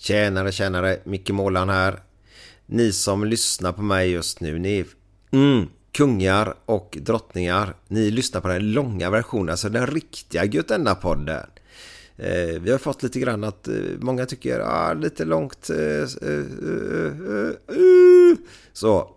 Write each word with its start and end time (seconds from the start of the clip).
Tjänare, 0.00 0.52
tjänare, 0.52 0.98
Micke 1.04 1.30
Målan 1.30 1.68
här. 1.68 2.02
Ni 2.66 2.92
som 2.92 3.24
lyssnar 3.24 3.72
på 3.72 3.82
mig 3.82 4.10
just 4.10 4.40
nu, 4.40 4.58
ni 4.58 4.78
är 4.78 4.86
mm, 5.30 5.66
kungar 5.92 6.54
och 6.64 6.98
drottningar. 7.00 7.74
Ni 7.88 8.10
lyssnar 8.10 8.40
på 8.40 8.48
den 8.48 8.72
långa 8.72 9.10
versionen, 9.10 9.48
alltså 9.48 9.68
den 9.68 9.86
riktiga 9.86 10.44
Götenda-podden. 10.44 11.46
Eh, 12.16 12.60
vi 12.60 12.70
har 12.70 12.78
fått 12.78 13.02
lite 13.02 13.20
grann 13.20 13.44
att 13.44 13.68
eh, 13.68 13.74
många 13.98 14.26
tycker 14.26 14.60
ah, 14.60 14.92
lite 14.92 15.24
långt. 15.24 15.70
Eh, 15.70 15.76
eh, 15.76 16.44
eh, 16.62 17.46
eh 17.68 18.36
så. 18.72 19.10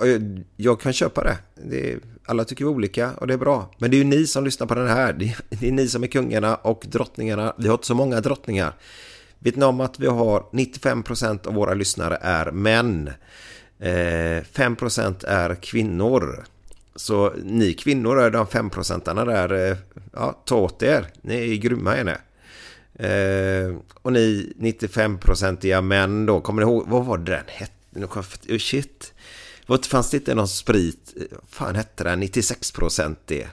Jag, 0.00 0.44
jag, 0.56 0.80
kan 0.80 0.92
köpa 0.92 1.24
det. 1.24 1.38
det 1.64 1.92
är, 1.92 1.98
alla 2.24 2.44
tycker 2.44 2.64
vi 2.64 2.70
olika 2.70 3.12
och 3.12 3.26
det 3.26 3.34
är 3.34 3.38
bra. 3.38 3.74
Men 3.78 3.90
det 3.90 3.96
är 3.96 3.98
ju 3.98 4.04
ni 4.04 4.26
som 4.26 4.44
lyssnar 4.44 4.66
på 4.66 4.74
den 4.74 4.88
här. 4.88 5.12
Det 5.12 5.24
är, 5.24 5.36
det 5.48 5.68
är 5.68 5.72
ni 5.72 5.88
som 5.88 6.02
är 6.02 6.06
kungarna 6.06 6.54
och 6.54 6.84
drottningarna. 6.88 7.54
Vi 7.58 7.66
har 7.68 7.74
inte 7.74 7.86
så 7.86 7.94
många 7.94 8.20
drottningar. 8.20 8.74
Vet 9.42 9.56
ni 9.56 9.64
om 9.64 9.80
att 9.80 10.00
vi 10.00 10.06
har 10.06 10.44
95% 10.52 11.46
av 11.46 11.54
våra 11.54 11.74
lyssnare 11.74 12.18
är 12.20 12.50
män. 12.50 13.10
Eh, 13.78 14.44
5% 14.52 15.24
är 15.24 15.54
kvinnor. 15.54 16.44
Så 16.96 17.32
ni 17.44 17.72
kvinnor 17.72 18.20
är 18.20 18.30
de 18.30 18.46
5% 18.46 19.24
där. 19.24 19.70
Eh, 19.70 19.76
ja, 20.12 20.42
ta 20.44 20.56
åt 20.56 20.82
er. 20.82 21.06
Ni 21.22 21.52
är 21.52 21.56
grymma 21.56 21.96
är 21.96 22.04
ni. 22.04 22.14
Eh, 22.94 23.76
och 24.02 24.12
ni 24.12 24.52
95-procentiga 24.58 25.80
män 25.80 26.26
då, 26.26 26.40
kommer 26.40 26.64
ni 26.64 26.70
ihåg, 26.70 26.84
vad 26.88 27.04
var 27.04 27.18
det 27.18 27.32
den 27.32 27.44
hette? 27.46 27.72
Oh, 28.48 28.58
shit. 28.58 29.12
Vad 29.66 29.86
fanns 29.86 30.10
det 30.10 30.16
inte 30.16 30.34
någon 30.34 30.48
sprit? 30.48 31.14
Eh, 31.16 31.38
fan 31.48 31.74
hette 31.74 32.04
den? 32.04 32.20
96 32.20 32.72
det. 33.26 33.48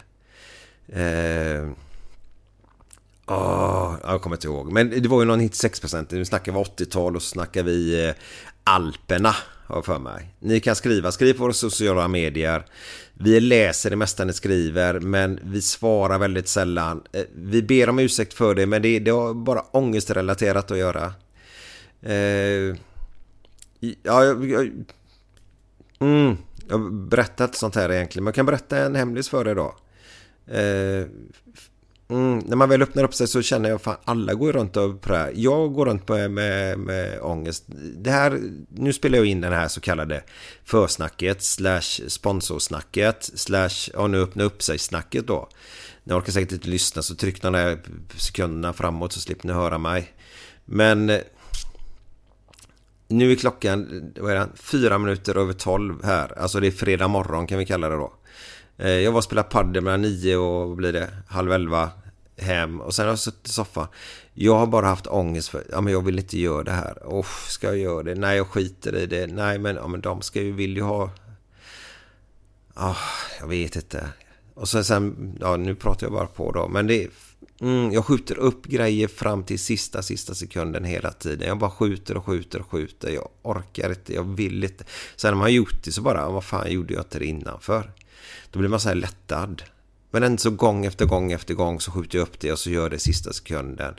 Eh, 0.87 1.69
oh, 3.27 3.95
jag 4.03 4.21
kommer 4.21 4.35
inte 4.35 4.47
ihåg. 4.47 4.71
Men 4.71 4.89
det 4.89 5.07
var 5.07 5.19
ju 5.19 5.25
någon 5.25 5.41
96%. 5.41 6.05
Nu 6.09 6.25
snackar 6.25 6.51
vi 6.51 6.57
80-tal 6.57 7.15
och 7.15 7.21
så 7.21 7.29
snackar 7.29 7.63
vi 7.63 8.07
eh, 8.07 8.15
Alperna. 8.63 9.35
Har 9.67 9.81
för 9.81 9.99
mig. 9.99 10.35
Ni 10.39 10.59
kan 10.59 10.75
skriva, 10.75 11.11
skriv 11.11 11.33
på 11.33 11.43
våra 11.43 11.53
sociala 11.53 12.07
medier. 12.07 12.65
Vi 13.13 13.39
läser 13.39 13.89
det 13.89 13.95
mesta 13.95 14.25
ni 14.25 14.33
skriver 14.33 14.99
men 14.99 15.39
vi 15.43 15.61
svarar 15.61 16.19
väldigt 16.19 16.47
sällan. 16.47 17.03
Eh, 17.11 17.21
vi 17.35 17.61
ber 17.61 17.89
om 17.89 17.99
ursäkt 17.99 18.33
för 18.33 18.55
det 18.55 18.65
men 18.65 18.81
det, 18.81 18.99
det 18.99 19.11
har 19.11 19.33
bara 19.33 19.61
ångestrelaterat 19.61 20.71
att 20.71 20.77
göra. 20.77 21.13
Eh, 22.01 22.75
ja, 23.79 24.23
jag, 24.23 24.49
jag, 24.49 24.71
mm, 25.99 26.37
jag 26.67 26.77
har 26.77 26.89
berättat 26.89 27.55
sånt 27.55 27.75
här 27.75 27.91
egentligen 27.91 28.23
men 28.23 28.29
jag 28.29 28.35
kan 28.35 28.45
berätta 28.45 28.77
en 28.77 28.95
hemlis 28.95 29.29
för 29.29 29.47
er 29.47 29.55
då. 29.55 29.75
Eh, 30.53 31.07
Mm, 32.09 32.39
när 32.39 32.55
man 32.55 32.69
väl 32.69 32.81
öppnar 32.81 33.03
upp 33.03 33.13
sig 33.13 33.27
så 33.27 33.41
känner 33.41 33.69
jag 33.69 33.81
fan 33.81 33.97
alla 34.05 34.33
går 34.33 34.53
runt 34.53 34.77
och 34.77 35.01
på. 35.01 35.29
Jag 35.33 35.73
går 35.73 35.85
runt 35.85 36.07
med, 36.07 36.31
med, 36.31 36.79
med 36.79 37.19
ångest. 37.21 37.63
Det 37.97 38.11
här, 38.11 38.41
nu 38.69 38.93
spelar 38.93 39.17
jag 39.17 39.25
in 39.25 39.41
den 39.41 39.53
här 39.53 39.67
så 39.67 39.81
kallade 39.81 40.23
försnacket 40.63 41.43
slash 41.43 42.07
sponsorsnacket 42.07 43.31
slash, 43.35 43.91
ja 43.93 44.07
nu 44.07 44.21
öppna 44.21 44.43
upp 44.43 44.63
sig 44.63 44.79
snacket 44.79 45.27
då. 45.27 45.49
Ni 46.03 46.13
orkar 46.13 46.31
säkert 46.31 46.51
inte 46.51 46.69
lyssna 46.69 47.01
så 47.01 47.15
tryck 47.15 47.41
de 47.41 47.53
där 47.53 47.79
sekunderna 48.17 48.73
framåt 48.73 49.13
så 49.13 49.19
slipper 49.19 49.47
ni 49.47 49.53
höra 49.53 49.77
mig. 49.77 50.13
Men 50.65 51.11
nu 53.07 53.31
är 53.31 53.35
klockan, 53.35 54.11
vad 54.19 54.31
är 54.31 54.35
det, 54.35 54.49
fyra 54.55 54.97
minuter 54.97 55.37
över 55.37 55.53
tolv 55.53 56.03
här. 56.03 56.39
Alltså 56.39 56.59
det 56.59 56.67
är 56.67 56.71
fredag 56.71 57.07
morgon 57.07 57.47
kan 57.47 57.57
vi 57.59 57.65
kalla 57.65 57.89
det 57.89 57.95
då. 57.95 58.13
Eh, 58.77 58.89
jag 58.89 59.11
var 59.11 59.17
och 59.17 59.23
spelade 59.23 59.49
padel 59.49 59.83
mellan 59.83 60.01
nio 60.01 60.35
och 60.35 60.67
vad 60.67 60.77
blir 60.77 60.93
det, 60.93 61.09
halv 61.27 61.51
elva 61.51 61.91
hem 62.37 62.81
och 62.81 62.95
sen 62.95 63.05
har 63.05 63.11
jag 63.11 63.19
suttit 63.19 63.47
i 63.47 63.51
soffan. 63.51 63.87
Jag 64.33 64.55
har 64.55 64.67
bara 64.67 64.85
haft 64.85 65.07
ångest 65.07 65.49
för, 65.49 65.63
ja 65.71 65.81
men 65.81 65.93
jag 65.93 66.01
vill 66.01 66.19
inte 66.19 66.39
göra 66.39 66.63
det 66.63 66.71
här. 66.71 66.97
Oh, 67.05 67.27
ska 67.47 67.67
jag 67.67 67.77
göra 67.77 68.03
det? 68.03 68.15
Nej, 68.15 68.37
jag 68.37 68.47
skiter 68.47 68.95
i 68.95 69.05
det. 69.05 69.27
Nej, 69.27 69.59
men, 69.59 69.75
ja, 69.75 69.87
men 69.87 70.01
de 70.01 70.21
ska 70.21 70.41
ju, 70.41 70.51
vill 70.51 70.75
ju 70.75 70.81
ha... 70.81 71.09
Oh, 72.75 72.97
jag 73.39 73.47
vet 73.47 73.75
inte. 73.75 74.09
Och 74.53 74.69
sen, 74.69 74.85
sen, 74.85 75.37
ja 75.39 75.57
nu 75.57 75.75
pratar 75.75 76.07
jag 76.07 76.13
bara 76.13 76.27
på 76.27 76.51
då, 76.51 76.67
men 76.67 76.87
det 76.87 77.07
mm, 77.61 77.91
jag 77.91 78.05
skjuter 78.05 78.37
upp 78.37 78.65
grejer 78.65 79.07
fram 79.07 79.43
till 79.43 79.59
sista, 79.59 80.01
sista 80.01 80.35
sekunden 80.35 80.83
hela 80.83 81.11
tiden. 81.11 81.47
Jag 81.47 81.57
bara 81.57 81.71
skjuter 81.71 82.17
och 82.17 82.25
skjuter 82.25 82.59
och 82.59 82.71
skjuter. 82.71 83.09
Jag 83.09 83.29
orkar 83.41 83.89
inte, 83.89 84.13
jag 84.13 84.23
vill 84.23 84.63
inte. 84.63 84.83
Sen 85.15 85.31
när 85.31 85.35
man 85.35 85.41
har 85.41 85.49
gjort 85.49 85.83
det 85.83 85.91
så 85.91 86.01
bara, 86.01 86.29
vad 86.29 86.43
fan 86.43 86.71
gjorde 86.71 86.93
jag 86.93 87.01
inte 87.01 87.19
det 87.19 87.25
innan 87.25 87.59
för? 87.59 87.91
Då 88.51 88.59
blir 88.59 88.69
man 88.69 88.79
så 88.79 88.89
här 88.89 88.95
lättad. 88.95 89.63
Men 90.11 90.23
ändå 90.23 90.37
så 90.37 90.49
gång 90.49 90.85
efter 90.85 91.05
gång 91.05 91.31
efter 91.31 91.53
gång 91.53 91.79
så 91.79 91.91
skjuter 91.91 92.17
jag 92.17 92.27
upp 92.27 92.39
det 92.39 92.51
och 92.51 92.59
så 92.59 92.69
gör 92.69 92.89
det 92.89 92.99
sista 92.99 93.33
sekunden. 93.33 93.95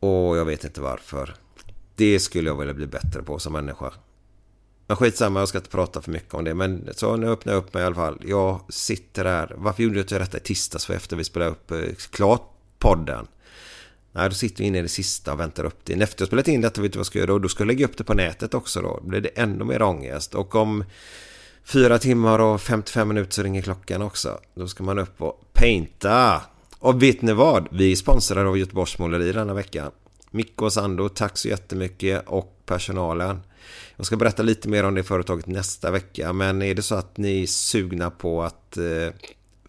Och 0.00 0.36
jag 0.36 0.44
vet 0.44 0.64
inte 0.64 0.80
varför. 0.80 1.34
Det 1.94 2.20
skulle 2.20 2.50
jag 2.50 2.58
vilja 2.58 2.74
bli 2.74 2.86
bättre 2.86 3.22
på 3.22 3.38
som 3.38 3.52
människa. 3.52 3.92
Men 4.86 4.96
skitsamma, 4.96 5.40
jag 5.40 5.48
ska 5.48 5.58
inte 5.58 5.70
prata 5.70 6.02
för 6.02 6.12
mycket 6.12 6.34
om 6.34 6.44
det. 6.44 6.54
Men 6.54 6.88
så 6.96 7.16
nu 7.16 7.28
öppnar 7.28 7.52
jag 7.52 7.62
upp 7.62 7.74
mig 7.74 7.82
i 7.82 7.86
alla 7.86 7.94
fall. 7.94 8.18
Jag 8.24 8.60
sitter 8.68 9.24
här. 9.24 9.54
Varför 9.56 9.82
gjorde 9.82 9.96
jag 9.96 10.04
inte 10.04 10.18
detta 10.18 10.36
i 10.36 10.40
tisdags? 10.40 10.86
För 10.86 10.94
efter 10.94 11.16
vi 11.16 11.24
spelade 11.24 11.50
upp 11.50 11.70
eh, 11.70 11.80
klart 12.10 12.52
podden. 12.78 13.26
Nej, 14.12 14.28
då 14.28 14.34
sitter 14.34 14.58
vi 14.58 14.64
inne 14.64 14.78
i 14.78 14.82
det 14.82 14.88
sista 14.88 15.32
och 15.32 15.40
väntar 15.40 15.64
upp 15.64 15.80
det. 15.84 15.92
Efter 15.92 16.22
jag 16.22 16.26
spelat 16.26 16.48
in 16.48 16.60
detta, 16.60 16.82
vet 16.82 16.92
du 16.92 16.96
vad 16.96 17.00
jag 17.00 17.06
ska 17.06 17.18
göra 17.18 17.26
då? 17.26 17.38
Då 17.38 17.48
ska 17.48 17.60
jag 17.60 17.66
lägga 17.66 17.84
upp 17.84 17.96
det 17.96 18.04
på 18.04 18.14
nätet 18.14 18.54
också 18.54 18.82
då. 18.82 19.00
Då 19.02 19.08
blir 19.08 19.20
det 19.20 19.28
ännu 19.28 19.64
mer 19.64 19.82
ångest. 19.82 20.34
Och 20.34 20.54
om 20.54 20.84
Fyra 21.68 21.98
timmar 21.98 22.38
och 22.38 22.60
55 22.60 23.08
minuter 23.08 23.32
så 23.32 23.42
ringer 23.42 23.62
klockan 23.62 24.02
också. 24.02 24.40
Då 24.54 24.68
ska 24.68 24.84
man 24.84 24.98
upp 24.98 25.22
och 25.22 25.40
painta. 25.52 26.42
Och 26.78 27.02
vet 27.02 27.22
ni 27.22 27.32
vad? 27.32 27.68
Vi 27.70 27.92
är 27.92 27.96
sponsrade 27.96 28.48
av 28.48 28.58
Göteborgs 28.58 28.98
Måleri 28.98 29.32
denna 29.32 29.54
vecka. 29.54 29.90
Micke 30.30 30.62
och 30.62 30.72
Sando, 30.72 31.08
tack 31.08 31.36
så 31.36 31.48
jättemycket 31.48 32.22
och 32.26 32.62
personalen. 32.66 33.40
Jag 33.96 34.06
ska 34.06 34.16
berätta 34.16 34.42
lite 34.42 34.68
mer 34.68 34.84
om 34.84 34.94
det 34.94 35.02
företaget 35.04 35.46
nästa 35.46 35.90
vecka. 35.90 36.32
Men 36.32 36.62
är 36.62 36.74
det 36.74 36.82
så 36.82 36.94
att 36.94 37.16
ni 37.16 37.42
är 37.42 37.46
sugna 37.46 38.10
på 38.10 38.42
att 38.42 38.76
eh, 38.76 39.14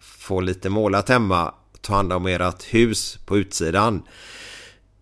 få 0.00 0.40
lite 0.40 0.68
målat 0.68 1.08
hemma, 1.08 1.54
ta 1.80 1.94
hand 1.94 2.12
om 2.12 2.26
ert 2.26 2.64
hus 2.74 3.18
på 3.26 3.38
utsidan. 3.38 4.02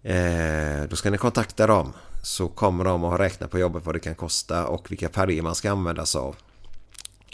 Eh, 0.02 0.88
då 0.90 0.96
ska 0.96 1.10
ni 1.10 1.18
kontakta 1.18 1.66
dem 1.66 1.92
så 2.22 2.48
kommer 2.48 2.84
de 2.84 3.04
att 3.04 3.12
räkna 3.12 3.24
räknat 3.24 3.50
på 3.50 3.58
jobbet 3.58 3.86
vad 3.86 3.94
det 3.94 4.00
kan 4.00 4.14
kosta 4.14 4.66
och 4.66 4.90
vilka 4.90 5.08
färger 5.08 5.42
man 5.42 5.54
ska 5.54 5.70
använda 5.70 6.06
sig 6.06 6.18
av. 6.18 6.36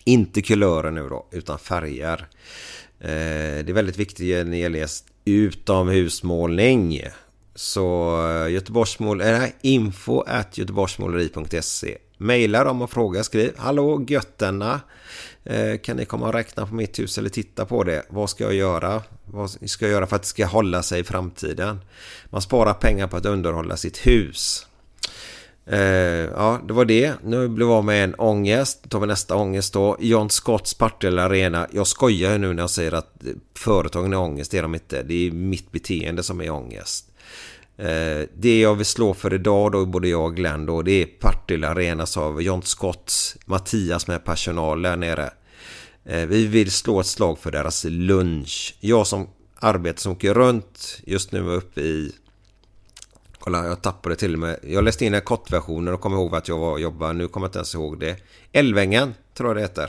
Inte 0.05 0.43
kulörer 0.43 0.91
nu 0.91 1.09
då, 1.09 1.27
utan 1.31 1.59
färger. 1.59 2.27
Eh, 3.01 3.65
det 3.65 3.69
är 3.69 3.73
väldigt 3.73 3.99
viktigt 3.99 4.29
när 4.29 4.45
det 4.45 4.57
gäller 4.57 4.89
utomhusmålning. 5.25 7.01
Så 7.55 8.17
eh, 8.29 8.53
Göteborgsmål, 8.53 9.21
äh, 9.21 9.45
info 9.61 10.21
at 10.21 10.59
göteborgsmåleri.se 10.59 11.99
Maila 12.19 12.65
dem 12.65 12.83
och 12.83 12.91
fråga, 12.91 13.25
skriv 13.25 13.53
Hallå 13.57 14.05
götterna 14.09 14.81
Kan 15.83 15.97
ni 15.97 16.05
komma 16.05 16.27
och 16.27 16.33
räkna 16.33 16.67
på 16.67 16.75
mitt 16.75 16.99
hus 16.99 17.19
eller 17.19 17.29
titta 17.29 17.65
på 17.65 17.85
det? 17.85 18.03
Vad 18.09 18.31
ska 18.31 18.45
jag 18.45 18.55
göra? 18.55 19.03
Vad 19.25 19.51
ska 19.51 19.85
jag 19.85 19.93
göra 19.93 20.07
för 20.07 20.17
att 20.17 20.23
det 20.23 20.29
ska 20.29 20.47
hålla 20.47 20.83
sig 20.83 21.01
i 21.01 21.05
framtiden? 21.05 21.81
Man 22.25 22.43
sparar 22.43 22.75
pengar 22.75 23.07
på 23.07 23.17
att 23.17 23.27
underhålla 23.27 23.77
sitt 23.77 24.07
hus. 24.07 24.67
Eh, 25.67 25.81
ja, 25.81 26.61
det 26.69 26.73
var 26.73 26.85
det. 26.85 27.15
Nu 27.23 27.49
blev 27.49 27.69
jag 27.69 27.77
av 27.77 27.85
med 27.85 28.05
en 28.05 28.15
ångest. 28.15 28.81
Då 28.83 28.89
tar 28.89 29.01
vi 29.01 29.07
nästa 29.07 29.37
ångest 29.37 29.73
då. 29.73 29.97
John 30.01 30.31
Scotts 30.31 30.75
Partille 30.75 31.23
Arena. 31.23 31.67
Jag 31.73 31.87
skojar 31.87 32.39
nu 32.39 32.53
när 32.53 32.63
jag 32.63 32.71
säger 32.71 32.93
att 32.93 33.23
företagen 33.59 34.13
är 34.13 34.19
ångest. 34.19 34.51
Det 34.51 34.59
är 34.59 34.63
de 34.63 34.75
inte. 34.75 35.03
Det 35.03 35.27
är 35.27 35.31
mitt 35.31 35.73
beteende 35.73 36.23
som 36.23 36.41
är 36.41 36.51
ångest. 36.51 37.09
Eh, 37.77 38.29
det 38.35 38.61
jag 38.61 38.75
vill 38.75 38.87
slå 38.87 39.15
för 39.15 39.35
idag 39.35 39.73
då, 39.73 39.87
både 39.87 40.09
jag 40.09 40.25
och 40.25 40.37
Glenn 40.37 40.67
då, 40.67 40.83
det 40.83 41.03
är 41.03 41.07
Partille 41.07 41.69
Arenas 41.69 42.17
av 42.17 42.43
John 42.43 42.63
Scotts, 42.63 43.37
Mattias 43.45 44.07
med 44.07 44.25
personal 44.25 44.83
där 44.83 44.97
nere. 44.97 45.31
Eh, 46.05 46.27
vi 46.27 46.47
vill 46.47 46.71
slå 46.71 47.01
ett 47.01 47.07
slag 47.07 47.39
för 47.39 47.51
deras 47.51 47.85
lunch. 47.85 48.77
Jag 48.81 49.07
som 49.07 49.29
arbetar 49.59 50.01
som 50.01 50.13
åker 50.13 50.35
runt 50.35 51.01
just 51.07 51.33
nu 51.33 51.41
uppe 51.41 51.81
i 51.81 52.13
Kolla, 53.45 53.67
jag 53.67 53.83
tappade 53.83 54.17
till 54.17 54.33
och 54.33 54.39
med. 54.39 54.59
Jag 54.63 54.85
läste 54.85 55.05
in 55.05 55.15
en 55.15 55.21
kortversionen 55.21 55.95
och 55.95 56.01
kom 56.01 56.13
ihåg 56.13 56.35
att 56.35 56.49
jag 56.49 56.59
var 56.59 56.71
och 56.71 56.81
jobbade. 56.81 57.13
Nu 57.13 57.29
kommer 57.29 57.45
jag 57.45 57.49
inte 57.49 57.59
ens 57.59 57.75
ihåg 57.75 58.01
det. 58.01 58.17
Älvängen, 58.53 59.15
tror 59.35 59.49
jag 59.49 59.57
det 59.57 59.61
heter. 59.61 59.85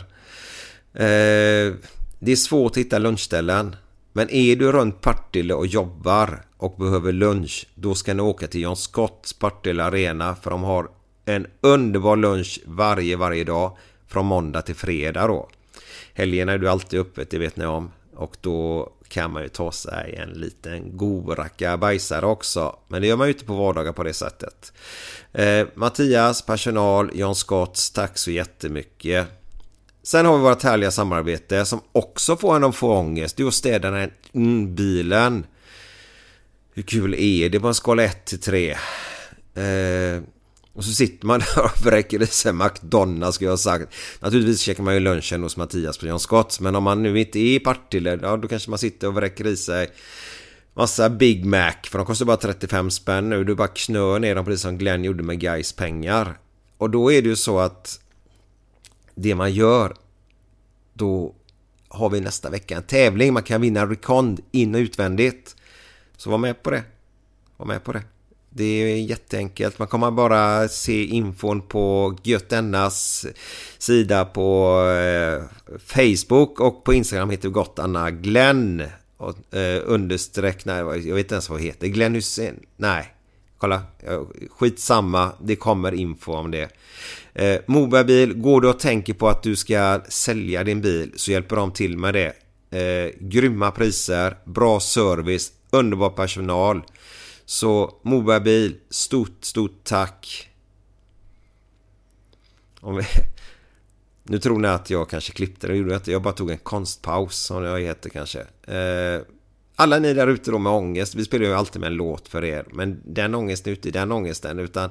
Eh, 0.93 1.73
det 2.19 2.31
är 2.31 2.35
svårt 2.35 2.71
att 2.71 2.77
hitta 2.77 2.97
lunchställen. 2.97 3.75
Men 4.13 4.29
är 4.29 4.55
du 4.55 4.71
runt 4.71 5.01
Partille 5.01 5.53
och 5.53 5.67
jobbar 5.67 6.45
och 6.57 6.75
behöver 6.77 7.11
lunch, 7.11 7.67
då 7.75 7.95
ska 7.95 8.13
ni 8.13 8.21
åka 8.21 8.47
till 8.47 8.61
John 8.61 8.75
Scotts 8.75 9.33
Partille 9.33 9.83
Arena 9.83 10.35
för 10.35 10.51
de 10.51 10.63
har 10.63 10.87
en 11.25 11.47
underbar 11.61 12.15
lunch 12.15 12.61
varje, 12.65 13.15
varje 13.15 13.43
dag 13.43 13.77
från 14.07 14.25
måndag 14.25 14.61
till 14.61 14.75
fredag 14.75 15.27
då. 15.27 15.49
Helgerna 16.13 16.51
är 16.51 16.57
du 16.57 16.69
alltid 16.69 16.99
öppet, 16.99 17.29
det 17.29 17.37
vet 17.37 17.57
ni 17.57 17.65
om. 17.65 17.91
Och 18.15 18.37
då 18.41 18.89
kan 19.13 19.31
man 19.31 19.43
ju 19.43 19.49
ta 19.49 19.71
sig 19.71 20.15
en 20.15 20.29
liten 20.29 20.97
god 20.97 21.39
rackabajsare 21.39 22.25
också. 22.25 22.75
Men 22.87 23.01
det 23.01 23.07
gör 23.07 23.15
man 23.15 23.27
ju 23.27 23.33
inte 23.33 23.45
på 23.45 23.53
vardagar 23.55 23.93
på 23.93 24.03
det 24.03 24.13
sättet. 24.13 24.73
Eh, 25.33 25.67
Mattias, 25.75 26.41
personal, 26.41 27.11
John 27.13 27.35
Scotts, 27.35 27.91
tack 27.91 28.17
så 28.17 28.31
jättemycket. 28.31 29.27
Sen 30.03 30.25
har 30.25 30.37
vi 30.37 30.43
vårt 30.43 30.63
härliga 30.63 30.91
samarbete 30.91 31.65
som 31.65 31.81
också 31.91 32.37
får 32.37 32.55
en 32.55 32.63
att 32.63 32.75
få 32.75 32.93
ångest. 32.93 33.37
Det 33.37 33.43
är 33.43 33.47
att 33.47 33.53
städa 33.53 33.91
den 33.91 34.11
mm, 34.33 34.75
bilen. 34.75 35.45
Hur 36.73 36.83
kul 36.83 37.13
är 37.13 37.49
det 37.49 37.59
på 37.59 37.67
en 37.67 37.73
skala 37.73 38.03
1 38.03 38.25
till 38.25 38.39
3? 38.39 38.71
Eh, 38.71 40.21
och 40.73 40.83
så 40.83 40.91
sitter 40.91 41.27
man 41.27 41.39
där 41.39 41.63
och 41.63 41.85
vräker 41.85 42.21
i 42.21 42.27
sig 42.27 42.53
McDonalds 42.53 43.35
skulle 43.35 43.47
jag 43.47 43.51
ha 43.51 43.57
sagt. 43.57 43.93
Naturligtvis 44.19 44.61
käkar 44.61 44.83
man 44.83 44.93
ju 44.93 44.99
lunchen 44.99 45.43
hos 45.43 45.57
Mattias 45.57 45.97
på 45.97 46.07
John 46.07 46.19
Scotts. 46.19 46.59
Men 46.59 46.75
om 46.75 46.83
man 46.83 47.03
nu 47.03 47.19
inte 47.19 47.39
är 47.39 47.55
i 47.55 47.59
Partille, 47.59 48.19
ja 48.21 48.37
då 48.37 48.47
kanske 48.47 48.69
man 48.69 48.79
sitter 48.79 49.07
och 49.07 49.13
vräker 49.13 49.47
i 49.47 49.57
sig 49.57 49.89
massa 50.73 51.09
Big 51.09 51.45
Mac. 51.45 51.73
För 51.83 51.97
de 51.97 52.07
kostar 52.07 52.25
bara 52.25 52.37
35 52.37 52.91
spänn 52.91 53.29
nu. 53.29 53.43
Du 53.43 53.55
bara 53.55 53.67
knör 53.67 54.19
ner 54.19 54.35
dem 54.35 54.45
precis 54.45 54.61
som 54.61 54.77
Glenn 54.77 55.03
gjorde 55.03 55.23
med 55.23 55.39
Guys 55.39 55.73
pengar. 55.73 56.39
Och 56.77 56.89
då 56.89 57.11
är 57.11 57.21
det 57.21 57.29
ju 57.29 57.35
så 57.35 57.59
att 57.59 57.99
det 59.15 59.35
man 59.35 59.53
gör, 59.53 59.95
då 60.93 61.35
har 61.87 62.09
vi 62.09 62.19
nästa 62.19 62.49
vecka 62.49 62.77
en 62.77 62.83
tävling. 62.83 63.33
Man 63.33 63.43
kan 63.43 63.61
vinna 63.61 63.85
Recond 63.85 64.39
in 64.51 64.75
och 64.75 64.79
utvändigt. 64.79 65.55
Så 66.17 66.29
var 66.29 66.37
med 66.37 66.63
på 66.63 66.71
det. 66.71 66.83
Var 67.57 67.65
med 67.65 67.83
på 67.83 67.91
det. 67.91 68.03
Det 68.55 68.63
är 68.63 68.95
jätteenkelt. 68.95 69.79
Man 69.79 69.87
kommer 69.87 70.11
bara 70.11 70.67
se 70.67 71.05
infon 71.05 71.61
på 71.61 72.15
Götennas 72.23 73.25
sida 73.77 74.25
på 74.25 74.79
eh, 74.89 75.43
Facebook 75.85 76.59
och 76.59 76.83
på 76.83 76.93
Instagram 76.93 77.29
heter 77.29 77.47
vi 77.47 77.53
gott 77.53 77.79
Anna 77.79 78.11
Glenn. 78.11 78.83
Och, 79.17 79.55
eh, 79.55 79.81
understreck, 79.85 80.65
nej, 80.65 80.77
jag 80.77 81.15
vet 81.15 81.17
inte 81.17 81.35
ens 81.35 81.49
vad 81.49 81.59
det 81.59 81.63
heter. 81.63 81.87
Glenn 81.87 82.15
Hussein? 82.15 82.59
Nej, 82.77 83.13
kolla. 83.57 83.81
Skitsamma, 84.49 85.31
det 85.41 85.55
kommer 85.55 85.93
info 85.93 86.33
om 86.33 86.51
det. 86.51 86.69
Eh, 87.33 87.59
Mobabil, 87.65 88.33
går 88.33 88.61
du 88.61 88.69
och 88.69 88.79
tänker 88.79 89.13
på 89.13 89.27
att 89.29 89.43
du 89.43 89.55
ska 89.55 90.01
sälja 90.09 90.63
din 90.63 90.81
bil 90.81 91.11
så 91.15 91.31
hjälper 91.31 91.55
de 91.55 91.71
till 91.71 91.97
med 91.97 92.13
det. 92.13 92.33
Eh, 92.79 93.11
grymma 93.19 93.71
priser, 93.71 94.37
bra 94.45 94.79
service, 94.79 95.51
underbar 95.69 96.09
personal. 96.09 96.81
Så 97.45 97.99
Mobabil, 98.01 98.75
stort, 98.89 99.45
stort 99.45 99.83
tack. 99.83 100.49
Om 102.79 102.95
vi... 102.95 103.03
Nu 104.25 104.39
tror 104.39 104.59
ni 104.59 104.67
att 104.67 104.89
jag 104.89 105.09
kanske 105.09 105.33
klippte 105.33 105.67
det, 105.67 105.75
gjorde 105.75 105.91
jag 105.93 106.01
Jag 106.05 106.21
bara 106.21 106.33
tog 106.33 106.51
en 106.51 106.57
konstpaus 106.57 107.37
som 107.37 107.63
jag 107.63 107.81
heter 107.81 108.09
kanske. 108.09 108.39
Eh, 108.67 109.21
alla 109.75 109.99
ni 109.99 110.13
där 110.13 110.27
ute 110.27 110.51
då 110.51 110.57
med 110.57 110.71
ångest, 110.71 111.15
vi 111.15 111.25
spelar 111.25 111.45
ju 111.45 111.53
alltid 111.53 111.79
med 111.79 111.87
en 111.87 111.93
låt 111.93 112.27
för 112.27 112.43
er. 112.43 112.65
Men 112.71 113.01
den 113.05 113.35
ångesten 113.35 113.71
är 113.71 113.75
inte 113.75 113.91
den 113.91 114.11
ångesten 114.11 114.59
utan 114.59 114.89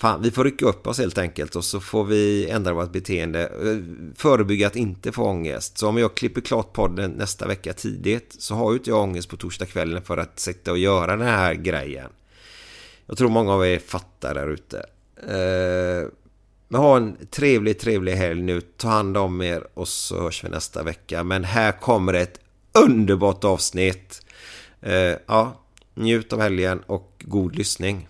Fan, 0.00 0.22
vi 0.22 0.30
får 0.30 0.44
rycka 0.44 0.66
upp 0.66 0.86
oss 0.86 0.98
helt 0.98 1.18
enkelt 1.18 1.56
och 1.56 1.64
så 1.64 1.80
får 1.80 2.04
vi 2.04 2.50
ändra 2.50 2.72
vårt 2.72 2.92
beteende. 2.92 3.46
Eh, 3.46 3.78
förebygga 4.16 4.66
att 4.66 4.76
inte 4.76 5.12
få 5.12 5.24
ångest. 5.24 5.78
Så 5.78 5.88
om 5.88 5.98
jag 5.98 6.14
klipper 6.14 6.40
klart 6.40 6.72
podden 6.72 7.10
nästa 7.10 7.46
vecka 7.46 7.72
tidigt 7.72 8.36
så 8.38 8.54
har 8.54 8.72
ju 8.72 8.78
inte 8.78 8.90
jag 8.90 9.02
ångest 9.02 9.28
på 9.28 9.36
torsdagskvällen 9.36 10.02
för 10.02 10.16
att 10.16 10.40
sitta 10.40 10.70
och 10.70 10.78
göra 10.78 11.16
den 11.16 11.26
här 11.26 11.54
grejen. 11.54 12.10
Jag 13.06 13.18
tror 13.18 13.28
många 13.28 13.52
av 13.52 13.66
er 13.66 13.78
fattar 13.78 14.34
där 14.34 14.48
ute. 14.48 14.78
Eh, 15.22 16.08
men 16.68 16.80
ha 16.80 16.96
en 16.96 17.16
trevlig, 17.30 17.78
trevlig 17.78 18.12
helg 18.12 18.42
nu. 18.42 18.60
Ta 18.60 18.88
hand 18.88 19.16
om 19.16 19.42
er 19.42 19.66
och 19.74 19.88
så 19.88 20.20
hörs 20.20 20.44
vi 20.44 20.48
nästa 20.48 20.82
vecka. 20.82 21.24
Men 21.24 21.44
här 21.44 21.72
kommer 21.72 22.14
ett 22.14 22.40
underbart 22.84 23.44
avsnitt. 23.44 24.22
Eh, 24.80 25.14
ja, 25.26 25.60
njut 25.94 26.32
av 26.32 26.40
helgen 26.40 26.80
och 26.86 27.24
god 27.26 27.56
lyssning. 27.56 28.08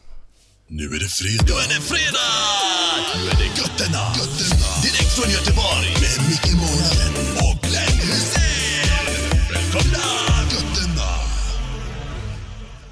Nu 0.70 0.84
är 0.84 0.98
det 0.98 1.08
fredag. 1.08 1.44
Nu 1.46 1.52
är 1.52 1.68
det 1.68 1.82
fredag! 1.92 2.30
Nu 3.14 3.30
är 3.30 3.36
det 3.42 3.60
götterna. 3.60 4.02
götterna. 4.20 4.68
Direkt 4.82 5.12
från 5.16 5.30
Göteborg. 5.30 5.90
Med 6.02 6.18
Micke 6.28 6.52
Månaden 6.62 7.14
och 7.46 7.56
Glenn 7.66 7.98
Hysén. 8.00 9.20
Välkomna! 9.52 10.04
Götterna. 10.52 11.10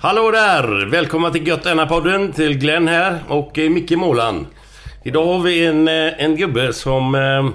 Hallå 0.01 0.31
där! 0.31 0.87
Välkomna 0.87 1.31
till 1.31 1.47
Götterna-podden. 1.47 2.33
Till 2.33 2.59
Glenn 2.59 2.89
här 2.89 3.19
och 3.29 3.59
eh, 3.59 3.71
Micke 3.71 3.91
Målan. 3.91 4.47
Idag 5.05 5.27
har 5.27 5.39
vi 5.39 5.67
en, 5.67 5.89
eh, 5.89 6.25
en 6.25 6.37
gubbe 6.37 6.73
som... 6.73 7.15
Eh, 7.15 7.51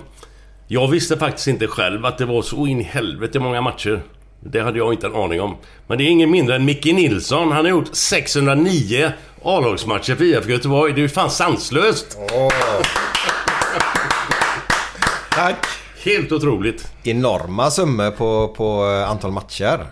jag 0.67 0.87
visste 0.87 1.17
faktiskt 1.17 1.47
inte 1.47 1.67
själv 1.67 2.05
att 2.05 2.17
det 2.17 2.25
var 2.25 2.41
så 2.41 2.67
in 2.67 2.81
i 2.81 2.83
helvete 2.83 3.39
många 3.39 3.61
matcher. 3.61 4.01
Det 4.43 4.61
hade 4.61 4.77
jag 4.77 4.93
inte 4.93 5.07
en 5.07 5.15
aning 5.15 5.41
om. 5.41 5.57
Men 5.87 5.97
det 5.97 6.03
är 6.03 6.07
ingen 6.07 6.31
mindre 6.31 6.55
än 6.55 6.65
Micke 6.65 6.85
Nilsson. 6.85 7.51
Han 7.51 7.65
har 7.65 7.69
gjort 7.69 7.95
609 7.95 9.11
A-lagsmatcher 9.43 10.15
för 10.15 10.23
IFK 10.23 10.49
Göteborg. 10.49 10.93
Det 10.93 10.99
är 10.99 11.03
ju 11.03 11.09
fan 11.09 11.29
sanslöst! 11.29 12.17
Oh. 12.17 12.49
Tack! 15.31 15.65
Helt 16.03 16.31
otroligt. 16.31 16.93
Enorma 17.03 17.71
summor 17.71 18.11
på, 18.11 18.47
på 18.47 18.83
antal 18.83 19.31
matcher. 19.31 19.85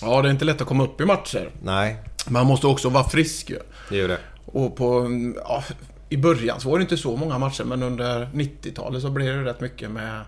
Ja, 0.00 0.22
det 0.22 0.28
är 0.28 0.30
inte 0.30 0.44
lätt 0.44 0.60
att 0.60 0.66
komma 0.66 0.84
upp 0.84 1.00
i 1.00 1.04
matcher. 1.04 1.50
Nej. 1.62 1.96
Man 2.28 2.46
måste 2.46 2.66
också 2.66 2.88
vara 2.88 3.04
frisk 3.04 3.50
ju. 3.50 3.58
Det 3.90 4.00
är 4.00 4.08
det. 4.08 4.18
Och 4.44 4.76
på... 4.76 5.08
Ja, 5.44 5.64
I 6.08 6.16
början 6.16 6.60
så 6.60 6.70
var 6.70 6.78
det 6.78 6.82
inte 6.82 6.96
så 6.96 7.16
många 7.16 7.38
matcher, 7.38 7.64
men 7.64 7.82
under 7.82 8.28
90-talet 8.34 9.02
så 9.02 9.10
blev 9.10 9.36
det 9.36 9.44
rätt 9.50 9.60
mycket 9.60 9.90
med 9.90 10.20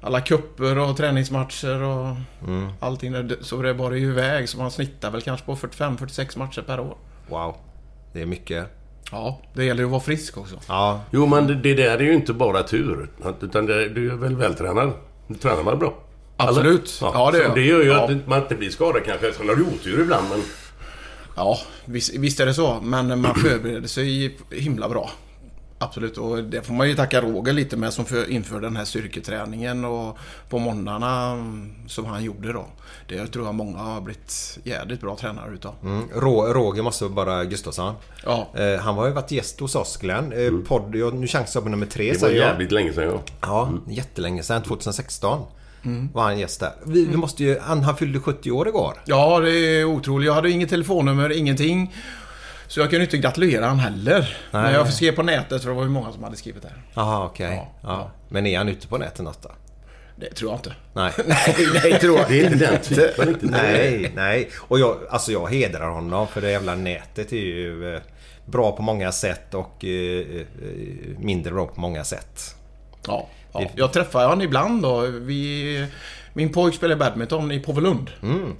alla 0.00 0.20
kupper 0.20 0.78
och 0.78 0.96
träningsmatcher 0.96 1.82
och 1.82 2.16
mm. 2.46 2.68
allting. 2.80 3.14
Så 3.40 3.62
det 3.62 3.74
bara 3.74 3.96
ju 3.96 4.10
iväg. 4.10 4.48
Så 4.48 4.58
man 4.58 4.70
snittar 4.70 5.10
väl 5.10 5.22
kanske 5.22 5.46
på 5.46 5.56
45-46 5.56 6.38
matcher 6.38 6.62
per 6.62 6.80
år. 6.80 6.96
Wow. 7.28 7.56
Det 8.16 8.22
är 8.22 8.26
mycket. 8.26 8.66
Ja, 9.10 9.40
det 9.54 9.64
gäller 9.64 9.80
ju 9.80 9.84
att 9.84 9.90
vara 9.90 10.00
frisk 10.00 10.38
också. 10.38 10.56
Ja. 10.68 11.00
Jo, 11.10 11.26
men 11.26 11.46
det, 11.46 11.54
det 11.54 11.74
där 11.74 11.98
är 11.98 12.02
ju 12.02 12.14
inte 12.14 12.32
bara 12.32 12.62
tur. 12.62 13.08
Utan 13.40 13.66
det, 13.66 13.88
du 13.88 14.10
är 14.10 14.16
väl 14.16 14.36
vältränad? 14.36 14.92
Du 15.28 15.34
tränar 15.34 15.62
väl 15.62 15.76
bra? 15.76 15.94
Absolut. 16.36 16.98
Ja, 17.00 17.10
ja, 17.14 17.30
det 17.30 17.38
gör 17.38 17.54
Det 17.54 17.60
gör 17.60 17.82
ju 17.82 17.88
ja. 17.88 18.04
att 18.04 18.26
man 18.26 18.42
inte 18.42 18.54
blir 18.54 18.70
skadad 18.70 19.04
kanske. 19.04 19.32
Sen 19.32 19.48
har 19.48 19.56
du 19.56 19.62
otur 19.62 20.00
ibland, 20.00 20.26
men... 20.30 20.42
Ja, 21.36 21.58
visst, 21.84 22.14
visst 22.14 22.40
är 22.40 22.46
det 22.46 22.54
så. 22.54 22.80
Men 22.82 23.20
man 23.20 23.34
förbereder 23.34 23.88
sig 23.88 24.36
himla 24.50 24.88
bra. 24.88 25.10
Absolut, 25.78 26.18
och 26.18 26.44
det 26.44 26.62
får 26.62 26.74
man 26.74 26.88
ju 26.88 26.94
tacka 26.94 27.20
Roger 27.20 27.52
lite 27.52 27.76
med 27.76 27.92
som 27.92 28.04
för, 28.04 28.30
inför 28.30 28.60
den 28.60 28.76
här 28.76 28.84
styrketräningen 28.84 29.84
och 29.84 30.18
på 30.48 30.58
måndagarna 30.58 31.30
mm, 31.30 31.72
som 31.86 32.04
han 32.04 32.24
gjorde 32.24 32.52
då. 32.52 32.66
Det 33.08 33.26
tror 33.26 33.44
jag 33.46 33.54
många 33.54 33.78
har 33.78 34.00
blivit 34.00 34.58
jädrigt 34.64 35.00
bra 35.02 35.16
tränare 35.16 35.54
utav. 35.54 35.74
Mm. 35.82 36.08
Roger 36.14 36.82
måste 36.82 37.04
vara 37.04 37.44
Gustafsson. 37.44 37.94
Ja, 38.24 38.48
Eh, 38.54 38.80
han 38.80 38.94
har 38.94 39.06
ju 39.06 39.12
varit 39.12 39.30
gäst 39.30 39.60
hos 39.60 39.74
oss 39.74 39.96
Glenn. 39.96 40.32
Eh, 40.32 40.52
podd, 40.68 40.96
jag, 40.96 41.14
nu 41.14 41.26
chansar 41.26 41.60
jag 41.60 41.64
på 41.64 41.70
nummer 41.70 41.86
tre 41.86 42.04
Mm. 42.06 42.14
Det 42.16 42.22
var 42.22 42.28
säger 42.28 42.40
jag. 42.42 42.48
jävligt 42.50 42.72
länge 42.72 42.92
sedan 42.92 43.04
ja. 43.04 43.22
Ja, 43.40 43.70
jättelänge 43.88 44.42
sedan. 44.42 44.62
2016 44.62 45.42
var 46.12 46.22
han 46.22 46.38
gäst 46.38 46.60
där. 46.60 46.72
Vi, 46.84 47.04
vi 47.04 47.16
måste 47.16 47.44
ju, 47.44 47.58
han, 47.58 47.82
han 47.82 47.96
fyllde 47.96 48.20
70 48.20 48.50
år 48.50 48.68
igår. 48.68 48.94
ja 49.04 49.40
det 49.40 49.50
är 49.50 49.84
otroligt. 49.84 50.26
Jag 50.26 50.34
hade 50.34 50.50
inget 50.50 50.70
telefonnummer, 50.70 51.32
ingenting. 51.32 51.94
Så 52.68 52.80
jag 52.80 52.90
kunde 52.90 53.04
inte 53.04 53.18
gratulera 53.18 53.66
han 53.66 53.78
heller. 53.78 54.36
Nej. 54.50 54.62
Men 54.62 54.72
jag 54.72 54.92
skrev 54.92 55.12
på 55.12 55.22
nätet 55.22 55.62
för 55.62 55.68
det 55.68 55.74
var 55.76 55.82
ju 55.82 55.88
många 55.88 56.12
som 56.12 56.24
hade 56.24 56.36
skrivit 56.36 56.62
det. 56.62 56.68
här. 56.68 56.82
Jaha, 56.94 57.24
okej. 57.26 57.46
Ja, 57.54 57.68
Ja, 57.82 57.88
ja. 57.88 58.10
Men 58.28 58.46
är 58.46 58.58
han 58.58 58.68
ute 58.68 58.88
på 58.88 58.98
nätet 58.98 59.20
något 59.24 59.42
då? 59.42 59.50
Det 60.16 60.34
tror 60.34 60.50
jag 60.50 60.58
inte. 60.58 60.74
Nej. 60.92 61.12
Nej, 61.26 61.56
nej, 61.82 62.00
tror 62.00 62.18
jag 62.18 62.26
Det 62.28 62.40
är 62.40 62.52
inte 62.52 62.66
den 62.70 62.80
typen 62.82 63.26
riktigt. 63.28 63.50
nej, 63.50 64.12
nej. 64.14 64.50
Och 64.56 64.78
jag, 64.80 64.96
alltså 65.10 65.32
jag 65.32 65.46
hedrar 65.50 65.88
honom 65.90 66.26
för 66.28 66.40
det 66.40 66.50
jävla 66.50 66.74
nätet 66.74 67.32
är 67.32 67.36
ju 67.36 67.94
eh, 67.94 68.00
bra 68.46 68.72
på 68.76 68.82
många 68.82 69.12
sätt 69.12 69.54
och 69.54 69.84
eh, 69.84 70.20
eh, 70.36 70.46
mindre 71.18 71.52
bra 71.52 71.66
på 71.66 71.80
många 71.80 72.04
sätt. 72.04 72.40
Ja, 73.06 73.28
ja. 73.52 73.62
Jag 73.76 73.92
träffar 73.92 74.24
honom 74.24 74.42
ibland 74.42 74.82
då. 74.82 75.00
Vi, 75.00 75.86
min 76.32 76.52
pojk 76.52 76.74
spelar 76.74 76.96
badminton 76.96 77.52
i 77.52 77.60
Påvelund. 77.60 78.10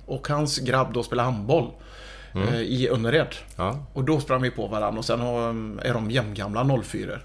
Och 0.07 0.29
hans 0.29 0.59
grabb 0.59 0.93
då 0.95 1.03
spelar 1.03 1.25
handboll. 1.25 1.71
Eh, 2.37 2.61
I 2.61 2.89
Önnered. 2.89 3.35
Ja. 3.57 3.79
Och 3.93 4.05
då 4.05 4.21
sprang 4.21 4.43
vi 4.43 4.51
på 4.51 4.67
varandra 4.67 4.99
och 4.99 5.05
sen 5.05 5.21
har, 5.21 5.49
är 5.87 5.95
de 5.95 6.11
jämngamla 6.11 6.83
04 6.85 7.19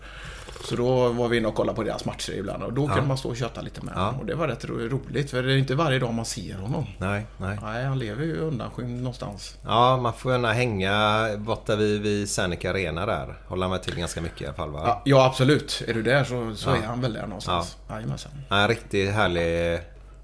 Så 0.66 0.76
då 0.76 1.10
var 1.10 1.28
vi 1.28 1.38
inne 1.38 1.48
och 1.48 1.56
kollade 1.56 1.76
på 1.76 1.84
deras 1.84 2.06
matcher 2.06 2.32
ibland 2.34 2.64
och 2.64 2.74
då 2.74 2.88
kunde 2.88 3.08
man 3.08 3.18
stå 3.18 3.30
och 3.30 3.38
köta 3.38 3.62
lite 3.62 3.86
med 3.86 3.94
Ja. 3.98 4.02
honom. 4.02 4.20
Och 4.20 4.26
det 4.26 4.36
var 4.36 4.48
rätt 4.48 4.66
ro- 4.66 4.78
roligt 4.90 5.32
för 5.32 5.44
det 5.44 5.54
är 5.54 5.58
inte 5.58 5.76
varje 5.76 6.00
dag 6.00 6.14
man 6.14 6.26
ser 6.26 6.56
honom. 6.56 6.86
Nej, 6.98 7.26
nej. 7.38 7.58
Nej, 7.64 7.86
han 7.86 8.00
lever 8.00 8.24
ju 8.24 8.38
undanskymd 8.38 8.98
någonstans. 8.98 9.58
Ja, 9.66 9.98
man 9.98 10.14
får 10.14 10.32
gärna 10.32 10.54
hänga 10.54 11.26
borta 11.38 11.76
vid, 11.76 12.02
vid 12.02 12.30
Serneke 12.30 12.70
Arena 12.70 13.06
där. 13.06 13.36
Håller 13.48 13.68
mig 13.68 13.80
till 13.82 13.96
ganska 13.96 14.22
mycket 14.22 14.42
i 14.42 14.46
alla 14.46 14.54
fall 14.54 14.70
va? 14.72 14.82
Ja, 14.86 15.02
ja 15.06 15.26
absolut. 15.26 15.84
Är 15.88 15.94
du 15.94 16.04
där 16.04 16.24
så, 16.24 16.56
så 16.56 16.70
är 16.70 16.82
han 16.82 17.02
väl 17.02 17.14
där 17.14 17.28
någonstans. 17.28 17.78
Jajamensan. 17.90 18.32
En 18.50 18.68
riktigt 18.68 19.12
härlig 19.12 19.80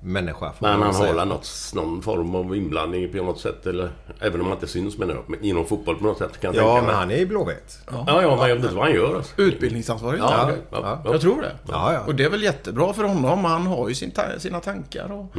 människa. 0.07 0.51
får 0.53 0.67
Men 0.67 0.71
man 0.79 0.81
han 0.83 0.93
säga. 0.93 1.07
har 1.07 1.15
väl 1.15 1.27
något, 1.27 1.71
någon 1.75 2.01
form 2.01 2.35
av 2.35 2.55
inblandning 2.55 3.11
på 3.11 3.17
något 3.17 3.39
sätt 3.39 3.65
eller... 3.65 3.89
Även 4.19 4.41
om 4.41 4.47
han 4.47 4.55
inte 4.55 4.67
syns 4.67 4.97
menar 4.97 5.13
jag. 5.13 5.23
Men 5.27 5.43
inom 5.43 5.65
fotboll 5.65 5.95
på 5.95 6.03
något 6.03 6.17
sätt 6.17 6.41
kan 6.41 6.53
jag 6.53 6.63
Ja, 6.63 6.67
tänka 6.67 6.75
men 6.81 6.85
mig. 6.85 6.95
han 6.95 7.11
är 7.11 7.17
ju 7.17 7.25
blåvit. 7.25 7.79
Ja, 7.91 8.03
ja, 8.07 8.35
men 8.35 8.49
jag 8.49 8.55
vet 8.55 8.63
inte 8.63 8.75
vad 8.75 8.85
han 8.85 8.93
gör 8.95 9.15
alltså. 9.15 9.41
Utbildningsansvarig. 9.41 10.19
Ja, 10.19 10.49
Ja, 10.49 10.55
ja, 10.71 11.01
ja. 11.05 11.11
Jag 11.11 11.21
tror 11.21 11.41
det. 11.41 11.51
Ja, 11.67 11.93
ja. 11.93 11.99
Och 12.07 12.15
det 12.15 12.23
är 12.23 12.29
väl 12.29 12.43
jättebra 12.43 12.93
för 12.93 13.03
honom. 13.03 13.45
Han 13.45 13.67
har 13.67 13.89
ju 13.89 13.95
sin 13.95 14.11
ta- 14.11 14.39
sina 14.39 14.59
tankar 14.59 15.11
och 15.11 15.35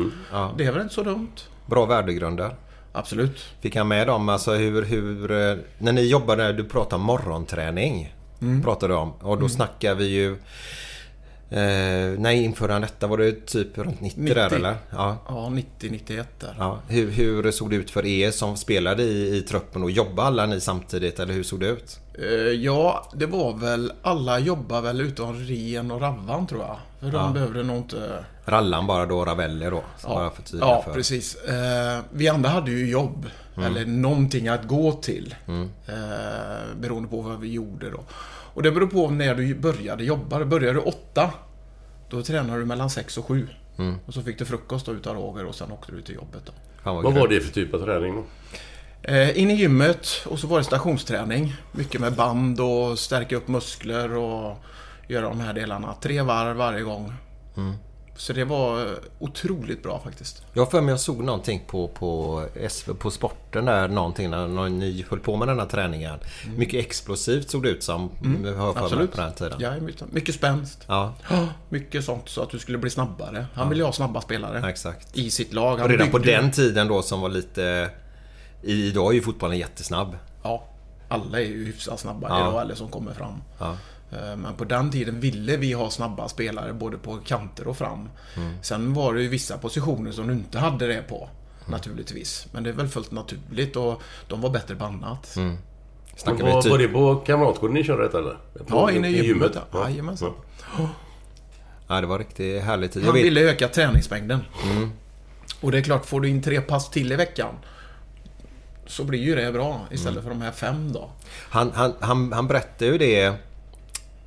det 0.59 0.65
är 0.65 0.73
väl 0.73 0.83
inte 0.83 0.95
så 0.95 1.03
dumt. 1.03 1.33
Bra 1.67 1.87
värdegrunder. 1.87 2.55
Absolut. 2.93 3.45
Fick 3.61 3.77
han 3.77 3.89
med 3.89 4.07
dem, 4.07 4.29
alltså 4.29 4.53
hur, 4.55 4.83
hur... 4.85 5.31
eh, 5.31 5.57
När 5.79 5.93
ni 5.93 6.03
jobbade, 6.09 6.53
du 6.53 6.65
pratade 6.65 7.03
morgonträning. 7.03 8.15
Pratade 8.65 8.93
du 8.93 8.99
om. 8.99 9.13
Och 9.13 9.39
då 9.41 9.49
snackar 9.49 9.95
vi 9.95 10.05
ju... 10.05 10.37
Eh, 11.51 12.19
när 12.19 12.31
införde 12.31 12.73
han 12.73 12.83
detta? 12.83 13.07
Var 13.07 13.19
det 13.19 13.47
typ 13.47 13.79
runt 13.79 14.01
90, 14.01 14.21
90. 14.21 14.35
där 14.35 14.55
eller? 14.55 14.77
Ja. 14.91 15.17
Ja, 15.29 15.53
90-91 15.81 16.25
där. 16.41 16.55
ja. 16.59 16.79
Hur, 16.89 17.11
hur 17.11 17.51
såg 17.51 17.71
det 17.71 17.77
ut 17.77 17.91
för 17.91 18.07
er 18.07 18.31
som 18.31 18.57
spelade 18.57 19.03
i, 19.03 19.37
i 19.37 19.43
truppen? 19.43 19.83
Och 19.83 19.91
jobbade 19.91 20.29
alla 20.29 20.47
ni 20.47 20.61
samtidigt? 20.61 21.19
Eller 21.19 21.35
hur 21.35 21.43
såg 21.43 21.61
det 21.61 21.67
ut? 21.69 22.01
Eh, 22.19 22.27
ja, 22.37 23.09
det 23.15 23.27
var 23.27 23.55
väl... 23.55 23.93
Alla 24.03 24.39
jobbar 24.39 24.81
väl 24.81 25.01
utom 25.01 25.35
Ren 25.35 25.91
och 25.91 26.01
Ravvan 26.01 26.47
tror 26.47 26.61
jag. 26.61 26.77
För 27.01 27.11
de 27.19 27.33
behövde 27.33 27.63
nog 27.63 27.77
inte... 27.77 28.25
Rallan 28.47 28.87
bara 28.87 29.07
då, 29.07 29.25
Ravelli 29.25 29.67
då? 29.71 29.83
Så 29.99 30.09
bara 30.09 30.31
för 30.31 30.43
ja 30.61 30.83
för. 30.85 30.93
precis. 30.93 31.35
Eh, 31.35 32.01
vi 32.11 32.29
andra 32.29 32.49
hade 32.49 32.71
ju 32.71 32.91
jobb. 32.91 33.27
Eller 33.65 33.87
någonting 33.87 34.49
att 34.49 34.65
gå 34.69 34.93
till. 34.93 35.35
Eh, 35.49 35.95
beroende 36.81 37.09
på 37.09 37.21
vad 37.21 37.41
vi 37.41 37.53
gjorde 37.53 37.91
då. 37.91 38.01
Och 38.59 38.65
det 38.65 38.71
beror 38.73 38.87
på 38.87 39.11
när 39.11 39.35
du 39.35 39.55
började 39.55 40.05
jobba. 40.05 40.45
Började 40.45 40.73
du 40.73 40.81
åtta, 40.81 41.31
då 42.11 42.23
tränade 42.23 42.59
du 42.59 42.65
mellan 42.65 42.91
sex 42.91 43.19
och 43.19 43.27
sju. 43.27 43.49
Och 44.07 44.15
så 44.15 44.23
fick 44.23 44.39
du 44.39 44.45
frukost 44.45 44.87
då 44.87 44.93
utav 44.93 45.17
Roger 45.17 45.45
och 45.47 45.55
sen 45.55 45.73
åkte 45.73 45.93
du 45.93 46.03
till 46.03 46.15
jobbet 46.15 46.43
då. 46.47 46.53
Fan 46.83 47.03
vad 47.03 47.15
var 47.15 47.29
det 47.29 47.41
för 47.41 47.53
typ 47.53 47.75
av 47.75 47.79
träning 47.79 48.15
då? 48.15 48.25
Eh, 49.13 49.39
in 49.39 49.51
i 49.51 49.55
gymmet 49.55 50.09
och 50.27 50.39
så 50.39 50.47
var 50.47 50.59
det 50.59 50.65
stationsträning. 50.65 51.55
Mycket 51.73 52.01
med 52.01 52.13
band 52.15 52.61
och 52.61 52.99
stärka 52.99 53.37
upp 53.37 53.49
muskler 53.49 54.17
och 54.17 54.57
göra 55.09 55.29
de 55.29 55.41
här 55.41 55.55
delarna. 55.55 55.95
Tre 56.03 56.23
varv 56.23 56.57
varje 56.57 56.83
gång. 56.83 57.13
Så 58.19 58.33
det 58.33 58.45
var 58.45 58.87
otroligt 59.19 59.83
bra 59.83 60.01
faktiskt. 60.05 60.43
Jag 60.53 60.63
har 60.65 60.71
för 60.71 60.81
mig 60.81 60.91
jag 60.93 61.01
såg 61.01 61.25
någonting 61.25 61.63
på, 61.67 61.89
på, 61.89 62.45
på 62.99 63.11
sporten 63.11 63.65
där 63.65 63.89
någonting 63.89 64.31
när, 64.31 64.69
ni 64.69 65.05
höll 65.11 65.19
på 65.21 65.37
med 65.37 65.49
den 65.49 65.59
här 65.59 65.67
träningen. 65.67 66.19
Mycket 66.57 66.85
explosivt 66.85 67.51
såg 67.51 67.63
det 67.63 67.69
ut 67.69 67.83
som. 67.83 68.11
Mm. 68.25 68.45
Jag 68.45 68.75
för 68.75 68.85
Absolut. 68.85 69.13
på 69.13 69.21
den 69.21 69.33
tiden. 69.33 69.59
Ja, 69.61 69.73
mycket- 70.13 70.35
spänst. 70.35 70.85
Ja, 70.87 71.15
Ja, 71.31 71.49
Mycket 71.69 72.05
sånt 72.05 72.29
så 72.29 72.43
att 72.43 72.51
du 72.51 72.59
skulle 72.59 72.79
bli 72.79 72.91
snabbare. 72.91 73.47
Han 73.55 73.69
ville 73.69 73.81
ju 73.81 73.85
ha 73.87 73.93
snabba 73.93 74.21
spelare. 74.21 74.69
exakt. 74.71 75.17
I 75.17 75.31
sitt 75.31 75.53
lag. 75.53 75.77
Han 75.77 75.83
Och 75.85 75.89
redan 75.91 76.11
på 76.11 76.19
den 76.19 76.51
tiden 76.53 76.89
då 76.89 77.03
som 77.03 77.21
var 77.21 77.29
lite... 77.29 77.91
Idag 78.63 79.11
är 79.11 79.15
ju 79.15 79.23
fotbollen 79.23 79.59
jättesnabb. 79.59 80.17
Ja. 80.43 80.65
Alla 81.09 81.41
är 81.41 81.45
ju 81.45 81.65
hyfsat 81.65 82.01
snabba 82.01 82.29
Ja. 82.29 82.49
idag, 82.49 82.63
eller 82.63 82.75
som 82.75 82.89
kommer 82.89 83.15
fram. 83.15 83.43
Ja. 83.59 83.77
Eh, 84.13 84.37
Men 84.37 84.55
på 84.57 84.65
den 84.65 84.91
tiden 84.91 85.21
ville 85.21 85.57
vi 85.57 85.73
ha 85.73 85.91
snabba 85.91 86.29
spelare 86.29 86.73
både 86.73 86.99
på 86.99 87.19
kanter 87.27 87.69
och 87.69 87.77
fram. 87.77 88.09
Mm. 88.37 88.55
Sen 88.63 88.95
var 88.95 89.15
det 89.15 89.23
ju 89.23 89.29
vissa 89.29 89.59
positioner 89.59 90.13
som 90.13 90.27
du 90.27 90.33
inte 90.33 90.59
hade 90.59 90.87
det 90.87 91.03
på. 91.09 91.17
Mm. 91.17 91.71
Naturligtvis. 91.71 92.47
Men 92.53 92.63
det 92.63 92.71
är 92.71 92.75
väl 92.75 92.89
fullt 92.89 93.11
naturligt 93.11 93.77
och 93.77 94.03
de 94.29 94.41
var 94.41 94.51
bättre. 94.51 94.75
Mm. 94.75 94.99
Men 95.01 95.17
Snackar 96.17 96.45
vi 96.45 96.53
var, 96.53 96.63
typ... 96.63 96.71
var 96.71 96.79
det 96.79 96.89
på 96.89 97.17
Kamratgården 97.17 97.75
ni 97.75 97.85
körde 97.85 98.03
detta 98.03 98.19
eller? 98.19 98.37
På, 98.55 98.65
Ja, 98.69 98.91
inne 98.91 99.09
i 99.09 99.27
gymmet. 99.27 99.53
Ja. 99.73 99.89
Jajamensan. 99.91 100.33
Ja, 101.89 102.01
det 102.01 102.07
var 102.07 102.19
riktigt 102.19 102.63
härligt. 102.63 102.97
Jag 102.97 103.03
Han 103.03 103.15
vet... 103.15 103.25
ville 103.25 103.41
öka 103.41 103.69
träningsmängden. 103.69 104.41
Mm. 104.71 104.91
Och 105.61 105.73
det 105.73 105.79
är 105.79 105.83
klart, 105.83 106.07
får 106.07 106.21
du 106.21 106.29
in 106.29 106.43
tre 106.43 106.61
pass 106.61 106.91
till 106.91 107.13
i 107.13 107.17
veckan 107.17 107.55
så 108.87 109.05
blir 109.05 109.19
ju 109.21 109.35
det 109.35 109.53
bra 109.53 109.81
istället 109.91 110.13
Mm. 110.19 110.23
för 110.23 110.31
de 110.31 110.43
här 110.45 110.53
fem 110.53 110.93
då. 110.93 111.11
Han, 111.51 111.73
han, 111.75 111.93
han, 112.01 112.33
han 112.33 112.47
berättade 112.49 112.91
ju 112.91 112.99
det 112.99 113.33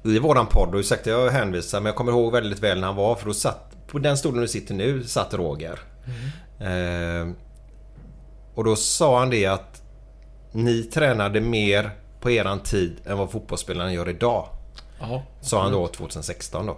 i 0.03 0.19
våran 0.19 0.47
podd 0.47 0.75
och 0.75 0.79
ursäkta 0.79 1.09
jag 1.09 1.29
hänvisar 1.29 1.79
men 1.79 1.85
jag 1.85 1.95
kommer 1.95 2.11
ihåg 2.11 2.31
väldigt 2.31 2.59
väl 2.59 2.79
när 2.79 2.87
han 2.87 2.95
var 2.95 3.15
för 3.15 3.25
då 3.25 3.33
satt 3.33 3.87
på 3.87 3.99
den 3.99 4.17
stolen 4.17 4.41
du 4.41 4.47
sitter 4.47 4.73
nu 4.73 5.03
satt 5.03 5.33
Roger. 5.33 5.79
Eh, 6.59 7.29
och 8.55 8.63
då 8.63 8.75
sa 8.75 9.19
han 9.19 9.29
det 9.29 9.45
att 9.45 9.81
ni 10.51 10.83
tränade 10.83 11.41
mer 11.41 11.91
på 12.21 12.31
eran 12.31 12.59
tid 12.59 12.97
än 13.05 13.17
vad 13.17 13.31
fotbollsspelarna 13.31 13.93
gör 13.93 14.09
idag. 14.09 14.47
Ja. 14.99 15.23
Sa 15.41 15.63
han 15.63 15.71
då 15.71 15.87
2016 15.87 16.65
då. 16.65 16.77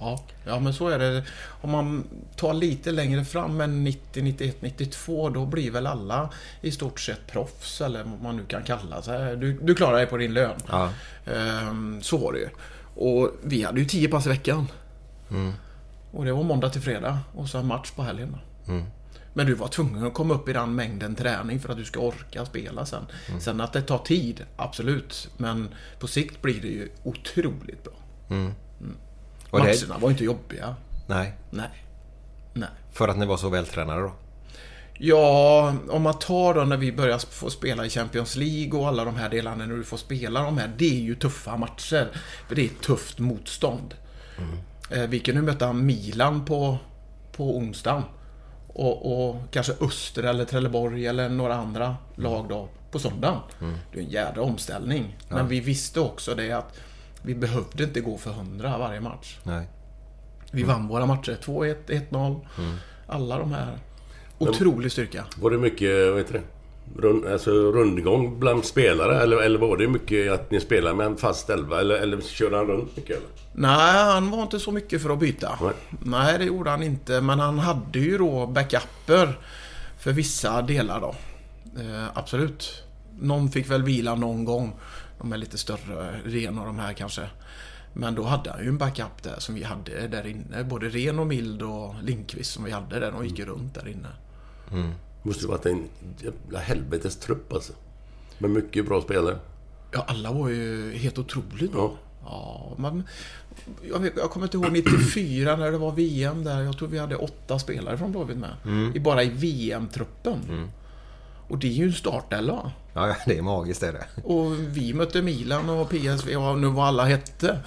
Ja, 0.00 0.24
ja 0.44 0.60
men 0.60 0.74
så 0.74 0.88
är 0.88 0.98
det. 0.98 1.24
Om 1.60 1.70
man 1.70 2.04
tar 2.36 2.54
lite 2.54 2.90
längre 2.92 3.24
fram 3.24 3.60
än 3.60 3.84
90, 3.84 4.22
91, 4.22 4.62
92 4.62 5.28
då 5.28 5.46
blir 5.46 5.70
väl 5.70 5.86
alla 5.86 6.30
i 6.60 6.70
stort 6.70 7.00
sett 7.00 7.26
proffs 7.26 7.80
eller 7.80 8.04
vad 8.04 8.22
man 8.22 8.36
nu 8.36 8.44
kan 8.44 8.62
kalla 8.62 9.02
sig. 9.02 9.36
Du, 9.36 9.52
du 9.52 9.74
klarar 9.74 9.96
dig 9.96 10.06
på 10.06 10.16
din 10.16 10.34
lön. 10.34 10.56
Ja. 10.68 10.90
Ehm, 11.26 12.02
så 12.02 12.16
var 12.16 12.32
det 12.32 12.38
ju. 12.38 12.48
Och 12.94 13.30
vi 13.42 13.62
hade 13.62 13.80
ju 13.80 13.86
10 13.86 14.08
pass 14.08 14.26
i 14.26 14.28
veckan. 14.28 14.66
Och 16.12 16.24
det 16.24 16.32
var 16.32 16.42
måndag 16.42 16.70
till 16.70 16.80
fredag 16.82 17.18
och 17.34 17.48
så 17.48 17.58
en 17.58 17.66
match 17.66 17.90
på 17.90 18.02
helgen. 18.02 18.32
då. 18.32 18.72
Men 19.32 19.46
du 19.46 19.54
var 19.54 19.68
tvungen 19.68 20.06
att 20.06 20.14
komma 20.14 20.34
upp 20.34 20.48
i 20.48 20.52
den 20.52 20.74
mängden 20.74 21.14
träning 21.14 21.60
för 21.60 21.68
att 21.68 21.76
du 21.78 21.84
ska 21.84 22.00
orka 22.00 22.46
spela 22.46 22.86
sen. 22.86 23.02
Sen 23.40 23.60
att 23.60 23.72
det 23.72 23.82
tar 23.82 23.98
tid, 23.98 24.44
absolut. 24.56 25.28
Men 25.36 25.68
på 25.98 26.06
sikt 26.06 26.42
blir 26.42 26.60
det 26.60 26.68
ju 26.68 26.88
otroligt 27.02 27.84
bra. 27.84 27.92
Och 29.50 29.60
det, 29.60 29.66
Matcherna 29.86 29.98
var 29.98 30.10
inte 30.10 30.24
jobbiga. 30.24 30.74
nej, 31.06 31.32
Nej. 31.50 31.68
Nej. 32.52 32.68
för 32.92 33.08
att 33.08 33.18
ni 33.18 33.26
var 33.26 33.36
så 33.36 33.48
vältränade 33.48 34.00
då. 34.02 34.12
Ja, 35.00 35.74
om 35.90 36.02
man 36.02 36.18
tar 36.18 36.54
då 36.54 36.64
när 36.64 36.76
vi 36.76 36.92
börjar 36.92 37.18
få 37.18 37.50
spela 37.50 37.86
i 37.86 37.90
Champions 37.90 38.36
League 38.36 38.80
och 38.80 38.88
alla 38.88 39.04
de 39.04 39.16
här 39.16 39.28
delarna 39.30 39.66
när 39.66 39.76
du 39.76 39.84
får 39.84 39.96
spela 39.96 40.42
de 40.42 40.58
här. 40.58 40.70
Det 40.78 40.90
är 40.96 41.00
ju 41.00 41.14
tuffa 41.14 41.56
matcher. 41.56 42.08
För 42.48 42.54
det 42.54 42.64
är 42.64 42.68
tufft 42.68 43.18
motstånd. 43.18 43.94
Eh, 44.90 45.02
Vi 45.02 45.18
kan 45.20 45.34
nu 45.34 45.42
möta 45.42 45.72
Milan 45.72 46.44
på, 46.44 46.78
på 47.32 47.56
onsdagen. 47.56 48.02
Och, 48.68 49.28
och 49.30 49.36
kanske 49.50 49.72
Öster 49.80 50.22
eller 50.22 50.44
Trelleborg 50.44 51.06
eller 51.06 51.28
några 51.28 51.54
andra 51.54 51.96
lag 52.16 52.46
då 52.48 52.68
på 52.90 52.98
söndagen. 52.98 53.38
Det 53.92 53.98
är 53.98 54.02
en 54.04 54.10
jädra 54.10 54.42
omställning. 54.42 55.16
Men 55.28 55.48
vi 55.48 55.60
visste 55.60 56.00
också 56.00 56.34
det 56.34 56.52
att 56.52 56.76
vi 57.22 57.34
behövde 57.34 57.84
inte 57.84 58.00
gå 58.00 58.18
för 58.18 58.30
100 58.30 58.78
varje 58.78 59.00
match. 59.00 59.38
Nej. 59.42 59.66
Vi 60.50 60.62
vann 60.62 60.88
våra 60.88 61.06
matcher. 61.06 61.38
2-1, 61.42 61.76
1-0. 62.10 62.40
Alla 63.06 63.38
de 63.38 63.52
här. 63.52 63.78
Otrolig 64.38 64.92
styrka. 64.92 65.24
Var 65.40 65.50
det 65.50 65.58
mycket, 65.58 66.10
vad 66.10 66.18
heter 66.18 66.32
det? 66.32 66.42
rund, 66.96 67.26
alltså 67.26 67.50
rundgång 67.50 68.40
bland 68.40 68.64
spelare? 68.64 69.22
Eller, 69.22 69.36
eller 69.36 69.58
var 69.58 69.76
det 69.76 69.88
mycket 69.88 70.32
att 70.32 70.50
ni 70.50 70.60
spelade 70.60 70.94
med 70.94 71.06
en 71.06 71.16
fast 71.16 71.50
elva? 71.50 71.80
Eller, 71.80 71.94
eller 71.94 72.20
körde 72.20 72.56
han 72.56 72.66
runt 72.66 72.96
mycket? 72.96 73.16
Eller? 73.16 73.28
Nej, 73.52 74.04
han 74.04 74.30
var 74.30 74.42
inte 74.42 74.60
så 74.60 74.72
mycket 74.72 75.02
för 75.02 75.10
att 75.10 75.18
byta. 75.18 75.58
Nej. 75.60 75.72
Nej, 76.04 76.38
det 76.38 76.44
gjorde 76.44 76.70
han 76.70 76.82
inte. 76.82 77.20
Men 77.20 77.38
han 77.40 77.58
hade 77.58 77.98
ju 77.98 78.18
då 78.18 78.46
backuper 78.46 79.38
för 79.98 80.12
vissa 80.12 80.62
delar 80.62 81.00
då. 81.00 81.14
Eh, 81.80 82.06
absolut. 82.14 82.82
Någon 83.20 83.50
fick 83.50 83.70
väl 83.70 83.82
vila 83.82 84.14
någon 84.14 84.44
gång. 84.44 84.72
De 85.18 85.32
är 85.32 85.36
lite 85.36 85.58
större, 85.58 86.20
Ren 86.24 86.58
och 86.58 86.66
de 86.66 86.78
här 86.78 86.92
kanske. 86.92 87.30
Men 87.92 88.14
då 88.14 88.22
hade 88.22 88.50
han 88.50 88.62
ju 88.62 88.68
en 88.68 88.78
backup 88.78 89.22
där 89.22 89.36
som 89.38 89.54
vi 89.54 89.62
hade 89.62 90.08
där 90.08 90.26
inne. 90.26 90.64
Både 90.64 90.88
Ren 90.88 91.18
och 91.18 91.26
Mild 91.26 91.62
och 91.62 91.94
Linkvist 92.02 92.52
som 92.52 92.64
vi 92.64 92.70
hade 92.70 93.00
där. 93.00 93.12
De 93.12 93.26
gick 93.26 93.38
ju 93.38 93.44
runt 93.44 93.74
där 93.74 93.88
inne. 93.88 94.08
Måste 95.22 95.42
ju 95.42 95.48
varit 95.48 95.66
en 95.66 95.84
jävla 96.18 96.58
helvetes 96.58 97.16
trupp 97.16 97.52
alltså. 97.52 97.72
Med 98.38 98.50
mycket 98.50 98.86
bra 98.86 99.02
spelare. 99.02 99.38
Ja, 99.92 100.04
alla 100.08 100.32
var 100.32 100.48
ju 100.48 100.92
helt 100.92 101.18
otroligt 101.18 101.72
bra. 101.72 101.90
Ja. 101.92 101.96
Ja, 102.24 102.74
man, 102.76 103.02
jag, 103.90 104.10
jag 104.16 104.30
kommer 104.30 104.46
inte 104.46 104.56
ihåg 104.56 104.72
94 104.72 105.56
när 105.56 105.72
det 105.72 105.78
var 105.78 105.92
VM 105.92 106.44
där. 106.44 106.60
Jag 106.60 106.78
tror 106.78 106.88
vi 106.88 106.98
hade 106.98 107.16
åtta 107.16 107.58
spelare 107.58 107.98
från 107.98 108.10
Blåvitt 108.12 108.36
med. 108.38 108.56
I, 108.96 109.00
bara 109.00 109.22
i 109.22 109.28
VM-truppen. 109.28 110.38
Och 111.48 111.58
det 111.58 111.66
är 111.66 111.72
ju 111.72 111.84
en 111.84 111.92
startelva. 111.92 112.72
Ja, 112.94 113.16
det 113.26 113.38
är 113.38 113.42
magiskt 113.42 113.82
är 113.82 113.92
det. 113.92 114.22
Och 114.24 114.52
vi 114.58 114.94
mötte 114.94 115.22
Milan 115.22 115.68
och 115.70 115.90
PSV 115.90 116.36
och 116.36 116.58
nu 116.58 116.66
vad 116.66 116.86
alla 116.86 117.04
hette. 117.04 117.58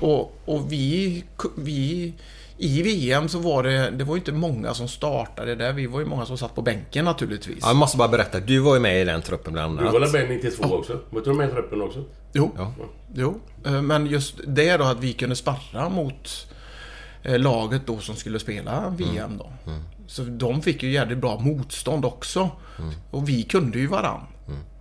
Och, 0.00 0.36
och 0.44 0.72
vi, 0.72 1.24
vi... 1.56 2.12
I 2.60 2.82
VM 2.82 3.28
så 3.28 3.38
var 3.38 3.62
det... 3.62 3.90
Det 3.90 4.04
var 4.04 4.14
ju 4.14 4.18
inte 4.18 4.32
många 4.32 4.74
som 4.74 4.88
startade 4.88 5.54
där. 5.54 5.72
Vi 5.72 5.86
var 5.86 6.00
ju 6.00 6.06
många 6.06 6.26
som 6.26 6.38
satt 6.38 6.54
på 6.54 6.62
bänken 6.62 7.04
naturligtvis. 7.04 7.58
Ja, 7.62 7.66
jag 7.68 7.76
måste 7.76 7.96
bara 7.96 8.08
berätta, 8.08 8.40
du 8.40 8.58
var 8.58 8.74
ju 8.74 8.80
med 8.80 9.02
i 9.02 9.04
den 9.04 9.22
truppen 9.22 9.52
bland 9.52 9.78
Du 9.78 9.84
var 9.84 9.94
annat. 9.96 10.14
väl 10.14 10.28
med 10.28 10.36
92 10.36 10.64
också? 10.74 11.00
Var 11.10 11.18
inte 11.20 11.30
du 11.30 11.36
med 11.36 11.48
i 11.48 11.52
truppen 11.52 11.82
också? 11.82 12.04
Jo. 12.32 12.50
Ja. 12.56 12.72
Jo. 13.14 13.40
Eh, 13.66 13.82
Men 13.82 14.06
just 14.06 14.34
det 14.46 14.76
då 14.76 14.84
att 14.84 15.00
vi 15.00 15.12
kunde 15.12 15.36
sparra 15.36 15.88
mot 15.88 16.46
eh, 17.22 17.38
laget 17.38 17.82
då 17.86 17.98
som 17.98 18.16
skulle 18.16 18.38
spela 18.38 18.94
VM 18.98 19.38
då. 19.38 19.50
Så 20.08 20.22
de 20.22 20.62
fick 20.62 20.82
ju 20.82 20.90
jävligt 20.90 21.18
bra 21.18 21.38
motstånd 21.38 22.04
också. 22.04 22.50
Och 23.10 23.28
vi 23.28 23.42
kunde 23.42 23.78
ju 23.78 23.86
varann. 23.86 24.20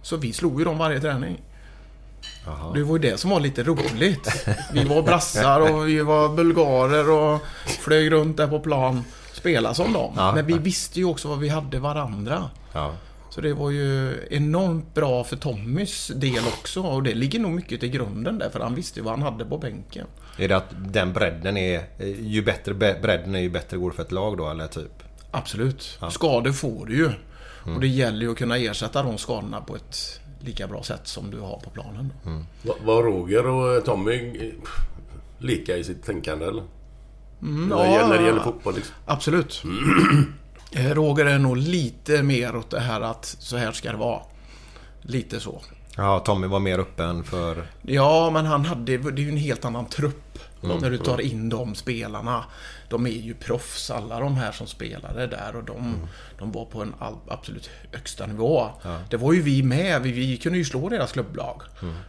Så 0.02 0.18
vi 0.18 0.34
slog 0.34 0.60
ju 0.60 0.66
dem 0.66 0.78
varje 0.78 1.00
träning. 1.00 1.42
Det 2.74 2.84
var 2.84 2.96
ju 2.96 3.02
det 3.02 3.18
som 3.18 3.30
var 3.30 3.40
lite 3.40 3.64
roligt. 3.64 4.48
Vi 4.74 4.84
var 4.84 5.02
brassar 5.02 5.74
och 5.74 5.88
vi 5.88 6.02
var 6.02 6.30
bulgarer 6.30 7.10
och 7.10 7.42
flög 7.66 8.12
runt 8.12 8.38
där 8.38 8.48
på 8.48 8.60
plan. 8.60 9.04
Spela 9.34 9.74
som 9.74 9.94
dem. 9.94 10.14
Ja. 10.18 10.36
Men 10.36 10.46
vi 10.46 10.58
visste 10.58 11.00
ju 11.00 11.06
också 11.06 11.28
vad 11.28 11.40
vi 11.40 11.50
hade 11.50 11.80
varandra. 11.80 12.50
Ja. 12.74 12.94
Så 13.30 13.42
det 13.42 13.54
var 13.54 13.72
ju 13.72 14.16
enormt 14.32 14.94
bra 14.94 15.24
för 15.24 15.36
Tommys 15.36 16.12
del 16.16 16.44
också. 16.48 16.82
Och 16.82 17.04
det 17.04 17.14
ligger 17.14 17.40
nog 17.40 17.52
mycket 17.52 17.80
till 17.80 17.90
grunden 17.90 18.38
där. 18.38 18.50
För 18.50 18.60
han 18.60 18.76
visste 18.76 19.00
ju 19.00 19.04
vad 19.04 19.14
han 19.14 19.34
hade 19.34 19.46
på 19.46 19.58
bänken. 19.58 20.08
Är 20.38 20.48
det 20.48 20.58
att 20.58 20.70
den 20.78 21.14
bredden 21.14 21.58
är... 21.58 21.84
Ju 22.20 22.42
bättre 22.42 22.74
bredden 22.74 23.36
är 23.36 23.40
ju 23.40 23.50
bättre 23.50 23.78
går 23.78 23.90
det 23.90 23.96
för 23.96 24.04
ett 24.04 24.12
lag 24.12 24.38
då, 24.38 24.50
eller 24.50 24.68
typ? 24.68 25.04
Absolut. 25.38 26.00
Skador 26.12 26.52
får 26.52 26.86
du 26.86 26.96
ju. 26.96 27.12
Och 27.76 27.82
det 27.82 27.88
gäller 27.88 28.22
ju 28.22 28.32
att 28.32 28.38
kunna 28.38 28.58
ersätta 28.58 29.04
de 29.04 29.18
skadorna 29.18 29.62
på 29.62 29.76
ett 29.76 30.20
lika 30.40 30.68
bra 30.68 30.84
sätt 30.84 31.08
som 31.08 31.32
du 31.32 31.40
har 31.40 31.60
på 31.60 31.70
planen. 31.70 32.14
Var, 32.62 32.76
var 32.84 33.04
Roger 33.04 33.48
och 33.48 33.86
Tommy 33.86 34.38
eh, 34.38 34.54
lika 35.38 35.78
i 35.78 35.84
sitt 35.84 36.04
tänkande 36.04 36.46
eller? 36.46 36.64
när, 37.40 37.78
det 37.78 37.92
gäller, 37.92 38.08
när 38.08 38.18
det 38.18 38.26
gäller 38.26 38.40
fotboll 38.40 38.76
liksom. 38.76 38.96
Absolut. 39.06 39.64
Eh, 40.72 40.94
Roger 40.94 41.26
är 41.26 41.40
nog 41.40 41.58
lite 41.58 42.24
mer 42.24 42.56
åt 42.56 42.70
det 42.70 42.80
här 42.80 43.02
att 43.02 43.26
så 43.26 43.58
här 43.58 43.72
ska 43.72 43.92
det 43.92 43.98
vara. 43.98 44.22
Lite 45.02 45.40
så. 45.40 45.62
Ja, 45.96 46.20
Tommy 46.20 46.48
var 46.48 46.60
mer 46.60 46.80
öppen 46.80 47.24
för... 47.24 47.68
Ja, 47.82 48.30
men 48.34 48.46
han 48.46 48.66
hade... 48.66 48.98
Det 48.98 49.22
är 49.22 49.26
ju 49.26 49.30
en 49.30 49.38
helt 49.38 49.66
annan 49.66 49.86
trupp. 49.86 50.40
När 50.62 50.90
du 50.90 50.98
tar 50.98 51.22
in 51.22 51.50
de 51.50 51.76
spelarna. 51.76 52.44
De 52.90 53.06
är 53.08 53.12
ju 53.12 53.34
proffs, 53.34 53.92
alla 53.92 54.20
de 54.20 54.36
här 54.36 54.52
som 54.52 54.68
spelade 54.68 55.28
där. 55.28 55.56
Och 55.56 55.64
de, 55.64 56.08
de 56.40 56.52
var 56.52 56.66
på 56.66 56.82
en 56.82 56.94
absolut 57.28 57.70
högsta 57.92 58.26
nivå. 58.26 58.70
Det 59.10 59.18
var 59.18 59.34
ju 59.34 59.42
vi 59.42 59.64
med. 59.64 60.02
Vi, 60.02 60.12
vi 60.12 60.38
kunde 60.38 60.58
ju 60.58 60.66
slå 60.66 60.90
deras 60.90 61.12
klubblag. 61.12 61.62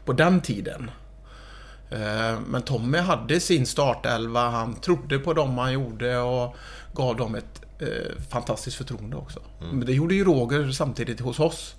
På 0.05 0.13
den 0.13 0.41
tiden. 0.41 0.91
Eh, 1.91 2.41
Men 2.47 2.63
Tommy 2.63 2.99
hade 2.99 3.41
sin 3.41 3.67
startelva. 3.67 4.49
Han 4.49 4.75
trodde 4.75 5.19
på 5.19 5.35
dem 5.35 5.59
han 5.59 5.73
gjorde 5.73 6.19
och 6.19 6.57
gav 6.95 7.17
dem 7.17 7.35
ett 7.35 7.63
eh, 7.79 8.23
fantastiskt 8.31 8.77
förtroende 8.77 9.17
också. 9.17 9.41
Men 9.61 9.87
det 9.87 9.93
gjorde 9.93 10.15
ju 10.15 10.25
Roger 10.25 10.71
samtidigt 10.73 11.21
hos 11.21 11.41
oss. 11.41 11.75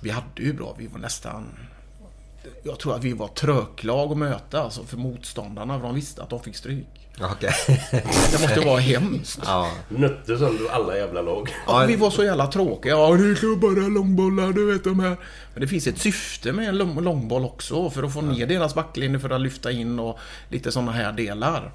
Vi 0.00 0.10
hade 0.10 0.42
ju 0.42 0.52
bra. 0.52 0.74
Vi 0.78 0.86
var 0.86 0.98
nästan... 0.98 1.58
Jag 2.62 2.78
tror 2.78 2.94
att 2.94 3.04
vi 3.04 3.12
var 3.12 3.28
tröklag 3.28 4.12
att 4.12 4.18
möta 4.18 4.62
alltså 4.62 4.84
för 4.84 4.96
motståndarna. 4.96 5.78
För 5.78 5.86
de 5.86 5.94
visste 5.94 6.22
att 6.22 6.30
de 6.30 6.40
fick 6.40 6.56
stryk. 6.56 7.05
Ja, 7.18 7.30
Okej. 7.32 7.50
Det 8.32 8.40
måste 8.42 8.60
vara 8.60 8.78
hemskt. 8.80 9.40
ja. 9.44 9.70
Nötte 9.88 10.38
sönder 10.38 10.70
alla 10.72 10.96
jävla 10.96 11.22
lag. 11.22 11.54
Ja, 11.66 11.84
vi 11.88 11.96
var 11.96 12.10
så 12.10 12.24
jävla 12.24 12.46
tråkiga. 12.46 12.92
Ja, 12.92 13.12
det 13.16 13.24
är 13.24 13.56
bara 13.56 13.88
långbollar, 13.88 14.52
du 14.52 14.72
vet 14.72 14.84
de 14.84 15.00
här. 15.00 15.16
Men 15.52 15.60
det 15.60 15.68
finns 15.68 15.86
ett 15.86 15.98
syfte 15.98 16.52
med 16.52 16.68
en 16.68 16.78
lång- 16.78 17.00
långboll 17.00 17.44
också. 17.44 17.90
För 17.90 18.02
att 18.02 18.12
få 18.12 18.20
ner 18.20 18.46
deras 18.46 18.74
backlinje, 18.74 19.18
för 19.18 19.30
att 19.30 19.40
lyfta 19.40 19.70
in 19.72 19.98
och 19.98 20.18
lite 20.48 20.72
sådana 20.72 20.92
här 20.92 21.12
delar. 21.12 21.70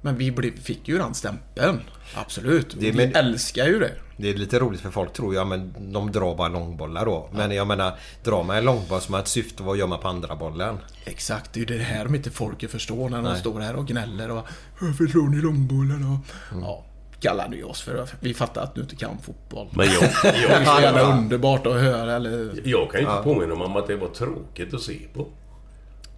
Men 0.00 0.16
vi 0.16 0.52
fick 0.62 0.88
ju 0.88 0.98
den 0.98 1.14
stämpeln. 1.14 1.80
Absolut. 2.14 2.70
Det- 2.70 2.90
vi 2.90 2.92
men- 2.92 3.14
älskar 3.16 3.66
ju 3.66 3.78
det. 3.78 3.92
Det 4.16 4.30
är 4.30 4.34
lite 4.34 4.58
roligt 4.58 4.80
för 4.80 4.90
folk 4.90 5.12
tror 5.12 5.32
ju, 5.32 5.38
ja 5.38 5.44
men 5.44 5.74
de 5.92 6.12
drar 6.12 6.34
bara 6.34 6.48
långbollar 6.48 7.04
då. 7.04 7.28
Men 7.32 7.50
jag 7.54 7.66
menar, 7.66 7.92
drar 8.24 8.44
man 8.44 8.56
en 8.56 8.64
långboll 8.64 9.00
som 9.00 9.14
har 9.14 9.20
ett 9.20 9.28
syfte, 9.28 9.62
vad 9.62 9.76
gör 9.76 9.86
man 9.86 9.98
på 10.00 10.08
andra 10.08 10.36
bollen? 10.36 10.78
Exakt, 11.08 11.52
det 11.52 11.60
är 11.60 11.66
ju 11.66 11.78
det 11.78 11.84
här 11.84 12.04
de 12.04 12.14
inte 12.14 12.30
folket 12.30 12.70
förstår 12.70 13.08
när 13.08 13.22
de 13.22 13.36
står 13.36 13.60
här 13.60 13.76
och 13.76 13.86
gnäller 13.86 14.30
och 14.30 14.46
Varför 14.80 15.06
slår 15.06 15.28
ni 15.28 15.40
långbollen? 15.40 16.04
Och, 16.04 16.18
Ja, 16.62 16.84
kallade 17.20 17.56
ju 17.56 17.64
oss 17.64 17.82
för 17.82 18.08
Vi 18.20 18.34
fattar 18.34 18.62
att 18.62 18.74
du 18.74 18.80
inte 18.80 18.96
kan 18.96 19.18
fotboll. 19.18 19.68
Men 19.72 19.86
jag, 19.86 20.02
Det 20.22 20.28
är 20.48 20.62
jag, 20.64 20.82
jävla 20.82 21.18
underbart 21.18 21.66
att 21.66 21.80
höra 21.80 22.12
eller... 22.12 22.52
jag 22.64 22.90
kan 22.90 23.00
ju 23.00 23.06
inte 23.06 23.22
påminna 23.24 23.54
mig 23.54 23.64
om 23.64 23.76
att 23.76 23.86
det 23.86 23.96
var 23.96 24.08
tråkigt 24.08 24.74
att 24.74 24.82
se 24.82 24.98
på. 25.14 25.26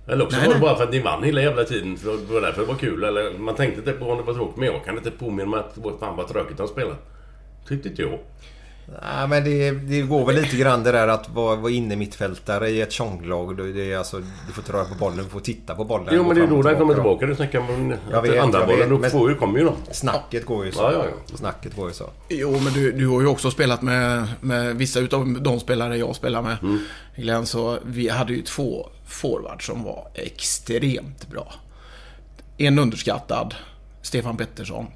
Eller 0.06 0.24
också 0.24 0.36
Nej, 0.36 0.46
var 0.46 0.54
det 0.54 0.60
nej. 0.60 0.68
bara 0.68 0.76
för 0.76 0.84
att 0.84 0.90
ni 0.90 1.00
vann 1.00 1.22
hela 1.22 1.42
jävla 1.42 1.64
tiden. 1.64 1.96
För 1.96 2.10
det 2.10 2.34
var 2.34 2.40
därför 2.40 2.60
det 2.60 2.68
var 2.68 2.74
kul. 2.74 3.04
Eller 3.04 3.38
man 3.38 3.54
tänkte 3.54 3.78
inte 3.78 3.92
på 3.92 4.10
om 4.10 4.18
det 4.18 4.22
var 4.24 4.34
tråkigt. 4.34 4.56
Men 4.56 4.66
jag 4.66 4.84
kan 4.84 4.96
inte 4.96 5.10
påminna 5.10 5.50
mig 5.50 5.60
att 5.60 5.74
det 5.74 5.80
var 5.80 5.98
fan 5.98 6.16
vad 6.16 6.28
tråkigt 6.28 6.56
de 6.56 6.68
spelade. 6.68 6.96
Tyckte 7.68 7.88
inte 7.88 8.02
jag. 8.02 8.18
Nej 9.02 9.28
men 9.28 9.44
det, 9.44 9.70
det 9.70 10.02
går 10.02 10.26
väl 10.26 10.36
lite 10.36 10.56
grann 10.56 10.82
det 10.82 10.92
där 10.92 11.08
att 11.08 11.28
vara, 11.28 11.56
vara 11.56 11.72
inne 11.72 11.96
mittfältare 11.96 12.68
i 12.68 12.80
ett 12.80 12.92
tjonglag. 12.92 13.56
Det 13.56 13.72
det 13.72 13.92
är 13.92 13.98
alltså, 13.98 14.18
du 14.18 14.52
får 14.52 14.62
inte 14.62 14.72
röra 14.72 14.84
på 14.84 14.94
bollen, 14.94 15.24
du 15.24 15.30
får 15.30 15.40
titta 15.40 15.74
på 15.74 15.84
bollen. 15.84 16.08
Jo 16.12 16.24
men 16.24 16.34
det 16.36 16.40
är 16.40 16.42
och 16.42 16.48
då 16.50 16.62
den 16.62 16.78
kommer 16.78 16.94
då. 16.94 17.00
tillbaka. 17.00 17.26
Du 17.26 17.34
snackar 17.34 17.58
om 17.58 17.94
andra 18.42 18.58
jag 18.58 18.68
bollen. 18.68 18.88
Då 18.88 19.08
får 19.08 19.30
ju, 19.30 19.36
kommer 19.36 19.58
ju 19.58 19.64
de. 19.64 19.74
Snacket 19.92 20.46
går 20.46 20.64
ju 20.66 20.72
så. 20.72 20.82
Ja, 20.82 20.92
ja, 20.92 21.04
ja. 21.04 21.36
Snacket 21.36 21.76
går 21.76 21.88
ju 21.88 21.94
så. 21.94 22.10
Jo, 22.28 22.50
men 22.50 22.72
du, 22.72 22.92
du 22.92 23.06
har 23.06 23.20
ju 23.20 23.26
också 23.26 23.50
spelat 23.50 23.82
med, 23.82 24.28
med 24.40 24.76
vissa 24.76 25.00
utav 25.00 25.42
de 25.42 25.60
spelare 25.60 25.96
jag 25.96 26.16
spelar 26.16 26.42
med. 26.42 26.56
Glenn, 27.16 27.46
så 27.46 27.78
vi 27.84 28.08
hade 28.08 28.32
ju 28.32 28.42
två 28.42 28.88
forwards 29.06 29.66
som 29.66 29.84
var 29.84 30.08
extremt 30.14 31.30
bra. 31.30 31.54
En 32.56 32.78
underskattad, 32.78 33.54
Stefan 34.02 34.36
Pettersson. 34.36 34.86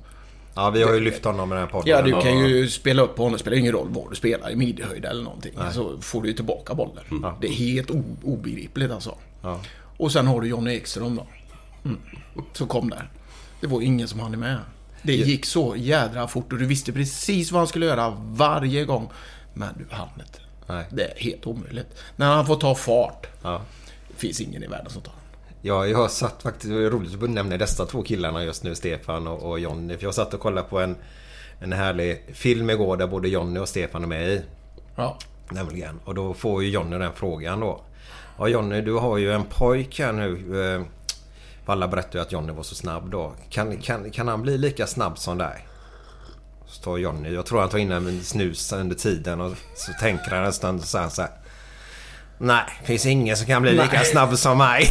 Ja, 0.55 0.71
vi 0.71 0.83
har 0.83 0.95
ju 0.95 1.01
lyft 1.01 1.25
honom 1.25 1.49
med 1.49 1.59
den 1.59 1.65
här 1.65 1.73
podden. 1.73 1.91
Ja, 1.91 2.03
du 2.03 2.11
kan 2.11 2.39
ju 2.39 2.69
spela 2.69 3.03
upp 3.03 3.17
på 3.17 3.23
honom. 3.23 3.33
Det 3.33 3.39
spelar 3.39 3.57
ingen 3.57 3.73
roll 3.73 3.89
var 3.89 4.11
du 4.11 4.17
spelar, 4.17 4.51
i 4.51 4.57
midjehöjd 4.57 5.05
eller 5.05 5.23
någonting. 5.23 5.53
Så 5.73 6.01
får 6.01 6.23
du 6.23 6.29
ju 6.29 6.35
tillbaka 6.35 6.75
bollen. 6.75 7.05
Det 7.41 7.47
är 7.47 7.53
helt 7.53 7.91
obegripligt 8.23 8.91
alltså. 8.91 9.15
Ja. 9.43 9.61
Och 9.97 10.13
sen 10.13 10.27
har 10.27 10.41
du 10.41 10.49
Johnny 10.49 10.75
Ekström 10.75 11.17
då. 11.17 11.27
Mm. 11.85 11.99
Så 12.53 12.67
kom 12.67 12.91
där. 12.91 13.11
Det 13.61 13.67
var 13.67 13.81
ingen 13.81 14.09
som 14.09 14.21
hann 14.21 14.39
med. 14.39 14.59
Det 15.03 15.15
gick 15.15 15.47
så 15.47 15.75
jädra 15.77 16.29
fort 16.29 16.53
och 16.53 16.59
du 16.59 16.67
visste 16.67 16.93
precis 16.93 17.53
vad 17.53 17.61
han 17.61 17.69
skulle 17.69 17.87
göra 17.87 18.17
varje 18.19 18.85
gång. 18.85 19.11
Men 19.55 19.69
du 19.79 19.95
hann 19.95 20.09
inte. 20.19 20.39
Nej. 20.67 20.85
Det 20.91 21.03
är 21.03 21.21
helt 21.21 21.47
omöjligt. 21.47 21.87
När 22.17 22.35
han 22.35 22.47
får 22.47 22.57
ta 22.57 22.75
fart. 22.75 23.27
Ja. 23.43 23.61
Det 24.09 24.15
finns 24.17 24.41
ingen 24.41 24.65
i 24.65 24.67
världen 24.67 24.91
som 24.91 25.03
tar. 25.03 25.15
Ja, 25.67 25.87
jag 25.87 25.99
har 25.99 26.09
satt 26.09 26.43
faktiskt, 26.43 26.69
det 26.73 26.85
är 26.87 26.91
roligt 26.91 27.15
att 27.15 27.21
du 27.21 27.29
nämner 27.29 27.59
dessa 27.59 27.87
två 27.87 28.03
killarna 28.03 28.45
just 28.45 28.63
nu, 28.65 28.75
Stefan 28.75 29.27
och, 29.27 29.51
och 29.51 29.61
Jonny. 29.61 29.97
För 29.97 30.05
jag 30.05 30.15
satt 30.15 30.35
och 30.35 30.41
kollade 30.41 30.69
på 30.69 30.81
en, 30.81 30.97
en 31.61 31.73
härlig 31.73 32.25
film 32.33 32.71
igår 32.71 32.97
där 32.97 33.07
både 33.07 33.29
Jonny 33.29 33.61
och 33.61 33.69
Stefan 33.69 34.03
är 34.03 34.07
med 34.07 34.29
i. 34.29 34.43
Ja. 34.97 35.19
Nämligen. 35.49 36.01
Och 36.05 36.15
då 36.15 36.35
får 36.35 36.63
ju 36.63 36.71
Jonny 36.71 36.99
den 36.99 37.13
frågan 37.15 37.61
då. 37.61 37.81
Ja 38.39 38.49
Jonny, 38.49 38.81
du 38.81 38.93
har 38.93 39.19
ju 39.19 39.33
en 39.33 39.45
pojk 39.45 39.99
här 39.99 40.13
nu. 40.13 40.63
eh, 40.75 40.83
Alla 41.67 41.89
berättar 41.89 42.19
ju 42.19 42.23
att 42.23 42.33
Jonny 42.33 42.53
var 42.53 42.63
så 42.63 42.75
snabb 42.75 43.11
då. 43.11 43.33
Kan, 43.51 43.77
kan, 43.77 44.11
kan 44.11 44.29
han 44.29 44.43
bli 44.43 44.59
lika 44.59 44.87
snabb 44.87 45.19
som 45.19 45.39
dig? 45.39 45.67
Så 46.67 46.83
tar 46.83 46.99
Jonny, 46.99 47.35
jag 47.35 47.47
tror 47.47 47.61
han 47.61 47.69
tar 47.69 47.79
in 47.79 47.93
en 47.93 48.23
snus 48.23 48.73
under 48.73 48.97
tiden 48.97 49.41
och 49.41 49.53
så 49.77 49.93
tänker 50.01 50.31
han 50.31 50.45
en 50.45 50.53
stund 50.53 50.81
och 50.81 50.87
säger 50.87 51.09
så 51.09 51.23
här. 51.23 51.31
Nej, 52.39 52.63
det 52.81 52.87
finns 52.87 53.07
ingen 53.07 53.37
som 53.37 53.47
kan 53.47 53.63
bli 53.63 53.73
lika 53.73 54.01
snabb 54.05 54.39
som 54.39 54.59
mig. 54.59 54.89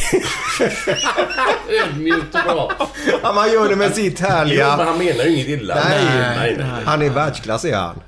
Ödmjukt 1.84 2.34
och 2.34 2.40
bra. 2.54 2.72
Ja, 3.22 3.32
man 3.32 3.52
gör 3.52 3.68
det 3.68 3.76
med 3.76 3.94
sitt 3.94 4.20
Jo, 4.20 4.26
men 4.26 4.36
härliga... 4.36 4.66
han 4.70 4.98
menar 4.98 5.24
ju 5.24 5.34
inget 5.34 5.48
illa. 5.48 5.74
Nej, 5.74 6.04
nej, 6.36 6.56
nej. 6.58 6.84
Han 6.84 7.02
är 7.02 7.10
världsklass 7.10 7.64
är 7.64 7.76
han. 7.76 8.00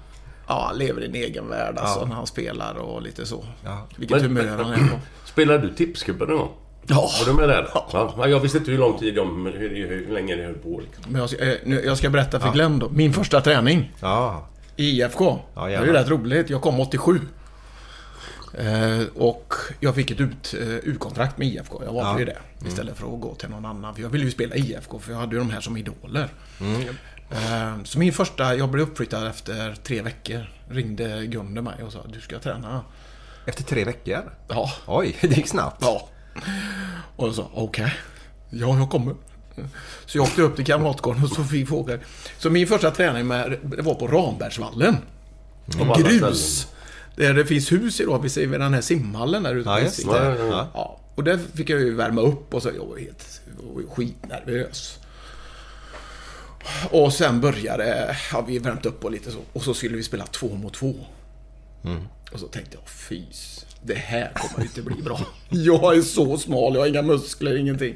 Ja, 0.48 0.64
han 0.68 0.78
lever 0.78 1.02
i 1.02 1.06
en 1.06 1.14
egen 1.14 1.48
värld 1.48 1.74
alltså 1.78 2.04
när 2.04 2.14
han 2.14 2.26
spelar 2.26 2.74
och 2.74 3.02
lite 3.02 3.26
så. 3.26 3.44
Ja. 3.64 3.86
Vilket 3.96 4.22
Men- 4.22 4.36
humör 4.36 4.64
han 4.64 4.72
är 4.72 4.76
på. 4.88 4.98
Spelar 5.24 5.58
du 5.58 5.74
tipsgubben 5.74 6.28
någon 6.28 6.38
gång? 6.38 6.50
Ja. 6.88 7.10
Var 7.20 7.26
du 7.32 7.40
med 7.40 7.48
där? 7.48 7.68
Ja. 7.92 8.28
Jag 8.28 8.40
visste 8.40 8.58
inte 8.58 8.70
hur 8.70 8.78
lång 8.78 8.98
tid 8.98 9.14
de... 9.14 9.46
Hur, 9.46 9.52
hur, 9.68 10.04
hur 10.06 10.14
länge 10.14 10.34
det 10.36 10.44
höll 10.44 10.54
på 10.54 10.80
liksom. 10.84 11.04
Men 11.12 11.20
jag, 11.20 11.30
ska- 11.30 11.44
eh, 11.44 11.54
nu, 11.64 11.82
jag 11.84 11.98
ska 11.98 12.10
berätta 12.10 12.40
för 12.40 12.52
Glenn 12.52 12.78
då. 12.78 12.88
Min 12.88 13.12
första 13.12 13.40
träning 13.40 13.92
Ja. 14.00 14.48
i 14.76 14.84
IFK. 15.02 15.38
Ja, 15.54 15.66
det 15.66 15.74
är 15.74 15.84
ju 15.84 15.92
rätt 15.92 16.08
roligt. 16.08 16.50
Jag 16.50 16.62
kom 16.62 16.80
87. 16.80 17.20
Eh, 18.54 19.06
och 19.14 19.54
jag 19.80 19.94
fick 19.94 20.10
ett 20.10 20.20
ut, 20.20 20.54
eh, 20.60 20.68
U-kontrakt 20.68 21.38
med 21.38 21.48
IFK. 21.48 21.82
Jag 21.84 21.92
valde 21.92 22.10
Ja. 22.12 22.18
ju 22.18 22.24
det. 22.24 22.38
Istället 22.68 22.96
för 22.98 23.14
att 23.14 23.20
gå 23.20 23.34
till 23.34 23.48
någon 23.48 23.64
annan. 23.64 23.94
För 23.94 24.02
jag 24.02 24.08
ville 24.08 24.24
ju 24.24 24.30
spela 24.30 24.54
IFK, 24.54 24.98
för 24.98 25.12
jag 25.12 25.18
hade 25.18 25.32
ju 25.32 25.38
de 25.38 25.50
här 25.50 25.60
som 25.60 25.76
idoler. 25.76 26.28
Eh, 27.30 27.82
så 27.84 27.98
min 27.98 28.12
första... 28.12 28.54
Jag 28.56 28.68
blev 28.70 28.88
uppflyttad 28.88 29.26
efter 29.26 29.74
tre 29.82 30.02
veckor. 30.02 30.50
Ringde 30.70 31.26
Gunde 31.26 31.62
mig 31.62 31.82
och 31.82 31.92
sa 31.92 31.98
du 32.12 32.20
ska 32.20 32.38
träna. 32.38 32.84
Efter 33.46 33.62
tre 33.64 33.84
veckor? 33.84 34.32
Ja. 34.48 34.72
Oj, 34.86 35.16
det 35.20 35.36
gick 35.36 35.48
snabbt. 35.48 35.78
Ja. 35.80 36.08
Och 37.16 37.28
jag 37.28 37.34
sa 37.34 37.50
okej. 37.54 37.94
Ja, 38.50 38.78
jag 38.78 38.90
kommer. 38.90 39.14
Så 40.06 40.18
jag 40.18 40.22
åkte 40.24 40.42
upp 40.42 40.56
till 40.56 40.66
Kamratgården 40.66 41.22
och 41.24 41.28
så 41.30 41.44
fick 41.44 41.68
fråga. 41.68 41.98
Så 42.38 42.50
min 42.50 42.66
första 42.66 42.90
träning 42.90 43.26
med, 43.26 43.58
var 43.62 43.94
på 43.94 44.06
Rambergsvallen. 44.06 44.96
Alla 45.80 45.96
Grus. 46.00 46.68
Där 47.16 47.34
det 47.34 47.46
finns 47.46 47.72
hus 47.72 48.00
idag, 48.00 48.22
vi 48.22 48.28
ser 48.28 48.46
vid 48.46 48.60
den 48.60 48.74
här 48.74 48.80
simhallen 48.80 49.42
där 49.42 49.54
ute. 49.54 49.68
Ja, 49.70 49.76
det. 49.76 50.02
Ja, 50.06 50.34
ja, 50.38 50.68
Ja. 50.74 51.00
Och 51.14 51.24
där 51.24 51.38
fick 51.54 51.70
jag 51.70 51.80
ju 51.80 51.94
värma 51.94 52.20
upp 52.20 52.54
och 52.54 52.62
så 52.62 52.70
jag 52.76 52.86
var 52.86 52.98
helt 52.98 53.40
jag 53.58 53.74
var 53.74 53.94
skitnervös. 53.94 54.98
Och 56.90 57.12
sen 57.12 57.40
började, 57.40 58.16
ja 58.32 58.44
vi 58.48 58.58
värmt 58.58 58.86
upp 58.86 59.04
och 59.04 59.10
lite 59.10 59.30
så. 59.30 59.38
Och 59.52 59.62
så 59.62 59.74
skulle 59.74 59.96
vi 59.96 60.02
spela 60.02 60.26
två 60.26 60.48
mot 60.48 60.74
två. 60.74 60.94
Och 62.32 62.40
så 62.40 62.46
tänkte 62.46 62.76
jag, 62.80 62.88
fys. 62.88 63.66
Det 63.82 63.94
här 63.94 64.32
kommer 64.34 64.64
inte 64.66 64.82
bli 64.82 65.02
bra. 65.02 65.20
Jag 65.48 65.96
är 65.96 66.02
så 66.02 66.38
smal, 66.38 66.74
jag 66.74 66.80
har 66.80 66.86
inga 66.88 67.02
muskler, 67.02 67.56
ingenting. 67.56 67.94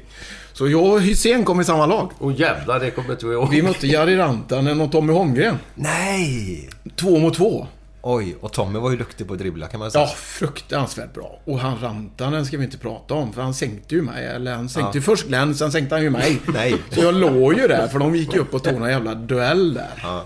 Så 0.53 0.67
jag 0.69 0.83
och 0.83 1.01
Hysén 1.01 1.45
kom 1.45 1.61
i 1.61 1.65
samma 1.65 1.85
lag. 1.85 2.11
Åh 2.19 2.39
jävlar, 2.39 2.79
det 2.79 2.91
kommer 2.91 3.11
inte 3.11 3.25
jag 3.25 3.33
ihåg. 3.33 3.49
Vi 3.49 3.61
mötte 3.61 3.87
Jari 3.87 4.15
Rantanen 4.15 4.81
och 4.81 4.91
Tommy 4.91 5.13
Holmgren. 5.13 5.57
Nej! 5.75 6.69
Två 6.95 7.19
mot 7.19 7.33
två. 7.33 7.67
Oj, 8.03 8.35
och 8.41 8.53
Tommy 8.53 8.79
var 8.79 8.91
ju 8.91 8.97
duktig 8.97 9.27
på 9.27 9.33
att 9.33 9.39
dribbla 9.39 9.67
kan 9.67 9.79
man 9.79 9.91
säga. 9.91 10.03
Ja, 10.03 10.13
fruktansvärt 10.15 11.13
bra. 11.13 11.39
Och 11.45 11.59
han 11.59 11.79
Rantanen 11.81 12.45
ska 12.45 12.57
vi 12.57 12.63
inte 12.63 12.77
prata 12.77 13.13
om, 13.13 13.33
för 13.33 13.41
han 13.41 13.53
sänkte 13.53 13.95
ju 13.95 14.01
mig. 14.01 14.25
Eller 14.25 14.55
han 14.55 14.69
sänkte 14.69 14.97
ju 14.97 15.01
först 15.01 15.27
Glenn, 15.27 15.55
sen 15.55 15.71
sänkte 15.71 15.95
han 15.95 16.03
ju 16.03 16.09
mig. 16.09 16.41
Nej. 16.53 16.75
Så 16.89 16.99
jag 16.99 17.15
låg 17.15 17.53
ju 17.53 17.67
där, 17.67 17.87
för 17.87 17.99
de 17.99 18.15
gick 18.15 18.33
ju 18.33 18.39
upp 18.39 18.53
och 18.53 18.63
tog 18.63 18.79
någon 18.79 18.89
jävla 18.89 19.15
duell 19.15 19.73
där. 19.73 19.99
Ja. 20.03 20.25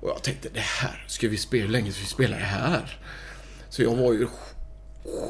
Och 0.00 0.08
jag 0.08 0.22
tänkte, 0.22 0.48
det 0.54 0.60
här, 0.60 1.04
ska 1.08 1.28
vi 1.28 1.36
spela, 1.36 1.62
hur 1.62 1.70
länge 1.70 1.92
ska 1.92 2.00
vi 2.00 2.08
spela 2.08 2.36
det 2.36 2.42
här? 2.42 2.98
Så 3.68 3.82
jag 3.82 3.96
var 3.96 4.12
ju 4.12 4.26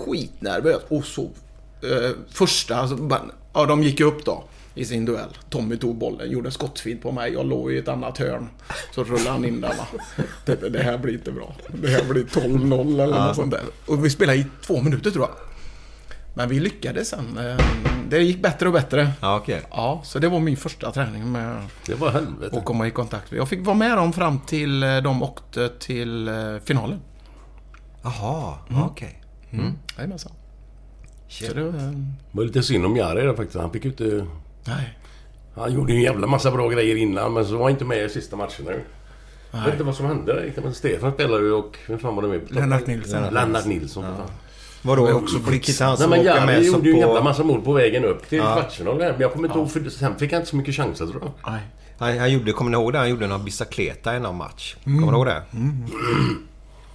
skitnervös. 0.07 0.83
Och 0.89 1.05
så, 1.05 1.23
eh, 1.83 2.11
första, 2.31 2.77
alltså, 2.77 3.21
ja 3.55 3.67
de 3.67 3.83
gick 3.83 4.01
upp 4.01 4.25
då 4.25 4.45
i 4.75 4.85
sin 4.85 5.05
duell. 5.05 5.29
Tommy 5.51 5.77
tog 5.77 5.97
bollen, 5.97 6.31
gjorde 6.31 6.51
skottfint 6.51 7.03
på 7.03 7.13
mig. 7.13 7.33
Jag 7.33 7.47
låg 7.47 7.73
i 7.73 7.79
ett 7.79 7.89
annat 7.89 8.19
hörn. 8.19 8.49
Så 8.95 9.05
rullade 9.05 9.31
han 9.31 9.45
in 9.45 9.61
den 9.61 9.71
va. 9.79 9.87
Tänkte, 10.45 10.69
det 10.69 10.83
här 10.83 10.99
blir 10.99 11.15
inte 11.15 11.33
bra. 11.33 11.55
Det 11.83 11.89
här 11.89 12.05
blir 12.05 12.25
12-0 12.25 13.03
eller 13.03 13.27
något 13.27 13.37
sånt 13.37 13.51
där. 13.51 13.63
Och 13.87 14.05
vi 14.05 14.11
spelade 14.11 14.39
i 14.39 14.47
två 14.67 14.83
minuter 14.83 15.11
tror 15.11 15.25
jag. 15.25 15.35
Men 16.37 16.49
vi 16.49 16.61
lyckades 16.61 17.09
sen. 17.09 17.39
Eh, 17.39 17.57
Det 18.09 18.19
gick 18.23 18.43
bättre 18.43 18.67
och 18.67 18.73
bättre. 18.75 19.11
Ja, 19.21 19.37
okej. 19.37 19.63
Ja, 19.71 20.01
så 20.05 20.19
det 20.19 20.29
var 20.29 20.41
min 20.41 20.57
första 20.57 20.91
träning 20.93 21.33
med 21.33 21.63
Det 21.87 21.95
var 21.95 22.11
helvete. 22.11 22.57
och 22.57 22.65
komma 22.65 22.87
i 22.87 22.91
kontakt 22.91 23.31
med. 23.31 23.41
Jag 23.41 23.49
fick 23.49 23.67
vara 23.67 23.77
med 23.77 23.97
dem 23.97 24.13
fram 24.13 24.41
till 24.41 24.83
eh, 24.83 24.97
de 24.97 25.23
åkte 25.23 25.69
till 25.69 26.29
eh, 26.29 26.35
finalen. 26.65 27.01
Jaha, 28.03 28.55
Mm. 28.71 28.83
okej. 28.83 29.21
Jajamensan. 29.97 30.33
Så 31.29 31.53
det 31.55 31.63
var... 31.65 31.69
eh, 31.69 31.75
Det 31.91 32.07
var 32.33 32.45
lite 32.45 32.63
synd 32.63 32.87
om 32.87 32.97
Jari 32.97 33.23
där 33.27 33.35
faktiskt. 33.35 33.59
Han 33.61 33.71
fick 33.71 33.85
ju 33.85 33.91
inte... 33.91 34.27
Nej. 34.67 34.99
Han 35.55 35.73
gjorde 35.73 35.93
ju 35.93 35.99
en 35.99 36.05
jävla 36.05 36.27
massa 36.27 36.51
bra 36.51 36.69
grejer 36.69 36.97
innan 36.97 37.33
men 37.33 37.47
så 37.47 37.57
var 37.57 37.63
han 37.63 37.71
inte 37.71 37.85
med 37.85 38.05
i 38.05 38.09
sista 38.09 38.37
matchen 38.37 38.65
nu. 38.65 38.81
Jag 39.51 39.65
vet 39.65 39.73
inte 39.73 39.85
vad 39.85 39.95
som 39.97 40.07
hände 40.07 40.33
riktigt, 40.33 40.65
men 40.65 40.75
Stefan 40.75 41.13
spelade 41.13 41.45
ju 41.45 41.53
och... 41.53 41.79
Vem 41.89 41.99
fan 41.99 42.17
var 42.17 42.23
det 42.23 42.29
med? 42.29 42.41
Lennart 42.53 42.87
Nilsson. 42.87 43.35
Lennart 43.35 43.65
Nilsson. 43.67 44.03
fan. 44.03 44.31
Vadå, 44.83 45.13
också 45.13 45.39
inte 45.41 45.85
han 45.85 45.97
Nej 45.97 45.97
som 45.97 46.11
men 46.11 46.21
åka 46.21 46.47
med 46.47 46.55
Jari 46.55 46.65
så 46.65 46.73
gjorde 46.77 46.89
ju 46.89 46.95
en 46.95 47.01
jävla 47.01 47.23
massa 47.23 47.43
mål 47.45 47.61
på 47.61 47.73
vägen 47.73 48.05
upp 48.05 48.29
till 48.29 48.39
Ja. 48.39 48.53
kvartsfinal 48.55 48.99
där. 48.99 49.13
Men 49.13 49.21
jag 49.21 49.33
kommer 49.33 49.49
inte 49.49 49.59
ihåg 49.59 49.71
för 49.73 49.91
sen 49.91 50.17
fick 50.19 50.33
han 50.33 50.41
inte 50.41 50.51
så 50.51 50.57
mycket 50.57 50.75
chanser 50.75 51.07
tror 51.07 51.23
jag. 51.23 51.53
Nej. 51.53 51.61
Han, 51.99 52.19
han 52.19 52.33
gjorde, 52.33 52.53
kommer 52.53 52.71
ni 52.71 52.77
ihåg 52.77 52.93
det? 52.93 52.99
Han 52.99 53.11
gjorde 53.11 53.27
någon 53.27 53.45
bicicleta 53.45 54.17
i 54.17 54.21
någon 54.21 54.37
match. 54.37 54.77
Mm. 54.85 55.01
Kommer 55.01 55.13
du 55.13 55.19
ihåg 55.19 55.27
det? 55.27 55.43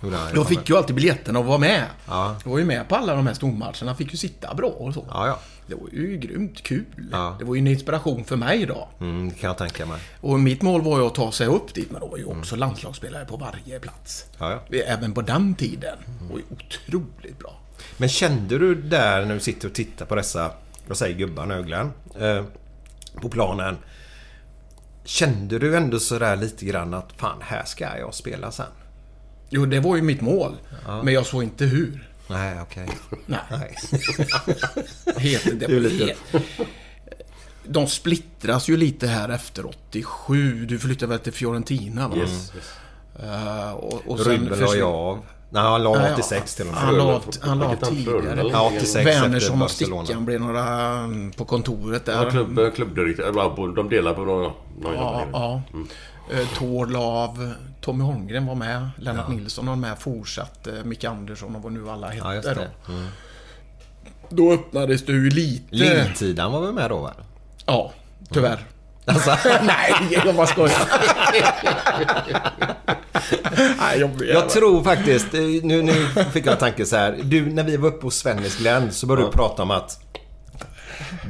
Han, 0.02 0.32
Jag 0.36 0.48
fick 0.48 0.70
ju 0.70 0.78
alltid 0.78 0.96
biljetterna 0.96 1.40
och 1.40 1.46
var 1.46 1.58
med. 1.58 1.84
Ja. 2.08 2.36
Jag 2.44 2.52
var 2.52 2.60
ju 2.60 2.66
med 2.66 2.90
på 2.90 2.96
alla 2.96 3.16
de 3.16 3.28
här 3.28 3.34
stormatcherna. 3.34 3.96
Fick 3.96 4.12
ju 4.12 4.18
sitta 4.18 4.54
bra 4.54 4.68
och 4.70 4.94
så. 4.94 5.06
Ja, 5.10 5.28
ja. 5.28 5.40
Det 5.70 5.76
var 5.76 5.90
ju 5.92 6.18
grymt 6.18 6.64
kul. 6.64 6.86
Ja. 7.12 7.36
Det 7.40 7.46
var 7.46 7.56
ju 7.56 7.60
en 7.60 7.68
inspiration 7.68 8.24
för 8.24 8.36
mig 8.36 8.66
då. 8.66 8.90
Mm, 9.00 9.30
det 9.30 9.36
kan 9.36 9.48
jag 9.48 9.58
tänka 9.58 9.86
mig. 9.86 10.00
Och 10.22 10.40
mitt 10.40 10.62
mål 10.62 10.82
var 10.82 11.00
ju 11.00 11.06
att 11.06 11.16
ta 11.16 11.32
sig 11.32 11.48
upp 11.48 11.74
dit, 11.74 11.92
men 11.92 12.02
då 12.02 12.08
var 12.08 12.18
ju 12.18 12.26
också 12.26 12.56
landslagsspelare 12.56 13.26
på 13.26 13.38
varje 13.38 13.80
plats. 13.80 14.26
Ja, 14.38 14.64
ja. 14.70 14.78
Även 14.78 15.14
på 15.14 15.22
den 15.22 15.56
tiden. 15.56 15.98
Det 16.22 16.34
var 16.34 16.40
ju 16.40 16.46
otroligt 16.50 17.40
bra. 17.40 17.60
Men 17.98 18.10
kände 18.10 18.58
du 18.58 18.76
där 18.76 19.26
när 19.26 19.34
du 19.34 19.40
sitter 19.40 19.68
och 19.68 19.74
tittar 19.74 20.06
på 20.06 20.16
dessa, 20.16 20.52
jag 20.88 20.98
säger 20.98 21.18
gubbar 21.18 21.46
nu 21.46 21.64
Glenn, 21.64 21.92
eh, 22.20 22.44
på 23.22 23.30
planen. 23.30 23.78
Kände 25.04 25.60
du 25.60 25.78
ändå 25.78 26.00
sådär 26.00 26.36
lite 26.36 26.66
grann 26.66 26.94
att 26.94 27.14
fan, 27.18 27.38
här 27.42 27.66
ska 27.66 27.98
jag 27.98 28.14
spela 28.14 28.52
sen? 28.52 28.66
Jo, 29.50 29.66
det 29.66 29.80
var 29.80 29.96
ju 29.96 30.02
mitt 30.02 30.22
mål. 30.22 30.56
Men 31.04 31.14
jag 31.14 31.26
såg 31.26 31.44
inte 31.44 31.66
hur. 31.66 32.09
Nej, 32.30 32.62
okej. 32.62 32.88
Nej. 33.26 33.40
Nej. 33.52 33.76
Helt, 35.18 35.60
det 35.60 35.68
lite-. 35.68 36.16
De 37.64 37.88
splittras 37.88 38.70
ju 38.70 38.78
lite 38.78 39.08
här 39.08 39.30
efter 39.30 39.66
87. 39.66 40.66
Du 40.66 40.80
flyttade 40.80 41.10
väl 41.10 41.20
till 41.20 41.34
Fiorentina 41.34 42.08
va? 42.08 42.16
Yes, 42.16 42.54
yes. 42.56 42.74
Eh, 43.24 43.72
och, 43.72 44.02
och 44.08 44.20
sen 44.20 44.32
Rubben 44.32 44.60
la 44.60 44.76
ju 44.76 44.84
av. 44.84 45.20
Nej, 45.50 45.64
han 45.64 45.84
la 45.84 45.94
Nej, 45.94 46.14
86 46.14 46.56
till 46.56 46.68
och 46.68 46.74
med. 46.74 46.82
Han 46.82 46.98
la, 46.98 47.22
han 47.42 47.60
la 47.60 47.76
tidigare. 47.76 48.50
Ja, 48.52 48.72
86 48.76 48.96
Wernersson 49.06 49.36
efter 49.36 49.52
och 49.52 49.58
Barcelona. 49.58 50.06
Stickan 50.06 50.26
blev 50.26 50.42
några 50.42 50.90
mm, 50.90 51.32
på 51.32 51.46
kontoret 51.46 52.06
där. 52.06 52.24
Ja, 52.24 52.30
klubb, 52.30 52.74
klubbdirektör. 52.76 53.76
De 53.76 53.90
delar 53.90 54.14
på 54.14 54.22
någon... 54.22 54.42
någon 54.42 54.54
Ja, 54.84 54.94
ja, 54.94 55.26
ja. 55.32 55.62
Eh, 56.32 56.48
Tord 56.58 56.92
la 56.92 57.00
av. 57.00 57.54
Tommy 57.82 58.04
Holmgren 58.04 58.46
var 58.46 58.56
med. 58.56 58.90
Lennart 58.98 59.30
Nilsson 59.30 59.66
var 59.66 59.76
med. 59.76 60.00
Fortsatte. 60.00 60.82
Micke 60.84 61.04
Andersson 61.04 61.56
och 61.56 61.62
vad 61.62 61.72
nu 61.72 61.90
alla 61.90 62.08
hette 62.08 62.70
Ja. 62.88 62.94
Mm. 62.94 63.08
Då 64.30 64.54
öppnades 64.54 65.06
det 65.06 65.12
ju 65.12 65.30
lite. 65.30 65.76
Lilltidan 65.76 66.52
var 66.52 66.62
väl 66.62 66.74
med 66.74 66.90
då 66.90 66.98
va? 66.98 67.14
Ja, 67.66 67.92
tyvärr. 68.32 68.66
Alltså, 69.06 69.38
Nej, 69.64 69.94
jag 70.26 70.36
bara 70.36 70.48
skojar. 70.48 70.90
Nej, 73.78 74.00
jag, 74.00 74.12
jag 74.28 74.50
tror 74.50 74.84
faktiskt, 74.84 75.34
eh, 75.34 75.42
nu, 75.42 75.82
nu 75.82 76.06
fick 76.32 76.46
jag 76.46 76.54
en 76.54 76.60
tanke 76.60 76.86
så 76.86 76.96
här. 76.96 77.20
Du, 77.24 77.46
när 77.46 77.64
vi 77.64 77.78
var 77.78 77.90
uppe 77.90 78.06
hos 78.06 78.16
Svennis 78.16 78.58
Glenn 78.58 78.92
så 78.92 79.08
började 79.08 79.28
du 79.28 79.32
prata 79.32 79.64
om 79.64 79.72
att 79.72 80.00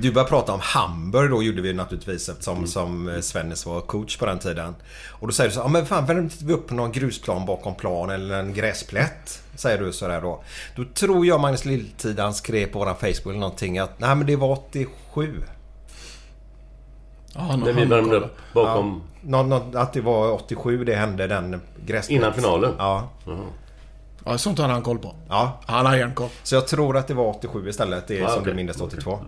du 0.02 0.12
började 0.12 0.30
prata 0.30 0.54
om 0.54 0.60
Hamburg 0.64 1.30
då 1.32 1.44
gjorde 1.44 1.62
vi 1.62 1.74
naturligtvis 1.74 2.30
eftersom 2.30 2.68
som 2.68 3.10
eh, 3.10 3.20
Svennis 3.22 3.66
var 3.66 3.82
coach 3.82 4.18
på 4.18 4.26
den 4.26 4.40
tiden. 4.40 4.76
Och 5.10 5.28
då 5.28 5.34
säger 5.34 5.50
du 5.50 5.54
så 5.54 5.60
ja 5.60 5.68
men 5.68 5.86
fan 5.86 6.06
värmde 6.06 6.24
inte 6.24 6.46
vi 6.46 6.54
upp 6.54 6.68
på 6.68 6.74
någon 6.74 6.92
grusplan 6.92 7.46
bakom 7.46 7.76
plan 7.76 8.10
eller 8.10 8.40
en 8.40 8.54
gräsplätt? 8.54 9.44
Säger 9.56 9.78
du 9.78 9.94
sådär 9.94 10.22
då. 10.22 10.44
Då 10.76 10.84
tror 10.94 11.26
jag 11.26 11.40
Magnus 11.40 11.66
Lilltidan 11.66 12.34
skrev 12.34 12.66
på 12.68 12.80
våran 12.80 12.96
Facebook 12.96 13.26
eller 13.26 13.40
någonting 13.40 13.78
att 13.80 14.00
nej 14.00 14.16
men 14.16 14.28
det 14.28 14.36
var 14.36 14.52
87. 14.52 15.42
Ja, 17.34 17.42
han- 17.42 17.60
När 17.60 17.74
vi 17.74 17.86
värmde 17.86 18.16
upp 18.16 18.36
bakom... 18.54 19.02
Nå, 19.22 19.44
nå, 19.44 19.64
att 19.74 19.94
det 19.94 20.02
var 20.02 20.32
87 20.32 20.84
det 20.86 20.96
hände 20.96 21.28
den 21.28 21.62
gräsplätt. 21.86 22.16
Innan 22.20 22.34
finalen? 22.34 22.74
Ja. 22.78 23.10
Ja, 24.26 24.38
sånt 24.38 24.60
har 24.60 24.70
han 24.70 24.82
koll 24.82 25.00
på. 25.00 25.16
Ja. 25.30 25.60
Han 25.66 25.86
har 25.86 25.96
järnkoll. 25.98 26.30
Så 26.44 26.56
jag 26.56 26.68
tror 26.68 26.98
att 26.98 27.08
det 27.08 27.14
var 27.14 27.26
87 27.26 27.70
istället. 27.70 28.08
Det 28.08 28.18
är 28.18 28.22
Ja, 28.22 28.30
som 28.30 28.40
okej. 28.42 28.52
du 28.52 28.56
minns 28.56 28.82
82. 28.82 29.20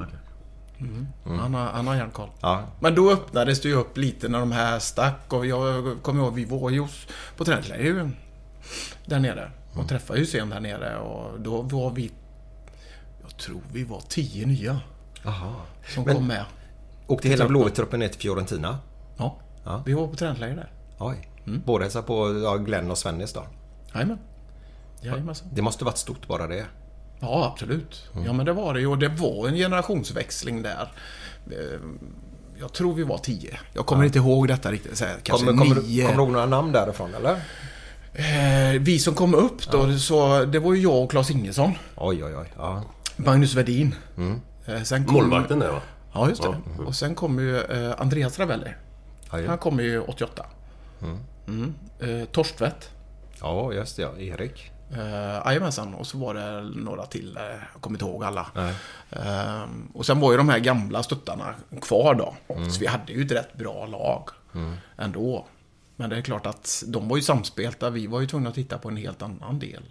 Han, 1.25 1.53
har, 1.53 1.65
han 1.65 1.87
har 1.87 1.95
järnkoll. 1.95 2.29
Ja. 2.41 2.63
Men 2.79 2.95
då 2.95 3.11
öppnades 3.11 3.61
det 3.61 3.67
ju 3.69 3.75
upp 3.75 3.97
lite 3.97 4.27
när 4.29 4.39
de 4.39 4.51
här 4.51 4.79
stack 4.79 5.33
och 5.33 5.45
jag 5.45 5.97
kommer 6.01 6.23
ihåg, 6.23 6.33
vi 6.33 6.45
var 6.45 6.69
ju 6.69 6.87
på 7.37 7.45
träningsläger 7.45 8.11
där 9.05 9.19
nere. 9.19 9.51
Och 9.73 9.89
träffade 9.89 10.19
ju 10.19 10.25
sen 10.25 10.49
där 10.49 10.59
nere 10.59 10.97
och 10.97 11.39
då 11.41 11.61
var 11.61 11.91
vi... 11.91 12.11
Jag 13.21 13.37
tror 13.37 13.61
vi 13.71 13.83
var 13.83 14.01
tio 14.09 14.45
nya 14.47 14.79
Aha. 15.25 15.55
som 15.95 16.03
Men- 16.03 16.15
kom 16.15 16.27
med. 16.27 16.45
Åkte 17.07 17.29
hela 17.29 17.47
Blåvitt-truppen 17.47 17.99
ner 17.99 18.07
till 18.07 18.19
Fiorentina? 18.21 18.79
Ja. 19.17 19.37
Ja. 19.63 19.83
Vi 19.85 19.93
var 19.93 20.07
på 20.07 20.15
träningsläger 20.15 20.55
där. 20.55 20.71
Oj. 20.99 21.27
Båda 21.65 21.83
hälsade 21.83 22.07
på 22.07 22.41
ja, 22.43 22.57
Glenn 22.57 22.91
och 22.91 22.97
Svennis 22.97 23.33
då. 23.33 23.43
Jajamän. 23.93 24.17
Jajamensan. 25.01 25.47
Det 25.53 25.61
måste 25.61 25.85
varit 25.85 25.97
stort 25.97 26.27
bara 26.27 26.47
det. 26.47 26.65
Ja, 27.21 27.51
absolut. 27.53 28.09
Ja, 28.25 28.33
men 28.33 28.45
det 28.45 28.53
var 28.53 28.73
det 28.73 28.79
ju. 28.79 28.87
Och 28.87 28.97
det 28.97 29.07
var 29.07 29.47
en 29.47 29.55
generationsväxling 29.55 30.61
där. 30.61 30.91
Eh, 31.51 31.79
Jag 32.59 32.73
tror 32.73 32.93
vi 32.93 33.03
var 33.03 33.17
tio. 33.17 33.59
Jag 33.73 33.85
kommer 33.85 34.03
inte 34.05 34.17
ihåg 34.17 34.47
detta 34.47 34.71
riktigt. 34.71 34.97
Så 34.97 35.05
här, 35.05 35.15
kanske 35.23 35.45
Kommer, 35.47 35.59
kommer, 35.65 35.81
nio. 35.81 36.03
kommer 36.05 36.17
du 36.17 36.23
ihåg 36.23 36.31
några 36.31 36.45
namn 36.45 36.71
därifrån 36.71 37.13
eller? 37.15 37.35
Eh, 38.13 38.79
vi 38.81 38.99
som 38.99 39.13
kom 39.15 39.33
upp 39.35 39.71
då, 39.71 39.97
så 39.97 40.45
det 40.45 40.59
var 40.59 40.73
ju 40.73 40.81
jag 40.81 41.03
och 41.03 41.11
Claes 41.11 41.31
Ingesson. 41.31 41.71
Oj, 41.95 42.23
oj, 42.23 42.35
oj. 42.35 42.53
Ja. 42.57 42.83
Magnus 43.15 43.53
Wedin. 43.53 43.95
Eh, 44.65 44.81
sen 44.83 45.05
kom, 45.05 45.13
Målvakten 45.13 45.59
där 45.59 45.71
va? 45.71 45.81
Ja, 46.13 46.29
just 46.29 46.43
det. 46.43 46.57
Och 46.85 46.95
sen 46.95 47.15
kom 47.15 47.39
ju 47.39 47.57
eh, 47.61 47.93
Andreas 47.97 48.39
Ravelli. 48.39 48.69
Ja, 49.31 49.39
ju- 49.39 49.47
Han 49.47 49.57
kom 49.57 49.79
ju 49.79 49.99
88. 50.01 50.45
Mm. 51.47 51.73
Eh, 51.99 52.25
Torstvedt. 52.31 52.89
ja, 53.41 53.73
just 53.73 53.95
det. 53.95 54.01
Ja. 54.01 54.17
Erik. 54.17 54.71
Eh, 54.93 55.41
Jajamensan, 55.45 55.93
och 55.93 56.07
så 56.07 56.17
var 56.17 56.33
det 56.33 56.61
några 56.61 57.05
till. 57.05 57.37
Eh, 57.37 57.43
jag 57.43 57.81
kommer 57.81 57.95
inte 57.95 58.05
ihåg 58.05 58.23
alla. 58.23 58.47
Eh, 59.09 59.63
och 59.93 60.05
sen 60.05 60.19
var 60.19 60.31
ju 60.31 60.37
de 60.37 60.49
här 60.49 60.59
gamla 60.59 61.03
stöttarna 61.03 61.53
kvar 61.81 62.15
då. 62.15 62.35
Så 62.71 62.79
vi 62.79 62.87
hade 62.87 63.13
ju 63.13 63.25
ett 63.25 63.31
rätt 63.31 63.53
bra 63.53 63.85
lag 63.85 64.29
ändå. 64.97 65.45
Men 65.95 66.09
det 66.09 66.17
är 66.17 66.21
klart 66.21 66.45
att 66.45 66.83
de 66.87 67.07
var 67.07 67.17
ju 67.17 67.23
samspelta. 67.23 67.89
Vi 67.89 68.07
var 68.07 68.21
ju 68.21 68.27
tvungna 68.27 68.49
att 68.49 68.55
titta 68.55 68.77
på 68.77 68.89
en 68.89 68.97
helt 68.97 69.21
annan 69.21 69.59
del. 69.59 69.83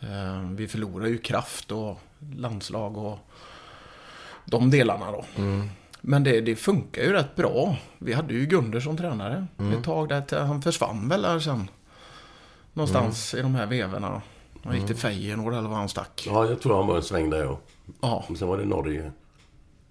Eh, 0.00 0.40
vi 0.50 0.68
förlorade 0.68 1.10
ju 1.10 1.18
kraft 1.18 1.72
och 1.72 2.00
landslag 2.36 2.96
och 2.96 3.18
de 4.44 4.70
delarna 4.70 5.10
då. 5.12 5.24
Men 6.00 6.24
det, 6.24 6.40
det 6.40 6.56
funkar 6.56 7.02
ju 7.02 7.12
rätt 7.12 7.36
bra. 7.36 7.76
Vi 7.98 8.12
hade 8.12 8.34
ju 8.34 8.46
Gunder 8.46 8.80
som 8.80 8.96
tränare 8.96 9.46
ett 9.78 9.84
tag 9.84 10.08
där. 10.08 10.44
Han 10.44 10.62
försvann 10.62 11.08
väl 11.08 11.22
där 11.22 11.40
sen. 11.40 11.68
Någonstans 12.76 13.34
i 13.34 13.42
de 13.42 13.54
här 13.54 13.66
vevorna. 13.66 14.22
Han 14.64 14.76
gick 14.76 14.86
till 14.86 14.96
Feyenoord 14.96 15.54
eller 15.54 15.68
var 15.68 15.76
han 15.76 15.88
stack. 15.88 16.24
Ja, 16.26 16.46
jag 16.46 16.60
tror 16.60 16.76
han 16.76 16.86
var 16.86 16.96
en 16.96 17.02
sväng 17.02 17.30
där 17.30 17.44
ja. 17.44 17.58
Ja. 18.00 18.24
Men 18.28 18.36
sen 18.36 18.48
var 18.48 18.58
det 18.58 18.64
Norge. 18.64 19.12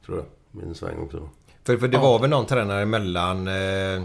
Tror 0.06 0.18
jag. 0.18 0.26
Med 0.52 0.68
en 0.68 0.76
sväng 0.76 1.00
också. 1.00 1.30
För, 1.64 1.78
för 1.78 1.88
det 1.88 1.98
var 1.98 2.20
väl 2.20 2.30
någon 2.30 2.46
tränare 2.46 2.86
mellan 2.86 3.48
eh, 3.48 4.04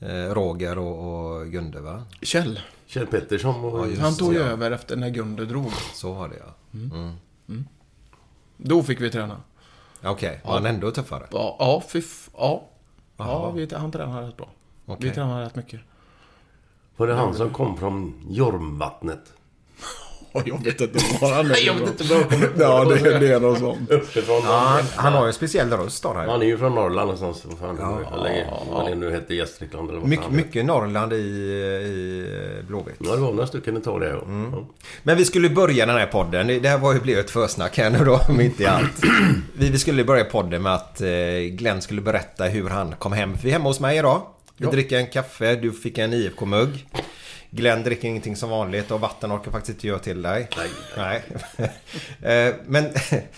eh, 0.00 0.34
Roger 0.34 0.78
och, 0.78 1.38
och 1.38 1.46
Gunde, 1.46 1.80
va? 1.80 2.04
Kjell. 2.22 2.60
Kjell 2.86 3.06
Pettersson 3.06 3.62
var 3.62 3.86
ju... 3.86 3.98
Han 3.98 4.16
tog 4.16 4.32
ju 4.32 4.38
ja. 4.38 4.44
över 4.44 4.70
efter 4.70 4.96
när 4.96 5.10
Gunder 5.10 5.44
drog. 5.44 5.72
Så 5.94 6.12
var 6.12 6.28
det, 6.28 6.36
ja. 6.36 6.54
Då 8.56 8.82
fick 8.82 9.00
vi 9.00 9.10
träna. 9.10 9.36
Okej, 10.02 10.40
var 10.44 10.52
han 10.52 10.66
ändå 10.66 10.90
tuffare? 10.90 11.26
Ja, 11.30 11.56
ja, 11.58 11.82
fy 11.88 11.98
f- 11.98 12.30
ja. 12.36 12.68
ja 13.16 13.50
vi, 13.50 13.68
han 13.74 13.92
tränade 13.92 14.28
rätt 14.28 14.36
bra. 14.36 14.48
Okej. 14.86 15.08
Vi 15.08 15.14
tränade 15.14 15.44
rätt 15.44 15.56
mycket. 15.56 15.80
Var 16.96 17.06
det 17.06 17.14
han 17.14 17.34
som 17.34 17.50
kom 17.50 17.76
från 17.76 18.14
Jormvattnet? 18.28 19.20
jag 20.44 20.64
vet 20.64 20.80
inte 20.80 20.98
var 21.20 21.32
han 21.32 21.48
Nej, 21.48 21.62
jag 21.66 21.74
vet 21.74 22.00
inte 22.00 22.14
vad 22.14 22.50
Ja, 22.58 22.84
det, 22.84 23.18
det 23.18 23.32
är 23.32 23.40
något 23.40 23.58
sånt. 23.58 23.90
Uppifrån. 23.90 24.40
Ja, 24.44 24.50
han, 24.66 24.82
han 24.96 25.12
har 25.12 25.22
ju 25.22 25.26
en 25.26 25.32
speciell 25.32 25.70
röst 25.70 26.02
då. 26.02 26.12
Här. 26.12 26.26
Han 26.26 26.42
är 26.42 26.46
ju 26.46 26.58
från 26.58 26.74
Norrland 26.74 27.10
någonstans. 27.10 27.44
Vad 27.44 27.58
fan 27.58 27.76
ja, 27.80 28.00
ja, 28.10 28.22
länge, 28.22 28.46
vad 28.70 28.86
det 28.86 28.94
nu 28.94 29.10
hette. 29.10 29.34
Gästrikland 29.34 29.90
eller 29.90 30.00
vad 30.00 30.08
Mycket, 30.08 30.24
fan. 30.24 30.36
mycket 30.36 30.64
Norrland 30.64 31.12
i, 31.12 31.16
i 31.16 32.62
Blåvitt. 32.68 32.94
Ja, 32.98 33.14
det 33.14 33.20
var 33.20 33.32
några 33.32 33.46
stycken 33.46 33.76
ett 33.76 33.84
tag 33.84 34.00
det. 34.00 34.08
Ja. 34.08 34.22
Ja. 34.52 34.64
Men 35.02 35.16
vi 35.16 35.24
skulle 35.24 35.48
börja 35.48 35.86
den 35.86 35.96
här 35.96 36.06
podden. 36.06 36.46
Det 36.46 36.68
här 36.68 36.78
var 36.78 36.92
ju 36.94 37.00
blev 37.00 37.18
ett 37.18 37.30
försnack 37.30 37.78
här 37.78 37.90
nu 37.90 38.04
då, 38.04 38.20
om 38.28 38.40
inte 38.40 38.62
i 38.62 38.66
allt. 38.66 39.04
Vi, 39.58 39.70
vi 39.70 39.78
skulle 39.78 40.04
börja 40.04 40.24
podden 40.24 40.62
med 40.62 40.74
att 40.74 41.00
eh, 41.00 41.08
Glenn 41.50 41.82
skulle 41.82 42.00
berätta 42.00 42.44
hur 42.44 42.68
han 42.68 42.94
kom 42.98 43.12
hem. 43.12 43.36
Vi 43.42 43.48
är 43.48 43.52
hemma 43.52 43.68
hos 43.68 43.80
mig 43.80 43.98
idag. 43.98 44.22
Vi 44.56 44.64
Ja. 44.64 44.70
dricker 44.70 44.96
en 44.98 45.06
kaffe, 45.06 45.56
du 45.56 45.72
fick 45.72 45.98
en 45.98 46.12
IFK-mugg. 46.12 46.86
Glenn 47.50 47.82
dricker 47.82 48.08
ingenting 48.08 48.36
som 48.36 48.50
vanligt 48.50 48.90
och 48.90 49.00
vatten 49.00 49.32
orkar 49.32 49.50
faktiskt 49.50 49.76
inte 49.76 49.86
göra 49.86 49.98
till 49.98 50.22
dig. 50.22 50.48
Nej. 50.96 51.22
Nej. 51.56 51.70
Eh, 52.48 52.54
Men 52.66 52.88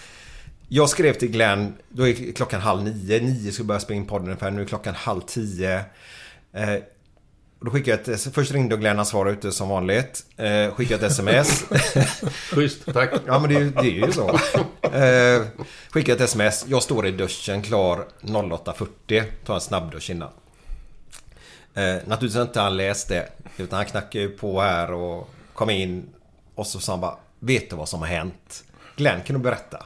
jag 0.68 0.88
skrev 0.88 1.12
till 1.12 1.31
Glenn, 1.31 1.74
då 1.88 2.09
är 2.09 2.33
klockan 2.33 2.61
halv 2.61 2.83
nio. 2.83 3.20
Nio 3.20 3.53
ska 3.53 3.64
börja 3.64 3.81
spela 3.81 3.96
in 3.96 4.07
podden 4.07 4.27
ungefär. 4.29 4.50
Nu 4.50 4.62
är 4.62 4.66
klockan 4.66 4.94
halv 4.94 5.20
tio. 5.20 5.85
Eh, 6.53 6.74
då 7.61 7.70
skickade 7.70 8.03
jag 8.07 8.14
ett, 8.14 8.35
först 8.35 8.53
ringde 8.53 8.77
Glenn, 8.77 8.96
han 8.96 9.07
svarade 9.07 9.31
ute 9.37 9.53
som 9.53 9.68
vanligt. 9.68 10.24
Eh, 10.37 10.74
skickade 10.74 11.07
ett 11.07 11.12
sms. 11.12 11.64
Schysst, 12.53 12.92
tack. 12.92 13.11
Ja 13.27 13.38
men 13.38 13.50
det 13.50 13.57
är 13.57 13.61
ju, 13.61 13.70
det 13.70 13.81
är 13.81 14.07
ju 14.07 14.12
så. 14.12 14.29
Eh, 14.96 15.42
skickade 15.90 16.14
ett 16.24 16.29
sms. 16.31 16.64
Jag 16.68 16.83
står 16.83 17.07
i 17.07 17.11
duschen 17.11 17.62
klar 17.62 18.05
08.40. 18.22 19.24
Tar 19.46 19.55
en 19.55 19.61
snabbdusch 19.61 20.11
innan. 20.11 20.31
Eh, 21.74 21.94
naturligtvis 22.06 22.37
inte 22.42 22.60
han 22.60 22.76
läst 22.76 23.08
det. 23.08 23.28
Utan 23.56 23.76
han 23.76 23.87
knackade 23.87 24.24
ju 24.24 24.30
på 24.30 24.60
här 24.60 24.92
och 24.92 25.30
kom 25.54 25.70
in. 25.70 26.08
Och 26.54 26.66
så 26.66 26.80
sa 26.80 26.92
han 26.92 27.00
bara. 27.00 27.16
Vet 27.38 27.70
du 27.70 27.76
vad 27.76 27.88
som 27.88 28.00
har 28.00 28.06
hänt? 28.08 28.64
Glenn 28.96 29.20
kan 29.22 29.37
du 29.37 29.42
berätta? 29.42 29.82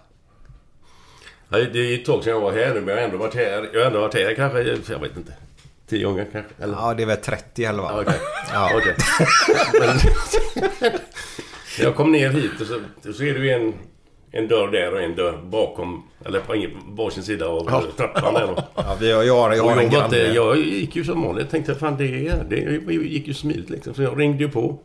Ja, 1.48 1.58
det 1.58 1.78
är 1.78 1.94
ett 1.98 2.04
tag 2.04 2.24
sedan 2.24 2.32
jag 2.32 2.40
var 2.40 2.52
här 2.52 2.74
nu, 2.74 2.80
men 2.80 2.88
jag 2.88 2.96
har 2.96 3.02
ändå 3.02 3.16
varit 3.18 3.34
här. 3.34 3.70
Jag 3.72 3.80
har 3.80 3.86
ändå 3.86 4.00
varit 4.00 4.14
här 4.14 4.34
kanske, 4.34 4.58
jag 4.92 4.98
vet 4.98 5.16
inte. 5.16 5.32
Tio 5.88 6.04
gånger 6.04 6.26
kanske? 6.32 6.52
Eller? 6.58 6.74
Ja 6.76 6.94
det 6.94 7.02
är 7.02 7.06
väl 7.06 7.16
30 7.16 7.64
eller 7.64 7.82
Ja, 7.82 7.92
vad? 7.92 8.06
okej. 8.06 8.18
Ja. 8.52 8.70
Okej. 8.76 8.94
Men- 10.82 10.90
jag 11.78 11.96
kom 11.96 12.12
ner 12.12 12.30
hit 12.30 12.60
och 12.60 12.66
så, 12.66 12.80
så 13.12 13.22
är 13.22 13.34
det 13.34 13.40
ju 13.40 13.50
en, 13.50 13.74
en 14.30 14.48
dörr 14.48 14.68
där 14.68 14.92
och 14.94 15.00
en 15.02 15.14
dörr 15.16 15.38
bakom, 15.44 16.02
eller 16.24 16.40
på 16.40 16.66
varsin 16.88 17.22
sida 17.22 17.46
av 17.48 17.82
trappan 17.96 18.34
där 18.34 18.46
då. 18.46 18.62
Ja, 18.74 18.96
vi 19.00 19.12
har, 19.12 19.22
jag 19.22 19.34
har, 19.36 19.52
jag 19.54 19.64
har 19.64 19.82
jag, 19.82 19.90
var 19.90 20.04
inte, 20.04 20.16
jag 20.16 20.56
gick 20.58 20.96
ju 20.96 21.04
som 21.04 21.22
vanligt. 21.22 21.50
tänkte 21.50 21.74
fan 21.74 21.96
det, 21.96 22.04
är- 22.28 22.44
det 22.48 22.56
gick 22.92 23.28
ju 23.28 23.34
smidigt 23.34 23.70
liksom. 23.70 23.94
Så 23.94 24.02
jag 24.02 24.20
ringde 24.20 24.44
ju 24.44 24.50
på. 24.50 24.78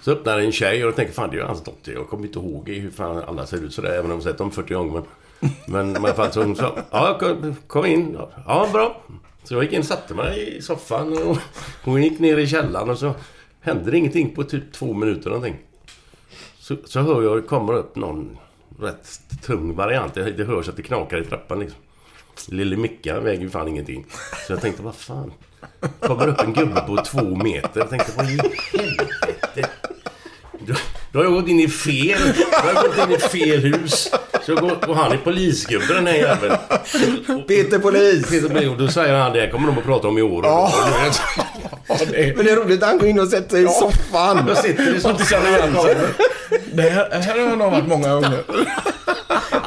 Så 0.00 0.12
öppnade 0.12 0.42
en 0.42 0.52
tjej 0.52 0.82
och 0.84 0.88
jag 0.88 0.96
tänkte 0.96 1.14
fan 1.14 1.30
det 1.30 1.36
är 1.36 1.40
ju 1.40 1.44
hans 1.46 1.64
dotter. 1.64 1.92
Jag 1.92 2.08
kommer 2.08 2.26
inte 2.26 2.38
ihåg 2.38 2.68
hur 2.68 2.90
fan 2.90 3.22
alla 3.26 3.46
ser 3.46 3.56
ut 3.64 3.74
sådär. 3.74 3.90
Även 3.90 4.04
om 4.10 4.16
jag 4.16 4.22
sett 4.22 4.38
dem 4.38 4.50
40 4.50 4.74
gånger. 4.74 5.02
Men, 5.40 5.92
men, 5.92 6.02
men 6.02 6.14
fall 6.14 6.32
så 6.32 6.42
hon 6.42 6.56
sa 6.56 6.78
ja 6.90 7.16
kom, 7.20 7.54
kom 7.66 7.86
in. 7.86 8.18
Ja 8.46 8.68
bra. 8.72 9.02
Så 9.44 9.54
jag 9.54 9.62
gick 9.62 9.72
in 9.72 9.78
och 9.80 9.84
satte 9.86 10.14
mig 10.14 10.56
i 10.58 10.62
soffan. 10.62 11.18
Och 11.22 11.36
hon 11.84 12.02
gick 12.02 12.18
ner 12.18 12.36
i 12.36 12.46
källaren 12.46 12.90
och 12.90 12.98
så 12.98 13.14
hände 13.60 13.90
det 13.90 13.96
ingenting 13.98 14.34
på 14.34 14.44
typ 14.44 14.72
två 14.72 14.92
minuter 14.94 15.30
någonting. 15.30 15.56
Så, 16.66 16.76
så 16.84 17.00
hör 17.00 17.22
jag 17.22 17.36
det 17.36 17.42
kommer 17.42 17.72
upp 17.72 17.96
någon 17.96 18.38
rätt 18.80 19.20
tung 19.42 19.74
variant. 19.74 20.14
Det, 20.14 20.30
det 20.30 20.44
hörs 20.44 20.68
att 20.68 20.76
det 20.76 20.82
knakar 20.82 21.20
i 21.20 21.24
trappan 21.24 21.60
liksom. 21.60 21.78
Lille 22.48 22.76
Micka 22.76 23.20
väger 23.20 23.42
ju 23.42 23.50
fan 23.50 23.68
ingenting. 23.68 24.06
Så 24.46 24.52
jag 24.52 24.60
tänkte, 24.60 24.82
vad 24.82 24.94
fan. 24.94 25.32
Kommer 26.00 26.28
upp 26.28 26.40
en 26.40 26.52
gubbe 26.52 26.80
på 26.80 26.96
två 26.96 27.36
meter. 27.36 27.80
Jag 27.80 27.90
tänkte, 27.90 28.12
vad 28.16 28.26
i 28.26 28.38
helvete. 28.72 29.68
Då, 31.16 31.22
har 31.22 31.24
jag 31.24 31.34
gått 31.34 31.48
in 31.48 31.60
i 31.60 31.68
fel. 31.68 32.18
Då 32.52 32.56
har 32.58 32.72
jag 32.74 32.84
gått 32.84 33.08
in 33.08 33.14
i 33.14 33.18
fel 33.18 33.60
hus. 33.60 34.10
Så 34.42 34.52
jag 34.52 34.58
går, 34.58 34.88
och 34.88 34.96
han 34.96 35.12
är 35.12 35.16
polisgubbe 35.16 35.94
den 35.94 36.06
här 36.06 36.14
jäveln. 36.14 36.56
Peter 37.48 37.78
Polis! 37.78 38.30
Peter 38.30 38.48
Polis, 38.48 38.68
Och 38.68 38.76
då 38.76 38.88
säger 38.88 39.14
han, 39.14 39.32
det 39.32 39.50
kommer 39.50 39.66
de 39.66 39.78
att 39.78 39.84
prata 39.84 40.08
om 40.08 40.18
i 40.18 40.22
år. 40.22 40.44
Ja, 40.44 40.72
det, 41.88 42.36
Men 42.36 42.46
det 42.46 42.52
är 42.52 42.56
roligt 42.56 42.82
att 42.82 42.88
han 42.88 42.98
går 42.98 43.08
in 43.08 43.18
och 43.20 43.28
sätter 43.28 43.50
sig 43.50 43.64
i 43.64 43.68
soffan. 43.68 44.44
Jag 44.48 44.58
sitter 44.58 44.96
i 44.96 45.00
soffan 45.00 45.42
det 46.72 46.82
här, 46.82 47.20
här 47.20 47.48
har 47.48 47.56
nog 47.56 47.70
varit 47.70 47.88
många 47.88 48.14
gånger. 48.14 48.42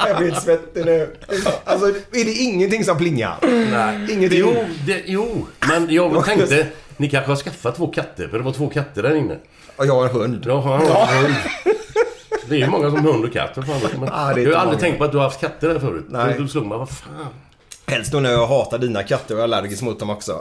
Jag 0.08 0.18
blir 0.18 0.32
svettig 0.32 0.84
nu. 0.84 1.16
Alltså, 1.64 1.86
är 1.88 2.24
det 2.24 2.32
ingenting 2.32 2.84
som 2.84 2.98
plingar? 2.98 3.36
Nej. 3.72 4.12
Ingenting? 4.12 4.38
Jo, 4.38 4.54
det, 4.86 5.02
jo, 5.06 5.46
men 5.68 5.86
jag 5.90 6.24
tänkte... 6.24 6.66
Ni 6.96 7.10
kanske 7.10 7.30
har 7.30 7.36
skaffat 7.36 7.76
två 7.76 7.86
katter? 7.86 8.28
För 8.28 8.38
det 8.38 8.44
var 8.44 8.52
två 8.52 8.68
katter 8.68 9.02
där 9.02 9.16
inne. 9.16 9.36
Och 9.80 9.86
jag 9.86 9.94
har 9.94 10.04
en 10.04 10.10
hund. 10.10 10.44
Ja, 10.46 10.60
han 10.60 10.86
har 10.86 11.12
en 11.12 11.24
hund. 11.24 11.34
Det 12.48 12.54
är 12.54 12.58
ju 12.58 12.66
många 12.66 12.90
som 12.90 13.04
har 13.04 13.12
hund 13.12 13.24
och 13.24 13.32
katt. 13.32 13.54
Fan, 13.54 13.64
men 13.98 14.08
är 14.08 14.12
jag 14.12 14.18
har 14.22 14.34
aldrig 14.34 14.54
många. 14.66 14.78
tänkt 14.78 14.98
på 14.98 15.04
att 15.04 15.12
du 15.12 15.18
har 15.18 15.24
haft 15.24 15.40
katter 15.40 15.68
där 15.68 15.78
förut. 15.78 16.04
Nej. 16.08 16.34
Du 16.38 16.48
slog 16.48 16.66
mig, 16.66 16.78
vad 16.78 16.88
fan. 16.90 17.26
Helst 17.86 18.12
då 18.12 18.20
när 18.20 18.30
jag 18.30 18.46
hatar 18.46 18.78
dina 18.78 19.02
katter 19.02 19.34
och 19.34 19.40
är 19.40 19.44
allergisk 19.44 19.82
mot 19.82 19.98
dem 19.98 20.10
också. 20.10 20.32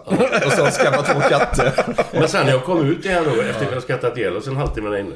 Och 0.46 0.52
så 0.52 0.66
skaffa 0.66 1.02
två 1.02 1.20
katter. 1.20 1.74
Men 2.14 2.28
sen 2.28 2.46
när 2.46 2.54
jag 2.54 2.64
kom 2.64 2.86
ut 2.86 3.06
igen 3.06 3.24
då, 3.36 3.42
efter 3.42 3.66
att 3.66 3.74
jag 3.74 3.84
skrattat 3.84 4.18
ihjäl 4.18 4.42
sen 4.42 4.54
en 4.54 4.60
halvtimme 4.60 4.90
där 4.90 4.98
inne. 4.98 5.16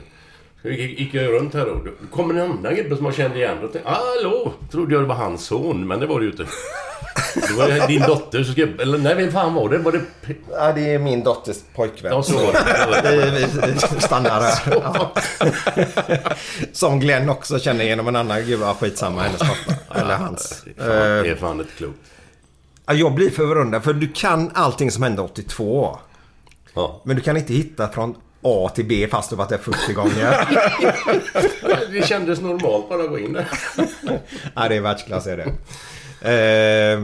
Så 0.61 0.69
gick, 0.69 0.99
gick 0.99 1.13
jag 1.13 1.33
runt 1.33 1.53
här 1.53 1.65
då. 1.65 1.73
Då 1.73 2.15
kom 2.15 2.31
en 2.31 2.41
annan 2.41 2.75
gubbe 2.75 2.95
som 2.95 3.05
jag 3.05 3.15
kände 3.15 3.37
igen. 3.37 3.57
Och 3.63 3.71
tänkte, 3.73 3.91
hallå! 3.91 4.53
Trodde 4.71 4.93
jag 4.93 5.03
det 5.03 5.07
var 5.07 5.15
hans 5.15 5.45
son, 5.45 5.87
men 5.87 5.99
det 5.99 6.05
var 6.05 6.19
det 6.19 6.25
ju 6.25 6.31
inte. 6.31 6.45
Det 7.35 7.53
var 7.53 7.87
din 7.87 8.01
dotters 8.01 8.55
gubbe. 8.55 8.83
Eller 8.83 8.97
nej, 8.97 9.15
vem 9.15 9.31
fan 9.31 9.53
var 9.53 9.69
det? 9.69 9.77
Var 9.77 9.91
det... 9.91 10.01
Ja, 10.51 10.71
det 10.73 10.93
är 10.93 10.99
min 10.99 11.23
dotters 11.23 11.57
pojkvän. 11.75 12.11
Ja, 12.11 12.23
så 12.23 12.33
var 12.37 12.53
det. 13.03 13.31
Vi, 13.95 13.99
stannar 14.01 14.41
här. 14.41 14.59
Ja. 14.65 15.11
Som 16.71 16.99
Glenn 16.99 17.29
också 17.29 17.59
känner 17.59 17.85
genom 17.85 18.07
en 18.07 18.15
annan 18.15 18.45
gubbe. 18.45 18.65
Ja, 18.65 18.75
skitsamma, 18.79 19.21
hennes 19.21 19.39
pappa. 19.41 19.99
Eller 20.01 20.15
hans. 20.15 20.63
Fan, 20.77 20.87
det 20.87 21.19
Eh, 21.25 21.31
är 21.31 21.35
fan 21.35 21.59
inte 21.59 21.71
klokt. 21.77 21.97
ja, 22.85 22.93
jag 22.93 23.13
blir 23.13 23.29
förundrad 23.29 23.83
för 23.83 23.93
du 23.93 24.07
kan 24.07 24.51
allting 24.53 24.91
som 24.91 25.03
hände 25.03 25.21
82. 25.21 25.97
Ja. 26.73 27.01
Men 27.05 27.15
du 27.15 27.21
kan 27.21 27.37
inte 27.37 27.53
hitta 27.53 27.87
från 27.89 28.15
A 28.45 28.71
till 28.75 28.85
B 28.85 29.07
fast 29.11 29.29
du 29.29 29.35
varit 29.35 29.49
där 29.49 29.57
40 29.57 29.93
gånger. 29.93 30.47
Det 31.91 32.07
kändes 32.07 32.41
normalt 32.41 32.89
bara 32.89 33.03
att 33.03 33.09
gå 33.09 33.19
in 33.19 33.33
där. 33.33 33.47
Ja, 34.55 34.67
det 34.69 34.75
är 34.75 34.81
världsklass 34.81 35.27
är 35.27 35.37
det. 35.37 35.43
Eh, 36.31 37.03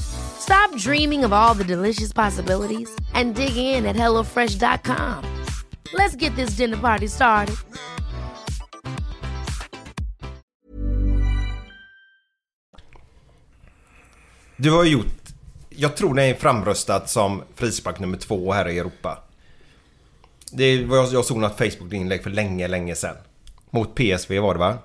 Stop 0.00 0.76
dreaming 0.76 1.24
of 1.24 1.32
all 1.32 1.54
the 1.54 1.64
delicious 1.64 2.12
possibilities 2.12 2.90
and 3.14 3.34
dig 3.34 3.56
in 3.56 3.86
at 3.86 3.96
HelloFresh.com. 3.96 5.24
Let's 5.92 6.16
get 6.16 6.36
this 6.36 6.56
dinner 6.56 6.76
party 6.76 7.08
started. 7.08 7.56
Du 14.56 14.70
har 14.70 14.84
gjort, 14.84 15.06
jag 15.68 15.96
tror 15.96 16.14
det 16.14 16.22
är 16.22 16.34
framröstat 16.34 17.10
som 17.10 17.42
frispark 17.54 17.98
nummer 17.98 18.18
två 18.18 18.52
här 18.52 18.68
i 18.68 18.78
Europa. 18.78 19.18
Det 20.52 20.84
var 20.84 20.96
jag, 20.96 21.12
jag 21.12 21.24
såg 21.24 21.38
något 21.38 21.58
Facebook-inlägg 21.58 22.22
för 22.22 22.30
länge, 22.30 22.68
länge 22.68 22.94
sedan. 22.94 23.16
Mot 23.70 23.94
PSV 23.94 24.38
var 24.38 24.54
det 24.54 24.60
va? 24.60 24.78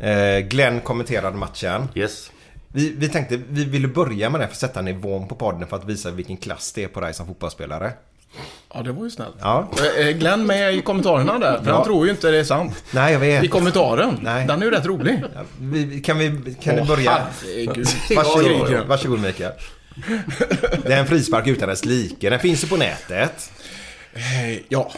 Eh, 0.00 0.38
Glenn 0.40 0.80
kommenterade 0.80 1.36
matchen. 1.36 1.88
Yes. 1.94 2.30
Vi, 2.72 2.94
vi 2.96 3.08
tänkte 3.08 3.36
vi 3.48 3.64
ville 3.64 3.88
börja 3.88 4.30
med 4.30 4.40
det 4.40 4.46
för 4.46 4.52
att 4.54 4.58
sätta 4.58 4.82
nivån 4.82 5.28
på 5.28 5.34
podden 5.34 5.68
för 5.68 5.76
att 5.76 5.84
visa 5.84 6.10
vilken 6.10 6.36
klass 6.36 6.72
det 6.72 6.84
är 6.84 6.88
på 6.88 7.00
dig 7.00 7.14
som 7.14 7.26
fotbollsspelare. 7.26 7.92
Ja, 8.74 8.82
det 8.82 8.92
var 8.92 9.04
ju 9.04 9.10
snällt. 9.10 9.34
Ja. 9.40 9.68
Eh, 9.98 10.06
eh, 10.06 10.12
Glenn 10.16 10.46
med 10.46 10.74
i 10.74 10.82
kommentarerna 10.82 11.38
där, 11.38 11.58
för 11.62 11.70
Ja. 11.70 11.74
han 11.76 11.84
tror 11.84 12.06
ju 12.06 12.10
inte 12.12 12.30
det 12.30 12.38
är 12.38 12.44
sant. 12.44 12.84
Nej, 12.90 13.12
jag 13.12 13.20
vet. 13.20 13.44
I 13.44 13.48
kommentaren. 13.48 14.18
Nej. 14.22 14.46
Den 14.46 14.60
är 14.62 14.66
ju 14.66 14.70
rätt 14.70 14.86
rolig. 14.86 15.22
Vi, 15.60 16.00
kan 16.00 16.18
vi, 16.18 16.54
kan 16.60 16.74
Åh, 16.74 16.82
du 16.82 16.88
börja? 16.88 17.10
herregud. 17.42 17.86
Varsågod, 18.16 18.86
varsågod 18.88 19.20
Mikael. 19.20 19.52
Det 20.84 20.92
är 20.94 21.00
en 21.00 21.06
frispark 21.06 21.46
utan 21.46 21.68
dess 21.68 21.84
like. 21.84 22.30
Den 22.30 22.38
finns 22.40 22.64
ju 22.64 22.68
på 22.68 22.76
nätet. 22.76 23.52
Eh, 24.14 24.58
Ja. 24.68 24.92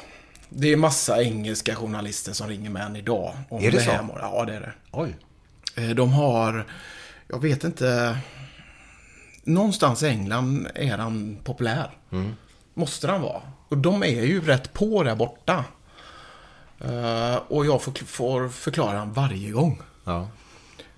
Det 0.48 0.72
är 0.72 0.76
massa 0.76 1.22
engelska 1.22 1.74
journalister 1.74 2.32
som 2.32 2.48
ringer 2.48 2.70
med 2.70 2.86
en 2.86 2.96
idag. 2.96 3.34
Om 3.48 3.64
Är 3.64 3.70
det 3.70 3.80
så? 3.80 3.90
här. 3.90 4.04
Ja, 4.20 4.44
det 4.46 4.54
är 4.54 4.60
det. 4.60 4.72
Oj. 4.92 5.14
De 5.94 6.12
har, 6.12 6.66
jag 7.28 7.42
vet 7.42 7.64
inte, 7.64 8.18
någonstans 9.44 10.02
i 10.02 10.06
England 10.08 10.68
är 10.74 10.98
han 10.98 11.36
populär. 11.44 11.90
Måste 12.74 13.10
han 13.10 13.22
vara. 13.22 13.42
Och 13.68 13.78
de 13.78 14.02
är 14.02 14.06
ju 14.24 14.40
rätt 14.40 14.72
på 14.72 15.02
där 15.02 15.14
borta. 15.14 15.64
Eh, 16.80 17.36
och 17.48 17.66
jag 17.66 17.82
får, 17.82 17.92
får 18.06 18.48
förklara 18.48 18.98
han 18.98 19.12
varje 19.12 19.50
gång. 19.50 19.82
Ja. 20.04 20.28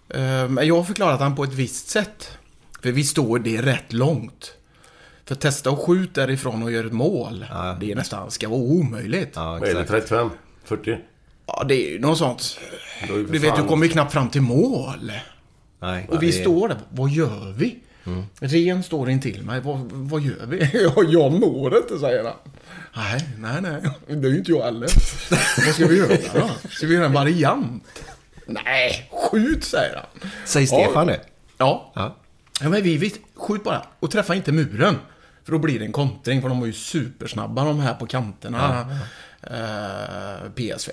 Eh, 0.09 0.49
Men 0.49 0.67
jag 0.67 0.77
har 0.77 0.85
förklarat 0.85 1.21
han 1.21 1.37
på 1.37 1.45
ett 1.45 1.53
visst 1.53 1.89
sätt. 1.89 2.39
För 2.83 2.93
vi 2.93 3.05
står 3.05 3.39
det 3.39 3.63
rätt 3.63 3.93
långt. 3.93 4.53
För 5.25 5.35
testa 5.35 5.71
och 5.71 5.79
skjut 5.81 6.15
därifrån 6.15 6.63
och 6.63 6.73
göra 6.73 6.87
ett 6.87 6.93
mål. 6.93 7.45
Ja. 7.51 7.77
Det 7.81 7.93
är 7.93 7.97
nästan, 7.97 8.31
ska 8.31 8.49
vara 8.49 8.61
omöjligt. 8.61 9.33
Ja, 9.35 9.43
Ja, 9.45 9.51
Vad 9.61 9.69
är 9.69 9.75
det? 9.75 9.81
exakt. 9.81 9.91
35? 10.09 10.31
40? 10.65 10.99
det 11.69 11.75
är 11.75 11.91
ju 11.91 11.99
något 12.01 12.19
sånt. 12.19 12.59
Du 13.09 13.25
vet, 13.25 13.43
fan- 13.51 13.63
du 13.63 13.69
kommer 13.69 13.87
ju 13.87 13.93
knappt 13.93 14.13
fram 14.13 14.29
till 14.31 14.43
mål. 14.43 15.13
Nej, 15.81 16.07
Och 16.11 16.23
vi 16.23 16.27
det 16.27 16.33
står 16.33 16.69
där, 16.69 16.79
vad 16.91 17.11
gör 17.11 17.53
vi? 17.57 17.79
Ren 18.41 18.83
står 18.83 19.11
in 19.11 19.21
till 19.21 19.43
mig, 19.43 19.61
vad, 19.61 19.79
vad 19.93 20.23
gör 20.23 20.47
vi? 20.47 20.59
Ja, 20.73 21.03
jag 21.09 21.33
når 21.33 21.77
inte, 21.77 21.99
säger 21.99 22.25
han. 22.25 22.35
Nej, 22.97 23.29
nej, 23.39 23.63
nej, 23.63 23.91
det 24.21 24.29
är 24.29 24.31
ju 24.33 24.39
inte 24.39 24.51
jag 24.53 24.63
heller. 24.65 24.89
vad 25.67 25.75
ska 25.75 25.87
vi 25.87 25.99
göra 25.99 26.17
då? 26.35 26.69
Ska 26.71 26.87
vi 26.87 26.95
göra 26.95 27.07
en 27.07 27.13
variant? 27.13 27.85
Nej, 28.47 29.11
skjut, 29.13 29.65
säger 29.65 29.95
han. 29.97 30.31
Säger 30.45 30.67
Stefan 30.67 31.07
det? 31.07 31.21
Ja. 31.59 31.93
Ja. 31.95 32.17
Ja, 32.61 32.69
men 32.69 32.83
vi, 32.83 32.97
vi 32.97 33.15
skjut 33.35 33.65
bara 33.65 33.87
och 34.01 34.11
träffa 34.11 34.35
inte 34.35 34.53
muren. 34.53 34.95
För 35.45 35.53
då 35.53 35.59
blir 35.59 35.79
det 35.79 35.85
en 35.85 35.93
kontring, 35.93 36.43
för 36.43 36.49
de 36.49 36.61
var 36.61 36.67
ju 36.67 36.73
supersnabba 36.73 37.65
de 37.65 37.81
här 37.81 37.95
på 37.95 38.07
kanterna. 38.07 38.87
Eh, 39.43 40.51
PSV. 40.55 40.93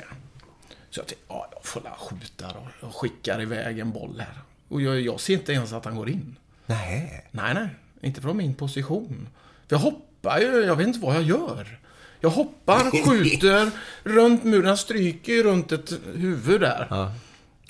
Så 0.90 1.00
jag 1.00 1.08
tänkte, 1.08 1.26
ja, 1.28 1.48
jag 1.52 1.66
får 1.66 1.82
la 1.82 1.98
skjuta 2.00 2.48
då. 2.48 2.68
Jag 2.82 2.94
skickar 2.94 3.42
iväg 3.42 3.80
en 3.80 3.92
boll 3.92 4.20
här. 4.20 4.42
Och 4.74 4.82
jag, 4.82 5.02
jag 5.02 5.20
ser 5.20 5.34
inte 5.34 5.54
ens 5.54 5.74
att 5.74 5.86
han 5.86 5.96
går 5.96 6.10
in. 6.10 6.36
Nej. 6.66 7.26
Nej, 7.32 7.54
nej. 7.54 7.68
Inte 8.02 8.22
från 8.22 8.38
min 8.38 8.54
position. 8.56 9.28
För 9.68 9.76
jag 9.76 9.80
hoppar 9.80 10.40
ju, 10.40 10.46
jag 10.66 10.76
vet 10.76 10.88
inte 10.88 11.00
vad 11.00 11.16
jag 11.16 11.24
gör. 11.24 11.80
Jag 12.20 12.30
hoppar, 12.30 13.06
skjuter 13.10 13.72
runt 14.04 14.44
muren, 14.44 14.78
stryker 14.78 15.34
ju 15.34 15.44
runt 15.44 15.72
ett 15.72 15.94
huvud 16.16 16.62
där. 16.62 16.88
Ja. 16.90 17.12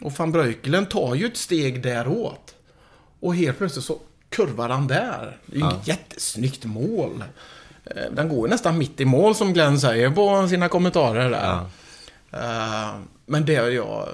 Och 0.01 0.11
van 0.19 0.31
Breukelen 0.31 0.85
tar 0.85 1.15
ju 1.15 1.25
ett 1.27 1.37
steg 1.37 1.83
däråt. 1.83 2.55
Och 3.19 3.35
helt 3.35 3.57
plötsligt 3.57 3.85
så 3.85 3.99
kurvar 4.29 4.69
han 4.69 4.87
där. 4.87 5.37
Det 5.45 5.55
är 5.57 5.59
ju 5.61 5.67
ett 5.79 5.87
jättesnyggt 5.87 6.65
mål. 6.65 7.23
Eh, 7.85 8.03
Den 8.11 8.29
går 8.29 8.47
ju 8.47 8.51
nästan 8.51 8.77
mitt 8.77 8.99
i 9.01 9.05
mål 9.05 9.35
som 9.35 9.53
Glenn 9.53 9.79
säger 9.79 10.09
på 10.09 10.47
sina 10.47 10.69
kommentarer 10.69 11.29
där. 11.29 11.59
Eh, 12.31 12.95
Men 13.25 13.45
det 13.45 13.55
är 13.55 13.69
jag... 13.69 14.07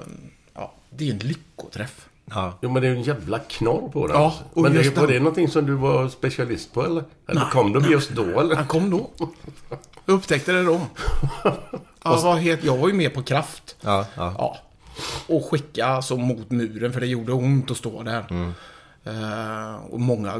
Ja, 0.54 0.74
det 0.90 1.08
är 1.08 1.12
en 1.12 1.18
lyckoträff. 1.18 2.06
Ja. 2.34 2.58
Jo 2.62 2.70
men 2.70 2.82
det 2.82 2.88
är 2.88 2.92
ju 2.92 2.96
en 2.96 3.02
jävla 3.02 3.38
knorr 3.38 3.88
på 3.88 4.06
den. 4.06 4.16
Ja, 4.16 4.34
och 4.52 4.62
men 4.62 4.72
det, 4.72 4.78
just 4.82 4.96
var 4.96 5.06
den- 5.06 5.12
det 5.14 5.18
någonting 5.20 5.48
som 5.48 5.66
du 5.66 5.74
var 5.74 6.08
specialist 6.08 6.72
på 6.72 6.84
eller? 6.86 7.04
Eller 7.28 7.40
Nej. 7.40 7.50
kom 7.52 7.72
de 7.72 7.84
just 7.90 8.10
då 8.10 8.40
eller? 8.40 8.56
Han 8.56 8.66
kom 8.66 8.90
då. 8.90 9.10
Jag 10.06 10.14
upptäckte 10.14 10.52
det 10.52 10.62
då. 10.62 10.80
Jag 12.04 12.20
var, 12.22 12.36
helt, 12.36 12.64
jag 12.64 12.76
var 12.76 12.88
ju 12.88 12.94
med 12.94 13.14
på 13.14 13.22
kraft. 13.22 13.76
Ja, 13.80 14.06
ja. 14.16 14.34
Ja. 14.38 14.56
Och 15.26 15.44
skicka 15.50 15.86
alltså 15.86 16.16
mot 16.16 16.50
muren 16.50 16.92
för 16.92 17.00
det 17.00 17.06
gjorde 17.06 17.32
ont 17.32 17.70
att 17.70 17.76
stå 17.76 18.02
där. 18.02 18.24
Eh, 19.04 19.74
och 19.90 20.00
många 20.00 20.32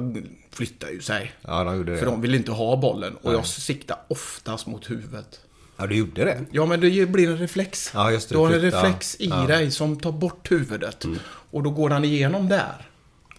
flyttade 0.53 0.93
ju 0.93 1.01
sig. 1.01 1.33
Ja, 1.43 1.65
de 1.65 1.77
gjorde 1.77 1.93
det. 1.93 1.99
För 1.99 2.07
de 2.07 2.21
ville 2.21 2.37
inte 2.37 2.53
ha 2.53 2.77
bollen. 2.77 3.17
Och 3.23 3.33
jag 3.35 3.47
siktade 3.47 4.01
oftast 4.09 4.67
mot 4.67 4.91
huvudet. 4.91 5.41
Ja, 5.81 5.87
du 5.87 5.97
gjorde 5.97 6.25
det? 6.25 6.45
Ja, 6.51 6.67
men 6.67 6.81
det 6.81 7.07
blir 7.11 7.29
en 7.31 7.39
reflex. 7.39 7.91
Ja, 7.95 8.11
just 8.11 8.29
det. 8.29 8.35
Du 8.35 8.39
har 8.39 8.51
en 8.53 8.61
reflex 8.61 9.17
i 9.21 9.29
Ja. 9.29 9.47
dig 9.47 9.71
som 9.71 9.97
tar 10.01 10.13
bort 10.13 10.51
huvudet. 10.53 11.05
Och 11.51 11.63
då 11.63 11.71
går 11.71 11.91
han 11.91 12.05
igenom 12.05 12.49
där. 12.49 12.87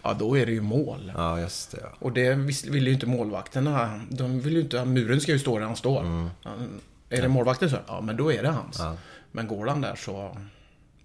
Ja, 0.03 0.13
då 0.19 0.37
är 0.37 0.45
det 0.45 0.51
ju 0.51 0.61
mål. 0.61 1.11
Ja, 1.15 1.39
just 1.39 1.71
det. 1.71 1.77
Ja. 1.81 1.87
Och 1.99 2.11
det 2.11 2.33
vill 2.69 2.87
ju 2.87 2.93
inte 2.93 3.05
målvakterna. 3.05 4.01
De 4.09 4.41
vill 4.41 4.53
ju 4.53 4.61
inte... 4.61 4.85
Muren 4.85 5.21
ska 5.21 5.31
ju 5.31 5.39
stå 5.39 5.59
där 5.59 5.65
han 5.65 5.75
står. 5.75 6.29
Ja, 6.43 6.49
Är 7.09 7.21
det 7.21 7.27
målvakten 7.27 7.69
så? 7.69 7.77
Ja, 7.87 8.01
men 8.01 8.17
då 8.17 8.31
är 8.33 8.43
det 8.43 8.49
hans. 8.49 8.81
Men 9.31 9.47
går 9.47 9.67
han 9.67 9.81
där 9.81 9.95
så... 9.95 10.37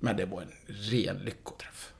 Men 0.01 0.17
det 0.17 0.25
var 0.25 0.41
en 0.43 0.49
ren 0.91 1.17
lyckoträff. 1.25 1.93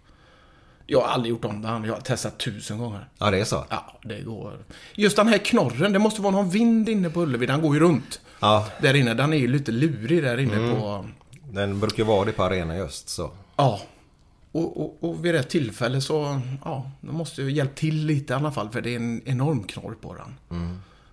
Jag 0.87 1.01
har 1.01 1.09
aldrig 1.09 1.31
gjort 1.31 1.45
om 1.45 1.63
den. 1.63 1.85
Jag 1.85 1.95
har 1.95 2.01
testat 2.01 2.39
tusen 2.39 2.79
gånger. 2.79 3.09
ja, 3.19 3.31
det 3.31 3.39
är 3.41 3.45
så? 3.45 3.65
Ja, 3.71 3.99
det 4.03 4.21
går. 4.21 4.59
Just 4.95 5.17
den 5.17 5.29
här 5.29 5.39
knorren, 5.39 5.93
det 5.93 5.99
måste 5.99 6.23
vara 6.23 6.33
någon 6.33 6.51
vind 6.51 6.89
inne 6.89 7.11
på 7.11 7.23
Ullevi. 7.23 7.47
Den 7.47 7.63
går 7.63 7.75
ju 7.75 7.81
runt. 7.81 8.21
Ja, 8.41 8.69
Där 8.81 8.95
inne, 8.95 9.15
den 9.15 9.33
är 9.33 9.37
ju 9.37 9.49
lite 9.49 9.73
lurig 9.73 10.23
där 10.23 10.39
inne 10.39 10.75
på... 10.75 11.07
den 11.51 11.81
brukar 11.81 12.05
vara 12.05 12.25
det 12.25 12.33
på 12.33 12.45
arenan 12.45 12.77
just 12.77 13.09
så. 13.09 13.31
Ja. 13.57 13.81
Och, 14.53 14.81
och, 14.81 14.97
och 15.01 15.25
vid 15.25 15.33
rätt 15.33 15.49
tillfälle 15.49 16.01
så, 16.01 16.41
ja, 16.65 16.91
de 17.01 17.17
måste 17.17 17.43
ju 17.43 17.51
hjälpa 17.53 17.75
till 17.75 18.07
lite 18.07 18.33
i 18.33 18.37
alla 18.37 18.53
fall 18.53 18.71
för 18.71 18.81
det 18.81 18.91
är 18.91 18.97
en 18.97 19.23
enorm 19.25 19.65
knorr 19.65 19.95
på 20.01 20.15
den. 20.15 20.35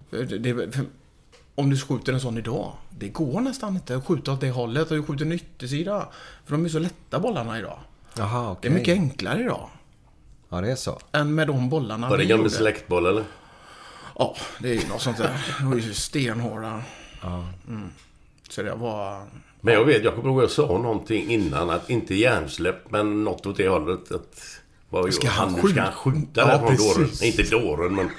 För 0.09 0.23
det, 0.25 0.37
det, 0.37 0.71
för 0.75 0.85
om 1.55 1.69
du 1.69 1.77
skjuter 1.77 2.13
en 2.13 2.19
sån 2.19 2.37
idag, 2.37 2.71
det 2.89 3.09
går 3.09 3.41
nästan 3.41 3.75
inte 3.75 3.95
att 3.95 4.05
skjuta 4.05 4.31
åt 4.31 4.41
det 4.41 4.51
hållet 4.51 4.91
och 4.91 4.97
du 4.97 5.03
skjuter 5.03 5.25
en 5.25 5.31
yttersida. 5.31 6.07
För 6.45 6.51
de 6.51 6.65
är 6.65 6.69
så 6.69 6.79
lätta 6.79 7.19
bollarna 7.19 7.59
idag. 7.59 7.77
Jaha, 8.17 8.43
Det 8.45 8.51
okej. 8.51 8.71
är 8.71 8.75
mycket 8.75 8.93
enklare 8.93 9.41
idag. 9.43 9.69
Ja, 10.49 10.61
det 10.61 10.71
är 10.71 10.75
så. 10.75 10.99
Än 11.11 11.35
med 11.35 11.47
de 11.47 11.69
bollarna 11.69 12.09
Var 12.09 12.17
det 12.17 12.23
gjorde. 12.23 12.49
släktboll 12.49 13.05
eller? 13.05 13.23
Ja, 14.19 14.35
det 14.59 14.69
är 14.69 14.73
ju 14.81 14.87
något 14.87 15.01
sånt 15.01 15.17
där. 15.17 15.45
De 15.59 15.69
var 15.69 15.77
ju 15.77 15.93
stenhårda. 15.93 16.81
Mm. 17.67 17.89
Så 18.49 18.61
det 18.63 18.73
var... 18.75 19.21
Men 19.61 19.73
jag 19.73 19.85
vet, 19.85 20.03
jag 20.03 20.15
kommer 20.15 20.29
ihåg 20.29 20.37
att 20.37 20.43
jag 20.43 20.51
sa 20.67 20.77
någonting 20.77 21.29
innan 21.31 21.69
att 21.69 21.89
inte 21.89 22.15
hjärnsläpp 22.15 22.91
men 22.91 23.23
något 23.23 23.45
åt 23.45 23.57
det 23.57 23.67
hållet. 23.67 24.11
Att, 24.11 24.43
vad 24.89 25.13
Ska 25.13 25.27
han 25.29 25.55
skjuta? 25.55 25.67
Ska 25.69 25.81
han 25.81 25.91
skjuta 25.93 26.41
Ja, 26.41 26.45
där 26.45 26.57
från 26.57 26.67
precis. 26.67 26.95
dåren? 26.95 27.09
Inte 27.21 27.43
dåren 27.43 27.95
men... 27.95 28.09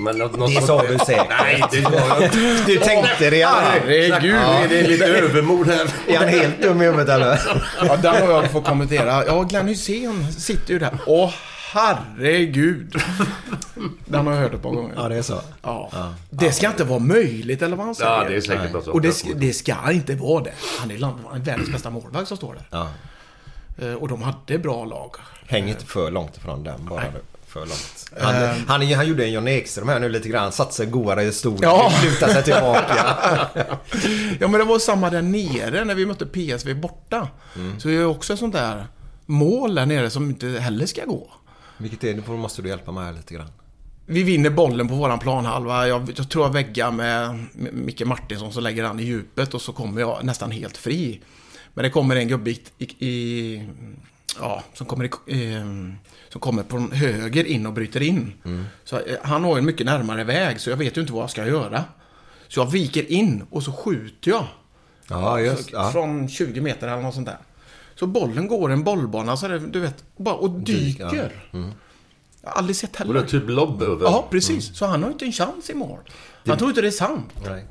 men 0.00 0.18
något, 0.18 0.38
något 0.38 0.54
Det 0.54 0.60
sa 0.62 0.82
där. 0.82 0.88
du 0.92 0.98
säkert. 0.98 1.26
Nej, 1.42 1.62
det 1.72 1.80
var 1.80 2.66
Du 2.66 2.76
tänkte 2.78 3.30
det 3.30 3.42
alla. 3.42 3.60
Herregud, 3.70 4.34
är 4.34 4.68
det 4.68 4.88
lite 4.88 5.06
övermod 5.06 5.66
här. 5.66 5.90
Är 6.06 6.18
han 6.18 6.28
helt 6.28 6.62
dum 6.62 6.82
i 6.82 6.84
huvudet 6.84 7.08
eller? 7.08 7.40
Ja, 7.86 7.96
den 7.96 8.14
har 8.26 8.32
jag 8.32 8.50
fått 8.50 8.64
kommentera. 8.64 9.26
Ja, 9.26 9.42
Glenn 9.42 9.68
Hysén 9.68 10.32
sitter 10.32 10.72
ju 10.72 10.78
där. 10.78 10.98
Åh, 11.06 11.32
herregud. 11.72 12.94
Den 14.06 14.26
har 14.26 14.34
jag 14.34 14.40
hört 14.40 14.54
ett 14.54 14.62
par 14.62 14.70
gånger. 14.70 14.92
Ja, 14.96 15.08
det 15.08 15.16
är 15.16 15.22
så. 15.22 15.40
Ja. 15.62 15.90
Det 16.30 16.52
ska 16.52 16.66
inte 16.66 16.84
vara 16.84 16.98
möjligt, 16.98 17.62
eller 17.62 17.76
vad 17.76 17.86
han 17.86 17.94
säger. 17.94 18.10
Ja, 18.10 18.24
det 18.28 18.36
är 18.36 18.40
säkert 18.40 18.72
något 18.72 18.84
sånt. 18.84 18.94
Och 18.94 19.00
det 19.00 19.12
ska, 19.12 19.28
det 19.34 19.52
ska 19.52 19.92
inte 19.92 20.14
vara 20.14 20.44
det. 20.44 20.52
Han 20.80 20.90
är 20.90 20.98
land- 20.98 21.18
han 21.30 21.40
är 21.40 21.44
världens 21.44 21.70
bästa 21.72 21.90
målvakt 21.90 22.28
som 22.28 22.36
står 22.36 22.54
där. 22.54 22.68
Ja. 22.70 22.88
Eh, 23.86 23.94
Och 23.94 24.08
de 24.08 24.22
hade 24.22 24.58
bra 24.58 24.84
lag. 24.84 25.14
Häng 25.46 25.68
inte 25.68 25.84
för 25.86 26.10
långt 26.10 26.36
ifrån 26.36 26.64
den 26.64 26.86
bara. 26.86 27.00
du. 27.00 27.20
För 27.46 27.60
långt. 27.60 28.10
Han, 28.20 28.34
han, 28.66 28.82
är- 28.82 28.96
han 28.96 29.08
gjorde 29.08 29.24
en 29.24 29.32
John 29.32 29.48
Ekström 29.48 29.88
här 29.88 29.98
nu 30.00 30.08
lite 30.08 30.28
grann. 30.28 30.52
Satte 30.52 30.74
sig 30.74 30.86
godare 30.86 31.22
i 31.24 31.32
stolen. 31.32 31.58
Ja. 31.62 31.92
Lutade 32.04 32.32
sig 32.32 32.42
tillbaka. 32.44 33.16
Ja, 34.40 34.48
men 34.48 34.52
det 34.60 34.64
var 34.64 34.78
samma 34.78 35.10
där 35.10 35.22
nere 35.22 35.84
när 35.84 35.94
vi 35.94 36.06
mötte 36.06 36.26
PSV 36.26 36.74
borta. 36.74 37.28
Så 37.78 37.88
det 37.88 37.94
är 37.94 38.06
också 38.06 38.32
ett 38.32 38.38
sånt 38.38 38.54
där 38.54 38.86
mål 39.26 39.74
där 39.74 39.86
nere 39.86 40.10
som 40.10 40.30
inte 40.30 40.46
heller 40.48 40.86
ska 40.86 41.04
gå. 41.04 41.30
Vilket 41.78 42.04
är 42.04 42.14
det? 42.14 42.22
Då 42.26 42.36
måste 42.36 42.62
du 42.62 42.68
hjälpa 42.68 42.92
mig 42.92 43.04
här 43.04 43.12
lite 43.12 43.34
grann. 43.34 43.50
Vi 44.06 44.22
vinner 44.22 44.50
bollen 44.50 44.88
på 44.88 44.94
våran 44.94 45.18
planhalva. 45.18 45.88
Jag, 45.88 46.12
jag 46.16 46.28
tror 46.28 46.44
jag 46.44 46.52
väggar 46.52 46.90
med 46.90 47.46
Micke 47.72 48.04
Martinsson 48.04 48.52
som 48.52 48.62
lägger 48.62 48.84
han 48.84 49.00
i 49.00 49.02
djupet 49.02 49.54
och 49.54 49.62
så 49.62 49.72
kommer 49.72 50.00
jag 50.00 50.24
nästan 50.24 50.50
helt 50.50 50.76
fri. 50.76 51.20
Men 51.74 51.82
det 51.82 51.90
kommer 51.90 52.16
en 52.16 52.28
gubbe 52.28 52.50
i, 52.50 52.58
i, 53.06 53.62
ja, 54.40 54.62
som 54.74 54.86
kommer, 54.86 55.04
i, 55.26 55.54
eh, 55.54 55.62
som 56.28 56.40
kommer 56.40 56.62
från 56.62 56.92
höger 56.92 57.44
in 57.44 57.66
och 57.66 57.72
bryter 57.72 58.02
in. 58.02 58.32
Så 58.84 58.96
eh, 58.96 59.16
han 59.22 59.44
har 59.44 59.58
en 59.58 59.64
mycket 59.64 59.86
närmare 59.86 60.24
väg 60.24 60.60
så 60.60 60.70
jag 60.70 60.76
vet 60.76 60.96
ju 60.96 61.00
inte 61.00 61.12
vad 61.12 61.22
jag 61.22 61.30
ska 61.30 61.46
göra. 61.46 61.84
Så 62.48 62.60
jag 62.60 62.70
viker 62.70 63.12
in 63.12 63.44
och 63.50 63.62
så 63.62 63.72
skjuter 63.72 64.30
jag. 64.30 64.46
Ja, 65.08 65.40
just 65.40 65.72
ja. 65.72 65.90
Från 65.92 66.28
20 66.28 66.60
meter 66.60 66.88
eller 66.88 67.02
något 67.02 67.14
sånt 67.14 67.26
där. 67.26 67.38
Så 67.98 68.06
bollen 68.06 68.48
går 68.48 68.70
en 68.70 68.84
bollbana 68.84 69.36
så 69.36 69.48
det, 69.48 69.58
du 69.58 69.80
vet, 69.80 70.04
bara 70.16 70.34
och 70.34 70.50
dyker. 70.50 71.32
Jag 72.42 72.50
har 72.50 72.58
aldrig 72.58 72.76
sett 72.76 73.00
Och 73.00 73.06
det 73.06 73.10
är 73.10 73.14
heller. 73.14 73.28
typ 73.28 73.48
lobb 73.48 73.82
över. 73.82 74.04
Ja, 74.04 74.26
precis. 74.30 74.76
Så 74.76 74.86
han 74.86 75.02
har 75.02 75.10
inte 75.10 75.24
en 75.24 75.32
chans 75.32 75.70
i 75.70 75.74
mål. 75.74 75.98
Han 76.46 76.58
tror 76.58 76.70
inte 76.70 76.80
det 76.82 76.86
är 76.86 76.90
sant. 76.90 77.30
Nej. 77.46 77.66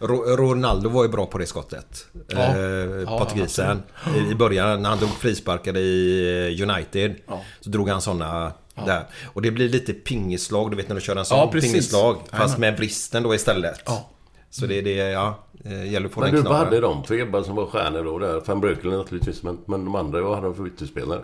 Ro- 0.00 0.36
Ronaldo 0.36 0.88
var 0.88 1.02
ju 1.02 1.08
bra 1.08 1.26
på 1.26 1.38
det 1.38 1.46
skottet. 1.46 2.06
Ja. 2.28 2.38
Eh, 2.38 2.56
Ja, 2.56 3.18
portugisen. 3.18 3.82
I, 4.16 4.30
I 4.30 4.34
början 4.34 4.82
när 4.82 4.88
han 4.88 4.98
drog 4.98 5.10
frisparkade 5.10 5.80
i 5.80 6.58
eh, 6.60 6.70
United. 6.70 7.16
Ja. 7.26 7.40
Så 7.60 7.70
drog 7.70 7.88
han 7.88 8.00
sådana 8.00 8.52
där. 8.86 9.04
Och 9.26 9.42
det 9.42 9.50
blir 9.50 9.68
lite 9.68 9.92
pingislag. 9.92 10.70
Du 10.70 10.76
vet 10.76 10.88
när 10.88 10.94
du 10.94 11.00
kör 11.00 11.16
en 11.16 11.24
sån 11.24 11.38
Ja, 11.38 11.46
pingislag. 11.46 12.16
Fast 12.32 12.58
med 12.58 12.76
vristen 12.76 13.22
då 13.22 13.34
istället. 13.34 13.80
Ja. 13.86 14.08
Så 14.50 14.66
det 14.66 14.78
är 14.78 14.82
det, 14.82 14.94
ja. 15.10 15.38
eh, 15.64 15.92
Gäller 15.92 16.06
att 16.06 16.12
få 16.12 16.20
Men 16.20 16.34
du, 16.34 16.42
vad 16.42 16.56
hade 16.56 16.80
de 16.80 17.04
för 17.04 17.16
gubbar 17.16 17.42
som 17.42 17.56
var 17.56 17.66
stjärnor 17.66 18.04
då? 18.04 18.18
Där? 18.18 18.40
Van 18.46 18.60
Breukelen 18.60 18.98
naturligtvis, 18.98 19.42
men, 19.42 19.58
men 19.66 19.84
de 19.84 19.94
andra, 19.94 20.22
vad 20.22 20.34
hade 20.34 20.46
de 20.46 20.54
för 20.54 20.66
ytterspelare? 20.66 21.22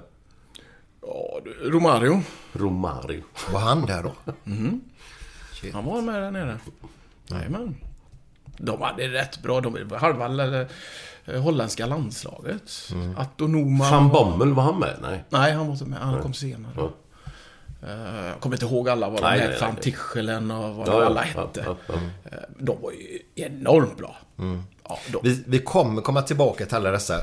Ja, 1.00 1.40
Romario. 1.62 2.22
Romario. 2.52 3.22
Var 3.52 3.60
han 3.60 3.86
där 3.86 4.02
då? 4.02 4.12
Han 5.72 5.84
var 5.84 6.02
med 6.02 6.22
där 6.22 6.30
nere. 6.30 6.58
Jajamän. 7.26 7.76
De 8.58 8.82
hade 8.82 9.08
rätt 9.08 9.42
bra. 9.42 9.60
De 9.60 9.88
var 9.88 9.98
halva 9.98 10.60
eh, 11.24 11.42
holländska 11.42 11.86
landslaget. 11.86 12.72
Mm. 12.92 13.16
Attonoma. 13.18 13.90
Van 13.90 14.08
Bommel, 14.08 14.54
var 14.54 14.62
han 14.62 14.78
med? 14.78 14.98
Nej. 15.02 15.24
Nej, 15.28 15.52
han 15.52 15.66
var 15.66 15.72
inte 15.72 15.84
med. 15.84 15.98
Han 15.98 16.22
kom 16.22 16.34
senare. 16.34 16.72
Ja. 16.76 16.90
Eh, 17.86 18.26
Jag 18.26 18.40
kommer 18.40 18.56
inte 18.56 18.66
ihåg 18.66 18.88
alla 18.88 19.08
vad 19.10 19.22
de 19.22 19.26
hette. 19.40 19.64
Van. 19.64 19.76
Tichelen 19.76 20.50
och 20.50 20.74
vad 20.74 20.88
Ja, 20.88 21.00
ja, 21.00 21.06
alla 21.06 21.24
ja, 21.34 21.40
hette. 21.40 21.62
ja, 21.66 21.76
ja. 21.86 21.94
Eh, 22.24 22.38
De 22.58 22.82
var 22.82 22.90
ju 22.92 23.18
enormt 23.44 23.96
bra. 23.98 24.16
Ja, 24.88 24.98
de, 25.12 25.20
Vi, 25.22 25.44
vi 25.46 25.58
kommer 25.58 26.02
komma 26.02 26.22
tillbaka 26.22 26.66
till 26.66 26.76
alla 26.76 26.90
dessa 26.90 27.14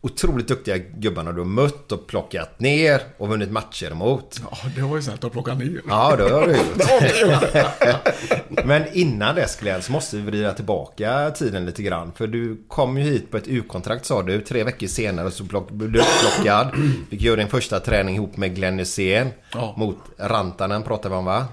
otroligt 0.00 0.48
duktiga 0.48 0.78
gubbarna 0.78 1.32
du 1.32 1.40
har 1.40 1.46
mött 1.46 1.92
och 1.92 2.06
plockat 2.06 2.60
ner 2.60 3.00
och 3.18 3.28
vunnit 3.28 3.50
matcher 3.50 3.90
emot. 3.90 4.40
ja, 4.50 4.56
det 4.76 4.82
var 4.82 4.96
ju 4.96 5.02
snällt 5.02 5.24
att 5.24 5.32
plocka 5.32 5.54
ner. 5.54 5.80
Ja, 5.88 6.16
det 6.16 6.30
har 6.30 6.46
du 6.46 6.56
gjort. 6.56 8.64
Men 8.64 8.82
innan 8.92 9.34
dess 9.34 9.56
Glenn 9.60 9.82
så 9.82 9.92
måste 9.92 10.16
vi 10.16 10.22
vrida 10.22 10.52
tillbaka 10.54 11.30
tiden 11.30 11.66
lite 11.66 11.82
grann. 11.82 12.12
För 12.12 12.26
du 12.26 12.64
kom 12.68 12.98
ju 12.98 13.04
hit 13.04 13.30
på 13.30 13.36
ett 13.36 13.48
U-kontrakt 13.48 14.04
sa 14.06 14.22
du. 14.22 14.40
Tre 14.40 14.64
veckor 14.64 14.86
senare 14.86 15.30
så 15.30 15.44
plock, 15.44 15.70
blev 15.70 15.92
du 15.92 16.00
upplockad. 16.00 16.68
Fick 17.10 17.22
göra 17.22 17.36
din 17.36 17.48
första 17.48 17.80
träning 17.80 18.14
ihop 18.14 18.36
med 18.36 18.54
Glenn 18.54 18.78
Hysén. 18.78 19.28
Ja. 19.54 19.74
Mot 19.76 19.96
Rantanen 20.18 20.82
pratar 20.82 21.10
vi 21.10 21.16
om 21.16 21.24
va? 21.24 21.46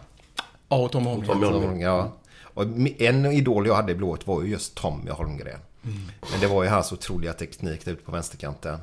Ja, 0.70 0.88
Tom 0.88 1.06
Holmgren. 1.06 1.42
Tom 1.42 1.44
Holmgren. 1.44 1.80
Ja. 1.80 2.14
Och 2.44 2.64
en 2.98 3.26
idol 3.26 3.68
jag 3.68 3.76
hade 3.76 3.92
i 3.92 3.96
blået 3.96 4.28
var 4.28 4.44
ju 4.44 4.50
just 4.50 4.76
Tommy 4.76 5.12
Holmgren. 5.12 5.60
Men 6.32 6.40
det 6.40 6.48
var 6.48 6.64
ju 6.64 6.70
hans 6.70 6.92
otroliga 6.92 7.34
teknik 7.34 7.86
där 7.86 7.92
ute 7.92 8.04
på 8.04 8.12
vänsterkanten. 8.12 8.80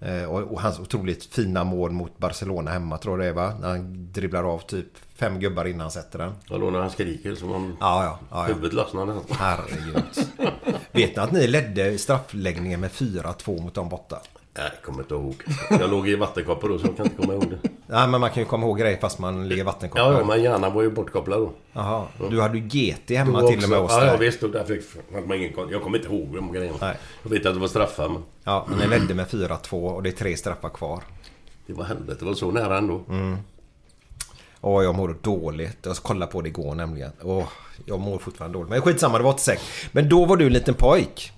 Eh, 0.00 0.24
och, 0.24 0.42
och 0.42 0.60
hans 0.60 0.78
otroligt 0.78 1.24
fina 1.24 1.64
mål 1.64 1.90
mot 1.90 2.18
Barcelona 2.18 2.70
hemma 2.70 2.98
tror 2.98 3.24
jag 3.24 3.26
det 3.26 3.40
är 3.40 3.46
va? 3.46 3.54
När 3.60 3.68
han 3.68 4.12
dribblar 4.12 4.44
av 4.54 4.58
typ 4.58 4.86
fem 5.14 5.40
gubbar 5.40 5.64
innan 5.64 5.80
han 5.80 5.90
sätter 5.90 6.18
den. 6.18 6.32
Ja, 6.48 6.58
då 6.58 6.70
när 6.70 6.80
han 6.80 6.90
skriker 6.90 7.34
som 7.34 7.52
om 7.52 7.76
Ja, 7.80 8.04
ja. 8.04 8.18
ja, 8.30 8.48
ja. 8.48 8.54
huvudet 8.54 8.72
lossnade. 8.72 9.20
Herregud. 9.30 10.04
Vet 10.92 11.16
ni 11.16 11.22
att 11.22 11.32
ni 11.32 11.46
ledde 11.46 11.98
straffläggningen 11.98 12.80
med 12.80 12.90
4-2 12.90 13.62
mot 13.62 13.74
dem 13.74 13.88
borta? 13.88 14.22
Nej, 14.58 14.70
jag 14.74 14.82
kommer 14.82 15.00
inte 15.02 15.14
ihåg. 15.14 15.42
Jag 15.70 15.90
låg 15.90 16.08
i 16.08 16.14
vattenkoppor 16.16 16.68
då, 16.68 16.78
så 16.78 16.86
jag 16.86 16.96
kan 16.96 17.06
inte 17.06 17.16
komma 17.22 17.32
ihåg 17.32 17.50
det. 17.50 17.70
Nej, 17.86 18.08
men 18.08 18.20
man 18.20 18.30
kan 18.30 18.42
ju 18.42 18.48
komma 18.48 18.66
ihåg 18.66 18.78
grejer 18.78 18.96
fast 19.00 19.18
man 19.18 19.48
ligger 19.48 19.62
i 19.62 19.64
vattenkoppor. 19.64 20.12
Ja, 20.12 20.18
ja, 20.18 20.24
men 20.24 20.42
hjärnan 20.42 20.74
var 20.74 20.82
ju 20.82 20.90
bortkopplad 20.90 21.38
då. 21.40 21.52
Jaha. 21.72 22.06
Du 22.30 22.40
hade 22.40 22.58
ju 22.58 22.64
GT 22.68 23.10
hemma 23.16 23.42
till 23.48 23.62
och 23.64 23.70
med 23.70 23.78
också- 23.78 23.96
oss 23.96 24.02
Ja, 24.06 24.16
visst. 24.16 24.42
Och 24.42 24.50
där 24.50 24.64
fick 24.64 24.82
man 25.26 25.36
ingen. 25.38 25.52
Jag 25.70 25.82
kommer 25.82 25.98
inte 25.98 26.14
ihåg 26.14 26.34
de 26.34 26.52
grejerna. 26.52 26.76
Nej. 26.80 26.96
Jag 27.22 27.30
vet 27.30 27.46
att 27.46 27.54
det 27.54 27.60
var 27.60 27.68
straffar, 27.68 28.08
men 28.08 28.22
Ja, 28.44 28.66
men 28.70 28.78
ni 28.78 28.86
ledde 28.86 29.14
med 29.14 29.26
4-2 29.28 29.72
och 29.88 30.02
det 30.02 30.08
är 30.08 30.12
tre 30.12 30.36
straffar 30.36 30.68
kvar. 30.68 31.02
det 31.66 31.72
var 31.72 31.84
helvete. 31.84 32.16
Det 32.18 32.24
var 32.26 32.34
så 32.34 32.50
nära 32.50 32.78
ändå. 32.78 33.00
Åh, 34.60 34.84
jag 34.84 34.94
mår 34.94 35.16
dåligt. 35.22 35.78
Jag 35.82 35.96
kollade 35.96 36.32
på 36.32 36.40
det 36.42 36.48
igår 36.48 36.74
nämligen. 36.74 37.10
Åh, 37.22 37.44
jag 37.86 38.00
mår 38.00 38.18
fortfarande 38.18 38.58
dåligt. 38.58 38.70
Men 38.70 38.80
skitsamma, 38.82 39.18
det 39.18 39.24
var 39.24 39.30
86. 39.30 39.62
Men 39.92 40.08
då 40.08 40.24
var 40.24 40.36
du 40.36 40.46
en 40.46 40.52
liten 40.52 40.74
pojk. 40.74 41.32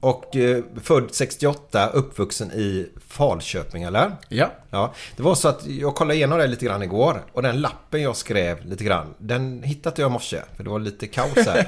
Och 0.00 0.36
eh, 0.36 0.64
född 0.82 1.08
68, 1.14 1.88
uppvuxen 1.88 2.50
i 2.52 2.88
Falköping, 3.06 3.82
eller? 3.82 4.12
Ja. 4.28 4.50
Ja, 4.70 4.94
det 5.16 5.22
var 5.22 5.34
så 5.34 5.48
att 5.48 5.66
jag 5.66 5.94
kollade 5.94 6.14
igenom 6.14 6.38
det 6.38 6.46
lite 6.46 6.64
grann 6.64 6.82
igår. 6.82 7.22
Och 7.32 7.42
den 7.42 7.60
lappen 7.60 8.02
jag 8.02 8.16
skrev 8.16 8.66
lite 8.66 8.84
grann, 8.84 9.14
den 9.18 9.62
hittade 9.62 10.02
jag 10.02 10.10
i 10.10 10.12
morse. 10.12 10.40
För 10.56 10.64
det 10.64 10.70
var 10.70 10.78
lite 10.78 11.06
kaos 11.06 11.36
här. 11.46 11.58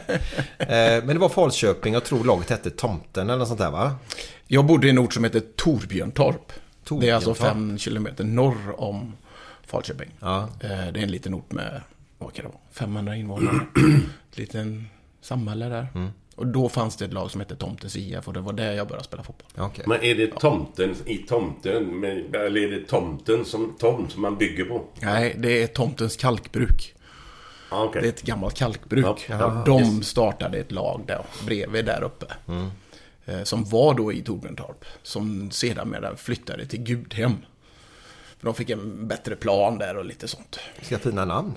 eh, 0.59 1.05
men 1.05 1.07
det 1.09 1.19
var 1.19 1.29
Falköping, 1.29 1.95
jag 1.95 2.05
tror 2.05 2.25
laget 2.25 2.51
hette 2.51 2.71
Tomten 2.71 3.27
eller 3.31 3.39
något 3.39 3.49
sånt 3.49 3.61
där 3.61 3.71
va? 3.71 3.95
Jag 4.47 4.67
bodde 4.67 4.87
i 4.87 4.91
en 4.91 4.99
ort 4.99 5.15
som 5.15 5.25
heter 5.25 5.43
Torbjörntorp. 5.57 6.53
Det 7.01 7.09
är 7.09 7.15
alltså 7.15 7.35
Torbjörntorp. 7.35 7.39
fem 7.39 7.79
kilometer 7.79 8.25
norr 8.25 8.81
om 8.81 9.13
Falköping. 9.67 10.11
Ja. 10.21 10.41
Eh, 10.61 10.69
Det 10.69 10.75
är 10.75 10.97
en 10.99 11.11
liten 11.11 11.35
ort 11.35 11.53
med, 11.53 11.81
vad 12.19 12.33
kan 12.35 12.45
det 12.45 12.49
vara, 12.49 12.61
500 12.73 13.17
invånare. 13.17 13.57
Ett 14.31 14.39
liten 14.39 14.87
samhälle 15.21 15.69
där. 15.69 15.87
Mm. 15.95 16.11
Och 16.41 16.47
då 16.47 16.69
fanns 16.69 16.97
det 16.97 17.05
ett 17.05 17.13
lag 17.13 17.31
som 17.31 17.41
hette 17.41 17.57
Tomtens 17.57 17.97
IF 17.97 18.29
och 18.29 18.35
det 18.35 18.41
var 18.41 18.53
där 18.53 18.73
jag 18.73 18.89
började 18.89 19.05
spela 19.05 19.23
fotboll. 19.23 19.67
Okej. 19.67 19.85
Men 19.89 20.03
är 20.03 20.15
det 20.15 20.27
tomten 20.27 20.95
i 21.07 21.17
tomten? 21.19 22.05
Eller 22.35 22.57
är 22.57 22.71
det 22.71 22.87
tomten 22.87 23.45
som 23.45 23.77
tomt 23.79 24.13
som 24.13 24.23
man 24.23 24.39
bygger 24.39 24.65
på? 24.65 24.85
Nej, 25.01 25.35
det 25.39 25.63
är 25.63 25.67
Tomtens 25.67 26.17
kalkbruk. 26.17 26.95
Ja, 27.71 27.85
okej. 27.85 28.03
Det 28.03 28.09
är 28.09 28.13
ett 28.13 28.23
gammalt 28.23 28.55
kalkbruk. 28.55 29.27
Ja. 29.29 29.45
Och 29.45 29.65
de 29.67 30.03
startade 30.03 30.59
ett 30.59 30.73
lag 30.73 31.03
där, 31.07 31.23
bredvid 31.47 31.85
där 31.85 32.03
uppe. 32.03 32.27
Eh, 33.27 33.43
Som 33.43 33.65
var 33.65 33.95
då 33.95 34.13
i 34.13 34.23
Torbjörntorp. 34.23 34.85
Som 35.03 35.51
sedan 35.51 35.97
flyttade 36.17 36.67
till 36.67 36.83
Gudhem. 36.83 37.37
För 38.39 38.47
de 38.47 38.55
fick 38.55 38.71
en 38.71 39.09
bättre 39.09 39.37
plan 39.37 39.79
där 39.79 39.97
och 39.97 40.05
lite 40.05 40.29
sånt. 40.29 40.61
Ska 40.83 40.99
fina 40.99 41.25
namn. 41.25 41.53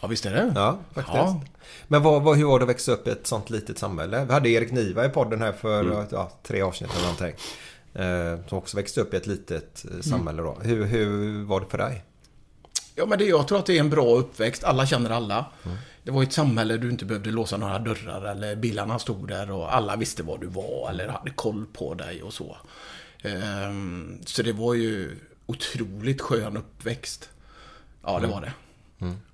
Ja, 0.00 0.08
visst 0.08 0.26
är 0.26 0.34
det? 0.34 0.52
Ja, 0.54 0.78
faktiskt. 0.94 1.16
Ja. 1.16 1.40
Men 1.88 2.02
vad, 2.02 2.22
vad, 2.22 2.36
hur 2.36 2.44
var 2.44 2.58
det 2.58 2.62
att 2.62 2.68
växa 2.68 2.92
upp 2.92 3.08
i 3.08 3.10
ett 3.10 3.26
sånt 3.26 3.50
litet 3.50 3.78
samhälle? 3.78 4.24
Vi 4.24 4.32
hade 4.32 4.48
Erik 4.48 4.72
Niva 4.72 5.06
i 5.06 5.08
podden 5.08 5.42
här 5.42 5.52
för 5.52 6.06
ja, 6.10 6.30
tre 6.42 6.62
avsnitt 6.62 6.90
eller 6.90 7.02
någonting. 7.02 7.34
Eh, 7.94 8.48
som 8.48 8.58
också 8.58 8.76
växte 8.76 9.00
upp 9.00 9.14
i 9.14 9.16
ett 9.16 9.26
litet 9.26 9.84
eh, 9.84 10.00
samhälle 10.00 10.42
då. 10.42 10.58
Hur, 10.62 10.84
hur 10.84 11.44
var 11.44 11.60
det 11.60 11.66
för 11.66 11.78
dig? 11.78 12.04
Ja, 12.94 13.06
men 13.06 13.18
det, 13.18 13.24
jag 13.24 13.48
tror 13.48 13.58
att 13.58 13.66
det 13.66 13.76
är 13.76 13.80
en 13.80 13.90
bra 13.90 14.16
uppväxt. 14.16 14.64
Alla 14.64 14.86
känner 14.86 15.10
alla. 15.10 15.46
Det 16.02 16.10
var 16.10 16.22
ett 16.22 16.32
samhälle 16.32 16.76
du 16.76 16.90
inte 16.90 17.04
behövde 17.04 17.30
låsa 17.30 17.56
några 17.56 17.78
dörrar 17.78 18.24
eller 18.24 18.56
bilarna 18.56 18.98
stod 18.98 19.28
där 19.28 19.50
och 19.50 19.74
alla 19.74 19.96
visste 19.96 20.22
var 20.22 20.38
du 20.38 20.46
var 20.46 20.90
eller 20.90 21.08
hade 21.08 21.30
koll 21.30 21.66
på 21.72 21.94
dig 21.94 22.22
och 22.22 22.32
så. 22.32 22.56
Ehm, 23.22 24.18
så 24.26 24.42
det 24.42 24.52
var 24.52 24.74
ju 24.74 25.16
otroligt 25.46 26.20
skön 26.20 26.56
uppväxt. 26.56 27.28
Ja, 28.02 28.18
det 28.18 28.26
var 28.26 28.40
det. 28.40 28.52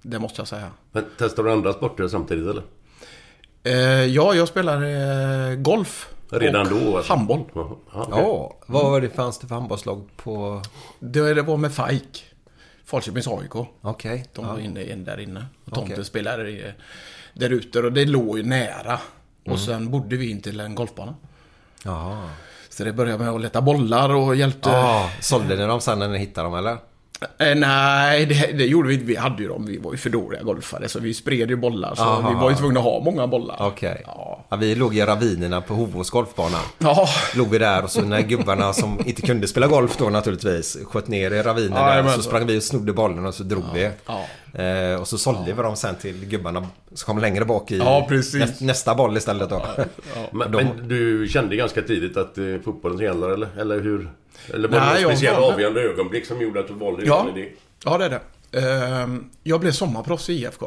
Det 0.02 0.18
måste 0.18 0.40
jag 0.40 0.48
säga. 0.48 0.70
Men 0.92 1.04
testar 1.18 1.42
du 1.42 1.52
andra 1.52 1.72
sporter 1.72 2.08
samtidigt 2.08 2.46
eller? 2.46 2.62
Eh, 3.62 4.04
ja, 4.06 4.34
jag 4.34 4.48
spelar 4.48 4.82
eh, 4.82 5.56
golf. 5.56 6.08
Redan 6.30 6.72
och 6.72 6.80
då? 6.80 6.96
alltså? 6.96 7.12
handboll. 7.12 7.44
Jaha, 7.54 7.76
ja, 7.92 8.04
okej. 8.08 8.22
Ja, 8.22 8.56
vad 8.66 8.84
var 8.90 9.00
det 9.00 9.10
fanns 9.10 9.38
det 9.38 9.46
för 9.46 9.54
handbollslag 9.54 10.08
på... 10.16 10.62
Det, 11.00 11.34
det 11.34 11.42
var 11.42 11.56
med 11.56 11.72
FAIK. 11.74 12.24
Falköpings 12.84 13.28
AIK. 13.28 13.54
Okej. 13.80 14.24
De 14.32 14.46
var 14.46 14.58
inne, 14.58 14.84
in 14.84 15.04
där 15.04 15.20
inne. 15.20 15.46
Och 15.64 15.72
Tomte 15.74 15.92
Okej. 15.92 16.04
spelade 16.04 16.50
i- 16.50 16.72
där 17.34 17.50
ute 17.50 17.78
och 17.80 17.92
det 17.92 18.04
låg 18.04 18.38
ju 18.38 18.44
nära. 18.44 18.98
Mm. 19.44 19.52
Och 19.52 19.58
sen 19.60 19.90
bodde 19.90 20.16
vi 20.16 20.30
in 20.30 20.40
till 20.42 20.60
en 20.60 20.74
golfbana. 20.74 21.14
Jaha. 21.84 22.28
Så 22.68 22.84
det 22.84 22.92
började 22.92 23.24
med 23.24 23.32
att 23.34 23.40
leta 23.40 23.60
bollar 23.62 24.14
och 24.14 24.36
hjälpte... 24.36 24.70
Ja, 24.70 25.10
sålde 25.20 25.56
ni 25.56 25.66
dem 25.66 25.80
sen 25.80 25.98
när 25.98 26.08
ni 26.08 26.18
hittade 26.18 26.46
dem 26.46 26.54
eller? 26.54 26.78
Eh, 27.38 27.54
nej, 27.56 28.26
det, 28.26 28.34
det 28.58 28.64
gjorde 28.66 28.88
vi 28.88 28.94
inte. 28.94 29.06
Vi 29.06 29.16
hade 29.16 29.42
ju 29.42 29.48
dem. 29.48 29.66
Vi 29.66 29.78
var 29.78 29.92
ju 29.92 29.98
för 29.98 30.10
dåliga 30.10 30.42
golfare. 30.42 30.88
Så 30.88 30.98
vi 31.00 31.14
spred 31.14 31.50
ju 31.50 31.56
bollar. 31.56 31.94
Så 31.94 32.02
Aha. 32.02 32.28
vi 32.28 32.34
var 32.34 32.50
ju 32.50 32.56
tvungna 32.56 32.80
att 32.80 32.84
ha 32.86 33.00
många 33.00 33.26
bollar. 33.26 33.56
Okej. 33.60 34.02
Ja. 34.06 34.44
Ja, 34.48 34.56
vi 34.56 34.74
låg 34.74 34.96
i 34.96 35.02
ravinerna 35.02 35.60
på 35.60 35.74
Hovås 35.74 36.10
golfbana. 36.10 36.58
Ja. 36.78 37.08
Låg 37.34 37.48
vi 37.50 37.58
där 37.58 37.82
och 37.84 37.90
så 37.90 38.02
när 38.02 38.20
gubbarna 38.20 38.72
som 38.72 39.00
inte 39.06 39.22
kunde 39.22 39.46
spela 39.48 39.66
golf 39.66 39.96
då 39.98 40.10
naturligtvis 40.10 40.76
sköt 40.84 41.08
ner 41.08 41.30
i 41.30 41.42
ravinen 41.42 41.72
Ja, 42.06 42.08
så 42.12 42.22
sprang 42.22 42.46
vi 42.46 42.58
och 42.58 42.62
snodde 42.62 42.92
bollen 42.92 43.26
och 43.26 43.34
så 43.34 43.42
drog 43.42 43.64
vi. 43.74 43.90
Ja. 44.06 44.20
Eh, 44.62 45.00
och 45.00 45.08
så 45.08 45.18
sålde 45.18 45.52
vi 45.52 45.62
dem 45.62 45.76
sen 45.76 45.94
till 45.94 46.26
gubbarna 46.26 46.66
som 46.94 47.06
kom 47.06 47.18
längre 47.18 47.44
bak 47.44 47.70
i 47.70 47.78
Ja, 47.78 48.06
precis. 48.08 48.34
näst, 48.40 48.60
nästa 48.60 48.94
boll 48.94 49.16
istället 49.16 49.50
då. 49.50 49.62
Men, 50.32 50.52
De- 50.52 50.64
men 50.64 50.88
du 50.88 51.28
kände 51.28 51.56
ganska 51.56 51.82
tidigt 51.82 52.16
att 52.16 52.34
det 52.34 52.44
är 52.44 52.58
fotbollen 52.58 52.98
gäller 52.98 53.28
eller? 53.28 53.48
Eller 53.60 53.80
hur? 53.80 54.10
Eller 54.54 54.68
var 54.68 54.80
det 54.80 54.84
Nej, 54.86 55.02
något 55.02 55.12
speciellt 55.12 55.38
avgörande 55.38 55.80
ögonblick 55.80 56.26
som 56.26 56.40
gjorde 56.40 56.60
att 56.60 56.68
du 56.68 56.74
valde 56.74 57.04
Ja. 57.06 57.26
det? 57.34 57.48
Ja, 57.84 57.98
det 57.98 58.04
är 58.04 58.10
det. 58.10 58.60
Ehm, 58.60 59.30
Jag 59.42 59.60
blev 59.60 59.72
sommarproffs 59.72 60.28
i 60.30 60.32
IFK. 60.32 60.66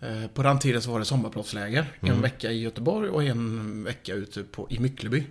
Eh, 0.00 0.26
På 0.34 0.42
den 0.42 0.58
tiden 0.58 0.82
så 0.82 0.90
var 0.92 0.98
det 0.98 1.04
sommarproffsläger. 1.04 1.86
Mm. 2.00 2.14
En 2.14 2.22
vecka 2.22 2.50
i 2.50 2.60
Göteborg 2.62 3.08
och 3.10 3.24
en 3.24 3.84
vecka 3.84 4.12
ute 4.14 4.42
på, 4.42 4.66
i 4.70 4.78
Myckleby. 4.78 5.26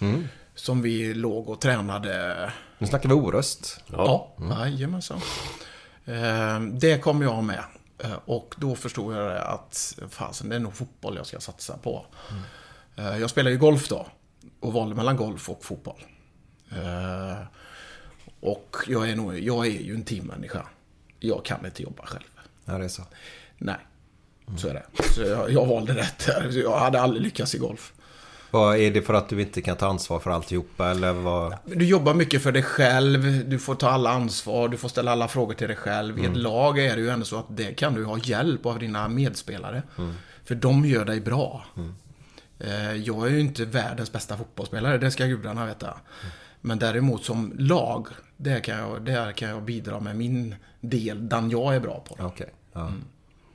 Mm. 0.00 0.28
Som 0.54 0.82
vi 0.82 1.14
låg 1.14 1.48
och 1.48 1.60
tränade. 1.60 2.52
Nu 2.78 2.86
snackar 2.86 3.08
vi 3.08 3.14
Orust. 3.14 3.80
Ja, 3.86 4.32
jajamensan. 4.50 5.20
Ehm, 6.06 6.78
Det 6.78 6.98
kom 7.02 7.22
jag 7.22 7.44
med. 7.44 7.64
Eh, 7.98 8.10
Och 8.24 8.54
då 8.58 8.74
förstod 8.74 9.14
jag 9.16 9.36
att 9.36 9.98
fasen, 10.10 10.48
det 10.48 10.56
är 10.56 10.60
nog 10.60 10.74
fotboll 10.74 11.16
jag 11.16 11.26
ska 11.26 11.40
satsa 11.40 11.76
på. 11.76 12.06
Eh, 12.96 13.18
Jag 13.18 13.30
spelade 13.30 13.52
ju 13.54 13.58
golf 13.60 13.88
då. 13.88 14.06
Och 14.60 14.72
valde 14.72 14.94
mellan 14.94 15.16
golf 15.16 15.48
och 15.50 15.64
fotboll. 15.64 16.04
Eh, 16.72 17.46
Och 18.40 18.76
jag 18.86 19.10
är, 19.10 19.16
nog, 19.16 19.38
jag 19.38 19.66
är 19.66 19.70
ju 19.70 19.94
en 19.94 20.04
teammänniska. 20.04 20.66
Jag 21.20 21.44
kan 21.44 21.66
inte 21.66 21.82
jobba 21.82 22.06
själv. 22.06 22.24
Ja, 22.64 22.78
det 22.78 22.84
är 22.84 22.88
så. 22.88 23.02
Nej, 23.58 23.76
så 24.56 24.68
är 24.68 24.74
det. 24.74 25.02
Så 25.14 25.22
jag, 25.22 25.50
jag 25.52 25.66
valde 25.66 25.94
rätt 25.94 26.26
där. 26.26 26.50
Jag 26.62 26.78
hade 26.78 27.00
aldrig 27.00 27.22
lyckats 27.22 27.54
i 27.54 27.58
golf. 27.58 27.92
Vad 28.50 28.76
Är 28.76 28.90
det 28.90 29.02
för 29.02 29.14
att 29.14 29.28
du 29.28 29.40
inte 29.40 29.62
kan 29.62 29.76
ta 29.76 29.86
ansvar 29.86 30.18
för 30.20 30.30
alltihopa 30.30 30.90
eller 30.90 31.12
vad? 31.12 31.54
Du 31.64 31.84
jobbar 31.84 32.14
mycket 32.14 32.42
för 32.42 32.52
dig 32.52 32.62
själv, 32.62 33.48
du 33.48 33.58
får 33.58 33.74
ta 33.74 33.88
alla 33.90 34.10
ansvar, 34.10 34.68
du 34.68 34.76
får 34.76 34.88
ställa 34.88 35.12
alla 35.12 35.28
frågor 35.28 35.54
till 35.54 35.68
dig 35.68 35.76
själv. 35.76 36.18
I 36.18 36.24
ett 36.26 36.36
lag 36.36 36.78
är 36.78 36.96
det 36.96 37.02
ju 37.02 37.08
ändå 37.10 37.24
så 37.24 37.38
att 37.38 37.46
det 37.48 37.74
kan 37.74 37.94
du 37.94 38.04
ha 38.04 38.18
hjälp 38.18 38.66
av 38.66 38.78
dina 38.78 39.08
medspelare. 39.08 39.82
För 40.44 40.54
de 40.54 40.84
gör 40.84 41.04
dig 41.04 41.20
bra. 41.20 41.64
Eh, 42.58 42.92
Jag 42.94 43.26
är 43.26 43.30
ju 43.30 43.40
inte 43.40 43.64
världens 43.64 44.12
bästa 44.12 44.36
fotbollsspelare, 44.36 44.98
det 44.98 45.10
ska 45.10 45.24
gudarna 45.26 45.66
veta. 45.66 45.94
Men 46.66 46.78
däremot 46.78 47.24
som 47.24 47.52
lag, 47.58 48.08
där 48.36 48.60
kan 48.60 48.78
jag, 48.78 49.02
där 49.04 49.32
kan 49.32 49.48
jag 49.48 49.62
bidra 49.62 50.00
med 50.00 50.16
min 50.16 50.54
del, 50.80 51.28
den 51.28 51.50
jag 51.50 51.74
är 51.76 51.80
bra 51.80 52.04
på. 52.08 52.16
Okej. 52.24 52.50
Ja. 52.72 52.92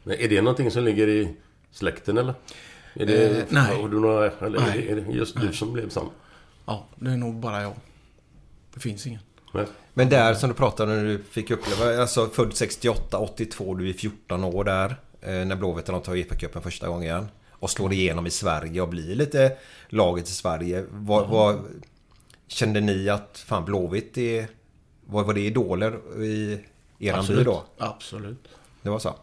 Men 0.04 0.20
Är 0.20 0.30
det 0.30 0.42
någonting 0.42 0.72
som 0.72 0.84
ligger 0.84 1.08
i 1.08 1.36
släkten 1.72 2.18
eller? 2.18 2.34
Är 2.94 3.06
det, 3.06 3.30
Eh, 3.38 3.44
nej. 3.50 3.82
Har 3.82 3.90
du 3.90 4.00
några, 4.00 4.32
eller 4.32 4.60
Nej. 4.60 4.88
är 4.90 4.96
det 4.96 5.12
just 5.12 5.42
du 5.42 5.54
som 5.54 5.74
blev 5.74 5.90
sån? 5.90 6.10
Ja, 6.66 6.88
det 6.96 7.12
är 7.12 7.18
nog 7.18 7.36
bara 7.36 7.62
jag. 7.62 7.74
Det 8.74 8.80
finns 8.80 9.08
ingen. 9.08 9.22
Nej. 9.54 9.66
Men 9.94 10.10
där 10.10 10.34
som 10.34 10.50
du 10.50 10.56
pratade 10.56 10.96
när 10.96 11.04
du 11.04 11.24
fick 11.24 11.52
uppleva, 11.52 12.02
alltså 12.02 12.26
född 12.28 12.54
68, 12.54 13.18
82, 13.18 13.76
du 13.76 13.90
är 13.90 13.94
14 13.94 14.44
år 14.44 14.64
där. 14.64 14.96
eh, 15.22 15.46
När 15.46 15.56
Blåvittarna 15.56 16.00
tar 16.00 16.16
Uefa-cupen 16.16 16.62
första 16.62 16.88
gången. 16.88 17.28
Och 17.52 17.70
slår 17.70 17.94
igenom 17.94 18.28
i 18.28 18.30
Sverige 18.30 18.82
och 18.82 18.90
blir 18.90 19.16
lite 19.16 19.52
laget 19.90 20.28
i 20.28 20.32
Sverige. 20.32 20.86
Vad, 20.92 21.28
vad 21.30 21.60
Kände 22.50 22.82
ni 22.82 23.10
att 23.10 23.44
fan 23.46 23.66
Blåvitt 23.66 24.18
är... 24.18 24.48
Vad 25.06 25.26
var 25.26 25.34
det 25.34 25.42
idoler 25.42 26.22
i 26.24 26.60
eran 27.00 27.26
by 27.28 27.44
då? 27.44 27.64
Absolut. 27.78 28.48
Det 28.82 28.90
var 28.90 29.00
så? 29.00 29.16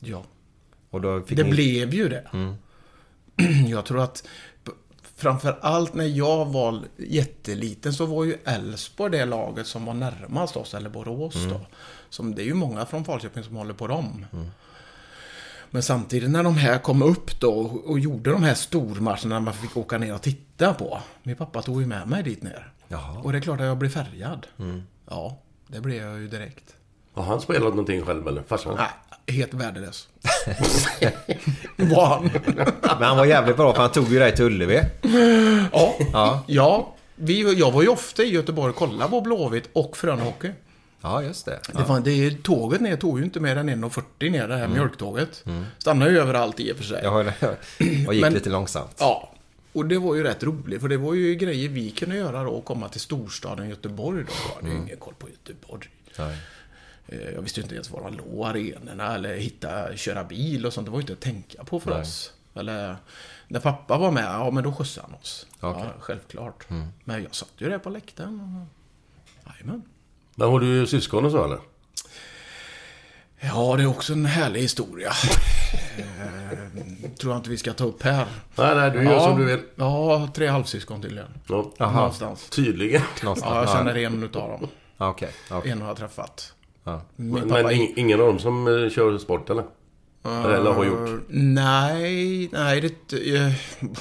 Ja. 0.00 0.24
Och 0.90 1.00
då 1.00 1.22
fick 1.22 1.38
Det 1.38 1.44
ni... 1.44 1.50
blev 1.50 1.94
ju 1.94 2.08
det. 2.08 2.28
Jag 3.68 3.84
tror 3.84 4.00
att 4.00 4.28
framför 5.16 5.58
allt 5.62 5.94
när 5.94 6.04
jag 6.06 6.46
var 6.52 6.82
jätteliten 6.96 7.92
så 7.92 8.06
var 8.06 8.24
ju 8.24 8.36
Elfsborg 8.44 9.12
det 9.12 9.24
laget 9.24 9.66
som 9.66 9.84
var 9.84 9.94
närmast 9.94 10.56
oss, 10.56 10.74
eller 10.74 10.90
Borås 10.90 11.34
då. 11.50 11.60
Som, 12.08 12.34
det 12.34 12.42
är 12.42 12.46
ju 12.46 12.54
många 12.54 12.86
från 12.86 13.04
Falköping 13.04 13.42
som 13.44 13.56
håller 13.56 13.74
på 13.74 13.86
dem. 13.86 14.26
Men 15.74 15.82
samtidigt 15.82 16.30
när 16.30 16.42
de 16.42 16.56
här 16.56 16.78
kom 16.78 17.02
upp 17.02 17.40
då 17.40 17.52
och, 17.52 17.90
och 17.90 17.98
gjorde 17.98 18.30
de 18.30 18.42
här 18.42 18.54
stormatcherna 18.54 19.40
man 19.40 19.54
fick 19.54 19.76
åka 19.76 19.98
ner 19.98 20.14
och 20.14 20.22
titta 20.22 20.74
på. 20.74 21.00
Min 21.22 21.36
pappa 21.36 21.62
tog 21.62 21.80
ju 21.80 21.86
med 21.86 22.08
mig 22.08 22.22
dit 22.22 22.42
ner. 22.42 22.72
Jaha. 22.88 23.20
Och 23.22 23.32
det 23.32 23.38
är 23.38 23.42
klart 23.42 23.60
att 23.60 23.66
jag 23.66 23.78
blev 23.78 23.88
färgad. 23.88 24.46
Ja, 25.10 25.38
det 25.66 25.80
blev 25.80 26.02
jag 26.02 26.18
ju 26.20 26.28
direkt. 26.28 26.74
Har 27.14 27.22
han 27.22 27.40
spelat 27.40 27.68
någonting 27.68 28.02
själv 28.02 28.28
eller? 28.28 28.42
Farsan? 28.42 28.76
Nej, 28.76 29.34
helt 29.36 29.54
värdelös. 29.54 30.08
var 31.76 32.06
han. 32.06 32.30
Men 32.82 33.02
han 33.02 33.16
var 33.16 33.24
jävligt 33.24 33.56
bra 33.56 33.74
för 33.74 33.80
han 33.82 33.92
tog 33.92 34.08
ju 34.08 34.18
dig 34.18 34.36
till 34.36 34.44
Ullevi. 34.44 34.80
Ja. 35.72 35.94
Ja. 36.12 36.44
Ja. 36.46 36.94
Vi, 37.14 37.58
jag 37.58 37.72
var 37.72 37.82
ju 37.82 37.88
ofta 37.88 38.22
i 38.22 38.30
Göteborg 38.30 38.70
och 38.70 38.76
kollade 38.76 39.10
på 39.10 39.20
Blåvitt 39.20 39.68
och 39.72 39.96
Frölunda 39.96 40.48
Ja, 41.02 41.22
just 41.22 41.44
det. 41.44 41.60
Det 41.72 41.82
var, 41.88 42.00
det, 42.00 42.42
tåget 42.42 42.80
ner 42.80 42.96
tog 42.96 43.18
ju 43.18 43.24
inte 43.24 43.40
mer 43.40 43.56
än 43.56 43.70
1.40 43.84 44.30
ner, 44.30 44.48
det 44.48 44.56
här 44.56 44.68
mjölktåget. 44.68 45.44
Stannade 45.78 46.10
ju 46.10 46.18
överallt 46.18 46.60
i 46.60 46.72
och 46.72 46.76
för 46.76 46.84
sig. 46.84 47.06
Har 47.06 47.24
och 48.08 48.14
gick 48.14 48.20
Men- 48.22 48.32
lite 48.34 48.50
långsamt. 48.50 48.96
Ja. 48.98 49.28
Och 49.72 49.86
det 49.86 49.98
var 49.98 50.14
ju 50.14 50.22
rätt 50.22 50.42
roligt, 50.42 50.80
för 50.80 50.88
det 50.88 50.96
var 50.96 51.14
ju 51.14 51.34
grejer 51.34 51.68
vi 51.68 51.90
kunde 51.90 52.16
göra 52.16 52.44
då, 52.44 52.50
och 52.50 52.64
komma 52.64 52.88
till 52.88 53.00
storstaden 53.00 53.68
Göteborg 53.68 54.24
då. 54.24 54.32
Jag 54.48 54.54
hade 54.54 54.74
ju 54.74 54.82
ingen 54.82 54.96
koll 54.98 55.14
på 55.18 55.28
Göteborg. 55.28 55.88
Nej. 56.18 56.36
Eh, 57.08 57.18
Jag 57.34 57.42
visste 57.42 57.60
ju 57.60 57.62
inte 57.64 57.74
ens 57.74 57.90
var 57.90 58.02
de 58.02 58.16
låg, 58.16 58.46
arenorna, 58.46 59.14
eller 59.14 59.36
hitta, 59.36 59.96
köra 59.96 60.24
bil 60.24 60.66
och 60.66 60.72
sånt. 60.72 60.86
Det 60.86 60.90
var 60.90 60.98
ju 60.98 61.02
inte 61.02 61.12
att 61.12 61.20
tänka 61.20 61.64
på 61.64 61.80
för 61.80 61.90
Nej. 61.90 62.00
oss. 62.00 62.32
Eller, 62.54 62.96
när 63.48 63.60
pappa 63.60 63.98
var 63.98 64.10
med, 64.10 64.24
ja 64.24 64.50
men 64.50 64.64
då 64.64 64.72
skjutsade 64.72 65.06
han 65.10 65.20
oss. 65.20 65.46
Okej. 65.60 65.82
Ja, 65.86 65.92
självklart. 66.00 66.66
Men 67.04 67.22
jag 67.22 67.34
satt 67.34 67.52
ju 67.58 67.68
där 67.68 67.78
på 67.78 67.90
läktaren. 67.90 68.66
Jajamän. 69.46 69.82
Men 70.34 70.48
har 70.48 70.60
du 70.60 70.86
syskon 70.86 71.24
och 71.24 71.30
så 71.30 71.44
eller? 71.44 71.58
Ja, 73.40 73.74
det 73.76 73.82
är 73.82 73.86
också 73.86 74.12
en 74.12 74.26
härlig 74.26 74.60
historia. 74.60 75.08
eh, 75.98 77.10
tror 77.20 77.32
jag 77.32 77.38
inte 77.38 77.50
vi 77.50 77.56
ska 77.58 77.72
ta 77.72 77.84
upp 77.84 78.02
här. 78.02 78.26
Nej, 78.56 78.74
nej, 78.76 78.90
du 78.90 79.04
gör 79.04 79.20
som 79.20 79.38
du 79.38 79.44
vill. 79.44 79.60
Ja, 79.76 80.28
tre 80.34 80.46
halvsyskon 80.46 81.02
tydligen. 81.02 81.28
Ja. 81.48 81.90
Någonstans. 81.92 82.48
Tydligen. 82.50 83.02
Någonstans. 83.22 83.52
Ja, 83.54 83.60
jag 83.60 83.70
känner 83.70 83.96
en 83.96 84.22
utav 84.22 84.48
dem. 84.50 84.68
Ja, 84.98 85.08
Okej. 85.08 85.30
okej. 85.50 85.70
En 85.70 85.80
har 85.80 85.88
jag 85.88 85.96
träffat. 85.96 86.52
Ja. 86.84 87.02
Min 87.16 87.32
Men, 87.32 87.48
men 87.48 87.66
ing- 87.74 87.92
ingen 87.96 88.20
av 88.20 88.26
dem 88.26 88.38
som 88.38 88.66
eh, 88.84 88.90
kör 88.90 89.18
sport 89.18 89.50
eller? 89.50 89.64
Eller 90.24 90.72
har 90.72 90.84
gjort? 90.84 91.08
Eh, 91.08 91.14
Nej, 91.28 92.48
nej 92.52 92.80
det... 92.80 93.34
eh, 93.36 93.52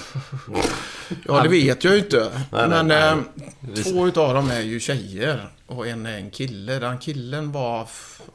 Ja, 1.27 1.41
det 1.43 1.49
vet 1.49 1.84
jag 1.84 1.93
ju 1.93 1.99
inte. 1.99 2.32
Nej, 2.51 2.69
nej, 2.69 2.84
Men 2.84 2.88
nej. 2.88 3.73
eh, 3.77 3.84
två 3.84 4.07
utav 4.07 4.34
dem 4.34 4.49
är 4.49 4.61
ju 4.61 4.79
tjejer. 4.79 5.49
Och 5.72 5.88
en 5.88 6.05
är 6.05 6.17
en 6.17 6.32
kille. 6.32 6.80
Den 6.80 6.97
killen 6.97 7.51
var... 7.51 7.89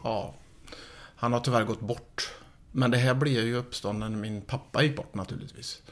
Ja, 0.04 0.34
han 1.16 1.32
har 1.32 1.40
tyvärr 1.40 1.64
gått 1.64 1.80
bort. 1.80 2.34
Men 2.72 2.90
det 2.90 2.98
här 2.98 3.14
blev 3.14 3.44
ju 3.44 3.56
uppstånden 3.56 4.12
när 4.12 4.18
min 4.18 4.40
pappa 4.40 4.82
gick 4.82 4.96
bort 4.96 5.14
naturligtvis. 5.14 5.82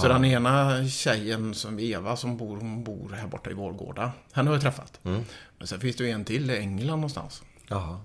Så 0.00 0.08
den 0.08 0.24
ena 0.24 0.84
tjejen 0.88 1.54
som 1.54 1.78
Eva 1.78 2.16
som 2.16 2.36
bor, 2.36 2.56
hon 2.56 2.84
bor 2.84 3.08
här 3.12 3.26
borta 3.26 3.50
i 3.50 3.54
Vårgårda. 3.54 4.12
Henne 4.32 4.50
har 4.50 4.54
jag 4.54 4.62
träffat. 4.62 5.00
Mm. 5.02 5.22
Men 5.58 5.66
sen 5.66 5.80
finns 5.80 5.96
det 5.96 6.04
ju 6.04 6.10
en 6.10 6.24
till 6.24 6.50
i 6.50 6.58
England 6.58 6.96
någonstans. 6.96 7.42
Jaha. 7.68 8.00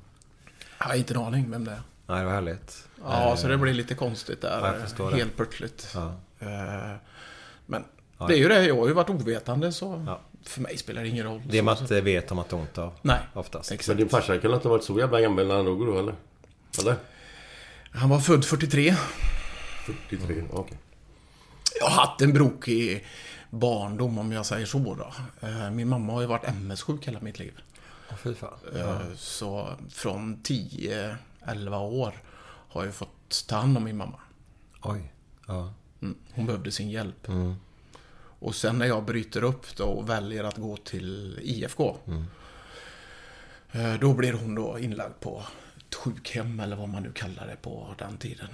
Jag 0.80 0.86
har 0.86 0.96
inte 0.96 1.14
en 1.14 1.20
aning 1.20 1.52
vem 1.52 1.66
det 1.66 1.72
är. 1.72 1.82
Nej, 2.08 2.20
det 2.20 2.26
var 2.26 2.34
härligt. 2.34 2.88
Ja, 3.04 3.38
så 3.38 3.48
det 3.48 3.58
blir 3.58 3.74
lite 3.74 3.96
konstigt 3.96 4.42
där. 4.42 5.12
Helt 5.16 5.36
plötsligt. 5.36 5.92
Ja. 5.96 6.14
Eh, 6.40 6.96
Men 7.66 7.84
det 8.28 8.34
är 8.34 8.38
ju 8.38 8.48
det, 8.48 8.66
jag 8.66 8.78
har 8.78 8.88
ju 8.88 8.94
varit 8.94 9.10
ovetande 9.10 9.72
så 9.72 10.04
Ja. 10.08 10.20
För 10.44 10.62
mig 10.62 10.78
spelar 10.78 11.02
det 11.04 11.08
ingen 11.10 11.26
roll. 11.26 11.42
Det 11.50 11.64
så- 11.64 11.82
inte 11.82 12.02
vet 12.02 12.32
om 12.32 12.40
att 12.40 12.54
ont 12.54 12.78
av. 12.78 12.94
Nej, 13.02 13.20
Oftast. 13.34 13.70
Men 13.70 13.76
exakt. 13.76 13.98
din 13.98 14.10
farsa 14.10 14.38
kan 14.38 14.54
inte 14.54 14.68
ha 14.68 14.74
varit 14.76 14.84
så 14.86 15.00
jävla 15.00 15.22
gammal 15.22 15.48
när 15.48 15.56
han 15.56 15.66
dog 15.66 15.86
då 15.86 16.00
eller? 16.00 16.16
Eller? 16.80 16.96
Han 17.92 18.10
var 18.10 18.20
född 18.20 18.46
43. 18.46 18.96
43, 19.86 20.44
okej. 20.52 20.78
Jag 21.80 21.88
har 21.88 22.06
haft 22.08 22.22
en 22.22 22.34
brokig 22.34 23.06
barndom 23.50 24.18
om 24.18 24.32
jag 24.32 24.46
säger 24.46 24.66
så 24.66 24.78
då. 24.96 25.14
Eh, 25.48 25.72
Min 25.72 25.88
mamma 25.90 26.14
har 26.14 26.22
ju 26.22 26.28
varit 26.28 26.44
MS-sjuk 26.48 27.08
hela 27.08 27.20
mitt 27.20 27.40
liv. 27.40 27.54
Åh, 28.10 28.16
fy 28.24 28.34
fan. 28.34 28.54
Eh, 28.76 29.00
Så 29.16 29.70
från 29.90 30.44
10, 30.44 31.18
11 31.46 31.78
år 31.80 32.14
har 32.70 32.86
jag 32.86 32.94
fått 32.96 33.46
ta 33.48 33.56
hand 33.56 33.78
om 33.78 33.84
min 33.84 33.98
mamma. 33.98 34.20
Oj. 34.82 35.12
Ja. 35.48 35.74
Mm. 36.02 36.16
Hon 36.34 36.46
behövde 36.46 36.72
sin 36.72 36.90
hjälp. 36.90 37.28
Mm. 37.28 37.56
Och 38.40 38.56
sen 38.56 38.78
när 38.78 38.86
jag 38.86 39.06
bryter 39.06 39.44
upp 39.44 39.76
då 39.78 39.86
och 39.86 40.10
väljer 40.10 40.44
att 40.44 40.58
gå 40.58 40.78
till 40.78 41.40
IFK. 41.42 41.98
eh, 43.72 43.94
Då 44.00 44.14
blir 44.14 44.34
hon 44.34 44.56
då 44.56 44.80
inlagd 44.80 45.20
på 45.20 45.44
ett 45.78 45.96
sjukhem 45.96 46.60
eller 46.60 46.76
vad 46.76 46.90
man 46.90 47.04
nu 47.04 47.12
kallar 47.12 47.48
det 47.48 47.56
på 47.62 47.96
den 47.98 48.18
tiden. 48.18 48.48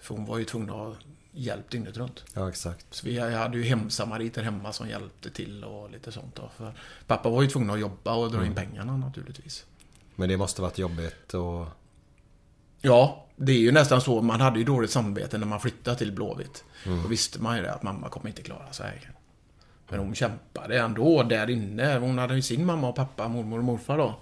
För 0.00 0.14
hon 0.14 0.24
var 0.24 0.38
ju 0.38 0.44
tvungen 0.44 0.70
att 0.70 0.76
ha 0.76 0.94
hjälp 1.32 1.70
dygnet 1.70 1.96
runt. 1.96 2.24
ja, 2.34 2.48
exakt. 2.48 2.86
Så 2.90 3.06
vi 3.06 3.18
hade 3.18 3.58
ju 3.58 3.64
hemsamariter 3.64 4.42
hemma 4.42 4.72
som 4.72 4.88
hjälpte 4.88 5.30
till 5.30 5.64
och 5.64 5.90
lite 5.90 6.12
sånt 6.12 6.34
då. 6.36 6.50
För 6.56 6.72
pappa 7.06 7.28
var 7.28 7.42
ju 7.42 7.48
tvungen 7.48 7.70
att 7.70 7.80
jobba 7.80 8.14
och 8.14 8.32
dra 8.32 8.46
in 8.46 8.54
pengarna 8.54 8.96
naturligtvis. 8.96 9.64
Men 10.16 10.28
det 10.28 10.36
måste 10.36 10.62
varit 10.62 10.78
jobbigt 10.78 11.34
och... 11.34 11.66
Ja, 12.80 13.26
det 13.36 13.52
är 13.52 13.58
ju 13.58 13.72
nästan 13.72 14.00
så. 14.00 14.22
Man 14.22 14.40
hade 14.40 14.58
ju 14.58 14.64
dåligt 14.64 14.90
samvete 14.90 15.38
när 15.38 15.46
man 15.46 15.60
flyttade 15.60 15.96
till 15.96 16.12
Blåvitt. 16.12 16.64
Då 16.84 17.08
visste 17.08 17.42
man 17.42 17.56
ju 17.56 17.62
det 17.62 17.72
att 17.74 17.82
mamma 17.82 18.08
kommer 18.08 18.28
inte 18.28 18.42
klara 18.42 18.72
sig. 18.72 19.08
Men 19.90 20.00
hon 20.00 20.14
kämpade 20.14 20.78
ändå 20.78 21.22
där 21.22 21.50
inne. 21.50 21.98
Hon 21.98 22.18
hade 22.18 22.34
ju 22.34 22.42
sin 22.42 22.66
mamma 22.66 22.88
och 22.88 22.96
pappa, 22.96 23.28
mormor 23.28 23.58
och 23.58 23.64
morfar 23.64 23.98
då. 23.98 24.14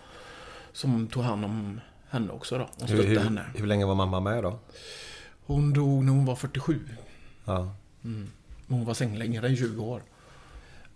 Som 0.73 1.07
tog 1.07 1.23
hand 1.23 1.45
om 1.45 1.81
henne 2.11 2.33
också 2.33 2.59
då. 2.59 2.65
Och 2.65 2.81
Hur, 2.81 2.87
stötte 2.87 3.09
hur, 3.09 3.19
henne. 3.19 3.45
hur 3.55 3.67
länge 3.67 3.87
var 3.87 3.95
mamma 3.95 4.21
med 4.21 4.43
då? 4.43 4.59
Hon 5.47 5.73
dog 5.73 6.05
när 6.05 6.13
hon 6.13 6.25
var 6.25 6.37
47. 6.37 6.81
Ja. 7.45 7.75
Men 8.01 8.31
Hon 8.69 8.85
var 8.85 8.95
sänglängre 8.95 9.49
än 9.49 9.57
20 9.57 9.85
år. 9.85 10.03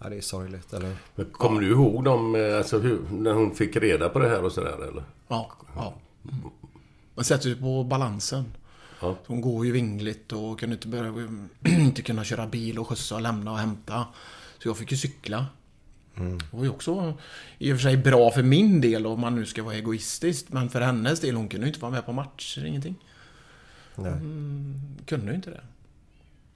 ja, 0.03 0.09
det 0.09 0.17
är 0.17 0.21
sorgligt, 0.21 0.73
eller? 0.73 0.97
Men 1.15 1.27
Kommer 1.27 1.61
du 1.61 1.71
ihåg 1.71 2.05
dem, 2.05 2.35
eh, 2.35 2.57
alltså 2.57 2.79
hur, 2.79 3.01
när 3.11 3.33
hon 3.33 3.55
fick 3.55 3.77
reda 3.77 4.09
på 4.09 4.19
det 4.19 4.29
här 4.29 4.45
och 4.45 4.53
sådär 4.53 4.89
eller? 4.89 5.05
Ja, 5.29 5.51
ja. 5.77 5.95
Mm. 6.33 6.51
Man 7.15 7.25
sätter 7.25 7.43
sig 7.43 7.57
på 7.61 7.85
balansen. 7.85 8.45
Ja. 9.01 9.17
Hon 9.27 9.41
går 9.41 9.67
ju 9.67 9.73
vingligt 9.73 10.33
och 10.33 10.61
kunde 10.61 10.75
inte, 10.75 10.89
börja, 10.89 11.13
inte 11.81 12.03
kunna 12.03 12.25
köra 12.25 12.47
bil 12.47 12.79
och 12.79 12.89
skjutsa 12.89 13.15
och 13.15 13.21
lämna 13.21 13.53
och 13.53 13.59
hämta. 13.59 14.07
Så 14.63 14.69
jag 14.69 14.77
fick 14.77 14.91
ju 14.91 14.97
cykla. 14.97 15.47
Det 16.15 16.57
var 16.57 16.65
ju 16.65 16.71
också 16.71 17.19
i 17.59 17.73
och 17.73 17.77
för 17.77 17.83
sig 17.83 17.97
bra 17.97 18.31
för 18.31 18.43
min 18.43 18.81
del 18.81 19.07
om 19.07 19.21
man 19.21 19.35
nu 19.35 19.47
ska 19.47 19.63
vara 19.63 19.75
egoistisk. 19.75 20.47
Men 20.49 20.71
för 20.71 20.81
hennes 20.81 21.21
del, 21.21 21.35
hon 21.35 21.49
kunde 21.49 21.67
ju 21.67 21.69
inte 21.71 21.81
vara 21.81 21.93
med 21.93 22.07
på 22.07 22.13
matcher, 22.13 22.65
ingenting. 22.65 22.95
Nej. 23.95 24.13
Kunde 25.07 25.27
ju 25.31 25.35
inte 25.35 25.51
det. 25.51 25.61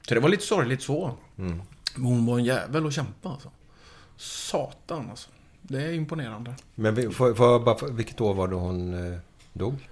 Så 0.09 0.15
det 0.15 0.21
var 0.21 0.29
lite 0.29 0.47
sorgligt 0.47 0.83
så. 0.83 1.17
Men 1.37 1.61
hon 2.05 2.27
var 2.27 2.39
en 2.39 2.45
jävel 2.45 2.87
att 2.87 2.93
kämpa 2.93 3.29
alltså. 3.29 3.51
Satan 4.17 5.11
alltså. 5.11 5.29
Det 5.63 5.83
är 5.83 5.93
imponerande. 5.93 6.55
Men 6.75 7.03
jag 7.21 7.65
bara, 7.65 7.89
vilket 7.91 8.21
år 8.21 8.35
var 8.35 8.49
det 8.49 8.55
hon 8.55 9.13
eh, 9.13 9.19
dog? 9.53 9.89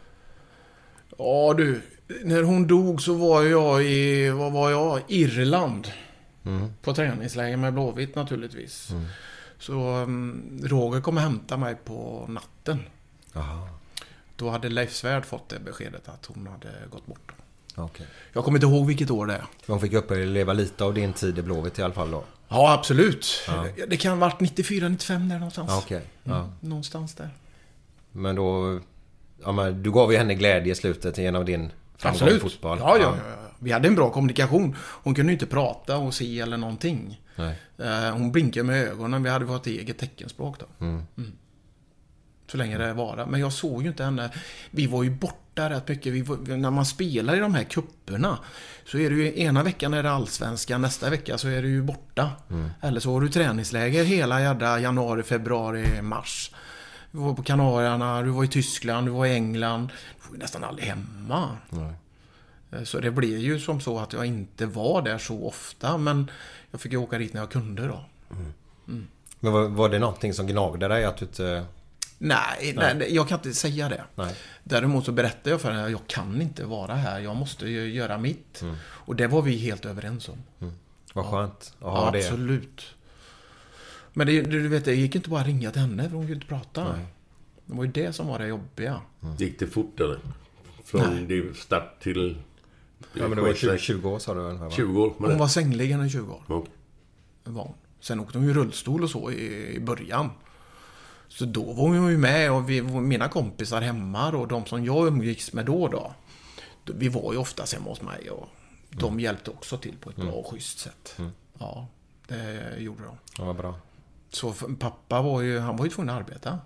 Ja 1.19 1.55
du, 1.57 1.83
när 2.25 2.43
hon 2.43 2.67
dog 2.67 3.03
så 3.03 3.15
var 3.15 3.43
jag 3.43 3.85
i, 3.85 4.31
vad 4.31 4.53
var 4.53 4.71
jag? 4.71 5.01
Irland. 5.09 5.89
På 6.83 6.95
träningsläger 6.95 7.57
med 7.57 7.73
Blåvitt 7.73 8.15
naturligtvis. 8.15 8.91
Så 9.59 9.73
um, 10.03 10.61
Roger 10.65 11.01
kom 11.01 11.17
och 11.17 11.23
hämtade 11.23 11.61
mig 11.61 11.77
på 11.85 12.27
natten. 12.29 12.79
Jaha, 13.33 13.69
Då 14.37 14.51
hade 14.51 14.69
Leif 14.69 14.93
Svärd 14.93 15.25
fått 15.25 15.49
det 15.49 15.59
beskedet 15.61 16.09
att 16.09 16.27
hon 16.27 16.47
hade 16.47 16.69
gått 16.91 17.07
bort. 17.07 17.33
okej. 17.75 18.07
Jag 18.33 18.45
kommer 18.45 18.59
inte 18.59 18.67
ihåg 18.67 18.87
vilket 18.87 19.11
år 19.11 19.27
det 19.27 19.35
är. 19.35 19.45
Hon 19.67 19.81
fick 19.81 19.93
uppleva 19.93 20.53
lite 20.53 20.85
av 20.85 20.95
din 20.95 21.13
tid 21.13 21.39
i 21.39 21.43
Blåvitt 21.43 21.79
i 21.79 21.83
alla 21.83 21.95
fall 21.95 22.11
då? 22.11 22.25
Ja, 22.49 22.73
absolut. 22.73 23.27
Det 23.89 23.97
kan 23.97 24.13
ha 24.13 24.19
varit 24.19 24.41
94, 24.41 24.89
95 24.89 25.29
där 25.29 25.37
någonstans. 25.39 25.71
Ja, 25.71 25.79
okej. 25.79 26.03
Ja. 26.25 26.49
Någonstans 26.61 27.15
där. 27.15 27.31
Men 28.13 28.37
då... 28.37 28.81
Ja, 29.43 29.53
men 29.53 29.83
du 29.83 29.93
gav 29.93 30.13
ju 30.13 30.19
henne 30.19 30.35
glädje 30.35 30.73
i 30.73 30.75
slutet 30.75 31.19
genom 31.19 31.45
din 31.45 31.73
framgång 31.97 32.21
i 32.21 32.25
Absolut. 32.25 32.43
fotboll. 32.43 32.79
Ja, 32.81 32.97
ja, 32.99 33.15
ja. 33.17 33.44
Vi 33.65 33.73
hade 33.73 33.89
en 33.89 33.95
bra 33.95 34.11
kommunikation. 34.11 34.77
Hon 34.79 35.15
kunde 35.15 35.33
inte 35.33 35.47
prata 35.47 35.97
och 35.97 36.15
se 36.15 36.41
eller 36.41 36.57
någonting. 36.57 37.21
Nej. 37.37 37.59
Eh, 37.79 38.13
Hon 38.13 38.33
blinkade 38.33 38.65
med 38.65 38.89
ögonen. 38.89 39.23
Vi 39.23 39.31
hade 39.31 39.45
vårt 39.45 39.67
eget 39.67 39.99
teckenspråk 39.99 40.59
då. 40.61 40.67
Mm. 40.85 41.03
Så 42.51 42.57
länge 42.57 42.79
det 42.79 42.93
varade. 42.93 43.31
Men 43.31 43.41
jag 43.41 43.53
såg 43.53 43.83
ju 43.83 43.89
inte 43.89 44.05
henne. 44.05 44.31
Vi 44.71 44.87
var 44.87 45.03
ju 45.03 45.11
borta 45.11 45.71
rätt 45.71 45.89
mycket. 45.89 46.27
Var, 46.29 46.57
när 46.57 46.71
man 46.71 46.87
spelar 46.87 47.37
i 47.37 47.39
de 47.39 47.55
här 47.55 47.65
kupperna 47.65 48.39
så 48.87 48.99
är 48.99 49.11
det 49.11 49.17
ju 49.17 49.41
ena 49.43 49.63
veckan 49.63 49.95
är 49.95 50.03
det 50.03 50.11
allsvenskan, 50.11 50.83
nästa 50.83 51.11
vecka 51.11 51.39
så 51.39 51.49
är 51.49 51.63
det 51.63 51.69
ju 51.69 51.83
borta. 51.83 52.31
Eller 52.81 53.01
så 53.01 53.13
har 53.13 53.21
du 53.21 53.29
träningsläger 53.29 54.05
hela 54.05 54.41
jädra 54.43 54.81
januari, 54.81 55.23
februari, 55.23 56.03
mars. 56.03 56.51
Du 57.11 57.19
var 57.19 57.35
på 57.35 57.43
Kanarierna, 57.43 58.23
du 58.23 58.31
var 58.31 58.45
i 58.45 58.49
Tyskland, 58.49 59.07
du 59.07 59.11
var 59.11 59.27
i 59.27 59.35
England. 59.35 59.87
Du 60.23 60.29
var 60.29 60.35
ju 60.37 60.39
nästan 60.43 60.65
aldrig 60.65 60.87
hemma. 60.87 61.49
Eh, 61.73 61.91
Så 62.85 63.01
det 63.01 63.11
blev 63.11 63.39
ju 63.39 63.61
som 63.61 63.81
så 63.81 63.99
att 63.99 64.13
jag 64.13 64.27
inte 64.27 64.67
var 64.67 65.03
där 65.03 65.19
så 65.19 65.47
ofta. 65.47 65.99
Men 65.99 66.31
jag 66.71 66.81
fick 66.81 66.93
ju 66.93 66.99
åka 66.99 67.19
dit 67.19 67.33
när 67.33 67.41
jag 67.41 67.51
kunde 67.51 67.87
då. 67.87 68.05
Men 69.41 69.53
var, 69.53 69.69
var 69.69 69.89
det 69.89 69.99
någonting 69.99 70.35
som 70.35 70.47
gnagde 70.47 70.89
dig 70.89 71.05
att 71.05 71.17
du 71.17 71.25
inte... 71.25 71.67
Nej, 72.19 72.73
nej. 72.77 73.15
jag 73.15 73.29
kan 73.29 73.39
inte 73.39 73.55
säga 73.55 73.89
det. 73.89 74.05
Nej. 74.15 74.35
Däremot 74.65 75.05
så 75.05 75.13
berättade 75.13 75.51
jag 75.51 75.61
för 75.61 75.71
henne 75.71 75.85
att 75.85 75.91
jag 75.91 76.07
kan 76.07 76.43
inte 76.43 76.65
vara 76.65 76.95
här. 76.95 77.21
Jag 77.21 77.37
måste 77.37 77.69
ju 77.69 77.95
göra 77.95 78.19
mitt. 78.19 78.63
Mm. 78.63 78.77
Och 78.83 79.17
det 79.17 79.27
var 79.27 79.43
vi 79.43 79.57
helt 79.57 79.85
överens 79.85 80.29
om. 80.29 80.73
Vad 81.13 81.27
skönt 81.27 81.53
att 81.53 81.75
Ja, 81.81 81.91
ha 81.91 82.11
det. 82.11 82.19
absolut. 82.19 82.85
Men 84.13 84.27
det, 84.27 84.43
du 84.43 84.69
vet, 84.69 84.85
det 84.85 84.95
gick 84.95 85.15
inte 85.15 85.31
bara 85.31 85.41
att 85.41 85.47
ringa 85.47 85.71
till 85.71 85.81
henne 85.81 86.03
för 86.03 86.17
hon 86.17 86.23
kunde 86.23 86.35
inte 86.35 86.47
prata. 86.47 86.85
Det 87.67 87.75
var 87.75 87.85
ju 87.85 87.91
det 87.91 88.13
som 88.13 88.27
var 88.27 88.39
det 88.39 88.47
jobbiga. 88.47 89.01
Gick 89.39 89.59
det 89.59 89.67
fort 89.67 90.01
eller? 90.01 90.19
Från 90.85 91.55
start 91.55 92.01
till... 92.01 92.37
Ja, 93.15 93.29
men 93.29 93.37
det 93.37 93.43
var 93.43 93.55
20, 93.55 93.79
20 93.79 94.11
år 94.11 94.19
sa 94.19 94.35
du 94.35 94.41
va? 94.41 94.71
20 94.71 95.03
år. 95.03 95.15
Men 95.19 95.31
Hon 95.31 95.39
var 95.39 95.49
sängliggen 95.49 96.07
i 96.07 96.11
20 96.11 96.33
år. 96.33 96.43
Ja. 96.49 96.65
var 97.45 97.63
hon. 97.63 97.75
Sen 98.01 98.21
åkte 98.21 98.39
hon 98.39 98.47
ju 98.47 98.55
rullstol 98.55 99.03
och 99.03 99.11
så 99.11 99.31
i, 99.31 99.75
i 99.77 99.81
början. 99.81 100.31
Så 101.29 101.45
då 101.45 101.63
var 101.73 101.89
hon 101.89 102.11
ju 102.11 102.19
med 102.19 102.53
och 102.53 102.71
vi, 102.71 102.83
mina 102.83 103.29
kompisar 103.29 103.81
hemma 103.81 104.33
och 104.37 104.49
de 104.49 104.67
som 104.67 104.85
jag 104.85 105.07
umgicks 105.07 105.53
med 105.53 105.67
då 105.67 105.89
då. 105.89 106.15
Vi 106.95 107.09
var 107.09 107.33
ju 107.33 107.39
oftast 107.39 107.75
hemma 107.75 107.91
hos 107.91 108.03
mig 108.03 108.31
och 108.31 108.49
de 108.91 109.21
hjälpte 109.21 109.51
också 109.51 109.77
till 109.77 109.97
på 110.01 110.11
ett 110.11 110.17
bra 110.17 110.31
och 110.33 110.47
schysst 110.47 110.79
sätt. 110.79 111.17
Ja, 111.59 111.89
det 112.29 112.75
gjorde 112.79 113.05
de. 113.05 113.17
Ja, 113.39 113.45
vad 113.45 113.57
bra. 113.57 113.75
Så 114.31 114.53
pappa 114.79 115.23
var 115.23 115.41
ju, 115.41 115.59
han 115.59 115.77
var 115.77 115.85
ju 115.85 115.91
tvungen 115.91 116.15
att 116.15 116.21
arbeta. 116.21 116.59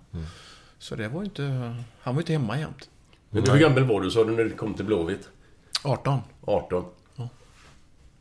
Så 0.77 0.95
det 0.95 1.07
var 1.07 1.21
ju 1.21 1.25
inte, 1.25 1.43
han 2.01 2.15
var 2.15 2.19
ju 2.19 2.19
inte 2.19 2.33
hemma 2.33 2.59
jämt. 2.59 2.89
Men 3.29 3.49
hur 3.49 3.59
gammal 3.59 3.83
var 3.83 4.01
du 4.01 4.11
sa 4.11 4.23
du 4.23 4.31
när 4.35 4.43
du 4.43 4.49
kom 4.49 4.73
till 4.73 4.85
Blåvitt? 4.85 5.29
18. 5.83 6.21
18? 6.45 6.85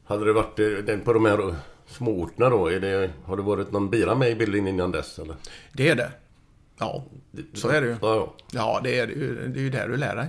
Hade 0.04 0.24
det 0.24 0.32
varit 0.32 0.59
eh, 0.59 0.66
den 0.66 1.00
på 1.00 1.12
de 1.12 1.24
här 1.24 1.54
småorterna 1.86 2.50
då? 2.50 2.66
Är 2.66 2.80
det, 2.80 3.11
har 3.24 3.36
det 3.36 3.42
varit 3.42 3.72
någon 3.72 3.90
bira 3.90 4.14
med 4.14 4.30
i 4.30 4.34
bilden 4.34 4.68
innan 4.68 4.92
dess 4.92 5.18
eller? 5.18 5.36
Det 5.72 5.88
är 5.88 5.94
det. 5.94 6.11
Ja, 6.78 7.04
så 7.54 7.68
är 7.68 7.80
det 7.80 7.86
ju. 7.86 7.96
Ja, 8.02 8.14
ja. 8.14 8.34
Ja, 8.50 8.80
det 8.84 8.98
är 8.98 9.06
det 9.06 9.12
ju. 9.12 9.48
Det 9.48 9.59
är 9.59 9.62
ju 9.62 9.70
där 9.70 9.88
du 9.88 9.96
lär 9.96 10.16
dig. 10.16 10.28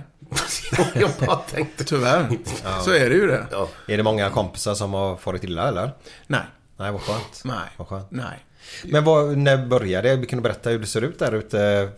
jag 0.94 1.10
bara 1.26 1.36
tänkte... 1.36 1.84
Tyvärr. 1.84 2.38
Så 2.84 2.90
är 2.90 3.10
det 3.10 3.16
ju 3.16 3.26
det. 3.26 3.46
Ja. 3.50 3.68
Är 3.88 3.96
det 3.96 4.02
många 4.02 4.30
kompisar 4.30 4.74
som 4.74 4.92
har 4.94 5.16
farit 5.16 5.44
illa 5.44 5.68
eller? 5.68 5.90
Nej. 6.26 6.42
Nej, 6.76 6.92
vad 6.92 7.00
skönt. 7.00 7.42
Nej. 7.44 7.68
Vad 7.76 7.88
skönt. 7.88 8.10
Nej. 8.10 8.38
Men 8.84 9.04
vad, 9.04 9.38
när 9.38 9.66
började 9.66 10.16
det? 10.16 10.26
Kan 10.26 10.36
du 10.36 10.42
berätta 10.42 10.70
hur 10.70 10.78
det 10.78 10.86
ser 10.86 11.02
ut 11.02 11.18
där 11.18 11.32
ute? 11.32 11.90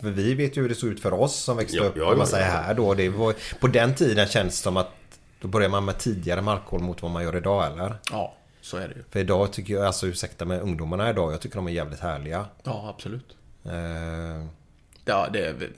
För 0.00 0.10
vi 0.10 0.34
vet 0.34 0.56
ju 0.56 0.62
hur 0.62 0.68
det 0.68 0.74
såg 0.74 0.90
ut 0.90 1.00
för 1.00 1.12
oss 1.14 1.36
som 1.36 1.56
växte 1.56 1.76
Ja, 1.76 1.84
upp, 1.84 1.96
ja, 1.96 2.12
om 2.12 2.18
man 2.18 2.26
säger 2.26 2.46
här 2.46 2.74
då. 2.74 2.94
Det 2.94 3.08
var, 3.08 3.34
på 3.60 3.66
den 3.66 3.94
tiden 3.94 4.26
känns 4.28 4.56
det 4.58 4.62
som 4.62 4.76
att 4.76 4.90
då 5.40 5.48
börjar 5.48 5.68
man 5.68 5.84
med 5.84 5.98
tidigare 5.98 6.42
markhål 6.42 6.80
mot 6.80 7.02
vad 7.02 7.10
man 7.10 7.22
gör 7.22 7.36
idag 7.36 7.66
eller? 7.72 7.94
Ja, 8.10 8.34
så 8.60 8.76
är 8.76 8.88
det 8.88 8.94
ju. 8.94 9.04
För 9.10 9.20
idag 9.20 9.52
tycker 9.52 9.74
jag, 9.74 9.84
alltså 9.86 10.06
ursäkta 10.06 10.44
med 10.44 10.60
ungdomarna 10.62 11.10
idag, 11.10 11.32
jag 11.32 11.40
tycker 11.40 11.56
de 11.56 11.66
är 11.66 11.72
jävligt 11.72 12.00
härliga. 12.00 12.46
Ja, 12.62 12.94
absolut. 12.96 13.36
Eh, 13.64 14.46
Ja, 15.04 15.28
det 15.32 15.46
är. 15.46 15.70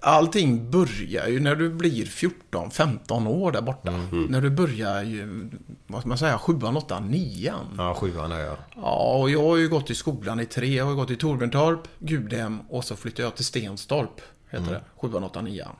Allting 0.00 0.70
börjar 0.70 1.28
ju 1.28 1.40
när 1.40 1.54
du 1.54 1.70
blir 1.70 2.04
14-15 2.04 3.28
år 3.28 3.52
där 3.52 3.62
borta. 3.62 3.92
När 4.28 4.40
du 4.40 4.50
börjar 4.50 5.02
ju, 5.02 5.50
vad 5.86 6.00
ska 6.00 6.08
man 6.08 6.18
säga, 6.18 6.38
sjuan, 6.38 6.76
åttan, 6.76 7.08
nian. 7.08 7.74
ja, 7.78 7.94
sjuan 7.94 8.32
är 8.32 8.40
jag. 8.40 8.56
Ja, 8.76 9.18
och 9.20 9.30
jag 9.30 9.42
har 9.42 9.56
ju 9.56 9.68
gått 9.68 9.90
i 9.90 9.94
skolan 9.94 10.40
i 10.40 10.46
tre. 10.46 10.74
Jag 10.74 10.84
har 10.84 10.94
gått 10.94 11.10
i 11.10 11.16
Torbjörntorp, 11.16 11.88
Gudhem 11.98 12.60
och 12.60 12.84
så 12.84 12.96
flyttade 12.96 13.22
jag 13.22 13.36
till 13.36 13.44
Stenstorp. 13.44 14.20
Heter 14.50 14.70
det. 14.72 14.82
Sjuan, 14.96 15.24
åttan, 15.24 15.44
nian. 15.44 15.76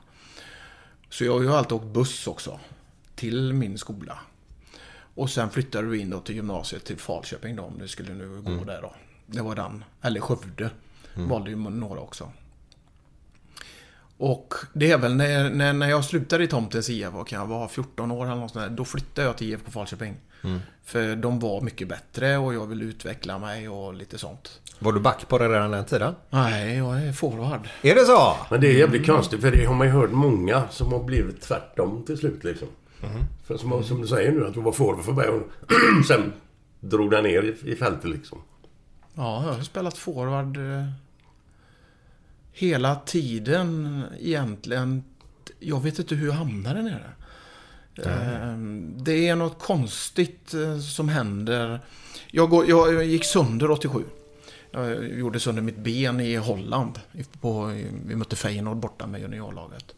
Så 1.09 1.25
jag 1.25 1.33
har 1.33 1.41
ju 1.41 1.53
alltid 1.53 1.71
åkt 1.73 1.85
buss 1.85 2.27
också. 2.27 2.59
Till 3.15 3.53
min 3.53 3.77
skola. 3.77 4.19
Och 5.15 5.29
sen 5.29 5.49
flyttade 5.49 5.87
du 5.87 5.99
in 5.99 6.09
då 6.09 6.19
till 6.19 6.35
gymnasiet 6.35 6.85
till 6.85 6.97
Falköping 6.97 7.55
då, 7.55 7.63
om 7.63 7.77
du 7.79 7.87
skulle 7.87 8.13
nu 8.13 8.41
gå 8.41 8.63
där 8.63 8.81
då. 8.81 8.95
Det 9.25 9.41
var 9.41 9.55
den. 9.55 9.83
Eller 10.01 10.19
Skövde. 10.21 10.69
Valde 11.15 11.49
ju 11.49 11.55
några 11.55 11.99
också. 11.99 12.31
Och 14.19 14.53
det 14.73 14.91
är 14.91 14.97
väl 14.97 15.15
när, 15.15 15.49
när, 15.49 15.73
när 15.73 15.89
jag 15.89 16.05
slutade 16.05 16.43
i 16.43 16.47
Tomtens 16.47 16.89
IF, 16.89 17.07
vad 17.13 17.27
kan 17.27 17.39
jag 17.39 17.47
vara, 17.47 17.67
14 17.67 18.11
år 18.11 18.25
eller 18.25 18.35
något 18.35 18.51
sånt 18.51 18.65
där, 18.65 18.75
Då 18.75 18.85
flyttade 18.85 19.27
jag 19.27 19.37
till 19.37 19.49
IFK 19.49 19.71
Falköping. 19.71 20.15
För 20.83 21.15
de 21.15 21.39
var 21.39 21.61
mycket 21.61 21.87
bättre 21.87 22.37
och 22.37 22.53
jag 22.53 22.67
ville 22.67 22.83
utveckla 22.85 23.39
mig 23.39 23.69
och 23.69 23.93
lite 23.93 24.17
sånt. 24.17 24.59
Var 24.79 24.93
du 24.93 24.99
back 24.99 25.27
på 25.27 25.37
det 25.37 25.49
redan 25.49 25.71
den 25.71 25.85
tiden? 25.85 26.15
Nej, 26.29 26.77
jag 26.77 27.01
är 27.01 27.13
forward. 27.13 27.69
Är 27.81 27.95
det 27.95 28.05
så? 28.05 28.35
Men 28.51 28.61
det 28.61 28.67
är 28.67 28.73
jävligt 28.73 29.05
konstigt 29.05 29.41
för 29.41 29.51
det 29.51 29.65
har 29.65 29.73
man 29.75 29.87
ju 29.87 29.93
hört 29.93 30.11
många 30.11 30.63
som 30.69 30.91
har 30.91 31.03
blivit 31.03 31.41
tvärtom 31.41 32.03
till 32.05 32.17
slut 32.17 32.43
liksom. 32.43 32.67
För 33.47 33.57
som, 33.57 33.83
som 33.83 34.01
du 34.01 34.07
säger 34.07 34.31
nu 34.31 34.47
att 34.47 34.53
du 34.53 34.61
var 34.61 34.71
forward 34.71 35.05
för 35.05 35.11
början. 35.11 35.43
Sen 36.07 36.33
drog 36.79 37.11
den 37.11 37.23
ner 37.23 37.43
i, 37.43 37.71
i 37.71 37.75
fältet 37.75 38.09
liksom. 38.09 38.41
Ja, 39.13 39.43
jag 39.45 39.53
har 39.53 39.61
spelat 39.61 39.97
forward 39.97 40.57
eh, 40.57 40.85
hela 42.59 42.95
tiden 42.95 44.03
egentligen. 44.19 45.03
Jag 45.59 45.83
vet 45.83 45.99
inte 45.99 46.15
hur 46.15 46.27
jag 46.27 46.33
hamnade 46.33 46.81
nere. 46.81 47.11
Eh, 47.97 48.57
Det 49.03 49.27
är 49.27 49.35
något 49.35 49.59
konstigt 49.59 50.53
eh, 50.53 50.79
som 50.79 51.09
händer. 51.09 51.79
Jag, 52.31 52.49
går, 52.49 52.69
jag, 52.69 53.05
gick 53.05 53.25
sönder 53.25 53.71
87. 53.71 54.03
Jag 54.71 55.09
gjorde 55.09 55.39
sönder 55.39 55.61
mitt 55.61 55.77
ben 55.77 56.19
i 56.19 56.35
Holland. 56.35 56.99
På, 57.41 57.65
vi 58.05 58.15
mötte 58.15 58.35
Feyenoord 58.35 58.77
borta 58.77 59.07
med 59.07 59.21
juniorlaget. 59.21 59.95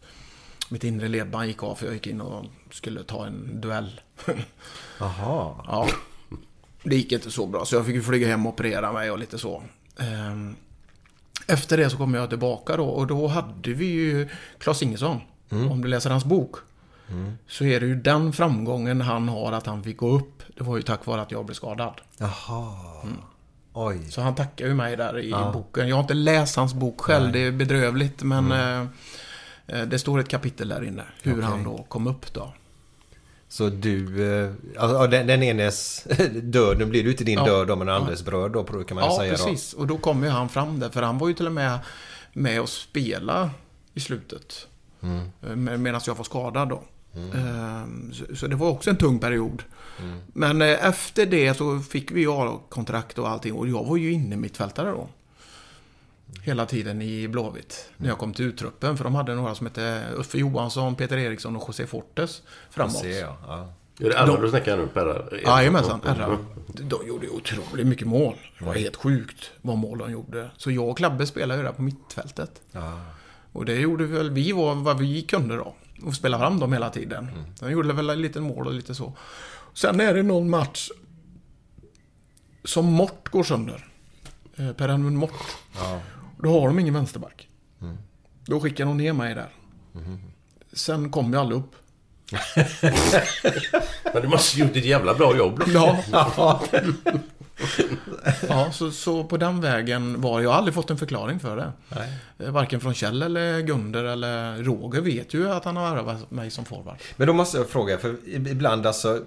Mitt 0.69 0.83
inre 0.83 1.07
ledband 1.07 1.47
gick 1.47 1.63
av 1.63 1.75
för 1.75 1.85
jag 1.85 1.93
gick 1.93 2.07
in 2.07 2.21
och 2.21 2.45
skulle 2.71 3.03
ta 3.03 3.25
en 3.25 3.61
duell. 3.61 4.01
Jaha. 4.99 5.55
Ja. 5.67 5.87
Det 6.83 6.95
gick 6.95 7.11
inte 7.11 7.31
så 7.31 7.47
bra, 7.47 7.65
så 7.65 7.75
jag 7.75 7.85
fick 7.85 8.03
flyga 8.03 8.27
hem 8.27 8.45
och 8.45 8.53
operera 8.53 8.91
mig 8.93 9.11
och 9.11 9.19
lite 9.19 9.37
så. 9.37 9.63
Efter 11.47 11.77
det 11.77 11.89
så 11.89 11.97
kom 11.97 12.13
jag 12.13 12.29
tillbaka 12.29 12.77
då 12.77 12.85
och 12.85 13.07
då 13.07 13.27
hade 13.27 13.73
vi 13.73 13.85
ju 13.85 14.29
Claes 14.57 14.83
Ingesson. 14.83 15.21
Om 15.49 15.81
du 15.81 15.87
läser 15.87 16.09
hans 16.09 16.25
bok. 16.25 16.55
Så 17.47 17.65
är 17.65 17.79
det 17.79 17.85
ju 17.85 17.95
den 17.95 18.33
framgången 18.33 19.01
han 19.01 19.29
har 19.29 19.51
att 19.51 19.65
han 19.65 19.83
fick 19.83 19.97
gå 19.97 20.09
upp. 20.09 20.43
Det 20.57 20.63
var 20.63 20.77
ju 20.77 20.81
tack 20.81 21.05
vare 21.05 21.21
att 21.21 21.31
jag 21.31 21.45
blev 21.45 21.55
skadad. 21.55 22.01
Jaha. 22.17 22.73
Oj. 23.73 24.11
Så 24.11 24.21
han 24.21 24.35
tackar 24.35 24.67
ju 24.67 24.73
mig 24.73 24.95
där 24.97 25.19
i 25.19 25.31
boken. 25.53 25.87
Jag 25.87 25.95
har 25.95 26.01
inte 26.01 26.13
läst 26.13 26.55
hans 26.55 26.73
bok 26.73 27.01
själv, 27.01 27.31
det 27.31 27.39
är 27.39 27.51
bedrövligt. 27.51 28.23
Men 28.23 28.51
eh, 28.51 28.81
eh, 29.67 29.87
det 29.87 29.99
står 29.99 30.19
ett 30.19 30.29
kapitel 30.29 30.69
där 30.69 30.83
inne. 30.83 31.03
Hur 31.21 31.33
Okej. 31.33 31.43
han 31.43 31.63
då 31.63 31.85
kom 31.87 32.07
upp 32.07 32.33
då. 32.33 32.53
Så 33.51 33.69
du... 33.69 34.23
eh, 34.43 34.51
Alltså, 34.77 35.07
den, 35.07 35.27
den 35.27 35.43
enes 35.43 36.03
död, 36.43 36.77
nu 36.77 36.85
blir 36.85 37.03
ju 37.03 37.11
inte 37.11 37.23
din 37.23 37.37
Ja. 37.37 37.45
död 37.45 37.67
då, 37.67 37.75
men 37.75 37.87
den 37.87 37.95
andres 37.95 38.25
bröd 38.25 38.51
då, 38.51 38.63
kan 38.63 38.95
man 38.95 39.03
Ja, 39.03 39.17
säga 39.17 39.31
precis. 39.31 39.73
Och 39.73 39.87
då 39.87 39.97
kom 39.97 40.23
ju 40.23 40.29
han 40.29 40.49
fram 40.49 40.79
där. 40.79 40.89
För 40.89 41.01
han 41.01 41.17
var 41.17 41.27
ju 41.27 41.33
till 41.33 41.45
och 41.45 41.51
med 41.51 41.79
med 42.33 42.61
och 42.61 42.69
spela 42.69 43.49
i 43.93 43.99
slutet. 43.99 44.67
Mm. 45.01 45.83
Medan 45.83 46.01
jag 46.07 46.15
var 46.15 46.23
skadad 46.23 46.69
då. 46.69 46.83
Ehm, 47.35 48.13
Så, 48.13 48.35
så 48.35 48.47
det 48.47 48.55
var 48.55 48.69
också 48.69 48.89
en 48.89 48.97
tung 48.97 49.19
period. 49.19 49.63
Men 50.33 50.61
eh, 50.61 50.85
efter 50.87 51.25
det 51.25 51.53
så 51.57 51.79
fick 51.79 52.11
vi 52.11 52.27
A-kontrakt 52.29 53.17
och 53.19 53.29
allting. 53.29 53.53
Och 53.53 53.67
jag 53.67 53.85
var 53.85 53.97
ju 53.97 54.11
inne 54.11 54.35
mittfältare 54.35 54.89
då. 54.91 55.09
Hela 56.43 56.65
tiden 56.65 57.01
i 57.01 57.27
Blåvitt. 57.27 57.89
När 57.97 58.09
jag 58.09 58.17
kom 58.17 58.33
till 58.33 58.45
uttruppen. 58.45 58.97
För 58.97 59.03
de 59.03 59.15
hade 59.15 59.35
några 59.35 59.55
som 59.55 59.67
hette 59.67 60.03
Uffe 60.17 60.37
Johansson, 60.37 60.95
Peter 60.95 61.17
Eriksson 61.17 61.55
och 61.55 61.63
José 61.67 61.87
Fortes 61.87 62.41
framåt. 62.69 62.97
Ser 62.97 63.19
jag. 63.21 63.35
Ja. 63.47 63.73
Är 63.99 64.09
det 64.09 64.19
alla 64.19 64.37
du 64.41 64.49
snackar 64.49 64.77
nu 64.77 64.87
Per? 64.87 65.41
Jajamensan, 65.45 66.01
RA. 66.03 66.37
De 66.67 67.07
gjorde 67.07 67.25
ju 67.25 67.31
otroligt 67.31 67.87
mycket 67.87 68.07
mål. 68.07 68.35
Det 68.59 68.65
var 68.65 68.73
helt 68.73 68.95
sjukt 68.95 69.51
vad 69.61 69.77
mål 69.77 69.97
de 69.97 70.11
gjorde. 70.11 70.51
Så 70.57 70.71
jag 70.71 70.89
och 70.89 70.97
Klabbe 70.97 71.25
spelade 71.25 71.59
ju 71.61 71.65
där 71.65 71.73
på 71.73 71.81
mittfältet. 71.81 72.61
Och 73.53 73.65
det 73.65 73.75
gjorde 73.75 74.05
väl 74.05 74.29
vi 74.29 74.51
var 74.51 74.75
vad 74.75 74.99
vi 74.99 75.21
kunde 75.21 75.55
då. 75.55 75.75
Och 76.03 76.13
spela 76.15 76.39
fram 76.39 76.59
dem 76.59 76.73
hela 76.73 76.89
tiden. 76.89 77.27
De 77.59 77.71
gjorde 77.71 77.93
väl 77.93 78.19
lite 78.19 78.39
mål 78.39 78.67
och 78.67 78.73
lite 78.73 78.95
så. 78.95 79.13
Sen 79.73 79.99
är 79.99 80.13
det 80.13 80.23
någon 80.23 80.49
match 80.49 80.89
som 82.63 82.85
Mort 82.85 83.29
går 83.29 83.43
sönder. 83.43 83.87
Eh, 84.57 84.71
Per 84.71 84.89
Edmund 84.89 85.17
Mort. 85.17 85.31
Då 86.43 86.59
har 86.59 86.67
de 86.67 86.79
ingen 86.79 86.93
vänsterback. 86.93 87.47
Då 88.45 88.59
skickar 88.59 88.85
de 88.85 88.97
ner 88.97 89.13
mig 89.13 89.35
där. 89.35 89.49
Sen 90.73 91.11
kom 91.11 91.33
jag 91.33 91.39
aldrig 91.39 91.59
upp. 91.61 91.75
Men 94.13 94.21
du 94.21 94.27
måste 94.27 94.57
ju 94.57 94.63
gjort 94.63 94.75
ett 94.75 94.85
jävla 94.85 95.13
bra 95.13 95.37
jobb. 95.37 95.63
Ja. 95.73 96.03
ja, 98.49 98.71
så, 98.71 98.91
så 98.91 99.23
på 99.23 99.37
den 99.37 99.61
vägen 99.61 100.21
var 100.21 100.41
Jag 100.41 100.49
har 100.49 100.57
aldrig 100.57 100.73
fått 100.73 100.89
en 100.89 100.97
förklaring 100.97 101.39
för 101.39 101.55
det. 101.57 101.71
Eh, 102.45 102.51
Varken 102.51 102.79
från 102.79 102.93
Kjell 102.93 103.21
eller 103.21 103.61
Gunder 103.61 104.03
eller 104.03 104.63
Roger 104.63 105.01
vet 105.01 105.33
ju 105.33 105.51
att 105.51 105.65
han 105.65 105.77
har 105.77 105.95
värvat 105.95 106.31
mig 106.31 106.51
som 106.51 106.65
forward. 106.65 106.95
Men 107.15 107.27
då 107.27 107.33
måste 107.33 107.57
jag 107.57 107.69
fråga, 107.69 107.97
för 107.97 108.15
ibland 108.27 108.87
alltså... 108.87 109.19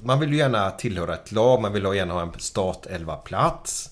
Man 0.00 0.20
vill 0.20 0.30
ju 0.30 0.36
gärna 0.36 0.70
tillhöra 0.70 1.14
ett 1.14 1.32
lag, 1.32 1.60
man 1.62 1.72
vill 1.72 1.82
gärna 1.84 2.14
ha 2.14 2.22
en 2.22 2.32
startelva-plats. 2.38 3.90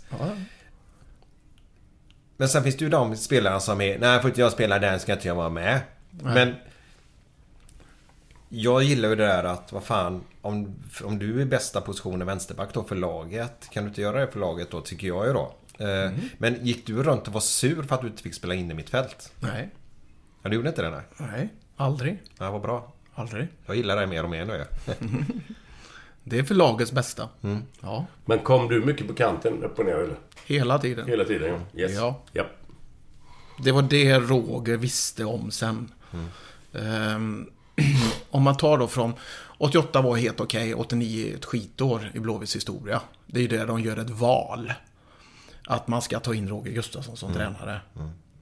Men 2.36 2.48
sen 2.48 2.62
finns 2.62 2.76
det 2.76 2.84
ju 2.84 2.90
de 2.90 3.16
spelarna 3.16 3.60
som 3.60 3.80
är... 3.80 3.98
Nej, 3.98 4.20
får 4.20 4.28
inte 4.30 4.40
jag 4.40 4.52
spela 4.52 4.78
den 4.78 5.00
ska 5.00 5.12
inte 5.12 5.28
jag 5.28 5.34
vara 5.34 5.48
med. 5.50 5.80
Men... 6.10 6.54
Jag 8.48 8.82
gillar 8.82 9.08
ju 9.08 9.14
det 9.14 9.26
där 9.26 9.44
att, 9.44 9.72
vad 9.72 9.84
fan, 9.84 10.24
om, 10.40 10.74
om 11.04 11.18
du 11.18 11.42
är 11.42 11.46
bästa 11.46 11.80
positionen 11.80 12.26
vänsterback 12.26 12.68
då 12.74 12.84
för 12.84 12.96
laget. 12.96 13.68
Kan 13.70 13.82
du 13.84 13.88
inte 13.88 14.00
göra 14.00 14.20
det 14.20 14.32
för 14.32 14.40
laget 14.40 14.70
då, 14.70 14.80
tycker 14.80 15.06
jag 15.06 15.26
ju 15.26 15.32
då. 15.32 15.54
Eh, 15.78 16.10
Men 16.38 16.64
gick 16.66 16.86
du 16.86 17.02
runt 17.02 17.26
och 17.28 17.32
var 17.32 17.40
sur 17.40 17.82
för 17.82 17.94
att 17.94 18.00
du 18.00 18.06
inte 18.06 18.22
fick 18.22 18.34
spela 18.34 18.54
in 18.54 18.70
i 18.70 18.74
mitt 18.74 18.90
fält? 18.90 19.32
Nej, 19.40 19.70
Ja, 20.42 20.50
du 20.50 20.56
gjorde 20.56 20.68
inte 20.68 20.82
det 20.82 20.90
nej? 20.90 21.00
nej, 21.16 21.48
aldrig. 21.76 22.22
Ja, 22.38 22.50
vad 22.50 22.62
bra. 22.62 22.92
Aldrig. 23.14 23.48
Jag 23.66 23.76
gillar 23.76 23.96
det 24.00 24.06
mer 24.06 24.24
och 24.24 24.30
mer 24.30 24.44
nu. 24.44 24.64
Det 26.28 26.38
är 26.38 26.44
för 26.44 26.54
lagets 26.54 26.92
bästa. 26.92 27.28
Ja, 27.80 28.06
Men 28.24 28.38
kom 28.38 28.68
du 28.68 28.84
mycket 28.84 29.08
på 29.08 29.14
kanten 29.14 29.64
upp 29.64 29.78
och 29.78 29.84
ner 29.84 29.94
eller? 29.94 30.16
hela 30.46 30.78
tiden. 30.78 31.06
Hela 31.06 31.24
tiden 31.24 31.66
ja. 31.72 31.80
Yes. 31.80 31.94
Ja. 31.94 32.22
ja. 32.32 32.44
Det 33.64 33.72
var 33.72 33.82
det 33.82 34.18
Roger 34.18 34.76
visste 34.76 35.24
om 35.24 35.50
sen. 35.50 35.92
Ehm, 36.72 37.50
om 38.30 38.42
man 38.42 38.56
tar 38.56 38.78
då 38.78 38.88
från 38.88 39.12
88 39.58 40.02
var 40.02 40.16
helt 40.16 40.40
okej, 40.40 40.74
89 40.74 41.34
ett 41.36 41.44
skitår 41.44 42.10
i 42.14 42.18
Blåvitts 42.18 42.56
historia. 42.56 43.00
Det 43.26 43.38
är 43.38 43.42
ju 43.42 43.48
där 43.48 43.66
de 43.66 43.80
gör 43.80 43.96
ett 43.96 44.10
val. 44.10 44.72
Att 45.66 45.88
man 45.88 46.02
ska 46.02 46.20
ta 46.20 46.34
in 46.34 46.48
Roger 46.48 46.72
Gustafsson 46.72 47.16
som 47.16 47.32
tränare. 47.32 47.80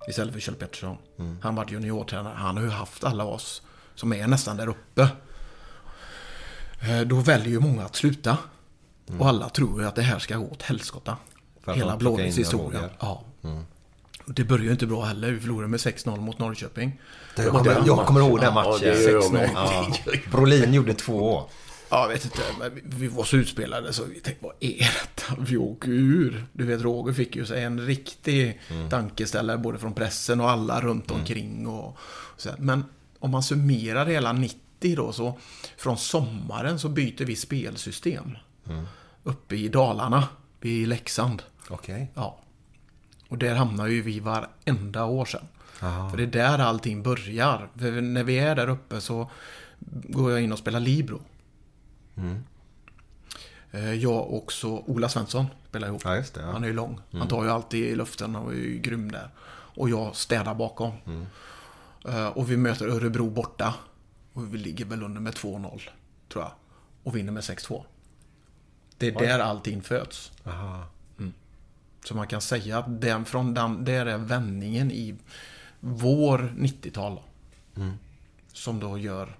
Istället 0.08 0.32
för 0.32 0.40
Kjell 0.40 0.54
Pettersson. 0.54 0.96
Han 1.42 1.54
var 1.54 1.66
juniortränare. 1.68 2.34
Han 2.36 2.56
har 2.56 2.64
ju 2.64 2.70
haft 2.70 3.04
alla 3.04 3.24
oss 3.24 3.62
som 3.94 4.12
är 4.12 4.26
nästan 4.26 4.56
där 4.56 4.68
uppe. 4.68 5.08
Eh, 6.88 7.00
Då 7.00 7.16
väljer 7.16 7.48
ju 7.48 7.60
många 7.60 7.84
att 7.84 7.96
sluta. 7.96 8.38
Och 9.18 9.28
alla 9.28 9.48
tror 9.48 9.80
ju 9.80 9.88
att 9.88 9.94
det 9.94 10.02
här 10.02 10.18
ska 10.18 10.36
gå 10.36 10.46
åt 10.46 10.62
helskotta. 10.62 11.16
Hela 11.74 11.96
Blåvitts 11.96 12.38
historia. 12.38 12.90
Ja. 13.00 13.24
Och 14.26 14.34
Det 14.34 14.44
börjar 14.44 14.64
ju 14.64 14.70
inte 14.70 14.86
bra 14.86 15.04
heller. 15.04 15.30
Vi 15.32 15.40
förlorade 15.40 15.68
med 15.68 15.80
6-0 15.80 16.20
mot 16.20 16.38
Norrköping. 16.38 17.00
Jag 17.36 17.46
kommer, 17.48 17.82
jag 17.86 18.06
kommer 18.06 18.20
ihåg 18.20 18.40
den 18.40 18.44
Ja, 18.54 18.54
matchen. 18.54 18.80
det 18.80 19.02
jag 19.10 19.32
med. 19.32 19.50
Ja. 19.54 19.86
Brolin 20.30 20.74
gjorde 20.74 20.94
två. 20.94 21.42
Ja, 21.90 22.00
jag 22.02 22.08
vet 22.08 22.24
inte. 22.24 22.38
Men 22.58 22.80
vi- 22.84 23.08
var 23.08 23.24
så 23.24 23.36
utspelade 23.36 23.92
så 23.92 24.04
vi 24.04 24.20
tänkte, 24.20 24.44
vad 24.44 24.54
är 24.60 24.78
detta? 24.78 25.34
Vi 25.48 25.56
åker 25.56 25.90
ur. 25.90 26.46
Du 26.52 26.66
vet, 26.66 26.80
Roger 26.82 27.12
fick 27.14 27.36
ju 27.36 27.46
sig 27.46 27.62
en 27.64 27.80
riktig 27.80 28.60
tankeställare 28.90 29.58
både 29.58 29.78
från 29.78 29.92
pressen 29.94 30.40
och 30.40 30.50
alla 30.50 30.80
runt 30.80 31.10
omkring. 31.10 31.66
Och, 31.66 31.88
och 31.88 31.96
så. 32.36 32.48
Men 32.58 32.84
om 33.18 33.30
man 33.30 33.42
summerar 33.42 34.06
hela 34.06 34.32
90 34.32 34.58
då, 34.94 35.12
så 35.12 35.38
från 35.76 35.96
sommaren 35.98 36.78
så 36.78 36.88
byter 36.88 37.24
vi 37.24 37.36
spelsystem. 37.36 38.36
Uppe 39.22 39.56
i 39.56 39.68
Dalarna, 39.68 40.28
vid 40.60 40.88
Leksand. 40.88 41.42
Okej. 41.68 42.10
Ja. 42.14 42.38
Och 43.28 43.38
där 43.38 43.54
hamnar 43.54 43.86
ju 43.86 44.02
vi 44.02 44.20
varenda 44.20 45.04
år 45.04 45.24
sedan. 45.24 45.44
För 46.10 46.16
det 46.16 46.22
är 46.22 46.26
där 46.26 46.58
allting 46.58 47.02
börjar. 47.02 47.68
För 47.78 48.00
när 48.00 48.24
vi 48.24 48.38
är 48.38 48.54
där 48.56 48.68
uppe 48.68 49.00
så 49.00 49.30
går 50.08 50.30
jag 50.30 50.42
in 50.42 50.52
och 50.52 50.58
spelar 50.58 50.80
Libro. 50.80 51.20
Eh, 53.70 53.94
Jag 53.94 54.30
och 54.32 54.52
så 54.52 54.78
Ola 54.86 55.08
Svensson 55.08 55.46
spelar 55.68 55.88
ihop. 55.88 56.02
Ja, 56.04 56.10
det, 56.10 56.30
ja. 56.36 56.52
Han 56.52 56.62
är 56.64 56.68
ju 56.68 56.74
lång. 56.74 57.00
Han 57.12 57.28
tar 57.28 57.44
ju 57.44 57.50
alltid 57.50 57.84
i 57.84 57.94
luften 57.96 58.36
och 58.36 58.52
är 58.52 58.56
ju 58.56 58.78
grym 58.78 59.10
där. 59.12 59.28
Och 59.76 59.90
jag 59.90 60.16
städar 60.16 60.54
bakom. 60.54 60.92
Eh, 62.08 62.26
Och 62.26 62.50
vi 62.50 62.56
möter 62.56 62.88
Örebro 62.88 63.30
borta. 63.30 63.74
Och 64.34 64.54
vi 64.54 64.58
ligger 64.58 64.84
väl 64.84 65.02
under 65.02 65.20
med 65.20 65.34
2-0, 65.34 65.80
tror 66.28 66.44
jag. 66.44 66.52
Och 67.02 67.16
vinner 67.16 67.32
med 67.32 67.42
6-2. 67.42 67.84
Det 68.98 69.08
är 69.08 69.18
där 69.18 69.38
allting 69.38 69.82
föds. 69.82 70.32
Mm. 71.18 71.32
Så 72.04 72.14
man 72.14 72.26
kan 72.26 72.40
säga 72.40 72.78
att 72.78 73.00
den, 73.00 73.24
från 73.24 73.54
den, 73.54 73.84
där 73.84 74.06
är 74.06 74.18
vändningen 74.18 74.90
i 74.90 75.14
vår 75.80 76.54
90-tal. 76.58 77.20
då. 77.74 77.90
Som 78.52 78.80
då 78.80 78.98
gör... 78.98 79.36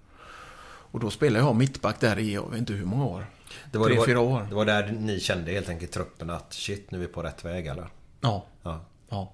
Och 0.94 1.00
då 1.00 1.10
spelar 1.10 1.40
jag 1.40 1.56
mittback 1.56 2.00
där 2.00 2.18
i, 2.18 2.34
jag 2.34 2.50
vet 2.50 2.58
inte 2.58 2.72
hur 2.72 2.84
många 2.84 3.04
år. 3.04 3.26
Det 3.72 3.78
var, 3.78 3.86
Tre, 3.86 3.94
det 3.94 3.98
var, 4.00 4.06
fyra 4.06 4.20
år. 4.20 4.46
Det 4.48 4.54
var 4.54 4.64
där 4.64 4.92
ni 4.92 5.20
kände 5.20 5.52
helt 5.52 5.68
enkelt 5.68 5.92
truppen 5.92 6.30
att 6.30 6.52
shit, 6.52 6.90
nu 6.90 6.98
är 6.98 7.00
vi 7.02 7.06
på 7.06 7.22
rätt 7.22 7.44
väg 7.44 7.66
eller? 7.66 7.88
Ja. 8.20 8.44
Ja. 8.62 8.80
Ja. 9.08 9.32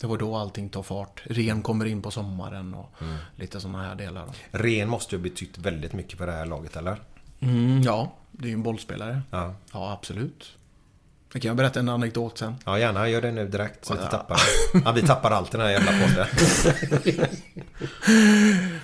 Det 0.00 0.06
var 0.06 0.16
då 0.18 0.36
allting 0.36 0.68
tar 0.68 0.82
fart. 0.82 1.22
Ren 1.24 1.62
kommer 1.62 1.84
in 1.84 2.02
på 2.02 2.10
sommaren 2.10 2.74
och 2.74 2.94
lite 3.36 3.60
sådana 3.60 3.82
här 3.82 3.94
delar. 3.94 4.24
Ren 4.50 4.88
måste 4.88 5.14
ju 5.14 5.18
ha 5.18 5.22
betytt 5.22 5.58
väldigt 5.58 5.92
mycket 5.92 6.18
för 6.18 6.26
det 6.26 6.32
här 6.32 6.46
laget, 6.46 6.76
eller? 6.76 7.02
Mm, 7.40 7.82
ja, 7.82 8.12
det 8.32 8.44
är 8.44 8.48
ju 8.48 8.54
en 8.54 8.62
bollspelare. 8.62 9.22
Ja. 9.30 9.54
Ja, 9.72 9.92
absolut. 9.92 10.52
Jag 11.32 11.42
kan 11.42 11.48
jag 11.48 11.56
berätta 11.56 11.80
en 11.80 11.88
anekdot 11.88 12.38
sen. 12.38 12.54
Ja, 12.64 12.78
gärna. 12.78 13.08
Gör 13.08 13.22
det 13.22 13.32
nu 13.32 13.48
direkt 13.48 13.84
så 13.84 13.94
att 13.94 14.00
du 14.02 14.06
tappar. 14.06 14.40
Ja, 14.84 14.92
vi 14.92 15.02
tappar 15.02 15.30
allt 15.30 15.54
i 15.54 15.56
den 15.56 15.66
här 15.66 15.72
jävla 15.72 15.92
podden. 16.06 16.26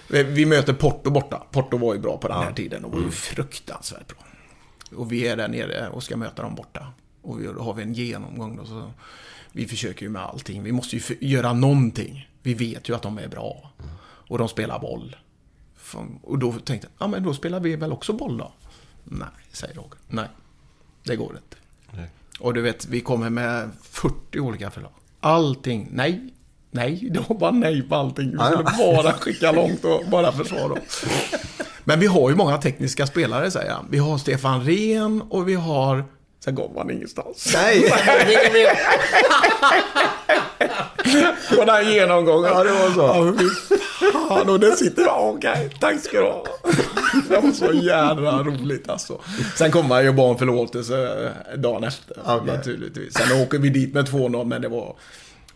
Vi- 0.09 0.23
Vi 0.23 0.47
möter 0.47 0.73
Porto 0.73 1.11
borta. 1.11 1.43
Porto 1.51 1.77
var 1.79 1.95
ju 1.95 2.01
bra 2.01 2.17
på 2.19 2.29
den 2.29 2.37
Ja. 2.37 2.43
här 2.43 2.53
tiden 2.53 2.85
och 2.85 2.93
var 2.93 3.01
ju 3.01 3.11
fruktansvärt 3.11 4.07
bra. 4.09 4.19
Och 4.99 5.13
vi 5.13 5.29
är 5.29 5.37
där 5.37 5.49
nere 5.49 5.89
och 5.89 6.03
ska 6.03 6.17
möta 6.17 6.43
dem 6.43 6.55
borta. 6.55 6.87
Och 7.23 7.41
vi, 7.41 7.47
då 7.47 7.63
har 7.63 7.75
vi 7.75 7.83
en 7.83 7.95
genomgång 7.95 8.57
då. 8.57 8.65
Så 8.65 8.91
vi 9.53 9.67
försöker 9.67 10.03
ju 10.03 10.11
med 10.11 10.23
allting. 10.23 10.63
Vi 10.63 10.73
måste 10.73 10.97
ju 10.97 11.03
göra 11.21 11.53
någonting. 11.53 12.29
Vi 12.43 12.55
vet 12.55 12.89
ju 12.89 12.95
att 12.95 13.03
de 13.03 13.19
är 13.19 13.29
bra. 13.29 13.73
Och 14.29 14.39
de 14.39 14.49
spelar 14.49 14.79
boll. 14.79 15.17
Och 16.23 16.39
då 16.39 16.53
tänkte 16.53 16.89
jag, 16.99 17.07
ja 17.07 17.11
men 17.11 17.23
då 17.23 17.35
spelar 17.35 17.61
vi 17.61 17.77
väl 17.77 17.93
också 17.93 18.13
boll 18.13 18.39
då? 18.39 18.53
Nej, 19.05 19.29
säger 19.53 19.75
Roger. 19.75 19.99
Nej, 20.09 20.29
det 21.05 21.17
går 21.17 21.31
inte. 21.31 21.57
Och 22.41 22.55
du 22.55 22.63
vet, 22.63 22.87
vi 22.87 23.01
kommer 23.01 23.31
med 23.31 23.71
40 23.83 24.41
olika 24.41 24.71
förslag. 24.71 24.93
Allting, 25.21 25.89
nej, 25.93 26.35
nej, 26.71 27.09
det 27.11 27.29
var 27.29 27.37
bara 27.37 27.51
nej 27.51 27.83
på 27.83 27.95
allting. 27.95 28.31
Vi 28.31 28.39
skulle 28.39 28.65
bara 28.65 29.13
skicka 29.13 29.53
långt 29.53 29.85
och 29.85 30.03
bara 30.11 30.33
försvara. 30.33 30.77
Men 31.85 32.01
vi 32.01 32.07
har 32.07 32.31
ju 32.31 32.37
många 32.37 32.59
tekniska 32.59 33.07
spelare, 33.07 33.51
säger 33.51 33.73
han. 33.73 33.87
Vi 33.91 33.99
har 33.99 34.19
Stefan 34.19 34.65
Rehn 34.65 35.23
och 35.23 35.49
vi 35.49 35.55
har... 35.55 36.05
Sen 36.45 36.55
går 36.55 36.71
man 36.75 36.91
ingenstans. 36.91 37.51
Nej! 37.55 37.91
På 41.57 41.65
den 41.65 41.93
genomgången. 41.93 42.51
Ja, 42.53 42.65
det 42.65 42.73
var 42.73 42.91
så. 42.91 43.01
Ja, 43.01 44.29
fan, 44.29 44.49
och 44.51 44.61
det 44.61 44.77
sitter 44.77 45.03
jag. 45.03 45.35
Okej, 45.35 45.71
tack 45.81 46.01
ska 46.01 46.21
du 46.21 46.25
ha. 46.27 46.45
Det 47.29 47.39
var 47.41 47.53
så 47.53 47.73
jävla 47.73 48.43
roligt 48.43 48.89
alltså. 48.89 49.21
Sen 49.57 49.71
kommer 49.71 49.95
han 49.95 50.05
ju 50.05 50.13
bara 50.13 50.27
om 50.31 50.39
förlåtelse 50.39 51.27
eh, 51.53 51.59
dagen 51.59 51.85
efter. 51.85 52.17
Okej. 52.27 52.57
Naturligtvis. 52.57 53.15
Sen 53.15 53.43
åker 53.43 53.59
vi 53.59 53.69
dit 53.69 53.95
med 53.95 54.09
2-0, 54.09 54.45
men 54.45 54.63
det 54.63 54.69
var... 54.69 54.97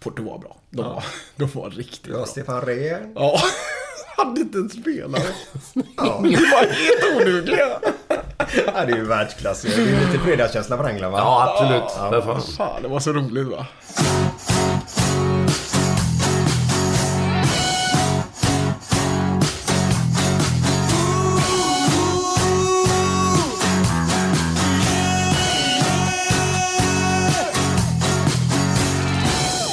Porto 0.01 0.23
var 0.23 0.39
bra. 0.39 0.57
De, 0.71 0.77
var, 0.85 1.05
de 1.37 1.49
var 1.53 1.71
riktigt 1.71 2.07
Ja, 2.07 2.15
bra. 2.17 2.27
Stefan 2.27 2.61
Rehn. 2.61 3.13
Ja, 3.15 3.41
hade 4.17 4.41
inte 4.41 4.59
en 4.59 4.71
spelare. 4.71 5.23
Ja. 5.97 6.21
Vi 6.23 6.35
var 6.35 6.67
helt 6.67 7.17
odugliga. 7.21 7.81
Ja, 8.67 8.85
det 8.85 8.93
är 8.93 8.97
ju 8.97 9.05
världsklass. 9.05 9.63
Det 9.63 9.75
är 9.75 10.07
lite 10.07 10.19
fredagskänsla 10.25 10.77
på 10.77 10.87
England, 10.89 11.13
va? 11.13 11.19
Ja, 11.19 11.55
absolut. 11.55 11.91
För 12.25 12.33
fan. 12.35 12.43
Fan, 12.57 12.83
det 12.83 12.89
var 12.89 13.01
så 13.01 13.13
roligt 13.13 13.49
va. 13.49 13.67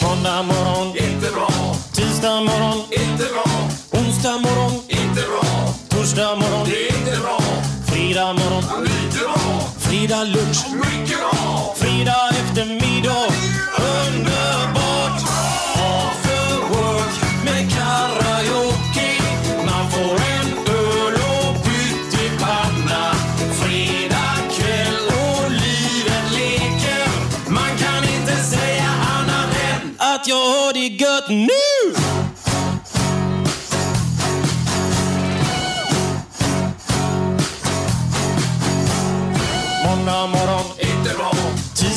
Måndag 0.04 0.44
morgon, 0.44 0.88
inte 0.98 1.32
bra. 1.32 1.50
Tisdag 1.94 2.42
morgon, 2.42 2.78
inte 2.92 3.26
bra. 3.34 3.46
Onsdag 4.00 4.38
morgon, 4.38 4.74
inte 4.88 5.22
bra. 5.30 5.74
Torsdag 5.90 6.36
morgon, 6.36 6.68
det 6.70 6.88
är 6.90 6.98
inte 6.98 7.20
bra. 7.22 7.43
Fredag 8.14 8.34
morgon. 8.34 8.64
Fredag 9.78 10.24
lunch. 10.24 10.58
Fredag 11.76 12.30
eftermiddag, 12.30 13.28
Under 13.78 14.33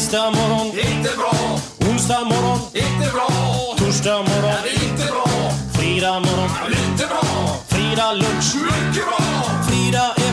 Tisdag 0.06 0.30
morgon, 0.30 0.66
inte 0.66 1.10
bra. 1.16 1.58
Onsdag 1.90 2.24
morgon, 2.24 2.58
inte 2.74 3.10
bra. 3.12 3.28
Torsdag 3.76 4.18
morgon, 4.18 4.58
inte 4.82 5.06
bra. 5.12 5.26
Fredag 5.72 6.20
morgon, 6.20 6.50
lite 6.68 7.06
bra. 7.06 7.22
Fredag 7.68 8.12
lunch, 8.12 8.54
mycket 8.54 9.04
bra. 9.06 9.24
Fredag 9.68 10.25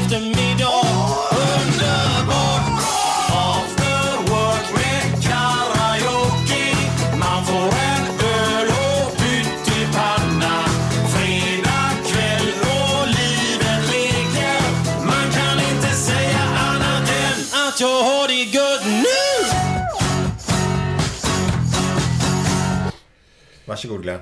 Varsågod 23.66 24.02
Glenn. 24.02 24.20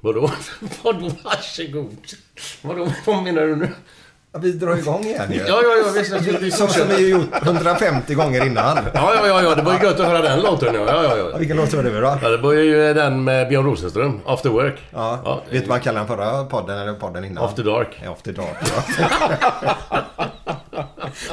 Vadå? 0.00 0.30
Vadå 0.82 1.10
varsågod? 1.24 1.96
Vadå? 2.62 2.88
Vad 3.06 3.22
menar 3.22 3.42
du 3.42 3.56
nu? 3.56 3.68
Ja, 4.32 4.38
vi 4.38 4.52
drar 4.52 4.76
igång 4.76 5.04
igen 5.04 5.32
ju. 5.32 5.38
Ja, 5.38 5.46
ja, 5.48 5.76
ja, 5.86 5.92
visst. 5.94 6.16
Skulle 6.22 6.38
vi 6.38 6.50
Som 6.50 6.68
som 6.68 6.88
vi 6.88 7.08
gjort 7.10 7.42
150 7.42 8.14
gånger 8.14 8.46
innan. 8.46 8.76
Ja, 8.94 9.14
ja, 9.14 9.26
ja, 9.26 9.42
ja, 9.42 9.54
det 9.54 9.62
var 9.62 9.72
ju 9.72 9.78
gött 9.84 10.00
att 10.00 10.06
höra 10.06 10.22
den 10.22 10.40
låten. 10.40 10.74
Ja, 10.74 10.80
ja, 10.86 11.02
Ja, 11.02 11.16
ja. 11.30 11.36
Vilken 11.36 11.56
låt 11.56 11.72
var 11.72 11.82
det 11.82 12.00
då? 12.00 12.18
ja 12.22 12.28
det 12.28 12.36
var 12.36 12.52
ju 12.52 12.94
den 12.94 13.24
med 13.24 13.48
Björn 13.48 13.64
Rosenström, 13.64 14.20
After 14.26 14.50
Work. 14.50 14.80
Ja. 14.92 15.42
Vet 15.50 15.62
du 15.62 15.68
vad 15.68 15.70
han 15.70 15.80
kallade 15.80 16.06
den 16.06 16.16
förra 16.16 16.44
podden 16.44 16.78
eller 16.78 16.94
podden 16.94 17.24
innan? 17.24 17.44
After 17.44 17.64
Dark. 17.64 18.00
Ja, 18.04 18.12
After 18.12 18.32
Dark, 18.32 18.56
ja. 18.98 20.26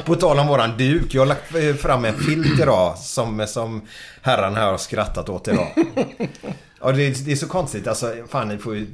På 0.04 0.14
tal 0.14 0.38
om 0.38 0.46
våran 0.46 0.76
duk. 0.78 1.14
Jag 1.14 1.20
har 1.20 1.26
lagt 1.26 1.54
eh, 1.54 1.74
fram 1.74 2.04
en 2.04 2.18
filt 2.18 2.60
idag 2.60 2.98
som, 2.98 3.46
som 3.46 3.82
herran 4.22 4.54
här 4.56 4.70
har 4.70 4.78
skrattat 4.78 5.28
åt 5.28 5.48
idag. 5.48 5.68
Ja, 6.80 6.92
det, 6.92 7.02
är, 7.06 7.24
det 7.24 7.32
är 7.32 7.36
så 7.36 7.48
konstigt. 7.48 7.86
Alltså, 7.86 8.14
fan 8.28 8.48
ni 8.48 8.58
får 8.58 8.74
ju... 8.76 8.86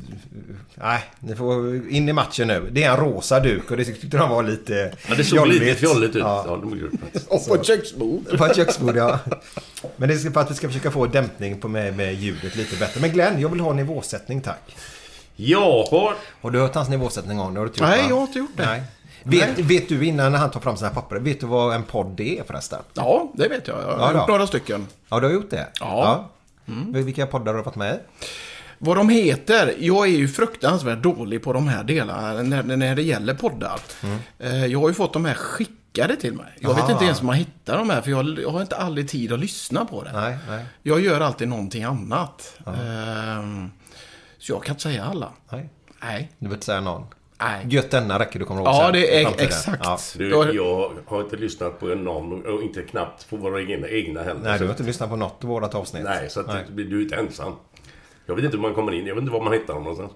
Nej, 0.75 1.01
ni 1.21 1.35
får 1.37 1.89
in 1.91 2.09
i 2.09 2.13
matchen 2.13 2.49
nu. 2.49 2.69
Det 2.73 2.85
är 2.85 2.91
en 2.91 2.97
rosa 2.97 3.41
duk 3.41 3.71
och 3.71 3.77
det 3.77 3.85
tyckte 3.85 4.17
de 4.17 4.31
var 4.31 4.43
lite 4.43 4.93
Ja, 5.09 5.15
det 5.15 5.25
såg 5.25 5.39
jobbigt. 5.39 5.61
lite 5.63 5.75
fjolligt 5.75 6.17
ut. 6.17 6.23
Ja. 6.23 6.45
Ja. 6.47 6.59
Och 7.29 7.47
på 7.49 7.55
ett 7.55 7.67
köksbord. 7.67 8.39
På 8.39 8.45
ett 8.47 8.57
köksbord, 8.57 8.97
ja. 8.97 9.19
Men 9.97 10.09
det 10.09 10.15
är 10.15 10.31
för 10.31 10.41
att 10.41 10.51
vi 10.51 10.55
ska 10.55 10.69
försöka 10.69 10.91
få 10.91 11.07
dämpning 11.07 11.61
på 11.61 11.69
med, 11.69 11.97
med 11.97 12.15
ljudet 12.15 12.57
lite 12.57 12.77
bättre. 12.77 13.01
Men 13.01 13.13
Glenn, 13.13 13.41
jag 13.41 13.49
vill 13.49 13.61
ha 13.61 13.73
nivåsättning 13.73 14.41
tack. 14.41 14.77
Ja, 15.37 15.89
Har 16.41 16.51
du 16.51 16.61
hört 16.61 16.75
hans 16.75 16.89
nivåsättning 16.89 17.37
någon 17.37 17.47
gång? 17.47 17.55
Det 17.55 17.61
har 17.61 17.67
du 17.67 17.71
inte 17.71 17.81
gjort, 17.81 17.89
Nej, 17.91 18.03
va? 18.03 18.09
jag 18.09 18.17
har 18.17 18.23
inte 18.27 18.39
gjort 18.39 18.57
det. 18.57 18.67
Nej. 18.67 18.83
Vet, 19.25 19.59
vet 19.59 19.89
du 19.89 20.05
innan 20.07 20.33
när 20.33 20.39
han 20.39 20.51
tar 20.51 20.61
fram 20.61 20.77
sina 20.77 20.91
papper, 20.91 21.17
vet 21.17 21.41
du 21.41 21.47
vad 21.47 21.75
en 21.75 21.83
podd 21.83 22.21
är 22.21 22.43
förresten? 22.45 22.79
Ja, 22.95 23.33
det 23.35 23.49
vet 23.49 23.69
jag. 23.69 23.83
Jag 23.83 23.97
har 23.97 24.13
Ja, 24.13 24.19
gjort 24.21 24.29
några 24.29 24.47
stycken. 24.47 24.87
Ja, 25.09 25.21
du 25.21 25.27
har 25.27 25.35
gjort 25.35 25.51
det? 25.51 25.67
Ja. 25.81 26.31
Mm. 26.69 27.05
Vilka 27.05 27.27
poddar 27.27 27.47
har 27.53 27.59
du 27.59 27.63
varit 27.65 27.77
med 27.77 27.95
i? 27.95 27.99
Vad 28.79 28.97
de 28.97 29.09
heter? 29.09 29.75
Jag 29.79 30.07
är 30.07 30.11
ju 30.11 30.29
fruktansvärt 30.29 31.03
dålig 31.03 31.43
på 31.43 31.53
de 31.53 31.69
här 31.69 31.85
delarna 31.85 32.43
när, 32.43 32.63
när 32.77 32.95
det 32.97 33.03
gäller 33.03 33.35
poddar. 33.35 33.81
Eh, 34.39 34.67
Jag 34.67 34.81
har 34.81 34.89
ju 34.89 34.95
fått 34.95 35.13
de 35.13 35.25
här 35.25 35.35
skickade 35.35 36.17
till 36.17 36.33
mig. 36.35 36.47
Jag 36.61 36.75
vet 36.75 36.83
Aha. 36.85 36.93
inte 36.93 37.05
ens 37.05 37.21
om 37.21 37.27
man 37.27 37.37
hittar 37.37 37.79
de 37.79 37.91
här 37.91 38.01
för 38.01 38.11
jag, 38.11 38.39
jag 38.39 38.51
har 38.51 38.61
inte 38.61 38.77
aldrig 38.77 39.09
tid 39.09 39.33
att 39.33 39.39
lyssna 39.39 39.85
på 39.85 40.03
det. 40.03 40.13
Nej, 40.13 40.39
nej. 40.49 40.65
Jag 40.83 41.01
gör 41.01 41.21
alltid 41.21 41.49
någonting 41.49 41.83
annat. 41.85 42.57
Ehm, 42.67 43.71
Så 44.39 44.53
jag 44.53 44.65
kan 44.65 44.73
inte 44.73 44.83
säga 44.83 45.05
alla. 45.05 45.33
nej. 45.53 45.71
Nej. 46.03 46.31
Du 46.39 46.47
vill 46.47 46.55
inte 46.55 46.67
säga 46.67 46.81
någon? 46.81 47.07
Nej. 47.41 47.67
Gött 47.69 47.91
denna 47.91 48.19
räcker 48.19 48.39
du 48.39 48.45
kommer 48.45 48.61
ihåg 48.61 48.69
Ja, 48.69 48.83
sen, 48.85 48.93
det 48.93 49.23
är 49.23 49.41
exakt. 49.41 49.83
Ja. 49.85 49.99
Du, 50.15 50.29
jag 50.55 50.93
har 51.07 51.21
inte 51.21 51.37
lyssnat 51.37 51.81
på 51.81 51.87
någon 51.87 52.47
och 52.47 52.63
inte 52.63 52.83
knappt 52.83 53.31
på 53.31 53.37
våra 53.37 53.61
egna, 53.61 53.89
egna 53.89 54.23
heller. 54.23 54.41
Nej, 54.43 54.59
du 54.59 54.65
har 54.65 54.71
inte 54.71 54.83
lyssnat 54.83 55.11
på 55.11 55.17
något 55.17 55.45
av 55.45 55.51
vårat 55.51 55.75
avsnitt. 55.75 56.05
Nej, 56.05 56.31
så 56.31 56.41
att 56.41 56.47
Nej. 56.47 56.65
du 56.69 56.99
är 56.99 57.03
inte 57.03 57.17
ensam. 57.17 57.53
Jag 58.27 58.35
vet 58.35 58.45
inte 58.45 58.57
hur 58.57 58.63
man 58.63 58.75
kommer 58.75 58.93
in. 58.93 59.07
Jag 59.07 59.15
vet 59.15 59.23
inte 59.23 59.33
var 59.33 59.45
man 59.45 59.53
hittar 59.53 59.75
dem 59.75 59.83
någonstans. 59.83 60.13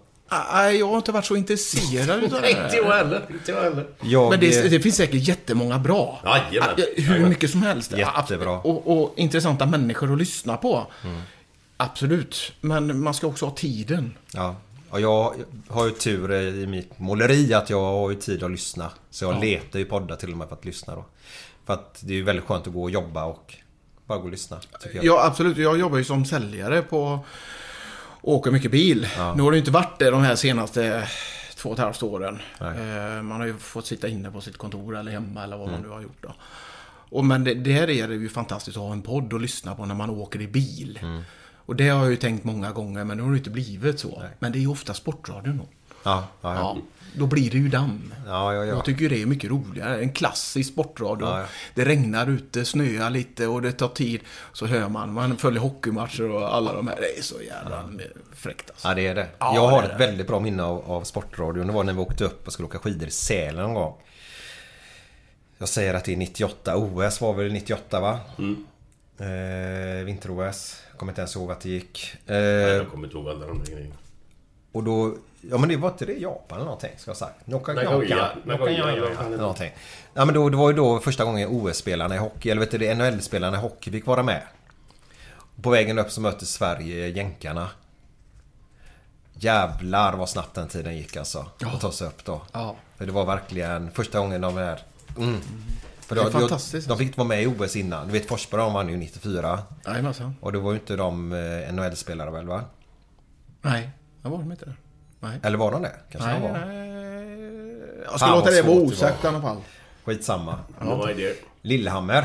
Nej, 0.52 0.78
jag 0.78 0.88
har 0.88 0.96
inte 0.96 1.12
varit 1.12 1.24
så 1.24 1.36
intresserad 1.36 2.22
utav 2.24 2.42
det 2.42 2.50
Inte 2.50 2.76
jag 2.76 2.92
heller. 2.92 3.22
Inte 3.30 3.52
jag 3.52 3.62
heller. 3.62 3.86
Jag, 4.00 4.30
Men 4.30 4.40
det, 4.40 4.68
det 4.68 4.80
finns 4.80 4.96
säkert 4.96 5.28
jättemånga 5.28 5.78
bra. 5.78 6.20
Jajamän. 6.24 6.76
Hur 6.96 7.26
mycket 7.26 7.50
som 7.50 7.62
helst. 7.62 7.92
Jättebra. 7.96 8.50
Och, 8.50 9.02
och 9.02 9.12
intressanta 9.16 9.66
människor 9.66 10.12
att 10.12 10.18
lyssna 10.18 10.56
på. 10.56 10.86
Absolut. 11.76 12.52
Men 12.60 13.00
man 13.02 13.14
ska 13.14 13.26
också 13.26 13.46
ha 13.46 13.54
tiden. 13.54 14.16
Ja. 14.32 14.56
Och 14.90 15.00
jag 15.00 15.34
har 15.68 15.84
ju 15.86 15.90
tur 15.90 16.32
i 16.32 16.66
mitt 16.66 16.98
måleri 16.98 17.54
att 17.54 17.70
jag 17.70 17.80
har 17.80 18.10
ju 18.10 18.16
tid 18.16 18.42
att 18.42 18.50
lyssna. 18.50 18.90
Så 19.10 19.24
jag 19.24 19.40
letar 19.40 19.78
ju 19.78 19.84
poddar 19.84 20.16
till 20.16 20.32
och 20.32 20.38
med 20.38 20.48
för 20.48 20.56
att 20.56 20.64
lyssna 20.64 20.94
då. 20.94 21.04
För 21.66 21.74
att 21.74 22.00
det 22.04 22.12
är 22.12 22.16
ju 22.16 22.22
väldigt 22.22 22.44
skönt 22.44 22.66
att 22.66 22.72
gå 22.72 22.82
och 22.82 22.90
jobba 22.90 23.24
och 23.24 23.54
bara 24.06 24.18
gå 24.18 24.24
och 24.24 24.30
lyssna. 24.30 24.60
Ja, 25.02 25.24
absolut. 25.26 25.56
Jag 25.56 25.78
jobbar 25.78 25.98
ju 25.98 26.04
som 26.04 26.24
säljare 26.24 26.82
på... 26.82 27.18
Åker 28.22 28.50
mycket 28.50 28.70
bil. 28.70 29.08
Nu 29.36 29.42
har 29.42 29.50
det 29.50 29.56
ju 29.56 29.58
inte 29.60 29.70
varit 29.70 29.98
det 29.98 30.10
de 30.10 30.22
här 30.22 30.36
senaste 30.36 31.08
två 31.56 31.68
och 31.68 31.74
ett 31.78 31.84
halvt 31.84 32.02
åren. 32.02 32.38
Eh, 32.60 33.22
Man 33.22 33.40
har 33.40 33.46
ju 33.46 33.54
fått 33.58 33.86
sitta 33.86 34.08
inne 34.08 34.30
på 34.30 34.40
sitt 34.40 34.56
kontor 34.56 34.96
eller 34.96 35.12
hemma 35.12 35.44
eller 35.44 35.56
vad 35.56 35.70
man 35.70 35.80
nu 35.80 35.88
har 35.88 36.00
gjort 36.00 36.22
då. 36.22 36.34
Och 37.10 37.24
men 37.24 37.44
det, 37.44 37.54
där 37.54 37.90
är 37.90 38.08
det 38.08 38.14
ju 38.14 38.28
fantastiskt 38.28 38.76
att 38.76 38.82
ha 38.82 38.92
en 38.92 39.02
podd 39.02 39.34
att 39.34 39.40
lyssna 39.42 39.74
på 39.74 39.86
när 39.86 39.94
man 39.94 40.10
åker 40.10 40.40
i 40.42 40.46
bil. 40.48 40.98
Och 41.68 41.76
det 41.76 41.88
har 41.88 42.02
jag 42.02 42.10
ju 42.10 42.16
tänkt 42.16 42.44
många 42.44 42.72
gånger, 42.72 43.04
men 43.04 43.16
det 43.16 43.22
har 43.24 43.30
det 43.30 43.38
inte 43.38 43.50
blivit 43.50 44.00
så. 44.00 44.22
Men 44.38 44.52
det 44.52 44.58
är 44.58 44.60
ju 44.60 44.66
ofta 44.68 44.94
Sportradion 44.94 45.58
då. 45.58 45.64
Ja, 46.02 46.24
ja, 46.40 46.54
Ja, 46.54 46.54
ja. 46.54 46.76
då 47.14 47.26
blir 47.26 47.50
det 47.50 47.58
ju 47.58 47.68
damm. 47.68 48.14
Ja, 48.26 48.54
ja, 48.54 48.64
ja. 48.64 48.64
Jag 48.64 48.84
tycker 48.84 49.02
ju 49.02 49.08
det 49.08 49.22
är 49.22 49.26
mycket 49.26 49.50
roligare. 49.50 50.00
En 50.02 50.12
klassisk 50.12 50.72
sportradio. 50.72 51.26
Ja, 51.26 51.40
ja. 51.40 51.46
Det 51.74 51.84
regnar 51.84 52.26
ute, 52.30 52.64
snöar 52.64 53.10
lite 53.10 53.46
och 53.46 53.62
det 53.62 53.72
tar 53.72 53.88
tid. 53.88 54.20
Så 54.52 54.66
hör 54.66 54.88
man, 54.88 55.12
man 55.12 55.36
följer 55.36 55.60
hockeymatcher 55.60 56.30
och 56.30 56.54
alla 56.54 56.72
de 56.72 56.88
här. 56.88 56.96
Det 56.96 57.18
är 57.18 57.22
så 57.22 57.42
jävla 57.42 57.90
fräckt 58.34 58.70
alltså. 58.70 58.88
Ja, 58.88 58.94
det 58.94 59.06
är 59.06 59.14
det. 59.14 59.28
Ja, 59.38 59.54
jag 59.54 59.68
har 59.68 59.82
det 59.82 59.88
ett 59.88 59.98
det. 59.98 60.06
väldigt 60.06 60.26
bra 60.26 60.40
minne 60.40 60.62
av, 60.62 60.90
av 60.90 61.02
Sportradion. 61.04 61.66
Det 61.66 61.72
var 61.72 61.84
när 61.84 61.92
vi 61.92 61.98
åkte 62.00 62.24
upp 62.24 62.46
och 62.46 62.52
skulle 62.52 62.66
åka 62.66 62.78
skidor 62.78 63.08
i 63.08 63.10
Sälen 63.10 63.62
någon 63.62 63.74
gång. 63.74 63.94
Jag 65.58 65.68
säger 65.68 65.94
att 65.94 66.04
det 66.04 66.12
är 66.12 66.16
98. 66.16 66.76
OS 66.76 67.20
var 67.20 67.34
väl 67.34 67.52
98 67.52 68.00
va? 68.00 68.18
Eh, 69.20 70.04
Vinter-OS. 70.04 70.82
Kommer 70.96 71.12
inte 71.12 71.20
ens 71.20 71.36
ihåg 71.36 71.50
att 71.50 71.60
det 71.60 71.68
gick. 71.68 72.16
Eh, 72.26 72.36
Jag 72.36 72.88
kommer 72.88 73.04
inte 73.06 73.16
ihåg 73.18 73.28
alla 73.28 73.46
de 73.46 73.58
där 73.64 73.72
grejerna. 73.72 73.94
och 74.72 74.84
då... 74.84 75.14
Ja 75.40 75.58
men 75.58 75.68
det 75.68 75.76
var 75.76 75.88
inte 75.88 76.06
det 76.06 76.12
Japan 76.12 76.56
eller 76.58 76.64
någonting 76.64 76.90
ska 76.96 77.08
jag 77.10 77.14
ha 77.14 77.18
sagt. 77.18 77.46
Någonting. 79.38 79.70
Ja 80.14 80.24
men 80.24 80.34
då, 80.34 80.48
det 80.48 80.56
var 80.56 80.70
ju 80.70 80.76
då 80.76 80.98
första 81.00 81.24
gången 81.24 81.48
OS-spelarna 81.48 82.14
i 82.14 82.18
hockey, 82.18 82.50
eller 82.50 82.60
vet 82.60 82.70
du 82.70 82.78
det, 82.78 82.94
NHL-spelarna 82.94 83.56
i 83.56 83.60
hockey 83.60 83.90
fick 83.90 84.06
vara 84.06 84.22
med. 84.22 84.42
På 85.62 85.70
vägen 85.70 85.98
upp 85.98 86.10
så 86.10 86.20
mötte 86.20 86.46
Sverige 86.46 87.08
jänkarna. 87.08 87.68
Jävlar 89.34 90.16
vad 90.16 90.28
snabbt 90.28 90.54
den 90.54 90.68
tiden 90.68 90.96
gick 90.96 91.16
alltså. 91.16 91.46
Att 91.64 91.80
ta 91.80 91.92
sig 91.92 92.06
upp 92.08 92.24
då. 92.24 92.42
Ja. 92.52 92.76
För 92.96 93.06
det 93.06 93.12
var 93.12 93.24
verkligen 93.24 93.90
första 93.90 94.18
gången 94.18 94.40
de 94.40 94.56
är... 94.58 94.80
Mm. 95.18 95.40
För 96.08 96.14
Det 96.14 96.20
är 96.20 96.24
då- 96.24 96.30
fantastiskt, 96.30 96.88
De 96.88 96.98
fick 96.98 97.06
inte 97.06 97.18
vara 97.18 97.28
med 97.28 97.42
i 97.42 97.46
OS 97.46 97.76
innan. 97.76 98.06
Du 98.06 98.12
vet 98.12 98.28
Forsberg 98.28 98.60
de 98.60 98.72
vann 98.74 98.88
ju 98.88 98.96
94. 98.96 99.58
Jajamensan. 99.86 100.34
Och 100.40 100.52
det 100.52 100.58
var 100.58 100.70
ju 100.72 100.78
inte 100.78 100.96
de 100.96 101.32
eh, 101.32 101.72
NHL-spelare 101.72 102.30
väl 102.30 102.46
va? 102.46 102.62
Nej, 103.62 103.90
det 104.22 104.28
var 104.28 104.38
de 104.38 104.50
inte 104.52 104.64
det. 104.64 104.74
Nej. 105.20 105.38
Eller 105.42 105.58
var 105.58 105.70
de 105.72 105.82
det? 105.82 105.92
Kanske 106.12 106.30
Nej, 106.30 106.40
de 106.40 106.48
var. 106.52 106.58
nej. 106.58 108.04
Jag 108.10 108.20
ska 108.20 108.34
låta 108.34 108.50
det 108.50 108.62
vara 108.62 108.76
osagt 108.76 109.20
i 109.20 109.26
var. 109.26 109.30
alla 109.32 109.42
fall. 109.42 109.56
Skitsamma. 110.04 110.58
Det? 111.16 111.34
Lillehammer 111.62 112.24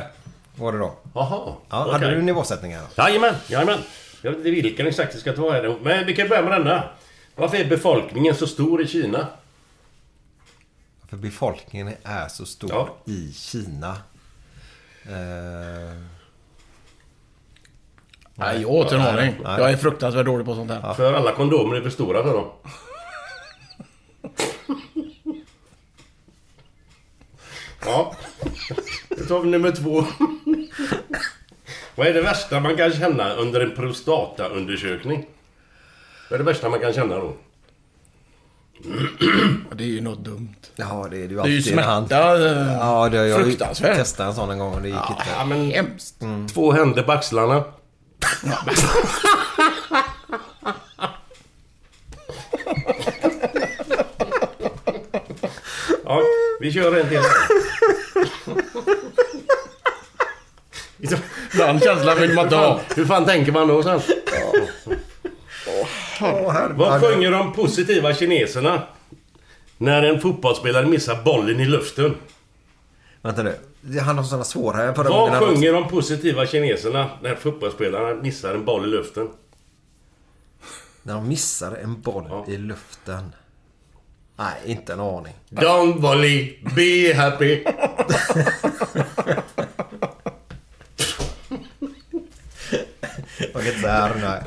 var 0.55 0.71
det 0.71 0.77
då. 0.79 0.93
Jaha. 1.13 1.53
Ja, 1.69 1.81
okej. 1.81 1.91
Hade 1.93 2.15
du 2.15 2.21
nivåsättningar? 2.21 2.81
Jajamän, 2.97 3.35
jajamän. 3.47 3.79
Jag 4.21 4.31
vet 4.31 4.37
inte 4.37 4.51
vilken 4.51 4.87
exakt 4.87 5.13
det 5.13 5.19
ska 5.19 5.33
ta. 5.33 5.51
här. 5.51 5.77
Men 5.83 6.05
vi 6.05 6.15
kan 6.15 6.27
börja 6.29 6.41
med 6.41 6.51
denna. 6.51 6.83
Varför 7.35 7.57
är 7.57 7.65
befolkningen 7.69 8.35
så 8.35 8.47
stor 8.47 8.81
i 8.81 8.87
Kina? 8.87 9.27
För 11.13 11.17
befolkningen 11.17 11.93
är 12.03 12.27
så 12.27 12.45
stor 12.45 12.69
Ja. 12.71 12.95
i 13.05 13.33
Kina. 13.33 13.89
Eh, 15.05 15.93
Nej, 18.35 18.61
jag 18.61 18.69
har 18.69 18.81
inte 18.83 18.95
en 18.95 19.01
aning. 19.01 19.35
nej. 19.43 19.59
Jag 19.59 19.71
är 19.71 19.77
fruktansvärt 19.77 20.25
dålig 20.25 20.45
på 20.45 20.55
sånt 20.55 20.71
här. 20.71 20.93
För 20.93 21.13
alla 21.13 21.31
kondomer 21.31 21.75
är 21.75 21.81
för 21.81 21.89
stora 21.89 22.23
för 22.23 22.33
dem. 22.33 22.49
Ja. 27.85 28.15
Då 29.09 29.25
tar 29.25 29.39
vi 29.39 29.49
nummer 29.49 29.71
två. 29.71 30.05
Vad 31.95 32.07
är 32.07 32.13
det 32.13 32.21
värsta 32.21 32.59
man 32.59 32.77
kan 32.77 32.91
känna 32.91 33.33
under 33.33 33.61
en 33.61 33.75
prostataundersökning? 33.75 35.25
Vad 36.29 36.39
är 36.39 36.43
det 36.43 36.51
värsta 36.51 36.69
man 36.69 36.79
kan 36.79 36.93
känna 36.93 37.15
då? 37.15 37.33
Det 39.75 39.83
är 39.83 39.87
ju 39.87 40.01
något 40.01 40.19
dumt. 40.25 40.55
ja, 40.75 41.07
det 41.11 41.17
är 41.17 41.19
det 41.19 41.27
ju 41.27 41.27
Det 41.27 41.33
är 41.33 41.33
ju 41.33 41.39
alltid 41.39 41.65
smärta. 41.65 42.37
Ja, 42.79 43.09
det, 43.09 43.27
jag 43.27 43.41
Fruktansvärt. 43.43 43.95
testade 43.97 44.29
en 44.29 44.35
sån 44.35 44.49
en 44.51 44.59
gång 44.59 44.73
och 44.73 44.81
det 44.81 44.87
gick 44.87 45.09
inte. 45.09 45.23
Ja, 45.37 45.45
men 45.45 45.71
Hemskt. 45.71 46.15
två 46.53 46.71
händer 46.71 47.03
på 47.03 47.11
axlarna. 47.11 47.63
Ja, 56.05 56.21
vi 56.59 56.71
kör 56.71 56.97
en 56.99 57.09
till. 57.09 57.19
Den 61.57 61.79
känslan 61.79 62.17
vill 62.19 62.33
man 62.33 62.43
inte 62.45 62.55
ha. 62.55 62.79
Hur 62.95 63.05
fan 63.05 63.25
tänker 63.25 63.51
man 63.51 63.67
då 63.67 63.83
sen? 63.83 64.01
Vad 66.75 67.01
sjunger 67.01 67.31
de 67.31 67.53
positiva 67.53 68.13
kineserna? 68.13 68.83
När 69.77 70.03
en 70.03 70.21
fotbollsspelare 70.21 70.85
missar 70.85 71.23
bollen 71.23 71.59
i 71.59 71.65
luften. 71.65 72.15
Vänta 73.21 73.43
nu. 73.43 73.55
Han 73.99 74.17
har 74.17 74.23
såna 74.23 74.43
svåra 74.43 74.77
här 74.77 74.93
förra 74.93 75.09
Vad 75.09 75.39
sjunger 75.39 75.73
de 75.73 75.87
positiva 75.87 76.45
kineserna 76.45 77.09
när 77.21 77.35
fotbollsspelarna 77.35 78.13
missar 78.21 78.53
en 78.53 78.65
boll 78.65 78.85
i 78.85 78.87
luften? 78.87 79.29
När 81.03 81.13
de 81.13 81.27
missar 81.27 81.71
en 81.71 82.01
boll 82.01 82.25
Ja. 82.29 82.45
i 82.47 82.57
luften. 82.57 83.35
Nej, 84.35 84.53
inte 84.65 84.93
en 84.93 84.99
aning. 84.99 85.33
Don't 85.49 85.99
worry, 86.01 86.59
be 86.75 87.13
happy. 87.21 87.63
Jag 93.37 93.53
kan 93.53 93.67
inte 93.67 93.79
säga 93.79 93.93
här, 93.93 94.43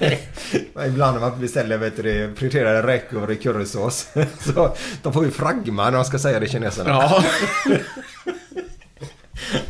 nej. 0.00 0.28
Men 0.74 0.86
Ibland 0.86 1.20
när 1.20 1.30
man 1.30 1.40
beställer 1.40 1.78
vet 1.78 1.96
du, 1.96 2.02
det, 2.02 2.34
prioriterade 2.34 2.86
räkor 2.86 3.32
i 3.32 3.36
currysås. 3.36 4.08
Så 4.40 4.76
de 5.02 5.12
får 5.12 5.24
ju 5.24 5.30
fragma 5.30 5.84
när 5.84 5.98
de 5.98 6.04
ska 6.04 6.18
säga 6.18 6.40
det 6.40 6.48
kineserna. 6.48 6.90
Ja. 6.90 7.24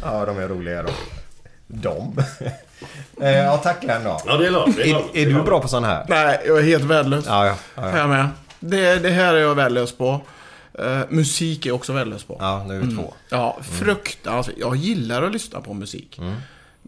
Ja, 0.02 0.24
de 0.26 0.38
är 0.38 0.48
roliga 0.48 0.82
då. 0.82 0.90
De. 1.66 2.16
Eh, 3.22 3.38
ja, 3.38 3.56
tack 3.56 3.80
Glenn 3.80 4.04
då. 4.04 4.20
Ja, 4.26 4.36
det 4.36 4.46
är 4.46 4.50
lagom. 4.50 4.74
det 4.76 4.90
Är, 4.90 5.16
är 5.16 5.26
du 5.26 5.42
bra 5.42 5.60
på 5.60 5.68
sån 5.68 5.84
här? 5.84 6.06
Nej, 6.08 6.40
jag 6.46 6.58
är 6.58 6.62
helt 6.62 6.84
värdelös. 6.84 7.24
Ja, 7.26 7.46
ja. 7.46 7.54
ja, 7.74 7.90
ja. 7.90 7.98
Jag 7.98 8.08
med. 8.08 8.28
Det, 8.60 8.94
det 8.98 9.10
här 9.10 9.34
är 9.34 9.38
jag 9.38 9.54
värdelös 9.54 9.92
på. 9.92 10.20
Eh, 10.78 11.00
musik 11.08 11.66
är 11.66 11.72
också 11.72 11.92
värdelös 11.92 12.24
på. 12.24 12.36
ja 12.40 12.64
nu 12.68 12.76
är 12.76 12.80
vi 12.80 12.96
två. 12.96 13.14
Ja, 13.28 13.58
fruktansvärt. 13.62 14.54
Jag 14.58 14.76
gillar 14.76 15.22
att 15.22 15.32
lyssna 15.32 15.60
på 15.60 15.74
musik. 15.74 16.20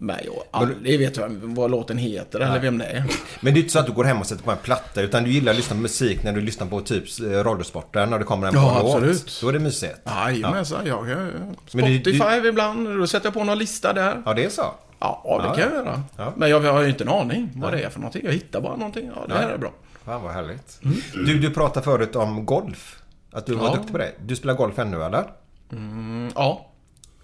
Men 0.03 0.17
jag 0.25 0.35
aldrig 0.51 0.99
vet 0.99 1.19
vem, 1.19 1.55
vad 1.55 1.71
låten 1.71 1.99
heter 1.99 2.41
eller 2.41 2.61
vem 2.61 2.79
det 2.79 2.85
är. 2.85 3.05
Men 3.41 3.55
det 3.55 3.61
är 3.61 3.63
inte 3.63 3.73
så 3.73 3.79
att 3.79 3.87
du 3.87 3.93
går 3.93 4.05
hem 4.05 4.21
och 4.21 4.27
sätter 4.27 4.43
på 4.45 4.51
en 4.51 4.57
platta 4.63 5.03
utan 5.03 5.25
du 5.25 5.31
gillar 5.31 5.53
att 5.53 5.57
lyssna 5.57 5.77
på 5.77 5.83
musik 5.83 6.25
när 6.25 6.33
du 6.33 6.41
lyssnar 6.41 6.67
på 6.67 6.81
typ 6.81 7.05
eh, 7.21 7.25
Radiosporten 7.45 8.11
när 8.11 8.19
det 8.19 8.25
kommer 8.25 8.47
en 8.49 8.55
Ja, 8.55 8.81
låt. 8.83 8.95
absolut. 8.95 9.39
Då 9.41 9.49
är 9.49 9.53
det 9.53 9.59
mysigt. 9.59 9.99
Jajamensan, 10.05 10.87
jag, 10.87 11.09
jag, 11.11 11.19
det- 11.19 11.57
Spotify 11.67 12.49
ibland, 12.49 12.99
då 12.99 13.07
sätter 13.07 13.27
jag 13.27 13.35
på 13.35 13.45
någon 13.45 13.59
lista 13.59 13.93
där. 13.93 14.23
Ja, 14.27 14.35
det 14.35 14.45
är 14.45 14.49
så. 14.51 14.65
Ja, 14.99 15.23
det 15.43 15.49
Ja, 15.49 15.55
kan 15.55 15.63
jag 15.63 15.73
ja. 15.73 15.77
göra. 15.77 16.03
Ja. 16.17 16.33
Men 16.37 16.51
jag 16.51 16.61
har 16.61 16.83
ju 16.83 16.89
inte 16.89 17.05
en 17.05 17.11
aning 17.11 17.51
vad 17.57 17.73
det 17.73 17.83
är 17.83 17.91
för 17.91 18.01
någonting. 18.01 18.23
Jag 18.25 18.33
hittar 18.33 18.61
bara 18.61 18.77
någonting. 18.77 19.11
Ja, 19.17 19.27
det 19.29 19.35
här 19.35 19.51
är 19.51 19.59
bra. 19.59 19.73
Fan 20.05 20.23
vad 20.23 20.33
härligt. 20.33 20.81
Du, 21.15 21.39
du 21.39 21.51
pratade 21.51 21.85
förut 21.85 22.17
om 22.17 22.47
golf. 22.47 23.03
Att 23.33 23.47
du 23.47 23.55
var 23.55 23.67
Ja. 23.69 23.75
duktig 23.75 23.93
på 23.93 23.99
det. 23.99 24.13
Du 24.25 24.37
spelar 24.37 24.55
golf 24.55 24.79
ännu 24.79 25.03
eller? 25.03 25.25
Mm, 25.73 26.33
ja, 26.35 26.67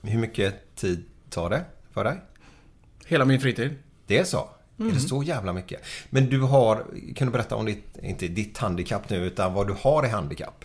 Hur 0.02 0.18
mycket 0.18 0.76
tid 0.76 1.04
tar 1.30 1.50
det 1.50 1.60
för 1.94 2.04
dig? 2.04 2.16
Hela 3.08 3.24
min 3.24 3.40
fritid. 3.40 3.74
Det 4.06 4.18
är 4.18 4.24
så? 4.24 4.48
Är 4.80 4.84
det 4.92 5.00
så 5.00 5.22
jävla 5.22 5.52
mycket? 5.52 5.80
Men 6.10 6.26
du 6.30 6.40
har, 6.40 6.84
kan 7.16 7.26
du 7.26 7.32
berätta 7.32 7.56
om 7.56 7.66
ditt, 7.66 7.98
inte 8.02 8.28
ditt 8.28 8.58
handikapp 8.58 9.10
nu, 9.10 9.16
utan 9.26 9.54
vad 9.54 9.66
du 9.66 9.74
har 9.80 10.06
i 10.06 10.08
handikapp? 10.08 10.64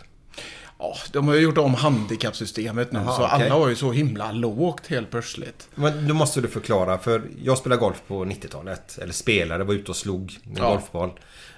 Ja, 0.80 0.96
de 1.12 1.28
har 1.28 1.36
ju 1.36 1.42
gjort 1.42 1.58
om 1.58 1.74
handikappsystemet 1.74 2.92
nu, 2.92 3.00
Jaha, 3.00 3.16
så 3.18 3.26
okej. 3.26 3.46
alla 3.48 3.58
var 3.60 3.70
ju 3.70 3.76
så 3.76 3.92
himla 3.92 4.32
lågt 4.32 4.88
helt 4.88 5.12
plötsligt. 5.12 5.70
Men 5.76 6.08
då 6.08 6.14
måste 6.14 6.42
du 6.42 6.48
förklara, 6.48 6.98
för 6.98 7.22
jag 7.44 7.58
spelade 7.58 7.80
golf 7.80 8.02
på 8.08 8.26
90-talet. 8.26 8.98
Eller 9.02 9.14
spelade, 9.14 9.64
var 9.64 9.74
ute 9.74 9.92
och 9.92 9.98
slog 9.98 10.38
en 10.46 10.56
Ja. 10.58 10.70
golfboll. 10.70 11.10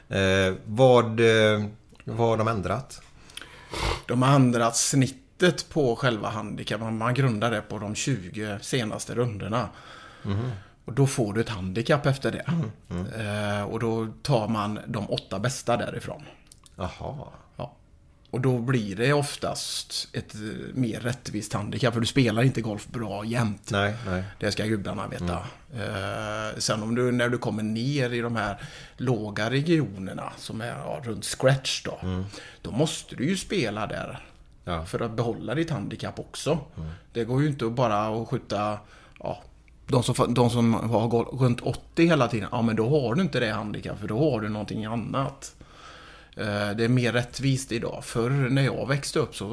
Eh, 0.09 0.53
vad, 0.65 1.19
eh, 1.19 1.63
vad 2.03 2.17
har 2.17 2.37
de 2.37 2.47
ändrat? 2.47 3.01
De 4.07 4.21
har 4.21 4.35
ändrat 4.35 4.75
snittet 4.77 5.69
på 5.69 5.95
själva 5.95 6.29
handikappen. 6.29 6.97
Man 6.97 7.13
grundar 7.13 7.51
det 7.51 7.61
på 7.61 7.79
de 7.79 7.95
20 7.95 8.57
senaste 8.61 9.15
rundorna. 9.15 9.69
Och 10.85 10.93
då 10.93 11.07
får 11.07 11.33
du 11.33 11.41
ett 11.41 11.49
handikapp 11.49 12.05
efter 12.05 12.31
det. 12.31 12.45
Eh, 13.23 13.63
och 13.63 13.79
då 13.79 14.07
tar 14.21 14.47
man 14.47 14.79
de 14.87 15.09
åtta 15.09 15.39
bästa 15.39 15.77
därifrån. 15.77 16.23
Jaha. 16.75 17.27
Ja. 17.57 17.75
Och 18.29 18.41
då 18.41 18.59
blir 18.59 18.95
det 18.95 19.13
oftast 19.13 20.07
ett 20.13 20.35
eh, 20.35 20.39
mer 20.73 20.99
rättvist 20.99 21.53
handikapp. 21.53 21.93
För 21.93 22.01
du 22.01 22.07
spelar 22.07 22.43
inte 22.43 22.61
golf 22.61 22.87
bra 22.87 23.25
jämt. 23.25 23.71
Nej, 23.71 23.95
nej. 24.05 24.23
Det 24.39 24.51
ska 24.51 24.65
gudarna 24.65 25.07
veta. 25.07 25.37
Eh, 25.73 26.57
sen 26.57 26.83
om 26.83 26.95
du, 26.95 27.11
när 27.11 27.29
du 27.29 27.37
kommer 27.37 27.63
ner 27.63 28.13
i 28.13 28.21
de 28.21 28.35
här 28.35 28.61
låga 28.97 29.49
regionerna 29.49 30.33
som 30.37 30.61
är 30.61 30.67
ja, 30.67 31.01
runt 31.03 31.25
scratch 31.25 31.83
då. 31.83 32.23
Då 32.61 32.71
måste 32.71 33.15
du 33.15 33.29
ju 33.29 33.37
spela 33.37 33.87
där. 33.87 34.25
Ja. 34.65 34.85
För 34.85 34.99
att 34.99 35.11
behålla 35.11 35.55
ditt 35.55 35.69
handikapp 35.69 36.19
också. 36.19 36.59
Det 37.13 37.23
går 37.23 37.41
ju 37.41 37.47
inte 37.47 37.65
att 37.65 37.71
bara 37.71 38.21
att 38.21 38.27
skjuta 38.27 38.77
De 39.87 40.03
som, 40.03 40.33
de 40.33 40.49
som 40.49 40.73
har 40.73 41.07
gått 41.07 41.41
runt 41.41 41.61
80 41.61 42.05
hela 42.05 42.27
tiden, 42.27 42.49
ja 42.51 42.61
men 42.61 42.75
då 42.75 42.89
har 42.89 43.15
du 43.15 43.21
inte 43.21 43.39
det 43.39 43.51
handikapp, 43.51 43.99
för 43.99 44.07
då 44.07 44.31
har 44.31 44.41
du 44.41 44.49
någonting 44.49 44.85
annat. 44.85 45.55
Eh, 46.37 46.45
Det 46.77 46.83
är 46.83 46.89
mer 46.89 47.13
rättvist 47.13 47.71
idag. 47.71 48.03
Förr 48.03 48.29
när 48.29 48.61
jag 48.61 48.87
växte 48.87 49.19
upp 49.19 49.35
så 49.35 49.45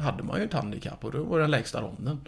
hade 0.00 0.22
man 0.22 0.38
ju 0.38 0.44
ett 0.44 0.52
handikapp 0.52 1.04
och 1.04 1.12
då 1.12 1.22
var 1.22 1.38
det 1.38 1.44
den 1.44 1.50
lägsta 1.50 1.80
ronden. 1.80 2.20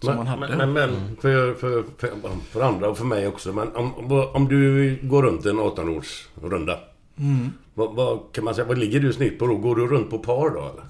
Som 0.00 0.16
man 0.16 0.26
hade. 0.26 0.56
Men, 0.56 0.72
men, 0.72 0.90
men 0.90 1.16
för, 1.16 1.54
för, 1.54 1.84
för, 1.98 2.10
för 2.50 2.60
andra 2.62 2.88
och 2.88 2.98
för 2.98 3.04
mig 3.04 3.26
också. 3.26 3.52
Men 3.52 3.76
om, 3.76 4.12
om 4.34 4.48
du 4.48 4.98
går 5.02 5.22
runt 5.22 5.46
en 5.46 5.60
18-årsrunda. 5.60 6.76
Mm. 7.18 7.52
Vad, 7.74 7.94
vad 7.94 8.20
kan 8.32 8.44
man 8.44 8.54
säga? 8.54 8.66
Vad 8.66 8.78
ligger 8.78 9.00
du 9.00 9.12
snitt 9.12 9.38
på 9.38 9.46
då? 9.46 9.56
Går 9.56 9.76
du 9.76 9.86
runt 9.86 10.10
på 10.10 10.18
par 10.18 10.50
då 10.50 10.60
eller? 10.60 10.84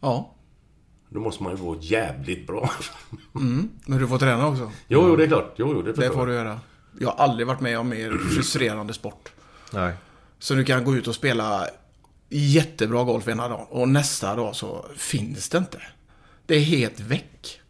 Ja. 0.00 0.33
Då 1.14 1.20
måste 1.20 1.42
man 1.42 1.56
ju 1.56 1.62
gå 1.62 1.76
jävligt 1.80 2.46
bra. 2.46 2.70
Mm. 3.34 3.70
Men 3.86 3.98
du 3.98 4.08
får 4.08 4.18
träna 4.18 4.46
också. 4.48 4.72
Jo, 4.88 5.08
jo, 5.08 5.16
det 5.16 5.24
är 5.24 5.28
klart. 5.28 5.54
Jo, 5.56 5.72
jo, 5.74 5.82
det 5.82 5.92
Det 5.92 6.10
får 6.10 6.18
jag. 6.18 6.28
du 6.28 6.32
göra. 6.34 6.60
Jag 7.00 7.08
har 7.08 7.24
aldrig 7.24 7.46
varit 7.46 7.60
med 7.60 7.78
om 7.78 7.88
mer 7.88 8.10
frustrerande 8.34 8.92
sport. 8.92 9.32
Nej. 9.72 9.92
Så 10.38 10.54
du 10.54 10.64
kan 10.64 10.84
gå 10.84 10.94
ut 10.96 11.08
och 11.08 11.14
spela 11.14 11.66
jättebra 12.28 13.04
golf 13.04 13.28
ena 13.28 13.48
dagen 13.48 13.66
och 13.70 13.88
nästa 13.88 14.36
dag 14.36 14.56
så 14.56 14.86
finns 14.96 15.48
det 15.48 15.58
inte. 15.58 15.82
Det 16.46 16.54
är 16.54 16.60
helt 16.60 17.00
väck. 17.00 17.60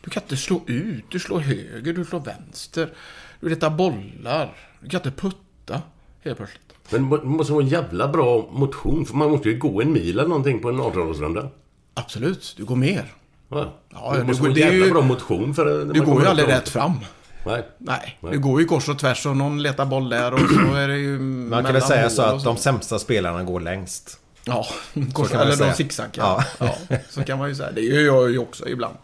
Du 0.00 0.10
kan 0.10 0.22
inte 0.22 0.36
slå 0.36 0.60
ut, 0.66 1.04
du 1.10 1.18
slår 1.18 1.40
höger, 1.40 1.92
du 1.92 2.04
slår 2.04 2.20
vänster. 2.20 2.92
Du 3.40 3.48
letar 3.48 3.70
bollar. 3.70 4.56
Du 4.80 4.88
kan 4.88 5.00
inte 5.00 5.20
putta 5.20 5.82
helt 6.22 6.36
plötsligt. 6.36 6.74
Men 6.90 7.10
det 7.10 7.24
måste 7.24 7.52
vara 7.52 7.62
en 7.62 7.68
jävla 7.70 8.08
bra 8.08 8.48
motion. 8.52 9.06
För 9.06 9.14
man 9.16 9.30
måste 9.30 9.48
ju 9.48 9.58
gå 9.58 9.82
en 9.82 9.92
mil 9.92 10.18
eller 10.18 10.28
någonting 10.28 10.60
på 10.60 10.68
en 10.68 10.80
18-årsrunda. 10.80 11.48
Absolut, 11.94 12.54
du 12.56 12.64
går 12.64 12.76
mer. 12.76 13.12
Ja. 13.48 13.72
Ja, 13.92 14.14
det 14.16 14.24
måste 14.24 14.42
vara 14.42 14.50
en 14.50 14.54
det 14.54 14.62
är 14.62 14.70
jävla 14.70 14.86
ju- 14.86 14.92
bra 14.92 15.02
motion 15.02 15.54
för... 15.54 15.84
Du 15.84 16.00
går 16.00 16.22
ju 16.22 16.28
aldrig 16.28 16.48
rätt 16.48 16.68
fram. 16.68 17.00
Nej. 17.46 17.68
Nej, 17.78 18.18
Nej. 18.20 18.32
du 18.32 18.38
går 18.38 18.60
ju 18.60 18.66
kors 18.66 18.88
och 18.88 18.98
tvärs 18.98 19.26
och 19.26 19.36
någon 19.36 19.62
letar 19.62 19.84
boll 19.86 20.08
där 20.08 20.32
och 20.34 20.40
så 20.40 20.74
är 20.74 20.88
det 20.88 20.96
ju 20.98 21.18
Man 21.18 21.64
kan 21.64 21.72
väl 21.72 21.82
säga 21.82 22.10
så 22.10 22.22
att 22.22 22.44
de 22.44 22.56
sämsta 22.56 22.98
spelarna 22.98 23.42
går 23.42 23.60
längst. 23.60 24.18
Ja, 24.44 24.66
kors, 25.12 25.32
eller 25.32 25.56
de 25.56 25.72
zigzaggar. 25.72 26.24
Ja. 26.24 26.44
Ja. 26.88 26.96
så 27.10 27.24
kan 27.24 27.38
man 27.38 27.48
ju 27.48 27.54
säga. 27.54 27.70
Det 27.72 27.80
gör 27.80 28.00
jag 28.02 28.30
ju 28.30 28.38
också 28.38 28.68
ibland. 28.68 28.96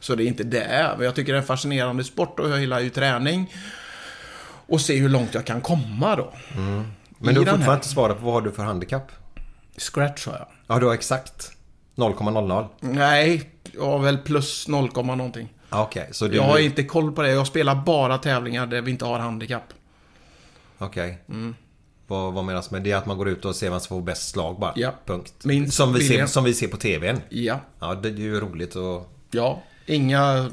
Så 0.00 0.14
det 0.14 0.22
är 0.24 0.26
inte 0.26 0.44
det. 0.44 0.90
Men 0.96 1.04
jag 1.04 1.14
tycker 1.14 1.32
det 1.32 1.36
är 1.36 1.40
en 1.40 1.46
fascinerande 1.46 2.04
sport 2.04 2.40
och 2.40 2.50
jag 2.50 2.60
gillar 2.60 2.80
ju 2.80 2.90
träning. 2.90 3.54
Och 4.66 4.80
se 4.80 4.96
hur 4.96 5.08
långt 5.08 5.34
jag 5.34 5.44
kan 5.44 5.60
komma 5.60 6.16
då. 6.16 6.32
Men 7.18 7.30
I 7.30 7.32
du 7.34 7.38
har 7.40 7.46
fortfarande 7.46 7.74
inte 7.74 7.88
svarat 7.88 8.18
på 8.18 8.24
vad 8.24 8.34
har 8.34 8.40
du 8.40 8.52
för 8.52 8.62
handikapp? 8.62 9.12
Scratch 9.78 10.26
har 10.26 10.32
jag. 10.32 10.46
Ja, 10.66 10.78
du 10.80 10.86
har 10.86 10.94
exakt 10.94 11.52
0,00. 11.98 12.66
Nej, 12.80 13.50
jag 13.74 13.84
har 13.84 13.98
väl 13.98 14.18
plus 14.18 14.68
0, 14.68 14.90
någonting. 14.94 15.48
Okej, 15.70 16.08
så 16.12 16.26
du... 16.26 16.36
Jag 16.36 16.42
har 16.42 16.58
inte 16.58 16.84
koll 16.84 17.12
på 17.12 17.22
det. 17.22 17.30
Jag 17.30 17.46
spelar 17.46 17.74
bara 17.74 18.18
tävlingar 18.18 18.66
där 18.66 18.80
vi 18.80 18.90
inte 18.90 19.04
har 19.04 19.18
handikapp. 19.18 19.72
Okej. 20.78 21.18
Mm. 21.28 21.54
Vad, 22.06 22.32
vad 22.32 22.44
menas 22.44 22.70
med 22.70 22.82
det? 22.82 22.92
Att 22.92 23.06
man 23.06 23.18
går 23.18 23.28
ut 23.28 23.44
och 23.44 23.56
ser 23.56 23.70
vem 23.70 23.80
som 23.80 23.96
får 23.96 24.02
bäst 24.02 24.30
slag 24.30 24.58
bara? 24.58 24.72
Ja. 24.76 24.94
Punkt. 25.04 25.34
Minst 25.44 25.76
som, 25.76 25.92
vi 25.92 26.04
ser, 26.08 26.26
som 26.26 26.44
vi 26.44 26.54
ser 26.54 26.68
på 26.68 26.76
TVn? 26.76 27.20
Ja. 27.28 27.60
Ja, 27.80 27.94
det 27.94 28.08
är 28.08 28.12
ju 28.12 28.40
roligt 28.40 28.74
och... 28.74 29.12
Ja, 29.30 29.62
inga... 29.86 30.50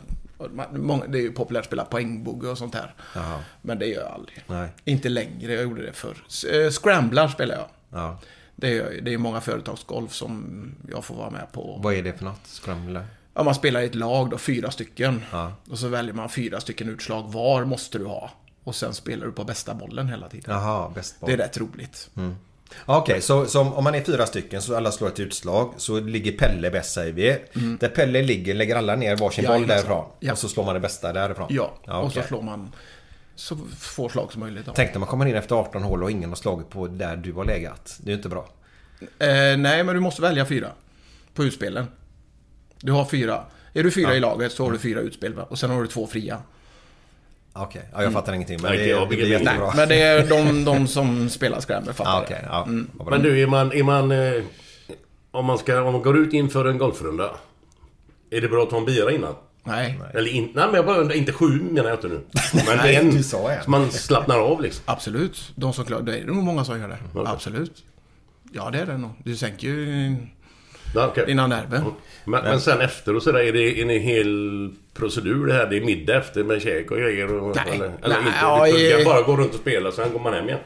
Många, 0.71 1.07
det 1.07 1.17
är 1.17 1.21
ju 1.21 1.31
populärt 1.31 1.59
att 1.59 1.65
spela 1.65 1.85
poängbogge 1.85 2.49
och 2.49 2.57
sånt 2.57 2.75
här. 2.75 2.93
Jaha. 3.15 3.39
Men 3.61 3.79
det 3.79 3.85
gör 3.85 4.01
jag 4.01 4.11
aldrig. 4.11 4.43
Nej. 4.47 4.69
Inte 4.85 5.09
längre, 5.09 5.53
jag 5.53 5.63
gjorde 5.63 5.85
det 5.85 5.93
förr. 5.93 6.17
Eh, 6.53 6.69
Scramblar 6.69 7.27
spelar 7.27 7.55
jag. 7.55 7.67
Ja. 7.89 8.19
Det 8.55 8.77
är, 8.77 9.01
det 9.01 9.13
är 9.13 9.17
många 9.17 9.41
företagsgolf 9.41 10.13
som 10.13 10.71
jag 10.91 11.05
får 11.05 11.15
vara 11.15 11.29
med 11.29 11.51
på. 11.51 11.79
Vad 11.83 11.93
är 11.93 12.03
det 12.03 12.13
för 12.13 12.25
något? 12.25 12.47
Scrambler? 12.47 13.05
Ja, 13.33 13.43
man 13.43 13.55
spelar 13.55 13.81
i 13.81 13.85
ett 13.85 13.95
lag 13.95 14.29
då, 14.29 14.37
fyra 14.37 14.71
stycken. 14.71 15.21
Ja. 15.31 15.51
Och 15.69 15.79
så 15.79 15.87
väljer 15.87 16.13
man 16.13 16.29
fyra 16.29 16.59
stycken 16.59 16.89
utslag. 16.89 17.31
Var 17.31 17.65
måste 17.65 17.97
du 17.97 18.05
ha? 18.05 18.31
Och 18.63 18.75
sen 18.75 18.93
spelar 18.93 19.25
du 19.25 19.31
på 19.31 19.43
bästa 19.43 19.73
bollen 19.73 20.07
hela 20.07 20.29
tiden. 20.29 20.55
Jaha, 20.55 20.91
bäst 20.95 21.19
boll. 21.19 21.27
Det 21.29 21.33
är 21.33 21.37
rätt 21.37 21.57
roligt. 21.57 22.09
Ja, 22.85 22.97
Okej, 22.97 23.21
så, 23.21 23.45
så 23.45 23.61
om 23.61 23.83
man 23.83 23.95
är 23.95 24.01
fyra 24.01 24.25
stycken 24.25 24.61
så 24.61 24.75
alla 24.75 24.91
slår 24.91 25.07
ett 25.07 25.19
utslag 25.19 25.73
så 25.77 25.99
ligger 25.99 26.31
Pelle 26.31 26.71
bäst 26.71 26.93
säger 26.93 27.13
vi. 27.13 27.37
Där 27.79 27.89
Pelle 27.89 28.21
ligger 28.23 28.53
lägger 28.53 28.75
alla 28.75 28.95
ner 28.95 29.15
varsin 29.15 29.43
boll 29.45 29.51
Jajamensan. 29.53 29.77
därifrån. 29.77 30.05
Ja. 30.19 30.31
Och 30.31 30.37
så 30.37 30.49
slår 30.49 30.65
man 30.65 30.73
det 30.73 30.79
bästa 30.79 31.13
därifrån. 31.13 31.47
Ja, 31.49 31.73
och 32.01 32.11
så 32.13 32.21
slår 32.21 32.41
man 32.41 32.71
så 33.35 33.57
få 33.79 34.09
slag 34.09 34.31
som 34.31 34.39
möjligt. 34.41 34.65
Tänk 34.75 34.93
när 34.93 34.99
man 34.99 35.09
kommer 35.09 35.25
in 35.25 35.35
efter 35.35 35.55
18 35.55 35.83
hål 35.83 36.03
och 36.03 36.11
ingen 36.11 36.29
har 36.29 36.35
slagit 36.35 36.69
på 36.69 36.87
där 36.87 37.15
du 37.15 37.33
har 37.33 37.45
legat. 37.45 37.97
Det 37.99 38.07
är 38.09 38.11
ju 38.11 38.17
inte 38.17 38.29
bra. 38.29 38.49
Eh, 39.01 39.57
nej, 39.57 39.83
men 39.83 39.87
du 39.95 39.99
måste 39.99 40.21
välja 40.21 40.45
fyra. 40.45 40.67
På 41.33 41.43
utspelen. 41.43 41.85
Du 42.81 42.91
har 42.91 43.05
fyra. 43.05 43.43
Är 43.73 43.83
du 43.83 43.91
fyra 43.91 44.15
i 44.15 44.19
laget 44.19 44.51
så 44.51 44.63
har 44.63 44.71
du 44.71 44.77
fyra 44.79 44.99
utspel. 44.99 45.33
Va? 45.33 45.43
Och 45.49 45.59
sen 45.59 45.69
har 45.69 45.81
du 45.81 45.87
två 45.87 46.07
fria. 46.07 46.37
Okej, 47.53 47.89
ja, 47.93 48.03
jag 48.03 48.13
fattar 48.13 48.33
ingenting. 48.33 48.61
Men 48.61 48.71
Nej, 48.71 48.77
det, 48.77 48.83
inte 48.83 48.99
jag 48.99 49.09
det 49.09 49.15
inte. 49.15 49.43
jättebra. 49.45 49.73
Men 49.75 49.89
det 49.89 50.01
är 50.01 50.27
de, 50.27 50.63
de 50.65 50.87
som 50.87 51.29
spelar 51.29 51.61
Scramble 51.61 51.93
fattar 51.93 52.11
Ja, 52.11 52.19
det. 52.19 52.25
okej. 52.25 52.45
ja, 52.49 52.65
bra. 53.05 53.09
Men 53.09 53.21
du, 53.21 53.41
är 53.41 53.47
man... 53.47 53.71
Är 53.71 53.83
man 53.83 54.11
eh, 54.11 54.43
om, 55.31 55.45
man 55.45 55.57
ska, 55.57 55.81
om 55.81 55.93
man 55.93 56.01
går 56.01 56.17
ut 56.17 56.33
inför 56.33 56.65
en 56.65 56.77
golfrunda. 56.77 57.31
Är 58.29 58.41
det 58.41 58.47
bra 58.47 58.63
att 58.63 58.69
ta 58.69 58.77
en 58.77 58.85
bira 58.85 59.11
innan? 59.11 59.35
Nej, 59.67 59.99
Eller 60.13 60.31
in, 60.31 60.43
nej, 60.43 60.65
men 60.65 60.73
jag 60.75 60.85
bara 60.85 60.97
undrar, 60.97 61.15
inte 61.15 61.31
sju 61.33 61.47
menar 61.71 61.89
jag 61.89 61.97
inte 61.97 62.07
nu. 62.07 62.21
Men 62.67 62.77
Nej, 62.77 62.95
en. 62.95 63.09
du 63.15 63.23
sa 63.23 63.51
en. 63.51 63.63
Så 63.63 63.69
man 63.69 63.91
slappnar 63.91 64.39
av 64.39 64.61
liksom. 64.61 64.83
absolut. 64.85 65.51
De 65.55 65.73
som 65.73 65.85
klarar 65.85 66.01
det 66.01 66.17
är 66.19 66.25
nog 66.25 66.35
många 66.35 66.65
som 66.65 66.79
gör 66.79 66.87
det. 66.87 66.97
Okej. 67.13 67.31
Absolut. 67.33 67.83
Ja, 68.51 68.69
det 68.71 68.79
är 68.79 68.85
det 68.85 68.97
nog. 68.97 69.11
Du 69.23 69.35
sänker 69.35 69.67
ju 69.67 70.15
Ja, 70.95 71.07
okej. 71.07 71.25
dina 71.25 71.47
nerver. 71.47 71.83
Men, 72.25 72.43
men 72.43 72.61
sen 72.61 72.81
efter 72.81 73.15
och 73.15 73.23
sådär, 73.23 73.39
är 73.39 73.53
det 73.53 73.81
en 73.81 73.89
hel 73.89 74.69
procedur 74.93 75.45
det 75.45 75.53
här? 75.53 75.67
Det 75.69 75.77
är 75.77 75.81
middag 75.85 76.17
efter 76.17 76.43
med 76.43 76.61
käk 76.61 76.91
och 76.91 76.97
grejer? 76.97 77.33
Och, 77.33 77.55
Nej. 77.55 77.75
Eller, 77.75 77.85
eller 77.85 78.15
Nej, 78.15 78.17
inte? 78.17 78.39
ja, 78.41 78.65
det 78.65 79.01
i- 79.01 79.05
bara 79.05 79.21
gå 79.21 79.35
runt 79.37 79.53
och 79.53 79.59
spela, 79.59 79.91
sen 79.91 80.11
går 80.13 80.19
man 80.19 80.33
hem 80.33 80.45
igen? 80.47 80.59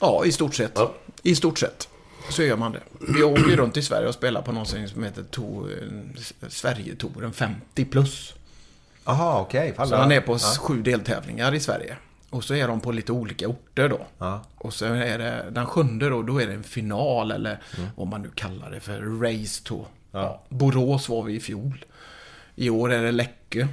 Ja, 0.00 0.24
i 0.24 0.32
stort 0.32 0.54
sett. 0.54 0.72
Ja. 0.74 0.92
I 1.22 1.34
stort 1.34 1.58
sett. 1.58 1.88
Så 2.30 2.42
gör 2.42 2.56
man 2.56 2.72
det. 2.72 2.80
Vi 3.14 3.22
åker 3.22 3.56
runt 3.56 3.76
i 3.76 3.82
Sverige 3.82 4.08
och 4.08 4.14
spelar 4.14 4.42
på 4.42 4.52
någonting 4.52 4.88
som 4.88 5.02
heter 5.04 5.22
to, 5.30 5.66
eh, 5.68 6.48
Sverigetouren 6.48 7.32
50 7.32 7.84
plus. 7.84 8.34
Jaha, 9.06 9.40
okej. 9.40 9.74
fan, 9.76 9.88
Så 9.88 9.96
han 9.96 10.12
är 10.12 10.20
på 10.20 10.32
Ja. 10.32 10.38
sju 10.38 10.82
deltävlingar 10.82 11.54
i 11.54 11.60
Sverige. 11.60 11.96
Och 12.30 12.44
så 12.44 12.54
är 12.54 12.68
de 12.68 12.80
på 12.80 12.92
lite 12.92 13.12
olika 13.12 13.48
orter 13.48 13.88
då. 13.88 14.00
Ja. 14.18 14.40
Och 14.58 14.74
så 14.74 14.84
är 14.84 15.18
det 15.18 15.44
den 15.50 15.66
sjunde 15.66 16.08
då, 16.08 16.22
då 16.22 16.42
är 16.42 16.46
det 16.46 16.52
en 16.52 16.62
final 16.62 17.30
eller 17.32 17.60
Mm. 17.78 17.88
vad 17.96 18.06
man 18.06 18.22
nu 18.22 18.30
kallar 18.34 18.70
det 18.70 18.80
för, 18.80 19.00
race 19.22 19.62
to. 19.64 19.84
Ja. 20.12 20.42
Borås 20.48 21.08
var 21.08 21.22
vi 21.22 21.34
i 21.34 21.40
fjol. 21.40 21.84
I 22.54 22.70
år 22.70 22.92
är 22.92 23.02
det 23.02 23.12
Läckö. 23.12 23.66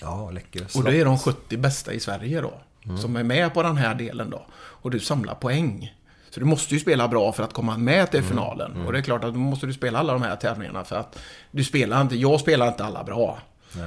Ja, 0.00 0.30
läcker. 0.30 0.66
Och 0.76 0.84
då 0.84 0.90
är 0.92 1.04
de 1.04 1.18
70 1.18 1.56
bästa 1.56 1.92
i 1.92 2.00
Sverige 2.00 2.40
då. 2.40 2.52
Som 3.00 3.16
är 3.16 3.22
med 3.22 3.54
på 3.54 3.62
den 3.62 3.76
här 3.76 3.94
delen 3.94 4.30
då. 4.30 4.46
Och 4.56 4.90
du 4.90 5.00
samlar 5.00 5.34
poäng. 5.34 5.94
Så 6.30 6.40
du 6.40 6.46
måste 6.46 6.74
ju 6.74 6.80
spela 6.80 7.08
bra 7.08 7.32
för 7.32 7.42
att 7.42 7.52
komma 7.52 7.76
med 7.76 8.10
till 8.10 8.22
finalen. 8.22 8.86
Och 8.86 8.92
det 8.92 8.98
är 8.98 9.02
klart 9.02 9.24
att 9.24 9.32
då 9.34 9.38
måste 9.40 9.66
du 9.66 9.72
spela 9.72 9.98
alla 9.98 10.12
de 10.12 10.22
här 10.22 10.36
tävlingarna 10.36 10.84
för 10.84 10.96
att 10.96 11.18
du 11.50 11.64
spelar 11.64 12.00
inte, 12.00 12.16
jag 12.16 12.40
spelar 12.40 12.68
inte 12.68 12.84
alla 12.84 13.04
bra. 13.04 13.38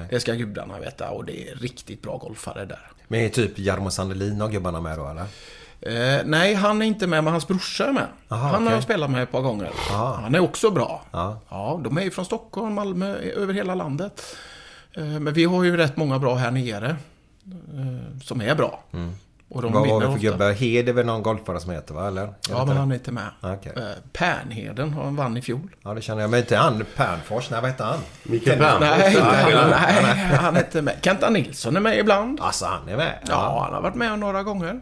Det 0.10 0.20
ska 0.20 0.34
gudarna 0.34 0.80
veta 0.80 1.10
och 1.10 1.26
det 1.26 1.50
är 1.50 1.56
riktigt 1.56 2.02
bra 2.02 2.18
golfare 2.18 2.66
där. 2.66 2.92
Men 3.08 3.20
är 3.20 3.30
typ 3.30 3.60
Jarmo 3.60 3.92
Sandelin 3.92 4.42
och 4.42 4.52
gubbarna 4.52 4.82
med 4.82 4.98
då 4.98 5.08
eller? 5.08 5.26
Eh, 5.82 6.22
nej, 6.26 6.54
han 6.54 6.82
är 6.82 6.86
inte 6.86 7.08
med, 7.08 7.24
men 7.24 7.34
hans 7.34 7.48
brorsa 7.48 7.88
är 7.88 7.92
med. 7.92 8.08
Aha, 8.30 8.44
han 8.44 8.54
har 8.54 8.62
okej. 8.62 8.74
jag 8.74 8.84
spelat 8.84 9.10
med 9.12 9.24
ett 9.24 9.32
par 9.32 9.42
gånger. 9.42 9.72
Aha. 9.92 10.20
Han 10.22 10.36
är 10.36 10.40
också 10.40 10.72
bra. 10.72 11.06
Ja. 11.12 11.40
ja, 11.50 11.82
de 11.84 11.98
är 11.98 12.02
ju 12.02 12.12
från 12.12 12.26
Stockholm, 12.26 12.74
Malmö, 12.74 13.16
över 13.16 13.54
hela 13.54 13.76
landet. 13.76 14.36
Eh, 14.94 15.04
men 15.04 15.34
vi 15.34 15.44
har 15.44 15.64
ju 15.64 15.78
rätt 15.78 15.98
många 15.98 16.20
bra 16.20 16.36
här 16.36 16.52
nere. 16.52 16.96
Eh, 17.74 18.20
som 18.24 18.42
är 18.42 18.56
bra. 18.56 18.84
Och 19.54 19.62
de 19.62 19.68
Mm. 19.74 19.90
Vad 19.90 20.02
var 20.02 20.08
det 20.08 20.14
för 20.14 20.20
gubbar? 20.20 20.52
Hed 20.52 20.90
är 20.90 20.94
väl 20.94 21.06
någon 21.06 21.24
golfare 21.24 21.60
som 21.60 21.72
heter 21.72 21.94
va? 21.94 22.08
Eller? 22.08 22.22
Är 22.22 22.34
Ja, 22.50 22.66
men 22.66 22.78
han 22.78 22.92
är 22.92 22.96
inte 22.96 23.12
med. 23.12 23.30
Okej. 23.42 23.74
Eh, 23.76 23.84
Pärnheden 24.14 24.94
har 24.94 25.04
han 25.04 25.16
vann 25.16 25.38
i 25.38 25.42
fjol. 25.42 25.76
Ja, 25.84 25.94
det 25.94 26.02
känner 26.02 26.22
jag. 26.22 26.30
Men 26.30 26.40
inte 26.40 26.58
han 26.58 26.86
Pernfors? 26.96 27.50
Nej, 27.50 27.62
vad 27.62 27.70
heter 27.70 27.84
han? 27.86 28.00
Mikael 28.24 28.60
Pernfors? 28.60 28.80
Nej, 28.90 29.08
inte 29.08 29.20
Ja, 29.20 29.26
han, 29.36 29.52
ja. 29.52 29.68
nej, 29.68 30.16
han 30.16 30.56
är 30.56 30.60
inte 30.60 30.82
med. 30.82 30.96
Kenta 31.02 31.30
Nilsson 31.30 31.76
är 31.76 31.80
med 31.80 31.98
ibland. 32.00 32.40
Alltså, 32.42 32.66
han 32.66 32.90
är 32.90 32.98
med? 32.98 33.20
Ja, 33.30 33.64
han 33.66 33.74
har 33.74 33.82
varit 33.82 33.96
med 33.96 34.20
några 34.20 34.44
gånger. 34.44 34.82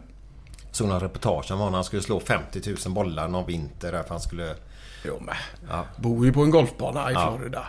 Såg 0.70 0.88
någon 0.88 1.00
reportage 1.00 1.50
om 1.52 1.58
honom. 1.58 1.74
Han 1.74 1.84
skulle 1.84 2.02
slå 2.02 2.20
50 2.20 2.60
000 2.86 2.94
bollar 2.94 3.28
någon 3.28 3.46
vinter 3.46 3.92
där 3.92 4.02
för 4.02 4.08
han 4.10 4.20
skulle... 4.20 4.54
Jo, 5.04 5.20
men. 5.20 5.34
Bor 5.96 6.26
ju 6.26 6.32
på 6.32 6.42
en 6.42 6.50
golfbana 6.50 7.10
i 7.10 7.14
Florida. 7.14 7.66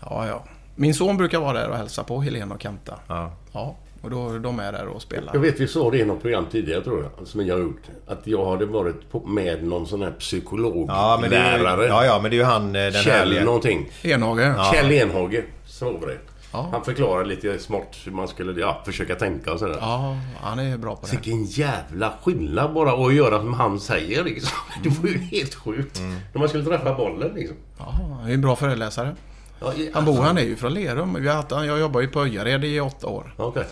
Ja, 0.00 0.26
ja. 0.26 0.44
Min 0.74 0.94
son 0.94 1.16
brukar 1.16 1.40
vara 1.40 1.52
där 1.58 1.68
och 1.68 1.76
hälsa 1.76 2.04
på 2.04 2.20
Helena 2.20 2.54
och 2.54 2.62
Kenta. 2.62 2.98
Ja. 3.06 3.32
Ja, 3.52 3.74
och 4.14 4.32
då 4.32 4.38
de 4.38 4.60
är 4.60 4.72
där 4.72 4.86
och 4.86 5.02
spelar. 5.02 5.30
Jag 5.32 5.40
vet 5.40 5.60
vi 5.60 5.68
sa 5.68 5.90
det 5.90 5.98
i 5.98 6.04
något 6.04 6.22
program 6.22 6.46
tidigare 6.50 6.82
tror 6.84 7.02
jag, 7.18 7.26
som 7.26 7.46
jag 7.46 7.54
har 7.54 7.62
gjort. 7.62 7.82
Att 8.06 8.20
jag 8.26 8.46
hade 8.50 8.66
varit 8.66 9.10
på, 9.10 9.20
med 9.26 9.64
någon 9.64 9.86
sån 9.86 10.02
här 10.02 10.10
psykologlärare. 10.10 11.86
Ja, 11.86 11.86
ja, 11.86 12.04
ja, 12.04 12.18
men 12.22 12.30
det 12.30 12.36
är 12.36 12.38
ju 12.38 12.44
han 12.44 12.66
eh, 12.66 12.72
den 12.82 12.92
Kjell 12.92 13.12
härliga... 13.18 13.44
någonting. 13.44 13.90
Enhage. 14.02 14.72
Kjell 14.72 14.92
Enhage. 14.92 15.42
Så 15.66 15.84
var 15.92 16.06
det. 16.06 16.18
Ja. 16.52 16.68
Han 16.72 16.84
förklarar 16.84 17.24
lite 17.24 17.58
smått 17.58 17.96
hur 18.04 18.12
man 18.12 18.28
skulle 18.28 18.60
ja, 18.60 18.82
försöka 18.86 19.14
tänka 19.14 19.52
och 19.52 19.58
sådär. 19.58 19.76
Ja, 19.80 20.16
han 20.40 20.58
är 20.58 20.76
bra 20.76 20.96
på 20.96 21.06
det. 21.06 21.12
Vilken 21.12 21.44
jävla 21.44 22.12
skillnad 22.24 22.72
bara 22.74 23.06
att 23.06 23.14
göra 23.14 23.38
som 23.38 23.54
han 23.54 23.80
säger 23.80 24.24
liksom. 24.24 24.58
Det 24.82 24.88
var 24.88 25.08
ju 25.08 25.18
helt 25.18 25.54
sjukt. 25.54 26.00
När 26.32 26.38
man 26.38 26.48
skulle 26.48 26.64
träffa 26.64 26.94
bollen 26.94 27.32
liksom. 27.34 27.56
Ja, 27.78 27.84
han 28.20 28.30
är 28.30 28.34
en 28.34 28.40
bra 28.40 28.56
föreläsare. 28.56 29.14
Ja, 29.60 29.74
i- 29.74 29.90
Han 29.94 30.04
bor, 30.04 30.22
han 30.22 30.38
är 30.38 30.42
ju 30.42 30.56
från 30.56 30.74
Lerum. 30.74 31.16
Vi 31.20 31.28
har 31.28 31.34
haft, 31.34 31.50
jag 31.50 31.80
jobbade 31.80 32.04
ju 32.04 32.10
på 32.10 32.20
Öjared 32.20 32.64
i 32.64 32.80
åtta 32.80 33.06
år. 33.06 33.34
Okej. 33.36 33.64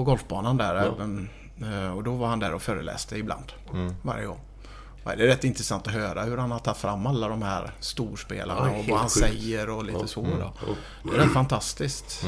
På 0.00 0.04
golfbanan 0.04 0.56
där 0.56 0.74
även. 0.74 1.28
Eh, 1.62 1.96
Och 1.96 2.02
då 2.04 2.14
var 2.14 2.26
han 2.28 2.38
där 2.38 2.54
och 2.54 2.62
föreläste 2.62 3.16
ibland. 3.16 3.52
Varje 4.02 4.26
gång. 4.26 4.40
Ja, 5.04 5.16
Det 5.16 5.22
är 5.22 5.26
rätt 5.26 5.44
intressant 5.44 5.86
att 5.86 5.92
höra 5.92 6.22
hur 6.22 6.36
han 6.36 6.50
har 6.50 6.58
tagit 6.58 6.78
fram 6.78 7.06
alla 7.06 7.28
de 7.28 7.42
här 7.42 7.70
storspelarna 7.80 8.70
Ja, 8.72 8.78
och 8.78 8.84
vad 8.88 8.98
han 8.98 9.08
sjukt. 9.08 9.26
säger 9.26 9.70
och 9.70 9.84
lite 9.84 10.06
så. 10.08 10.20
Då. 10.22 10.52
Det 11.10 11.16
är 11.16 11.20
rätt 11.22 11.32
fantastiskt. 11.32 12.24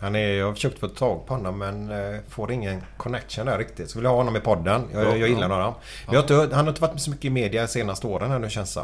Han 0.00 0.16
är, 0.16 0.28
jag 0.28 0.46
har 0.46 0.54
försökt 0.54 0.78
få 0.78 0.88
tag 0.88 1.26
på 1.26 1.34
honom 1.34 1.58
men 1.58 1.90
eh, 1.90 2.20
får 2.28 2.52
ingen 2.52 2.82
connection 2.96 3.46
där 3.46 3.58
riktigt. 3.58 3.90
Så 3.90 3.98
vill 3.98 4.04
jag 4.04 4.10
ha 4.10 4.16
honom 4.16 4.36
i 4.36 4.40
podden. 4.40 4.82
Jag, 4.92 5.18
jag 5.18 5.28
gillar 5.28 5.48
honom. 5.50 5.74
Vi 6.10 6.16
har 6.16 6.22
inte, 6.22 6.34
han 6.34 6.64
har 6.64 6.68
inte 6.68 6.80
varit 6.82 7.00
så 7.00 7.10
mycket 7.10 7.24
i 7.24 7.30
media 7.30 7.62
de 7.62 7.68
senaste 7.68 8.06
åren 8.06 8.30
här 8.30 8.38
nu 8.38 8.50
känns 8.50 8.74
det. 8.74 8.82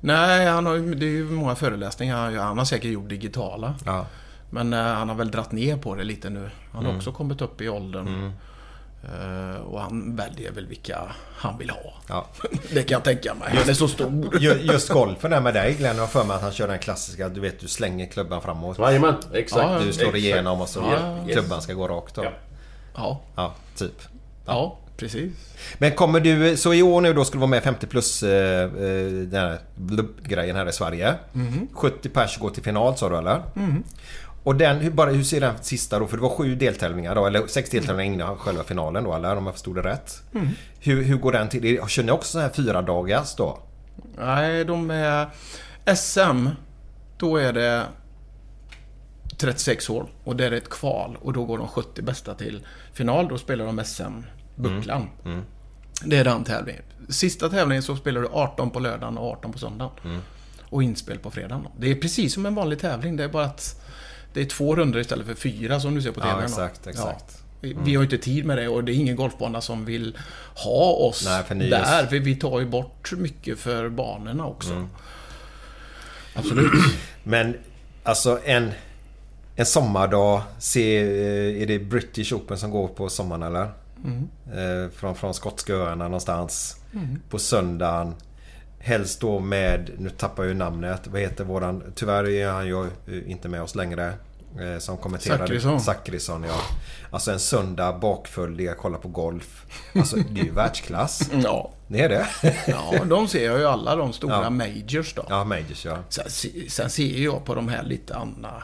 Nej, 0.00 0.46
han 0.46 0.66
har, 0.66 0.76
det 0.94 1.06
är 1.06 1.10
ju 1.10 1.30
många 1.30 1.54
föreläsningar 1.54 2.16
han 2.16 2.32
gör. 2.32 2.42
Han 2.42 2.58
har 2.58 2.64
säkert 2.64 2.90
gjort 2.90 3.08
digitala. 3.08 3.74
Ja. 3.86 4.06
Men 4.50 4.72
eh, 4.72 4.78
han 4.80 5.08
har 5.08 5.16
väl 5.16 5.30
dratt 5.30 5.52
ner 5.52 5.76
på 5.76 5.94
det 5.94 6.04
lite 6.04 6.30
nu. 6.30 6.50
Han 6.72 6.80
Mm. 6.80 6.90
har 6.92 6.96
också 6.96 7.12
kommit 7.12 7.40
upp 7.40 7.60
i 7.60 7.68
åldern. 7.68 8.32
Eh, 9.04 9.60
och 9.60 9.80
han 9.80 10.16
väljer 10.16 10.52
väl 10.52 10.66
vilka 10.66 10.98
han 11.36 11.58
vill 11.58 11.70
ha. 11.70 11.92
Ja. 12.08 12.26
Det 12.72 12.82
kan 12.82 12.94
jag 12.96 13.04
tänka 13.04 13.34
mig. 13.34 13.48
Han 13.56 13.68
är 13.68 13.74
så 13.74 13.88
stor. 13.88 14.38
Ju- 14.40 14.60
Just 14.60 14.88
golfen 14.88 15.30
där 15.30 15.40
med 15.40 15.54
dig 15.54 15.74
Glenn. 15.74 15.96
Jag 15.96 16.02
har 16.02 16.08
för 16.08 16.24
mig 16.24 16.36
att 16.36 16.42
han 16.42 16.52
kör 16.52 16.68
den 16.68 16.78
klassiska. 16.78 17.28
Du 17.28 17.40
vet 17.40 17.60
du 17.60 17.68
slänger 17.68 18.06
klubban 18.06 18.42
framåt. 18.42 18.78
Jajamän, 18.78 19.14
exakt. 19.32 19.62
Ja, 19.62 19.78
Du 19.78 19.92
slår 19.92 20.04
Exakt. 20.06 20.18
igenom 20.24 20.60
och 20.60 20.68
så 20.68 20.80
Ja, 20.80 21.26
yes. 21.26 21.38
klubban 21.38 21.62
ska 21.62 21.72
gå 21.74 21.88
rakt 21.88 22.14
då. 22.14 22.24
Ja. 22.24 22.30
Ja, 22.96 23.20
Ja, 23.36 23.54
typ. 23.76 24.02
ja 24.46 24.78
precis. 24.96 25.32
Men 25.78 25.92
kommer 25.92 26.20
du, 26.20 26.56
så 26.56 26.74
i 26.74 26.82
år 26.82 27.00
nu 27.00 27.12
då 27.12 27.24
ska 27.24 27.32
du 27.32 27.38
vara 27.38 27.50
med 27.50 27.62
50 27.62 27.86
plus 27.86 28.22
eh, 28.22 28.62
eh, 28.64 28.70
den 29.10 29.40
här 29.40 29.58
blubb-grejen 29.74 30.56
här 30.56 30.68
i 30.68 30.72
Sverige. 30.72 31.14
70 31.72 32.08
pers 32.08 32.38
går 32.38 32.50
till 32.50 32.62
final 32.62 32.96
sa 32.96 33.08
du 33.08 33.18
eller? 33.18 33.42
Och 34.42 34.56
den, 34.56 34.76
hur, 34.76 34.90
bara, 34.90 35.10
hur 35.10 35.22
ser 35.22 35.40
den 35.40 35.54
sista 35.62 35.98
då? 35.98 36.06
För 36.06 36.16
det 36.16 36.22
var 36.22 36.30
sju 36.30 36.54
deltävlingar 36.54 37.14
då, 37.14 37.26
eller 37.26 37.46
sex 37.46 37.70
deltävlingar 37.70 38.14
innan 38.14 38.36
själva 38.36 38.64
finalen 38.64 39.04
då 39.04 39.14
eller? 39.14 39.36
Om 39.36 39.46
jag 39.46 39.54
förstod 39.54 39.76
det 39.76 39.82
rätt. 39.82 40.22
Hur, 40.80 41.02
hur 41.02 41.16
går 41.16 41.32
den 41.32 41.48
till? 41.48 41.80
Kör 41.88 42.02
ni 42.02 42.12
också 42.12 42.32
så 42.32 42.38
här 42.38 42.48
fyra 42.48 42.82
dagars 42.82 43.34
då? 43.34 43.58
Nej, 44.18 44.64
de 44.64 44.90
är... 44.90 45.28
SM, 45.94 46.48
då 47.18 47.36
är 47.36 47.52
det 47.52 47.86
36 49.36 49.88
hål 49.88 50.06
och 50.24 50.36
det 50.36 50.46
är 50.46 50.52
ett 50.52 50.68
kval 50.68 51.18
och 51.22 51.32
då 51.32 51.44
går 51.44 51.58
de 51.58 51.68
70 51.68 52.02
bästa 52.02 52.34
till 52.34 52.66
final. 52.92 53.28
Då 53.28 53.38
spelar 53.38 53.66
de 53.66 53.84
SM-bucklan. 53.84 55.08
Det 56.04 56.16
är 56.16 56.24
den 56.24 56.44
tävlingen. 56.44 56.82
Sista 57.08 57.48
tävlingen 57.48 57.82
så 57.82 57.96
spelar 57.96 58.20
du 58.20 58.28
18 58.32 58.70
på 58.70 58.78
lördagen 58.80 59.18
och 59.18 59.30
18 59.32 59.52
på 59.52 59.58
söndagen. 59.58 60.20
Och 60.70 60.82
inspel 60.82 61.18
på 61.18 61.30
fredagen. 61.30 61.66
Det 61.78 61.90
är 61.90 61.94
precis 61.94 62.34
som 62.34 62.46
en 62.46 62.54
vanlig 62.54 62.78
tävling. 62.78 63.16
Det 63.16 63.24
är 63.24 63.28
bara 63.28 63.44
att 63.44 63.82
det 64.32 64.40
är 64.40 64.44
två 64.44 64.76
runder 64.76 65.00
istället 65.00 65.26
för 65.26 65.34
fyra 65.34 65.80
som 65.80 65.94
du 65.94 66.02
ser 66.02 66.12
på 66.12 66.20
Ja, 66.20 66.24
TVn. 66.24 66.38
då. 66.38 66.44
exakt, 66.44 66.86
exakt. 66.86 67.42
Vi, 67.60 67.76
vi 67.84 67.94
har 67.94 68.02
inte 68.02 68.18
tid 68.18 68.44
med 68.44 68.58
det 68.58 68.68
och 68.68 68.84
det 68.84 68.92
är 68.92 68.94
ingen 68.94 69.16
golfbana 69.16 69.60
som 69.60 69.84
vill 69.84 70.18
ha 70.54 70.92
oss 70.92 71.24
Nej, 71.50 71.70
där. 71.70 72.06
För 72.06 72.18
vi 72.18 72.36
tar 72.36 72.60
ju 72.60 72.66
bort 72.66 73.12
mycket 73.12 73.58
för 73.58 73.88
banorna 73.88 74.46
också. 74.46 74.72
Mm. 74.72 74.88
Absolut. 76.34 76.72
Men 77.22 77.56
alltså 78.02 78.40
en, 78.44 78.70
en 79.56 79.66
sommardag, 79.66 80.42
se, 80.58 80.98
eh, 80.98 81.62
är 81.62 81.66
det 81.66 81.78
British 81.78 82.32
Open 82.32 82.58
som 82.58 82.70
går 82.70 82.88
på 82.88 83.08
sommaren 83.08 83.42
eller? 83.42 83.62
Eh, 83.64 84.90
från, 84.94 85.14
från 85.14 85.34
skotska 85.34 85.72
öarna 85.74 86.04
någonstans. 86.04 86.76
På 87.30 87.38
söndagen. 87.38 88.14
Helst 88.82 89.20
då 89.20 89.38
med, 89.40 89.90
nu 89.98 90.10
tappar 90.10 90.42
jag 90.42 90.48
ju 90.48 90.54
namnet, 90.58 91.06
vad 91.06 91.20
heter 91.20 91.44
våran, 91.44 91.92
tyvärr 91.94 92.28
är 92.28 92.48
han 92.48 92.66
ju 92.66 92.84
eh, 92.84 93.30
inte 93.30 93.48
med 93.48 93.62
oss 93.62 93.74
längre. 93.74 94.12
eh, 94.60 94.78
Som 94.78 94.96
kommenterade. 94.96 95.38
Zachrisson. 95.42 95.80
Zachrisson 95.80 96.44
ja. 96.48 96.60
Alltså 97.10 97.32
en 97.32 97.40
söndag 97.40 97.92
bakfull, 97.92 98.60
jag 98.60 98.78
kollar 98.78 98.98
på 98.98 99.08
golf. 99.08 99.64
Alltså 99.94 100.16
det 100.16 100.40
är 100.40 100.44
ju 100.44 100.50
världsklass. 100.54 101.30
Ja. 101.44 101.72
Det 101.88 102.00
är 102.02 102.08
det. 102.08 102.26
ja, 102.66 103.04
de 103.04 103.28
ser 103.28 103.44
jag 103.44 103.58
ju 103.58 103.64
alla 103.66 103.96
de 103.96 104.12
stora 104.12 104.42
Ja. 104.42 104.50
majors 104.50 105.14
då. 105.14 105.26
Ja, 105.28 105.44
Majors 105.44 105.84
ja. 105.84 105.98
Sen, 106.08 106.30
se- 106.30 106.70
sen 106.70 106.90
ser 106.90 107.18
jag 107.24 107.44
på 107.44 107.54
de 107.54 107.68
här 107.68 107.82
lite 107.82 108.14
andra... 108.16 108.62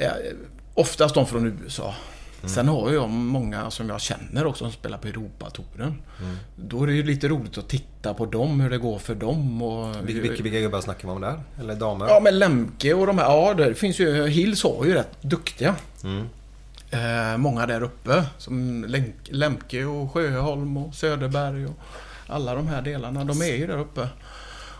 Eh, 0.00 0.10
oftast 0.74 1.14
de 1.14 1.26
från 1.26 1.58
USA. 1.64 1.94
Mm. 2.40 2.48
Sen 2.48 2.68
har 2.68 2.92
jag 2.92 3.08
många 3.10 3.70
som 3.70 3.88
jag 3.88 4.00
känner 4.00 4.46
också 4.46 4.64
som 4.64 4.72
spelar 4.72 4.98
på 4.98 5.08
Europatouren. 5.08 6.02
Då 6.56 6.82
är 6.82 6.86
det 6.86 6.92
ju 6.92 7.02
lite 7.02 7.28
roligt 7.28 7.58
att 7.58 7.68
titta 7.68 8.14
på 8.14 8.26
dem, 8.26 8.60
hur 8.60 8.70
det 8.70 8.78
går 8.78 8.98
för 8.98 9.14
dem. 9.14 9.62
Och 9.62 9.94
Vil- 9.96 10.20
Vilka, 10.20 10.42
vilka 10.42 10.60
gubbar 10.60 10.80
snackar 10.80 11.08
vi 11.08 11.14
om 11.14 11.20
där? 11.20 11.40
Eller 11.60 11.74
damer? 11.74 12.06
Ja, 12.08 12.20
men 12.20 12.38
Lemke 12.38 12.94
och 12.94 13.06
de 13.06 13.18
här. 13.18 13.24
Ja, 13.24 13.54
det 13.54 13.74
finns 13.74 13.98
ju... 14.00 14.26
Hills 14.26 14.62
har 14.62 14.84
ju 14.84 14.94
rätt 14.94 15.22
duktiga. 15.22 15.74
Eh, 16.90 17.36
många 17.36 17.66
där 17.66 17.82
uppe. 17.82 18.24
Som 18.38 18.84
Lem- 18.88 19.12
Lemke 19.24 19.84
och 19.84 20.12
Sjöholm 20.12 20.76
och 20.76 20.94
Söderberg 20.94 21.66
och 21.66 21.78
alla 22.26 22.54
de 22.54 22.66
här 22.68 22.82
delarna. 22.82 23.24
De 23.24 23.42
är 23.42 23.56
ju 23.56 23.66
där 23.66 23.78
uppe. 23.78 24.08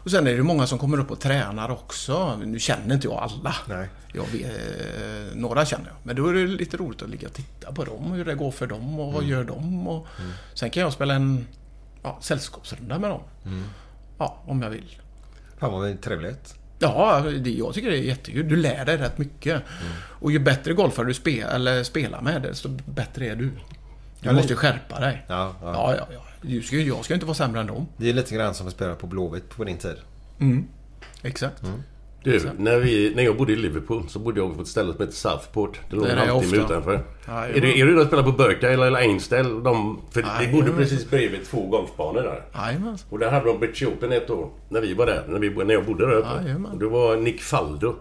Och 0.04 0.10
sen 0.10 0.26
är 0.26 0.36
det 0.36 0.42
många 0.42 0.66
som 0.66 0.78
kommer 0.78 1.00
upp 1.00 1.10
och 1.10 1.20
tränar 1.20 1.70
också. 1.70 2.36
Nu 2.44 2.58
känner 2.58 2.94
inte 2.94 3.06
jag 3.06 3.16
alla. 3.16 3.54
Nej. 3.68 3.88
Jag 4.16 4.26
vet, 4.32 4.46
eh, 4.46 5.36
några 5.36 5.64
känner 5.64 5.86
jag. 5.86 5.96
Men 6.02 6.16
då 6.16 6.28
är 6.28 6.34
det 6.34 6.46
lite 6.46 6.76
roligt 6.76 7.02
att 7.02 7.10
ligga 7.10 7.28
och 7.28 7.34
titta 7.34 7.72
på 7.72 7.84
dem. 7.84 8.12
Hur 8.12 8.24
det 8.24 8.34
går 8.34 8.50
för 8.50 8.66
dem 8.66 9.00
och 9.00 9.12
vad 9.12 9.24
gör 9.24 9.44
de. 9.44 9.88
Och 9.88 10.06
Sen 10.54 10.70
kan 10.70 10.82
jag 10.82 10.92
spela 10.92 11.14
en 11.14 11.46
ja, 12.02 12.18
sällskapsrunda 12.20 12.98
med 12.98 13.10
dem. 13.10 13.22
Ja, 14.18 14.42
om 14.46 14.62
jag 14.62 14.70
vill. 14.70 15.00
Fan 15.58 15.72
vad 15.72 16.00
trevligt. 16.00 16.54
Ja, 16.78 17.20
det, 17.20 17.50
jag 17.50 17.74
tycker 17.74 17.90
det 17.90 17.98
är 17.98 18.02
jättekul. 18.02 18.48
Du 18.48 18.56
lär 18.56 18.84
dig 18.84 18.96
rätt 18.96 19.18
mycket. 19.18 19.62
Och 19.98 20.32
ju 20.32 20.38
bättre 20.38 20.72
golfare 20.72 21.06
du 21.06 21.14
spe, 21.14 21.40
eller 21.40 21.84
spelar 21.84 22.22
med, 22.22 22.42
desto 22.42 22.68
bättre 22.68 23.26
är 23.26 23.36
du. 23.36 23.50
Du 24.20 24.32
måste 24.32 24.52
ju 24.52 24.56
skärpa 24.56 25.00
dig. 25.00 25.24
Ja, 25.28 25.54
ja. 25.62 25.72
ja, 25.72 25.94
ja. 25.96 26.06
ja. 26.12 26.20
Du 26.42 26.62
ska, 26.62 26.76
jag 26.76 27.04
ska 27.04 27.14
inte 27.14 27.26
vara 27.26 27.34
sämre 27.34 27.60
än 27.60 27.66
dem. 27.66 27.86
Det 27.96 28.08
är 28.08 28.12
lite 28.12 28.34
grann 28.34 28.54
som 28.54 28.66
att 28.66 28.72
spela 28.72 28.94
på 28.94 29.06
Blåvitt 29.06 29.50
på 29.50 29.64
din 29.64 29.78
tid. 29.78 29.96
Exakt. 31.22 31.62
Du, 32.26 32.50
när, 32.58 32.78
vi, 32.78 33.12
när 33.16 33.22
jag 33.22 33.36
bodde 33.36 33.52
i 33.52 33.56
Liverpool 33.56 34.02
så 34.08 34.18
bodde 34.18 34.40
jag 34.40 34.56
på 34.56 34.62
ett 34.62 34.68
ställe 34.68 34.92
som 34.92 35.00
heter 35.00 35.16
Southport. 35.16 35.80
Det 35.90 35.96
låg 35.96 36.06
en 36.06 36.18
halvtimme 36.18 36.64
utanför. 36.64 37.04
Ja, 37.26 37.46
är, 37.46 37.60
du, 37.60 37.80
är 37.80 37.86
du 37.86 38.00
och 38.00 38.06
spelar 38.06 38.22
på 38.22 38.32
Birkdale 38.32 38.86
eller 38.86 38.98
Ainsdale? 38.98 39.60
De, 39.60 40.00
för 40.10 40.22
Nej, 40.22 40.46
vi 40.46 40.52
bodde 40.52 40.72
precis 40.72 41.10
bredvid 41.10 41.44
två 41.44 41.66
golfbanor 41.66 42.22
där. 42.22 42.42
Jajamän. 42.54 42.98
Och 43.10 43.18
där 43.18 43.30
hade 43.30 43.46
de 43.46 43.58
British 43.58 43.82
Open 43.88 44.12
ett 44.12 44.30
år. 44.30 44.50
När 44.68 44.80
vi 44.80 44.94
var 44.94 45.06
där. 45.06 45.24
När, 45.28 45.38
vi, 45.38 45.64
när 45.64 45.74
jag 45.74 45.84
bodde 45.84 46.06
där 46.06 46.12
uppe. 46.12 46.42
Jajamän. 46.44 46.72
och 46.72 46.78
det 46.78 46.86
var 46.86 47.16
Nick 47.16 47.40
Faldo. 47.40 47.94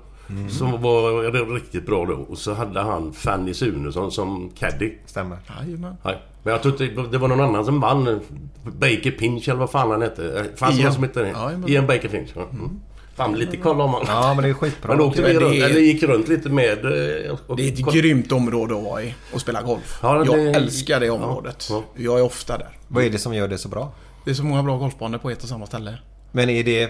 Som 0.49 0.81
var 0.81 1.53
riktigt 1.53 1.85
bra 1.85 2.05
då. 2.05 2.13
Och 2.13 2.37
så 2.37 2.53
hade 2.53 2.81
han 2.81 3.13
Fanny 3.13 3.53
Sunesson 3.53 4.11
som 4.11 4.49
caddy. 4.49 4.93
Stämmer. 5.05 5.37
Jajamän. 5.59 5.95
Men 6.43 6.53
jag 6.53 6.61
tror 6.61 7.07
det 7.11 7.17
var 7.17 7.27
någon 7.27 7.41
annan 7.41 7.65
som 7.65 7.79
vann. 7.79 8.19
Baker 8.63 9.11
Pinch 9.11 9.49
eller 9.49 9.59
vad 9.59 9.71
fan 9.71 9.91
han 9.91 10.01
hette. 10.01 10.45
Fanns 10.55 10.77
det 10.77 10.83
någon 10.83 10.93
som 10.93 11.03
hette 11.03 11.21
det? 11.21 11.71
Ian 11.71 11.87
Baker 11.87 12.09
Finch. 12.09 12.29
Ja. 12.35 12.41
Mm. 12.51 12.79
Fan, 13.15 13.33
lite 13.33 13.57
koll 13.57 13.81
om 13.81 13.93
han. 13.93 14.03
Ja 14.07 14.33
men 14.33 14.43
det 14.43 14.49
är 14.49 14.53
skitbra. 14.53 14.89
Men 14.89 14.97
då 14.97 15.05
åkte 15.05 15.21
vi 15.21 15.33
det 15.33 15.39
runt, 15.39 15.55
är- 15.55 15.65
eller 15.69 15.79
gick 15.79 16.03
runt 16.03 16.27
lite 16.27 16.49
med... 16.49 16.85
eh, 16.85 17.31
och- 17.47 17.57
Det 17.57 17.67
är 17.67 17.71
ett 17.73 17.83
koll- 17.85 17.93
grymt 17.95 18.31
område 18.31 18.77
att 18.77 18.83
vara 18.83 19.03
i 19.03 19.13
och 19.33 19.41
spela 19.41 19.61
golf. 19.61 19.99
Ja, 20.01 20.23
det- 20.23 20.25
Jag 20.43 20.55
älskar 20.55 20.99
det 20.99 21.09
området. 21.09 21.67
Ja, 21.69 21.83
Jag 21.95 22.19
är 22.19 22.23
ofta 22.23 22.57
där. 22.57 22.77
Vad 22.87 23.03
är 23.03 23.09
det 23.09 23.17
som 23.17 23.33
gör 23.33 23.47
det 23.47 23.57
så 23.57 23.69
bra? 23.69 23.93
Det 24.25 24.31
är 24.31 24.35
så 24.35 24.43
många 24.43 24.63
bra 24.63 24.77
golfbanor 24.77 25.17
på 25.17 25.29
ett 25.29 25.43
och 25.43 25.49
samma 25.49 25.65
ställe. 25.65 25.97
Men 26.31 26.49
är 26.49 26.63
det... 26.63 26.83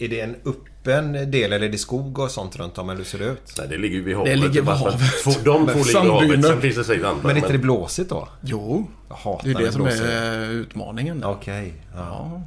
Är 0.00 0.08
det 0.08 0.20
en 0.20 0.36
öppen 0.44 1.12
del 1.12 1.52
eller 1.52 1.66
är 1.66 1.70
det 1.70 1.78
skog 1.78 2.18
och 2.18 2.30
sånt 2.30 2.56
runt 2.56 2.78
om 2.78 2.88
eller 2.90 2.98
hur 2.98 3.04
ser 3.04 3.18
det 3.18 3.24
ut? 3.24 3.54
Nej, 3.58 3.66
det 3.70 3.78
ligger 3.78 3.96
ju 3.96 4.04
vid 4.04 4.16
havet. 4.16 4.30
Det 4.32 4.36
ligger 4.36 4.60
vid 4.62 4.70
havet. 4.70 5.00
Två, 5.24 5.30
de 5.30 5.66
två 5.66 5.78
ligger 5.78 6.02
vid 6.02 6.10
havet. 6.10 6.44
Sen 6.44 6.60
finns 6.60 6.76
det 6.76 6.84
säkert 6.84 7.04
andra. 7.04 7.22
Men 7.22 7.30
är 7.36 7.36
inte 7.36 7.52
det 7.52 7.58
blåsigt 7.58 8.10
då? 8.10 8.28
Jo, 8.40 8.86
Jag 9.08 9.14
hatar 9.16 9.44
det 9.44 9.50
är 9.50 9.54
det 9.54 9.64
när 9.64 9.70
som 9.70 9.86
är 9.86 10.50
utmaningen. 10.50 11.20
där. 11.20 11.30
Okej. 11.30 11.72
Ja. 11.94 12.00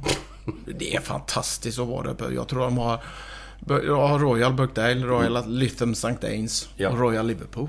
Ja. 0.04 0.10
Det 0.66 0.94
är 0.96 1.00
fantastiskt 1.00 1.78
att 1.78 1.88
vara 1.88 2.02
där 2.02 2.10
uppe. 2.10 2.24
Jag 2.34 2.48
tror 2.48 2.60
de 2.60 2.78
har, 2.78 3.00
jag 3.68 4.08
har 4.08 4.18
Royal 4.18 4.52
Birkdale, 4.54 4.94
Royal 5.06 5.48
Lytham 5.52 5.92
St. 5.92 6.26
Ains 6.26 6.68
Ja. 6.76 6.88
och 6.88 6.98
Royal 6.98 7.26
Liverpool. 7.26 7.68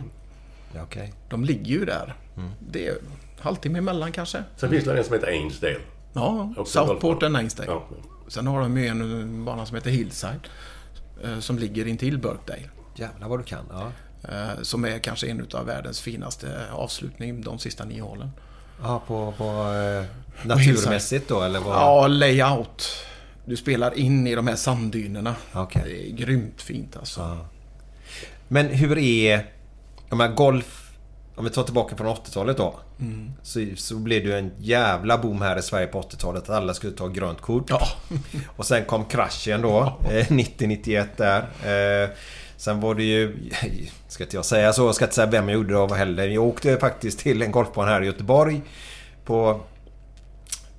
Ja, 0.75 0.81
Okej. 0.83 1.13
De 1.29 1.45
ligger 1.45 1.71
ju 1.79 1.85
där. 1.85 2.15
Det 2.59 2.87
är 2.87 2.97
halvtimme 3.39 3.77
emellan 3.79 4.11
kanske. 4.11 4.43
Sen 4.57 4.69
finns 4.69 4.83
det 4.85 4.97
en 4.97 5.03
som 5.03 5.13
heter 5.13 5.27
Ainsdale. 5.27 5.79
Ja, 6.13 6.53
Southport 6.65 7.23
and 7.23 7.37
Ainsdale. 7.37 7.71
Ja. 7.71 7.83
Sen 8.27 8.47
har 8.47 8.61
de 8.61 8.77
ju 8.77 8.87
en 8.87 9.45
bana 9.45 9.65
som 9.65 9.75
heter 9.75 9.89
Hillside. 9.91 10.47
eh, 11.23 11.39
Som 11.39 11.59
ligger 11.59 11.87
intill 11.87 12.17
Birkdale. 12.17 12.69
Jävlar 12.95 13.27
vad 13.29 13.39
du 13.39 13.43
kan. 13.43 13.65
Ja. 13.71 13.91
eh, 14.29 14.61
Som 14.61 14.85
är 14.85 14.99
kanske 14.99 15.27
en 15.27 15.47
av 15.53 15.65
världens 15.65 16.01
finaste 16.01 16.67
avslutning 16.71 17.41
de 17.41 17.59
sista 17.59 17.85
nio 17.85 18.01
hålen. 18.01 18.29
Ja, 18.81 19.01
på, 19.07 19.33
på 19.37 19.43
eh, 19.43 20.05
naturmässigt 20.47 21.27
då 21.27 21.41
eller 21.41 21.59
vad? 21.59 21.75
Ja, 21.75 22.07
layout. 22.07 23.05
Du 23.45 23.55
spelar 23.57 23.97
in 23.97 24.27
i 24.27 24.35
de 24.35 24.47
här 24.47 24.55
sanddynerna. 24.55 25.35
Okej. 25.53 25.81
Det 25.85 26.09
är 26.09 26.11
grymt 26.25 26.61
fint 26.61 26.97
alltså. 26.97 27.37
Men 28.47 28.67
hur 28.67 28.97
är... 28.97 29.45
Jag 30.09 30.17
menar 30.17 30.35
golf... 30.35 30.91
om 31.35 31.43
vi 31.45 31.49
tar 31.51 31.63
tillbaka 31.63 31.95
från 31.97 32.07
80-talet 32.07 32.57
då. 32.57 32.79
Så, 33.43 33.65
så 33.75 33.95
blev 33.95 34.23
det 34.23 34.29
ju 34.29 34.37
en 34.37 34.51
jävla 34.57 35.17
boom 35.17 35.41
här 35.41 35.59
i 35.59 35.61
Sverige 35.61 35.87
på 35.87 36.01
80-talet. 36.01 36.43
Att 36.43 36.49
alla 36.49 36.73
skulle 36.73 36.93
ta 36.93 37.07
grönt 37.07 37.41
kort. 37.41 37.69
Ja. 37.69 37.87
Och 38.47 38.65
sen 38.65 38.85
kom 38.85 39.05
kraschen 39.05 39.61
då. 39.61 39.99
eh, 40.11 40.27
90-91 40.27 41.07
där. 41.17 41.39
Eh, 42.03 42.09
sen 42.63 42.79
var 42.79 42.95
det 42.95 43.03
ju... 43.03 43.49
Ska 44.07 44.23
inte 44.23 44.35
jag 44.35 44.45
säga 44.45 44.73
så. 44.73 44.85
Jag 44.85 44.95
ska 44.95 45.05
inte 45.05 45.15
säga 45.15 45.27
vem 45.27 45.49
jag 45.49 45.55
gjorde 45.55 45.73
det 45.73 45.79
av 45.79 45.93
heller. 45.93 46.27
Jag 46.27 46.43
åkte 46.43 46.77
faktiskt 46.77 47.19
till 47.19 47.41
en 47.41 47.51
golfbana 47.51 47.91
här 47.91 48.01
i 48.01 48.05
Göteborg. 48.05 48.61
På... 49.25 49.61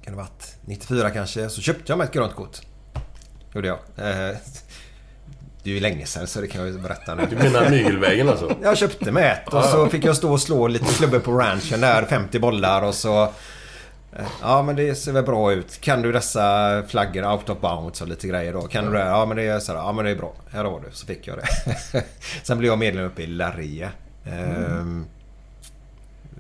Kan 0.05 0.13
det 0.13 0.19
varit 0.19 0.57
94 0.65 1.11
kanske. 1.11 1.49
Så 1.49 1.61
köpte 1.61 1.93
jag 1.93 1.99
mig 1.99 2.07
ett 2.07 2.13
grönt 2.13 2.35
kort. 2.35 2.59
Gjorde 3.55 3.69
jag. 3.69 3.79
Eh, 3.97 4.37
det 5.63 5.71
är 5.71 5.75
ju 5.75 5.81
länge 5.81 6.07
sedan 6.07 6.27
så 6.27 6.41
det 6.41 6.47
kan 6.47 6.61
jag 6.61 6.71
ju 6.71 6.79
berätta 6.79 7.15
nu. 7.15 7.27
Du 7.31 7.37
menar 7.37 7.71
mygelvägen 7.71 8.29
alltså? 8.29 8.57
Jag 8.63 8.79
köpte 8.79 9.13
mig 9.13 9.25
ett 9.31 9.55
och 9.55 9.65
så 9.65 9.89
fick 9.89 10.05
jag 10.05 10.17
stå 10.17 10.33
och 10.33 10.41
slå 10.41 10.69
lite 10.69 10.95
klubbor 10.95 11.19
på 11.19 11.33
ranchen 11.33 11.81
där. 11.81 12.05
50 12.05 12.39
bollar 12.39 12.83
och 12.83 12.95
så... 12.95 13.33
eh, 14.19 14.25
Ja 14.43 14.63
men 14.63 14.77
det 14.77 14.95
ser 14.95 15.13
väl 15.13 15.25
bra 15.25 15.53
ut. 15.53 15.81
Kan 15.81 16.03
du 16.03 16.13
dessa 16.13 16.83
flaggor 16.89 17.33
out 17.33 17.49
of 17.51 17.61
bounds 17.61 18.01
och 18.01 18.09
lite 18.09 18.29
grejer 18.29 18.53
då? 18.53 18.63
Kan 18.63 18.85
du 18.85 18.93
det? 18.93 18.99
Ja 19.05 19.27
men 19.27 19.37
det 19.37 19.43
är 19.43 19.59
så 19.61 19.73
här, 19.73 19.79
Ja 19.79 19.93
men 19.93 20.05
det 20.05 20.11
är 20.11 20.17
bra. 20.17 20.33
Här 20.51 20.65
har 20.65 20.81
du. 20.81 20.87
Så 20.93 21.07
fick 21.07 21.27
jag 21.27 21.39
det. 21.39 22.05
Sen 22.43 22.59
blev 22.59 22.71
jag 22.71 22.79
medlem 22.79 23.05
uppe 23.05 23.23
i 23.23 23.27
Larrie. 23.27 23.89
Ehm, 24.27 25.07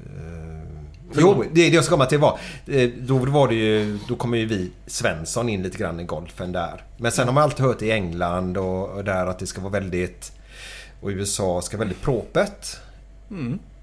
ehm, 0.06 0.78
Jo, 1.16 1.44
det, 1.52 1.68
det 1.68 1.74
jag 1.74 1.84
ska 1.84 1.94
komma 1.94 2.06
till 2.06 2.18
var... 2.18 2.38
eh, 2.66 2.90
Då 2.98 3.18
var 3.18 3.48
det 3.48 3.54
ju... 3.54 3.98
Då 4.08 4.16
kommer 4.16 4.38
ju 4.38 4.46
vi 4.46 4.70
Svensson 4.86 5.48
in 5.48 5.62
lite 5.62 5.78
grann 5.78 6.00
i 6.00 6.04
golfen 6.04 6.52
där. 6.52 6.82
Men 6.96 7.12
sen 7.12 7.26
har 7.26 7.34
man 7.34 7.42
alltid 7.42 7.66
hört 7.66 7.82
i 7.82 7.90
England 7.90 8.56
och, 8.56 8.88
och 8.88 9.04
där 9.04 9.26
att 9.26 9.38
det 9.38 9.46
ska 9.46 9.60
vara 9.60 9.72
väldigt... 9.72 10.32
Och 11.00 11.08
USA 11.08 11.62
ska 11.62 11.76
vara 11.76 11.84
väldigt 11.86 12.02
propert. 12.02 12.76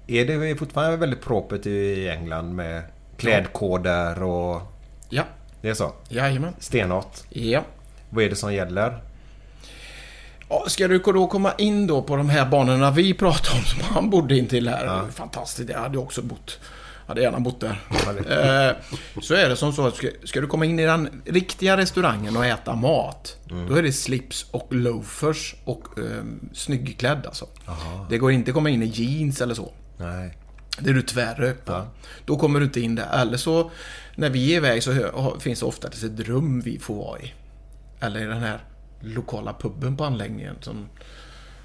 Är 0.06 0.24
det 0.24 0.56
fortfarande 0.56 0.96
väldigt 0.96 1.20
propert 1.22 1.66
i 1.66 2.08
England 2.08 2.54
med 2.56 2.82
klädkoder 3.22 4.22
och... 4.22 4.62
Ja. 5.08 5.22
Det 5.60 5.68
är 5.68 5.74
så? 5.74 5.92
Jajamän. 6.08 6.54
Stenhårt. 6.58 7.16
Ja. 7.28 7.62
Vad 8.10 8.24
är 8.24 8.30
det 8.30 8.36
som 8.36 8.54
gäller? 8.54 8.98
Ja, 10.48 10.64
Ska 10.68 10.88
du 10.88 10.98
då 10.98 11.26
komma 11.26 11.52
in 11.58 11.86
då 11.86 12.02
på 12.02 12.16
de 12.16 12.28
här 12.30 12.46
banorna 12.46 12.90
vi 12.90 13.14
pratade 13.14 13.58
om 13.58 13.64
som 13.64 13.80
han 13.94 14.10
bodde 14.10 14.36
intill 14.38 14.68
här. 14.68 14.84
Det 14.84 14.90
var 14.90 15.08
Fantastiskt, 15.08 15.70
jag 15.70 15.78
hade 15.78 15.98
också 15.98 16.22
bott. 16.22 16.58
Hade 17.06 17.22
gärna 17.22 17.40
bott 17.40 17.60
där. 17.60 17.80
eh, 18.70 18.76
så 19.22 19.34
är 19.34 19.48
det 19.48 19.56
som 19.56 19.72
så 19.72 19.86
att 19.86 19.96
ska, 19.96 20.08
ska 20.24 20.40
du 20.40 20.46
komma 20.46 20.64
in 20.64 20.78
i 20.78 20.84
den 20.86 21.22
riktiga 21.26 21.76
restaurangen 21.76 22.36
och 22.36 22.46
äta 22.46 22.74
mat. 22.74 23.36
Då 23.68 23.74
är 23.74 23.82
det 23.82 23.92
slips 23.92 24.46
och 24.50 24.68
loafers 24.74 25.54
och 25.64 25.98
eh, 25.98 26.24
snyggklädd 26.52 27.26
alltså. 27.26 27.46
Det 28.10 28.18
går 28.18 28.32
inte 28.32 28.50
att 28.50 28.54
komma 28.54 28.70
in 28.70 28.82
i 28.82 28.86
jeans 28.86 29.40
eller 29.40 29.54
så. 29.54 29.72
Nej. 29.96 30.36
Det 30.78 30.90
är 30.90 30.94
du 30.94 31.02
tvärrök 31.02 31.64
på. 31.64 31.86
Då 32.24 32.36
kommer 32.36 32.60
du 32.60 32.64
inte 32.66 32.80
in 32.80 32.94
där. 32.94 33.20
Eller 33.20 33.36
så, 33.36 33.70
när 34.14 34.30
vi 34.30 34.52
är 34.52 34.56
iväg 34.56 34.82
så 34.82 35.36
finns 35.40 35.60
det 35.60 35.66
ofta 35.66 35.88
ett 35.88 36.20
rum 36.20 36.60
vi 36.60 36.78
får 36.78 36.94
vara 36.94 37.18
i. 37.20 37.32
Eller 38.00 38.20
i 38.20 38.24
den 38.24 38.42
här 38.42 38.60
lokala 39.00 39.54
puben 39.60 39.96
på 39.96 40.04
anläggningen 40.04 40.56
som... 40.60 40.88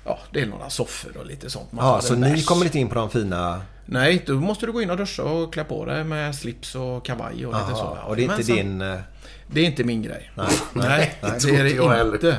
Ja, 0.05 0.19
det 0.33 0.41
är 0.41 0.45
några 0.45 0.69
soffor 0.69 1.17
och 1.17 1.25
lite 1.25 1.49
sånt. 1.49 1.71
Man 1.71 1.85
Ja, 1.85 2.01
så 2.01 2.15
ni 2.15 2.31
bärs. 2.31 2.45
kommer 2.45 2.65
inte 2.65 2.79
in 2.79 2.89
på 2.89 2.95
de 2.95 3.09
fina... 3.09 3.61
Nej, 3.85 4.23
då 4.27 4.33
måste 4.33 4.65
du 4.65 4.71
gå 4.71 4.81
in 4.81 4.89
och 4.89 4.97
duscha 4.97 5.23
och 5.23 5.53
klä 5.53 5.63
på 5.63 5.85
dig 5.85 6.03
med 6.03 6.35
slips 6.35 6.75
och 6.75 7.05
kavaj 7.05 7.45
och 7.45 7.53
lite 7.53 7.65
så. 7.79 7.81
Aha, 7.85 8.03
och 8.07 8.15
det 8.15 8.21
är 8.25 8.31
inte 8.31 8.43
sen- 8.43 8.55
din... 8.55 8.81
eh, 8.81 8.99
Det 9.47 9.61
är 9.61 9.65
inte 9.65 9.83
min 9.83 10.01
grej. 10.01 10.31
Nej, 10.35 10.47
Nej, 10.73 11.17
nej, 11.21 11.39
det 11.45 11.55
är 11.55 11.63
det 11.63 11.69
jag 11.69 11.89
heller. 11.89 12.13
inte. 12.13 12.37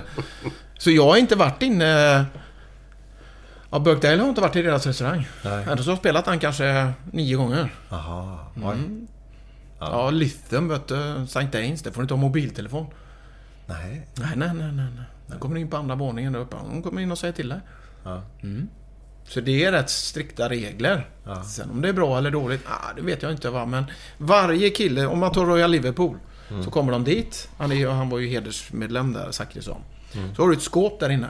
Så 0.79 0.91
jag 0.91 1.05
har 1.05 1.17
inte 1.17 1.37
varit 1.37 1.63
inne... 1.63 2.25
Ja, 3.71 3.79
Birkdale 3.79 4.23
har 4.23 4.29
inte 4.29 4.41
varit 4.41 4.57
i 4.57 4.63
deras 4.63 4.87
restaurang. 4.87 5.29
Nej. 5.45 5.65
Ändå 5.69 5.83
så 5.83 5.91
har 5.91 5.97
spelat 5.97 6.25
den 6.25 6.39
kanske 6.39 6.93
nio 7.13 7.37
gånger. 7.37 7.75
Aha, 7.91 8.51
oj. 8.57 8.63
Mm. 8.63 9.07
Ja, 9.81 10.11
Lytham, 10.11 10.69
vet 10.69 10.89
du. 10.89 11.23
St. 11.23 11.49
Danes, 11.53 11.83
där 11.83 11.91
får 11.91 12.01
du 12.01 12.05
inte 12.05 12.15
ha 12.15 12.21
mobiltelefon. 12.21 12.87
Nej. 13.67 14.09
Nej, 14.15 14.33
nej, 14.37 14.51
nej, 14.55 14.73
nej. 14.73 14.87
nej. 14.97 15.05
Då 15.27 15.39
kommer 15.39 15.55
du 15.55 15.61
in 15.61 15.71
på 15.71 15.77
andra 15.77 15.95
våningen 15.95 16.33
där 16.33 16.41
uppe. 16.41 16.57
Hon 16.61 16.83
kommer 16.83 17.01
in 17.01 17.13
och 17.13 17.19
säger 17.19 17.33
till 17.33 17.49
dig. 17.49 17.61
Ja. 18.05 18.23
Mm. 18.43 18.69
Så 19.25 19.41
det 19.41 19.65
är 19.65 19.73
rätt 19.73 19.91
strikta 19.91 20.49
regler. 20.49 21.09
Sen 21.47 21.71
om 21.71 21.83
det 21.83 21.89
är 21.89 21.93
bra 21.93 22.19
eller 22.19 22.31
dåligt, 22.31 22.61
ah, 22.67 22.93
det 22.97 23.03
vet 23.03 23.23
jag 23.23 23.33
inte 23.33 23.51
va. 23.51 23.67
Men 23.67 23.85
varje 24.19 24.71
kille, 24.71 25.07
om 25.07 25.19
man 25.19 25.33
tar 25.33 25.47
Royal 25.47 25.71
Liverpool, 25.71 26.19
så 26.65 26.71
kommer 26.71 26.93
de 26.93 27.05
dit. 27.05 27.49
Han, 27.59 27.73
är, 27.73 27.89
han 27.89 28.09
var 28.09 28.19
ju 28.19 28.29
hedersmedlem 28.29 29.13
där, 29.13 29.31
Zachrisson. 29.31 29.81
Så 30.37 30.43
har 30.43 30.49
du 30.49 30.57
ett 30.57 30.63
skåp 30.63 31.01
där 31.01 31.11
inne. 31.11 31.29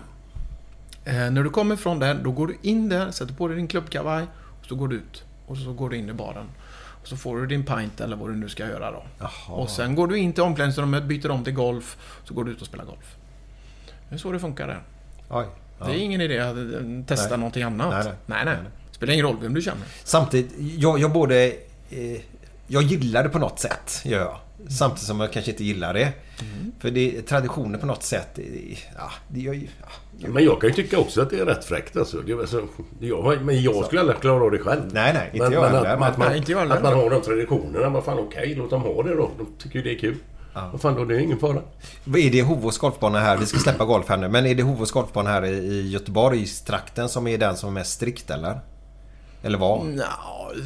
Eh, 1.08 1.30
när 1.30 1.42
du 1.42 1.50
kommer 1.50 1.76
från 1.76 1.98
där, 1.98 2.14
då 2.14 2.30
går 2.32 2.46
du 2.46 2.56
in 2.62 2.88
där, 2.88 3.10
sätter 3.10 3.34
på 3.34 3.48
dig 3.48 3.56
din 3.56 3.68
klubbkavaj 3.68 4.24
och 4.60 4.66
så 4.66 4.74
går 4.74 4.88
du 4.88 4.96
ut. 4.96 5.22
Och 5.46 5.56
så 5.58 5.72
går 5.72 5.90
du 5.90 5.96
in 5.96 6.08
i 6.08 6.12
baren. 6.12 6.46
Och 7.02 7.08
så 7.08 7.16
får 7.16 7.36
du 7.40 7.46
din 7.46 7.64
pint 7.64 8.00
eller 8.00 8.16
vad 8.16 8.28
du 8.30 8.36
nu 8.36 8.48
ska 8.48 8.66
göra 8.66 8.90
då. 8.90 9.02
Jaha. 9.18 9.30
Och 9.56 9.70
sen 9.70 9.94
går 9.94 10.06
du 10.06 10.18
in 10.18 10.32
till 10.32 10.42
omklädningsrummet, 10.42 11.04
byter 11.04 11.30
om 11.30 11.44
till 11.44 11.52
golf, 11.54 11.96
så 12.24 12.34
går 12.34 12.44
du 12.44 12.52
ut 12.52 12.60
och 12.60 12.66
spelar 12.66 12.84
golf. 12.84 13.16
Det 14.08 14.14
är 14.14 14.18
så 14.18 14.32
det 14.32 14.38
funkar 14.40 14.66
där. 14.66 14.82
Oj. 15.30 15.46
Ja. 15.78 15.86
Det 15.86 15.92
är 15.92 15.98
ingen 15.98 16.20
idé 16.20 16.38
att 16.38 16.56
eh, 16.56 17.04
testa 17.06 17.28
Nej. 17.28 17.38
någonting 17.38 17.62
annat. 17.62 18.04
Nej, 18.04 18.14
Nej, 18.26 18.44
nej. 18.44 18.56
nej. 18.62 18.70
Spelar 18.90 19.12
ingen 19.12 19.26
roll 19.26 19.36
vem 19.42 19.54
du 19.54 19.62
känner. 19.62 19.82
Samtidigt, 20.04 20.54
jag, 20.78 20.98
jag 20.98 21.12
både... 21.12 21.46
Eh, 21.90 22.20
jag 22.66 22.82
gillar 22.82 23.22
det 23.22 23.28
på 23.28 23.38
något 23.38 23.58
sätt, 23.60 24.00
gör 24.04 24.18
jag. 24.20 24.36
Samtidigt 24.70 25.06
som 25.06 25.20
jag 25.20 25.32
kanske 25.32 25.50
inte 25.50 25.64
gillar 25.64 25.94
det. 25.94 26.12
För 26.78 26.90
det 26.90 27.16
är 27.18 27.22
traditioner 27.22 27.78
på 27.78 27.86
något 27.86 28.02
sätt. 28.02 28.28
det- 28.34 28.78
Ja, 28.96 29.10
det 29.28 29.40
ju... 29.40 29.68
Ja. 29.80 29.86
Men 30.18 30.44
jag 30.44 30.60
kan 30.60 30.68
ju 30.70 30.74
tycka 30.74 30.98
också 30.98 31.22
att 31.22 31.30
det 31.30 31.38
är 31.40 31.44
rätt 31.46 31.64
fräckt 31.64 31.96
alltså. 31.96 32.16
Det 32.20 32.32
är, 32.32 32.36
väl 32.36 32.48
så, 32.48 32.60
jag, 33.00 33.42
men 33.42 33.62
jag 33.62 33.84
skulle 33.84 34.00
aldrig 34.00 34.20
klara 34.20 34.44
av 34.44 34.50
det 34.50 34.58
själv. 34.58 34.80
Nej, 34.92 35.12
nej, 35.14 35.30
inte 35.32 35.44
men, 35.44 35.52
jag 35.52 35.62
men 35.62 35.70
heller, 35.74 35.90
att, 35.92 35.98
men- 36.00 36.08
att, 36.10 36.18
man, 36.18 36.28
Nej, 36.28 36.38
inte 36.38 36.52
jag 36.52 36.58
heller. 36.58 36.76
att 36.76 36.82
man 36.82 36.94
har 36.94 37.10
de 37.10 37.22
traditionerna. 37.22 37.88
Vad 37.88 38.04
fan 38.04 38.18
okej, 38.18 38.54
låt 38.54 38.70
dem 38.70 38.82
ha 38.82 39.02
det 39.02 39.14
då. 39.16 39.30
De 39.38 39.46
tycker 39.58 39.78
ju 39.78 39.82
det 39.84 39.94
är 39.94 39.98
kul. 39.98 40.16
Vad 40.72 40.80
fan 40.80 40.94
då, 40.94 41.04
det 41.04 41.14
är 41.16 41.18
ingen 41.18 41.38
fara. 41.38 41.62
Är 42.06 42.30
det 42.30 42.42
Hovås 42.42 42.78
golfbana 42.78 43.18
här? 43.20 43.36
Vi 43.36 43.46
ska 43.46 43.58
släppa 43.58 43.84
golf 43.84 44.08
här 44.08 44.16
nu. 44.16 44.28
Men 44.28 44.46
är 44.46 44.54
det 44.54 44.62
Hovås 44.62 44.90
golfbana 44.90 45.30
här 45.30 45.44
i- 45.44 45.88
Göteborgstrakten 45.90 47.08
som 47.08 47.26
är 47.26 47.38
den 47.38 47.56
som 47.56 47.68
är 47.68 47.72
mest 47.72 47.92
strikt 47.92 48.30
eller? 48.30 48.60
Eller 49.42 49.58
var? 49.58 49.84
Nja, 49.84 50.04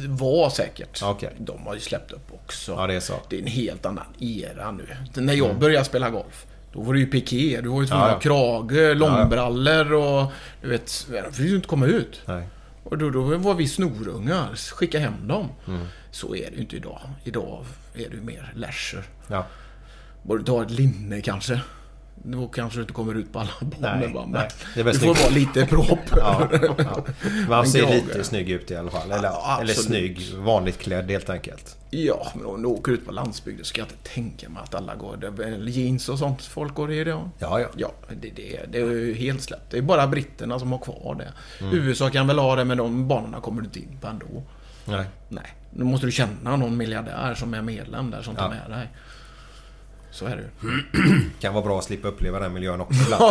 det 0.01 0.07
var 0.07 0.49
säkert. 0.49 1.01
Okej. 1.03 1.29
De 1.37 1.65
har 1.67 1.73
ju 1.73 1.79
släppt 1.79 2.11
upp 2.11 2.31
också. 2.45 2.71
Ja, 2.71 2.87
det 2.87 2.93
är 2.93 2.99
så. 2.99 3.13
Det 3.29 3.35
är 3.35 3.41
en 3.41 3.47
helt 3.47 3.85
annan 3.85 4.05
era 4.19 4.71
nu. 4.71 4.87
När 5.13 5.33
jag 5.33 5.59
började 5.59 5.85
spela 5.85 6.09
golf, 6.09 6.45
då 6.73 6.81
var 6.81 6.93
det 6.93 6.99
ju 6.99 7.05
piké. 7.07 7.61
Du 7.61 7.69
var 7.69 7.81
ju 7.81 7.87
tvungen 7.87 8.05
att 8.05 8.11
ha 8.11 8.19
krage, 8.19 8.95
långbrallor 8.95 9.93
och... 9.93 10.31
Du 10.61 10.69
vet, 10.69 11.07
de 11.09 11.33
fick 11.33 11.49
ju 11.49 11.55
inte 11.55 11.67
komma 11.67 11.85
ut. 11.85 12.21
Nej. 12.25 12.47
Och 12.83 12.97
då, 12.97 13.09
då 13.09 13.21
var 13.21 13.53
vi 13.53 13.67
snorungar. 13.67 14.55
Skicka 14.55 14.99
hem 14.99 15.27
dem. 15.27 15.49
Mm. 15.67 15.87
Så 16.11 16.35
är 16.35 16.49
det 16.49 16.55
ju 16.55 16.61
inte 16.61 16.75
idag. 16.75 16.99
Idag 17.23 17.65
är 17.93 18.09
det 18.09 18.15
ju 18.15 18.21
mer 18.21 18.53
leisure. 18.55 19.03
Ja. 19.27 19.45
Borde 20.23 20.43
ta 20.43 20.63
ett 20.63 20.71
linne 20.71 21.21
kanske. 21.21 21.61
Då 22.25 22.47
kanske 22.47 22.77
du 22.79 22.81
inte 22.81 22.93
kommer 22.93 23.15
ut 23.15 23.33
på 23.33 23.39
alla 23.39 23.51
banor 23.61 24.13
va? 24.13 24.21
Men 24.21 24.31
nej. 24.31 24.49
Det 24.75 24.83
du 24.83 24.93
får 24.99 25.23
vara 25.23 25.29
lite 25.29 25.65
proper. 25.65 26.17
Ja, 26.17 26.49
ja. 26.77 27.03
Man 27.49 27.67
ser 27.67 27.93
lite 27.93 28.23
snygg 28.23 28.49
ut 28.49 28.71
i 28.71 28.75
alla 28.75 28.91
fall. 28.91 29.11
Eller, 29.11 29.23
Ja, 29.23 29.57
eller 29.61 29.73
snygg, 29.73 30.33
vanligt 30.37 30.79
klädd 30.79 31.11
helt 31.11 31.29
enkelt. 31.29 31.77
Ja, 31.89 32.27
men 32.35 32.45
om 32.45 32.61
du 32.61 32.67
åker 32.67 32.91
ut 32.91 33.05
på 33.05 33.11
landsbygden 33.11 33.65
så 33.65 33.73
kan 33.73 33.85
jag 33.85 33.91
inte 33.91 34.09
tänka 34.09 34.49
mig 34.49 34.63
att 34.63 34.75
alla 34.75 34.95
går... 34.95 35.17
Det 35.17 35.71
jeans 35.71 36.09
och 36.09 36.19
sånt 36.19 36.41
folk 36.41 36.73
går 36.73 36.91
i 36.91 36.99
idag. 36.99 37.29
Ja, 37.39 37.59
ja. 37.59 37.67
Ja, 37.75 37.91
det, 38.21 38.29
det, 38.29 38.59
det 38.71 38.77
är 38.77 38.85
ju 38.85 39.13
helt 39.13 39.41
släppt. 39.41 39.71
Det 39.71 39.77
är 39.77 39.81
bara 39.81 40.07
britterna 40.07 40.59
som 40.59 40.71
har 40.71 40.79
kvar 40.79 41.15
det. 41.19 41.33
Mm. 41.65 41.77
USA 41.77 42.09
kan 42.09 42.27
väl 42.27 42.39
ha 42.39 42.55
det, 42.55 42.65
men 42.65 42.77
de 42.77 43.07
banorna 43.07 43.41
kommer 43.41 43.61
du 43.61 43.65
inte 43.65 43.79
in 43.79 43.97
på 44.01 44.07
ändå. 44.07 44.43
Nej. 44.85 45.05
Nej. 45.29 45.53
Nu 45.69 45.83
måste 45.83 46.05
du 46.05 46.11
känna 46.11 46.55
någon 46.55 46.77
miljardär 46.77 47.35
som 47.35 47.53
är 47.53 47.61
medlem 47.61 48.11
där 48.11 48.21
som 48.21 48.35
tar 48.35 48.49
med 48.49 48.69
dig. 48.77 48.87
Så 50.13 50.25
är 50.25 50.35
det 50.35 50.41
ju. 50.41 50.49
Kan 51.39 51.53
vara 51.53 51.63
bra 51.65 51.77
att 51.79 51.83
slippa 51.83 52.07
uppleva 52.07 52.39
den 52.39 52.53
miljön 52.53 52.81
också 52.81 52.99
ibland. 53.03 53.23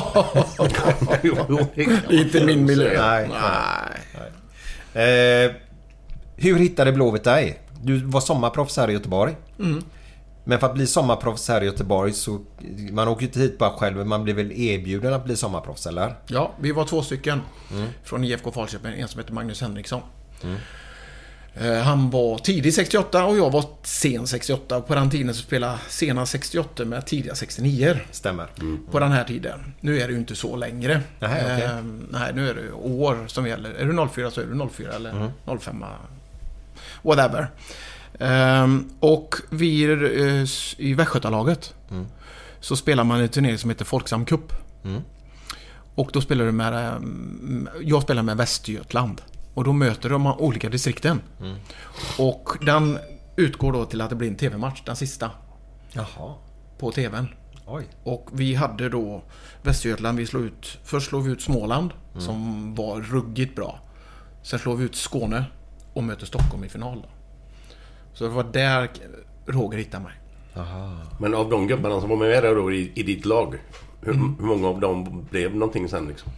Inte 2.11 2.45
min 2.45 2.65
miljö. 2.65 3.03
Nej, 3.03 3.31
Nej. 4.95 5.45
Eh, 5.45 5.53
hur 6.37 6.57
hittade 6.59 6.93
Blåvitt 6.93 7.25
dig? 7.25 7.59
Du 7.83 7.97
var 8.05 8.21
sommarproffs 8.21 8.77
här 8.77 8.91
i 8.91 8.93
Göteborg. 8.93 9.37
Mm. 9.59 9.83
Men 10.45 10.59
för 10.61 10.67
att 10.67 10.75
bli 10.75 10.87
sommarproffs 10.87 11.49
här 11.49 11.61
i 11.63 11.65
Göteborg 11.65 12.13
så... 12.13 12.41
Man 12.91 13.09
åker 13.09 13.21
ju 13.23 13.27
inte 13.27 13.41
hit 13.41 13.59
bara 13.59 13.71
själv. 13.71 14.07
Man 14.07 14.25
blir 14.25 14.35
väl 14.35 14.53
erbjuden 14.53 15.13
att 15.15 15.25
bli 15.25 15.37
sommarproffs, 15.37 15.87
eller? 15.87 16.15
Ja, 16.27 16.53
vi 16.61 16.73
var 16.73 16.85
två 16.85 17.03
stycken 17.03 17.41
Mm. 17.73 17.89
från 18.05 18.25
IFK 18.25 18.53
Falköping. 18.53 18.93
En 19.01 19.09
som 19.09 19.21
heter 19.21 19.33
Magnus 19.33 19.61
Henriksson. 19.61 20.01
Eh, 20.43 20.49
Han 21.85 22.11
var 22.11 22.39
tidig 22.39 22.75
68 22.75 23.25
och 23.25 23.39
jag 23.39 23.51
var 23.51 23.65
sen 23.83 24.27
68. 24.27 24.81
På 24.81 24.95
den 24.95 25.11
tiden 25.11 25.35
så 25.35 25.43
spelade 25.43 25.79
sena 25.89 26.27
68 26.27 26.85
med 26.85 27.07
tidiga 27.07 27.35
69 27.35 27.97
Stämmer. 28.11 28.47
på 28.91 28.99
den 29.01 29.13
här 29.13 29.25
tiden. 29.25 29.75
Nu 29.81 30.01
är 30.01 30.07
det 30.07 30.13
ju 30.13 30.19
inte 30.19 30.35
så 30.37 30.57
längre. 30.57 31.01
Nej, 31.19 31.43
okej. 31.45 31.63
Eh, 31.65 31.83
nej, 32.11 32.33
nu 32.35 32.51
är 32.51 32.55
det 32.55 32.73
år 32.73 33.25
som 33.27 33.47
gäller. 33.47 33.71
Är 33.71 33.85
du 33.85 34.09
04 34.09 34.31
så 34.31 34.41
är 34.41 34.45
du 34.47 34.69
04 34.69 34.93
eller 34.93 35.11
Mm. 35.11 35.59
05. 35.61 35.85
Whatever. 37.03 37.51
Ehm, 38.19 38.91
och 39.01 39.35
vi 39.51 39.85
eh, 39.85 40.49
i 40.87 40.95
Västgötalaget 40.95 41.75
Mm. 41.91 42.07
så 42.61 42.77
spelar 42.77 43.05
man 43.05 43.21
en 43.21 43.29
turnering 43.29 43.59
som 43.59 43.71
heter 43.71 43.85
Folksam 43.85 44.25
Cup. 44.25 44.53
Och 45.95 46.11
då 46.13 46.21
spelar 46.21 46.45
du 46.45 46.53
med... 46.53 46.75
ehm, 46.97 47.69
Jag 47.83 48.03
spelar 48.03 48.23
med 48.23 48.37
Västergötland. 48.37 49.23
Och 49.55 49.65
då 49.65 49.73
möter 49.73 50.09
de 50.09 50.27
olika 50.27 50.69
distrikten. 50.69 51.21
Och 52.19 52.49
den 52.67 52.99
utgår 53.37 53.73
då 53.73 53.85
till 53.85 54.01
att 54.01 54.11
det 54.11 54.17
blir 54.17 54.29
en 54.29 54.37
TV-match, 54.37 54.83
den 54.87 54.97
sista, 54.97 55.31
Jaha. 55.93 56.35
på 56.79 56.93
TVn. 56.93 57.29
Oj. 57.67 57.85
Och 58.05 58.29
vi 58.33 58.55
hade 58.55 58.89
då 58.89 59.23
Västergötland, 59.63 60.19
vi 60.19 60.27
slog 60.27 60.43
ut, 60.45 60.79
först 60.85 61.09
slog 61.09 61.25
vi 61.25 61.33
ut 61.33 61.43
Småland 61.43 61.91
som 62.19 62.75
var 62.75 63.01
ruggigt 63.01 63.57
bra. 63.57 63.79
Sen 64.43 64.59
slog 64.59 64.79
vi 64.79 64.85
ut 64.85 64.95
Skåne 64.97 65.45
och 65.93 66.05
möter 66.05 66.27
Stockholm 66.27 66.65
i 66.65 66.69
final. 66.69 67.03
Då. 67.03 67.09
Så 68.15 68.25
det 68.25 68.31
var 68.31 68.45
där 68.45 68.91
Roger 69.47 69.79
hittade 69.79 70.05
mig. 70.05 70.13
Men 71.21 71.35
av 71.35 71.51
de 71.51 71.67
gubbarna 71.67 72.01
som 72.01 72.11
var 72.11 72.17
med 72.17 72.43
där 72.43 72.55
då 72.55 72.73
i, 72.73 72.93
i 72.95 73.03
ditt 73.03 73.25
lag. 73.25 73.55
Hur, 74.01 74.13
hur 74.13 74.47
många 74.47 74.69
av 74.69 74.81
dem 74.81 75.27
blev 75.31 75.55
någonting 75.57 75.89
sen 75.89 76.09
liksom? 76.09 76.33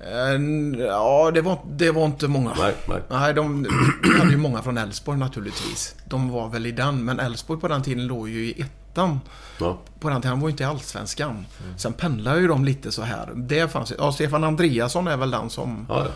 Eh, 0.00 0.86
Ja, 0.86 1.30
det 1.34 1.40
var, 1.40 1.58
det 1.66 1.90
var 1.90 2.04
inte 2.04 2.28
många. 2.28 2.52
Nej, 2.58 2.74
nej. 2.88 3.02
Nej, 3.08 3.34
de, 3.34 3.62
vi 3.62 3.68
hade 4.18 4.30
ju 4.30 4.36
många 4.36 4.62
från 4.62 4.78
Elfsborg 4.78 5.18
naturligtvis. 5.18 5.94
De 6.04 6.30
var 6.30 6.48
väl 6.48 6.66
i 6.66 6.72
den, 6.72 7.04
men 7.04 7.20
Elfsborg 7.20 7.60
på 7.60 7.68
den 7.68 7.82
tiden 7.82 8.06
låg 8.06 8.28
ju 8.28 8.46
i 8.46 8.60
ettan. 8.60 9.20
Ja. 9.60 9.78
På 10.00 10.08
den 10.08 10.20
tiden, 10.20 10.30
han 10.30 10.40
var 10.40 10.48
ju 10.48 10.50
inte 10.50 10.62
i 10.62 10.66
Allsvenskan. 10.66 11.46
Sen 11.76 11.92
pendlade 11.92 12.40
ju 12.40 12.48
de 12.48 12.64
lite 12.64 12.92
så 12.92 13.02
här. 13.02 13.30
Det 13.34 13.68
fanns 13.72 13.92
ja, 13.98 14.12
Stefan 14.12 14.44
Andreasson 14.44 15.08
är 15.08 15.16
väl 15.16 15.30
den 15.30 15.50
som... 15.50 15.86
Ja, 15.88 15.98
ja. 16.04 16.10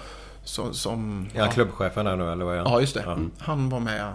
som, 0.45 0.75
som 0.75 1.29
Är 1.35 1.41
han 1.41 1.51
klubbchefen 1.51 2.05
där 2.05 2.17
nu 2.17 2.33
eller 2.33 2.45
vad 2.45 2.55
är 2.55 2.59
han? 2.59 2.73
Ja, 2.73 2.81
just 2.81 2.95
det. 2.95 3.19
Han 3.39 3.69
var 3.69 3.81
med 3.81 4.15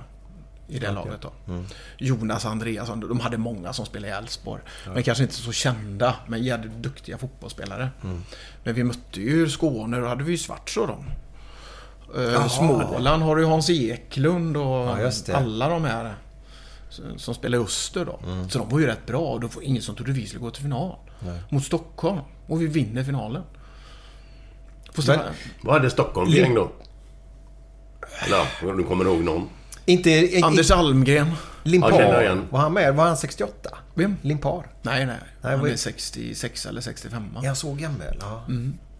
i 0.68 0.80
det 0.80 0.92
laget 0.92 1.22
då. 1.22 1.32
Jonas 1.98 2.46
Andreasson. 2.46 3.00
De 3.00 3.20
hade 3.20 3.38
många 3.38 3.74
som 3.74 3.86
spelade 3.86 4.14
i 4.14 4.16
Elfsborg. 4.18 4.62
Men 4.94 5.04
kanske 5.04 5.24
inte 5.24 5.36
så 5.36 5.52
kända, 5.52 6.16
men 6.28 6.44
jävligt 6.44 6.72
duktiga 6.74 7.18
fotbollsspelare. 7.18 7.90
Men 8.64 8.74
vi 8.74 8.84
mötte 8.84 9.22
ju 9.22 9.50
Skåne, 9.50 10.00
då 10.00 10.08
hade 10.08 10.24
vi 10.24 10.32
ju 10.32 10.38
Svarts 10.38 10.78
och 10.78 10.88
dem. 10.88 11.06
Eh, 12.18 12.48
Småland 12.48 13.24
har 13.24 13.36
du 13.36 13.42
ju 13.42 13.48
Hans 13.48 13.70
Eklund 13.70 14.58
och 14.58 14.64
Ja, 15.34 15.36
alla 15.36 15.70
de 15.70 15.84
här 15.84 16.16
som- 17.18 17.36
spelar 17.36 17.58
Öster 17.58 18.06
då. 18.06 18.20
Så 18.50 18.60
de 18.60 18.70
var 18.70 18.80
ju 18.80 18.86
rätt 18.86 19.06
bra 19.06 19.20
och 19.20 19.40
det 19.42 19.56
var 19.56 19.62
ingen 19.64 19.82
som 19.82 19.96
trodde 19.96 20.12
vi 20.12 20.26
skulle 20.28 20.42
gå 20.42 20.52
till 20.52 20.64
final. 20.64 20.96
Mot 21.50 21.64
Stockholm. 21.64 22.20
Och 22.48 22.62
vi 22.62 22.68
vinner 22.68 23.04
finalen. 23.04 23.44
Men- 25.08 25.20
Vad 25.62 25.74
hade 25.74 25.90
Stockholm 25.90 26.32
för 26.32 26.38
gäng 26.38 26.56
då? 26.56 26.72
Eller 28.26 28.38
ja, 28.38 28.74
du 28.74 28.84
kommer 28.84 29.06
ihåg 29.06 29.24
någon? 29.24 29.50
Inte... 29.86 30.40
Anders 30.44 30.72
Almgren. 30.72 31.32
Limpar. 31.64 32.24
Ja. 32.24 32.38
Var 32.50 32.60
han 32.60 32.74
med? 32.74 32.96
Var 32.96 33.06
han 33.06 33.18
68? 33.18 33.70
Vem? 33.94 34.18
Limpar? 34.22 34.66
Nej, 34.82 35.06
nej. 35.06 35.16
Nej, 35.42 35.58
Han 35.58 35.68
är 35.68 35.76
66 35.76 36.66
eller 36.66 36.82
65. 36.82 37.38
Är 37.42 37.48
han 37.48 37.56
så 37.56 37.74
gammal? 37.74 38.02
Ja. 38.20 38.46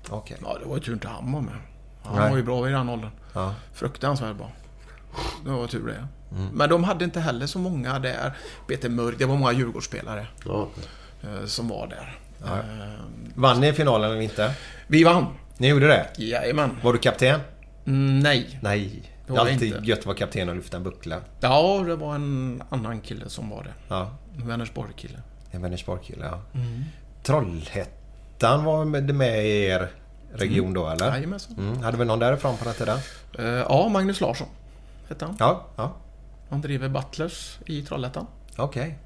Okej. 0.10 0.38
Ja, 0.44 0.58
det 0.64 0.66
var 0.70 0.76
ju 0.76 0.82
tur 0.82 0.94
inte 0.94 1.08
han 1.08 1.32
var 1.32 1.42
med. 1.42 1.54
Han 2.04 2.16
Nej. 2.16 2.30
var 2.30 2.38
ju 2.38 2.44
bra 2.44 2.70
i 2.70 2.72
den 2.72 2.90
åldern. 2.90 3.12
Ja. 3.34 3.54
Fruktansvärt 3.74 4.36
bra. 4.38 4.52
Det 5.46 5.50
var 5.52 5.68
tur 5.68 5.88
det. 5.88 6.08
Men 6.54 6.70
de 6.70 6.84
hade 6.84 7.06
inte 7.06 7.20
heller 7.20 7.48
så 7.48 7.60
många 7.60 8.00
där. 8.00 8.34
Peter 8.68 8.90
Mörk, 8.90 9.16
det 9.20 9.26
var 9.26 9.36
många 9.38 9.52
Djurgårdsspelare 9.52 10.28
Ja. 10.46 10.68
eh, 11.24 11.46
som 11.46 11.68
var 11.68 11.88
där. 11.88 12.18
Eh, 12.46 12.60
Vann 13.36 13.60
ni 13.62 13.74
finalen 13.74 14.12
eller 14.12 14.22
inte? 14.22 14.54
vi 14.88 15.04
vann. 15.04 15.26
Ni 15.58 15.68
gjorde 15.68 15.88
det? 15.88 16.08
Jajamän. 16.18 16.78
Var 16.84 16.94
du 16.94 17.00
kapten? 17.00 17.40
Mm, 17.86 18.20
nej. 18.20 18.60
Nej. 18.62 19.12
Det 19.28 19.34
var 19.34 19.48
är 19.48 19.52
alltid 19.52 19.74
inte. 19.76 19.90
gött 19.90 20.00
att 20.00 20.06
vara 20.06 20.18
kapten 20.18 20.50
och 20.50 20.56
lyfta 20.56 20.78
en 20.78 20.84
buckla. 20.84 21.18
Ja, 21.40 21.84
det 21.88 21.96
var 21.96 22.16
en 22.16 22.64
annan 22.70 23.02
kille 23.02 23.30
som 23.30 23.50
var 23.50 23.64
det. 23.64 23.74
Ja. 23.88 24.12
En 24.38 24.48
Vänersborg-kille. 24.48 25.20
En 25.52 25.62
Vänersborg-kille, 25.62 26.26
ja. 26.26 26.40
Mm. 26.60 26.84
Trollhättan 27.24 28.64
var 28.64 28.86
med 29.14 29.46
i 29.46 29.64
er 29.66 29.90
region 30.34 30.74
då, 30.74 30.88
eller? 30.90 31.08
Jajamensan. 31.08 31.56
Mm. 31.58 31.82
Hade 31.84 31.98
vi 31.98 32.06
någon 32.06 32.20
därifrån 32.20 32.58
på 32.58 32.66
den 32.66 32.74
tiden? 32.74 32.98
Eh, 33.40 33.46
ja, 33.46 33.90
Magnus 33.90 34.22
Larsson 34.22 34.48
hette 35.10 35.26
han. 35.26 35.36
Ja, 35.40 35.66
ja. 35.76 35.94
Han 36.50 36.62
driver 36.62 36.90
Butlers 36.90 37.60
i 37.66 37.82
Trollhättan. 37.82 38.28
Okej. 38.58 38.98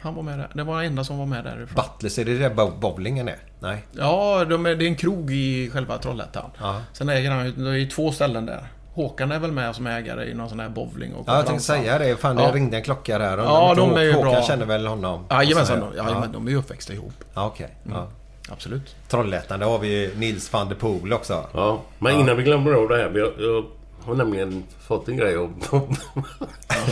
Han 0.00 0.14
var 0.14 0.22
med 0.22 0.38
där. 0.38 0.50
Det 0.54 0.62
var 0.64 0.76
den 0.82 0.86
enda 0.90 1.04
som 1.04 1.18
var 1.18 1.26
med 1.26 1.44
därifrån. 1.44 1.84
Butlers, 1.84 2.18
är 2.18 2.24
det 2.24 2.38
där 2.38 2.54
bo- 2.54 2.76
bowlingen 2.80 3.28
är? 3.28 3.38
Nej. 3.60 3.84
Ja, 3.92 4.44
de 4.44 4.66
är, 4.66 4.74
det 4.76 4.84
är 4.84 4.88
en 4.88 4.96
krog 4.96 5.30
i 5.32 5.70
själva 5.70 5.98
Trollhättan. 5.98 6.50
Ja. 6.60 6.82
Sen 6.92 7.08
äger 7.08 7.30
han 7.30 7.46
ju, 7.46 7.52
det 7.52 7.80
är 7.80 7.90
två 7.90 8.12
ställen 8.12 8.46
där. 8.46 8.66
Håkan 8.94 9.32
är 9.32 9.38
väl 9.38 9.52
med 9.52 9.74
som 9.74 9.86
ägare 9.86 10.24
i 10.30 10.34
någon 10.34 10.48
sån 10.48 10.60
här 10.60 10.68
bowling 10.68 11.14
och 11.14 11.24
Ja, 11.26 11.36
jag 11.36 11.46
tänkte 11.46 11.64
säga 11.64 11.98
det. 11.98 12.16
Fan, 12.16 12.36
det 12.36 12.42
Ja. 12.42 12.52
ringde 12.54 12.76
en 12.76 12.82
klocka 12.82 13.18
där. 13.18 13.38
Ja, 13.38 13.74
de 13.76 13.94
är 13.96 14.02
ju 14.02 14.12
Håkan 14.12 14.32
bra. 14.32 14.42
känner 14.42 14.66
väl 14.66 14.86
honom? 14.86 15.24
Jajamensan, 15.30 15.80
Så- 15.80 15.96
ja, 15.96 16.20
men 16.20 16.32
de 16.32 16.46
är 16.46 16.50
ju 16.50 16.56
uppväxta 16.56 16.92
ihop. 16.92 17.12
Ja, 17.34 17.46
okej. 17.46 17.76
Ja. 17.90 18.06
Absolut. 18.50 18.96
Trollhättan, 19.08 19.60
där 19.60 19.66
har 19.66 19.78
vi 19.78 19.88
ju 19.88 20.14
Nils 20.16 20.52
van 20.52 20.68
der 20.68 20.74
Poel 20.76 21.12
också. 21.12 21.46
Ja, 21.52 21.80
men 21.98 22.20
innan 22.20 22.36
vi 22.36 22.42
glömmer 22.42 22.72
av 22.72 22.88
det 22.88 22.96
här. 22.96 23.12
Jag, 23.14 23.32
jag 23.38 23.64
har 24.04 24.14
nämligen 24.14 24.64
fått 24.86 25.08
en 25.08 25.16
grej 25.16 25.36
av, 25.36 25.52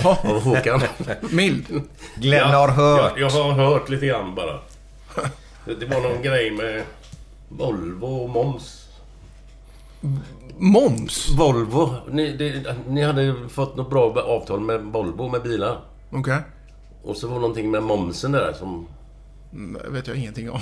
av 0.04 0.42
Håkan. 0.42 0.80
Mild. 1.30 1.82
Glenn 2.16 2.50
har 2.50 2.68
hört. 2.68 3.12
Jag, 3.16 3.30
jag 3.30 3.40
har 3.40 3.52
hört 3.52 3.88
lite 3.88 4.06
grann 4.06 4.34
bara. 4.34 4.58
Det, 5.64 5.74
det 5.74 5.86
var 5.86 6.00
någon 6.00 6.22
grej 6.22 6.50
med 6.50 6.82
Volvo 7.48 8.06
och 8.06 8.30
moms. 8.30 8.86
Moms? 10.60 11.28
Volvo. 11.38 11.94
Ni, 12.10 12.32
det, 12.36 12.74
ni 12.88 13.02
hade 13.02 13.34
fått 13.48 13.76
något 13.76 13.90
bra 13.90 14.14
avtal 14.26 14.60
med 14.60 14.80
Volvo 14.80 15.28
med 15.28 15.42
bilar. 15.42 15.80
Okej. 16.12 16.38
Och 17.04 17.16
så 17.16 17.26
var 17.26 17.34
det 17.34 17.40
någonting 17.40 17.70
med 17.70 17.82
momsen 17.82 18.32
där 18.32 18.52
som... 18.58 18.86
Mm, 19.52 19.92
vet 19.92 20.06
jag 20.06 20.16
ingenting 20.16 20.50
om. 20.50 20.60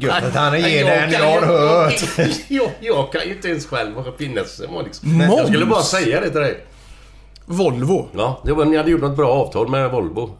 Gött 0.00 0.24
att 0.24 0.34
han 0.34 0.60
ger 0.60 0.84
den, 0.84 1.10
kan 1.12 1.20
jag 1.20 1.40
har 1.40 1.40
ju- 1.40 1.46
hört. 1.46 1.94
jag, 2.48 2.70
jag 2.80 3.12
kan 3.12 3.26
ju 3.26 3.34
inte 3.34 3.48
ens 3.48 3.66
själv 3.66 3.94
finnäs. 4.18 4.60
Liksom. 4.84 5.20
Jag 5.20 5.46
skulle 5.46 5.66
bara 5.66 5.74
Moms? 5.76 5.88
säga 5.88 6.20
det 6.20 6.30
till 6.30 6.40
dig. 6.40 6.66
Volvo? 7.46 8.08
Ja, 8.16 8.40
det 8.44 8.52
var, 8.52 8.64
ni 8.64 8.76
hade 8.76 8.90
gjort 8.90 9.00
något 9.00 9.16
bra 9.16 9.28
avtal 9.32 9.68
med 9.68 9.90
Volvo. 9.90 10.30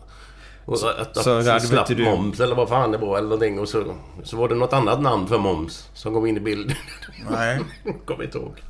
Och 0.65 0.75
att, 0.75 0.85
att, 1.17 1.25
så 1.25 1.31
att 1.39 1.47
hade 1.47 1.61
slapp 1.61 1.87
du- 1.89 2.05
moms 2.05 2.41
eller 2.41 2.55
vad 2.55 2.69
fan 2.69 2.91
det 2.93 2.99
var 2.99 3.19
eller 3.19 3.29
någonting. 3.29 3.59
Och 3.59 3.69
så, 3.69 3.95
så 4.25 4.37
var 4.37 4.49
det 4.49 4.55
något 4.55 4.73
annat 4.73 5.01
namn 5.01 5.27
för 5.27 5.39
moms 5.39 5.89
som 5.95 6.15
kom 6.15 6.27
in 6.27 6.37
i 6.37 6.41
bilden. 6.41 6.77
Nej. 7.31 7.61
Kommer 8.05 8.25
inte 8.25 8.39
ihåg. 8.39 8.63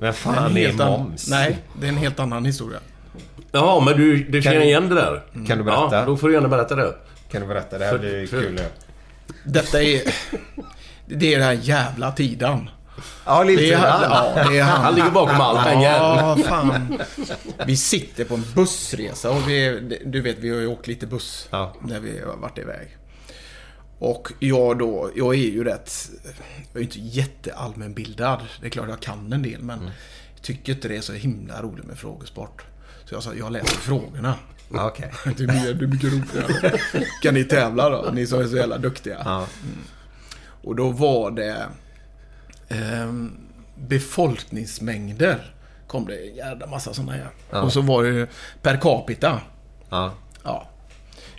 Men 0.00 0.14
fan 0.14 0.56
är 0.56 0.60
Helt 0.66 0.80
an- 0.80 0.90
moms? 0.92 1.28
Nej, 1.30 1.58
det 1.80 1.86
är 1.86 1.88
en 1.88 1.96
helt 1.96 2.20
annan 2.20 2.44
historia. 2.44 2.78
Jaha, 3.52 3.84
men 3.84 3.96
du, 3.96 4.24
du 4.24 4.42
känner 4.42 4.60
igen 4.60 4.88
det 4.88 4.94
där? 4.94 5.22
Kan 5.46 5.58
du 5.58 5.64
berätta? 5.64 5.88
Ja, 5.96 6.04
då 6.04 6.16
får 6.16 6.28
du 6.28 6.34
gärna 6.34 6.48
berätta 6.48 6.74
det. 6.76 6.94
Kan 7.30 7.40
du 7.40 7.46
berätta? 7.46 7.78
Det 7.78 7.84
här 7.84 7.92
För- 7.92 7.98
blir 7.98 8.26
för- 8.26 8.40
kul 8.42 8.52
nu. 8.54 8.64
Detta 9.44 9.82
är... 9.82 10.02
Det 11.06 11.34
är 11.34 11.38
den 11.38 11.46
här 11.46 11.58
jävla 11.62 12.12
tiden. 12.12 12.70
Ja, 13.24 13.44
Det 13.44 13.52
är, 13.52 13.56
lillfillan. 13.56 13.82
ja, 14.02 14.44
det 14.50 14.58
är 14.58 14.62
han. 14.62 14.82
Han 14.84 14.94
ligger 14.94 15.10
bakom 15.10 15.40
allt 15.40 15.66
jäveln. 15.66 15.82
Ja, 16.18 16.36
fan. 16.48 16.98
Vi 17.66 17.76
sitter 17.76 18.24
på 18.24 18.34
en 18.34 18.44
bussresa 18.54 19.30
och 19.30 19.48
vi, 19.48 19.80
du 20.06 20.20
vet, 20.20 20.38
vi 20.38 20.50
har 20.50 20.56
ju 20.60 20.66
åkt 20.66 20.86
lite 20.86 21.06
buss 21.06 21.48
Ja. 21.50 21.74
när 21.82 22.00
vi 22.00 22.20
har 22.20 22.36
varit 22.36 22.58
iväg. 22.58 22.96
Och 23.98 24.32
jag 24.38 24.78
då, 24.78 25.10
jag 25.16 25.34
är 25.34 25.38
ju 25.38 25.64
rätt, 25.64 25.92
jag 26.72 26.80
är 26.80 26.84
inte 26.84 26.98
jätteallmänbildad. 27.00 28.40
Det 28.60 28.66
är 28.66 28.70
klart 28.70 28.88
jag 28.88 29.00
kan 29.00 29.32
en 29.32 29.42
del 29.42 29.62
men 29.62 29.84
jag 30.34 30.42
tycker 30.42 30.72
inte 30.72 30.88
det 30.88 30.96
är 30.96 31.00
så 31.00 31.12
himla 31.12 31.62
roligt 31.62 31.84
med 31.84 31.98
frågesport. 31.98 32.62
Så 33.04 33.14
jag 33.14 33.22
sa, 33.22 33.34
jag 33.34 33.52
läser 33.52 33.76
frågorna. 33.76 34.34
Okej. 34.70 35.12
Det 35.24 35.34
blir, 35.46 35.74
det 35.74 35.84
är 35.84 35.88
mycket 35.88 36.12
roligare. 36.12 36.78
Kan 37.22 37.34
ni 37.34 37.44
tävla 37.44 37.90
då? 37.90 38.10
Ni 38.12 38.26
som 38.26 38.40
är 38.40 38.46
så 38.46 38.56
jävla 38.56 38.78
duktiga. 38.78 39.22
Ja. 39.24 39.46
Och 40.62 40.76
då 40.76 40.90
var 40.90 41.30
det 41.30 41.66
ehm, 42.68 43.32
befolkningsmängder. 43.74 45.54
Kom 45.86 46.06
det 46.06 46.28
en 46.28 46.34
jävla 46.36 46.66
massa 46.66 46.94
sådana 46.94 47.12
här. 47.12 47.28
Ja. 47.50 47.62
Och 47.62 47.72
så 47.72 47.80
var 47.80 48.04
det 48.04 48.26
per 48.62 48.76
capita. 48.76 49.40
Ja. 49.90 50.12
Ja. 50.44 50.68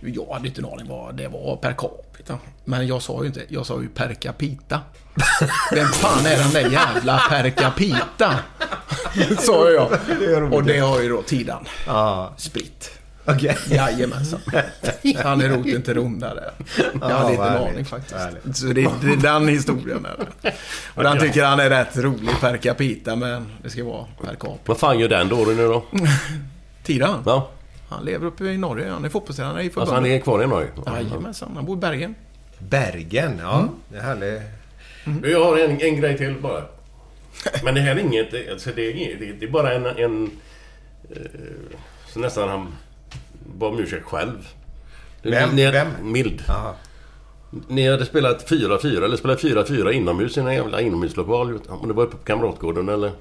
Jag 0.01 0.33
hade 0.33 0.47
inte 0.47 0.61
en 0.61 0.65
aning 0.65 0.87
vad 0.87 1.15
det 1.15 1.27
var 1.27 1.55
per 1.55 1.73
capita. 1.73 2.37
Men 2.65 2.87
jag 2.87 3.01
sa 3.01 3.21
ju 3.21 3.27
inte, 3.27 3.41
jag 3.49 3.65
sa 3.65 3.81
ju 3.81 3.89
per 3.89 4.13
capita. 4.13 4.81
Vem 5.71 5.87
fan 5.87 6.25
är 6.25 6.37
den 6.37 6.49
där 6.51 6.69
jävla 6.71 7.17
per 7.29 7.49
capita? 7.49 8.35
Sa 9.39 9.69
jag. 9.69 9.91
Och 10.53 10.63
det 10.63 10.79
har 10.79 11.01
ju 11.01 11.09
då 11.09 11.21
Tidan 11.21 11.65
Ja. 11.87 12.33
spritt. 12.37 12.98
Okej. 13.35 13.57
Jajamensan. 13.69 14.39
Han 15.23 15.41
är 15.41 15.49
roten 15.49 15.81
till 15.81 15.93
Rom 15.93 16.19
där. 16.19 16.51
Jag 17.01 17.07
hade 17.07 17.23
vad 17.23 17.31
inte 17.31 17.43
en 17.43 17.67
aning 17.73 17.85
faktiskt. 17.85 18.15
Härligt. 18.15 18.57
Så 18.57 18.65
det, 18.65 18.73
det 18.73 19.13
är 19.13 19.17
den 19.17 19.47
historien. 19.47 20.05
Är 20.05 20.25
det. 20.41 20.53
Och 20.95 21.03
den 21.03 21.19
tycker 21.19 21.43
han 21.43 21.59
är 21.59 21.69
rätt 21.69 21.97
rolig 21.97 22.39
per 22.41 22.57
capita, 22.57 23.15
men 23.15 23.47
det 23.63 23.69
ska 23.69 23.83
vara 23.83 24.05
per 24.21 24.35
cap. 24.35 24.59
Vad 24.65 24.77
fan 24.77 24.99
gör 24.99 25.09
den 25.09 25.29
då 25.29 25.35
nu 25.35 25.67
då? 25.67 25.83
Tidan, 26.83 27.23
Ja, 27.25 27.49
han 27.89 28.05
lever 28.05 28.27
uppe 28.27 28.43
i 28.43 28.57
Norge. 28.57 28.89
Han 28.89 29.05
är 29.05 29.09
fotbollstränare 29.09 29.63
i 29.63 29.65
alltså 29.65 29.79
han 29.79 29.87
förbundet. 29.87 30.11
är 30.11 30.23
kvar 30.23 30.43
i 30.43 30.47
Norge? 30.47 30.69
Jajamensan, 30.85 31.51
han 31.55 31.65
bor 31.65 31.77
i 31.77 31.79
Bergen. 31.79 32.15
Bergen, 32.59 33.39
ja. 33.41 33.69
Det 33.89 33.97
är 33.97 34.01
härligt. 34.01 34.41
Jag 35.23 35.45
har 35.45 35.57
en, 35.57 35.81
en 35.81 36.01
grej 36.01 36.17
till 36.17 36.35
bara. 36.41 36.63
Men 37.63 37.75
det 37.75 37.81
här 37.81 37.95
är 37.95 37.99
inget... 37.99 38.51
Alltså 38.51 38.69
det, 38.75 38.81
är, 38.81 39.35
det 39.39 39.45
är 39.45 39.49
bara 39.51 39.73
en... 39.73 39.85
en 39.85 40.31
eh, 41.09 41.21
så 42.13 42.19
nästan 42.19 42.49
han 42.49 42.75
bad 43.57 43.73
om 43.73 43.79
ursäkt 43.79 44.05
själv. 44.05 44.47
Vem? 45.21 45.49
Ni- 45.49 45.71
Vem? 45.71 45.87
Mild. 46.01 46.43
Jaha. 46.47 46.73
Ni 47.67 47.89
hade 47.91 48.05
spelat 48.05 48.49
4-4 48.49 49.03
eller 49.05 49.17
spelat 49.17 49.41
4-4 49.41 49.91
inomhus 49.91 50.37
i 50.37 50.39
en 50.39 50.53
jävla 50.53 50.81
inomhuslokal. 50.81 51.59
Om 51.69 51.87
det 51.87 51.93
var 51.93 52.03
uppe 52.03 52.17
på 52.17 52.23
Kamratgården 52.23 52.89
eller? 52.89 53.11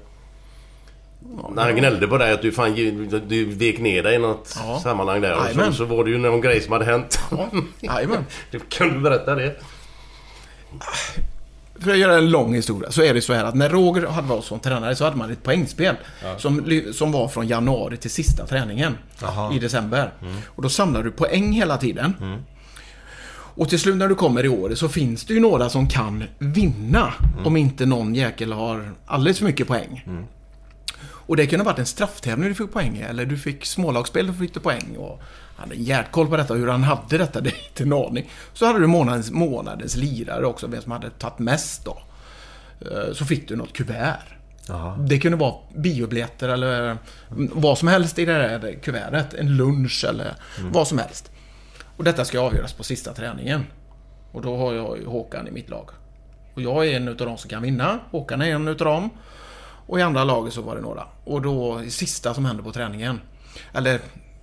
När 1.55 1.63
han 1.63 1.75
gnällde 1.75 2.07
på 2.07 2.17
dig 2.17 2.31
att 2.33 2.41
du 2.41 2.51
fan 2.51 2.75
du, 2.75 2.91
du 3.19 3.45
vek 3.45 3.79
ner 3.79 4.03
dig 4.03 4.15
i 4.15 4.19
något 4.19 4.55
Ja. 4.65 4.79
sammanhang 4.83 5.21
där. 5.21 5.37
Och 5.37 5.45
så, 5.65 5.73
så 5.73 5.85
var 5.85 6.03
det 6.03 6.09
ju 6.11 6.17
någon 6.17 6.41
grej 6.41 6.61
som 6.61 6.73
hade 6.73 6.85
hänt. 6.85 7.19
Ja, 7.81 7.99
du 8.93 8.99
berätta 8.99 9.35
det? 9.35 9.55
För 11.79 11.91
att 11.91 11.97
göra 11.97 12.17
en 12.17 12.29
lång 12.29 12.53
historia 12.55 12.91
så 12.91 13.01
är 13.01 13.13
det 13.13 13.21
så 13.21 13.33
här 13.33 13.43
att 13.43 13.55
när 13.55 13.69
Roger 13.69 14.07
hade 14.07 14.27
varit 14.27 14.45
som 14.45 14.59
tränare 14.59 14.95
så 14.95 15.03
hade 15.03 15.17
man 15.17 15.31
ett 15.31 15.43
poängspel. 15.43 15.95
Som, 16.37 16.65
ly- 16.65 16.93
som 16.93 17.11
var 17.11 17.27
från 17.27 17.47
januari 17.47 17.97
till 17.97 18.11
sista 18.11 18.45
träningen. 18.47 18.97
Jaha. 19.21 19.53
I 19.53 19.59
december. 19.59 20.13
Och 20.45 20.63
då 20.63 20.69
samlar 20.69 21.03
du 21.03 21.11
poäng 21.11 21.51
hela 21.51 21.77
tiden. 21.77 22.13
Och 23.55 23.69
till 23.69 23.79
slut 23.79 23.95
när 23.97 24.07
du 24.07 24.15
kommer 24.15 24.45
i 24.45 24.49
år 24.49 24.75
så 24.75 24.89
finns 24.89 25.25
det 25.25 25.33
ju 25.33 25.39
några 25.39 25.69
som 25.69 25.87
kan 25.87 26.23
vinna. 26.39 27.13
Om 27.45 27.57
inte 27.57 27.85
någon 27.85 28.15
jäkel 28.15 28.53
har 28.53 28.91
alldeles 29.05 29.37
för 29.37 29.45
mycket 29.45 29.67
poäng. 29.67 30.03
Och 31.01 31.37
det 31.37 31.47
kunde 31.47 31.65
ha 31.65 31.71
varit 31.71 31.79
en 31.79 31.85
strafftävling 31.85 32.49
du 32.49 32.55
fick 32.55 32.71
poäng 32.73 32.97
i, 32.97 33.01
eller 33.01 33.25
du 33.25 33.37
fick 33.37 33.65
smålagsspel 33.65 34.29
och 34.29 34.35
fick 34.35 34.53
du 34.53 34.59
poäng. 34.59 34.97
Och 34.97 35.21
han 35.59 35.69
hade 35.69 35.81
hjärtkoll 35.81 36.27
på 36.27 36.37
detta, 36.37 36.53
hur 36.53 36.67
han 36.67 36.83
hade 36.83 37.17
detta, 37.17 37.41
det 37.41 37.49
är 37.49 37.67
inte 37.69 37.83
en 37.83 37.93
aning. 37.93 38.29
Så 38.53 38.65
hade 38.65 38.79
du 38.79 38.87
månadens, 38.87 39.31
månadens 39.31 39.95
lirare 39.95 40.45
också, 40.45 40.67
vem 40.67 40.81
som 40.81 40.91
hade 40.91 41.09
tagit 41.09 41.39
mest 41.39 41.85
då. 41.85 41.97
Eh, 42.81 43.13
Så 43.13 43.25
fick 43.25 43.47
du 43.47 43.55
något 43.55 43.73
kuvert. 43.73 44.19
Det 45.07 45.19
kunde 45.19 45.37
vara 45.37 45.53
biobiljetter 45.75 46.49
eller 46.49 46.97
vad 47.53 47.77
som 47.77 47.87
helst 47.87 48.19
i 48.19 48.25
det 48.25 48.33
där 48.33 48.73
kuvertet. 48.83 49.33
En 49.33 49.57
lunch 49.57 50.05
eller 50.09 50.33
vad 50.71 50.87
som 50.87 50.97
helst. 50.97 51.31
Och 51.97 52.03
detta 52.03 52.25
ska 52.25 52.39
avgöras 52.39 52.73
på 52.73 52.83
sista 52.83 53.13
träningen. 53.13 53.65
Och 54.31 54.41
då 54.41 54.57
har 54.57 54.73
jag 54.73 54.97
ju 54.97 55.05
Håkan 55.05 55.47
i 55.47 55.51
mitt 55.51 55.69
lag. 55.69 55.89
Och 56.53 56.61
jag 56.61 56.87
är 56.87 56.95
en 56.95 57.07
utav 57.07 57.27
de 57.27 57.37
som 57.37 57.49
kan 57.49 57.61
vinna. 57.61 57.99
Håkan 58.11 58.41
är 58.41 58.55
en 58.55 58.67
utav 58.67 58.87
dem. 58.87 59.09
Och 59.87 59.99
i 59.99 60.01
andra 60.01 60.23
laget 60.23 60.53
så 60.53 60.61
var 60.61 60.75
det 60.75 60.81
några. 60.81 61.03
Och 61.23 61.41
då, 61.41 61.77
det 61.77 61.89
sista 61.91 62.33
som 62.33 62.45
hände 62.45 62.63
på 62.63 62.71
träningen. 62.71 63.21
Eller, 63.73 63.99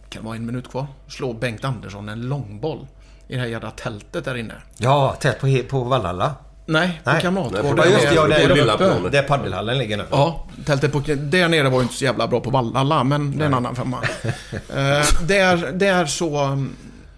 kan 0.08 0.22
det 0.22 0.26
vara 0.26 0.36
en 0.36 0.46
minut 0.46 0.70
kvar? 0.70 0.86
Slår 1.08 1.34
Bengt 1.34 1.64
Andersson 1.64 2.08
en 2.08 2.28
långboll. 2.28 2.86
I 3.28 3.34
det 3.34 3.40
här 3.40 3.46
jävla 3.46 3.70
tältet 3.70 4.24
där 4.24 4.34
inne. 4.34 4.54
Ja, 4.78 5.16
tätt 5.20 5.40
på, 5.40 5.60
på 5.68 5.84
Vallhalla. 5.84 6.34
Nej, 6.66 7.00
på 7.04 7.10
Nej. 7.10 7.22
Kamratgården. 7.22 7.76
Nej, 7.76 7.86
Ja, 7.86 7.92
just 7.92 8.08
det. 8.08 8.14
Ja, 8.14 8.26
där 8.26 8.78
där, 8.78 9.10
där 9.10 9.22
paddelhallen 9.22 9.78
ligger 9.78 9.96
nu. 9.96 10.04
Ja, 10.10 10.46
tältet 10.64 10.92
på... 10.92 11.00
Där 11.00 11.48
nere 11.48 11.68
var 11.68 11.78
ju 11.78 11.82
inte 11.82 11.94
så 11.94 12.04
jävla 12.04 12.28
bra 12.28 12.40
på 12.40 12.50
Vallhalla, 12.50 13.04
men 13.04 13.38
det 13.38 13.44
är 13.44 13.46
en 13.46 13.54
annan 13.54 13.76
femma. 13.76 14.02
eh, 14.52 15.26
där, 15.26 15.72
där 15.72 16.06
så 16.06 16.44
um, 16.44 16.76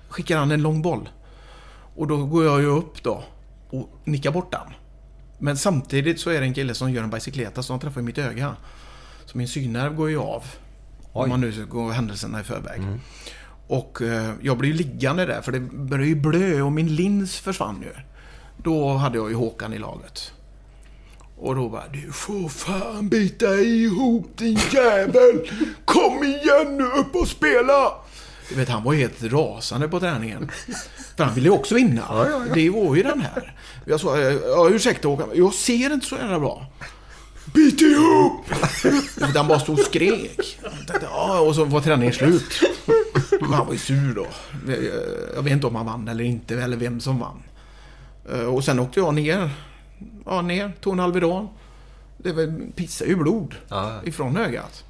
skickar 0.09 0.39
han 0.39 0.51
en 0.51 0.63
lång 0.63 0.83
boll. 0.83 1.09
Och 1.97 2.07
då 2.07 2.17
går 2.17 2.45
jag 2.45 2.61
ju 2.61 2.67
upp 2.67 3.03
då 3.03 3.23
och 3.71 3.91
nickar 4.05 4.31
bort 4.31 4.53
den. 4.53 4.75
Men 5.39 5.57
samtidigt 5.57 6.21
så 6.21 6.31
är 6.31 6.41
det 6.41 6.47
en 6.47 6.55
kille 6.55 6.75
som 6.75 6.93
gör 6.93 7.03
en 7.03 7.11
bicykleta 7.11 7.63
som 7.63 7.73
han 7.73 7.81
träffar 7.81 8.01
i 8.01 8.05
mitt 8.05 8.19
öga. 8.19 8.57
Så 9.25 9.39
min 9.39 9.49
synnerv 9.49 9.95
går 9.95 10.11
ju 10.11 10.19
av. 10.19 10.45
Om 11.13 11.29
man 11.29 11.41
nu 11.41 11.53
ska 11.53 11.63
gå 11.63 11.91
händelserna 11.91 12.41
i 12.41 12.45
förväg. 12.45 12.81
Och 13.67 14.03
eh, 14.03 14.31
jag 14.43 14.57
ju 14.69 14.73
liggande 14.73 15.27
där 15.27 15.43
för 15.43 15.53
det 15.53 15.61
började 15.61 16.09
ju 16.09 16.15
blö 16.15 16.63
och 16.63 16.73
min 16.73 16.97
lins 16.97 17.39
försvann 17.39 17.83
ju. 17.83 17.93
Då 18.63 18.93
hade 18.93 19.19
jag 19.19 19.29
ju 19.29 19.35
Håkan 19.35 19.73
i 19.73 19.79
laget. 19.79 20.33
Och 21.37 21.55
då 21.55 21.69
bara, 21.69 21.89
du 21.93 22.13
får 22.13 22.49
fan 22.49 23.09
bita 23.09 23.55
ihop 23.55 24.37
din 24.37 24.59
jävel! 24.73 25.51
Kom 25.85 26.25
igen 26.25 26.77
nu 26.77 26.85
upp 26.85 27.17
och 27.17 27.29
spela! 27.29 27.93
Du 28.49 28.55
vet, 28.55 28.69
han 28.69 28.85
var 28.85 28.93
ju 28.93 28.99
helt 29.01 29.23
rasande 29.23 29.89
på 29.89 30.01
träningen. 30.01 30.51
För 31.17 31.25
han 31.25 31.35
ville 31.35 31.49
ju 31.49 31.55
också 31.55 31.75
vinna. 31.75 32.27
Det 32.55 32.71
var 32.71 32.97
ju 32.97 33.03
den 33.03 33.21
här. 33.21 33.57
Jag 33.85 34.01
sa, 34.01 34.19
ja, 34.19 34.69
ursäkta 34.71 35.09
Håkan, 35.09 35.29
jag 35.35 35.55
ser 35.55 35.93
inte 35.93 36.07
så 36.07 36.17
jävla 36.17 36.41
bra. 36.41 36.67
Bit 37.55 37.81
ihop! 37.81 38.45
Han 39.35 39.49
bara 39.49 39.61
stod 39.61 39.79
och 39.79 39.85
skrek. 39.85 40.59
Ja, 41.03 41.41
och 41.41 41.55
så 41.55 41.65
var 41.65 41.81
träningen 41.81 42.13
slut. 42.15 42.61
Han 43.41 43.67
var 43.67 43.73
ju 43.73 43.79
sur 43.79 44.15
då. 44.15 44.27
Jag 45.35 45.43
vet 45.43 45.53
inte 45.53 45.67
om 45.67 45.75
han 45.75 45.87
vann 45.87 46.09
eller 46.09 46.25
inte, 46.25 46.63
eller 46.63 46.77
vem 46.77 47.01
som 47.01 47.19
vann. 47.19 47.43
Eh, 48.33 48.41
Och 48.41 48.65
sen 48.65 48.79
åkte 48.79 49.01
jag 49.01 49.15
ner. 49.15 49.51
Ja, 50.27 50.43
ner. 50.43 50.73
Tog 50.81 50.93
en 50.93 51.01
Alvedon. 51.01 51.49
Det 52.19 52.33
var, 52.33 52.73
pissade 52.73 53.11
ju 53.11 53.17
blod 53.17 53.55
Ja. 53.69 54.01
ifrån 54.05 54.37
ögat. 54.37 54.85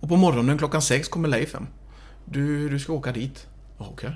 Och 0.00 0.08
på 0.08 0.16
morgonen 0.16 0.58
klockan 0.58 0.82
sex 0.82 1.08
kommer 1.08 1.28
Leif 1.28 1.54
hem. 1.54 1.66
Du, 2.24 2.68
du 2.68 2.78
ska 2.78 2.92
åka 2.92 3.12
dit. 3.12 3.46
Okej. 3.78 4.12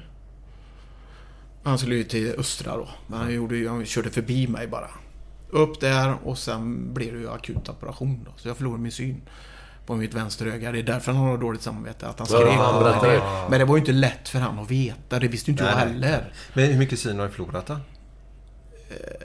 Han 1.63 1.79
skulle 1.79 1.95
ju 1.95 2.05
till 2.05 2.35
Östra 2.39 2.77
då. 2.77 2.89
Men 3.07 3.19
han, 3.19 3.35
gjorde, 3.35 3.69
han 3.69 3.87
körde 3.87 4.11
förbi 4.11 4.47
mig 4.49 4.67
bara. 4.67 4.89
Upp 5.51 5.81
där 5.81 6.15
och 6.25 6.39
sen 6.39 6.95
blev 6.95 7.13
det 7.15 7.19
ju 7.21 7.31
akut 7.31 7.69
operation 7.69 8.21
då. 8.25 8.31
Så 8.37 8.49
jag 8.49 8.57
förlorade 8.57 8.83
min 8.83 8.93
syn 8.93 9.21
på 9.87 9.97
mitt 9.97 10.15
vänsteröga. 10.15 10.73
Det 10.73 10.79
är 10.79 10.83
därför 10.83 11.13
han 11.13 11.27
har 11.27 11.39
dåligt 11.39 11.63
samvete. 11.63 12.07
Att 12.09 12.19
han 12.19 12.29
Ja, 12.31 12.39
skrek 12.41 12.55
han 12.55 12.75
på 12.75 12.81
mig. 12.81 12.91
berättade 12.91 13.13
det. 13.13 13.47
Men 13.51 13.59
det 13.59 13.65
var 13.65 13.77
ju 13.77 13.81
inte 13.81 13.93
lätt 13.93 14.29
för 14.29 14.39
han 14.39 14.59
att 14.59 14.71
veta. 14.71 15.19
Det 15.19 15.29
visste 15.29 15.51
ju 15.51 15.53
inte 15.53 15.65
jag 15.65 15.75
Nej, 15.77 15.87
nej. 15.87 16.11
heller. 16.11 16.33
Men 16.55 16.65
hur 16.67 16.79
mycket 16.79 16.99
syn 16.99 17.19
har 17.19 17.27
du 17.27 17.33
förlorat 17.33 17.67
då? 17.67 17.77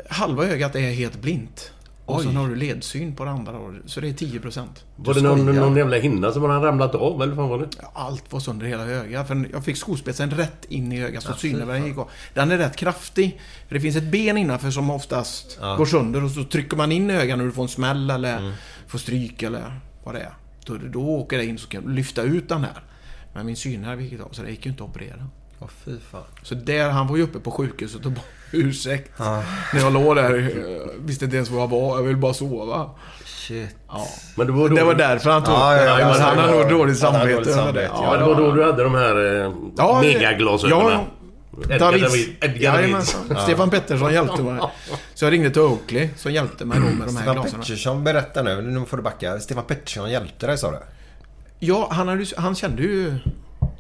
Halva 0.10 0.45
ögat 0.45 0.76
är 0.76 0.80
helt 0.91 1.22
blint. 1.22 1.72
Och 2.06 2.18
Oj. 2.18 2.24
sen 2.24 2.36
har 2.36 2.48
du 2.48 2.56
ledsyn 2.56 3.16
på 3.16 3.26
det 3.26 3.32
andra. 3.32 3.52
då. 3.52 3.74
Så 3.86 4.02
det 4.02 4.08
är 4.08 4.14
10% 4.14 4.68
Var 4.96 5.14
det 5.14 5.22
någon, 5.22 5.46
någon 5.46 5.76
jävla 5.76 5.98
hinna 5.98 6.32
som 6.32 6.44
hade 6.44 6.68
ramlat 6.68 6.96
av 6.96 7.22
eller 7.22 7.34
vad 7.34 7.50
var 7.50 7.60
det? 7.60 7.70
Allt 7.94 8.32
var 8.34 8.40
sönder 8.40 8.66
hela 8.66 8.84
ögat. 8.84 9.28
För 9.28 9.48
jag 9.52 9.66
fick 9.66 9.78
skospetsen 9.78 10.32
rätt 10.32 10.66
in 10.70 10.92
i 10.92 11.04
ögat 11.04 11.24
så 11.24 11.34
synnervärden 11.34 11.86
gick 11.88 11.98
av. 11.98 12.10
Den 12.34 12.52
är 12.52 12.58
rätt 12.58 12.76
kraftig. 12.76 13.40
För 13.68 13.76
det 13.76 13.82
finns 13.82 13.96
ett 13.96 14.12
ben 14.12 14.38
innanför 14.38 14.72
som 14.72 14.90
oftast 14.90 15.60
går 15.78 15.86
sönder 15.86 16.24
och 16.24 16.32
så 16.32 16.44
trycker 16.44 16.78
man 16.78 16.92
in 16.92 17.10
ögat 17.10 17.38
när 17.38 17.46
du 17.46 17.52
får 17.52 17.64
en 17.64 17.70
smäll 17.70 18.10
eller 18.10 18.54
får 18.88 18.98
stryk 19.00 19.44
eller 19.44 19.80
vad 20.04 20.16
det 20.16 20.22
är. 20.22 20.34
Då, 20.66 20.78
då 20.78 21.02
åker 21.02 21.38
det 21.38 21.46
in 21.46 21.58
så 21.58 21.68
kan 21.68 21.84
du 21.84 21.94
lyfta 21.94 22.22
ut 22.22 22.50
den 22.50 22.62
här. 22.64 22.84
Men 23.34 23.46
min 23.46 23.56
synnerv 23.56 24.02
gick 24.02 24.22
av 24.22 24.30
så 24.32 24.42
det 24.44 24.50
gick 24.50 24.66
ju 24.66 24.72
inte 24.72 24.84
att 24.84 24.90
operera. 24.90 25.28
Åh 25.60 25.68
fy 25.86 26.00
fan. 26.12 26.24
Så 26.44 26.56
där, 26.56 26.90
han 26.90 27.08
var 27.08 27.18
ju 27.18 27.24
uppe 27.24 27.40
på 27.40 27.52
sjukhuset 27.52 28.06
och 28.06 28.12
ursäkt. 28.54 29.12
När 29.74 29.80
jag 29.82 29.94
låg 29.94 30.16
där, 30.16 30.38
eh, 30.40 30.90
visste 31.00 31.26
inte 31.26 31.38
ens 31.38 31.50
var 31.50 31.60
jag 31.60 31.68
var, 31.68 31.96
jag 31.98 32.04
ville 32.04 32.18
bara 32.18 32.34
sova. 32.34 32.90
Shit. 33.26 33.76
Ja. 33.88 34.08
Men 34.36 34.48
det 34.48 34.54
var 34.54 34.70
då, 34.70 34.76
Det 34.76 34.84
var 34.84 34.94
därför 34.96 35.30
han 35.30 35.44
tog 35.44 35.54
Ja, 35.54 35.78
ja, 35.78 36.00
ja, 36.00 36.16
han 36.20 36.38
var- 36.38 36.48
nog 36.62 36.70
dåligt 36.70 36.98
samvete. 37.00 37.34
dåligt 37.34 37.90
ja, 37.94 38.18
det 38.18 38.26
var 38.26 38.36
då 38.36 38.52
du 38.52 38.64
hade 38.64 38.84
de 38.84 38.96
här 38.96 39.42
eh, 39.46 39.52
Ja, 39.78 40.02
megaglasögonen. 40.02 40.92
Ja, 40.92 41.06
Edgar 41.64 41.80
Davids. 41.80 42.04
David. 42.08 42.36
Edgar 42.42 42.48
David. 42.48 42.62
Jajamensan. 42.62 43.38
Stefan 43.44 43.70
Pettersson 43.70 44.14
hjälpte 44.14 44.44
mig. 44.44 44.62
Så 45.14 45.26
jag 45.26 45.32
ringde 45.34 45.50
till 45.50 45.62
Oakley 45.62 46.10
som 46.18 46.32
hjälpte 46.32 46.66
mig 46.66 46.78
då 46.80 46.84
med 46.86 46.94
de 46.94 47.02
här 47.02 47.08
Stefan 47.10 47.34
glasögonen. 47.36 47.62
Pettersson, 47.62 48.04
berätta 48.04 48.42
nu. 48.42 48.62
Nu 48.62 48.86
får 48.86 48.98
du 48.98 49.04
backa. 49.04 49.40
Stefan 49.40 49.64
Pettersson 49.64 50.12
hjälpte 50.12 50.48
dig 50.48 50.58
sa 50.58 50.72
du? 50.72 50.78
Ja, 51.60 51.88
han, 51.92 52.08
hade, 52.08 52.26
han 52.38 52.56
kände 52.56 52.82
ju 52.82 53.14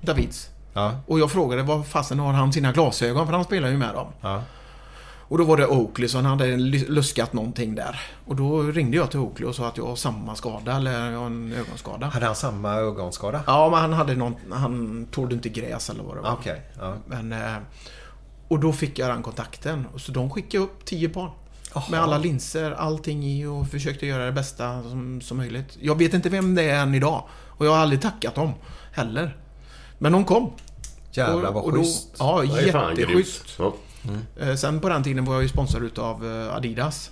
Davids. 0.01 0.49
Ja. 0.73 0.91
Och 1.07 1.19
jag 1.19 1.31
frågade 1.31 1.63
var 1.63 1.83
fasen 1.83 2.19
har 2.19 2.33
han 2.33 2.53
sina 2.53 2.71
glasögon? 2.71 3.25
För 3.27 3.33
han 3.33 3.43
spelar 3.43 3.69
ju 3.69 3.77
med 3.77 3.93
dem. 3.93 4.07
Ja. 4.21 4.43
Och 5.33 5.39
då 5.39 5.45
var 5.45 5.57
det 5.57 5.67
Oakley 5.67 6.07
så 6.07 6.17
han 6.17 6.25
hade 6.25 6.57
luskat 6.57 7.33
någonting 7.33 7.75
där. 7.75 8.01
Och 8.25 8.35
då 8.35 8.61
ringde 8.61 8.97
jag 8.97 9.09
till 9.11 9.19
Oakley 9.19 9.49
och 9.49 9.55
sa 9.55 9.67
att 9.67 9.77
jag 9.77 9.85
har 9.85 9.95
samma 9.95 10.35
skada 10.35 10.75
eller 10.75 11.11
jag 11.11 11.19
har 11.19 11.25
en 11.25 11.53
ögonskada. 11.53 12.05
Hade 12.05 12.25
han 12.25 12.35
samma 12.35 12.73
ögonskada? 12.73 13.43
Ja, 13.47 13.69
men 13.69 13.79
han 13.79 13.93
hade 13.93 14.15
någon... 14.15 14.35
Han 14.51 15.05
tålde 15.11 15.35
inte 15.35 15.49
gräs 15.49 15.89
eller 15.89 16.03
vad 16.03 16.15
det 16.17 16.21
var. 16.21 16.31
Okej. 16.33 16.61
Ja. 16.79 16.93
Men, 17.05 17.31
eh, 17.31 17.55
och 18.47 18.59
då 18.59 18.73
fick 18.73 18.99
jag 18.99 19.09
den 19.09 19.23
kontakten. 19.23 19.87
Och 19.93 20.01
Så 20.01 20.11
de 20.11 20.29
skickade 20.29 20.63
upp 20.63 20.85
10 20.85 21.09
par. 21.09 21.31
Med 21.91 21.99
alla 22.01 22.17
linser, 22.17 22.71
allting 22.71 23.23
i 23.25 23.45
och 23.45 23.67
försökte 23.67 24.05
göra 24.05 24.25
det 24.25 24.31
bästa 24.31 24.83
som, 24.83 25.21
som 25.21 25.37
möjligt. 25.37 25.77
Jag 25.81 25.97
vet 25.97 26.13
inte 26.13 26.29
vem 26.29 26.55
det 26.55 26.63
är 26.63 26.81
än 26.81 26.95
idag. 26.95 27.23
Och 27.47 27.65
jag 27.65 27.71
har 27.71 27.77
aldrig 27.77 28.01
tackat 28.01 28.35
dem 28.35 28.51
heller. 28.93 29.37
Men 29.97 30.11
de 30.11 30.25
kom. 30.25 30.51
Jävlar 31.11 31.47
Och- 31.49 31.53
vad 31.53 31.63
och 31.63 31.71
då- 31.71 31.77
schysst. 31.79 32.15
Ja, 32.19 32.43
jätteschysst. 32.43 33.59
Ja. 34.03 34.43
Eh, 34.45 34.55
Sen 34.55 34.79
på 34.79 34.89
den 34.89 35.03
tiden 35.03 35.25
var 35.25 35.33
jag 35.33 35.43
ju 35.43 35.49
sponsrad 35.49 35.83
utav 35.83 36.25
eh, 36.25 36.55
Adidas. 36.55 37.11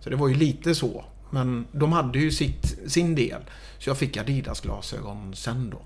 Så 0.00 0.10
det 0.10 0.16
var 0.16 0.28
ju 0.28 0.34
lite 0.34 0.74
så. 0.74 1.04
Men 1.30 1.66
de 1.72 1.92
hade 1.92 2.18
ju 2.18 2.30
sitt, 2.30 2.78
sin 2.86 3.14
del. 3.14 3.40
Så 3.78 3.90
jag 3.90 3.96
fick 3.98 4.16
Adidas-glasögon 4.16 5.34
sen 5.36 5.70
då. 5.70 5.78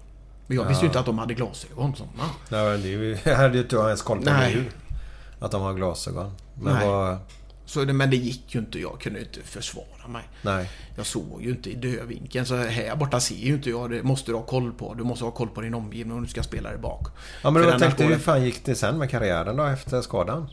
Men 0.46 0.56
jag 0.56 0.64
visste 0.68 0.84
ju 0.84 0.86
inte 0.86 1.00
att 1.00 1.06
de 1.06 1.18
hade 1.18 1.34
glasögon 1.34 1.96
sådana. 1.96 2.30
Nej, 2.48 3.18
det 3.24 3.34
hade 3.34 3.54
ju 3.54 3.62
inte 3.62 3.76
jag 3.76 3.84
ens 3.86 4.02
koll 4.02 4.18
på 4.18 4.24
nu. 4.30 4.64
Att 5.38 5.50
de 5.50 5.62
har 5.62 5.74
glasögon. 5.74 6.32
Men 6.54 6.74
Nej. 6.74 6.88
vad... 6.88 7.18
Så 7.74 7.84
men 7.84 8.10
det 8.10 8.16
gick 8.16 8.54
ju 8.54 8.60
inte. 8.60 8.78
Jag 8.78 9.00
kunde 9.00 9.20
inte 9.20 9.40
försvara 9.40 10.08
mig. 10.08 10.22
Nej. 10.42 10.70
Jag 10.96 11.06
såg 11.06 11.42
ju 11.42 11.50
inte 11.50 11.70
i 11.70 11.74
dödvinkeln. 11.74 12.46
Så 12.46 12.56
här 12.56 12.96
borta 12.96 13.20
ser 13.20 13.34
ju 13.34 13.54
inte 13.54 13.70
jag. 13.70 13.90
Det 13.90 14.02
måste 14.02 14.30
du 14.30 14.34
ha 14.36 14.42
koll 14.42 14.72
på. 14.72 14.94
Du 14.94 15.04
måste 15.04 15.24
ha 15.24 15.30
koll 15.30 15.48
på 15.48 15.60
din 15.60 15.74
omgivning 15.74 16.16
om 16.16 16.22
du 16.22 16.28
ska 16.28 16.42
spela 16.42 16.70
där 16.70 16.78
bak. 16.78 17.08
Ja 17.42 17.50
men 17.50 17.62
jag 17.62 17.78
tänkte 17.78 18.02
går 18.04 18.10
hur 18.10 18.18
fan 18.18 18.44
gick 18.44 18.64
det 18.64 18.74
sen 18.74 18.98
med 18.98 19.10
karriären 19.10 19.56
då 19.56 19.64
efter 19.64 20.02
skadan? 20.02 20.46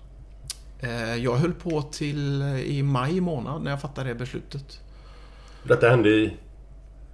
Eh, 0.80 1.16
Jag 1.16 1.36
höll 1.36 1.54
på 1.54 1.82
till 1.82 2.42
eh, 2.42 2.60
i 2.60 2.84
maj 2.84 3.22
månad 3.22 3.64
när 3.64 3.72
jag 3.72 3.82
fattade 3.82 4.10
det 4.10 4.16
beslutet. 4.16 4.80
Detta 5.64 5.90
hände 5.90 6.10
i... 6.10 6.34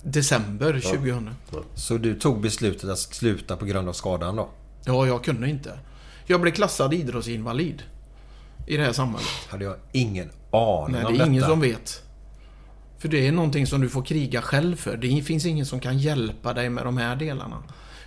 December 0.03 0.79
2000. 0.79 1.29
Så 1.75 1.97
du 1.97 2.19
tog 2.19 2.41
beslutet 2.41 2.89
att 2.89 2.99
sluta 2.99 3.57
på 3.57 3.65
grund 3.65 3.89
av 3.89 3.93
skadan 3.93 4.35
då? 4.35 4.49
Ja, 4.85 5.07
jag 5.07 5.23
kunde 5.23 5.49
inte. 5.49 5.79
Jag 6.25 6.41
blev 6.41 6.51
klassad 6.51 6.93
idrottsinvalid. 6.93 7.84
I 8.68 8.77
det 8.77 8.84
här 8.84 8.94
samhället. 8.94 9.27
Hade 9.49 9.65
jag 9.65 9.76
ingen 9.91 10.30
aning 10.52 10.91
Nej, 10.95 11.06
om 11.06 11.14
det 11.14 11.23
är 11.23 11.26
ingen 11.27 11.34
detta. 11.41 11.48
som 11.48 11.60
vet. 11.60 12.03
För 12.99 13.07
det 13.07 13.27
är 13.27 13.31
någonting 13.31 13.68
som 13.68 13.81
du 13.81 13.89
får 13.89 14.02
kriga 14.06 14.41
själv 14.41 14.76
för. 14.76 14.98
Det 14.98 15.22
finns 15.22 15.45
ingen 15.45 15.65
som 15.65 15.80
kan 15.80 15.98
hjälpa 15.98 16.53
dig 16.53 16.69
med 16.69 16.85
de 16.85 16.98
här 16.98 17.15
delarna. 17.15 17.64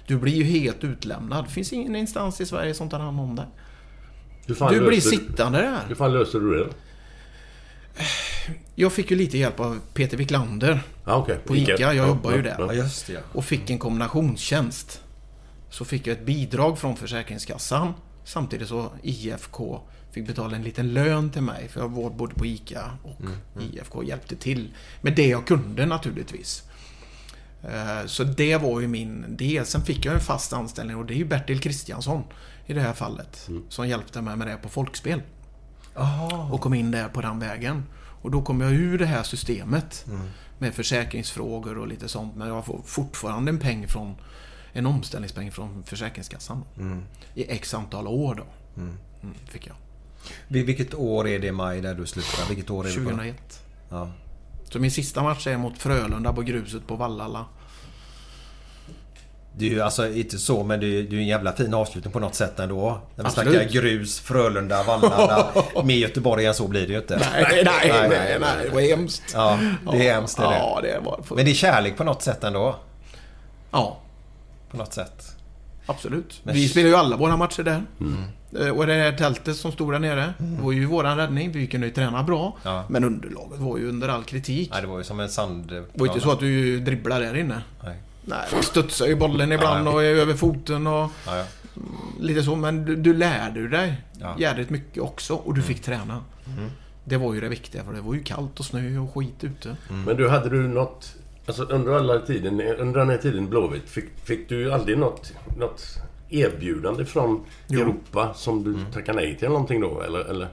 Du 0.06 0.16
blir 0.18 0.32
ju 0.34 0.44
helt 0.44 0.84
utlämnad. 0.84 1.44
Det 1.44 1.50
finns 1.50 1.72
ingen 1.72 1.96
instans 1.96 2.40
i 2.40 2.46
Sverige 2.46 2.74
som 2.74 2.88
tar 2.88 2.98
hand 3.00 3.20
om 3.20 3.36
dig. 3.36 3.46
Fan 4.56 4.72
Du 4.72 4.80
blir 4.88 5.00
sittande 5.00 5.58
där. 5.58 5.78
Hur 5.88 5.94
fan 5.94 6.12
löser 6.12 6.40
du 6.40 6.58
det? 6.58 6.68
Jag 8.74 8.92
fick 8.92 9.10
ju 9.10 9.16
lite 9.16 9.38
hjälp 9.38 9.60
av 9.60 9.78
Peter 9.94 10.16
Wiklander 10.16 10.80
Ja, 11.04 11.14
okej. 11.16 11.38
på 11.46 11.56
ICA. 11.56 11.72
Jag 11.78 11.94
Ja, 11.94 12.06
jobbar 12.08 12.32
ju 12.32 12.42
där. 12.42 12.56
Ja, 12.58 12.72
just 12.72 13.06
det 13.06 13.12
ja. 13.12 13.20
och 13.32 13.44
fick 13.44 13.70
en 13.70 13.78
kombinationstjänst. 13.78 15.02
Så 15.70 15.84
fick 15.84 16.06
jag 16.06 16.12
ett 16.18 16.26
bidrag 16.26 16.78
från 16.78 16.96
Försäkringskassan. 16.96 17.94
Samtidigt 18.24 18.68
så 18.68 18.92
IFK 19.02 19.80
fick 20.12 20.26
betala 20.26 20.56
en 20.56 20.62
liten 20.62 20.92
lön 20.92 21.30
till 21.30 21.42
mig 21.42 21.68
för 21.68 21.80
jag 21.80 21.88
var 21.88 22.10
både 22.10 22.34
på 22.34 22.46
ICA 22.46 22.90
och 23.02 23.20
IFK 23.62 24.02
hjälpte 24.04 24.36
till 24.36 24.74
med 25.00 25.16
det 25.16 25.26
jag 25.28 25.46
kunde 25.46 25.86
naturligtvis. 25.86 26.62
Eh, 27.62 28.06
Så 28.06 28.24
det 28.24 28.56
var 28.56 28.80
ju 28.80 28.88
min 28.88 29.36
del. 29.36 29.66
Sen 29.66 29.82
fick 29.82 30.04
jag 30.04 30.14
en 30.14 30.20
fast 30.20 30.52
anställning 30.52 30.96
och 30.96 31.06
det 31.06 31.14
är 31.14 31.18
ju 31.18 31.24
Bertil 31.24 31.60
Kristiansson 31.60 32.22
i 32.66 32.72
det 32.72 32.80
här 32.80 32.92
fallet. 32.92 33.48
Som 33.68 33.88
hjälpte 33.88 34.20
mig 34.22 34.36
med 34.36 34.46
det 34.46 34.56
på 34.56 34.68
Folkspel. 34.68 35.22
Och 36.50 36.60
kom 36.60 36.74
in 36.74 36.90
där 36.90 37.08
på 37.08 37.20
den 37.20 37.38
vägen. 37.38 37.84
Och 38.22 38.30
då 38.30 38.42
kom 38.42 38.60
jag 38.60 38.72
ur 38.72 38.98
det 38.98 39.06
här 39.06 39.22
systemet. 39.22 40.06
Med 40.58 40.74
försäkringsfrågor 40.74 41.78
och 41.78 41.88
lite 41.88 42.08
sånt. 42.08 42.36
Men 42.36 42.48
jag 42.48 42.66
får 42.66 42.80
fortfarande 42.84 43.50
en 43.50 43.58
peng 43.58 43.88
från 43.88 44.14
en 44.72 44.86
omställningspeng 44.86 45.50
från 45.52 45.82
Försäkringskassan. 45.84 46.64
I 47.34 47.44
x 47.50 47.74
antal 47.74 48.06
år 48.08 48.34
då. 48.34 48.44
Mm, 48.76 49.34
fick 49.48 49.66
jag. 49.66 49.76
Vil- 50.48 50.64
Vilket 50.66 50.94
år 50.94 51.28
är 51.28 51.38
det 51.38 51.52
Maj 51.52 51.80
där 51.80 51.94
du 51.94 52.06
slutar? 52.06 52.48
Vilket 52.48 52.70
år 52.70 52.84
är 52.86 52.88
det? 52.88 52.94
på? 52.94 53.00
2001. 53.10 53.60
Ja. 53.90 54.10
Så 54.72 54.78
min 54.78 54.90
sista 54.90 55.22
match 55.22 55.46
är 55.46 55.56
mot 55.56 55.78
Frölunda 55.78 56.32
på 56.32 56.42
gruset 56.42 56.86
på 56.86 56.96
Vallala. 56.96 57.44
Det 59.56 59.66
är 59.66 59.70
ju 59.70 59.80
alltså 59.80 60.08
inte 60.08 60.38
så 60.38 60.64
men 60.64 60.80
det 60.80 60.86
är 60.86 61.02
det 61.02 61.08
ju 61.16 61.18
en 61.20 61.26
jävla 61.26 61.52
fin 61.52 61.74
avslutning 61.74 62.12
på 62.12 62.20
något 62.20 62.34
sätt 62.34 62.58
ändå. 62.58 63.00
När 63.16 63.24
vi 63.24 63.28
Absolut. 63.28 63.54
snackar 63.54 63.70
grus, 63.70 64.20
Frölunda, 64.20 64.82
Vallala. 64.82 65.46
Med 65.84 65.96
Göteborg 65.98 66.46
än 66.46 66.54
så 66.54 66.68
blir 66.68 66.86
det 66.86 66.92
ju 66.92 66.98
inte. 66.98 67.16
Nej, 67.32 67.62
nej, 67.64 68.08
nej, 68.08 68.38
nej, 68.40 68.64
det 68.64 68.74
var 68.74 68.80
hemskt. 68.80 69.22
Ja, 69.34 69.58
det 69.92 70.08
är 70.08 70.14
hemskt 70.14 70.36
det 70.36 70.42
är 70.44 70.50
det. 70.50 70.56
Ja, 70.56 70.80
det 70.82 70.98
var... 71.04 71.20
Men 71.36 71.44
det 71.44 71.50
är 71.50 71.54
kärlek 71.54 71.96
på 71.96 72.04
något 72.04 72.22
sätt 72.22 72.44
ändå. 72.44 72.76
Ja, 73.70 73.98
På 74.70 74.76
något 74.76 74.92
sätt. 74.94 75.36
Absolut. 75.90 76.40
Men- 76.44 76.54
Vi 76.54 76.68
spelar 76.68 76.88
ju 76.88 76.94
alla 76.96 77.16
våra 77.16 77.36
matcher 77.36 77.62
där. 77.62 77.82
Eh, 78.60 78.68
Och 78.68 78.86
det 78.86 78.94
här 78.94 79.12
tältet 79.12 79.56
som 79.56 79.72
stod 79.72 79.92
där 79.92 79.98
nere 79.98 80.34
det 80.38 80.62
var 80.62 80.72
ju 80.72 80.84
våran 80.84 81.16
räddning. 81.16 81.52
Vi 81.52 81.66
kunde 81.66 81.86
ju 81.86 81.92
träna 81.92 82.22
bra. 82.22 82.56
Ja. 82.62 82.84
Men 82.88 83.04
underlaget 83.04 83.60
var 83.60 83.78
ju 83.78 83.88
under 83.88 84.08
all 84.08 84.24
kritik. 84.24 84.70
Nej, 84.72 84.80
det 84.82 84.86
var 84.88 84.98
ju 84.98 85.04
som 85.04 85.20
en 85.20 85.28
sand... 85.28 85.68
Det 85.68 85.80
var 85.94 86.06
ju 86.06 86.12
inte 86.12 86.20
så 86.20 86.30
att 86.32 86.40
du 86.40 86.80
dribblade 86.80 87.24
där 87.26 87.36
inne. 87.36 87.62
Nej. 87.84 87.96
Nej, 88.24 88.38
vi 88.56 88.62
studsar 88.62 89.06
ju 89.06 89.14
bollen 89.16 89.52
ibland 89.52 89.88
och 89.88 90.02
är 90.04 90.06
över 90.14 90.34
foten 90.34 90.86
och 90.86 91.10
Ja, 91.26 91.36
ja. 91.36 91.44
lite 92.20 92.42
så. 92.42 92.56
Men 92.56 92.84
du, 92.84 92.96
du 92.96 93.14
lärde 93.14 93.68
dig 93.68 94.02
Ja. 94.20 94.26
Mm. 94.26 94.40
jädrigt 94.40 94.70
mycket 94.70 95.02
också 95.02 95.34
och 95.34 95.54
du 95.54 95.62
fick 95.62 95.82
träna. 95.82 96.24
Det 97.04 97.16
var 97.16 97.34
ju 97.34 97.40
det 97.40 97.48
viktiga 97.48 97.84
för 97.84 97.92
det 97.92 98.00
var 98.00 98.14
ju 98.14 98.22
kallt 98.22 98.58
och 98.60 98.64
snö 98.66 98.98
och 98.98 99.14
skit 99.14 99.44
ute. 99.44 99.76
Men 100.06 100.16
du, 100.16 100.28
hade 100.28 100.48
du 100.48 100.68
något... 100.68 101.14
Alltså 101.50 101.62
under 101.64 101.92
alla 101.92 102.18
tiden, 102.20 102.60
under 102.60 103.00
den 103.00 103.10
här 103.10 103.16
tiden 103.18 103.48
Blåvitt, 103.48 103.90
fick, 103.90 104.04
fick 104.24 104.48
du 104.48 104.72
aldrig 104.72 104.98
något, 104.98 105.32
något 105.58 105.84
erbjudande 106.28 107.04
från 107.04 107.44
Jo. 107.68 107.80
Europa 107.80 108.34
som 108.34 108.64
du 108.64 108.70
Mm. 108.74 108.92
tackade 108.92 109.18
nej 109.20 109.36
till 109.38 109.48
någonting 109.48 109.80
då? 109.80 110.00
Eller? 110.02 110.20
eller? 110.20 110.48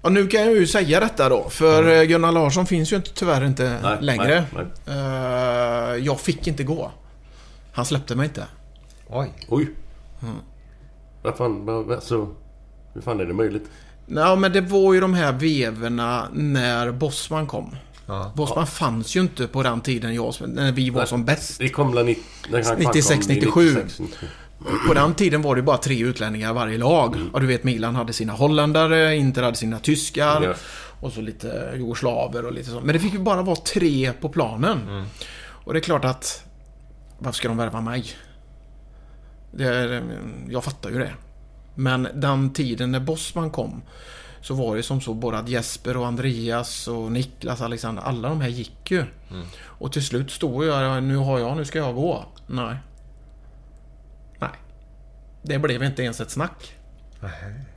Och 0.00 0.12
nu 0.12 0.26
kan 0.26 0.40
jag 0.40 0.52
ju 0.52 0.66
säga 0.66 1.00
detta 1.00 1.28
då. 1.28 1.48
För 1.50 1.82
mm. 1.82 2.06
Gunnar 2.08 2.32
Larsson 2.32 2.66
finns 2.66 2.92
ju 2.92 2.96
inte, 2.96 3.10
tyvärr 3.14 3.44
inte 3.44 3.78
Nej, 3.82 3.96
längre. 4.00 4.44
nej, 4.54 4.66
Eh, 4.86 5.96
jag 6.04 6.20
fick 6.20 6.46
inte 6.46 6.64
gå. 6.64 6.90
Han 7.72 7.84
släppte 7.84 8.16
mig 8.16 8.26
inte. 8.26 8.44
Oj. 9.08 9.32
Oj! 9.48 9.70
Mm. 10.22 10.34
Vad 11.22 11.36
fan, 11.36 11.64
vad, 11.66 11.92
alltså, 11.92 12.28
hur 12.94 13.00
fan 13.00 13.20
är 13.20 13.24
det 13.24 13.34
möjligt? 13.34 13.70
Nej, 14.06 14.36
men 14.36 14.52
det 14.52 14.60
var 14.60 14.94
ju 14.94 15.00
de 15.00 15.14
här 15.14 15.32
veverna 15.32 16.28
när 16.32 16.90
Bosman 16.92 17.46
kom. 17.46 17.76
Ja. 18.10 18.32
Bosman 18.36 18.66
fanns 18.66 19.16
ju 19.16 19.20
inte 19.20 19.46
på 19.46 19.62
den 19.62 19.80
tiden 19.80 20.14
jag, 20.14 20.34
när 20.48 20.72
vi 20.72 20.90
var 20.90 21.00
Nej. 21.00 21.08
som 21.08 21.24
bäst. 21.24 21.58
Det 21.58 21.68
kom 21.68 21.94
väl 21.94 22.06
ni- 22.06 22.18
när 22.50 22.64
han 22.64 22.78
96, 22.78 23.26
kom 23.26 23.32
i 23.32 23.34
97. 23.34 23.64
96, 23.74 23.98
97. 24.00 24.26
På 24.88 24.94
den 24.94 25.14
tiden 25.14 25.42
var 25.42 25.56
det 25.56 25.62
bara 25.62 25.76
tre 25.76 25.98
utlänningar 26.04 26.52
varje 26.52 26.78
lag. 26.78 27.16
Och 27.32 27.40
du 27.40 27.46
vet 27.46 27.64
Milan 27.64 27.94
hade 27.94 28.12
sina 28.12 28.32
holländare, 28.32 29.16
Inter 29.16 29.42
hade 29.42 29.56
sina 29.56 29.78
tyskar. 29.78 30.42
Ja. 30.42 30.54
Och 31.00 31.12
så 31.12 31.20
lite 31.20 31.72
jugoslaver 31.76 32.44
och 32.46 32.52
lite 32.52 32.70
så. 32.70 32.80
Men 32.80 32.92
det 32.92 32.98
fick 32.98 33.12
ju 33.12 33.18
bara 33.18 33.42
vara 33.42 33.56
tre 33.56 34.12
på 34.12 34.28
planen. 34.28 35.04
Och 35.64 35.72
det 35.72 35.78
är 35.78 35.82
klart 35.82 36.04
att... 36.04 36.44
Varför 37.18 37.36
ska 37.36 37.48
de 37.48 37.56
värva 37.56 37.80
mig? 37.80 38.04
Det 39.52 39.64
är, 39.64 40.02
jag 40.48 40.64
fattar 40.64 40.90
ju 40.90 40.98
det. 40.98 41.12
Men 41.74 42.08
den 42.14 42.52
tiden 42.52 42.92
när 42.92 43.00
Bosman 43.00 43.50
kom 43.50 43.82
så 44.40 44.54
var 44.54 44.76
det 44.76 44.82
som 44.82 45.00
så 45.00 45.14
både 45.14 45.38
att 45.38 45.48
Jesper 45.48 45.96
och 45.96 46.06
Andreas 46.06 46.88
och 46.88 47.12
Niklas, 47.12 47.60
Alexander, 47.60 48.02
alla 48.02 48.28
de 48.28 48.40
här 48.40 48.48
gick 48.48 48.90
ju. 48.90 49.04
Och 49.62 49.92
till 49.92 50.04
slut 50.04 50.30
stod 50.30 50.64
jag 50.64 51.02
nu 51.02 51.16
har 51.16 51.38
jag, 51.38 51.56
nu 51.56 51.64
ska 51.64 51.78
jag 51.78 51.94
gå. 51.94 52.24
Nej. 52.46 52.76
Nej. 54.38 54.50
Det 55.42 55.58
blev 55.58 55.82
inte 55.82 56.02
ens 56.02 56.20
ett 56.20 56.30
snack. 56.30 56.74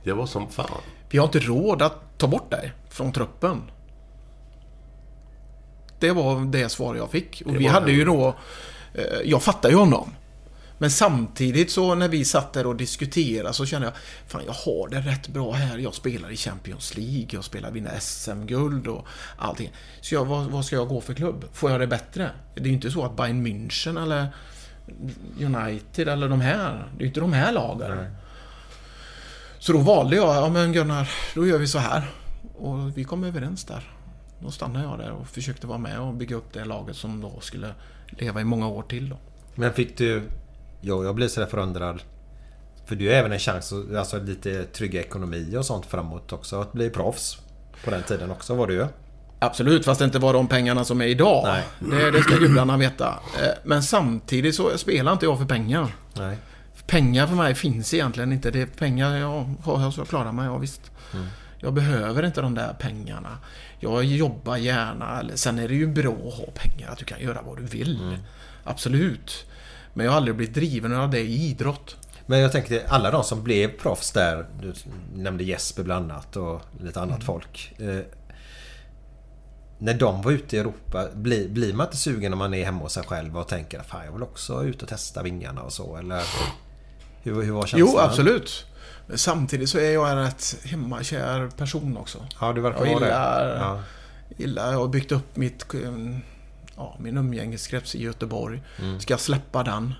Det 0.04 0.12
var 0.12 0.26
som 0.26 0.48
fan. 0.48 0.80
Vi 1.10 1.18
har 1.18 1.24
inte 1.26 1.38
råd 1.38 1.82
att 1.82 2.18
ta 2.18 2.26
bort 2.26 2.50
dig 2.50 2.72
från 2.88 3.12
truppen. 3.12 3.62
Det 5.98 6.10
var 6.12 6.44
det 6.52 6.68
svar 6.68 6.94
jag 6.94 7.10
fick. 7.10 7.42
Och 7.46 7.52
Det 7.52 7.58
vi 7.58 7.66
hade 7.66 7.86
det. 7.86 7.92
ju 7.92 8.04
då... 8.04 8.34
eh, 8.94 9.04
Jag 9.24 9.42
fattar 9.42 9.68
ju 9.70 9.76
honom. 9.76 10.10
Men 10.78 10.90
samtidigt 10.90 11.70
så 11.70 11.94
när 11.94 12.08
vi 12.08 12.24
satt 12.24 12.52
där 12.52 12.66
och 12.66 12.76
diskuterade 12.76 13.54
så 13.54 13.66
kände 13.66 13.86
jag 13.86 13.94
Fan 14.26 14.42
jag 14.46 14.52
har 14.52 14.88
det 14.88 15.00
rätt 15.00 15.28
bra 15.28 15.52
här. 15.52 15.78
Jag 15.78 15.94
spelar 15.94 16.30
i 16.30 16.36
Champions 16.36 16.96
League. 16.96 17.28
Jag 17.30 17.44
spelar 17.44 17.70
vinna 17.70 17.90
SM-guld 18.00 18.86
och 18.86 19.06
allting. 19.38 19.72
Så 20.00 20.14
jag, 20.14 20.24
vad, 20.24 20.44
vad 20.46 20.64
ska 20.64 20.76
jag 20.76 20.88
gå 20.88 21.00
för 21.00 21.14
klubb? 21.14 21.44
Får 21.52 21.70
jag 21.70 21.80
det 21.80 21.86
bättre? 21.86 22.30
Det 22.54 22.60
är 22.60 22.66
ju 22.66 22.72
inte 22.72 22.90
så 22.90 23.04
att 23.04 23.16
Bayern 23.16 23.46
München 23.46 24.02
eller 24.02 24.28
United 25.40 26.08
eller 26.08 26.28
de 26.28 26.40
här. 26.40 26.88
Det 26.92 26.98
är 26.98 27.00
ju 27.00 27.06
inte 27.06 27.20
de 27.20 27.32
här 27.32 27.52
lagen. 27.52 28.06
Så 29.58 29.72
då 29.72 29.78
valde 29.78 30.16
jag, 30.16 30.36
ja 30.36 30.48
men 30.48 30.72
Gunnar, 30.72 31.10
då 31.34 31.46
gör 31.46 31.58
vi 31.58 31.66
så 31.66 31.78
här. 31.78 32.10
Och 32.54 32.98
vi 32.98 33.04
kom 33.04 33.24
överens 33.24 33.64
där. 33.64 33.90
Då 34.38 34.50
stannade 34.50 34.84
jag 34.84 34.98
där 34.98 35.10
och 35.10 35.28
försökte 35.28 35.66
vara 35.66 35.78
med 35.78 36.00
och 36.00 36.14
bygga 36.14 36.36
upp 36.36 36.52
det 36.52 36.64
laget 36.64 36.96
som 36.96 37.20
då 37.20 37.40
skulle 37.40 37.74
leva 38.08 38.40
i 38.40 38.44
många 38.44 38.68
år 38.68 38.82
till 38.82 39.08
då. 39.08 39.18
Men 39.54 39.72
fick 39.72 39.98
du... 39.98 40.22
Jo, 40.86 41.04
jag 41.04 41.14
blir 41.14 41.28
sådär 41.28 41.46
förundrad. 41.46 42.02
För 42.86 42.96
du 42.96 43.08
har 43.08 43.14
även 43.14 43.32
en 43.32 43.38
chans 43.38 43.72
att 43.72 43.96
alltså, 43.96 44.18
lite 44.18 44.64
trygga 44.64 45.00
ekonomi 45.00 45.56
och 45.56 45.66
sånt 45.66 45.86
framåt 45.86 46.32
också. 46.32 46.60
Att 46.60 46.72
bli 46.72 46.90
proffs. 46.90 47.38
På 47.84 47.90
den 47.90 48.02
tiden 48.02 48.30
också 48.30 48.54
var 48.54 48.66
du 48.66 48.74
ju. 48.74 48.86
Absolut, 49.38 49.84
fast 49.84 49.98
det 49.98 50.04
inte 50.04 50.18
var 50.18 50.32
de 50.32 50.48
pengarna 50.48 50.84
som 50.84 51.00
är 51.00 51.06
idag. 51.06 51.44
Nej. 51.44 51.62
Det, 51.78 52.10
det 52.10 52.22
ska 52.22 52.36
gudarna 52.36 52.76
veta. 52.76 53.08
Eh, 53.42 53.48
Men 53.64 53.82
samtidigt 53.82 54.54
så 54.54 54.78
spelar 54.78 55.12
inte 55.12 55.26
jag 55.26 55.38
för 55.38 55.44
pengar. 55.46 55.94
Nej. 56.14 56.36
Pengar 56.86 57.26
för 57.26 57.34
mig 57.34 57.54
finns 57.54 57.94
egentligen 57.94 58.32
inte. 58.32 58.50
Det 58.50 58.60
är 58.60 58.66
pengar 58.66 59.16
jag 59.16 59.54
har 59.62 59.90
så 59.90 60.00
jag 60.00 60.08
klarar 60.08 60.32
mig, 60.32 60.46
ja 60.46 60.58
visst. 60.58 60.90
Jag 61.58 61.72
behöver 61.72 62.22
inte 62.22 62.40
de 62.40 62.54
där 62.54 62.76
pengarna. 62.78 63.38
Jag 63.80 64.04
jobbar 64.04 64.56
gärna. 64.56 65.22
Sen 65.34 65.58
är 65.58 65.68
det 65.68 65.74
ju 65.74 65.86
bra 65.86 66.12
att 66.12 66.34
ha 66.34 66.44
pengar, 66.54 66.90
att 66.90 66.98
du 66.98 67.04
kan 67.04 67.20
göra 67.20 67.42
vad 67.46 67.56
du 67.56 67.62
vill. 67.62 68.18
Absolut. 68.64 69.46
Men 69.94 70.04
jag 70.06 70.12
har 70.12 70.16
aldrig 70.16 70.36
blivit 70.36 70.54
driven 70.54 70.94
av 70.96 71.10
det 71.10 71.20
i 71.20 71.48
idrott. 71.50 71.96
Men 72.26 72.38
jag 72.40 72.52
tänker 72.52 72.82
alla 72.88 73.10
de 73.10 73.24
som 73.24 73.42
blev 73.42 73.68
proffs 73.78 74.10
där. 74.12 74.46
Du 74.62 74.72
nämnde 75.14 75.44
Jesper 75.44 75.82
bland 75.82 76.12
annat 76.12 76.36
och 76.36 76.60
lite 76.80 77.00
annat 77.00 77.24
folk. 77.24 77.74
Eh, 77.78 77.98
när 79.78 79.94
de 79.94 80.22
var 80.22 80.32
ute 80.32 80.56
i 80.56 80.58
Europa, 80.58 81.04
blir, 81.14 81.48
blir 81.48 81.72
man 81.74 81.86
inte 81.86 81.96
sugen 81.96 82.30
när 82.30 82.38
man 82.38 82.54
är 82.54 82.64
hemma 82.64 82.78
hos 82.80 82.92
sig 82.92 83.02
själv 83.02 83.38
och 83.38 83.48
tänker 83.48 83.82
Fan 83.82 84.04
jag 84.04 84.12
vill 84.12 84.22
också 84.22 84.64
ut 84.64 84.82
och 84.82 84.88
testa 84.88 85.22
vingarna 85.22 85.62
och 85.62 85.72
så 85.72 85.96
eller? 85.96 86.22
Hur, 87.22 87.42
hur 87.42 87.52
var 87.52 87.66
känslan? 87.66 87.90
Jo, 87.94 87.98
absolut. 87.98 88.66
Men 89.06 89.18
samtidigt 89.18 89.68
så 89.68 89.78
är 89.78 89.90
jag 89.90 90.10
en 90.10 90.16
rätt 90.22 90.56
hemmakär 90.64 91.48
person 91.56 91.96
också. 91.96 92.18
Ja, 92.40 92.52
du 92.52 92.60
verkar 92.60 92.86
Jag 92.86 92.92
vara 92.94 93.00
det. 93.00 93.06
gillar, 93.06 93.56
Ja. 93.60 93.80
gillar, 94.36 94.72
jag 94.72 94.78
har 94.78 94.88
byggt 94.88 95.12
upp 95.12 95.36
mitt, 95.36 95.74
eh, 95.74 95.90
ja, 96.76 96.96
min 97.00 97.16
umgängeskrets 97.18 97.94
i 97.94 98.02
Göteborg. 98.02 98.62
Mm. 98.80 99.00
Ska 99.00 99.12
jag 99.12 99.20
släppa 99.20 99.62
den? 99.62 99.94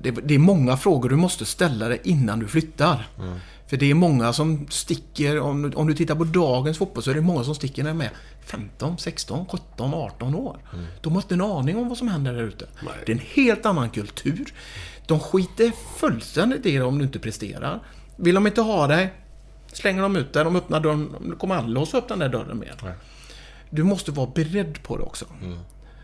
Det, 0.00 0.10
det 0.10 0.34
är 0.34 0.38
många 0.38 0.76
frågor 0.76 1.08
du 1.08 1.16
måste 1.16 1.44
ställa 1.44 1.88
dig 1.88 2.00
innan 2.04 2.38
du 2.38 2.48
flyttar. 2.48 3.08
Mm. 3.18 3.38
För 3.66 3.76
det 3.76 3.90
är 3.90 3.94
många 3.94 4.32
som 4.32 4.66
sticker, 4.70 5.40
om, 5.40 5.62
du- 5.62 5.76
om 5.76 5.86
du 5.86 5.94
tittar 5.94 6.14
på 6.14 6.24
dagens 6.24 6.78
fotboll 6.78 7.02
så 7.02 7.10
är 7.10 7.14
det 7.14 7.20
många 7.20 7.44
som 7.44 7.54
sticker 7.54 7.82
när 7.82 7.90
de 7.90 8.00
är 8.00 8.10
15, 8.44 8.98
16, 8.98 9.46
17, 9.46 9.94
18 9.94 10.34
år. 10.34 10.58
De 11.00 11.12
har 11.12 11.22
inte 11.22 11.34
en 11.34 11.40
aning 11.40 11.76
om 11.76 11.88
vad 11.88 11.98
som 11.98 12.08
händer 12.08 12.32
där 12.34 12.42
ute. 12.42 12.66
Nej. 12.82 12.92
Det 13.06 13.12
är 13.12 13.16
en 13.16 13.22
helt 13.34 13.66
annan 13.66 13.90
kultur. 13.90 14.52
De 15.06 15.20
skiter 15.20 15.72
fullständigt 15.98 16.66
i 16.66 16.72
det 16.76 16.82
om 16.82 16.98
du 16.98 17.04
inte 17.04 17.18
presterar. 17.18 17.80
Vill 18.16 18.34
de 18.34 18.46
inte 18.46 18.60
ha 18.60 18.86
dig, 18.86 19.12
slänger 19.72 20.02
de 20.02 20.16
ut 20.16 20.32
dig. 20.32 20.44
De 20.44 20.56
öppnar 20.56 20.80
dörren. 20.80 21.14
De 21.20 21.36
kommer 21.36 21.54
aldrig 21.54 21.74
låsa 21.74 21.98
upp 21.98 22.08
den 22.08 22.18
där 22.18 22.28
dörren 22.28 22.58
mer. 22.58 22.74
Du 23.70 23.84
måste 23.84 24.10
vara 24.12 24.30
beredd 24.34 24.82
på 24.82 24.96
det 24.96 25.02
också. 25.02 25.24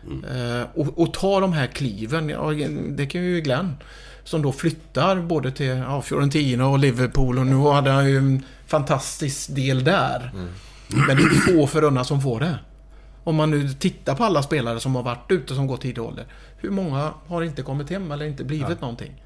Eh, 0.07 0.67
och, 0.73 0.99
och 0.99 1.13
ta 1.13 1.39
de 1.39 1.53
här 1.53 1.67
kliven. 1.67 2.29
Ja, 2.29 2.51
det 2.89 3.05
kan 3.05 3.23
ju 3.23 3.41
Glenn. 3.41 3.75
Som 4.23 4.41
då 4.41 4.51
flyttar 4.51 5.15
både 5.21 5.51
till 5.51 5.67
ja, 5.67 6.01
Fiorentina 6.01 6.67
och 6.67 6.79
Liverpool 6.79 7.39
och 7.39 7.45
nu 7.47 7.55
hade 7.55 7.91
han 7.91 8.09
ju 8.09 8.17
en 8.17 8.43
fantastisk 8.67 9.55
del 9.55 9.83
där. 9.83 10.31
Men 11.07 11.17
det 11.17 11.23
är 11.23 11.55
få 11.57 11.67
förunnat 11.67 12.07
som 12.07 12.21
får 12.21 12.39
det. 12.39 12.59
Om 13.23 13.35
man 13.35 13.51
nu 13.51 13.69
tittar 13.69 14.15
på 14.15 14.23
alla 14.23 14.43
spelare 14.43 14.79
som 14.79 14.95
har 14.95 15.03
varit 15.03 15.31
ute 15.31 15.55
som 15.55 15.67
gått 15.67 15.81
tidig 15.81 16.03
ålder. 16.03 16.25
Hur 16.57 16.69
många 16.69 17.11
har 17.27 17.41
inte 17.43 17.61
kommit 17.61 17.89
hem 17.89 18.11
eller 18.11 18.25
inte 18.25 18.43
blivit 18.43 18.81
någonting? 18.81 19.24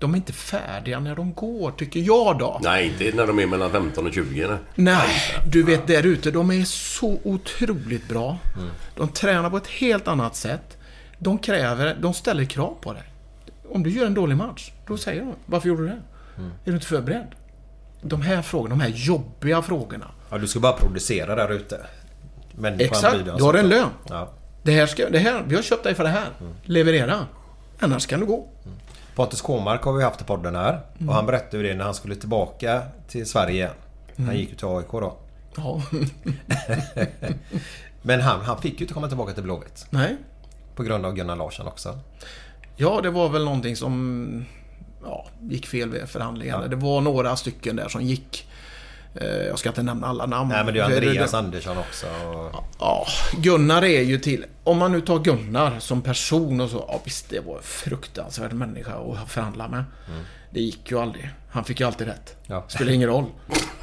De 0.00 0.12
är 0.14 0.16
inte 0.16 0.32
färdiga 0.32 1.00
när 1.00 1.16
de 1.16 1.34
går, 1.34 1.70
tycker 1.70 2.00
jag 2.00 2.38
då. 2.38 2.60
Nej, 2.62 2.86
inte 2.86 3.16
när 3.16 3.26
de 3.26 3.38
är 3.38 3.46
mellan 3.46 3.70
15 3.70 4.06
och 4.06 4.12
20. 4.12 4.46
Nej. 4.48 4.58
Nej, 4.74 5.08
du 5.46 5.62
vet 5.62 5.86
där 5.86 6.06
ute, 6.06 6.30
de 6.30 6.50
är 6.50 6.64
så 6.64 7.18
otroligt 7.24 8.08
bra. 8.08 8.38
De 8.96 9.08
tränar 9.08 9.50
på 9.50 9.56
ett 9.56 9.66
helt 9.66 10.08
annat 10.08 10.36
sätt. 10.36 10.78
De 11.18 11.38
kräver, 11.38 11.96
de 12.00 12.14
ställer 12.14 12.44
krav 12.44 12.76
på 12.80 12.92
dig. 12.92 13.02
Om 13.68 13.82
du 13.82 13.90
gör 13.90 14.06
en 14.06 14.14
dålig 14.14 14.36
match, 14.36 14.72
då 14.86 14.96
säger 14.96 15.20
de 15.20 15.34
Varför 15.46 15.68
gjorde 15.68 15.82
du 15.82 15.88
det? 15.88 16.02
Är 16.42 16.50
du 16.64 16.72
inte 16.72 16.86
förberedd? 16.86 17.34
De 18.02 18.22
här 18.22 18.42
frågorna, 18.42 18.74
de 18.74 18.80
här 18.80 18.92
jobbiga 18.94 19.62
frågorna. 19.62 20.10
Ja, 20.30 20.38
du 20.38 20.46
ska 20.46 20.60
bara 20.60 20.72
producera 20.72 21.34
där 21.34 21.52
ute. 21.52 21.86
Människan 22.52 22.86
Exakt, 22.86 23.24
du 23.38 23.44
har 23.44 23.54
en 23.54 23.68
lön. 23.68 23.88
Ja. 24.08 24.32
Det 24.62 24.72
här 24.72 24.86
ska, 24.86 25.10
det 25.10 25.18
här, 25.18 25.42
vi 25.46 25.54
har 25.54 25.62
köpt 25.62 25.84
dig 25.84 25.94
för 25.94 26.04
det 26.04 26.10
här. 26.10 26.28
Leverera. 26.62 27.26
Annars 27.80 28.06
kan 28.06 28.20
du 28.20 28.26
gå. 28.26 28.48
Pontus 29.20 29.40
Kåmark 29.40 29.82
har 29.82 29.92
vi 29.92 30.04
haft 30.04 30.20
i 30.20 30.24
podden 30.24 30.56
här. 30.56 30.80
Och 31.06 31.14
han 31.14 31.26
berättade 31.26 31.56
ju 31.56 31.68
det 31.68 31.74
när 31.74 31.84
han 31.84 31.94
skulle 31.94 32.14
tillbaka 32.16 32.82
till 33.08 33.26
Sverige. 33.26 33.70
Han 34.16 34.36
gick 34.36 34.50
ju 34.50 34.56
till 34.56 34.66
AIK 34.66 34.90
då. 34.90 35.16
Ja. 35.56 35.82
Men 38.02 38.20
han, 38.20 38.40
han 38.40 38.58
fick 38.58 38.80
ju 38.80 38.84
inte 38.84 38.94
komma 38.94 39.08
tillbaka 39.08 39.32
till 39.32 39.42
Blåvitt. 39.42 39.86
Nej. 39.90 40.16
På 40.74 40.82
grund 40.82 41.06
av 41.06 41.14
Gunnar 41.14 41.36
Larsson 41.36 41.66
också. 41.66 41.98
Ja, 42.76 43.00
det 43.00 43.10
var 43.10 43.28
väl 43.28 43.44
någonting 43.44 43.76
som 43.76 44.44
ja, 45.04 45.26
gick 45.40 45.66
fel 45.66 45.90
vid 45.90 46.08
förhandlingarna. 46.08 46.66
Det 46.66 46.76
var 46.76 47.00
några 47.00 47.36
stycken 47.36 47.76
där 47.76 47.88
som 47.88 48.02
gick. 48.02 48.48
Eh, 49.14 49.26
Jag 49.26 49.58
ska 49.58 49.68
inte 49.68 49.82
nämna 49.82 50.06
alla 50.06 50.26
namn. 50.26 50.48
Nej 50.50 50.64
men 50.64 50.74
det 50.74 50.80
är 50.80 50.84
Andreas 50.84 51.34
Andersson 51.34 51.78
också. 51.78 52.06
Och... 52.06 52.64
Ja, 52.78 53.06
Gunnar 53.36 53.84
är 53.84 54.00
ju 54.02 54.18
till... 54.18 54.44
Om 54.64 54.78
man 54.78 54.92
nu 54.92 55.00
tar 55.00 55.18
Gunnar 55.18 55.78
som 55.78 56.02
person 56.02 56.60
och 56.60 56.70
så. 56.70 56.84
Ja 56.88 57.00
visst, 57.04 57.30
det 57.30 57.40
var 57.46 57.56
en 57.56 57.62
fruktansvärd 57.62 58.52
människa 58.52 58.92
att 58.92 59.30
förhandla 59.30 59.68
med. 59.68 59.84
Det 60.50 60.60
gick 60.60 60.90
ju 60.90 60.98
aldrig. 61.00 61.30
Han 61.50 61.64
fick 61.64 61.80
ju 61.80 61.86
alltid 61.86 62.06
rätt. 62.06 62.36
Ja. 62.46 62.64
Spelar 62.68 62.92
ingen 62.92 63.08
roll. 63.08 63.24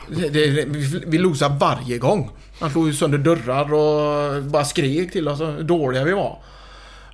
Det, 0.10 0.30
det, 0.30 0.48
vi, 0.50 1.04
vi 1.08 1.18
losade 1.18 1.56
varje 1.56 1.98
gång. 1.98 2.30
Han 2.60 2.72
slog 2.72 2.88
ju 2.88 2.94
sönder 2.94 3.18
dörrar 3.18 3.74
och 3.74 4.44
bara 4.44 4.66
skrek 4.66 5.12
till 5.12 5.28
oss 5.28 5.40
hur 5.42 5.64
dåliga 5.64 6.04
vi 6.04 6.12
var. 6.14 6.40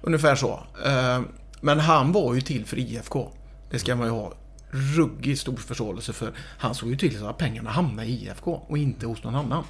Ungefär 0.02 0.35
så. 0.35 0.60
Eh, 0.85 1.22
Men 1.61 1.80
han 1.80 2.11
var 2.11 2.34
ju 2.34 2.41
till 2.41 2.65
för 2.65 2.80
IFK. 2.80 3.31
Det 3.72 3.80
ska 3.80 3.95
man 3.95 4.07
ju 4.07 4.14
ha 4.14 4.34
ruggigt 4.74 5.41
stor 5.41 5.56
förståelse 5.56 6.14
för. 6.14 6.32
Han 6.58 6.76
såg 6.76 6.90
ju 6.90 6.95
till 6.95 7.20
så 7.20 7.28
att 7.28 7.38
pengarna 7.38 7.70
hamnade 7.70 8.08
i 8.08 8.12
IFK 8.26 8.52
och 8.68 8.78
inte 8.78 9.06
hos 9.06 9.24
någon 9.24 9.36
annan. 9.36 9.64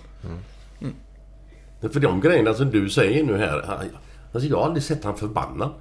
För 1.94 2.00
de 2.00 2.22
grejerna 2.22 2.54
som 2.54 2.72
du 2.72 2.90
säger 2.90 3.24
nu 3.24 3.38
här. 3.38 3.64
han- 3.68 3.78
Alltså 4.34 4.50
jag 4.50 4.58
har 4.58 4.66
aldrig 4.66 4.84
sett 4.84 5.04
han 5.04 5.18
förbannad. 5.18 5.72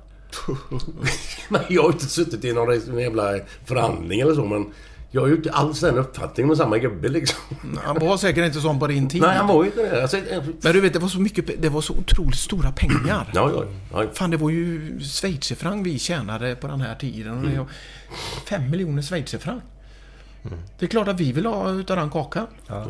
Men 1.49 1.61
jag 1.69 1.82
har 1.82 1.93
inte 1.93 2.07
suttit 2.07 2.44
i 2.44 2.53
någon 2.53 2.99
jävla 3.01 3.32
förhandling 3.65 4.20
eller 4.20 4.35
så 4.35 4.44
men... 4.44 4.66
Jag 5.15 5.20
har 5.20 5.28
ju 5.28 5.35
inte 5.36 5.51
alls 5.53 5.81
den 5.81 5.99
uppfattningen 5.99 6.49
med 6.49 6.57
samma 6.57 6.78
gubbe 6.78 7.09
liksom. 7.09 7.39
Han 7.85 7.99
var 7.99 8.16
säkert 8.16 8.44
inte 8.47 8.61
sån 8.61 8.78
på 8.78 8.86
din 8.86 9.09
tid. 9.09 9.20
Nej, 9.23 9.36
han 9.36 9.49
var 9.49 9.65
ju 9.65 9.70
inte 9.70 9.82
det. 9.82 10.03
Alltså, 10.03 10.16
eh, 10.16 10.43
Men 10.62 10.73
du 10.73 10.81
vet, 10.81 10.93
det 10.93 10.99
var 10.99 11.09
så 11.09 11.20
mycket, 11.20 11.62
det 11.62 11.69
var 11.69 11.81
så 11.81 11.93
otroligt 11.93 12.39
stora 12.39 12.73
pengar. 12.73 13.31
ja, 13.35 13.51
ja, 13.55 13.65
ja. 13.93 14.05
Fan, 14.15 14.31
det 14.31 14.36
var 14.36 14.51
ju 14.51 15.01
schweizerfranc 15.01 15.86
vi 15.86 15.99
tjänade 15.99 16.55
på 16.57 16.66
den 16.66 16.81
här 16.81 16.94
tiden. 16.94 17.57
Var 17.59 17.66
Fem 18.48 18.70
miljoner 18.70 19.02
schweizerfranc. 19.02 19.62
Det 20.78 20.86
är 20.86 20.89
klart 20.90 21.09
att 21.09 21.20
vi 21.20 21.32
vill 21.32 21.47
ha 21.47 21.70
utav 21.70 21.97
den 21.97 22.10
kakan. 22.10 22.47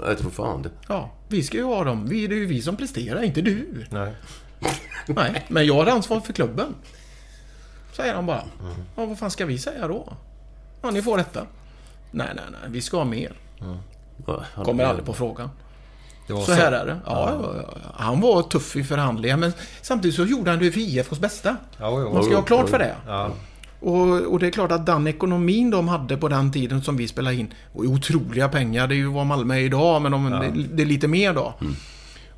Jag 0.07 0.19
tror 0.19 0.31
fan 0.31 0.63
det. 0.63 0.71
Ja, 0.89 1.11
vi 1.29 1.43
ska 1.43 1.57
ju 1.57 1.65
ha 1.65 1.85
dem. 1.85 2.07
Vi, 2.09 2.27
det 2.27 2.35
är 2.35 2.39
ju 2.39 2.47
vi 2.47 2.63
som 2.63 2.77
presterar, 2.77 3.23
inte 3.23 3.41
du. 3.43 3.87
Nej. 3.91 4.13
Nej, 5.07 5.47
men 5.49 5.67
jag 5.67 5.75
har 5.75 5.87
ansvar 5.87 6.21
för 6.21 6.33
klubben. 6.33 6.75
Säger 7.93 8.15
han 8.15 8.27
bara. 8.27 8.43
Ja, 8.97 9.07
vad 9.07 9.19
fan 9.19 9.31
ska 9.31 9.47
vi 9.47 9.59
säga 9.59 9.89
då? 9.89 10.13
Ja, 10.83 10.91
ni 10.91 11.03
får 11.03 11.17
detta. 11.19 11.47
Nej, 12.11 12.29
nej, 12.37 12.45
nej. 12.51 12.61
Vi 12.71 12.81
ska 12.81 12.97
ha 12.97 13.05
mer. 13.05 13.33
Ja, 14.27 14.45
han- 14.55 14.65
Kommer 14.65 14.85
aldrig 14.85 15.07
på 15.07 15.13
frågan. 15.15 15.51
Var 16.29 16.41
Så 16.43 16.53
här 16.53 16.73
är 16.73 16.87
det. 16.87 16.99
Ja, 17.07 17.31
ja, 17.43 17.55
ja. 17.63 17.79
Han 17.95 18.21
var 18.21 18.43
tuff 18.43 18.77
i 18.77 18.85
förhandlingar 18.85 19.37
men 19.37 19.53
samtidigt 19.83 20.17
så 20.17 20.25
gjorde 20.25 20.51
han 20.51 20.59
det 20.61 20.73
för 20.73 20.81
IFKs 20.81 21.19
bästa. 21.21 21.57
Ja, 21.79 21.91
Man 22.15 22.25
ska 22.25 22.35
ha 22.35 22.43
klart 22.43 22.69
för 22.69 22.79
det. 22.79 22.97
Ja. 23.85 23.91
Och, 23.91 24.33
och 24.33 24.39
det 24.39 24.47
är 24.47 24.51
klart 24.51 24.73
att 24.73 24.87
den 24.87 25.07
ekonomin 25.07 25.71
de 25.71 25.89
hade 25.89 26.17
på 26.17 26.29
den 26.29 26.53
tiden 26.53 26.83
som 26.83 26.97
vi 26.97 27.09
spelade 27.09 27.37
in 27.37 27.55
ju 27.75 27.87
otroliga 27.87 28.49
pengar. 28.49 28.87
Det 28.87 28.95
är 28.95 28.97
ju 28.97 29.07
vad 29.07 29.27
Malmö 29.27 29.55
är 29.55 29.61
idag 29.61 30.03
men 30.03 30.13
de, 30.13 30.31
det, 30.31 30.77
det 30.77 30.83
är 30.83 30.87
lite 30.87 31.09
mer 31.09 31.35
då. 31.35 31.55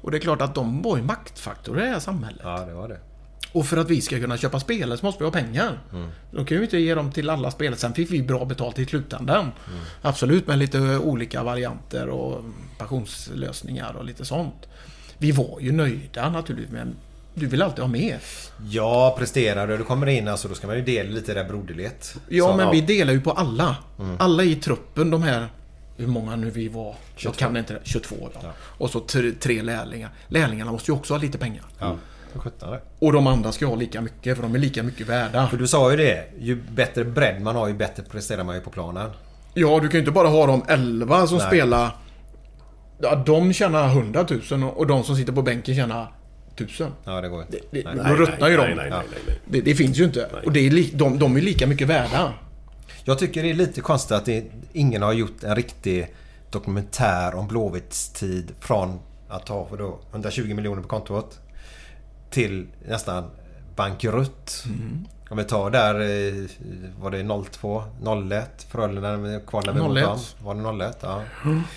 Och 0.02 0.10
det 0.10 0.16
är 0.16 0.20
klart 0.20 0.42
att 0.42 0.54
de 0.54 0.82
var 0.82 0.96
ju 0.96 1.02
maktfaktorer 1.02 1.82
i 1.82 1.84
det 1.86 1.92
här 1.92 2.00
samhället. 2.00 2.40
ja, 2.44 2.64
det 2.66 2.74
var 2.74 2.88
det. 2.88 2.98
Och 3.52 3.66
för 3.66 3.76
att 3.76 3.90
vi 3.90 4.00
ska 4.00 4.18
kunna 4.20 4.36
köpa 4.36 4.60
spelare 4.60 4.98
så 4.98 5.06
måste 5.06 5.18
vi 5.18 5.24
ha 5.24 5.32
pengar. 5.32 5.78
Då 6.30 6.44
kan 6.44 6.58
vi 6.58 6.64
inte 6.64 6.78
ge 6.78 6.94
dem 6.94 7.12
till 7.12 7.30
alla 7.30 7.50
spelare. 7.50 7.78
Sen 7.78 7.92
fick 7.94 8.10
vi 8.10 8.22
bra 8.22 8.44
betalt 8.44 8.78
i 8.78 8.86
slutändan. 8.86 9.50
Absolut 10.02 10.46
med 10.46 10.58
lite 10.58 10.98
olika 10.98 11.42
varianter 11.42 12.08
och 12.08 12.44
pensionslösningar 12.78 13.96
och 13.96 14.04
lite 14.04 14.24
sånt. 14.24 14.68
Vi 15.18 15.32
var 15.32 15.60
ju 15.60 15.72
nöjda 15.72 16.30
naturligtvis 16.30 16.72
men 16.72 16.94
du 17.34 17.46
vill 17.46 17.62
alltid 17.62 17.80
ha 17.80 17.88
mer. 17.88 18.20
Ja, 18.70 19.14
presterar 19.18 19.66
du. 19.66 19.76
Du 19.76 19.84
kommer 19.84 20.06
in 20.06 20.28
alltså, 20.28 20.48
då 20.48 20.54
ska 20.54 20.66
man 20.66 20.76
ju 20.76 20.82
dela 20.82 21.10
lite 21.10 21.32
i 21.32 21.34
det 21.34 21.44
broderlighet. 21.44 22.14
Ja 22.28 22.44
Så, 22.44 22.56
men 22.56 22.66
ja. 22.66 22.72
vi 22.72 22.80
delar 22.80 23.12
ju 23.12 23.20
på 23.20 23.30
alla. 23.30 23.76
Alla 24.18 24.42
i 24.42 24.56
truppen, 24.56 25.10
de 25.10 25.22
här... 25.22 25.48
Hur 25.96 26.06
många 26.06 26.36
nu 26.36 26.50
vi 26.50 26.68
var? 26.68 26.94
Jag 27.16 27.34
kan 27.34 27.56
inte 27.56 27.72
det. 27.72 27.80
22 27.84 28.16
ja. 28.42 28.52
Och 28.58 28.90
så 28.90 29.00
tre, 29.00 29.32
tre 29.40 29.62
lärlingar. 29.62 30.10
Lärlingarna 30.28 30.72
måste 30.72 30.90
ju 30.90 30.96
också 30.96 31.14
ha 31.14 31.18
lite 31.18 31.38
pengar. 31.38 31.64
Ja. 31.78 31.96
Och 32.98 33.12
de 33.12 33.26
andra 33.26 33.52
ska 33.52 33.66
ha 33.66 33.74
lika 33.74 34.00
mycket 34.00 34.36
för 34.36 34.42
de 34.42 34.54
är 34.54 34.58
lika 34.58 34.82
mycket 34.82 35.08
värda. 35.08 35.48
För 35.48 35.56
du 35.56 35.66
sa 35.66 35.90
ju 35.90 35.96
det. 35.96 36.24
Ju 36.38 36.56
bättre 36.56 37.04
bredd 37.04 37.42
man 37.42 37.56
har, 37.56 37.68
ju 37.68 37.74
bättre 37.74 38.02
presterar 38.02 38.44
man 38.44 38.54
ju 38.54 38.60
på 38.60 38.70
planen. 38.70 39.10
Ja, 39.54 39.80
du 39.80 39.88
kan 39.88 39.92
ju 39.92 39.98
inte 39.98 40.10
bara 40.10 40.28
ha 40.28 40.46
de 40.46 40.64
11 40.68 41.26
som 41.26 41.38
Nej. 41.38 41.46
spelar... 41.46 41.96
Ja, 42.98 43.22
de 43.26 43.52
tjänar 43.52 43.88
100 43.88 44.26
000 44.50 44.64
och 44.64 44.86
de 44.86 45.04
som 45.04 45.16
sitter 45.16 45.32
på 45.32 45.42
bänken 45.42 45.74
tjänar 45.74 46.12
1000. 46.56 46.92
Ja, 47.04 47.20
det 47.20 47.28
går 47.28 47.42
inte. 47.42 47.58
Det, 47.70 47.84
Nej. 47.84 47.96
då 48.08 48.14
ruttnar 48.14 48.48
ju 48.48 48.56
de. 48.56 48.62
nej, 48.62 48.74
nej, 48.76 48.90
nej, 48.90 49.02
nej, 49.10 49.20
nej. 49.26 49.38
Det, 49.44 49.60
det 49.60 49.74
finns 49.74 49.98
ju 49.98 50.04
inte. 50.04 50.28
Och 50.44 50.52
det 50.52 50.60
är 50.60 50.70
li, 50.70 50.90
de, 50.94 51.18
de 51.18 51.36
är 51.36 51.40
lika 51.40 51.66
mycket 51.66 51.88
värda. 51.88 52.32
Jag 53.04 53.18
tycker 53.18 53.42
det 53.42 53.50
är 53.50 53.54
lite 53.54 53.80
konstigt 53.80 54.12
att 54.12 54.24
det, 54.24 54.44
ingen 54.72 55.02
har 55.02 55.12
gjort 55.12 55.44
en 55.44 55.56
riktig 55.56 56.14
dokumentär 56.50 57.34
om 57.34 57.48
Blåvitts 57.48 58.08
tid 58.08 58.52
från 58.60 58.98
att 59.28 59.48
ha 59.48 59.68
för 59.68 59.76
då 59.76 60.00
120 60.10 60.54
miljoner 60.54 60.82
på 60.82 60.88
kontot 60.88 61.40
till 62.30 62.66
nästan 62.88 63.24
bankrutt. 63.76 64.64
Om 65.30 65.36
vi 65.36 65.44
tar 65.44 65.70
där, 65.70 65.94
eh, 65.94 66.48
var 67.02 67.10
det 67.10 67.22
02, 67.50 67.82
01 68.32 68.66
Frölunda 68.70 69.40
kvalade 69.46 69.78
vi 69.80 69.84
mot 69.88 69.96
01. 69.96 70.04
dem. 70.04 70.18
Var 70.44 70.54
det 70.54 70.84
01? 70.84 70.98
Ja. 71.00 71.22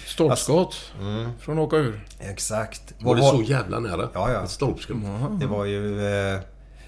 Stolpskott. 0.05 0.91
Från 1.39 1.59
att 1.59 1.63
åka 1.65 1.75
ur. 1.77 2.05
Exakt. 2.19 2.81
Var 2.99 3.15
det 3.15 3.21
så 3.21 3.41
jävla 3.41 3.79
nära? 3.79 4.09
Ja, 4.13 4.31
ja. 4.31 4.43
Ett 4.43 4.49
stolpskott. 4.49 4.97
Det 5.39 5.45
var 5.45 5.65
ju... 5.65 6.07
Eh, 6.33 6.39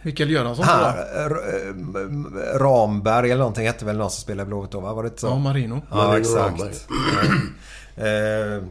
Mikael 0.02 0.30
Göransson 0.32 0.66
här. 0.66 1.06
R- 1.16 1.38
eh, 1.54 2.60
Ramberg 2.60 3.32
eller 3.32 3.40
någonting 3.40 3.66
hette 3.68 3.86
väl 3.86 3.98
någon 3.98 4.12
som 4.12 4.22
spelade 4.22 4.48
Blåvitt 4.48 4.72
då 4.72 4.80
va? 4.80 4.94
Var 4.94 5.04
det 5.04 5.08
inte 5.10 5.22
så? 5.22 5.28
Ja, 5.28 5.40
Marino. 5.40 5.82
Ja, 5.90 5.96
Marino 5.96 6.18
exakt. 6.18 6.88
Eh, 7.96 8.64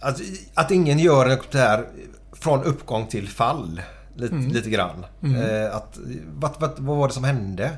att, 0.00 0.20
att 0.54 0.70
ingen 0.70 0.98
gör 0.98 1.26
en 1.26 1.38
där 1.50 1.86
från 2.32 2.64
uppgång 2.64 3.06
till 3.06 3.28
fall. 3.28 3.80
Lite, 4.16 4.34
lite 4.34 4.70
grann. 4.70 5.04
Eh, 5.22 5.76
att, 5.76 5.98
vad, 6.26 6.50
vad, 6.58 6.78
vad 6.78 6.96
var 6.96 7.08
det 7.08 7.14
som 7.14 7.24
hände? 7.24 7.70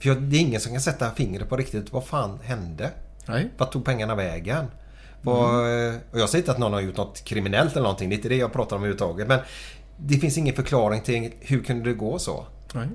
För 0.00 0.08
jag, 0.08 0.22
det 0.22 0.36
är 0.36 0.40
ingen 0.40 0.60
som 0.60 0.72
kan 0.72 0.80
sätta 0.80 1.10
fingret 1.10 1.48
på 1.48 1.56
riktigt 1.56 1.92
vad 1.92 2.04
fan 2.04 2.38
hände? 2.42 2.90
Nej. 3.26 3.50
Vart 3.58 3.72
tog 3.72 3.84
pengarna 3.84 4.14
vägen? 4.14 4.66
Vad, 5.22 5.54
och 6.10 6.20
jag 6.20 6.28
säger 6.28 6.42
inte 6.42 6.52
att 6.52 6.58
någon 6.58 6.72
har 6.72 6.80
gjort 6.80 6.96
något 6.96 7.24
kriminellt 7.24 7.72
eller 7.72 7.82
någonting. 7.82 8.08
Det 8.08 8.14
är 8.14 8.16
inte 8.16 8.28
det 8.28 8.36
jag 8.36 8.52
pratar 8.52 8.76
om 8.76 8.82
överhuvudtaget. 8.82 9.28
Men 9.28 9.40
det 9.96 10.16
finns 10.16 10.38
ingen 10.38 10.54
förklaring 10.54 11.00
till 11.00 11.30
hur 11.40 11.62
kunde 11.64 11.90
det 11.90 11.94
gå 11.94 12.18
så? 12.18 12.46
Nej. 12.74 12.88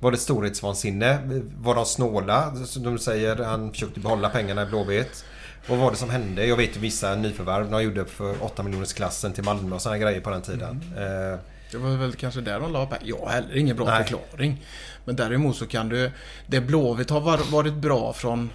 Var 0.00 0.10
det 0.10 0.16
storhetsvansinne? 0.16 1.18
Var 1.58 1.74
de 1.74 1.84
snåla? 1.86 2.54
Som 2.54 2.82
de 2.82 2.98
säger, 2.98 3.36
han 3.36 3.72
försökte 3.72 4.00
behålla 4.00 4.28
pengarna 4.28 4.62
i 4.62 4.66
Blåvitt. 4.66 5.24
Vad 5.68 5.78
var 5.78 5.90
det 5.90 5.96
som 5.96 6.10
hände? 6.10 6.46
Jag 6.46 6.56
vet 6.56 6.76
vissa 6.76 7.14
nyförvärv 7.14 7.70
de 7.70 7.82
gjorde 7.82 8.04
för 8.04 8.44
8 8.44 8.62
miljoners 8.62 8.92
klassen 8.92 9.32
till 9.32 9.44
Malmö 9.44 9.74
och 9.74 9.82
sådana 9.82 9.98
grejer 9.98 10.20
på 10.20 10.30
den 10.30 10.42
tiden. 10.42 10.80
Eh, 10.96 11.38
Det 11.74 11.80
var 11.80 11.96
väl 11.96 12.12
kanske 12.14 12.40
där 12.40 12.60
de 12.60 12.72
la 12.72 12.86
pengar. 12.86 13.04
Jag 13.06 13.18
har 13.26 13.30
heller 13.32 13.56
ingen 13.56 13.76
bra 13.76 13.86
Nej. 13.86 14.04
förklaring. 14.04 14.64
Men 15.04 15.16
däremot 15.16 15.56
så 15.56 15.66
kan 15.66 15.88
du... 15.88 16.10
Det 16.46 16.60
Blåvitt 16.60 17.10
har 17.10 17.20
var- 17.20 17.50
varit 17.52 17.74
bra 17.74 18.12
från... 18.12 18.50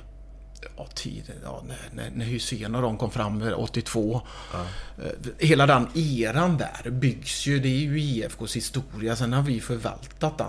Ja, 0.78 0.88
tiden, 0.96 1.36
ja, 1.44 1.64
när, 1.68 1.78
när, 1.94 2.10
när 2.16 2.26
Hysén 2.26 2.76
och 2.76 2.82
de 2.82 2.98
kom 2.98 3.12
fram 3.12 3.42
eh, 3.42 3.60
82. 3.60 4.22
Eh, 4.54 5.06
Hela 5.38 5.66
den 5.66 5.88
eran 5.96 6.58
där 6.58 6.90
byggs 6.92 7.48
ju. 7.48 7.60
Det 7.60 7.68
är 7.68 7.80
ju 7.80 8.00
IFKs 8.02 8.56
historia. 8.56 9.16
Sen 9.16 9.34
har 9.34 9.42
vi 9.42 9.62
förvaltat 9.62 10.38
den 10.38 10.48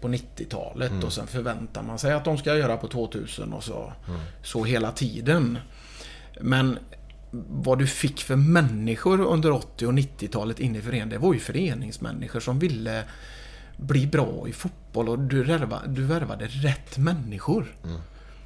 på 0.00 0.08
90-talet 0.08 0.90
Mm. 0.90 1.04
och 1.04 1.12
sen 1.12 1.26
förväntar 1.26 1.82
man 1.82 1.98
sig 1.98 2.12
att 2.12 2.24
de 2.24 2.38
ska 2.38 2.56
göra 2.56 2.76
på 2.76 2.88
2000 2.88 3.52
och 3.52 3.64
så. 3.64 3.92
Så 4.42 4.64
hela 4.64 4.92
tiden. 4.92 5.58
Men 6.40 6.78
vad 7.34 7.78
du 7.78 7.86
fick 7.86 8.22
för 8.22 8.36
människor 8.36 9.20
under 9.20 9.50
80 9.50 9.86
och 9.86 9.92
90-talet 9.92 10.60
inne 10.60 10.78
i 10.78 10.82
föreningen, 10.82 11.08
det 11.08 11.18
var 11.18 11.34
ju 11.34 11.40
föreningsmänniskor 11.40 12.40
som 12.40 12.58
ville 12.58 13.04
bli 13.76 14.06
bra 14.06 14.44
i 14.48 14.52
fotboll 14.52 15.08
och 15.08 15.18
du, 15.18 15.44
värva, 15.44 15.80
du 15.86 16.02
värvade 16.04 16.44
rätt 16.46 16.98
människor. 16.98 17.74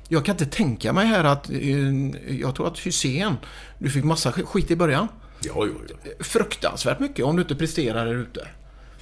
Jag 0.08 0.24
kan 0.24 0.32
inte 0.34 0.46
tänka 0.46 0.92
mig 0.92 1.06
här 1.06 1.24
att... 1.24 1.50
eh, 1.50 2.36
Jag 2.40 2.54
tror 2.54 2.66
att 2.66 2.78
Hussein, 2.86 3.34
du 3.78 3.90
fick 3.90 4.04
massa 4.04 4.30
sk- 4.30 4.44
skit 4.44 4.70
i 4.70 4.76
början. 4.76 5.08
Ja, 5.40 5.52
ja, 5.56 5.66
ja. 6.04 6.10
Fruktansvärt 6.24 7.00
mycket 7.00 7.24
om 7.24 7.36
du 7.36 7.42
inte 7.42 7.54
presterar 7.54 8.06
där 8.06 8.14
ute. 8.14 8.48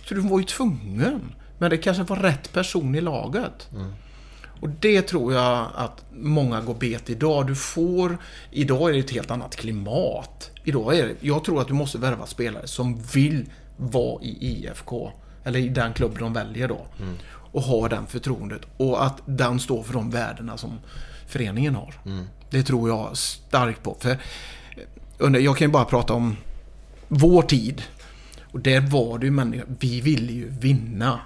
Så 0.08 0.14
du 0.14 0.20
var 0.20 0.38
ju 0.38 0.44
tvungen. 0.44 1.20
Men 1.58 1.70
det 1.70 1.76
kanske 1.76 2.02
var 2.02 2.16
rätt 2.16 2.52
person 2.52 2.94
i 2.94 3.00
laget. 3.00 3.68
Och 4.60 4.68
det 4.80 5.02
tror 5.02 5.32
jag 5.32 5.68
att 5.74 6.04
många 6.12 6.60
går 6.60 6.74
bet 6.74 7.10
idag. 7.10 7.46
Du 7.46 7.54
får... 7.54 8.18
Idag 8.50 8.88
är 8.88 8.92
det 8.92 8.98
ett 8.98 9.10
helt 9.10 9.30
annat 9.30 9.56
klimat. 9.56 10.50
Idag 10.64 10.98
är 10.98 11.06
det, 11.06 11.14
jag 11.20 11.44
tror 11.44 11.60
att 11.60 11.68
du 11.68 11.74
måste 11.74 11.98
värva 11.98 12.26
spelare 12.26 12.66
som 12.66 13.02
vill 13.14 13.44
vara 13.76 14.22
i 14.22 14.36
IFK. 14.40 15.12
Eller 15.44 15.58
i 15.58 15.68
den 15.68 15.92
klubb 15.92 16.18
de 16.18 16.32
väljer 16.32 16.68
då. 16.68 16.86
Och 17.52 17.62
ha 17.62 17.88
den 17.88 18.06
förtroendet. 18.06 18.60
Och 18.76 19.04
att 19.04 19.22
den 19.26 19.60
står 19.60 19.82
för 19.82 19.92
de 19.92 20.10
värdena 20.10 20.56
som 20.56 20.78
föreningen 21.26 21.74
har. 21.74 21.94
Det 22.50 22.62
tror 22.62 22.88
jag 22.88 23.16
starkt 23.16 23.82
på. 23.82 23.96
För 24.00 24.18
under, 25.18 25.40
jag 25.40 25.56
kan 25.56 25.68
ju 25.68 25.72
bara 25.72 25.84
prata 25.84 26.12
om 26.14 26.36
vår 27.08 27.42
tid. 27.42 27.82
Och 28.52 28.60
där 28.60 28.80
var 28.80 29.18
det 29.18 29.26
ju 29.26 29.30
människor, 29.30 29.66
vi 29.80 30.00
ville 30.00 30.32
ju 30.32 30.48
vinna. 30.50 31.20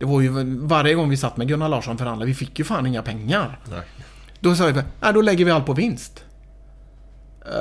Det 0.00 0.06
var 0.06 0.20
ju 0.20 0.56
varje 0.58 0.94
gång 0.94 1.10
vi 1.10 1.16
satt 1.16 1.36
med 1.36 1.48
Gunnar 1.48 1.68
Larsson 1.68 1.98
förhandlade, 1.98 2.26
vi 2.26 2.34
fick 2.34 2.58
ju 2.58 2.64
fan 2.64 2.86
inga 2.86 3.02
pengar. 3.02 3.58
Nej. 3.70 3.80
Då 4.40 4.54
sa 4.54 4.66
vi, 4.66 4.72
nej 4.72 5.12
då 5.14 5.20
lägger 5.20 5.44
vi 5.44 5.50
allt 5.50 5.66
på 5.66 5.72
vinst. 5.72 6.24
Eh, 7.46 7.52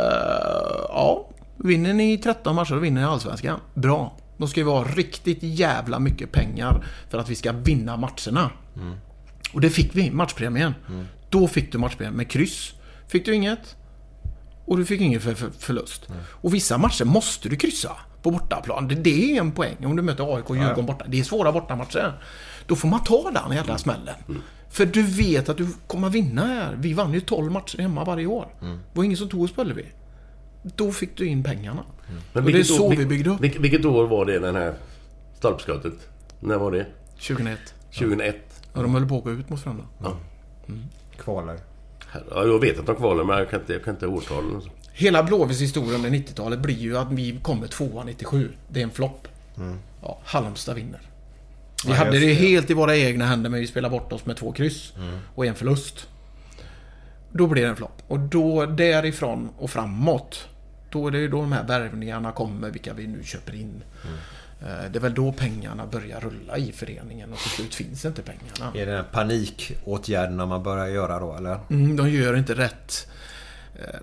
ja, 0.89 1.29
vinner 1.57 1.93
ni 1.93 2.17
13 2.17 2.55
matcher 2.55 2.75
och 2.75 2.83
vinner 2.83 3.01
ni 3.01 3.07
Allsvenskan. 3.07 3.59
Bra. 3.73 4.17
Då 4.37 4.47
ska 4.47 4.63
vi 4.63 4.69
ha 4.69 4.83
riktigt 4.83 5.39
jävla 5.41 5.99
mycket 5.99 6.31
pengar 6.31 6.85
för 7.09 7.17
att 7.17 7.29
vi 7.29 7.35
ska 7.35 7.51
vinna 7.51 7.97
matcherna. 7.97 8.51
Och 9.53 9.61
det 9.61 9.69
fick 9.69 9.95
vi, 9.95 10.11
matchpremien. 10.11 10.73
Då 11.29 11.47
fick 11.47 11.71
du 11.71 11.77
matchpremien 11.77 12.17
med 12.17 12.31
kryss. 12.31 12.73
Fick 13.07 13.25
du 13.25 13.35
inget. 13.35 13.75
Och 14.65 14.77
du 14.77 14.85
fick 14.85 15.01
ingen 15.01 15.21
för, 15.21 15.33
för, 15.33 15.49
förlust. 15.59 16.07
Och 16.31 16.53
vissa 16.53 16.77
matcher 16.77 17.05
måste 17.05 17.49
du 17.49 17.55
kryssa 17.55 17.91
på 18.21 18.31
bortaplan. 18.31 18.87
Det, 18.87 18.95
det 18.95 19.35
är 19.35 19.39
en 19.39 19.51
poäng 19.51 19.75
om 19.85 19.95
du 19.95 20.01
möter 20.01 20.35
AIK 20.35 20.49
och 20.49 20.55
Djurgården 20.57 20.85
borta. 20.85 21.05
Det 21.07 21.19
är 21.19 21.23
svåra 21.23 21.51
bortamatcher. 21.51 22.13
Då 22.65 22.75
får 22.75 22.87
man 22.87 23.03
ta 23.03 23.31
den 23.31 23.55
jävla 23.55 23.77
smällen. 23.77 24.15
För 24.69 24.85
du 24.85 25.03
vet 25.03 25.49
att 25.49 25.57
du 25.57 25.67
kommer 25.87 26.09
vinna 26.09 26.45
här. 26.45 26.75
Vi 26.79 26.93
vann 26.93 27.13
ju 27.13 27.19
12 27.21 27.51
matcher 27.51 27.77
hemma 27.81 28.03
varje 28.03 28.25
år. 28.25 28.47
Det 28.59 28.77
var 28.93 29.03
ingen 29.03 29.17
som 29.17 29.29
tog 29.29 29.43
oss 29.43 29.51
på 29.51 29.61
Ullevi. 29.61 29.85
Då 30.63 30.91
fick 30.91 31.17
du 31.17 31.25
in 31.25 31.43
pengarna. 31.43 31.83
Men 32.07 32.17
och 32.17 32.23
det 32.33 32.39
är 32.39 32.41
vilket 32.53 32.67
så 32.75 32.85
år- 32.87 32.95
vi 32.95 33.05
byggde 33.05 33.29
upp. 33.29 33.39
Vilket, 33.41 33.61
vilket 33.61 33.85
år 33.85 34.07
var 34.07 34.25
det 34.25 34.39
den 34.39 34.55
här 34.55 34.73
stolpskottet? 35.37 35.93
När 36.39 36.57
var 36.57 36.71
det? 36.71 36.85
2001. 37.27 37.59
2001? 37.91 38.35
Och 38.73 38.83
de 38.83 38.93
höll 38.93 39.07
på 39.07 39.17
att 39.17 39.23
gå 39.23 39.31
ut 39.31 39.49
mot 39.49 39.59
Frölunda. 39.61 39.83
kvalar. 41.17 41.57
Ja, 42.31 42.45
jag 42.45 42.59
vet 42.59 42.79
att 42.79 42.85
de 42.85 42.95
kvalar 42.95 43.23
men 43.23 43.37
jag 43.37 43.49
kan 43.49 43.59
inte, 43.59 43.73
jag 43.73 43.83
kan 43.83 43.93
inte 43.93 44.07
årtalen. 44.07 44.61
Hela 44.93 45.23
Blåvitts 45.23 45.61
historia 45.61 45.95
under 45.95 46.09
90-talet 46.09 46.59
blir 46.59 46.75
ju 46.77 46.97
att 46.97 47.11
vi 47.11 47.39
kommer 47.41 47.67
tvåa 47.67 48.03
97. 48.03 48.51
Det 48.67 48.79
är 48.79 48.83
en 48.83 48.91
flopp. 48.91 49.27
Ja, 50.01 50.19
Halmstad 50.23 50.75
vinner. 50.75 51.01
Vi 51.85 51.89
Ja, 51.91 51.95
hade 51.95 52.19
det 52.19 52.33
helt 52.33 52.69
i 52.69 52.73
våra 52.73 52.95
egna 52.97 53.25
händer 53.25 53.49
men 53.49 53.59
vi 53.59 53.67
spelade 53.67 53.91
bort 53.91 54.13
oss 54.13 54.25
med 54.25 54.37
två 54.37 54.51
kryss. 54.51 54.93
Och 55.35 55.45
en 55.45 55.55
förlust. 55.55 56.07
Då 57.31 57.47
blir 57.47 57.63
det 57.63 57.69
en 57.69 57.75
flopp. 57.75 58.01
Och 58.07 58.19
då 58.19 58.65
därifrån 58.65 59.49
och 59.57 59.69
framåt. 59.69 60.47
Då 60.89 61.07
är 61.07 61.11
det 61.11 61.17
ju 61.19 61.27
då 61.27 61.41
de 61.41 61.51
här 61.51 61.67
värvningarna 61.67 62.31
kommer, 62.31 62.69
vilka 62.69 62.93
vi 62.93 63.07
nu 63.07 63.23
köper 63.23 63.55
in. 63.55 63.83
Eh, 64.61 64.91
Det 64.91 64.99
är 64.99 65.01
väl 65.01 65.13
då 65.13 65.31
pengarna 65.31 65.85
börjar 65.85 66.19
rulla 66.19 66.57
i 66.57 66.71
föreningen 66.71 67.33
och 67.33 67.39
till 67.39 67.49
slut 67.49 67.75
finns 67.75 68.05
inte 68.05 68.21
pengarna. 68.21 68.79
Är 68.79 68.85
det 68.85 68.91
den 68.91 69.05
panikåtgärderna 69.11 70.45
man 70.45 70.63
börjar 70.63 70.87
göra 70.87 71.19
då 71.19 71.35
eller? 71.35 71.59
Mm, 71.69 71.95
de 71.95 72.09
gör 72.09 72.37
inte 72.37 72.53
rätt 72.53 73.07
eh, 73.75 73.99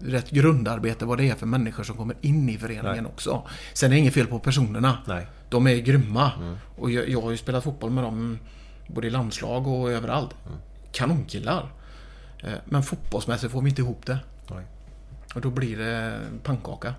rätt 0.00 0.30
grundarbete 0.30 1.04
vad 1.04 1.18
det 1.18 1.30
är 1.30 1.34
för 1.34 1.46
människor 1.46 1.84
som 1.84 1.96
kommer 1.96 2.16
in 2.20 2.48
i 2.48 2.58
föreningen 2.58 3.02
Nej. 3.04 3.12
också. 3.12 3.42
Sen 3.74 3.90
är 3.90 3.94
det 3.94 4.00
inget 4.00 4.14
fel 4.14 4.26
på 4.26 4.38
personerna. 4.38 4.98
Nej. 5.06 5.26
De 5.48 5.66
är 5.66 5.76
grymma. 5.76 6.32
Och 6.76 6.90
jag, 6.90 7.08
jag 7.08 7.22
har 7.22 7.30
ju 7.30 7.36
spelat 7.36 7.64
fotboll 7.64 7.90
med 7.90 8.04
dem 8.04 8.38
både 8.86 9.06
i 9.06 9.10
landslag 9.10 9.66
och 9.66 9.90
överallt. 9.90 10.34
Kanonkillar. 10.92 11.72
Eh, 12.42 12.52
Men 12.64 12.82
fotbollsmässigt 12.82 13.52
får 13.52 13.62
vi 13.62 13.68
inte 13.70 13.82
ihop 13.82 14.06
det. 14.06 14.18
Nej. 14.50 14.64
Och 15.34 15.40
då 15.40 15.50
blir 15.50 15.78
det 15.78 16.20
pannkaka. 16.42 16.94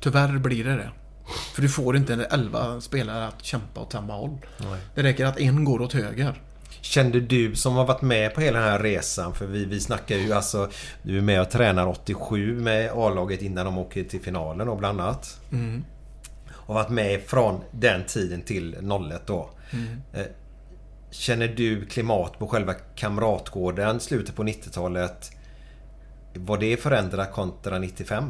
Tyvärr 0.00 0.38
blir 0.38 0.64
det 0.64 0.76
det. 0.76 0.90
För 1.54 1.62
du 1.62 1.68
får 1.68 1.96
inte 1.96 2.14
11 2.30 2.80
spelare 2.80 3.26
att 3.26 3.44
kämpa 3.44 3.80
åt 3.80 3.92
samma 3.92 4.12
håll. 4.16 4.38
Det 4.94 5.02
räcker 5.02 5.26
att 5.26 5.38
en 5.38 5.64
går 5.64 5.80
åt 5.80 5.92
höger. 5.92 6.42
Kände 6.88 7.20
du 7.20 7.54
som 7.54 7.76
har 7.76 7.84
varit 7.84 8.02
med 8.02 8.34
på 8.34 8.40
hela 8.40 8.58
den 8.58 8.68
här 8.68 8.78
resan, 8.78 9.34
för 9.34 9.46
vi, 9.46 9.64
vi 9.64 9.80
snackar 9.80 10.16
ju 10.16 10.32
alltså... 10.32 10.68
Du 11.02 11.18
är 11.18 11.22
med 11.22 11.40
och 11.40 11.50
tränar 11.50 11.86
87 11.86 12.60
med 12.60 12.90
A-laget 12.94 13.42
innan 13.42 13.64
de 13.64 13.78
åker 13.78 14.04
till 14.04 14.20
finalen 14.20 14.66
då 14.66 14.76
bland 14.76 15.00
annat. 15.00 15.40
Och 16.52 16.74
varit 16.74 16.88
med 16.88 17.22
från 17.22 17.60
den 17.70 18.04
tiden 18.04 18.42
till 18.42 18.74
01 18.74 19.26
då. 19.26 19.50
Eh, 20.12 20.22
Känner 21.10 21.48
du 21.48 21.86
klimat 21.86 22.38
på 22.38 22.46
själva 22.48 22.74
Kamratgården 22.74 24.00
slutet 24.00 24.36
på 24.36 24.42
90-talet? 24.42 25.30
Var 26.34 26.58
det 26.58 26.76
förändrat 26.76 27.32
kontra 27.32 27.78
95? 27.78 28.24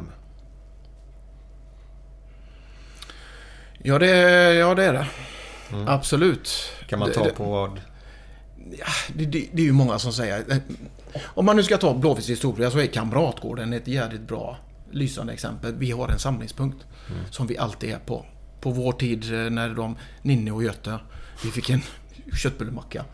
Ja, 3.77 3.99
det, 3.99 4.07
ja, 4.53 4.75
det 4.75 4.83
är 4.83 4.93
det. 4.93 5.07
Absolut. 5.87 6.71
Kan 6.87 6.99
man 6.99 7.11
ta 7.11 7.23
det, 7.23 7.29
på 7.29 7.43
vad? 7.43 7.81
Det, 9.13 9.25
det, 9.25 9.49
det 9.53 9.61
är 9.61 9.65
ju 9.65 9.71
många 9.71 9.99
som 9.99 10.13
säger... 10.13 10.51
eh, 10.51 10.57
Om 11.23 11.45
man 11.45 11.55
nu 11.55 11.63
ska 11.63 11.77
ta 11.77 11.93
Blåvitts 11.93 12.29
historia 12.29 12.71
så 12.71 12.79
är 12.79 12.85
Kamratgården 12.85 13.73
ett 13.73 13.87
jävligt 13.87 14.21
bra 14.27 14.57
lysande 14.91 15.33
exempel. 15.33 15.75
Vi 15.75 15.91
har 15.91 16.07
en 16.09 16.19
samlingspunkt 16.19 16.85
som 17.31 17.47
vi 17.47 17.57
alltid 17.57 17.89
är 17.89 17.99
på. 17.99 18.25
På 18.61 18.71
vår 18.71 18.91
tid 18.91 19.23
eh, 19.33 19.49
när 19.49 19.69
de, 19.69 19.95
Ninni 20.21 20.51
och 20.51 20.63
Göte, 20.63 20.99
vi 21.43 21.51
fick 21.51 21.69
en 21.69 21.81
köttbullemacka. 22.33 23.05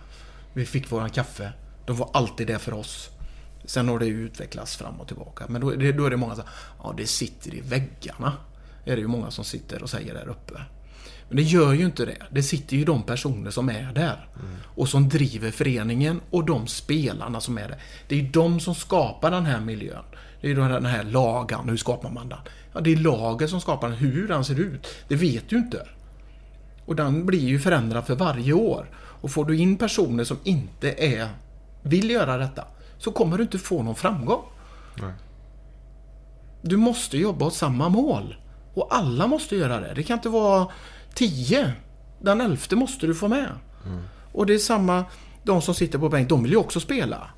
Vi 0.54 0.66
fick 0.66 0.92
våran 0.92 1.10
kaffe. 1.10 1.54
De 1.86 1.96
var 1.98 2.10
alltid 2.14 2.48
där 2.48 2.58
för 2.58 2.74
oss. 2.74 3.10
Sen 3.66 3.88
har 3.90 4.00
det 4.00 4.06
ju 4.06 4.26
utvecklats 4.26 4.76
fram 4.76 5.00
och 5.02 5.08
tillbaka. 5.08 5.44
Men 5.50 5.62
då, 5.62 5.70
är 5.70 5.78
det- 5.78 5.92
då 5.92 6.06
är 6.06 6.10
det 6.10 6.18
många 6.18 6.36
som 6.36 6.44
säger 6.44 6.58
ja 6.84 6.94
det 6.98 7.08
sitter 7.08 7.56
i 7.56 7.62
väggarna. 7.62 8.34
är 8.86 8.96
det 8.96 9.02
ju 9.02 9.08
många 9.08 9.32
som 9.32 9.46
sitter 9.46 9.84
och 9.84 9.90
säger 9.90 10.14
där 10.14 10.28
uppe. 10.30 10.62
Men 11.28 11.38
det 11.38 11.44
gör 11.44 11.74
ju 11.74 11.86
inte 11.86 12.06
det. 12.06 12.22
Det 12.30 12.44
sitter 12.44 12.78
ju 12.78 12.86
de 12.86 13.04
personer 13.04 13.52
som 13.52 13.70
är 13.70 13.92
där. 13.96 14.28
Och 14.76 14.90
som 14.90 15.10
driver 15.10 15.52
föreningen 15.52 16.22
och 16.30 16.46
de 16.46 16.68
spelarna 16.68 17.42
som 17.42 17.58
är 17.58 17.68
där. 17.68 17.78
Det 18.08 18.16
är 18.16 18.20
ju 18.20 18.28
de 18.28 18.60
som 18.60 18.76
skapar 18.76 19.32
den 19.32 19.46
här 19.46 19.60
miljön. 19.60 20.04
Det 20.42 20.48
är 20.48 20.50
ju 20.50 20.56
den 20.56 20.86
här 20.86 21.04
lagan. 21.04 21.70
Hur 21.70 21.78
skapar 21.78 22.10
man 22.10 22.30
den? 22.30 22.40
Ja, 22.74 22.80
det 22.82 22.94
är 22.94 22.98
laget 22.98 23.50
som 23.50 23.62
skapar 23.62 23.90
den. 23.90 23.98
Hur 23.98 24.28
den 24.28 24.46
ser 24.46 24.60
ut, 24.60 24.88
det 25.08 25.16
vet 25.16 25.50
du 25.50 25.58
inte. 25.58 25.88
Och 26.86 26.96
den 26.96 27.26
blir 27.26 27.48
ju 27.48 27.60
förändrad 27.60 28.06
för 28.06 28.16
varje 28.16 28.54
år. 28.54 28.90
Och 29.22 29.32
får 29.32 29.46
du 29.46 29.58
in 29.58 29.78
personer 29.78 30.24
som 30.24 30.38
inte 30.44 30.92
är, 30.92 31.30
vill 31.82 32.10
göra 32.10 32.38
detta, 32.38 32.64
så 32.98 33.12
kommer 33.12 33.38
du 33.38 33.44
inte 33.44 33.58
få 33.58 33.84
någon 33.84 33.96
framgång. 33.96 34.42
Du 36.62 36.78
måste 36.78 37.18
jobba 37.18 37.46
åt 37.46 37.54
samma 37.54 37.90
mål. 37.90 38.36
Och 38.74 38.88
alla 38.96 39.28
måste 39.28 39.56
göra 39.56 39.80
det. 39.80 39.94
Det 39.94 40.04
kan 40.04 40.18
inte 40.18 40.30
vara 40.30 40.68
tio. 41.16 41.72
Den 42.20 42.42
elfte 42.42 42.76
måste 42.76 43.08
du 43.08 43.16
få 43.16 43.28
med. 43.28 43.50
Och 44.32 44.46
det 44.46 44.54
är 44.54 44.58
samma, 44.58 45.06
de 45.44 45.62
som 45.62 45.76
sitter 45.76 46.00
på 46.00 46.10
bänk, 46.10 46.30
de 46.30 46.44
vill 46.44 46.52
ju 46.52 46.58
också 46.58 46.80
spela. 46.80 47.30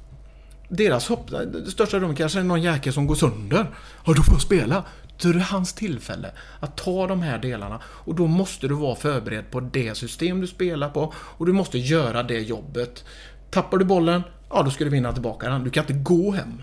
Deras 0.70 1.08
hopp, 1.08 1.32
det 1.32 1.72
största 1.72 2.00
rum 2.00 2.16
kanske 2.16 2.40
är 2.40 2.44
någon 2.44 2.62
jäkel 2.62 2.94
som 2.94 3.08
går 3.08 3.16
sönder. 3.16 3.66
Ja, 4.06 4.14
då 4.14 4.24
får 4.24 4.34
jag 4.34 4.42
spela. 4.42 4.84
Då 5.22 5.30
är 5.30 5.34
det 5.34 5.40
hans 5.40 5.74
tillfälle 5.74 6.32
att 6.60 6.78
ta 6.78 7.08
de 7.08 7.22
här 7.22 7.38
delarna. 7.38 7.82
Och 7.86 8.16
då 8.16 8.28
måste 8.28 8.68
du 8.68 8.74
vara 8.74 8.96
förberedd 8.96 9.52
på 9.52 9.60
det 9.60 9.98
system 9.98 10.42
du 10.42 10.48
spelar 10.48 10.90
på. 10.90 11.14
Och 11.16 11.46
du 11.46 11.54
måste 11.54 11.78
göra 11.78 12.24
det 12.24 12.40
jobbet. 12.40 13.04
Tappar 13.52 13.78
du 13.78 13.86
bollen, 13.86 14.24
ja 14.50 14.64
då 14.64 14.72
ska 14.72 14.84
du 14.84 14.90
vinna 14.90 15.14
tillbaka 15.14 15.50
den. 15.50 15.64
Du 15.64 15.70
kan 15.70 15.84
inte 15.84 15.94
gå 15.94 16.32
hem. 16.32 16.62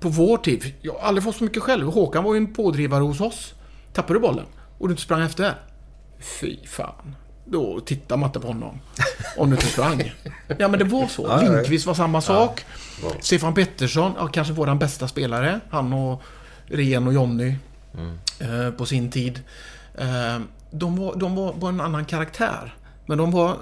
På 0.00 0.08
vår 0.08 0.36
tid, 0.36 0.74
jag 0.80 0.92
har 0.92 1.00
aldrig 1.00 1.24
fått 1.24 1.36
så 1.36 1.44
mycket 1.44 1.62
själv. 1.62 1.86
Håkan 1.86 2.24
var 2.24 2.34
ju 2.34 2.38
en 2.38 2.54
pådrivare 2.54 3.02
hos 3.02 3.20
oss. 3.20 3.54
Tappar 3.92 4.14
du 4.14 4.20
bollen 4.20 4.46
och 4.78 4.88
du 4.88 4.92
inte 4.92 5.02
sprang 5.02 5.22
efter. 5.22 5.54
Fy 6.18 6.66
fan. 6.66 7.16
Då 7.44 7.80
tittar 7.80 8.16
man 8.16 8.28
inte 8.28 8.40
på 8.40 8.46
honom. 8.46 8.80
Om 9.36 9.50
du 9.50 9.56
inte 9.56 9.66
sprang. 9.66 10.12
Ja 10.58 10.68
men 10.68 10.78
det 10.78 10.84
var 10.84 11.06
så. 11.06 11.22
Ja, 11.22 11.28
ja, 11.28 11.46
ja. 11.46 11.52
Lindqvist 11.52 11.86
var 11.86 11.94
samma 11.94 12.20
sak. 12.20 12.64
Stefan 13.20 13.54
Pettersson, 13.54 14.12
ja, 14.18 14.26
kanske 14.28 14.52
vår 14.52 14.74
bästa 14.74 15.08
spelare. 15.08 15.60
Han 15.70 15.92
och 15.92 16.22
Ren 16.66 17.06
och 17.06 17.12
Jonny. 17.12 17.54
Eh, 18.38 18.70
på 18.70 18.86
sin 18.86 19.10
tid. 19.10 19.42
Eh, 19.98 20.38
de 20.70 20.96
var, 20.96 21.16
de 21.16 21.34
var, 21.34 21.52
var 21.52 21.68
en 21.68 21.80
annan 21.80 22.04
karaktär. 22.04 22.74
Men 23.06 23.18
de 23.18 23.30
var... 23.30 23.56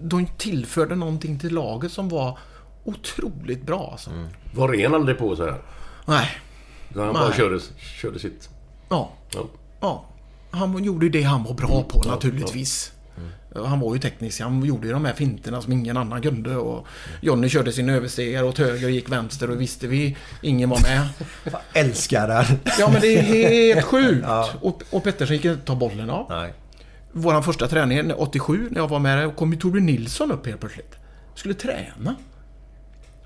De 0.00 0.26
tillförde 0.26 0.94
någonting 0.94 1.38
till 1.38 1.54
laget 1.54 1.92
som 1.92 2.08
var 2.08 2.38
otroligt 2.84 3.62
bra 3.62 3.88
alltså. 3.92 4.10
Var 4.54 4.68
ren 4.68 4.94
aldrig 4.94 5.18
på 5.18 5.36
så 5.36 5.44
här. 5.44 5.62
Nej. 6.04 6.28
Så 6.94 7.04
han 7.04 7.14
bara 7.14 7.32
körde, 7.32 7.60
körde 8.00 8.18
sitt. 8.18 8.48
Ja. 8.88 9.12
Ja. 9.34 9.40
Ja. 9.80 10.04
Han 10.56 10.84
gjorde 10.84 11.06
ju 11.06 11.10
det 11.10 11.22
han 11.22 11.44
var 11.44 11.54
bra 11.54 11.82
på 11.82 12.02
naturligtvis. 12.08 12.92
Han 13.66 13.80
var 13.80 13.94
ju 13.94 14.00
teknisk. 14.00 14.40
Han 14.40 14.64
gjorde 14.64 14.86
ju 14.86 14.92
de 14.92 15.04
här 15.04 15.12
finterna 15.12 15.62
som 15.62 15.72
ingen 15.72 15.96
annan 15.96 16.22
kunde. 16.22 16.56
Och 16.56 16.86
Johnny 17.20 17.48
körde 17.48 17.72
sin 17.72 17.88
överstegare 17.88 18.44
åt 18.46 18.58
höger 18.58 18.84
och 18.84 18.90
gick 18.90 19.08
vänster 19.12 19.50
och 19.50 19.60
visste 19.60 19.86
vi. 19.86 20.16
Ingen 20.42 20.70
var 20.70 20.80
med. 20.80 21.08
Älskar 21.72 22.28
den. 22.28 22.44
Ja 22.78 22.90
men 22.92 23.00
det 23.00 23.06
är 23.18 23.22
helt 23.74 23.84
sjukt. 23.86 24.26
Och, 24.60 24.82
och 24.90 25.04
Pettersson 25.04 25.36
gick 25.36 25.44
inte 25.44 25.66
ta 25.66 25.74
bollen 25.74 26.10
av. 26.10 26.26
Nej. 26.30 26.52
Vår 27.12 27.42
första 27.42 27.68
träning 27.68 28.12
87 28.14 28.68
när 28.70 28.80
jag 28.80 28.88
var 28.88 28.98
med 28.98 29.18
där 29.18 29.30
kom 29.30 29.52
ju 29.52 29.58
Torbjörn 29.58 29.86
Nilsson 29.86 30.32
upp 30.32 30.46
helt 30.46 30.60
plötsligt. 30.60 30.94
Skulle 31.34 31.54
träna. 31.54 32.14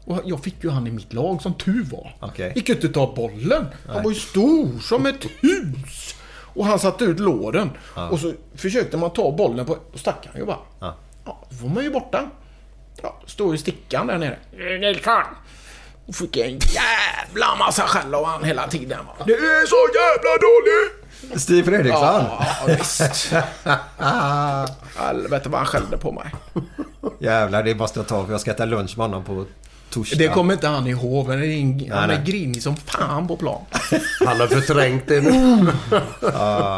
Och 0.05 0.20
jag 0.24 0.43
fick 0.44 0.65
ju 0.65 0.70
han 0.70 0.86
i 0.86 0.90
mitt 0.90 1.12
lag 1.12 1.43
som 1.43 1.55
tur 1.55 1.85
var. 1.85 2.16
Okej. 2.20 2.52
Gick 2.57 2.69
inte 2.69 2.89
ta 2.89 3.15
bollen. 3.15 3.66
Han 3.89 4.02
var 4.02 4.11
ju 4.11 4.16
stor 4.16 4.78
som 4.78 5.07
ett 5.07 5.24
hus. 5.40 6.15
Och 6.61 6.66
han 6.66 6.78
satte 6.78 7.05
ut 7.05 7.20
låren. 7.20 7.70
Och 8.11 8.20
så 8.20 8.32
försökte 8.57 8.97
man 8.97 9.11
ta 9.11 9.32
bollen 9.32 9.66
på... 9.66 9.77
Då 9.93 9.99
stack 9.99 10.28
han 10.32 10.41
ju 10.41 10.47
bara. 10.47 10.59
Ja. 10.81 10.97
Ja, 11.24 11.39
då 11.51 11.66
var 11.66 11.74
man 11.74 11.85
ju 11.85 11.91
borta. 11.91 12.31
Ja, 13.03 13.16
står 13.27 13.55
i 13.55 13.59
stickan 13.59 14.07
där 14.07 14.19
nere. 14.19 14.39
Nilsson! 14.81 15.23
Och 16.07 16.15
fick 16.15 16.37
en 16.37 16.59
jävla 16.59 17.57
massa 17.59 17.82
skäll 17.82 18.15
av 18.15 18.24
han 18.24 18.45
hela 18.45 18.69
tiden. 18.69 18.99
va. 19.07 19.24
Du 19.27 19.32
är 19.35 19.66
så 19.66 19.77
jävla 19.95 20.37
dålig! 20.41 21.41
Stig 21.41 21.65
Fredriksson. 21.65 22.24
Ja, 22.24 22.47
visst. 22.66 23.32
Helvete 24.97 25.49
vad 25.49 25.59
han 25.61 25.66
skällde 25.66 25.97
på 25.97 26.12
mig. 26.12 26.32
Jävlar, 27.19 27.62
det 27.62 27.74
måste 27.74 27.99
jag 27.99 28.07
ta 28.07 28.24
för 28.24 28.32
jag 28.32 28.41
ska 28.41 28.51
äta 28.51 28.65
lunch 28.65 28.99
med 28.99 29.07
honom 29.07 29.24
på 29.24 29.45
torsdag. 29.90 30.18
Det 30.18 30.28
kommer 30.28 30.54
inte 30.54 30.68
han 30.68 30.86
ihåg, 30.86 31.28
men 31.28 31.38
är 31.38 31.46
ing- 31.46 31.92
han 31.94 32.10
är 32.10 32.24
grinig 32.24 32.62
som 32.62 32.76
fan 32.76 33.28
på 33.28 33.36
plan. 33.36 33.60
Han 34.26 34.40
har 34.40 34.46
förträngt 34.46 35.08
det 35.08 35.20
nu. 35.20 35.72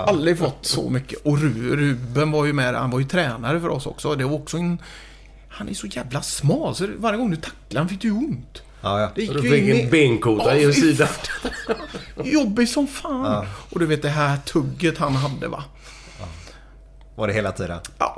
Aldrig 0.06 0.39
fått 0.39 0.59
så 0.66 0.90
mycket. 0.90 1.18
Och 1.26 1.39
Ru- 1.39 1.76
Ruben 1.76 2.30
var 2.30 2.44
ju 2.44 2.52
med, 2.52 2.74
han 2.74 2.90
var 2.90 2.98
ju 2.98 3.05
tränare 3.05 3.60
för 3.60 3.68
oss 3.68 3.86
också. 3.86 4.14
Det 4.14 4.24
var 4.24 4.34
också 4.34 4.56
en... 4.56 4.78
Han 5.48 5.68
är 5.68 5.74
så 5.74 5.86
jävla 5.86 6.22
smal, 6.22 6.74
så 6.74 6.89
varje 6.98 7.18
gång 7.18 7.30
du 7.30 7.36
tacklar 7.36 7.80
han 7.80 7.89
fick 7.89 8.01
du 8.01 8.10
ont. 8.10 8.62
Ja, 8.80 9.01
ja. 9.01 9.10
Det 9.14 9.22
gick 9.22 9.32
Du 9.32 9.43
fick 9.43 9.68
en 9.68 9.90
benkota 9.90 10.56
i 10.56 10.62
Ja, 10.62 10.68
en 10.68 10.74
fy 10.74 10.80
sida. 10.80 11.09
Jobbig 12.24 12.68
som 12.68 12.86
fan. 12.86 13.47
Och 13.70 13.78
du 13.80 13.86
vet 13.86 14.02
det 14.02 14.09
här 14.09 14.36
tugget 14.36 14.98
han 14.98 15.14
hade 15.16 15.48
va. 15.48 15.64
Var 17.14 17.26
det 17.26 17.32
hela 17.32 17.52
tiden? 17.52 17.80
Ja, 17.98 18.16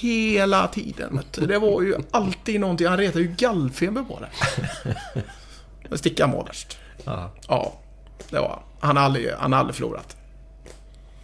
hela 0.00 0.68
tiden. 0.68 1.20
Det 1.32 1.58
var 1.58 1.82
ju 1.82 1.96
alltid 2.10 2.60
någonting. 2.60 2.86
Han 2.86 2.98
retade 2.98 3.24
ju 3.24 3.34
gallfeber 3.38 4.02
på 4.02 4.18
det. 5.90 5.96
Stickan 5.98 6.30
var 6.30 6.44
värst. 6.44 6.78
Ja. 7.04 7.30
Ja, 7.48 7.72
det 8.30 8.38
var 8.38 8.48
han. 8.48 8.58
Han 8.80 8.96
har 8.96 9.04
aldrig, 9.04 9.30
han 9.38 9.52
har 9.52 9.60
aldrig 9.60 9.74
förlorat. 9.74 10.16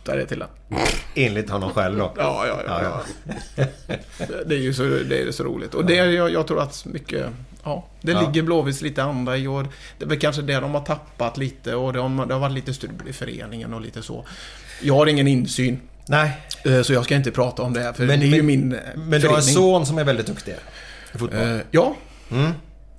Där 0.05 0.13
är 0.13 0.17
det 0.19 0.27
till 0.27 0.39
den. 0.39 0.49
Enligt 1.15 1.51
honom 1.51 1.71
själv 1.71 1.99
då? 1.99 2.13
Ja, 2.17 2.47
ja, 2.47 2.61
ja. 2.67 2.83
Ja, 2.83 3.03
ja. 3.57 3.65
Det 4.47 4.55
är 4.55 4.59
ju 4.59 4.75
så, 4.75 4.83
det 4.83 5.23
är 5.23 5.33
så 5.33 5.45
roligt. 5.45 5.75
Och 5.75 5.85
det, 5.85 5.95
jag, 5.95 6.31
jag 6.31 6.47
tror 6.47 6.61
att 6.63 6.85
mycket... 6.87 7.27
Ja, 7.65 7.85
det 8.01 8.13
Ja. 8.13 8.21
ligger 8.21 8.43
Blåvitt 8.43 8.81
lite 8.83 9.03
andra 9.03 9.37
i 9.37 9.49
år. 9.49 9.69
Det 9.99 10.05
är 10.05 10.09
väl 10.09 10.19
kanske 10.21 10.43
det 10.43 10.61
de 10.61 10.75
har 10.75 10.81
tappat 10.85 11.37
lite 11.39 11.75
och 11.75 11.93
det 11.93 11.99
har 12.01 12.39
varit 12.39 12.53
lite 12.55 12.75
strul 12.75 13.03
i 13.09 13.13
föreningen 13.13 13.75
och 13.75 13.81
lite 13.81 14.03
så. 14.03 14.25
Jag 14.83 14.95
har 14.95 15.07
ingen 15.07 15.29
insyn. 15.29 15.81
Nej. 16.09 16.41
eh, 16.65 16.83
Så 16.83 16.93
jag 16.93 17.05
ska 17.05 17.15
inte 17.15 17.31
prata 17.31 17.63
om 17.63 17.73
det 17.73 17.81
här, 17.81 17.93
för 17.93 18.07
Men- 18.07 18.21
det 18.21 18.27
är 18.27 18.29
ju 18.35 18.43
min 18.43 18.73
eh, 18.75 18.79
Men 18.97 19.21
du 19.21 19.29
har 19.29 19.37
en 19.37 19.43
son 19.43 19.87
som 19.87 19.99
är 19.99 20.05
väldigt 20.05 20.27
duktig 20.27 20.55
i 21.15 21.19
fotboll? 21.19 21.41
Eh, 21.41 21.59
Ja. 21.71 21.95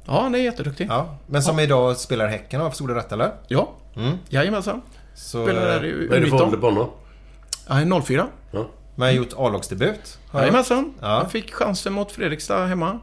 Ja, 0.05 0.21
han 0.21 0.35
är 0.35 0.39
jätteduktig. 0.39 0.87
Ja. 0.89 0.95
Ja. 0.95 1.17
Men 1.27 1.43
som 1.43 1.59
idag 1.59 1.97
spelar 1.97 2.27
Häcken, 2.27 2.59
har 2.59 2.65
jag 2.65 2.71
förstod 2.71 2.89
det 2.89 2.95
rätt 2.95 3.11
eller? 3.11 3.31
ja. 3.47 3.69
Mm. 3.95 4.17
Jajamensan. 4.29 4.81
Så, 5.15 5.45
Spelar 5.45 5.65
där 5.65 5.85
i 5.85 6.07
Vad 6.07 6.17
är 6.17 6.21
det 6.21 6.27
för 6.29 6.35
ålder 6.43 6.57
U19. 6.57 6.61
på 6.61 6.65
honom? 6.67 6.89
Han 7.67 7.93
är 7.93 8.01
04. 8.01 8.27
Ja. 8.51 8.67
Men 8.95 9.07
har 9.07 9.13
gjort 9.13 9.33
A-lagsdebut? 9.37 10.19
Jajamensan. 10.33 10.93
Ja. 11.01 11.07
Han 11.07 11.29
fick 11.29 11.53
chansen 11.53 11.93
mot 11.93 12.11
Fredrikstad 12.11 12.65
hemma. 12.65 12.99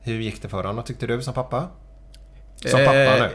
Hur 0.00 0.20
gick 0.20 0.42
det 0.42 0.48
för 0.48 0.64
honom, 0.64 0.84
tyckte 0.84 1.06
du 1.06 1.22
som 1.22 1.34
pappa? 1.34 1.68
Som 2.56 2.70
pappa 2.84 2.92
nu? 2.92 3.30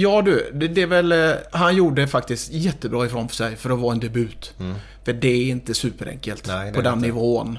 Ja 0.00 0.22
du, 0.22 0.50
det, 0.54 0.68
det 0.68 0.82
är 0.82 0.86
väl... 0.86 1.12
eh, 1.12 1.30
Han 1.52 1.76
gjorde 1.76 2.06
faktiskt 2.06 2.52
jättebra 2.52 3.06
ifrån 3.06 3.28
sig 3.28 3.56
för 3.56 3.70
att 3.70 3.78
vara 3.78 3.92
en 3.92 4.00
debut. 4.00 4.54
För 5.04 5.12
det 5.12 5.28
är 5.28 5.46
inte 5.50 5.74
superenkelt 5.74 6.46
Nej, 6.46 6.72
på 6.72 6.80
den 6.80 6.92
inte. 6.94 7.06
nivån. 7.06 7.58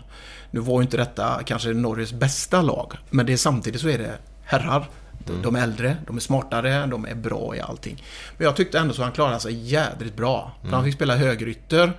Nu 0.52 0.60
var 0.60 0.80
ju 0.80 0.84
inte 0.84 0.98
detta 0.98 1.42
kanske 1.46 1.70
Norges 1.70 2.14
bästa 2.14 2.62
lag. 2.62 2.94
Men 3.10 3.26
det 3.26 3.34
är 3.34 3.38
samtidigt 3.38 3.82
så 3.82 3.90
är 3.90 3.98
det 3.98 4.12
herrar. 4.44 4.90
De- 5.26 5.42
De 5.42 5.56
är 5.56 5.64
äldre, 5.64 5.98
de 6.08 6.16
är 6.16 6.20
smartare, 6.22 6.86
de 6.86 7.06
är 7.06 7.16
bra 7.16 7.56
i 7.56 7.60
allting. 7.62 8.04
Men 8.38 8.46
jag 8.46 8.56
tyckte 8.56 8.80
ändå 8.80 8.94
så 8.94 9.04
han 9.04 9.12
klarade 9.12 9.40
sig 9.40 9.54
jädrigt 9.54 10.16
bra. 10.16 10.52
För 10.62 10.70
han 10.70 10.84
fick 10.86 10.94
spela 10.96 11.16
högerytter. 11.16 11.94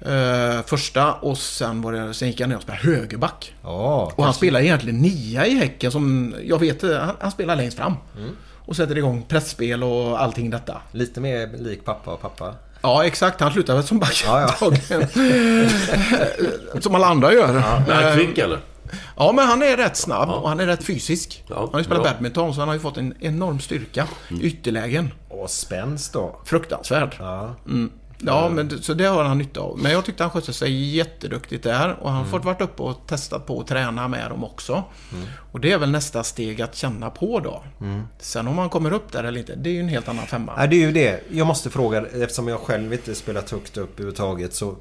Eh, 0.00 0.62
första 0.66 1.12
och 1.12 1.38
sen, 1.38 1.82
var 1.82 1.92
det, 1.92 2.14
sen 2.14 2.28
gick 2.28 2.40
han 2.40 2.50
ner 2.50 2.56
och 2.56 2.62
spelade 2.62 2.82
högerback. 2.84 3.54
Ja, 3.62 4.12
Och 4.16 4.24
han 4.24 4.34
spelar 4.34 4.60
egentligen 4.60 4.98
nia 5.02 5.46
i 5.46 5.54
Häcken 5.58 5.92
som, 5.92 6.34
jag 6.44 6.58
vet, 6.58 6.82
han, 6.82 7.16
han 7.20 7.30
spelar 7.30 7.56
längst 7.56 7.76
fram. 7.76 7.94
Mm. 8.18 8.30
Och 8.68 8.76
sätter 8.76 8.98
igång 8.98 9.22
pressspel 9.28 9.82
och 9.84 10.22
allting 10.22 10.50
detta. 10.50 10.80
lite 10.92 11.20
mer 11.20 11.48
lik 11.58 11.84
pappa 11.84 12.10
och 12.10 12.20
pappa. 12.22 12.54
Ja, 12.82 13.04
exakt. 13.04 13.40
Han 13.40 13.52
slutar 13.52 13.74
väl 13.74 13.84
som 13.84 13.98
back 13.98 14.22
Ja, 14.26 14.40
ja. 14.60 14.70
Som 16.80 16.94
alla 16.94 17.06
andra 17.06 17.32
gör. 17.32 17.54
Är 17.56 17.60
han 17.60 18.04
Eh, 18.04 18.14
kvick 18.14 18.38
eller? 18.38 18.58
Ja, 19.16 19.32
men 19.32 19.46
han 19.46 19.62
är 19.62 19.76
rätt 19.76 19.96
snabb 19.96 20.28
och 20.30 20.48
han 20.48 20.60
är 20.60 20.66
rätt 20.66 20.84
fysisk. 20.84 21.44
Ja, 21.48 21.56
han 21.60 21.68
har 21.72 21.78
ju 21.78 21.84
spelat 21.84 22.02
bra. 22.02 22.12
badminton 22.12 22.54
så 22.54 22.60
han 22.60 22.68
har 22.68 22.74
ju 22.74 22.80
fått 22.80 22.96
en 22.96 23.14
enorm 23.20 23.60
styrka 23.60 24.06
i 24.28 24.42
ytterlägen. 24.42 25.10
Och 25.28 25.50
spänst 25.50 26.12
då. 26.12 26.40
Fruktansvärd. 26.44 27.16
Ja. 27.18 27.54
Mm. 27.66 27.90
Ja, 28.20 28.48
men, 28.48 28.82
så 28.82 28.94
det 28.94 29.04
har 29.04 29.24
han 29.24 29.38
nytta 29.38 29.60
av. 29.60 29.78
Men 29.78 29.92
jag 29.92 30.04
tyckte 30.04 30.22
han 30.22 30.30
skötte 30.30 30.52
sig 30.52 30.96
jätteduktigt 30.96 31.62
där. 31.62 31.96
Och 32.00 32.10
han 32.10 32.18
har 32.18 32.30
fått 32.30 32.44
varit 32.44 32.60
uppe 32.60 32.82
och 32.82 33.06
testat 33.06 33.46
på 33.46 33.60
att 33.60 33.66
träna 33.66 34.08
med 34.08 34.30
dem 34.30 34.44
också. 34.44 34.84
Och 35.52 35.60
det 35.60 35.72
är 35.72 35.78
väl 35.78 35.90
nästa 35.90 36.24
steg 36.24 36.62
att 36.62 36.74
känna 36.74 37.10
på 37.10 37.40
då. 37.40 37.62
Sen 38.18 38.48
om 38.48 38.58
han 38.58 38.68
kommer 38.68 38.92
upp 38.92 39.12
där 39.12 39.24
eller 39.24 39.38
inte, 39.38 39.54
det 39.54 39.70
är 39.70 39.74
ju 39.74 39.80
en 39.80 39.88
helt 39.88 40.08
annan 40.08 40.26
femma. 40.26 40.54
Nej, 40.56 40.68
det 40.68 40.76
är 40.76 40.86
ju 40.86 40.92
det. 40.92 41.20
Jag 41.30 41.46
måste 41.46 41.70
fråga, 41.70 42.06
eftersom 42.06 42.48
jag 42.48 42.60
själv 42.60 42.92
inte 42.92 43.14
spelat 43.14 43.50
högt 43.50 43.76
upp 43.76 43.92
överhuvudtaget 43.92 44.54
så 44.54 44.76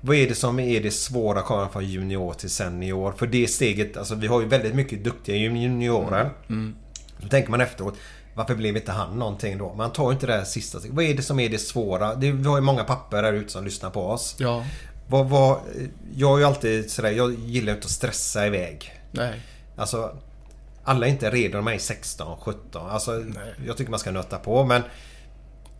vad 0.00 0.16
är 0.16 0.28
det 0.28 0.34
som 0.34 0.60
är 0.60 0.80
det 0.80 0.90
svåra 0.90 1.38
att 1.38 1.44
komma 1.44 1.68
från 1.68 1.84
junior 1.84 2.32
till 2.32 2.50
senior? 2.50 3.12
För 3.16 3.26
det 3.26 3.50
steget, 3.50 3.96
alltså 3.96 4.14
vi 4.14 4.26
har 4.26 4.40
ju 4.40 4.46
väldigt 4.46 4.74
mycket 4.74 5.04
duktiga 5.04 5.36
juniorer. 5.36 6.30
Då 7.18 7.28
tänker 7.28 7.50
man 7.50 7.60
efteråt, 7.60 7.94
varför 8.34 8.54
blev 8.54 8.76
inte 8.76 8.92
han 8.92 9.18
någonting 9.18 9.58
då? 9.58 9.74
Man 9.74 9.92
tar 9.92 10.12
inte 10.12 10.26
det 10.26 10.32
här 10.32 10.44
sista. 10.44 10.78
Vad 10.90 11.04
är 11.04 11.14
det 11.14 11.22
som 11.22 11.40
är 11.40 11.48
det 11.48 11.58
svåra? 11.58 12.14
Det, 12.14 12.32
vi 12.32 12.48
har 12.48 12.56
ju 12.56 12.62
många 12.62 12.84
papper 12.84 13.22
där 13.22 13.32
ute 13.32 13.52
som 13.52 13.64
lyssnar 13.64 13.90
på 13.90 14.06
oss. 14.06 14.36
Ja, 14.38 14.64
Vad, 15.08 15.28
vad, 15.28 15.58
jag 16.16 16.34
är 16.34 16.38
ju 16.38 16.44
alltid 16.44 16.90
sådär, 16.90 17.10
jag 17.10 17.34
gillar 17.34 17.72
inte 17.72 17.84
att 17.84 17.90
stressa 17.90 18.46
iväg. 18.46 18.92
nej. 19.10 19.40
Alltså 19.76 20.16
Alla 20.84 21.06
är 21.06 21.10
inte 21.10 21.30
redo 21.30 21.60
man 21.62 21.74
är 21.74 21.78
16, 21.78 22.36
17. 22.40 22.90
Alltså 22.90 23.24
Jag 23.66 23.76
tycker 23.76 23.90
man 23.90 24.00
ska 24.00 24.10
nöta 24.10 24.38
på 24.38 24.64
men 24.64 24.82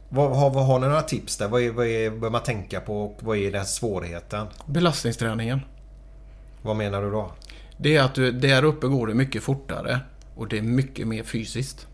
vad, 0.08 0.36
har, 0.36 0.50
vad 0.50 0.66
har 0.66 0.78
ni 0.78 0.86
några 0.86 1.02
tips 1.02 1.36
där? 1.36 1.48
Vad, 1.48 1.62
är, 1.62 1.70
vad 1.70 1.86
är, 1.86 2.10
bör 2.10 2.30
man 2.30 2.42
tänka 2.42 2.80
på? 2.80 3.02
Och 3.04 3.18
vad 3.20 3.36
är 3.36 3.52
den 3.52 3.66
svårigheten? 3.66 4.46
Belastningsträningen. 4.66 5.60
Vad 6.62 6.76
menar 6.76 7.02
du 7.02 7.10
då? 7.10 7.32
Det 7.76 7.96
är 7.96 8.02
att 8.02 8.14
du, 8.14 8.32
där 8.32 8.64
uppe 8.64 8.86
går 8.86 9.06
det 9.06 9.14
mycket 9.14 9.42
fortare. 9.42 10.00
Och 10.36 10.48
det 10.48 10.58
är 10.58 10.62
mycket 10.62 11.08
mer 11.08 11.22
fysiskt. 11.24 11.86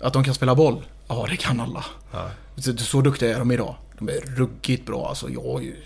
Att 0.00 0.12
de 0.12 0.24
kan 0.24 0.34
spela 0.34 0.54
boll? 0.54 0.82
Ja, 1.08 1.26
det 1.30 1.36
kan 1.36 1.60
alla. 1.60 1.84
Ja. 2.12 2.30
Så, 2.56 2.76
så 2.76 3.00
duktiga 3.00 3.34
är 3.34 3.38
de 3.38 3.50
idag. 3.50 3.74
De 3.98 4.08
är 4.08 4.20
ruggigt 4.36 4.86
bra. 4.86 5.08
Alltså, 5.08 5.28
jag 5.30 5.42
har 5.52 5.60
ju 5.60 5.76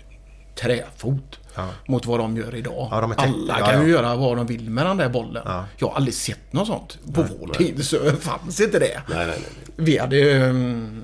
träfot 0.55 1.39
Ja. 1.55 1.67
mot 1.87 2.05
vad 2.05 2.19
de 2.19 2.37
gör 2.37 2.55
idag. 2.55 2.87
Ja, 2.91 3.01
de 3.01 3.13
alla 3.17 3.59
Ja, 3.59 3.65
kan 3.65 3.85
ju 3.85 3.91
göra 3.91 4.15
vad 4.15 4.37
de 4.37 4.45
vill 4.45 4.69
med 4.69 4.85
den 4.85 4.97
där 4.97 5.09
bollen. 5.09 5.43
Ja. 5.45 5.65
Jag 5.77 5.87
har 5.87 5.95
aldrig 5.95 6.13
sett 6.13 6.53
något 6.53 6.67
sånt. 6.67 6.99
På 7.13 7.23
vår 7.39 7.53
tid 7.53 7.85
så 7.85 8.11
fanns 8.11 8.59
inte 8.59 8.79
det. 8.79 9.01
Nej, 9.09 9.17
nej, 9.17 9.27
nej. 9.27 9.41
Vi 9.75 9.97
hade... 9.97 10.49
Um, 10.49 11.03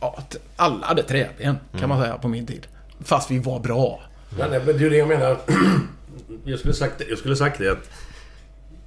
ja, 0.00 0.18
alla 0.56 0.86
hade 0.86 1.02
träben 1.02 1.58
kan 1.80 1.88
man 1.88 2.02
säga 2.02 2.18
på 2.18 2.28
min 2.28 2.46
tid. 2.46 2.66
Fast 3.04 3.30
vi 3.30 3.38
var 3.38 3.60
bra. 3.60 4.00
Nej, 4.38 4.46
nej, 4.50 4.60
men 4.66 4.78
det 4.78 4.86
är 4.86 4.90
det 4.90 4.96
jag 4.96 5.08
menar. 5.08 5.36
Jag 6.44 6.58
skulle 6.58 6.74
sagt, 6.74 7.02
jag 7.08 7.18
skulle 7.18 7.36
sagt 7.36 7.58
det 7.58 7.72
att... 7.72 7.90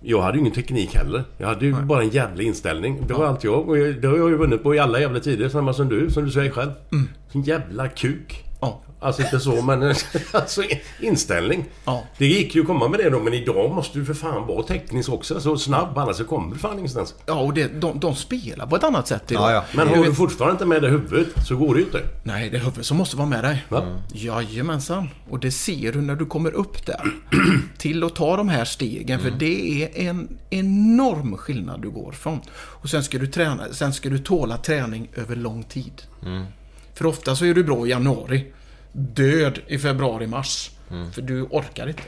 Jag 0.02 0.22
hade 0.22 0.38
ju 0.38 0.40
ingen 0.42 0.54
teknik 0.54 0.96
heller. 0.96 1.24
Jag 1.38 1.48
hade 1.48 1.66
ju 1.66 1.74
bara 1.74 2.02
en 2.04 2.10
jävla 2.10 2.44
inställning. 2.44 3.04
Det 3.08 3.14
var 3.14 3.26
allt 3.26 3.44
jag. 3.44 3.70
Och 3.70 3.76
det 3.76 4.08
har 4.08 4.18
jag 4.18 4.30
ju 4.30 4.38
vunnit 4.38 4.64
på 4.64 4.76
i 4.76 4.80
alla 4.80 5.00
jävla 5.00 5.20
tider. 5.20 5.50
Samma 5.50 5.74
som 5.74 5.90
du, 5.90 6.10
som 6.10 6.26
du 6.26 6.32
säger 6.32 6.52
själv. 6.52 6.72
En 7.32 7.42
jävla 7.42 7.88
kuk. 7.88 8.46
Ja. 8.60 8.82
Alltså 9.02 9.22
inte 9.22 9.40
så, 9.40 9.62
men 9.62 9.84
alltså 10.32 10.64
inställning. 11.00 11.66
Ja. 11.86 12.04
Det 12.18 12.26
gick 12.28 12.56
ju 12.56 12.62
att 12.62 12.68
komma 12.68 12.88
med 12.88 13.00
det 13.00 13.10
då, 13.10 13.20
men 13.20 13.34
idag 13.34 13.72
måste 13.72 14.00
du 14.00 14.06
för 14.06 14.14
fan 14.14 14.48
vara 14.48 14.64
teknisk 14.64 15.10
också. 15.10 15.42
Så 15.42 15.58
snabb, 15.58 15.98
annars 15.98 16.16
så 16.16 16.24
kommer 16.26 16.54
du 16.54 16.60
fan 16.60 16.78
ingenstans. 16.78 17.16
Ja, 17.26 17.34
och 17.40 17.54
det, 17.54 17.82
de, 17.82 18.00
de 18.00 18.16
spelar 18.16 18.68
på 18.68 18.76
ett 18.76 18.84
annat 18.84 19.08
sätt 19.08 19.32
idag. 19.32 19.52
Ja, 19.52 19.54
ja. 19.54 19.64
Men 19.74 19.88
har 19.88 19.96
vet- 19.96 20.06
du 20.06 20.14
fortfarande 20.14 20.52
inte 20.52 20.66
med 20.66 20.82
det 20.82 20.88
i 20.88 20.92
huvudet 20.92 21.28
så 21.48 21.56
går 21.56 21.74
det 21.74 21.80
ju 21.80 21.86
inte. 21.86 22.02
Nej, 22.24 22.50
det 22.50 22.58
är 22.58 22.60
huvudet 22.62 22.86
som 22.86 22.98
måste 22.98 23.18
vara 23.18 23.28
med 23.28 23.44
dig. 23.44 23.66
Va? 23.70 24.02
Jajamensan. 24.14 25.10
Och 25.30 25.40
det 25.40 25.52
ser 25.52 25.92
du 25.92 26.02
när 26.02 26.16
du 26.16 26.26
kommer 26.26 26.52
upp 26.52 26.86
där. 26.86 27.02
till 27.78 28.04
att 28.04 28.16
ta 28.16 28.38
de 28.38 28.50
här 28.50 28.66
stegen. 28.66 29.20
För 29.20 29.32
det 29.32 29.84
är 29.84 30.10
en 30.10 30.38
enorm 30.50 31.38
skillnad 31.38 31.82
du 31.82 31.90
går 31.90 32.12
från. 32.12 32.40
Och 32.52 32.90
sen 32.90 33.04
ska 33.04 33.18
du, 33.18 33.28
träna, 33.28 33.64
sen 33.72 33.94
ska 33.94 34.10
du 34.10 34.18
tåla 34.18 34.58
träning 34.58 35.08
över 35.16 35.36
lång 35.36 35.64
tid. 35.64 36.02
För 37.00 37.06
ofta 37.06 37.36
så 37.36 37.46
är 37.46 37.54
du 37.54 37.64
bra 37.64 37.88
i 37.88 37.90
januari. 37.90 38.46
Död 38.92 39.60
i 39.68 39.78
februari, 39.80 40.28
mars. 40.28 40.72
För 41.14 41.22
du 41.22 41.42
orkar 41.44 41.88
inte. 41.88 42.02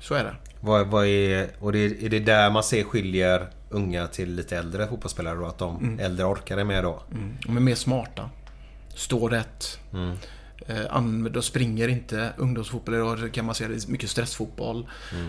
Så 0.00 0.14
är 0.14 0.24
det. 0.24 0.34
Vad, 0.60 0.86
vad 0.86 1.06
är, 1.06 1.48
och 1.60 1.72
det, 1.72 1.78
är 2.04 2.08
det 2.08 2.20
där 2.20 2.50
man 2.50 2.62
ser 2.62 2.84
skiljer 2.84 3.48
unga 3.70 4.06
till 4.06 4.34
lite 4.34 4.56
äldre 4.58 4.86
fotbollsspelare 4.88 5.36
då? 5.38 5.46
Att 5.46 5.58
de 5.58 5.98
äldre 6.00 6.26
orkar 6.26 6.56
det 6.56 6.64
mer 6.64 6.82
då? 6.82 7.02
De 7.46 7.56
är 7.56 7.60
mer 7.60 7.74
smarta. 7.74 8.30
Står 8.94 9.30
rätt. 9.30 9.78
Eh, 10.66 10.76
an- 10.90 11.28
de 11.32 11.42
springer 11.42 11.88
inte. 11.88 12.32
Ungdomsfotboll 12.36 12.94
idag 12.94 13.30
kan 13.32 13.44
man 13.44 13.54
säga 13.54 13.68
det 13.68 13.74
är 13.86 13.90
mycket 13.90 14.10
stressfotboll. 14.10 14.86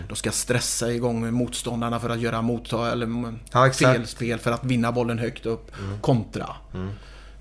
De 0.08 0.16
ska 0.16 0.30
stressa 0.30 0.92
igång 0.92 1.32
motståndarna 1.34 2.00
för 2.00 2.10
att 2.10 2.20
göra 2.20 2.42
mottag 2.42 2.92
eller 2.92 3.06
mm, 3.06 3.38
Ja, 3.52 3.70
felspel 3.72 4.38
för 4.38 4.52
att 4.52 4.64
vinna 4.64 4.92
bollen 4.92 5.18
högt 5.18 5.46
upp. 5.46 5.72
Kontra. 6.00 6.46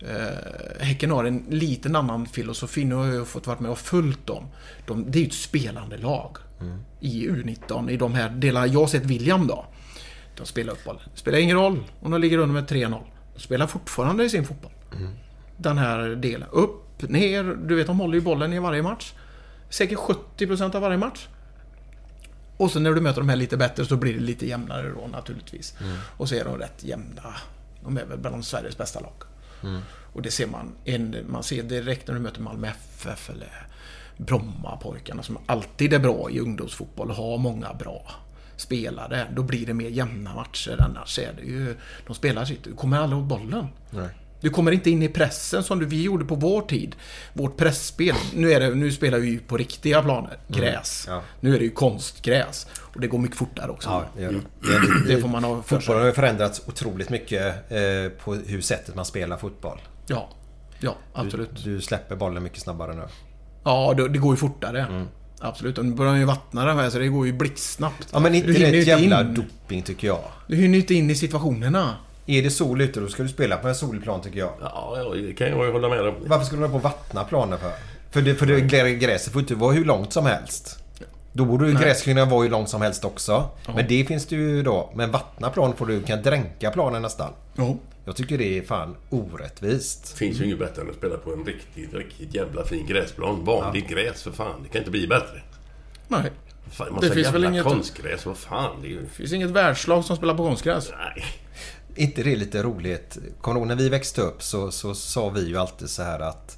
Eh, 0.02 0.86
häcken 0.86 1.12
har 1.12 1.24
en 1.24 1.46
liten 1.50 1.96
annan 1.96 2.26
filosofi. 2.26 2.86
Nu 2.86 2.96
har 2.96 3.06
jag 3.06 3.28
fått 3.28 3.48
vara 3.48 3.60
med 3.60 3.72
och 3.72 3.78
följt 3.78 4.28
dem. 4.28 4.44
De, 4.88 5.12
det 5.12 5.18
är 5.18 5.22
ju 5.22 5.28
ett 5.28 5.34
spelande 5.34 5.98
lag. 5.98 6.38
I 7.00 7.28
U19, 7.30 7.90
i 7.90 7.98
de 7.98 8.14
här 8.14 8.30
delarna. 8.30 8.68
Jag 8.68 8.80
har 8.80 8.88
sett 8.88 9.06
William 9.06 9.48
då. 9.48 9.66
De 10.38 10.46
spelar 10.46 10.74
upp 10.74 10.84
bollen. 10.86 11.02
Spelar 11.16 11.38
ingen 11.38 11.58
roll 11.58 11.84
om 12.00 12.12
de 12.12 12.22
ligger 12.22 12.38
under 12.38 12.54
med 12.54 12.70
3-0. 12.70 13.02
De 13.34 13.40
spelar 13.40 13.68
fortfarande 13.68 14.24
i 14.24 14.30
sin 14.30 14.46
fotboll. 14.46 14.72
Den 15.58 15.78
här 15.78 16.10
delen. 16.10 16.48
Upp, 16.52 17.02
ner. 17.10 17.44
Du 17.44 17.76
vet, 17.76 17.88
de 17.88 18.00
håller 18.00 18.16
ju 18.16 18.22
bollen 18.22 18.54
i 18.54 18.60
varje 18.60 18.84
match. 18.84 19.14
Säkert 19.70 19.98
70% 20.38 20.76
av 20.76 20.82
varje 20.82 20.98
match. 20.98 21.28
Och 22.58 22.72
så 22.72 22.80
när 22.80 22.92
du 22.94 23.02
möter 23.02 23.22
de 23.22 23.30
här 23.30 23.36
lite 23.36 23.58
bättre 23.58 23.86
så 23.86 23.96
blir 23.96 24.14
det 24.14 24.20
lite 24.20 24.48
jämnare 24.48 24.90
då 24.90 25.08
naturligtvis. 25.08 25.76
Och 26.18 26.30
så 26.30 26.36
är 26.36 26.46
de 26.46 26.58
rätt 26.58 26.84
jämna. 26.84 27.36
De 27.84 27.98
är 27.98 28.06
väl 28.06 28.18
bland 28.18 28.46
Sveriges 28.46 28.78
bästa 28.78 29.00
lag. 29.00 29.14
Mm. 29.64 29.82
Och 30.14 30.22
det 30.22 30.32
ser 30.32 30.48
man. 30.48 30.72
En, 30.86 31.16
man 31.28 31.44
ser 31.44 31.64
direkt 31.64 32.08
när 32.08 32.14
du 32.16 32.20
möter 32.20 32.42
Malmö 32.42 32.68
FF 32.68 33.30
eller 33.30 33.68
Brommapojkarna 34.18 35.24
som 35.24 35.38
alltid 35.46 35.94
är 35.94 36.00
bra 36.00 36.30
i 36.30 36.40
ungdomsfotboll 36.40 37.10
och 37.10 37.16
har 37.16 37.38
många 37.38 37.74
bra 37.74 38.12
spelare. 38.56 39.28
Då 39.36 39.44
blir 39.44 39.66
det 39.66 39.74
mer 39.74 39.90
jämna 39.90 40.36
matcher. 40.36 40.82
Annars 40.82 41.20
är 41.20 41.34
det 41.34 41.42
ju... 41.42 41.76
De 42.08 42.16
spelar 42.16 42.46
sitt. 42.46 42.64
Du 42.64 42.74
kommer 42.74 42.98
aldrig 42.98 43.22
åt 43.22 43.28
bollen. 43.28 43.68
Nej. 43.90 44.10
Du 44.42 44.50
kommer 44.50 44.72
inte 44.72 44.90
in 44.90 45.04
i 45.04 45.08
pressen 45.08 45.64
som 45.64 45.80
du, 45.80 45.86
vi 45.86 46.04
gjorde 46.04 46.26
på 46.26 46.36
vår 46.36 46.62
tid. 46.62 46.96
Vårt 47.34 47.58
pressspel. 47.58 48.16
Nu, 48.36 48.52
är 48.52 48.60
det, 48.60 48.76
nu 48.76 48.92
spelar 48.92 49.20
vi 49.20 49.30
ju 49.30 49.40
på 49.40 49.58
riktiga 49.58 50.02
planer. 50.02 50.38
Gräs. 50.48 51.06
Ja. 51.08 51.22
Nu 51.40 51.56
är 51.56 51.60
det 51.60 51.66
ju 51.66 51.72
konstgräs. 51.72 52.68
Och 52.78 53.02
det 53.02 53.08
går 53.08 53.18
mycket 53.18 53.38
fortare 53.38 53.72
också. 53.72 53.90
Ja, 53.90 54.06
det 54.18 54.28
det. 54.28 54.34
det. 55.08 55.16
Det 55.16 55.22
får 55.22 55.30
man 55.30 55.44
ha 55.44 55.62
för. 55.62 55.76
Fotbollen 55.76 56.02
har 56.02 56.08
ju 56.08 56.14
förändrats 56.14 56.62
otroligt 56.68 57.10
mycket 57.10 57.72
eh, 57.72 57.80
på 58.24 58.34
hur 58.34 58.62
sättet 58.62 58.96
man 58.96 59.06
spelar 59.06 59.38
fotboll. 59.38 59.80
Ja. 60.08 60.30
Ja, 60.80 60.96
absolut. 61.14 61.64
Du 61.64 61.82
släpper 61.82 62.16
bollen 62.16 62.44
mycket 62.44 62.60
snabbare 62.60 62.96
nu. 62.96 63.04
Ja, 63.64 63.94
det, 63.94 64.20
går 64.20 64.34
ju 64.34 64.38
fortare. 64.38 64.82
Mm. 64.82 65.08
Absolut. 65.40 65.78
Och 65.78 65.86
nu 65.86 65.92
börjar 65.92 66.16
ju 66.16 66.26
vattna 66.26 66.66
den 66.66 66.78
här 66.78 66.90
så 66.90 67.00
det 67.00 67.08
går 67.08 67.26
ju 67.26 67.34
blixtsnabbt. 67.34 68.08
Ja 68.12 68.20
men 68.20 68.36
inte 68.36 68.48
du 68.48 68.54
det 68.54 68.78
jävla 68.78 69.22
in. 69.22 69.34
doping 69.34 69.82
tycker 69.82 70.08
jag. 70.08 70.24
Du 70.48 70.56
hinner 70.56 70.74
ju 70.74 70.82
inte 70.82 70.94
in 70.94 71.10
i 71.10 71.16
situationerna. 71.16 71.96
Är 72.30 72.42
det 72.44 72.50
sol 72.50 72.82
ute 72.82 73.00
då 73.00 73.08
ska 73.08 73.24
du 73.24 73.30
spela 73.30 73.58
på 73.58 73.68
en 73.68 73.76
solplan 73.76 74.22
tycker 74.22 74.40
jag. 74.40 74.54
Ja, 74.62 74.94
ja, 74.98 75.14
det 75.14 75.34
kan 75.34 75.48
jag 75.48 75.66
ju 75.66 75.72
hålla 75.72 75.90
med 75.90 76.02
om. 76.02 76.16
Varför 76.26 76.46
skulle 76.46 76.62
du 76.62 76.68
hålla 76.68 76.72
på 76.82 76.88
och 76.88 76.94
vattna 76.94 77.24
planen 77.24 77.60
för? 77.60 77.72
För, 78.12 78.22
det, 78.22 78.36
för 78.36 78.46
det, 78.46 78.60
grä- 78.60 78.94
gräset 78.98 79.34
får 79.34 79.42
inte 79.42 79.56
vara 79.56 79.72
hur 79.74 79.86
långt 79.86 80.14
som 80.14 80.26
helst. 80.26 80.84
Då 81.34 81.46
borde 81.46 81.68
ju 81.70 81.94
kunna 82.04 82.26
vara 82.26 82.42
hur 82.44 82.50
långt 82.50 82.70
som 82.70 82.82
helst 82.82 83.06
också. 83.06 83.50
Men 83.76 83.86
det 83.88 84.06
finns 84.06 84.26
det 84.26 84.36
ju 84.36 84.64
då. 84.64 84.92
Men 84.96 85.12
vattna 85.12 85.50
plan 85.50 85.76
får 85.76 85.86
du 85.86 86.02
kan 86.02 86.22
dränka 86.22 86.72
planen 86.72 87.02
nästan. 87.02 87.32
Ja. 87.56 87.76
Jag 88.06 88.16
tycker 88.16 88.38
det 88.38 88.58
är 88.58 88.62
fan 88.62 88.96
orättvist. 89.10 90.12
Det 90.14 90.18
finns 90.18 90.40
ju 90.40 90.46
inget 90.46 90.60
bättre 90.60 90.82
än 90.82 90.90
att 90.90 90.96
spela 90.96 91.18
på 91.18 91.34
en 91.34 91.46
riktigt, 91.46 91.94
riktigt 91.94 92.36
jävla 92.36 92.66
fin 92.66 92.86
gräsplan. 92.88 93.46
Vanligt 93.46 93.88
gräs 93.90 94.24
för 94.24 94.32
fan. 94.32 94.64
Det 94.64 94.70
kan 94.70 94.80
inte 94.80 94.92
bli 94.92 95.08
bättre. 95.08 95.42
Nej. 96.08 96.32
Fan, 96.72 96.94
massa 96.94 97.08
Det 97.08 97.14
finns 97.14 97.34
väl 97.34 97.44
inget- 97.46 97.64
konstgräs. 97.64 98.26
Vad 98.26 98.38
fan. 98.38 98.76
Det 98.82 98.88
är 98.88 98.90
ju... 98.90 99.02
Det 99.02 99.10
finns 99.10 99.34
inget 99.34 99.50
världslag 99.50 100.06
som 100.06 100.16
spelar 100.18 100.34
på 100.34 100.46
konstgräs. 100.48 100.92
Nej. 100.98 101.26
Inte 102.00 102.24
det 102.24 102.36
lite 102.36 102.64
roligt? 102.64 103.18
Kommer 103.42 103.56
du 103.56 103.60
ihåg 103.60 103.68
när 103.68 103.76
vi 103.76 103.90
växte 103.90 104.22
upp 104.22 104.44
så, 104.44 104.72
så 104.72 104.94
sa 104.96 105.30
vi 105.30 105.48
ju 105.48 105.58
alltid 105.58 105.90
så 105.90 106.04
här 106.04 106.20
att 106.20 106.58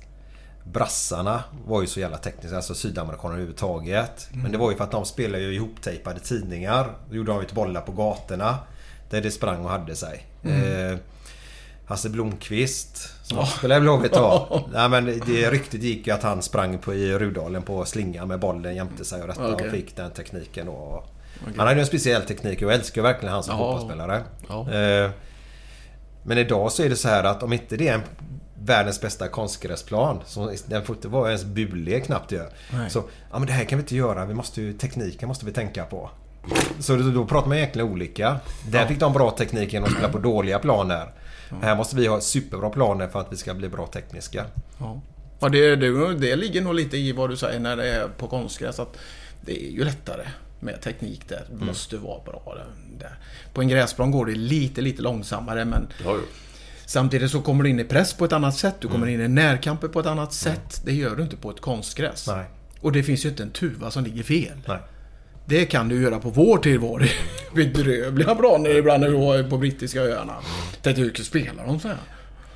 Brassarna 0.63 1.43
var 1.67 1.81
ju 1.81 1.87
så 1.87 1.99
jävla 1.99 2.17
tekniska, 2.17 2.55
alltså 2.55 2.75
sydamerikaner 2.75 3.33
överhuvudtaget. 3.33 4.27
Men 4.33 4.51
det 4.51 4.57
var 4.57 4.71
ju 4.71 4.77
för 4.77 4.83
att 4.83 4.91
de 4.91 5.05
spelade 5.05 5.43
ju 5.43 5.53
ihoptejpade 5.55 6.19
tidningar. 6.19 6.93
Då 7.09 7.15
gjorde 7.15 7.31
de 7.31 7.41
ju 7.41 7.47
bollar 7.53 7.81
på 7.81 7.91
gatorna. 7.91 8.57
Där 9.09 9.21
det 9.21 9.31
sprang 9.31 9.65
och 9.65 9.71
hade 9.71 9.95
sig. 9.95 10.25
Eh, 10.43 10.97
Hasse 11.85 12.09
Blomqvist 12.09 13.13
som 13.23 13.39
också 13.39 13.57
spelade 13.57 13.81
Blåvitt 13.81 14.13
då. 14.13 14.61
Nej 14.73 14.89
men 14.89 15.05
det 15.05 15.49
ryktet 15.51 15.83
gick 15.83 16.07
ju 16.07 16.13
att 16.13 16.23
han 16.23 16.41
sprang 16.41 16.77
på, 16.77 16.93
i 16.93 17.17
Rudalen 17.19 17.61
på 17.61 17.85
slingan 17.85 18.27
med 18.27 18.39
bollen 18.39 18.75
jämte 18.75 19.05
sig 19.05 19.21
och 19.21 19.27
detta 19.27 19.53
Okej. 19.53 19.65
och 19.67 19.73
fick 19.73 19.95
den 19.95 20.11
tekniken 20.11 20.65
då. 20.65 21.03
Han 21.45 21.59
hade 21.59 21.73
ju 21.73 21.79
en 21.79 21.85
speciell 21.85 22.21
teknik 22.21 22.57
och 22.57 22.63
jag 22.63 22.73
älskar 22.73 23.01
verkligen 23.01 23.33
han 23.33 23.43
som 23.43 23.59
Ja. 23.59 23.71
fotbollsspelare. 23.71 24.23
Ja. 24.49 24.71
Eh, 24.73 25.11
men 26.23 26.37
idag 26.37 26.71
så 26.71 26.83
är 26.83 26.89
det 26.89 26.95
så 26.95 27.07
här 27.07 27.23
att 27.23 27.43
om 27.43 27.53
inte 27.53 27.77
det 27.77 27.87
är 27.87 27.93
en 27.93 28.01
världens 28.65 29.01
bästa 29.01 29.27
konstgräsplan. 29.27 30.19
Så 30.25 30.53
den 30.65 30.85
får 30.85 30.95
inte 30.95 31.07
vara 31.07 31.27
ens 31.27 31.45
bulig 31.45 32.05
knappt 32.05 32.31
ju. 32.31 32.41
Så, 32.89 33.03
ja 33.31 33.39
men 33.39 33.47
det 33.47 33.53
här 33.53 33.65
kan 33.65 33.77
vi 33.77 33.83
inte 33.83 33.95
göra. 33.95 34.25
Vi 34.25 34.33
måste 34.33 34.61
ju, 34.61 34.73
tekniken 34.73 35.27
måste 35.27 35.45
vi 35.45 35.51
tänka 35.51 35.85
på. 35.85 36.09
Så 36.79 36.95
då, 36.95 37.25
pratar 37.25 37.47
man 37.47 37.57
egentligen 37.57 37.89
olika. 37.89 38.39
Där 38.67 38.87
fick 38.87 38.99
de 38.99 39.13
bra 39.13 39.31
teknik 39.31 39.73
genom 39.73 39.87
att 39.87 39.93
spela 39.93 40.09
på 40.09 40.17
dåliga 40.17 40.59
planer. 40.59 41.13
Här 41.61 41.75
måste 41.75 41.95
vi 41.95 42.07
ha 42.07 42.21
superbra 42.21 42.69
planer 42.69 43.07
för 43.07 43.19
att 43.19 43.33
vi 43.33 43.37
ska 43.37 43.53
bli 43.53 43.69
bra 43.69 43.87
tekniska. 43.87 44.45
Ja. 44.77 45.01
Ja, 45.39 45.49
det, 45.49 45.75
det, 45.75 46.15
det 46.15 46.35
ligger 46.35 46.61
nog 46.61 46.75
lite 46.75 46.97
i 46.97 47.11
vad 47.11 47.29
du 47.29 47.37
säger 47.37 47.59
när 47.59 47.77
det 47.77 47.87
är 47.89 48.07
på 48.07 48.27
konstgräs. 48.27 48.79
Att 48.79 48.97
det 49.41 49.65
är 49.65 49.71
ju 49.71 49.83
lättare 49.83 50.23
med 50.61 50.81
teknik 50.81 51.29
där. 51.29 51.45
Det 51.49 51.65
måste 51.65 51.97
vara 51.97 52.23
bra 52.23 52.57
där. 52.99 53.15
På 53.53 53.61
en 53.61 53.67
gräsplan 53.67 54.11
går 54.11 54.25
det 54.25 54.35
lite, 54.35 54.81
lite 54.81 55.01
långsammare 55.01 55.65
men 55.65 55.87
Ja, 56.05 56.17
samtidigt 56.85 57.31
så 57.31 57.41
kommer 57.41 57.63
du 57.63 57.69
in 57.69 57.79
i 57.79 57.83
press 57.83 58.13
på 58.13 58.25
ett 58.25 58.33
annat 58.33 58.55
sätt. 58.55 58.75
Du 58.79 58.87
kommer 58.87 59.07
in 59.07 59.21
i 59.21 59.27
närkamper 59.27 59.87
på 59.87 59.99
ett 59.99 60.05
annat 60.05 60.33
sätt. 60.33 60.81
Det 60.85 60.93
gör 60.93 61.15
du 61.15 61.23
inte 61.23 61.37
på 61.37 61.51
ett 61.51 61.61
konstgräs. 61.61 62.27
Nej. 62.27 62.45
Och 62.81 62.91
det 62.91 63.03
finns 63.03 63.25
ju 63.25 63.29
inte 63.29 63.43
en 63.43 63.51
tuva 63.51 63.91
som 63.91 64.03
ligger 64.03 64.23
fel. 64.23 64.57
Nej. 64.67 64.79
Det 65.45 65.65
kan 65.65 65.89
du 65.89 66.01
göra 66.01 66.19
på 66.19 66.29
vår 66.29 66.59
det 66.63 67.09
bedrövliga 67.53 68.35
planer 68.35 68.69
ibland 68.69 69.01
när 69.01 69.09
du 69.09 69.17
var 69.17 69.49
på 69.49 69.57
brittiska 69.57 70.01
öarna. 70.01 70.35
Tänkte 70.81 71.01
hur 71.01 71.13
spelar 71.13 71.65
de 71.65 71.79
så 71.79 71.87
här? 71.87 71.97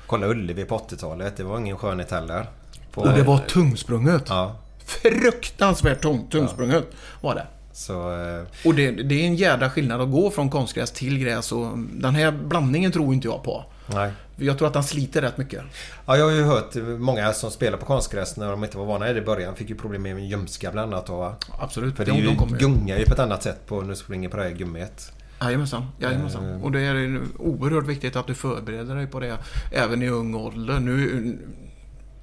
Kolla 0.06 0.26
Ullevi 0.26 0.64
på 0.64 0.78
80-talet. 0.78 1.36
Det 1.36 1.44
var 1.44 1.58
ingen 1.58 1.76
skönhet 1.76 2.10
heller. 2.10 2.46
På, 2.92 3.00
Och 3.00 3.12
det 3.12 3.22
var 3.22 3.38
tungsprunget. 3.38 4.24
Ja. 4.28 4.56
Fruktansvärt 4.84 6.02
tung, 6.02 6.26
tungsprunget 6.30 6.84
var 7.20 7.34
det. 7.34 7.46
Så... 7.76 8.10
eh, 8.12 8.42
Och 8.64 8.74
det, 8.74 8.90
det 8.90 9.14
är 9.22 9.26
en 9.26 9.36
jädra 9.36 9.70
skillnad 9.70 10.00
att 10.00 10.10
gå 10.10 10.30
från 10.30 10.50
konstgräs 10.50 10.90
till 10.90 11.18
gräs 11.18 11.52
och 11.52 11.78
den 11.78 12.14
här 12.14 12.30
blandningen 12.32 12.92
tror 12.92 13.14
inte 13.14 13.28
jag 13.28 13.42
på. 13.42 13.64
Nej. 13.86 14.12
Jag 14.36 14.58
tror 14.58 14.68
att 14.68 14.74
den 14.74 14.84
sliter 14.84 15.22
rätt 15.22 15.38
mycket. 15.38 15.62
Ja, 16.06 16.16
jag 16.16 16.24
har 16.24 16.32
ju 16.32 16.42
hört 16.42 16.74
många 16.98 17.32
som 17.32 17.50
spelar 17.50 17.78
på 17.78 17.86
konstgräs 17.86 18.36
när 18.36 18.50
de 18.50 18.64
inte 18.64 18.78
var 18.78 18.84
vana 18.84 19.10
i 19.10 19.12
det 19.12 19.18
i 19.18 19.22
början 19.22 19.54
fick 19.54 19.68
ju 19.68 19.74
problem 19.74 20.02
med 20.02 20.28
ljumskar 20.28 20.72
bland 20.72 20.94
annat. 20.94 21.10
Och, 21.10 21.32
Absolut. 21.60 21.96
för 21.96 22.04
det 22.04 22.10
de, 22.10 22.18
är 22.18 22.22
ju, 22.22 22.34
de 22.36 22.58
gungar 22.58 22.98
ju 22.98 23.04
på 23.04 23.12
ett 23.12 23.18
annat 23.18 23.42
sätt 23.42 23.66
på 23.66 23.80
när 23.80 23.88
du 23.88 23.96
springer 23.96 24.28
på 24.28 24.36
det 24.36 24.42
här 24.42 24.50
gummiet. 24.50 25.12
Jajamensan. 25.40 25.86
Jajamensan. 26.00 26.62
Och 26.62 26.72
det 26.72 26.80
är 26.80 27.20
oerhört 27.38 27.86
viktigt 27.86 28.16
att 28.16 28.26
du 28.26 28.34
förbereder 28.34 28.94
dig 28.94 29.06
på 29.06 29.20
det 29.20 29.36
även 29.72 30.02
i 30.02 30.08
ung 30.08 30.34
ålder. 30.34 30.80
Nu 30.80 31.38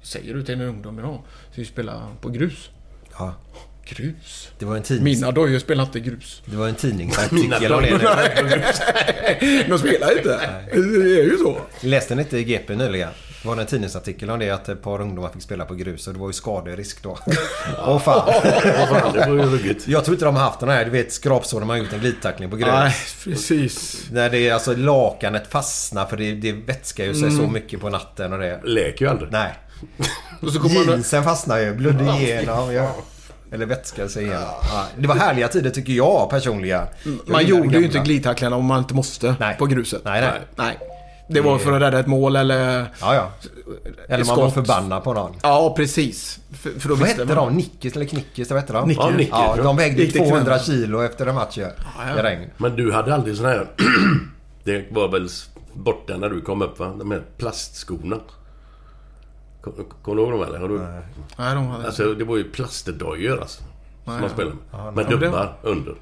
säger 0.02 0.34
du 0.34 0.42
till 0.42 0.54
en 0.54 0.60
ungdom 0.60 0.98
idag, 0.98 1.22
ska 1.52 1.60
vi 1.60 1.66
spela 1.66 2.08
på 2.20 2.28
grus? 2.28 2.70
Ja, 3.18 3.34
Grus? 3.88 4.48
det 4.58 4.64
var 4.64 4.76
en, 4.76 4.82
tidnings, 4.82 5.20
Mina 5.20 5.32
dojor 5.32 5.58
spelar 5.58 5.84
inte 5.84 6.00
grus. 6.00 6.42
det 6.46 6.56
var 6.56 6.68
en 6.68 6.74
tidningsartikel 6.74 7.72
om 7.72 7.82
det. 7.82 7.90
De 9.68 9.78
spelar 9.78 10.16
inte. 10.18 10.40
Det 10.72 11.20
är 11.20 11.24
ju 11.24 11.36
så. 11.38 11.56
Läste 11.80 12.14
ni 12.14 12.22
inte 12.22 12.38
i 12.38 12.44
GP 12.44 12.76
nyligen? 12.76 13.08
Det 13.42 13.48
var 13.48 13.56
en 13.56 13.66
tidningsartikel 13.66 14.30
om 14.30 14.38
det 14.38 14.50
att 14.50 14.68
ett 14.68 14.82
par 14.82 15.00
ungdomar 15.00 15.28
fick 15.28 15.42
spela 15.42 15.64
på 15.64 15.74
grus 15.74 16.06
och 16.06 16.14
det 16.14 16.20
var 16.20 16.26
ju 16.28 16.32
skaderisk 16.32 17.02
då. 17.02 17.18
Åh 17.86 17.98
fan. 17.98 18.32
Vad 18.78 18.88
fan, 18.88 19.12
det 19.12 19.18
var 19.18 19.34
ju 19.34 19.42
ruggigt. 19.42 19.88
Jag 19.88 20.04
tror 20.04 20.14
inte 20.14 20.24
de 20.24 20.36
har 20.36 20.42
haft 20.42 20.60
den 20.60 20.68
här, 20.68 20.84
du 20.84 20.90
vet 20.90 21.12
skrapsår 21.12 21.60
när 21.60 21.66
man 21.66 21.78
gjort 21.78 21.92
en 21.92 22.00
glidtackling 22.00 22.50
på 22.50 22.56
grus. 22.56 22.68
Nej, 22.72 22.94
precis. 23.24 24.04
När 24.12 24.30
det 24.30 24.38
är 24.38 24.54
alltså 24.54 24.76
lakanet 24.76 25.46
fastnar 25.50 26.06
för 26.06 26.16
det, 26.16 26.32
det 26.34 26.52
vätskar 26.52 27.04
ju 27.04 27.14
sig 27.14 27.22
Mm. 27.28 27.36
så 27.36 27.50
mycket 27.52 27.80
på 27.80 27.90
natten 27.90 28.32
och 28.32 28.38
det. 28.38 28.60
Läker 28.64 29.04
ju 29.04 29.10
aldrig. 29.10 29.32
Nej. 29.32 29.54
Och 30.40 30.52
så 30.52 30.60
kommer 30.60 30.74
man... 30.74 30.84
Jeansen 30.84 31.24
fastnar 31.24 31.58
ju, 31.58 31.74
blödde 31.74 32.04
igenom. 32.04 32.72
Ja. 32.74 32.96
Eller 33.54 33.66
vätskar 33.66 34.08
sig 34.08 34.22
igenom. 34.24 34.42
Ja. 34.62 34.86
Det 34.98 35.06
var 35.08 35.14
härliga 35.14 35.48
tider 35.48 35.70
tycker 35.70 35.92
jag 35.92 36.30
personligen. 36.30 36.82
Jag 37.04 37.18
Man 37.26 37.46
gjorde 37.46 37.78
ju 37.78 37.84
inte 37.84 37.98
glidtacklarna 37.98 38.56
om 38.56 38.64
man 38.64 38.78
inte 38.78 38.94
måste 38.94 39.34
Nej. 39.40 39.56
på 39.58 39.66
gruset. 39.66 40.02
Nej, 40.04 40.20
nej. 40.20 40.40
Nej. 40.56 40.78
Det 41.28 41.40
var 41.40 41.58
för 41.58 41.72
att 41.72 41.82
rädda 41.82 41.98
ett 42.00 42.06
mål 42.06 42.36
eller... 42.36 42.86
Ja, 43.00 43.14
ja. 43.14 43.30
Eller 44.08 44.24
man 44.24 44.36
var 44.36 44.50
skott. 44.50 44.54
förbannad 44.66 45.04
på 45.04 45.12
någon. 45.14 45.32
Ja, 45.42 45.74
precis. 45.76 46.38
För, 46.52 46.70
för 46.80 46.88
då 46.88 46.94
Vad 46.94 47.08
hette 47.08 47.24
man. 47.24 47.36
de? 47.36 47.54
Nickis 47.56 47.96
eller 47.96 48.06
Knickis? 48.06 48.50
Vad 48.50 48.60
hette 48.60 48.72
de? 48.72 48.88
Nickis. 48.88 49.04
Ja, 49.04 49.10
Nickis, 49.10 49.28
Ja, 49.32 49.54
ja. 49.56 49.62
de 49.62 49.76
vägde 49.76 50.02
Gick 50.02 50.12
det 50.12 50.18
200 50.18 50.40
knäna? 50.44 50.58
kilo 50.58 51.02
efter 51.02 51.26
en 51.26 51.34
match 51.34 51.58
ju, 51.58 51.62
ja. 51.62 52.18
i 52.18 52.22
regn. 52.22 52.50
Men 52.56 52.76
du 52.76 52.92
hade 52.92 53.14
aldrig 53.14 53.36
sån 53.36 53.46
här... 53.46 53.66
det 54.64 54.84
var 54.90 55.08
väl 55.08 55.28
borta 55.72 56.16
när 56.16 56.28
du 56.30 56.40
kom 56.40 56.62
upp 56.62 56.78
va? 56.78 56.94
De 56.98 57.10
här 57.10 57.22
plastskorna. 57.38 58.16
Kom- 59.64 59.84
Kommer 60.02 60.16
du 60.16 60.22
ihåg 60.22 60.32
dem 60.32 60.42
eller? 60.48 60.58
Har 60.58 60.68
du... 60.68 60.78
Nej, 61.38 61.54
de 61.54 61.66
hade... 61.66 61.86
Alltså 61.86 62.14
det 62.14 62.24
var 62.24 62.36
ju 62.36 62.44
plastdojor 62.44 63.40
alltså. 63.40 63.62
Som 64.04 64.20
man 64.20 64.30
spelade 64.30 64.56
med. 64.72 64.84
Med 64.84 64.94
men 64.94 65.04
det- 65.20 65.26
dubbar 65.26 65.56
under. 65.62 65.94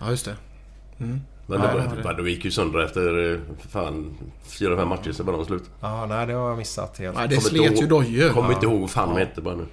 Ja, 0.00 0.10
just 0.10 0.24
det. 0.24 0.36
Men 0.96 1.20
det, 1.46 1.54
Ja, 1.54 1.58
var, 1.74 1.96
det 1.96 2.02
var 2.02 2.14
det. 2.14 2.22
det 2.22 2.30
gick 2.30 2.44
ju 2.44 2.50
sönder 2.50 2.78
efter 2.78 3.32
eh, 3.32 3.38
fan 3.70 4.14
fyra, 4.44 4.76
fem 4.76 4.88
matcher 4.88 5.12
så 5.12 5.22
var 5.22 5.32
de 5.32 5.44
slut. 5.44 5.62
Ja, 5.80 6.06
nej 6.06 6.26
det 6.26 6.32
har 6.32 6.48
jag 6.48 6.58
missat 6.58 6.98
helt. 6.98 7.16
Nej, 7.16 7.28
det 7.28 7.36
Kommer 7.36 7.48
slet 7.48 7.82
ju 7.82 7.86
dojor. 7.86 8.30
Kommer 8.32 8.52
inte 8.52 8.66
ihåg 8.66 8.80
vad 8.80 8.90
fan 8.90 9.08
de 9.08 9.18
hette 9.20 9.40
bara 9.40 9.54
nu. 9.54 9.66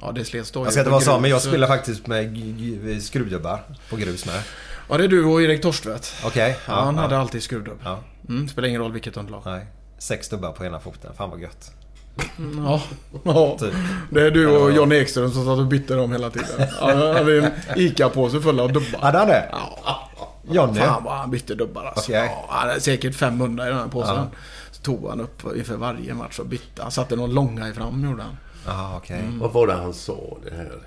Ja, 0.00 0.12
det 0.12 0.24
slets 0.24 0.50
dojor. 0.50 0.66
Jag 0.66 0.72
ska 0.72 0.80
inte 0.80 0.90
vara 0.90 1.00
så, 1.00 1.20
men 1.20 1.30
jag 1.30 1.42
spelar 1.42 1.66
faktiskt 1.68 2.06
med 2.06 2.34
g- 2.58 3.00
skruvdubbar 3.00 3.60
på 3.90 3.96
grus 3.96 4.26
med. 4.26 4.42
Ja, 4.88 4.96
det 4.98 5.04
är 5.04 5.08
du 5.08 5.24
och 5.24 5.42
Erik 5.42 5.62
Torstvedt. 5.62 6.14
Okej. 6.24 6.56
Ja, 6.66 6.74
han 6.74 6.98
hade 6.98 7.18
alltid 7.18 7.42
skruvdubb. 7.42 7.78
Ja. 7.84 7.98
Mm, 8.28 8.48
spelar 8.48 8.68
ingen 8.68 8.80
roll 8.80 8.92
vilket 8.92 9.16
underlag. 9.16 9.42
Nej. 9.44 9.66
Sex 9.98 10.28
dubbar 10.28 10.52
på 10.52 10.64
ena 10.64 10.80
foten. 10.80 11.14
Fan 11.14 11.30
vad 11.30 11.40
gött. 11.40 11.72
Ja, 12.56 12.82
ja. 13.24 13.56
Typ. 13.58 13.74
det 14.10 14.26
är 14.26 14.30
du 14.30 14.46
och 14.46 14.72
John 14.72 14.92
Ekström 14.92 15.30
som 15.30 15.44
satt 15.44 15.58
och 15.58 15.66
bytte 15.66 15.94
dem 15.94 16.12
hela 16.12 16.30
tiden. 16.30 16.68
Han 16.80 16.98
hade 16.98 17.38
en 17.38 17.52
ICA-påse 17.76 18.40
full 18.40 18.60
av 18.60 18.72
dubbar. 18.72 18.98
Hade 19.00 19.18
han 19.18 19.28
det? 19.28 19.48
Ja, 19.52 20.08
Johnny? 20.50 20.80
fan 20.80 21.04
vad 21.04 21.14
han 21.14 21.30
bytte 21.30 21.54
dubbar 21.54 21.84
alltså. 21.84 22.12
Okej. 22.12 22.24
Ja, 22.26 22.46
han 22.48 22.68
hade 22.68 22.80
säkert 22.80 23.14
500 23.14 23.66
i 23.66 23.68
den 23.68 23.78
här 23.78 23.88
påsen. 23.88 24.14
Ja. 24.16 24.26
Så 24.70 24.82
tog 24.82 25.08
han 25.08 25.20
upp 25.20 25.56
inför 25.56 25.76
varje 25.76 26.14
match 26.14 26.38
och 26.38 26.46
bytte. 26.46 26.82
Han 26.82 26.90
satte 26.90 27.16
någon 27.16 27.34
långa 27.34 27.68
i 27.68 27.72
fram 27.72 28.04
gjorde 28.04 28.22
han. 28.22 28.36
Jaha, 28.66 28.96
okej. 28.96 29.22
Vad 29.40 29.52
var 29.52 29.66
det 29.66 29.72
han 29.74 29.94
sa 29.94 30.38
det 30.44 30.56
här? 30.56 30.78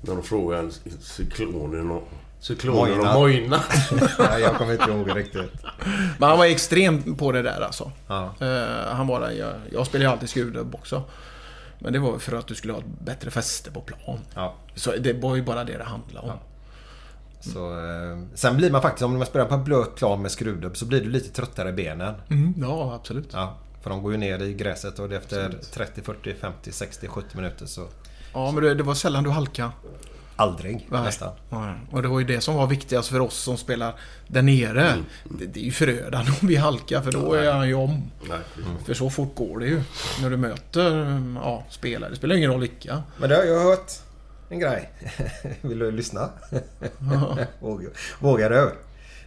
När 0.00 0.14
de 0.14 0.22
frågade 0.22 0.62
en 0.62 0.72
cyklonen 1.00 1.90
och... 1.90 2.08
Cyklonen 2.42 2.96
Mojna. 2.96 3.14
och 3.14 3.20
Mojna. 3.20 3.62
Nej, 4.18 4.40
jag 4.40 4.54
kommer 4.56 4.72
inte 4.72 4.90
ihåg 4.90 5.16
riktigt. 5.16 5.52
Men 6.18 6.28
han 6.28 6.38
var 6.38 6.46
extrem 6.46 7.16
på 7.16 7.32
det 7.32 7.42
där 7.42 7.60
alltså. 7.60 7.92
Ja. 8.06 8.34
Eh, 8.40 8.94
han 8.94 9.06
var 9.06 9.20
där, 9.20 9.30
jag, 9.30 9.54
jag 9.72 9.86
spelar 9.86 10.04
ju 10.04 10.10
alltid 10.10 10.28
skruvdubb 10.28 10.74
också. 10.74 11.02
Men 11.78 11.92
det 11.92 11.98
var 11.98 12.18
för 12.18 12.36
att 12.36 12.46
du 12.46 12.54
skulle 12.54 12.72
ha 12.72 12.80
ett 12.80 13.00
bättre 13.04 13.30
fäste 13.30 13.70
på 13.70 13.80
plan. 13.80 14.18
Ja. 14.34 14.54
Så 14.74 14.92
det 15.00 15.12
var 15.12 15.36
ju 15.36 15.42
bara 15.42 15.64
det 15.64 15.78
det 15.78 15.84
handlade 15.84 16.26
om. 16.30 16.38
Så, 17.40 17.70
eh, 17.70 18.18
sen 18.34 18.56
blir 18.56 18.70
man 18.70 18.82
faktiskt, 18.82 19.02
om 19.02 19.18
man 19.18 19.26
spelar 19.26 19.46
på 19.46 19.54
en 19.54 19.64
blöt 19.64 19.94
plan 19.94 20.22
med 20.22 20.30
skruvdubb 20.30 20.76
så 20.76 20.86
blir 20.86 21.00
du 21.00 21.10
lite 21.10 21.28
tröttare 21.28 21.68
i 21.68 21.72
benen. 21.72 22.14
Mm, 22.30 22.54
ja, 22.60 22.94
absolut. 22.94 23.30
Ja, 23.32 23.56
för 23.82 23.90
de 23.90 24.02
går 24.02 24.12
ju 24.12 24.18
ner 24.18 24.42
i 24.42 24.54
gräset 24.54 24.98
och 24.98 25.08
det 25.08 25.16
efter 25.16 25.54
30, 25.72 26.02
40, 26.02 26.34
50, 26.34 26.72
60, 26.72 27.08
70 27.08 27.36
minuter 27.36 27.66
så... 27.66 27.88
Ja, 28.32 28.52
men 28.52 28.64
det, 28.64 28.74
det 28.74 28.82
var 28.82 28.94
sällan 28.94 29.24
du 29.24 29.30
halkade. 29.30 29.70
Aldrig 30.36 30.86
Nej. 30.90 31.02
nästan. 31.02 31.30
Nej. 31.48 31.74
Och 31.90 32.02
det 32.02 32.08
var 32.08 32.18
ju 32.18 32.24
det 32.24 32.40
som 32.40 32.54
var 32.54 32.66
viktigast 32.66 33.08
för 33.08 33.20
oss 33.20 33.34
som 33.34 33.56
spelar 33.56 33.94
där 34.26 34.42
nere. 34.42 34.94
Det, 35.24 35.46
det 35.46 35.60
är 35.60 35.64
ju 35.64 35.72
förödande 35.72 36.32
om 36.40 36.48
vi 36.48 36.56
halkar 36.56 37.02
för 37.02 37.12
då 37.12 37.32
är 37.32 37.52
han 37.52 37.68
ju 37.68 37.74
om. 37.74 38.10
Nej. 38.28 38.38
För 38.86 38.94
så 38.94 39.10
fort 39.10 39.34
går 39.34 39.58
det 39.58 39.66
ju. 39.66 39.82
När 40.22 40.30
du 40.30 40.36
möter 40.36 41.22
ja, 41.42 41.64
spelare. 41.70 42.10
Det 42.10 42.16
spelar 42.16 42.36
ingen 42.36 42.50
roll 42.50 42.60
vilka. 42.60 43.02
Men 43.16 43.28
det 43.28 43.36
har 43.36 43.44
jag 43.44 43.60
hört 43.60 43.92
en 44.48 44.58
grej. 44.58 44.90
Vill 45.60 45.78
du 45.78 45.90
lyssna? 45.90 46.28
Vågar, 47.60 47.90
vågar 48.20 48.50
du? 48.50 48.72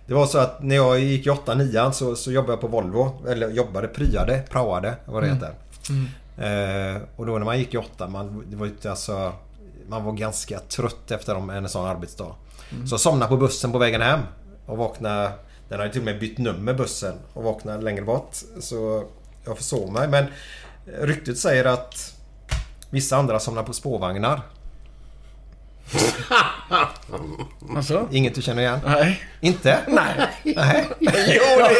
Det 0.07 0.13
var 0.13 0.25
så 0.25 0.37
att 0.37 0.63
när 0.63 0.75
jag 0.75 0.99
gick 0.99 1.27
i 1.27 1.29
8-9 1.29 1.91
så, 1.91 2.15
så 2.15 2.31
jobbade 2.31 2.53
jag 2.53 2.61
på 2.61 2.67
Volvo. 2.67 3.25
Eller 3.27 3.49
jobbade, 3.49 3.87
pryade, 3.87 4.43
praoade 4.49 4.95
vad 5.05 5.23
det 5.23 5.29
heter. 5.29 5.53
Eh, 6.37 7.01
och 7.15 7.25
då 7.25 7.37
när 7.37 7.45
man 7.45 7.59
gick 7.59 7.73
i 7.73 7.77
8 7.77 8.07
man, 8.07 8.43
det 8.47 8.55
var 8.55 8.65
ju 8.65 8.89
alltså, 8.89 9.33
man 9.87 10.03
var 10.03 10.11
ganska 10.13 10.59
trött 10.59 11.11
efter 11.11 11.35
en- 11.35 11.49
en 11.49 11.69
sån 11.69 11.85
arbetsdag. 11.87 12.35
Så 12.87 12.93
jag 12.93 12.99
somnade 12.99 13.29
på 13.29 13.37
bussen 13.37 13.71
på 13.71 13.77
vägen 13.77 14.01
hem. 14.01 14.19
Och 14.65 14.77
vaknade... 14.77 15.31
Den 15.69 15.79
hade 15.79 15.91
till 15.91 16.01
och 16.01 16.05
med 16.05 16.19
bytt 16.19 16.37
nummer 16.37 16.73
bussen. 16.73 17.15
Och 17.33 17.43
vaknade 17.43 17.81
längre 17.83 18.01
bort. 18.01 18.35
Så 18.59 19.03
jag 19.45 19.57
försov 19.57 19.91
mig. 19.91 20.07
Men 20.07 20.25
ryktet 21.01 21.37
säger 21.37 21.65
att 21.65 22.13
vissa 22.89 23.17
andra 23.17 23.39
somnar 23.39 23.63
på 23.63 23.73
spårvagnar. 23.73 24.41
Alltså? 27.75 28.07
Inget 28.11 28.35
du 28.35 28.41
känner 28.41 28.61
igen? 28.61 28.79
Nej. 28.85 29.23
Inte? 29.41 29.79
Nej. 29.87 30.13
Nej. 30.43 30.85
Jo, 31.01 31.43
det 31.57 31.75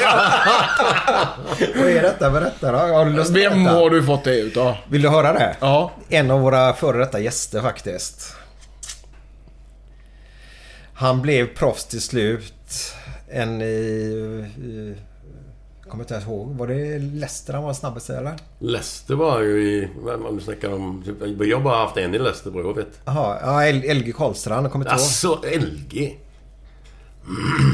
Vad 1.80 1.90
är 1.90 2.02
detta? 2.02 2.30
Berätta 2.30 2.72
då. 2.72 2.77
Har 2.77 3.06
du 3.06 3.11
lust 3.11 3.32
Vem 3.32 3.64
berätta? 3.64 3.80
har 3.80 3.90
du 3.90 4.03
fått 4.03 4.23
det 4.23 4.36
utav? 4.40 4.76
Vill 4.90 5.02
du 5.02 5.10
höra 5.10 5.34
det? 5.34 5.56
Ja. 5.60 5.91
En 6.10 6.32
av 6.32 6.40
våra 6.40 6.73
före 6.73 6.98
detta 6.98 7.19
gäster 7.19 7.61
faktiskt. 7.61 8.36
Han 10.94 11.22
blev 11.22 11.45
proffs 11.56 11.86
till 11.86 12.02
slut. 12.02 12.94
En 13.32 13.61
i... 13.61 13.65
i 13.65 14.95
kommer 15.95 16.03
inte 16.03 16.13
ens 16.13 16.27
ihåg. 16.27 16.47
Var 16.57 16.67
det 16.67 16.99
Leicester 16.99 17.53
han 17.53 17.63
var 17.63 17.73
snabbast 17.73 18.09
eller? 18.09 18.35
Leicester 18.59 19.15
var 19.15 19.41
ju 19.41 19.63
i... 19.67 19.89
Om 20.30 20.38
du 20.38 20.43
snackar 20.43 20.73
om... 20.73 21.03
typ- 21.05 21.47
Jag 21.47 21.57
har 21.57 21.63
bara 21.63 21.77
haft 21.77 21.97
en 21.97 22.15
i 22.15 22.19
Leicester 22.19 22.51
vad 22.51 22.65
jag 22.65 22.73
vet. 22.76 22.99
Jaha, 23.05 23.39
ja 23.65 23.93
LG 23.93 24.13
Karlstrand. 24.15 24.65
Jag 24.65 24.72
kommer 24.72 24.85
inte 24.85 24.91
ihåg. 24.95 24.99
Alltså 25.01 25.41
LG? 25.59 26.17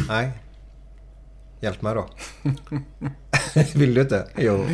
Nej. 0.07 0.31
Hjälp 1.61 1.81
mig 1.81 1.95
då. 1.95 2.05
Vill 3.75 3.93
du 3.93 4.01
inte? 4.01 4.27
Jo. 4.37 4.65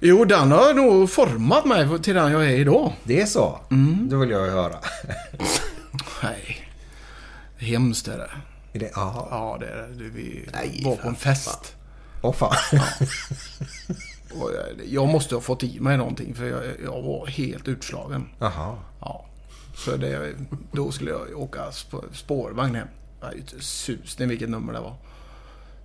Jo, 0.00 0.24
den 0.24 0.52
har 0.52 0.74
nog 0.74 1.10
format 1.10 1.64
mig 1.64 1.98
till 2.02 2.14
den 2.14 2.32
jag 2.32 2.44
är 2.44 2.48
idag. 2.58 2.92
Det 3.04 3.20
är 3.20 3.26
så? 3.26 3.58
Då 4.10 4.16
vill 4.16 4.30
jag 4.30 4.46
ju 4.46 4.52
höra. 4.52 4.76
Nej. 6.22 6.68
Hemskt 7.56 8.08
är 8.08 8.18
det. 8.18 8.30
Är 8.72 8.78
det? 8.78 8.90
Ja, 8.94 9.56
det 9.60 9.66
är 9.66 9.76
det. 9.76 10.04
Vi 10.04 10.48
Nej, 10.52 10.82
var 10.84 10.96
på 10.96 11.08
en 11.08 11.14
fest. 11.14 11.74
Åh 12.24 12.32
fan. 12.32 12.54
Jag- 14.30 14.86
Jag 14.86 15.08
måste 15.08 15.34
ha 15.34 15.42
fått 15.42 15.62
i 15.62 15.80
mig 15.80 15.96
någonting 15.96 16.34
för 16.34 16.44
jag, 16.46 16.62
jag 16.84 17.02
var 17.02 17.26
helt 17.26 17.68
utslagen. 17.68 18.28
Jaha. 18.38 18.76
Ja. 19.00 19.26
Så 19.76 19.96
det, 19.96 20.34
då 20.72 20.90
skulle 20.92 21.10
jag 21.10 21.38
åka 21.40 21.70
sp- 21.70 22.12
spårvagn 22.12 22.74
hem. 22.74 22.88
Jag 23.20 23.26
hade 23.26 23.38
inte 23.38 23.60
susning 23.60 24.28
vilket 24.28 24.48
nummer 24.48 24.72
det 24.72 24.80
var. 24.80 24.94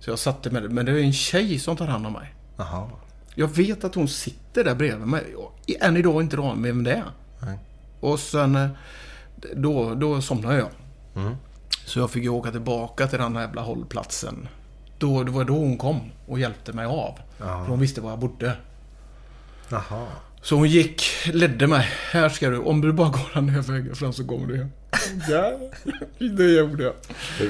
Så 0.00 0.10
jag 0.10 0.18
satte 0.18 0.50
mig 0.50 0.68
Men 0.68 0.86
det 0.86 0.92
är 0.92 0.96
en 0.98 1.12
tjej 1.12 1.58
som 1.58 1.76
tar 1.76 1.86
hand 1.86 2.06
om 2.06 2.12
mig. 2.12 2.34
Jaha. 2.56 2.90
Jag 3.34 3.48
vet 3.48 3.84
att 3.84 3.94
hon 3.94 4.08
sitter 4.08 4.64
där 4.64 4.74
bredvid 4.74 5.06
mig. 5.08 5.34
Och 5.36 5.70
än 5.80 5.96
idag 5.96 6.22
inte 6.22 6.36
aning 6.38 6.62
vem 6.62 6.84
det 6.84 6.92
är. 6.92 7.04
Nej. 7.42 7.58
Och 8.00 8.20
sen... 8.20 8.56
eh, 8.56 8.68
Då, 9.56 9.94
då 9.94 10.20
somnade 10.22 10.56
jag. 10.58 10.68
Mm. 11.22 11.34
Så 11.86 11.98
jag 11.98 12.10
fick 12.10 12.22
ju 12.22 12.28
åka 12.28 12.50
tillbaka 12.50 13.06
till 13.06 13.18
den 13.18 13.36
här 13.36 13.42
jävla 13.42 13.62
hållplatsen. 13.62 14.48
Då, 15.00 15.22
det 15.24 15.30
var 15.30 15.44
då 15.44 15.54
hon 15.54 15.78
kom 15.78 16.00
och 16.26 16.38
hjälpte 16.40 16.72
mig 16.72 16.86
av. 16.86 17.18
För 17.38 17.66
hon 17.66 17.80
visste 17.80 18.00
var 18.00 18.10
jag 18.10 18.18
bodde. 18.18 18.56
Jaha. 19.68 20.06
Så 20.42 20.56
hon 20.56 20.68
gick, 20.68 21.02
ledde 21.32 21.66
mig. 21.66 21.88
Här 22.10 22.28
ska 22.28 22.50
du, 22.50 22.58
om 22.58 22.80
du 22.80 22.92
bara 22.92 23.08
går 23.08 23.30
den 23.34 23.48
här 23.48 23.62
vägen 23.62 23.96
fram 23.96 24.12
så 24.12 24.26
kommer 24.26 24.46
du 24.46 24.56
hem. 24.56 24.70
Ja, 25.28 25.52
det 26.36 26.44
gjorde 26.44 26.82
jag. 26.84 26.92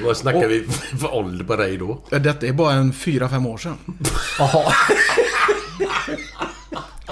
Vad 0.03 0.17
snackar 0.17 0.47
vi 0.47 0.63
för 0.99 1.13
ålder 1.15 1.45
på 1.45 1.55
dig 1.55 1.77
då? 1.77 2.01
Detta 2.09 2.47
är 2.47 2.53
bara 2.53 2.73
en 2.73 2.93
fyra 2.93 3.29
fem 3.29 3.45
år 3.45 3.57
sedan. 3.57 3.77
Jaha. 4.39 4.73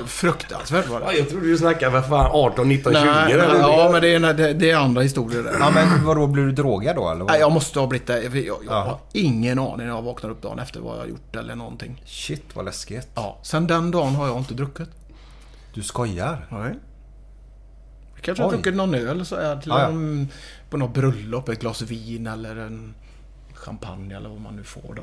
Fruktansvärt 0.05 0.87
var 0.87 1.01
Ja, 1.01 1.07
det. 1.11 1.17
jag 1.17 1.29
trodde 1.29 1.45
du 1.47 1.57
snackade 1.57 2.01
för 2.01 2.09
fan 2.09 2.29
18, 2.33 2.69
19, 2.69 2.93
20 2.93 2.99
Nej, 3.03 3.33
eller 3.33 3.59
ja, 3.59 3.89
men 3.91 4.01
det 4.01 4.15
är, 4.15 4.33
det, 4.33 4.53
det 4.53 4.71
är 4.71 4.75
andra 4.77 5.01
historier 5.01 5.43
där. 5.43 5.55
Ja 5.59 5.71
men 5.71 6.05
vadå, 6.05 6.27
blev 6.27 6.45
du 6.45 6.51
drogad 6.51 6.95
då 6.95 7.09
eller? 7.09 7.19
vad? 7.19 7.31
Nej, 7.31 7.39
jag 7.39 7.51
måste 7.51 7.79
ha 7.79 7.87
blivit 7.87 8.07
det. 8.07 8.23
Jag, 8.23 8.35
jag 8.37 8.57
Ja. 8.67 8.73
har 8.73 8.99
ingen 9.11 9.59
aning 9.59 9.77
när 9.77 9.95
jag 9.95 10.01
vaknar 10.01 10.29
upp 10.29 10.41
dagen 10.41 10.59
efter 10.59 10.79
vad 10.79 10.95
jag 10.95 11.01
har 11.01 11.07
gjort 11.07 11.35
eller 11.35 11.55
någonting. 11.55 12.01
Shit 12.05 12.43
vad 12.53 12.65
läskigt. 12.65 13.07
Ja, 13.15 13.39
sen 13.43 13.67
den 13.67 13.91
dagen 13.91 14.15
har 14.15 14.27
jag 14.27 14.37
inte 14.37 14.53
druckit. 14.53 14.89
Du 15.73 15.83
skojar? 15.83 16.45
Nej. 16.49 16.73
Jag 18.15 18.23
kanske 18.23 18.43
har 18.43 18.51
druckit 18.51 18.75
någon 18.75 18.95
öl 18.95 19.25
så 19.25 19.35
är 19.35 19.55
till 19.57 19.69
Ja, 19.71 19.79
ja. 19.81 19.87
en, 19.87 20.27
på 20.69 20.77
något 20.77 20.93
bröllop, 20.93 21.49
ett 21.49 21.59
glas 21.59 21.81
vin 21.81 22.27
eller 22.27 22.55
en 22.55 22.93
champagne 23.53 24.15
eller 24.17 24.29
vad 24.29 24.41
man 24.41 24.55
nu 24.55 24.63
får 24.63 24.93
då. 24.95 25.01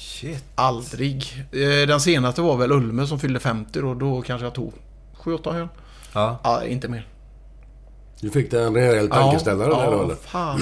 Shit. 0.00 0.44
Aldrig. 0.54 1.44
Eh, 1.52 1.86
Den 1.88 2.00
senaste 2.00 2.42
var 2.42 2.56
väl 2.56 2.72
Ulme 2.72 3.06
som 3.06 3.18
fyllde 3.18 3.40
50 3.40 3.80
då. 3.80 3.94
Då 3.94 4.22
kanske 4.22 4.46
jag 4.46 4.54
tog 4.54 4.72
7-8 5.22 5.52
hörn. 5.52 5.68
Ja. 6.12 6.40
Ja, 6.44 6.64
inte 6.64 6.88
mer. 6.88 7.06
Du 8.20 8.30
fick 8.30 8.50
dig 8.50 8.64
en 8.64 8.74
rejäl 8.74 9.08
tankeställare 9.08 9.68
där 9.68 9.86
då 9.90 9.92
ja, 9.96 10.04
eller? 10.04 10.14
fan 10.14 10.60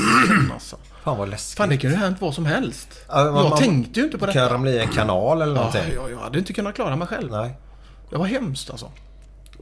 alltså. 0.55 0.77
Fan 1.05 1.19
vad 1.19 1.29
läskigt. 1.29 1.57
Fan, 1.59 1.69
det 1.69 1.77
kunde 1.77 1.97
ju 1.97 2.03
hänt 2.03 2.17
vad 2.21 2.35
som 2.35 2.47
helst. 2.47 2.89
Ja, 3.09 3.15
man- 3.15 3.25
jag 3.35 3.51
man- 3.51 3.59
tänkte 3.59 4.01
ju 4.01 4.07
inte 4.07 4.19
på 4.19 4.25
Kan 4.27 4.35
detta. 4.35 4.55
ramla 4.55 4.71
i 4.71 4.79
en 4.79 4.89
kanal 4.89 5.43
eller 5.43 5.53
Ja, 5.55 5.59
någonting? 5.59 5.95
jag, 5.95 6.11
jag 6.11 6.19
hade 6.19 6.39
inte 6.39 6.53
kunnat 6.53 6.75
klara 6.75 6.97
mig 6.97 7.09
själv. 7.09 7.31
Nej. 7.31 7.53
Det 8.11 8.17
var 8.17 8.27
hemskt 8.27 8.71
alltså. 8.71 8.91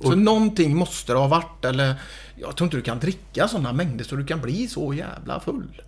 Så 0.03 0.15
någonting 0.15 0.77
måste 0.77 1.13
det 1.13 1.19
ha 1.19 1.27
varit 1.29 1.65
eller... 1.65 1.95
Jag 2.37 2.57
tror 2.57 2.67
inte 2.67 2.77
du 2.77 2.83
kan 2.83 2.99
dricka 3.01 3.49
sådana 3.49 3.73
mängder 3.73 4.05
så 4.05 4.17
du 4.17 4.27
kan 4.27 4.41
bli 4.41 4.69
så 4.69 4.95
jävla 4.95 5.41
full. 5.41 5.83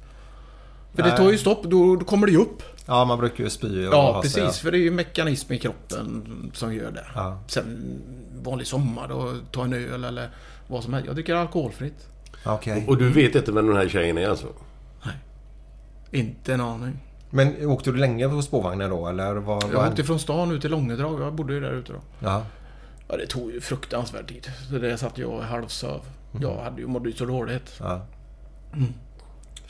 För 0.94 1.02
det 1.02 1.08
Nej. 1.08 1.16
tar 1.18 1.30
ju 1.30 1.38
stopp, 1.38 1.62
då, 1.64 1.96
då 1.96 2.04
kommer 2.04 2.26
det 2.26 2.32
ju 2.32 2.38
upp. 2.38 2.62
Ja, 2.88 3.04
man 3.04 3.18
brukar 3.18 3.44
ju 3.44 3.50
spy 3.50 3.86
och 3.86 3.94
Ja, 3.94 4.12
ha 4.12 4.22
sig, 4.22 4.42
precis. 4.42 4.60
För 4.60 4.70
det 4.72 4.78
är 4.78 4.80
ju 4.80 4.90
mekanism 4.90 5.52
i 5.52 5.58
kroppen 5.58 6.50
som 6.54 6.74
gör 6.74 6.90
det. 6.90 7.06
Ja. 7.14 7.40
Sen 7.46 8.00
vanlig 8.42 8.66
sommar 8.66 9.08
då, 9.08 9.34
ta 9.50 9.64
en 9.64 9.72
öl 9.72 10.04
eller 10.04 10.30
vad 10.66 10.84
som 10.84 10.92
helst. 10.94 11.06
Jag 11.06 11.16
dricker 11.16 11.34
alkoholfritt. 11.34 12.08
Ja, 12.44 12.54
Okej. 12.54 12.84
Och 12.88 12.96
du 12.98 13.08
vet 13.10 13.34
inte 13.34 13.52
vem 13.52 13.66
den 13.66 13.76
här 13.76 13.88
tjejen 13.88 14.18
är 14.18 14.28
alltså? 14.28 14.46
Inte 16.10 16.54
en 16.54 16.60
aning. 16.60 16.98
Men 17.30 17.66
åkte 17.66 17.90
du 17.90 17.96
länge 17.96 18.28
på 18.28 18.42
spårvagnen 18.42 18.90
då 18.90 19.06
eller? 19.08 19.34
Vad, 19.34 19.62
Jag 19.62 19.68
vad 19.68 19.88
åkte 19.88 20.04
från 20.04 20.18
stan 20.18 20.52
ut 20.52 20.60
till 20.60 20.70
Långedrag. 20.70 21.20
Jag 21.20 21.34
bodde 21.34 21.54
ju 21.54 21.60
där 21.60 21.72
ute 21.72 21.92
då. 21.92 21.98
Ja. 22.20 22.42
Ja, 23.08 23.16
det 23.16 23.26
tog 23.26 23.52
ju 23.52 23.60
fruktansvärd 23.60 24.28
tid. 24.28 24.46
Så 24.70 24.78
det 24.78 24.98
satt 24.98 25.18
jag 25.18 25.40
halvsöv. 25.40 26.00
Jag 26.40 26.56
hade 26.56 26.80
ju 26.80 26.86
mådde 26.86 27.08
ju 27.10 27.16
så 27.16 27.24
dåligt. 27.24 27.74
ja. 27.80 28.06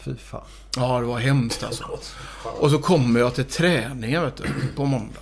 Fy 0.09 0.17
fan. 0.17 0.45
Ja, 0.77 1.01
det 1.01 1.07
var 1.07 1.19
hemskt 1.19 1.63
alltså. 1.63 1.99
Och 2.61 2.71
så 2.71 2.79
kommer 2.79 3.21
jag 3.21 3.35
till 3.35 3.45
träningen 3.45 4.23
vet 4.23 4.37
du, 4.37 4.45
på 4.77 4.85
måndag. 4.85 5.21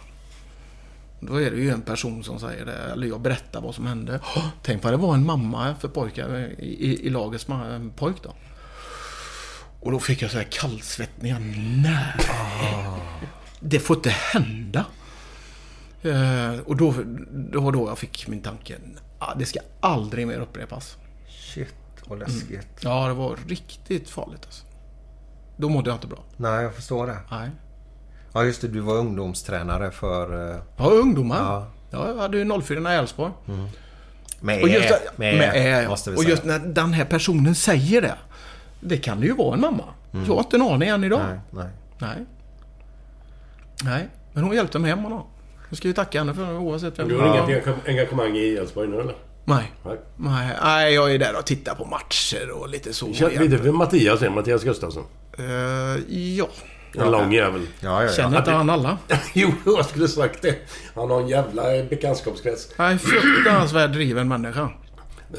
Då 1.20 1.42
är 1.42 1.50
det 1.50 1.56
ju 1.56 1.70
en 1.70 1.82
person 1.82 2.24
som 2.24 2.40
säger 2.40 2.64
det, 2.64 2.76
eller 2.76 3.06
jag 3.06 3.20
berättar 3.20 3.60
vad 3.60 3.74
som 3.74 3.86
hände. 3.86 4.20
Tänk 4.62 4.84
vad 4.84 4.92
det 4.92 4.96
var 4.96 5.14
en 5.14 5.26
mamma 5.26 5.74
för 5.80 5.88
pojkar 5.88 6.36
i, 6.58 6.64
i, 6.64 7.06
i 7.06 7.10
lagets 7.10 7.46
pojk 7.96 8.16
då. 8.22 8.34
Och 9.80 9.92
då 9.92 10.00
fick 10.00 10.22
jag 10.22 10.30
så 10.30 10.36
här 10.36 10.48
kallsvettningar. 10.50 11.40
Nej! 11.82 12.14
Det 13.60 13.80
får 13.80 13.96
inte 13.96 14.10
hända. 14.10 14.84
Eh, 16.02 16.60
och 16.64 16.76
då, 16.76 16.94
då 17.28 17.60
var 17.60 17.72
då 17.72 17.88
jag 17.88 17.98
fick 17.98 18.28
min 18.28 18.42
tanke. 18.42 18.76
Ah, 19.18 19.34
det 19.34 19.46
ska 19.46 19.60
aldrig 19.80 20.26
mer 20.26 20.38
upprepas. 20.38 20.96
Shit, 21.28 21.74
vad 22.06 22.18
läskigt. 22.18 22.68
Ja, 22.80 23.08
det 23.08 23.14
var 23.14 23.38
riktigt 23.46 24.10
farligt 24.10 24.44
alltså. 24.46 24.65
Då 25.56 25.68
mådde 25.68 25.90
jag 25.90 25.96
inte 25.96 26.06
bra. 26.06 26.18
Nej, 26.36 26.62
jag 26.62 26.74
förstår 26.74 27.06
det. 27.06 27.16
Nej. 27.30 27.50
Ja, 28.32 28.44
just 28.44 28.60
det. 28.60 28.68
Du 28.68 28.80
var 28.80 28.94
ungdomstränare 28.94 29.90
för... 29.90 30.50
eh, 30.50 30.56
Ja, 30.76 30.84
ungdomar. 30.90 31.36
Ja. 31.38 31.66
Ja. 31.90 32.08
jag 32.08 32.16
hade 32.16 32.38
ju 32.38 32.60
04 32.62 32.92
i 32.94 32.96
Älvsborg. 32.96 33.32
Med 34.40 34.62
Och 34.62 34.68
just, 34.68 34.90
med, 34.90 34.98
med, 35.16 35.38
med, 35.38 35.84
ä, 35.84 35.88
måste 35.88 36.10
vi 36.10 36.16
och 36.16 36.20
säga. 36.20 36.30
just 36.30 36.44
när 36.44 36.58
den 36.58 36.92
här 36.92 37.04
personen 37.04 37.54
säger 37.54 38.02
det. 38.02 38.14
Det 38.80 38.96
kan 38.98 39.20
det 39.20 39.26
ju 39.26 39.34
vara 39.34 39.54
en 39.54 39.60
mamma. 39.60 39.84
Jag 40.26 40.34
har 40.34 40.38
inte 40.38 40.56
en 40.56 40.62
aning 40.62 40.88
än 40.88 41.04
idag. 41.04 41.20
Nej, 41.28 41.38
nej. 41.50 41.68
Nej. 41.98 42.26
Nej. 43.84 44.08
Men 44.32 44.44
hon 44.44 44.54
hjälpte 44.54 44.78
mig 44.78 44.90
hem 44.90 44.98
honom. 44.98 45.22
Jag 45.68 45.76
ska 45.78 45.88
ju 45.88 45.94
tacka 45.94 46.18
henne 46.18 46.34
för 46.34 46.46
det 46.46 46.52
oavsett 46.58 46.98
vem 46.98 47.08
Du 47.08 47.18
har 47.18 47.28
inget 47.46 47.66
engage- 47.66 47.88
engagemang 47.88 48.36
i 48.36 48.56
Elfsborg 48.56 48.88
nu 48.88 49.00
eller? 49.00 49.14
Nej. 49.44 49.72
Nej. 49.84 49.96
Nej. 50.16 50.56
Nej, 50.62 50.94
jag 50.94 51.14
är 51.14 51.18
där 51.18 51.38
och 51.38 51.44
tittar 51.46 51.74
på 51.74 51.84
matcher 51.84 52.50
och 52.50 52.68
lite 52.68 52.92
så. 52.92 53.06
Du 53.06 53.46
vem 53.56 53.76
Mattias 53.76 54.22
är? 54.22 54.30
Mattias 54.30 54.64
Gustafsson? 54.64 55.04
Eh, 55.38 56.14
ja. 56.16 56.48
En 56.98 57.10
lång 57.10 57.32
jävel. 57.32 57.66
Ja, 57.80 58.02
ja, 58.02 58.02
ja. 58.02 58.12
Känner 58.12 58.38
inte 58.38 58.50
han 58.50 58.70
alla? 58.70 58.98
jo, 59.34 59.52
jag 59.64 59.86
skulle 59.86 60.08
sagt 60.08 60.42
det. 60.42 60.54
Han 60.94 61.10
har 61.10 61.20
en 61.20 61.28
jävla 61.28 61.62
bekantskapskrets. 61.90 62.68
Nej, 62.78 62.98
fruktansvärt 62.98 63.92
driven 63.92 64.28
människa. 64.28 64.70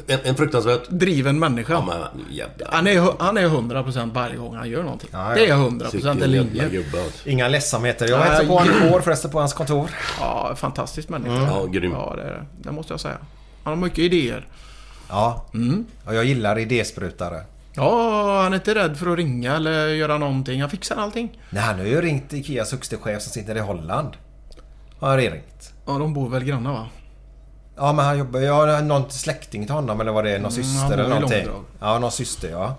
En, 0.06 0.18
en 0.24 0.34
fruktansvärt... 0.34 0.88
Driven 0.88 1.38
människa. 1.38 1.72
Ja, 1.72 1.84
men 1.86 2.24
jävla... 2.34 2.66
Han 2.70 2.86
är, 2.86 3.12
han 3.18 3.36
är 3.36 3.48
100% 3.48 4.14
varje 4.14 4.36
gång 4.36 4.56
han 4.56 4.70
gör 4.70 4.82
någonting. 4.82 5.08
Ja, 5.12 5.28
ja. 5.28 5.34
Det 5.34 5.46
är 5.46 5.56
100% 5.56 5.92
Vilken 5.92 6.10
en 6.10 6.18
jävla 6.18 6.26
linje. 6.26 6.84
alltså. 7.04 7.28
Inga 7.28 7.48
ledsamheter. 7.48 8.08
Jag 8.08 8.18
hälsade 8.18 8.48
på 8.48 8.54
honom 8.54 8.74
igår 8.86 9.00
förresten 9.00 9.30
på 9.30 9.38
hans 9.38 9.52
kontor. 9.52 9.90
Ja, 10.20 10.54
fantastisk 10.56 11.08
människa. 11.08 11.42
Ja, 11.42 11.66
grym. 11.66 11.92
Ja, 11.92 12.14
det 12.16 12.22
är 12.22 12.30
det. 12.30 12.46
Det 12.56 12.72
måste 12.72 12.92
jag 12.92 13.00
säga. 13.00 13.18
Han 13.64 13.78
har 13.78 13.84
mycket 13.84 13.98
idéer. 13.98 14.46
Ja. 15.08 15.46
Mm. 15.54 15.86
Och 16.04 16.14
jag 16.14 16.24
gillar 16.24 16.58
idésprutare. 16.58 17.40
Ja, 17.78 18.42
han 18.42 18.52
är 18.52 18.56
inte 18.56 18.74
rädd 18.74 18.96
för 18.96 19.06
att 19.06 19.16
ringa 19.16 19.56
eller 19.56 19.88
göra 19.88 20.18
någonting. 20.18 20.60
Han 20.60 20.70
fixar 20.70 20.96
allting. 20.96 21.40
Nej, 21.50 21.62
han 21.62 21.78
har 21.78 21.86
ju 21.86 22.00
ringt 22.00 22.32
Ikeas 22.32 22.72
högste 22.72 22.96
chef 22.96 23.22
som 23.22 23.32
sitter 23.32 23.56
i 23.56 23.60
Holland. 23.60 24.16
Har 24.98 25.08
han 25.08 25.18
ringt. 25.18 25.72
Ja, 25.86 25.92
de 25.98 26.14
bor 26.14 26.28
väl 26.28 26.44
grannar 26.44 26.72
va? 26.72 26.86
Ja, 27.76 27.92
men 27.92 28.04
han 28.04 28.18
jobbar... 28.18 28.40
Jag 28.40 28.54
har 28.66 28.82
någon 28.82 29.10
släkting 29.10 29.66
till 29.66 29.74
honom 29.74 30.00
eller 30.00 30.12
vad 30.12 30.24
det 30.24 30.30
är. 30.30 30.38
Någon 30.38 30.42
han 30.42 30.52
syster 30.52 30.92
eller 30.98 31.08
någonting. 31.08 31.46
Långdrag. 31.46 31.64
Ja, 31.80 31.98
någon 31.98 32.12
syster 32.12 32.50
ja. 32.50 32.74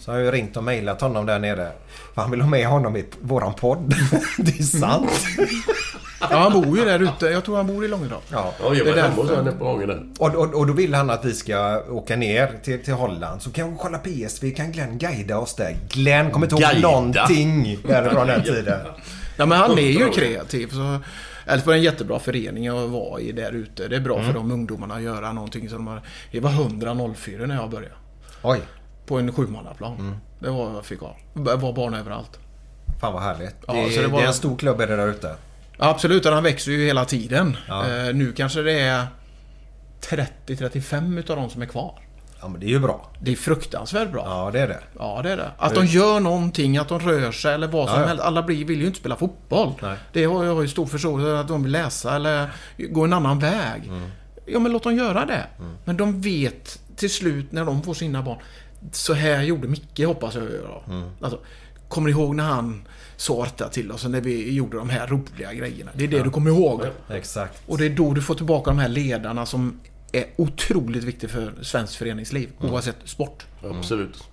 Så 0.00 0.10
har 0.10 0.18
jag 0.18 0.24
ju 0.24 0.30
ringt 0.30 0.56
och 0.56 0.64
mejlat 0.64 1.00
honom 1.00 1.26
där 1.26 1.38
nere. 1.38 1.72
För 2.14 2.22
han 2.22 2.30
vill 2.30 2.40
ha 2.40 2.48
med 2.48 2.66
honom 2.66 2.96
i 2.96 3.04
våran 3.20 3.54
podd. 3.54 3.94
det 4.38 4.58
är 4.58 4.62
sant. 4.62 5.10
Ja, 6.30 6.36
han 6.38 6.52
bor 6.62 6.78
ju 6.78 6.84
där 6.84 7.00
ute. 7.02 7.26
Jag 7.26 7.44
tror 7.44 7.56
han 7.56 7.66
bor 7.66 7.84
i 7.84 7.88
Långedrag. 7.88 8.20
Ja. 8.32 8.52
Ja, 8.62 8.74
jag 8.74 8.86
Det 8.86 8.92
var 8.92 9.02
hemma 9.02 9.14
hos 9.22 9.54
på 9.58 9.64
gången 9.64 9.88
där. 9.88 10.02
Och, 10.18 10.34
och, 10.34 10.54
och 10.54 10.66
då 10.66 10.72
vill 10.72 10.94
han 10.94 11.10
att 11.10 11.24
vi 11.24 11.34
ska 11.34 11.82
åka 11.90 12.16
ner 12.16 12.52
till, 12.62 12.84
till 12.84 12.94
Holland. 12.94 13.42
Så 13.42 13.50
kan 13.50 13.70
vi 13.72 13.76
kolla 13.80 13.98
PSV. 13.98 14.50
Kan 14.50 14.72
Glenn 14.72 14.98
guida 14.98 15.38
oss 15.38 15.54
där? 15.54 15.76
Glenn 15.88 16.30
kommer 16.30 16.46
inte 16.46 16.54
ihåg 16.62 16.82
någonting 16.82 17.78
därifrån 17.88 18.26
den 18.26 18.42
tiden. 18.42 18.80
Ja, 19.36 19.46
men 19.46 19.58
han 19.58 19.78
är 19.78 19.82
ju 19.82 20.08
kreativ. 20.10 20.68
Så 20.68 20.98
Elfsborg 21.46 21.76
är 21.76 21.78
en 21.78 21.84
jättebra 21.84 22.18
förening 22.18 22.68
att 22.68 22.88
vara 22.90 23.20
i 23.20 23.32
där 23.32 23.52
ute. 23.52 23.88
Det 23.88 23.96
är 23.96 24.00
bra 24.00 24.22
för 24.22 24.32
de 24.32 24.52
ungdomarna 24.52 24.94
att 24.94 25.02
göra 25.02 25.32
någonting 25.32 25.68
som 25.68 25.78
de 25.78 25.86
har... 25.86 26.02
Det 26.32 26.40
var 26.40 26.50
100-04 26.50 27.46
när 27.46 27.54
jag 27.54 27.70
började. 27.70 27.94
Oj, 28.42 28.60
På 29.06 29.18
en 29.18 29.32
sjumannaplan. 29.32 30.20
Det 30.38 30.50
var 30.50 30.64
vad 30.66 30.74
jag 30.76 30.84
fick 30.86 31.00
ha. 31.00 31.16
Det 31.34 31.56
var 31.56 31.72
barn 31.72 31.94
överallt. 31.94 32.38
fan 33.00 33.12
vad 33.12 33.22
härligt. 33.22 33.54
Ja, 33.66 33.72
det, 33.72 34.02
det 34.02 34.08
var- 34.08 34.18
det 34.18 34.24
är 34.24 34.28
en 34.28 34.34
stor 34.34 34.56
klubb 34.56 34.80
är 34.80 34.86
det 34.86 34.96
där 34.96 35.08
ute. 35.08 35.34
Absolut, 35.84 36.26
och 36.26 36.32
han 36.32 36.42
växer 36.42 36.72
ju 36.72 36.84
hela 36.86 37.04
tiden. 37.04 37.56
Ja. 37.68 37.88
Eh, 37.88 38.14
nu 38.14 38.32
kanske 38.32 38.62
det 38.62 38.80
är 38.80 39.06
30-35 40.00 41.18
utav 41.18 41.36
de 41.36 41.50
som 41.50 41.62
är 41.62 41.66
kvar. 41.66 41.98
Ja, 42.40 42.48
men 42.48 42.60
det 42.60 42.66
är 42.66 42.70
ju 42.70 42.78
bra. 42.78 43.10
Det 43.20 43.32
är 43.32 43.36
fruktansvärt 43.36 44.12
bra. 44.12 44.22
Ja, 44.26 44.50
det 44.52 44.60
är 44.60 44.68
det. 44.68 44.78
Ja, 44.98 45.20
det 45.22 45.32
är 45.32 45.36
det. 45.36 45.50
Att 45.58 45.74
de 45.74 45.86
gör 45.86 46.20
någonting, 46.20 46.78
att 46.78 46.88
de 46.88 47.00
rör 47.00 47.32
sig 47.32 47.54
eller 47.54 47.68
vad 47.68 47.88
som 47.88 47.96
Ja, 47.96 48.02
ja. 48.02 48.08
helst. 48.08 48.22
Alla 48.24 48.42
blir, 48.42 48.64
vill 48.64 48.80
ju 48.80 48.86
inte 48.86 48.98
spela 48.98 49.16
fotboll. 49.16 49.72
Nej. 49.82 49.96
Det 50.12 50.24
har 50.24 50.44
jag 50.44 50.62
ju 50.62 50.68
stor 50.68 50.86
förståelse 50.86 51.24
för 51.24 51.34
att 51.40 51.48
de 51.48 51.62
vill 51.62 51.72
läsa 51.72 52.16
eller 52.16 52.50
gå 52.78 53.04
en 53.04 53.12
annan 53.12 53.38
väg. 53.38 53.82
Mm. 53.86 54.02
Ja, 54.46 54.58
men 54.58 54.72
låt 54.72 54.82
dem 54.82 54.96
göra 54.96 55.26
det. 55.26 55.46
Men 55.84 55.96
de 55.96 56.20
vet 56.20 56.80
till 56.96 57.10
slut 57.10 57.52
när 57.52 57.64
de 57.64 57.82
får 57.82 57.94
sina 57.94 58.22
barn. 58.22 58.38
Så 58.92 59.14
här 59.14 59.42
gjorde 59.42 59.68
Micke, 59.68 60.00
hoppas 60.06 60.34
jag. 60.34 60.44
Mm. 60.88 61.10
Alltså, 61.20 61.38
kommer 61.88 62.06
ni 62.06 62.12
ihåg 62.12 62.34
när 62.34 62.44
han 62.44 62.88
detta 63.28 63.68
till 63.68 63.92
oss 63.92 64.04
när 64.04 64.20
vi 64.20 64.52
gjorde 64.52 64.76
de 64.76 64.90
här 64.90 65.06
roliga 65.06 65.52
grejerna? 65.52 65.90
Det 65.94 66.04
är 66.04 66.08
det 66.08 66.22
du 66.22 66.30
kommer 66.30 66.50
ihåg. 66.50 66.82
Exakt. 67.10 67.62
Och 67.66 67.78
det 67.78 67.86
är 67.86 67.90
då 67.90 68.14
du 68.14 68.22
får 68.22 68.34
tillbaka 68.34 68.70
de 68.70 68.78
här 68.78 68.88
ledarna 68.88 69.46
som 69.46 69.80
är 70.12 70.24
otroligt 70.36 71.04
viktiga 71.04 71.30
för 71.30 71.52
svenskt 71.62 71.94
föreningsliv. 71.94 72.50
Oavsett 72.60 72.96
sport. 73.04 73.46
Absolut. 73.70 74.24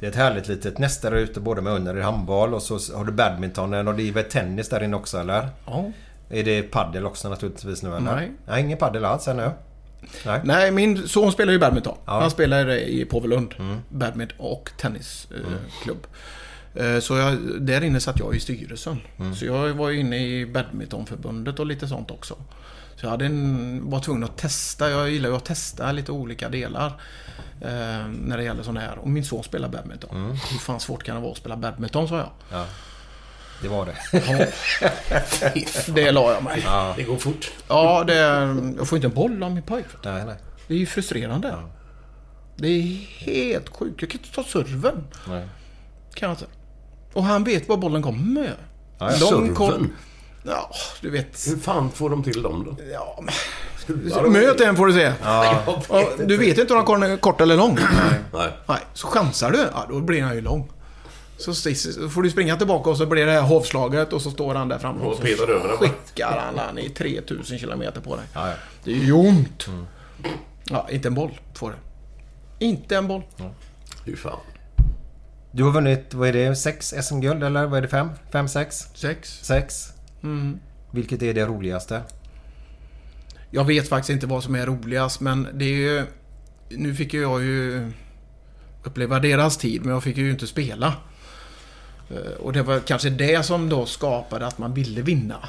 Det 0.00 0.06
är 0.06 0.10
ett 0.10 0.16
härligt 0.16 0.48
litet 0.48 0.78
nästa 0.78 1.10
där 1.10 1.16
ute 1.16 1.40
både 1.40 1.62
med 1.62 1.72
under 1.72 1.96
i 1.96 2.02
handboll 2.02 2.54
och 2.54 2.62
så 2.62 2.78
har 2.96 3.04
du 3.04 3.12
badmintonen 3.12 3.88
och 3.88 3.94
det 3.94 4.08
är 4.08 4.12
väl 4.12 4.24
tennis 4.24 4.68
där 4.68 4.82
inne 4.82 4.96
också 4.96 5.18
eller? 5.18 5.48
Ja. 5.66 5.92
Är 6.30 6.44
det 6.44 6.62
paddel 6.62 7.06
också 7.06 7.28
naturligtvis 7.28 7.82
nu 7.82 7.88
eller? 7.88 8.14
Nej. 8.14 8.32
Nej, 8.46 8.62
ingen 8.62 8.78
paddel 8.78 9.04
alls 9.04 9.28
ännu. 9.28 9.50
Nej. 10.26 10.40
Nej, 10.44 10.70
min 10.70 11.08
son 11.08 11.32
spelar 11.32 11.52
ju 11.52 11.58
badminton. 11.58 11.96
Ja. 12.04 12.20
Han 12.20 12.30
spelar 12.30 12.70
i 12.70 13.04
Påvelund. 13.04 13.54
Badminton 13.88 14.36
och 14.38 14.70
tennisklubb. 14.78 16.06
Eh, 16.06 16.08
Så 17.00 17.16
jag, 17.16 17.38
där 17.62 17.84
inne 17.84 18.00
satt 18.00 18.18
jag 18.18 18.34
i 18.36 18.40
styrelsen. 18.40 19.00
Så 19.38 19.44
jag 19.46 19.74
var 19.74 19.90
inne 19.90 20.26
i 20.26 20.46
badmintonförbundet 20.46 21.58
och 21.58 21.66
lite 21.66 21.88
sånt 21.88 22.10
också. 22.10 22.36
Så 22.96 23.06
jag 23.06 23.10
hade 23.10 23.26
en, 23.26 23.90
var 23.90 24.00
tvungen 24.00 24.24
att 24.24 24.38
testa. 24.38 24.90
Jag 24.90 25.10
gillar 25.10 25.28
ju 25.28 25.36
att 25.36 25.44
testa 25.44 25.92
lite 25.92 26.12
olika 26.12 26.48
delar. 26.48 26.86
Eh, 27.60 28.08
när 28.08 28.36
det 28.36 28.42
gäller 28.42 28.62
sån 28.62 28.76
här. 28.76 28.98
Och 28.98 29.08
min 29.08 29.24
son 29.24 29.42
spelar 29.44 29.68
badminton. 29.68 30.30
Hur 30.50 30.58
fan 30.58 30.80
svårt 30.80 31.02
kan 31.02 31.14
det 31.16 31.22
vara 31.22 31.32
att 31.32 31.38
spela 31.38 31.56
badminton, 31.56 32.08
sa 32.08 32.16
jag. 32.50 32.64
Det 33.62 33.68
var 33.68 33.86
det. 33.86 33.96
Det 35.94 36.10
la 36.12 36.32
jag 36.32 36.42
mig. 36.44 36.66
Det 36.96 37.02
går 37.02 37.16
fort. 37.16 37.52
Ja, 37.68 38.04
det, 38.04 38.14
jag 38.78 38.88
får 38.88 38.96
inte 38.96 39.06
en 39.08 39.14
boll 39.14 39.42
av 39.42 39.50
min 39.54 39.62
pojk. 39.62 39.86
nej, 40.04 40.24
nej. 40.26 40.36
Det 40.68 40.74
är 40.74 40.78
ju 40.78 40.86
frustrerande. 40.86 41.54
Det 42.56 42.68
är 42.68 42.82
helt 43.26 43.68
sjukt. 43.68 44.02
Jag 44.02 44.10
kan 44.10 44.20
inte 44.20 44.34
ta 44.34 44.44
serven. 44.44 45.04
nej. 45.28 45.48
Kan 46.14 46.28
jag 46.28 46.36
inte. 46.36 46.46
Och 47.12 47.24
han 47.24 47.44
vet 47.44 47.68
var 47.68 47.76
bollen 47.76 48.02
kommer. 48.02 48.56
Ja, 48.98 49.12
ja. 49.12 49.30
Lång. 49.30 49.56
Serven? 49.56 49.92
Ja, 50.42 50.70
du 51.00 51.10
vet. 51.10 51.48
Hur 51.48 51.56
fan 51.56 51.90
får 51.90 52.10
de 52.10 52.22
till 52.22 52.42
dem 52.42 52.64
då? 52.64 52.84
Ja, 52.92 53.20
men... 53.22 53.34
Möt 54.32 54.60
en 54.60 54.76
får 54.76 54.86
du 54.86 54.92
se. 54.92 55.12
Ja, 55.22 55.64
du 56.18 56.36
vet 56.36 56.58
inte 56.58 56.74
om 56.74 56.84
han 56.86 57.02
är 57.02 57.16
kort 57.16 57.40
eller 57.40 57.56
lång. 57.56 57.78
Nej. 58.32 58.50
Nej, 58.68 58.78
så 58.92 59.06
chansar 59.06 59.50
du. 59.50 59.58
Ja, 59.58 59.86
då 59.88 60.00
blir 60.00 60.22
han 60.22 60.34
ju 60.34 60.40
lång. 60.40 60.72
Så, 61.38 61.54
får 62.08 62.22
du 62.22 62.30
springa 62.30 62.56
tillbaka 62.56 62.90
och 62.90 62.96
så 62.96 63.06
blir 63.06 63.26
det 63.26 63.32
här 63.32 63.40
hovslaget 63.42 64.12
och 64.12 64.22
så 64.22 64.30
står 64.30 64.54
han 64.54 64.68
där 64.68 64.78
framme 64.78 65.04
Och 65.04 65.16
så 65.16 65.22
petar 65.22 65.48
över 65.48 65.68
den. 65.68 65.76
skickar 65.76 66.42
han 66.46 66.58
han 66.58 66.78
i 66.78 66.88
3000 66.88 67.58
kilometer 67.58 68.00
på 68.00 68.16
dig. 68.16 68.24
Ja, 68.34 68.48
ja. 68.48 68.54
Det 68.84 68.90
är 68.90 68.94
ju 68.94 69.12
ont. 69.12 69.66
Ja, 70.64 70.86
inte 70.90 71.08
en 71.08 71.14
boll 71.14 71.40
får 71.54 71.70
det. 71.70 71.76
Inte 72.64 72.96
en 72.96 73.08
boll. 73.08 73.22
Fy 74.04 74.16
fan. 74.16 74.38
Du 75.56 75.64
har 75.64 75.72
vunnit, 75.72 76.14
vad 76.14 76.28
är 76.28 76.32
det, 76.32 76.56
sex 76.56 76.94
SM-guld 77.02 77.44
eller 77.44 77.66
vad 77.66 77.78
är 77.78 77.82
det, 77.82 77.88
fem? 77.88 78.10
Fem, 78.32 78.48
sex? 78.48 78.88
Sex. 78.94 79.38
Sex? 79.42 79.92
Vilket 80.90 81.22
är 81.22 81.34
det 81.34 81.46
roligaste? 81.46 82.02
Jag 83.50 83.64
vet 83.64 83.88
faktiskt 83.88 84.10
inte 84.10 84.26
vad 84.26 84.44
som 84.44 84.54
är 84.54 84.66
roligast 84.66 85.20
men 85.20 85.48
det 85.54 85.64
är 85.64 85.76
ju... 85.76 86.06
Nu 86.68 86.94
fick 86.94 87.14
ju 87.14 87.22
jag 87.22 87.42
ju 87.42 87.92
uppleva 88.84 89.18
deras 89.20 89.56
tid 89.56 89.82
men 89.84 89.94
jag 89.94 90.02
fick 90.02 90.16
ju 90.16 90.30
inte 90.30 90.46
spela. 90.46 90.94
Eh, 92.10 92.32
Och 92.40 92.52
det 92.52 92.62
var 92.62 92.80
kanske 92.80 93.10
det 93.10 93.46
som 93.46 93.68
då 93.68 93.86
skapade 93.86 94.46
att 94.46 94.58
man 94.58 94.74
ville 94.74 95.02
vinna. 95.02 95.48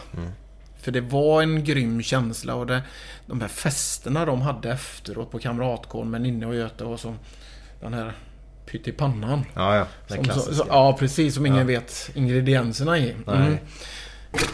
För 0.82 0.92
det 0.92 1.02
var 1.02 1.42
en 1.42 1.64
grym 1.64 2.02
känsla 2.02 2.56
och 2.56 2.68
det, 2.68 2.82
de 3.26 3.42
här 3.42 3.48
festerna 3.48 4.26
de 4.26 4.42
hade 4.42 4.72
efteråt 4.72 5.32
på 5.32 5.40
Kamratgården 5.40 6.12
med 6.12 6.22
Ninne 6.22 6.46
och 6.46 6.56
Göte 6.56 6.84
och 6.84 7.00
som 7.00 7.20
den 7.82 7.94
här 7.94 8.14
pyttipannan. 8.72 9.46
Ja, 9.54 9.76
ja. 9.76 9.88
Den 10.08 10.16
Som, 10.18 10.24
klassiska. 10.24 10.54
så, 10.54 10.66
ja, 10.70 10.98
precis. 11.00 11.36
Som 11.36 11.46
ingen 11.46 11.68
vet 11.68 12.10
ingredienserna 12.14 12.98
i. 12.98 13.16
Mm. 13.28 13.58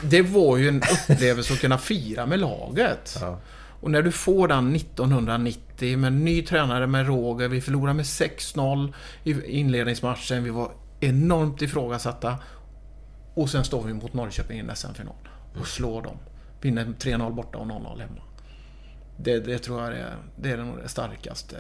Det 0.02 0.22
var 0.22 0.58
ju 0.58 0.68
en 0.68 0.82
upplevelse 1.10 1.54
att 1.54 1.60
kunna 1.60 1.78
fira 1.78 2.26
med 2.26 2.40
laget. 2.40 3.18
Ja. 3.22 3.40
Och 3.82 3.92
när 3.92 4.02
du 4.02 4.12
får 4.12 4.48
den 4.48 4.76
1990 4.76 5.98
med 5.98 6.14
ny 6.14 6.42
tränare 6.42 6.88
med 6.88 7.08
Roger. 7.08 7.48
Vi 7.48 7.62
förlorade 7.62 7.94
med 7.94 8.06
6-0 8.06 8.94
i 9.24 9.60
inledningsmatchen. 9.60 10.44
Vi 10.44 10.50
var 10.50 10.72
enormt 11.00 11.62
ifrågasatta. 11.62 12.38
Och 13.34 13.50
sen 13.50 13.64
står 13.64 13.84
vi 13.84 13.94
mot 13.94 14.14
Norrköping 14.14 14.58
i 14.58 14.60
en 14.60 14.76
SM-final. 14.76 15.16
Och 15.60 15.68
slår 15.68 16.02
dem. 16.02 16.18
Vinner 16.62 16.86
3-0 16.86 17.34
borta 17.34 17.58
och 17.58 17.66
0-0 17.66 18.00
hemma. 18.00 18.22
Det, 19.18 19.40
det 19.40 19.60
tror 19.60 19.82
jag 19.82 19.94
är, 19.94 20.16
det 20.36 20.52
är 20.52 20.58
nog 20.58 20.78
det 20.84 20.90
starkaste 20.90 21.56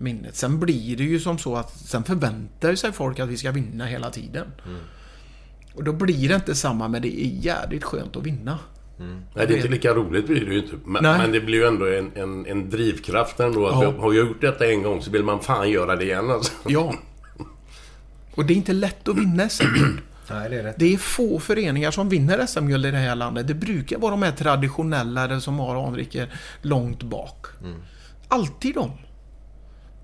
minnet. 0.00 0.36
Sen 0.36 0.60
blir 0.60 0.96
det 0.96 1.04
ju 1.04 1.20
som 1.20 1.38
så 1.38 1.56
att 1.56 1.70
sen 1.78 2.04
förväntar 2.04 2.74
sig 2.74 2.92
folk 2.92 3.18
att 3.18 3.28
vi 3.28 3.36
ska 3.36 3.50
vinna 3.52 3.86
hela 3.86 4.10
tiden. 4.10 4.46
Och 5.74 5.84
då 5.84 5.92
blir 5.92 6.28
det 6.28 6.34
inte 6.34 6.54
samma 6.54 6.88
men 6.88 7.02
det 7.02 7.20
är 7.24 7.26
jävligt 7.44 7.84
skönt 7.84 8.16
att 8.16 8.22
vinna. 8.22 8.58
Nej, 9.34 9.46
det 9.46 9.54
är 9.54 9.56
inte 9.56 9.68
lika 9.68 9.94
roligt 9.94 10.26
blir 10.26 10.44
det 10.46 10.52
ju 10.54 10.62
inte. 10.62 10.74
Men, 10.84 11.02
men 11.02 11.32
det 11.32 11.40
blir 11.40 11.58
ju 11.58 11.64
ändå 11.66 11.86
en, 11.86 12.10
en, 12.14 12.46
en 12.46 12.70
drivkraft 12.70 13.40
ändå. 13.40 13.66
Att 13.66 13.82
Ja. 13.82 13.94
har 14.00 14.12
gjort 14.12 14.40
detta 14.40 14.66
en 14.70 14.82
gång 14.82 15.02
så 15.02 15.10
vill 15.10 15.24
man 15.24 15.40
fan 15.40 15.70
göra 15.70 15.96
det 15.96 16.04
igen 16.04 16.30
alltså. 16.30 16.52
Ja. 16.66 16.94
Och 18.34 18.44
det 18.44 18.52
är 18.52 18.56
inte 18.56 18.72
lätt 18.72 19.08
att 19.08 19.16
vinna 19.18 19.48
SM-guld. 19.48 19.98
Nej, 20.30 20.50
det 20.50 20.56
är 20.58 20.62
rätt. 20.62 20.74
Det 20.78 20.94
är 20.94 20.98
få 20.98 21.40
föreningar 21.40 21.90
som 21.90 22.08
vinner 22.08 22.46
SM-guld 22.46 22.86
i 22.86 22.90
det 22.90 22.96
här 22.98 23.14
landet. 23.14 23.46
Det 23.48 23.54
brukar 23.54 23.98
vara 23.98 24.10
de 24.10 24.22
här 24.22 24.32
traditionella 24.32 25.40
som 25.40 25.58
har 25.58 25.86
anriker 25.86 26.32
långt 26.62 27.02
bak. 27.02 27.46
Alltid 28.28 28.74
de. 28.74 28.90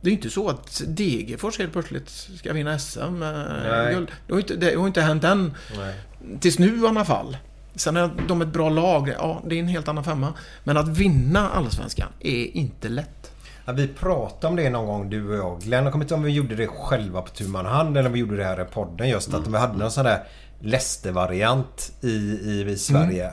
Det 0.04 0.10
är 0.10 0.12
inte 0.12 0.30
så 0.30 0.48
att 0.48 0.82
Degerfors 0.86 1.58
helt 1.58 1.72
plötsligt 1.72 2.10
ska 2.10 2.52
vinna 2.52 2.78
SM-guld. 2.78 4.10
Det 4.26 4.32
har 4.32 4.40
inte, 4.40 4.56
det 4.56 4.74
har 4.74 4.86
inte 4.86 5.00
hänt 5.00 5.24
än. 5.24 5.54
Nej. 5.76 5.94
Tills 6.40 6.58
nu 6.58 6.80
i 6.80 6.86
alla 6.86 7.04
fall. 7.04 7.36
Sen 7.74 7.96
är 7.96 8.10
de 8.28 8.42
ett 8.42 8.48
bra 8.48 8.68
lag. 8.68 9.14
Ja, 9.18 9.42
det 9.46 9.54
är 9.54 9.58
en 9.58 9.68
helt 9.68 9.88
annan 9.88 10.04
femma. 10.04 10.32
Men 10.64 10.76
att 10.76 10.88
vinna 10.88 11.50
Allsvenskan 11.50 12.08
är 12.20 12.56
inte 12.56 12.88
lätt. 12.88 13.32
Ja, 13.64 13.72
vi 13.72 13.88
pratade 13.88 14.46
om 14.46 14.56
det 14.56 14.70
någon 14.70 14.86
gång 14.86 15.10
du 15.10 15.28
och 15.28 15.36
jag. 15.36 15.60
Glenn, 15.60 15.84
jag 15.84 15.92
kommer 15.92 16.04
inte 16.04 16.14
ihåg 16.14 16.20
om 16.20 16.24
vi 16.24 16.32
gjorde 16.32 16.54
det 16.54 16.66
själva 16.66 17.22
på 17.22 17.30
tu 17.30 17.56
hand 17.56 17.96
eller 17.96 18.06
om 18.08 18.12
vi 18.12 18.18
gjorde 18.18 18.36
det 18.36 18.44
här 18.44 18.62
i 18.62 18.64
podden 18.64 19.08
just. 19.08 19.34
Att 19.34 19.46
vi 19.46 19.58
hade 19.58 19.78
någon 19.78 19.90
sån 19.90 20.04
där 20.04 20.24
Leicester-variant 20.60 21.92
i, 22.00 22.08
i, 22.08 22.70
i 22.70 22.76
Sverige. 22.76 23.32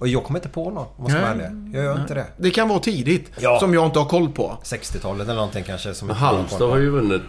Och 0.00 0.08
jag 0.08 0.24
kommer 0.24 0.38
inte 0.38 0.48
på 0.48 0.64
någon 0.70 0.76
om 0.76 0.86
jag 0.98 1.10
ska 1.10 1.20
vara 1.20 1.34
Nej. 1.34 1.46
ärlig. 1.46 1.74
Jag 1.76 1.84
gör 1.84 2.00
inte 2.00 2.14
det. 2.14 2.26
Det 2.36 2.50
kan 2.50 2.68
vara 2.68 2.78
tidigt. 2.78 3.30
Ja. 3.40 3.60
Som 3.60 3.74
jag 3.74 3.86
inte 3.86 3.98
har 3.98 4.06
koll 4.06 4.28
på. 4.32 4.58
60-talet 4.64 5.22
eller 5.22 5.34
någonting 5.34 5.64
kanske. 5.64 5.94
Som 5.94 6.10
Halmstad 6.10 6.70
har 6.70 6.78
ju 6.78 6.90
vunnit. 6.90 7.22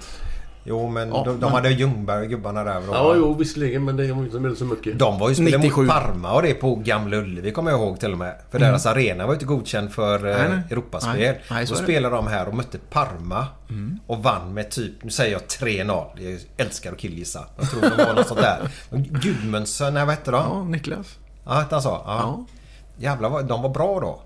Jo 0.64 0.90
men 0.90 1.10
Ja, 1.10 1.24
de, 1.26 1.30
de 1.30 1.40
men- 1.40 1.50
hade 1.52 1.70
Ljungberg, 1.70 2.28
gubbarna 2.28 2.64
där. 2.64 2.78
och- 2.90 2.96
Ja, 2.96 3.14
jo 3.16 3.34
visserligen. 3.34 3.86
Men 3.86 3.98
det 3.98 4.14
var 4.14 4.24
inte 4.24 4.40
med 4.40 4.58
så 4.58 4.66
mycket. 4.66 5.00
De 5.00 5.20
var 5.20 5.30
ju 5.30 5.36
spelade 5.36 5.58
97. 5.58 5.82
mot 5.82 5.92
Parma 5.92 6.34
och 6.34 6.42
det 6.42 6.54
på 6.54 6.76
Gamla 6.76 7.18
Ullevi 7.18 7.52
kommer 7.52 7.72
jag 7.72 7.80
ihåg 7.80 8.00
till 8.00 8.12
och 8.12 8.18
med. 8.18 8.36
För 8.52 8.60
deras 8.60 8.86
arena 8.86 9.26
var 9.26 9.34
ju 9.34 9.36
inte 9.36 9.46
godkänd 9.46 9.92
för 9.92 10.16
eh, 10.30 10.38
Nej, 10.38 10.50
nej. 10.50 10.60
Europaspel. 10.72 11.20
Nej, 11.20 11.42
nej, 11.52 11.68
så 11.68 11.74
det. 11.76 11.84
spelade 11.84 12.16
de 12.16 12.28
här 12.28 12.48
och 12.48 12.54
mötte 12.56 12.78
Parma. 12.90 13.46
Och 14.08 14.24
vann 14.24 14.54
med 14.54 14.70
typ, 14.72 15.04
nu 15.04 15.10
säger 15.12 15.32
jag 15.32 15.42
3-0. 15.42 16.06
Jag 16.20 16.40
älskar 16.66 16.92
att 16.92 16.98
killgissa. 16.98 17.46
Jag 17.60 17.70
tror 17.70 17.82
det 17.82 18.06
var 18.06 18.14
något 18.14 18.28
sånt 18.28 18.42
där. 18.42 18.70
Gudmundsson, 19.22 19.94
nej 19.94 20.06
vad 20.06 20.16
hette 20.16 20.32
de? 20.32 20.38
Ja, 20.50 20.64
Niklas. 20.64 21.18
Ja, 21.46 21.66
han 21.72 21.82
så? 21.82 21.90
Ja. 21.90 22.04
Ja. 22.06 22.46
Jävlar, 22.98 23.30
vad- 23.30 23.48
de 23.48 23.62
var 23.62 23.70
bra 23.70 24.00
då. 24.00 24.22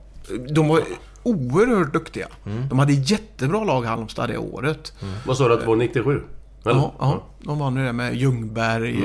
De 0.54 0.68
var 0.68 0.82
oerhört 1.24 1.94
duktiga. 1.94 2.28
De 2.70 2.80
hade 2.80 2.94
jättebra 2.94 3.64
lag 3.64 3.84
Halmstad 3.86 4.30
det 4.30 4.38
året. 4.38 4.94
Vad 5.26 5.38
sa 5.38 5.48
du 5.48 5.54
att 5.54 5.60
det 5.60 5.66
var 5.68 5.76
97? 5.76 6.22
Eller? 6.66 6.76
Ja, 6.76 6.94
ja, 7.00 7.24
de 7.44 7.60
vann 7.60 7.76
ju 7.78 7.84
det 7.86 7.94
med 7.94 8.16
Ljungberg, 8.16 9.04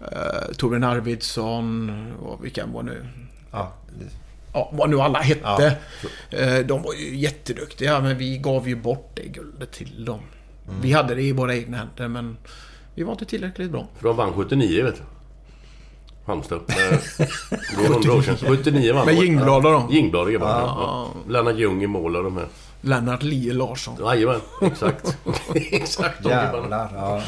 eh, 0.00 0.54
Torbjörn 0.56 0.84
Arvidsson 0.84 1.90
och 2.22 2.44
vilka 2.44 2.66
var 2.66 2.82
nu... 2.82 3.06
Ja, 3.52 3.72
Ja, 4.54 4.70
vad 4.72 4.90
nu 4.90 5.00
alla 5.00 5.18
hette. 5.18 5.76
Eh, 6.30 6.66
de 6.66 6.82
var 6.82 6.92
ju 6.94 7.16
jätteduktiga 7.16 8.00
men 8.00 8.18
vi 8.18 8.38
gav 8.38 8.68
ju 8.68 8.76
bort 8.76 9.10
det 9.14 9.22
guldet 9.28 9.72
till 9.72 10.04
dem. 10.04 10.20
Vi 10.82 10.92
hade 10.92 11.14
det 11.14 11.22
i 11.22 11.32
våra 11.32 11.54
egna 11.56 11.76
händer 11.76 12.08
men 12.08 12.36
vi 12.94 13.02
var 13.02 13.12
inte 13.12 13.24
tillräckligt 13.24 13.70
bra. 13.70 13.86
För 13.98 14.08
de 14.08 14.16
vann 14.16 14.32
79 14.32 14.84
vet 14.84 14.94
du. 14.96 15.02
Halmstad. 16.26 16.60
Det 16.66 17.84
är 17.84 17.90
100 17.90 18.12
år 18.12 18.22
sedan. 18.22 18.36
Så 18.38 18.46
79 18.46 18.94
vann 18.94 19.06
Med. 19.06 19.14
Jingblad 19.14 19.66
och 19.66 19.72
dem. 19.72 19.88
Jingblad 19.90 20.26
och. 20.26 20.42
Ja. 20.42 21.08
Lennart 21.28 21.56
Ljung 21.56 21.82
i 21.82 21.86
mål 21.86 22.16
och 22.16 22.24
de 22.24 22.36
här. 22.36 22.46
Lennart 22.80 23.22
Lie 23.22 23.52
Larsson. 23.52 23.94
Jajamän, 24.00 24.40
exakt. 24.62 25.16
exakt 25.54 26.22
de 26.22 26.28
jävlar. 26.28 26.88
Ja. 26.94 27.20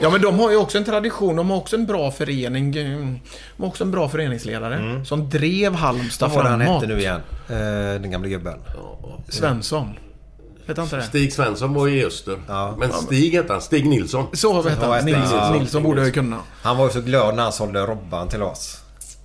Ja 0.00 0.10
men 0.10 0.20
de 0.22 0.38
har 0.38 0.50
ju 0.50 0.56
också 0.56 0.78
en 0.78 0.84
tradition. 0.84 1.36
De 1.36 1.50
har 1.50 1.56
också 1.56 1.76
en 1.76 1.86
bra 1.86 2.10
förening. 2.10 2.72
De 2.72 3.20
har 3.58 3.66
också 3.66 3.84
en 3.84 3.90
bra 3.90 4.08
föreningsledare. 4.08 5.04
Som 5.04 5.30
drev 5.30 5.74
Halmstad 5.74 6.28
Vad 6.30 6.36
var 6.36 6.44
det 6.44 6.50
han 6.50 6.60
framåt. 6.60 6.82
hette 6.82 6.94
nu 6.94 7.00
igen? 7.00 7.20
Eh, 7.48 8.00
den 8.00 8.10
gamla 8.10 8.28
gubben. 8.28 8.58
Svensson. 9.28 9.90
Hette 10.66 10.82
inte 10.82 10.96
det? 10.96 11.02
Stig 11.02 11.32
Svensson 11.32 11.74
var 11.74 11.88
i 11.88 12.04
Öster. 12.04 12.38
Ja. 12.48 12.74
Men 12.78 12.92
Stig 12.92 13.34
hette 13.34 13.52
han. 13.52 13.62
Stig 13.62 13.86
Nilsson. 13.86 14.26
Så 14.32 14.62
hette 14.62 14.78
Ja, 14.86 14.92
han. 14.92 15.02
Stig 15.02 15.14
Nils, 15.16 15.30
Nilsson. 15.32 15.52
Nilsson 15.58 15.82
borde 15.82 16.00
jag 16.00 16.06
ju 16.06 16.12
kunna. 16.12 16.36
Han 16.62 16.76
var 16.76 16.84
ju 16.84 16.90
så 16.90 17.00
glad 17.00 17.34
när 17.36 17.42
han 17.42 17.52
sålde 17.52 17.80
Robban 17.86 18.28
till 18.28 18.42
oss. 18.42 18.80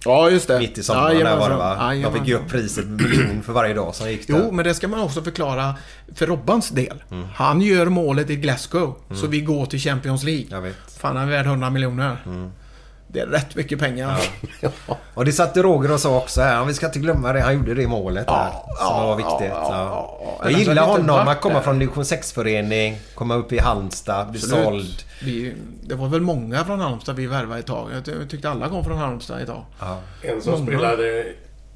Ja, 0.06 0.30
just 0.30 0.48
det. 0.48 0.60
Mitt 0.60 0.78
i 0.78 0.84
sommaren 0.84 1.18
där 1.20 1.38
var 1.38 1.50
det 1.50 1.56
va? 1.56 1.76
De 1.76 1.82
Jajamensan. 1.86 2.20
fick 2.20 2.28
ju 2.28 2.36
upp 2.36 2.48
priset 2.50 2.86
miljon 2.86 3.44
för 3.44 3.54
varje 3.54 3.74
dag 3.74 3.96
som 3.96 4.10
gick 4.12 4.28
där. 4.28 4.42
Jo, 4.46 4.52
men 4.52 4.66
det 4.66 4.74
ska 4.74 4.88
man 4.88 5.00
också 5.00 5.22
förklara 5.24 5.76
för 6.16 6.28
Robbans 6.28 6.70
del. 6.70 7.04
Han 7.36 7.62
gör 7.62 7.86
målet 7.86 8.30
i 8.30 8.36
Glasgow, 8.36 8.96
så 9.14 9.28
vi 9.28 9.42
går 9.42 9.66
till 9.66 9.80
Champions 9.80 10.24
League. 10.24 10.46
Jag 10.50 10.62
vet. 10.62 10.76
Fan, 10.98 11.16
han 11.16 11.28
är 11.28 11.32
värd 11.32 11.46
100 11.46 11.70
miljoner. 11.70 12.18
Det 13.14 13.20
är 13.20 13.28
rätt 13.28 13.56
mycket 13.56 13.80
pengar. 13.80 14.18
Och 15.14 15.26
det 15.26 15.32
satte 15.32 15.62
Roger 15.62 15.92
och 15.94 16.00
sa 16.00 16.18
också 16.18 16.42
här, 16.42 16.66
vi 16.66 16.74
ska 16.74 16.86
inte 16.86 17.00
glömma 17.00 17.34
det, 17.34 17.42
han 17.42 17.54
gjorde 17.54 17.74
det 17.74 17.88
målet. 17.88 18.24
Ja, 18.28 18.66
som 18.78 18.88
ja, 18.88 19.06
var 19.08 19.16
viktigt. 19.16 19.34
ja, 19.40 19.68
Ja, 19.70 20.18
ja, 20.22 20.38
ja. 20.44 20.50
Jag 20.50 20.60
gillar 20.60 20.86
honom, 20.88 21.28
att 21.28 21.42
komma 21.42 21.62
från 21.62 21.80
division 21.80 22.04
6-förening, 22.04 22.98
komma 23.16 23.36
upp 23.36 23.52
i 23.54 23.60
Halmstad, 23.60 24.32
bli 24.32 24.40
Absolut. 24.40 24.64
såld. 24.66 25.04
Vi, 25.24 25.56
det 25.84 25.96
var 25.96 26.08
väl 26.08 26.22
många 26.22 26.66
från 26.66 26.80
Halmstad 26.80 27.16
vi 27.16 27.28
värvade 27.28 27.60
ett 27.60 27.66
tag. 27.68 27.90
Jag 27.96 28.06
ty- 28.06 28.16
jag 28.20 28.30
tyckte 28.30 28.50
alla 28.50 28.70
kom 28.70 28.84
från 28.84 28.98
Halmstad 28.98 29.42
ett 29.42 29.48
tag. 29.48 29.64
Ja. 29.80 29.98
En 30.22 30.42
som 30.42 30.52
Många. 30.54 30.66
spelade 30.66 31.26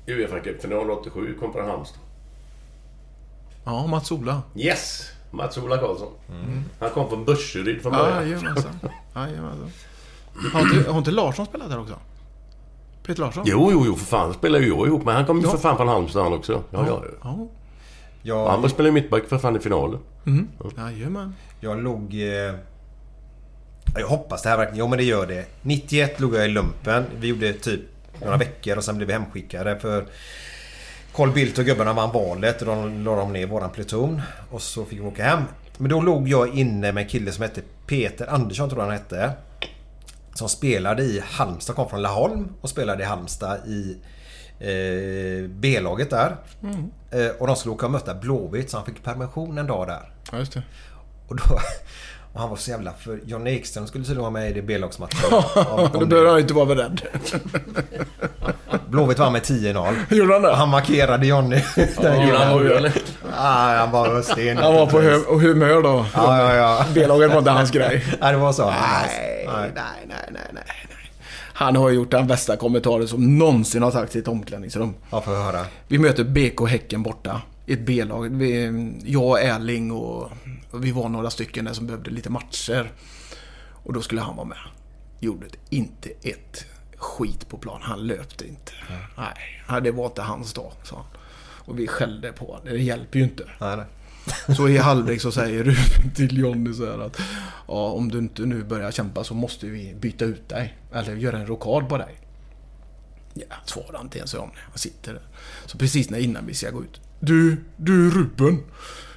Uefa 0.07 0.39
Cup-final 0.39 0.91
87 0.91 1.37
kom 1.39 1.53
från 1.53 1.69
Halmstad. 1.69 1.99
Ja, 3.65 3.87
Mats 3.87 4.11
Ola. 4.11 4.41
Yes! 4.55 5.11
Mats-Ola 5.31 5.77
Karlsson. 5.77 6.11
Han 6.79 6.89
kom 6.89 7.09
från 7.09 7.25
Burseryd 7.25 7.81
från 7.81 7.93
Ja, 7.93 7.99
början. 7.99 8.29
Jajamensan. 8.29 8.79
Jajamensan. 9.15 9.71
Har 10.53 10.61
inte, 10.61 10.91
har 10.91 10.97
inte 10.97 11.11
Larsson 11.11 11.45
spelat 11.45 11.69
där 11.69 11.79
också? 11.79 11.95
Peter 13.05 13.21
Larsson? 13.21 13.43
Jo, 13.47 13.69
jo, 13.71 13.83
jo, 13.85 13.95
för 13.95 14.05
fan 14.05 14.33
spelar 14.33 14.59
ju 14.59 14.67
jag 14.67 14.87
ihop 14.87 15.05
med. 15.05 15.13
Han 15.15 15.25
kom 15.25 15.37
ju 15.39 15.43
Ja. 15.43 15.51
för 15.51 15.57
fan 15.57 15.77
från 15.77 15.87
Halmstad 15.87 16.23
han 16.23 16.33
också. 16.33 16.63
Ja, 16.71 16.85
ja. 16.87 17.03
Ja. 17.23 17.47
ja. 18.21 18.49
Han 18.51 18.61
var 18.61 18.69
spelade 18.69 18.89
ju 18.89 18.93
mittback 18.93 19.23
för 19.25 19.37
fan 19.37 19.55
i 19.55 19.59
finalen. 19.59 19.99
Jajamän. 20.77 21.35
Jag 21.59 21.83
låg... 21.83 22.13
Eh, 22.13 22.55
jag 23.97 24.07
hoppas 24.07 24.41
det 24.43 24.49
här 24.49 24.57
verkligen... 24.57 24.79
Jo 24.79 24.87
men 24.87 24.97
det 24.97 25.03
gör 25.03 25.27
det. 25.27 25.45
91 25.61 26.19
låg 26.19 26.35
jag 26.35 26.45
i 26.45 26.47
lumpen. 26.47 27.03
Vi 27.19 27.27
gjorde 27.27 27.53
typ 27.53 27.81
några 28.21 28.37
veckor 28.37 28.77
och 28.77 28.83
sen 28.83 28.97
blev 28.97 29.07
vi 29.07 29.13
hemskickade 29.13 29.79
för... 29.79 30.05
Carl 31.15 31.31
Bildt 31.31 31.57
och 31.57 31.65
gubbarna 31.65 31.93
vann 31.93 32.11
valet 32.11 32.61
och 32.61 32.67
då 32.67 32.75
la 32.75 33.15
de 33.15 33.33
ner 33.33 33.45
våran 33.45 33.69
pluton. 33.69 34.21
Och 34.51 34.61
så 34.61 34.85
fick 34.85 34.99
vi 34.99 35.03
åka 35.03 35.23
hem. 35.23 35.39
Men 35.77 35.89
då 35.89 36.01
låg 36.01 36.27
jag 36.27 36.55
inne 36.55 36.91
med 36.91 37.03
en 37.03 37.09
kille 37.09 37.31
som 37.31 37.41
hette 37.41 37.61
Peter 37.87 38.27
Andersson 38.33 38.69
tror 38.69 38.81
jag 38.81 38.87
han 38.87 38.97
hette. 38.97 39.31
Som 40.35 40.49
spelade 40.49 41.03
i 41.03 41.23
Halmstad, 41.25 41.75
kom 41.75 41.89
från 41.89 42.01
Laholm 42.01 42.49
och 42.61 42.69
spelade 42.69 43.03
i 43.03 43.05
Halmstad 43.05 43.57
i 43.67 43.97
eh, 44.59 45.49
B-laget 45.49 46.09
där. 46.09 46.37
Eh, 47.11 47.27
och 47.39 47.47
de 47.47 47.55
skulle 47.55 47.73
åka 47.75 47.85
och 47.85 47.91
möta 47.91 48.13
Blåvitt 48.13 48.69
så 48.69 48.77
han 48.77 48.85
fick 48.85 49.03
permission 49.03 49.57
en 49.57 49.67
dag 49.67 49.87
där. 49.87 50.13
Ja, 50.31 50.37
just 50.37 50.53
det. 50.53 50.63
Och 51.27 51.35
då, 51.35 51.43
Och 52.35 52.41
han 52.41 52.49
var 52.49 52.57
så 52.57 52.71
jävla 52.71 52.91
för 52.93 53.19
John 53.25 53.47
Ekström 53.47 53.87
skulle 53.87 54.03
tydligen 54.03 54.21
vara 54.21 54.31
med 54.31 54.49
i 54.49 54.53
det 54.53 54.61
B-lagsmatchen. 54.61 55.19
Då 55.99 56.05
behöver 56.05 56.29
han 56.29 56.39
inte 56.39 56.53
vara 56.53 56.65
beredd. 56.65 57.01
Blåvitt 58.89 59.19
vann 59.19 59.33
med 59.33 59.41
10-0. 59.41 59.95
Gjorde 60.15 60.33
han 60.33 60.45
Och 60.45 60.51
det? 60.51 60.55
han 60.55 60.69
markerade 60.69 61.27
Johnny. 61.27 61.61
Den 62.01 62.27
Gjorde 62.27 62.37
han 62.37 62.63
det, 62.65 62.77
eller? 62.77 62.91
Ah, 63.37 63.75
han 63.77 63.91
var 63.91 64.21
sten. 64.21 64.57
Han 64.57 64.73
var 64.73 64.85
på 64.85 65.01
hu- 65.01 65.39
humör 65.39 65.81
då. 65.81 66.05
Ja, 66.15 66.37
ja, 66.39 66.55
ja. 66.55 66.85
B-laget 66.93 67.31
var 67.31 67.37
inte 67.37 67.51
hans 67.51 67.71
grej. 67.71 68.05
Nej, 68.21 68.31
det 68.33 68.37
var 68.39 68.51
så. 68.53 68.65
Nej, 68.69 69.45
nej, 69.47 69.71
nej, 70.07 70.17
nej, 70.31 70.41
nej. 70.53 70.63
Han 71.53 71.75
har 71.75 71.89
gjort 71.89 72.11
den 72.11 72.27
bästa 72.27 72.55
kommentaren 72.57 73.07
som 73.07 73.37
någonsin 73.37 73.83
har 73.83 73.91
sagts 73.91 74.15
i 74.15 74.19
ett 74.19 74.27
omklädningsrum. 74.27 74.93
Ja, 75.11 75.21
får 75.21 75.31
höra. 75.31 75.65
Vi 75.87 75.97
möter 75.97 76.23
BK 76.23 76.67
Häcken 76.69 77.03
borta. 77.03 77.41
I 77.65 77.73
Ett 77.73 77.85
B-lag. 77.85 78.29
Vi- 78.35 79.01
Jag, 79.05 79.43
Erling 79.43 79.91
och, 79.91 80.31
och 80.71 80.83
vi 80.85 80.91
var 80.91 81.09
några 81.09 81.29
stycken 81.29 81.65
där 81.65 81.73
som 81.73 81.87
behövde 81.87 82.09
lite 82.11 82.29
matcher. 82.29 82.91
Och 83.71 83.93
då 83.93 84.01
skulle 84.01 84.21
han 84.21 84.35
vara 84.35 84.47
med. 84.47 84.57
Gjorde 85.19 85.45
inte 85.69 86.09
ett 86.21 86.65
skit 86.97 87.49
på 87.49 87.57
plan. 87.57 87.79
Han 87.83 88.07
löpte 88.07 88.47
inte. 88.47 88.71
Nej, 89.17 89.33
nej, 89.69 89.81
det 89.81 89.91
var 89.91 90.05
inte 90.05 90.21
hans 90.21 90.53
dag, 90.53 90.71
sa 90.83 90.95
han. 90.95 91.05
Och 91.67 91.79
vi 91.79 91.87
skällde 91.87 92.31
på 92.31 92.45
honom. 92.45 92.61
Det 92.65 92.77
hjälper 92.77 93.19
ju 93.19 93.25
inte. 93.25 93.43
Nej, 93.59 93.77
nej. 93.77 93.85
Så 94.55 94.69
i 94.69 94.77
halvlek 94.77 95.21
så 95.21 95.31
säger 95.31 95.63
Ruben 95.63 96.11
till 96.15 96.37
Jonny 96.37 96.73
så 96.73 96.85
här 96.85 96.99
att 96.99 97.17
ja, 97.67 97.89
om 97.91 98.11
du 98.11 98.17
inte 98.17 98.41
nu 98.41 98.63
börjar 98.63 98.91
kämpa 98.91 99.23
så 99.23 99.33
måste 99.33 99.65
vi 99.67 99.95
byta 99.99 100.25
ut 100.25 100.49
dig. 100.49 100.77
Eller 100.93 101.15
göra 101.15 101.37
en 101.39 101.47
rockad 101.47 101.89
på 101.89 101.97
dig. 101.97 102.15
Ja, 103.33 103.55
svarar 103.65 104.01
inte 104.01 104.17
ens 104.17 104.33
om 104.33 104.49
det. 104.53 104.59
Han 104.69 104.77
sitter 104.77 105.13
där. 105.13 105.21
Så 105.65 105.77
precis 105.77 106.09
när 106.09 106.19
innan 106.19 106.45
vi 106.45 106.53
ska 106.53 106.69
gå 106.71 106.83
ut. 106.83 107.01
Du, 107.25 107.57
du 107.77 108.09
Ruben. 108.09 108.57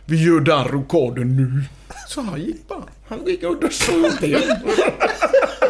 Vi 0.06 0.24
gör 0.24 0.40
den 0.40 0.64
rockaden 0.64 1.36
nu. 1.36 1.64
Så 2.08 2.20
han 2.20 2.40
gick 2.40 2.68
bara. 2.68 2.84
Han 3.08 3.26
gick 3.26 3.42
och 3.44 3.60
duschade 3.60 3.98
och. 3.98 4.12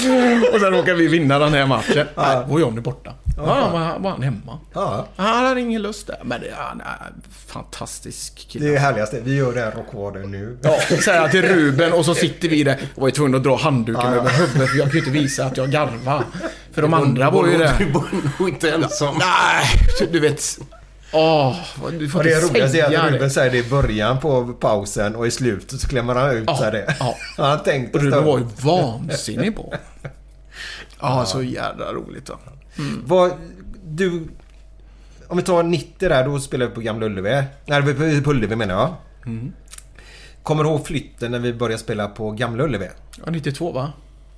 Och 0.54 0.60
sen 0.60 0.70
råkade 0.70 0.94
vi 0.98 1.08
vinna 1.08 1.38
den 1.38 1.54
här 1.54 1.66
matchen. 1.66 2.06
Nej, 2.16 2.36
och 2.48 2.60
Jonny 2.60 2.80
borta. 2.80 3.12
Ja, 3.36 3.54
han 3.54 3.72
var, 3.72 3.98
var 3.98 4.10
han 4.10 4.22
hemma. 4.22 4.58
Ja, 4.74 5.06
Han 5.16 5.44
hade 5.46 5.60
ingen 5.60 5.82
lust 5.82 6.06
där. 6.06 6.16
Men 6.24 6.40
det, 6.40 6.46
han 6.56 6.80
är 6.80 7.06
en 7.06 7.22
fantastisk 7.46 8.48
kille. 8.48 8.64
det 8.64 8.70
är 8.70 8.74
det 8.74 8.80
härligaste. 8.80 9.20
Vi 9.24 9.34
gör 9.36 9.52
den 9.52 9.70
rockvarden 9.72 10.30
nu. 10.30 10.58
Ja, 10.62 10.76
säger 11.04 11.20
jag 11.20 11.30
till 11.30 11.42
Ruben 11.42 11.92
och 11.92 12.04
så 12.04 12.14
sitter 12.14 12.48
vi 12.48 12.64
där. 12.64 12.76
Jag 12.94 13.00
var 13.00 13.08
ju 13.08 13.12
tvungen 13.12 13.34
att 13.34 13.44
dra 13.44 13.56
handduken 13.56 14.02
Ja, 14.04 14.10
ja. 14.14 14.20
över 14.20 14.30
huvudet 14.30 14.70
för 14.70 14.76
jag 14.78 14.90
kunde 14.90 14.92
ju 14.92 14.98
inte 14.98 15.10
visa 15.10 15.44
att 15.44 15.56
jag 15.56 15.70
garvar. 15.70 16.24
För 16.72 16.82
de 16.82 16.94
andra 16.94 17.30
var 17.30 17.46
ju 17.46 17.52
Du 17.52 17.58
där. 17.58 17.86
var 17.92 18.04
nog 18.38 18.48
inte 18.48 18.70
ensam. 18.70 19.14
Nej, 19.18 19.64
du 20.12 20.20
vet. 20.20 20.42
Åh, 21.12 21.56
vad- 21.82 21.92
du 21.92 22.08
får 22.08 22.18
Och 22.18 22.24
det 22.24 22.30
inte 22.34 22.46
roligaste 22.46 22.78
är 22.78 22.82
säga 22.88 23.00
att 23.00 23.06
Ruben 23.06 23.20
det. 23.22 23.30
säger 23.30 23.50
det 23.50 23.58
i 23.58 23.70
början 23.70 24.20
på 24.20 24.46
pausen 24.52 25.16
och 25.16 25.26
i 25.26 25.30
slutet 25.30 25.80
så 25.80 25.88
klämmer 25.88 26.14
han 26.14 26.30
ut 26.30 26.44
Ja, 26.46 26.56
så 26.56 26.64
här 26.64 26.72
det. 26.72 26.94
ja. 27.00 27.16
Han 27.36 27.50
har 27.50 27.56
tänkt 27.58 27.94
Och 27.94 28.00
en 28.00 28.06
Ruben 28.06 28.24
var 28.24 28.38
ju 28.38 28.44
vansinnig 28.62 29.56
på. 29.56 29.74
Ja, 31.02 31.24
så 31.24 31.42
jävla 31.42 31.92
roligt 31.92 32.28
va. 32.28 32.36
Vad, 33.04 33.32
du... 33.84 34.28
Om 35.28 35.36
vi 35.36 35.42
tar 35.42 35.62
90 35.62 36.08
där, 36.08 36.24
då 36.24 36.40
spelar 36.40 36.66
vi 36.66 36.72
på 36.74 36.80
Gamla 36.80 37.06
Ullevi. 37.06 37.42
Nej, 37.66 38.22
på- 38.22 38.30
Ullevi 38.30 38.56
menar 38.56 38.74
jag. 38.74 38.94
Mm. 39.26 39.52
Kommer 40.42 40.64
du 40.64 40.70
ihåg 40.70 40.86
flytten 40.86 41.30
när 41.32 41.38
vi 41.38 41.54
började 41.54 41.82
spela 41.82 42.08
på 42.08 42.30
Gamla 42.30 42.64
Ullevi? 42.64 42.88
Ja, 43.24 43.30
92 43.30 43.72
va? 43.72 43.92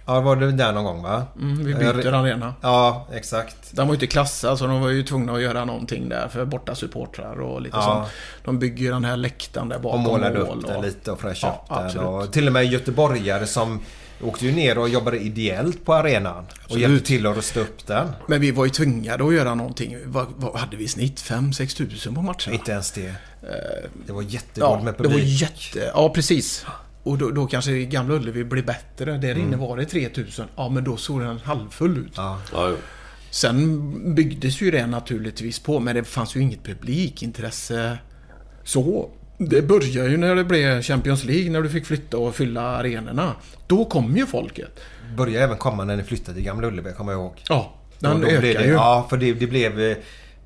Ja, 0.06 0.20
var 0.20 0.36
det 0.36 0.52
där 0.52 0.72
någon 0.72 0.84
gång 0.84 1.02
va? 1.02 1.22
Mm, 1.40 1.64
vi 1.64 1.72
Jag- 1.72 1.96
byter 1.96 2.12
arena. 2.12 2.54
Ja, 2.60 3.06
exakt. 3.12 3.56
De 3.76 3.80
var 3.88 3.94
ju 3.94 3.96
inte 3.96 4.06
klassade 4.06 4.56
så 4.56 4.66
de 4.66 4.80
var 4.80 4.88
ju 4.88 5.02
tvungna 5.02 5.32
att 5.32 5.42
göra 5.42 5.64
någonting 5.64 6.08
där 6.08 6.28
för 6.28 6.44
borta 6.44 6.74
supportrar 6.74 7.40
och 7.40 7.60
lite 7.62 7.76
Ja. 7.76 7.82
sånt. 7.82 8.08
De 8.44 8.58
bygger 8.58 8.84
ju 8.84 8.90
den 8.90 9.04
här 9.04 9.16
läktaren 9.16 9.68
där 9.68 9.76
Och 9.76 9.82
bakom 9.82 10.00
målade 10.02 10.38
mål 10.38 10.58
upp 10.58 10.66
den 10.66 10.76
och- 10.76 10.82
lite 10.84 11.12
och 11.12 11.20
fräschade 11.20 11.54
Ja, 11.68 11.84
upp 11.86 11.92
den. 11.94 12.04
Och 12.04 12.32
till 12.32 12.46
och 12.46 12.52
med 12.52 12.64
göteborgare 12.66 13.46
som 13.46 13.80
åkte 14.20 14.46
ju 14.46 14.52
ner 14.52 14.78
och 14.78 14.88
jobbade 14.88 15.18
ideellt 15.18 15.84
på 15.84 15.94
arenan. 15.94 16.36
Och 16.44 16.50
Absolut. 16.64 16.82
hjälpte 16.82 17.06
till 17.06 17.26
att 17.26 17.36
rusta 17.36 17.60
upp 17.60 17.86
den. 17.86 18.08
Men 18.26 18.40
vi 18.40 18.50
var 18.50 18.64
ju 18.64 18.70
tvingade 18.70 19.24
att 19.26 19.34
göra 19.34 19.54
någonting. 19.54 19.96
Vad, 20.06 20.26
vad 20.36 20.56
hade 20.60 20.76
vi 20.76 20.84
i 20.84 20.88
snitt? 20.88 21.20
5-6 21.22 21.76
tusen 21.76 22.14
på 22.14 22.22
matcherna? 22.22 22.52
Inte 22.52 22.72
ens 22.72 22.90
det. 22.92 23.14
Det 24.06 24.12
var 24.12 24.22
Ja, 24.22 24.28
jättedåligt 24.28 24.84
med 24.84 24.94
det 24.94 25.02
var 25.02 25.10
publik. 25.10 25.40
jätte... 25.42 25.90
Ja, 25.94 26.08
precis. 26.14 26.66
Och 27.02 27.18
då, 27.18 27.30
då 27.30 27.46
kanske 27.46 27.72
Gamla 27.84 28.14
Ullevi 28.14 28.44
blev 28.44 28.64
bättre. 28.66 29.18
Där 29.18 29.38
inne 29.38 29.56
var 29.56 29.76
det 29.76 29.84
3000. 29.84 30.46
Ja, 30.56 30.68
men 30.68 30.84
då 30.84 30.96
såg 30.96 31.20
den 31.20 31.38
halvfull 31.38 31.98
ut. 31.98 32.12
Ja. 32.16 32.38
Ja. 32.52 32.72
Sen 33.30 34.14
byggdes 34.14 34.60
ju 34.62 34.70
det 34.70 34.86
naturligtvis 34.86 35.58
på, 35.58 35.80
men 35.80 35.94
det 35.96 36.04
fanns 36.04 36.36
ju 36.36 36.40
inget 36.40 36.64
publikintresse 36.64 37.98
så. 38.64 39.10
Det 39.48 39.62
började 39.62 40.08
ju 40.10 40.16
när 40.16 40.34
det 40.34 40.44
blev 40.44 40.82
Champions 40.82 41.24
League, 41.24 41.50
när 41.50 41.62
du 41.62 41.68
fick 41.68 41.86
flytta 41.86 42.18
och 42.18 42.34
fylla 42.34 42.60
arenorna. 42.62 43.32
Då 43.66 43.84
kom 43.84 44.16
ju 44.16 44.26
folket. 44.26 44.80
Började 45.16 45.44
även 45.44 45.56
komma 45.56 45.84
när 45.84 45.96
ni 45.96 46.02
flyttade 46.02 46.34
till 46.34 46.44
Gamla 46.44 46.66
Ullevi, 46.68 46.92
kommer 46.92 47.12
jag 47.12 47.20
ihåg. 47.20 47.42
Ja, 47.48 47.72
Då- 47.98 48.08
den 48.08 48.20
då 48.20 48.26
ökar 48.26 48.40
blev 48.40 48.54
det, 48.58 48.64
ju. 48.64 48.72
Ja, 48.72 49.06
för 49.10 49.16
det, 49.16 49.32
det 49.32 49.46
blev... 49.46 49.80
eh, 49.80 49.96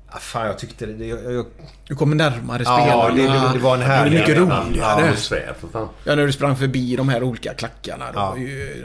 ah, 0.07 0.17
Fan, 0.19 0.45
jag 0.45 0.57
tyckte 0.59 0.85
det... 0.85 0.93
det 0.93 1.05
jag, 1.05 1.33
jag, 1.33 1.45
Du 1.87 1.95
kommer 1.95 2.15
närmare 2.15 2.63
Ja, 2.65 2.77
spelarna. 2.83 3.15
det- 3.15 3.47
det- 3.47 3.53
det 3.53 3.59
var 3.63 3.75
en 3.75 3.81
härlig 3.81 4.11
Det 4.13 4.17
är 4.17 4.19
mycket 4.19 4.37
roligare. 4.37 5.05
Ja, 5.07 5.15
svär 5.15 5.53
för 5.59 5.67
fan. 5.67 5.87
Ja, 6.03 6.15
när 6.15 6.25
du 6.25 6.31
sprang 6.31 6.55
förbi 6.55 6.95
de 6.95 7.09
här 7.09 7.23
olika 7.23 7.53
klackarna. 7.53 8.05
Ja. 8.15 8.29
var 8.31 8.37
ju 8.37 8.83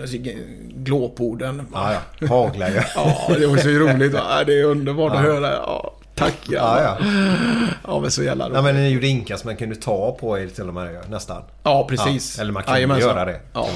glåporden. 0.77 1.67
ja, 1.73 1.93
ja. 2.21 2.27
Haglar 2.29 2.69
ju. 2.69 2.81
Ja, 2.95 3.31
det 3.39 3.47
var 3.47 3.57
så 3.57 3.69
roligt. 3.69 4.13
Ja, 4.15 4.45
det 4.47 4.61
är 4.61 4.65
underbart 4.65 5.13
att 5.13 5.21
höra. 5.21 5.53
Ja, 5.53 5.95
tack 6.15 6.35
Ja, 6.49 6.83
ja. 6.83 6.97
Ja, 7.87 8.01
men 8.01 8.11
så 8.11 8.23
jävla 8.23 8.45
roligt. 8.45 8.57
Ja, 8.57 8.63
men 8.63 8.75
ni 8.75 8.89
gjorde 8.89 9.07
inka 9.07 9.39
som 9.39 9.49
man 9.49 9.57
kunde 9.57 9.77
ta 9.77 10.17
på 10.21 10.39
er 10.39 10.47
till 10.49 10.69
och 10.69 10.75
med 10.75 11.11
nästan. 11.11 11.43
Ja, 11.63 11.87
precis. 11.89 12.37
Ja, 12.37 12.43
eller 12.43 12.53
man 12.53 12.63
kunde 12.63 12.79
Jajamensan. 12.79 13.09
göra 13.11 13.25
det, 13.25 13.41
Ja. 13.53 13.69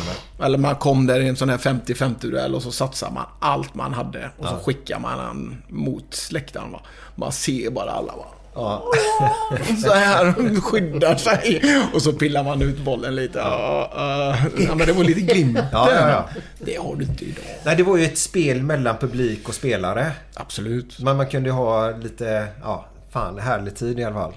Eller 0.43 0.59
man 0.59 0.75
kom 0.77 1.07
där 1.07 1.21
i 1.21 1.29
en 1.29 1.37
sån 1.37 1.49
här 1.49 1.59
50-50 1.59 2.15
duell 2.31 2.55
och 2.55 2.63
så 2.63 2.71
satsar 2.73 3.11
man 3.11 3.25
allt 3.41 3.75
man 3.75 3.95
hade. 3.95 4.31
Och 4.39 4.47
så 4.49 4.55
skickar 4.57 4.99
man 4.99 5.19
den 5.19 5.63
mot 5.69 6.29
läktaren. 6.31 6.73
Va? 6.73 6.81
Man 7.15 7.33
ser 7.33 7.71
bara 7.71 7.91
alla. 7.91 8.13
Va? 8.17 8.25
Ja. 8.57 8.85
Så 9.83 9.93
här 9.93 10.61
skyddar 10.61 11.17
sig. 11.17 11.63
Och 11.95 12.03
så 12.03 12.13
pillar 12.13 12.45
man 12.45 12.63
ut 12.63 12.79
bollen 12.79 13.15
lite. 13.15 13.39
Ja, 13.39 13.91
ja 14.59 14.75
men 14.75 14.87
det 14.87 14.93
var 14.93 15.05
lite 15.05 15.21
glimt 15.21 15.59
Ja, 15.73 15.91
ja, 15.93 16.09
ja. 16.11 16.29
Det 16.59 16.77
har 16.77 16.97
du 16.97 17.05
inte 17.05 17.25
idag. 17.25 17.45
Nej, 17.65 17.77
det 17.77 17.83
var 17.83 17.97
ju 17.97 18.05
ett 18.05 18.19
spel 18.19 18.63
mellan 18.63 18.97
publik 18.99 19.49
och 19.49 19.55
spelare. 19.55 20.13
Absolut. 20.35 20.99
Men 21.01 21.17
man 21.17 21.27
kunde 21.27 21.49
ju 21.49 21.53
ha 21.53 21.91
lite... 21.91 22.47
Ja, 22.63 22.87
fan, 23.13 23.39
härlig 23.39 23.77
tid 23.77 23.99
i 24.01 24.05
alla 24.05 24.15
fall. 24.15 24.33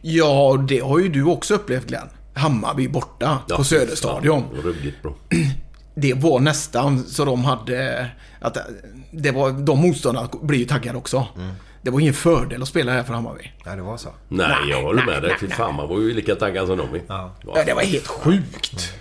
Ja, 0.00 0.64
det 0.68 0.78
har 0.78 0.98
ju 0.98 1.08
du 1.08 1.24
också 1.24 1.54
upplevt 1.54 1.86
Glenn. 1.86 2.08
Hammarby 2.34 2.88
borta 2.88 3.38
Ja, 3.48 3.56
på 3.56 3.64
Söderstadion. 3.64 4.42
fan, 4.42 4.62
Ruggigt 4.62 5.02
bra. 5.02 5.14
Det 5.94 6.14
var 6.14 6.40
nästan 6.40 7.04
så 7.04 7.24
de 7.24 7.44
hade... 7.44 8.06
Att 8.40 8.56
det 9.10 9.30
var, 9.30 9.50
de 9.50 9.78
motståndarna 9.80 10.28
blir 10.42 10.58
ju 10.58 10.64
taggade 10.64 10.98
också. 10.98 11.26
Det 11.82 11.90
var 11.90 12.00
ingen 12.00 12.14
fördel 12.14 12.62
att 12.62 12.68
spela 12.68 12.92
här 12.92 13.02
för 13.02 13.14
Hammarby. 13.14 13.52
Nej, 13.66 13.76
det 13.76 13.82
var 13.82 13.96
så. 13.96 14.08
Nej, 14.28 14.68
jag 14.70 14.82
håller 14.82 15.04
med 15.06 15.22
dig. 15.22 15.30
nej, 15.30 15.38
Fy 15.40 15.46
nej. 15.46 15.56
fan, 15.56 15.74
man 15.74 15.88
var 15.88 15.98
ju 16.00 16.14
lika 16.14 16.34
taggad 16.34 16.66
som 16.66 16.76
de. 16.78 16.88
Ja. 17.08 17.34
Ja, 17.54 17.64
det 17.66 17.74
var 17.74 17.82
helt 17.82 18.06
sjukt. 18.06 18.92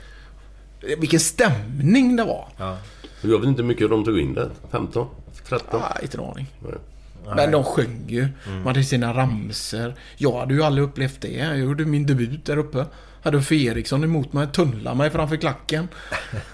Vilken 0.98 1.20
stämning 1.20 2.16
det 2.16 2.24
var. 2.24 2.48
Jag 3.22 3.40
vet 3.40 3.48
inte 3.48 3.62
hur 3.62 3.68
mycket 3.68 3.90
de 3.90 4.06
tog 4.06 4.20
in 4.20 4.34
där. 4.34 4.50
15? 4.72 5.08
13? 5.48 5.82
Ja, 5.84 5.98
inte 6.02 6.18
en 6.18 6.24
aning. 6.24 6.48
Nej. 6.60 7.36
Men 7.36 7.52
de 7.52 7.64
sjöng 7.64 8.04
ju. 8.08 8.28
Man 8.48 8.68
hade 8.68 8.84
sina 8.84 9.14
ramser. 9.14 9.96
Jag 10.18 10.40
hade 10.40 10.54
ju 10.54 10.64
aldrig 10.64 10.84
upplevt 10.88 11.22
det. 11.22 11.32
Jag 11.32 11.58
gjorde 11.60 11.86
min 11.86 12.06
debut 12.06 12.46
där 12.46 12.58
uppe. 12.58 12.86
Hade 13.22 13.38
Uffe 13.38 13.56
Eriksson 13.56 14.04
emot 14.04 14.34
mig, 14.34 14.48
tunnlade 14.48 14.98
mig 14.98 15.10
framför 15.10 15.36
klacken. 15.36 15.88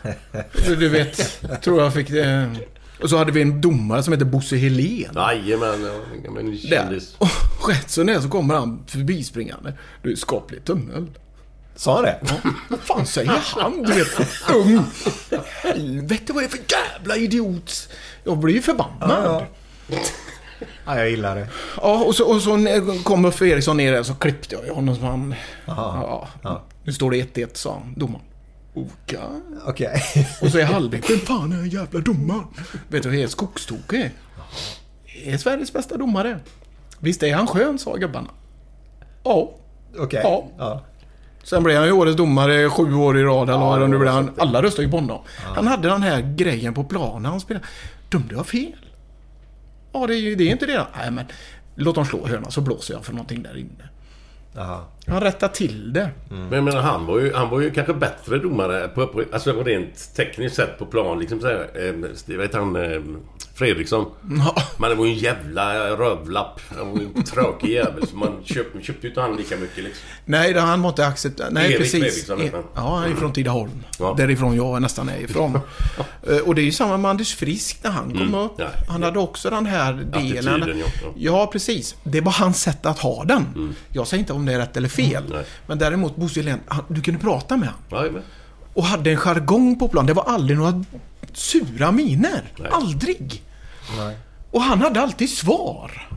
Du, 0.67 0.75
du 0.75 0.89
vet, 0.89 1.41
tror 1.61 1.81
jag 1.81 1.93
fick 1.93 2.09
det. 2.09 2.55
Och 3.01 3.09
så 3.09 3.17
hade 3.17 3.31
vi 3.31 3.41
en 3.41 3.61
domare 3.61 4.03
som 4.03 4.13
heter 4.13 4.25
Bosse 4.25 4.55
Helén. 4.57 5.11
Jajamän, 5.15 5.83
ja, 6.25 6.39
en 6.39 6.57
kändis. 6.57 7.15
Och 7.19 7.69
rätt 7.69 7.89
så 7.89 8.03
när 8.03 8.19
så 8.19 8.29
kommer 8.29 8.55
han 8.55 8.83
förbispringande. 8.87 9.73
Du 10.01 10.11
är 10.11 10.15
skaplig 10.15 10.65
tunnel. 10.65 11.07
Sa 11.75 11.95
han 11.95 12.03
det? 12.03 12.19
Vad 12.69 12.79
fan 12.79 13.05
säger 13.05 13.43
han? 13.45 13.83
Du 13.83 13.93
vet, 13.93 14.07
ung. 14.55 14.83
Helvete 15.63 16.33
vad 16.33 16.43
är 16.43 16.47
det 16.47 16.57
för 16.57 16.63
jävla 16.97 17.15
idiot? 17.17 17.89
Jag 18.23 18.37
blir 18.37 18.53
ju 18.55 18.61
förbannad. 18.61 19.09
Ja, 19.09 19.45
Ja, 20.85 20.97
jag 20.99 21.09
gillar 21.09 21.35
det. 21.35 21.47
och 21.81 22.15
så, 22.15 22.25
och 22.33 22.41
så 22.41 22.57
när- 22.57 23.03
kom 23.03 23.25
Uffe 23.25 23.45
Eriksson 23.45 23.77
ner 23.77 23.91
där 23.91 24.03
så 24.03 24.13
klippte 24.13 24.55
jag 24.65 24.75
honom 24.75 24.95
som 24.95 25.03
han... 25.05 25.35
Ja, 25.65 26.27
Ja. 26.43 26.63
Nu 26.83 26.93
står 26.93 27.11
det 27.11 27.17
1-1 27.35 27.49
sa 27.53 27.73
han, 27.73 27.93
domaren. 27.97 28.25
Okej. 28.75 29.19
Okej. 29.65 30.01
Och 30.41 30.51
så 30.51 30.57
är 30.59 30.63
halvlek. 30.73 31.09
Vem 31.09 31.19
fan 31.19 31.51
är 31.51 31.57
den 31.57 31.69
jävla 31.69 31.99
domaren? 31.99 32.47
Vet 32.87 33.03
du 33.03 33.09
vad 33.09 33.17
helt 33.17 33.31
skogstokig 33.31 34.01
är? 34.01 34.11
Är 35.25 35.37
Sveriges 35.37 35.73
bästa 35.73 35.97
domare. 35.97 36.39
Visst 36.99 37.23
är 37.23 37.35
han 37.35 37.47
skön, 37.47 37.79
sa 37.79 37.95
gubbarna. 37.95 38.29
Ja. 39.23 39.51
Okej. 39.97 40.21
Ja. 40.23 40.47
Ja. 40.57 40.83
Sen 41.43 41.63
blev 41.63 41.77
han 41.77 41.85
ju 41.85 41.91
årets 41.91 42.17
domare 42.17 42.69
sju 42.69 42.93
år 42.93 43.17
i 43.17 43.23
rad 43.23 43.49
eller 43.49 43.59
vad 43.59 43.89
nu 43.89 43.97
blev. 43.97 44.13
Han, 44.13 44.31
alla 44.37 44.61
röstade 44.61 44.83
ju 44.85 44.91
på 44.91 44.97
honom. 44.97 45.21
Han 45.37 45.67
hade 45.67 45.87
den 45.87 46.01
här 46.03 46.33
grejen 46.35 46.73
på 46.73 46.83
planen 46.83 47.25
han 47.25 47.39
spelade. 47.39 47.65
Dömde 48.09 48.35
jag 48.35 48.47
fel? 48.47 48.75
Ja, 49.93 50.07
det 50.07 50.15
är 50.15 50.19
ju 50.19 50.35
det 50.35 50.43
är 50.43 50.51
inte 50.51 50.65
det. 50.65 50.85
Nej, 50.97 51.11
men 51.11 51.25
låt 51.75 51.95
dem 51.95 52.05
slå 52.05 52.27
hörna 52.27 52.51
så 52.51 52.61
blåser 52.61 52.93
jag 52.93 53.05
för 53.05 53.13
någonting 53.13 53.43
där 53.43 53.57
inne. 53.57 53.89
Jaha. 54.53 54.81
Han 55.07 55.21
rättade 55.21 55.53
till 55.53 55.93
det. 55.93 56.09
Men 56.29 56.51
jag 56.51 56.63
menar, 56.63 56.81
han 56.81 57.05
var 57.05 57.19
ju, 57.19 57.33
han 57.33 57.49
var 57.49 57.61
ju 57.61 57.71
kanske 57.71 57.93
bättre 57.93 58.37
domare 58.37 58.87
på, 58.87 59.07
på, 59.07 59.23
alltså 59.33 59.63
rent 59.63 60.15
tekniskt 60.15 60.55
sett 60.55 60.79
på 60.79 60.85
plan. 60.85 61.19
Liksom 61.19 61.39
så 61.41 61.47
här, 61.47 61.67
eh, 62.29 62.37
vet 62.37 62.53
han 62.53 62.75
eh, 62.75 63.01
Fredriksson. 63.53 64.05
Ja. 64.37 64.55
Men 64.77 64.89
det 64.89 64.95
var 64.95 65.05
ju 65.05 65.11
en 65.11 65.17
jävla 65.17 65.89
rövlapp. 65.89 66.61
Han 66.77 66.91
var 66.91 66.99
ju 66.99 67.07
en 67.15 67.23
tråkig 67.23 67.69
jävel. 67.69 68.07
Så 68.07 68.15
man 68.15 68.37
köpte, 68.43 68.81
köpte 68.81 69.07
ju 69.07 69.09
inte 69.09 69.21
han 69.21 69.35
lika 69.35 69.57
mycket 69.57 69.83
liksom. 69.83 70.03
Nej, 70.25 70.53
det, 70.53 70.59
han 70.61 70.79
måste 70.79 71.07
acceptera. 71.07 71.47
Nej, 71.51 71.65
Erik 71.65 71.77
precis. 71.77 72.25
Fredriksson 72.27 72.39
han. 72.53 72.63
Ja, 72.85 72.95
han 72.97 73.11
är 73.11 73.15
från 73.15 73.33
Tidaholm. 73.33 73.71
Ja. 73.99 74.13
Därifrån 74.17 74.55
jag 74.55 74.81
nästan 74.81 75.09
är 75.09 75.17
ifrån. 75.19 75.59
Eh, 76.27 76.37
Och 76.37 76.55
det 76.55 76.61
är 76.61 76.65
ju 76.65 76.71
samma 76.71 76.97
med 76.97 77.11
Anders 77.11 77.35
Frisk 77.35 77.79
när 77.83 77.91
han 77.91 78.13
kom 78.17 78.35
upp. 78.35 78.51
Ja. 78.57 78.67
Han 78.87 79.03
hade 79.03 79.19
också 79.19 79.49
den 79.49 79.65
här 79.65 79.93
delen. 79.93 80.53
Attityden, 80.61 80.79
ja. 81.03 81.11
Ja. 81.15 81.49
Precis. 81.51 81.95
Det 82.03 82.21
var 82.21 82.31
hans 82.31 82.61
sätt 82.61 82.85
att 82.85 82.99
ha 82.99 83.23
den. 83.23 83.75
Jag 83.91 84.07
säger 84.07 84.19
inte 84.21 84.33
om 84.33 84.45
det 84.45 84.53
är 84.53 84.57
rätt 84.59 84.77
eller 84.77 84.89
fel. 84.95 85.23
Mm. 85.25 85.35
nej. 85.37 85.45
Men 85.67 85.77
däremot 85.77 86.15
Bosse 86.15 86.39
Hylén, 86.39 86.59
han- 86.67 86.85
du 86.87 87.01
kunde 87.01 87.19
prata 87.19 87.57
med 87.57 87.69
honom. 87.69 88.21
Och 88.73 88.83
hade 88.83 89.11
en 89.11 89.17
jargong 89.17 89.79
på 89.79 89.87
plan. 89.87 90.05
Det 90.05 90.13
var 90.13 90.23
aldrig 90.23 90.57
några 90.57 90.83
sura 91.33 91.91
miner. 91.91 92.51
Nej. 92.59 92.69
Aldrig. 92.71 93.43
Nej. 93.97 94.17
Och 94.51 94.61
han 94.61 94.81
hade 94.81 95.01
alltid 95.01 95.29
svar. 95.29 96.09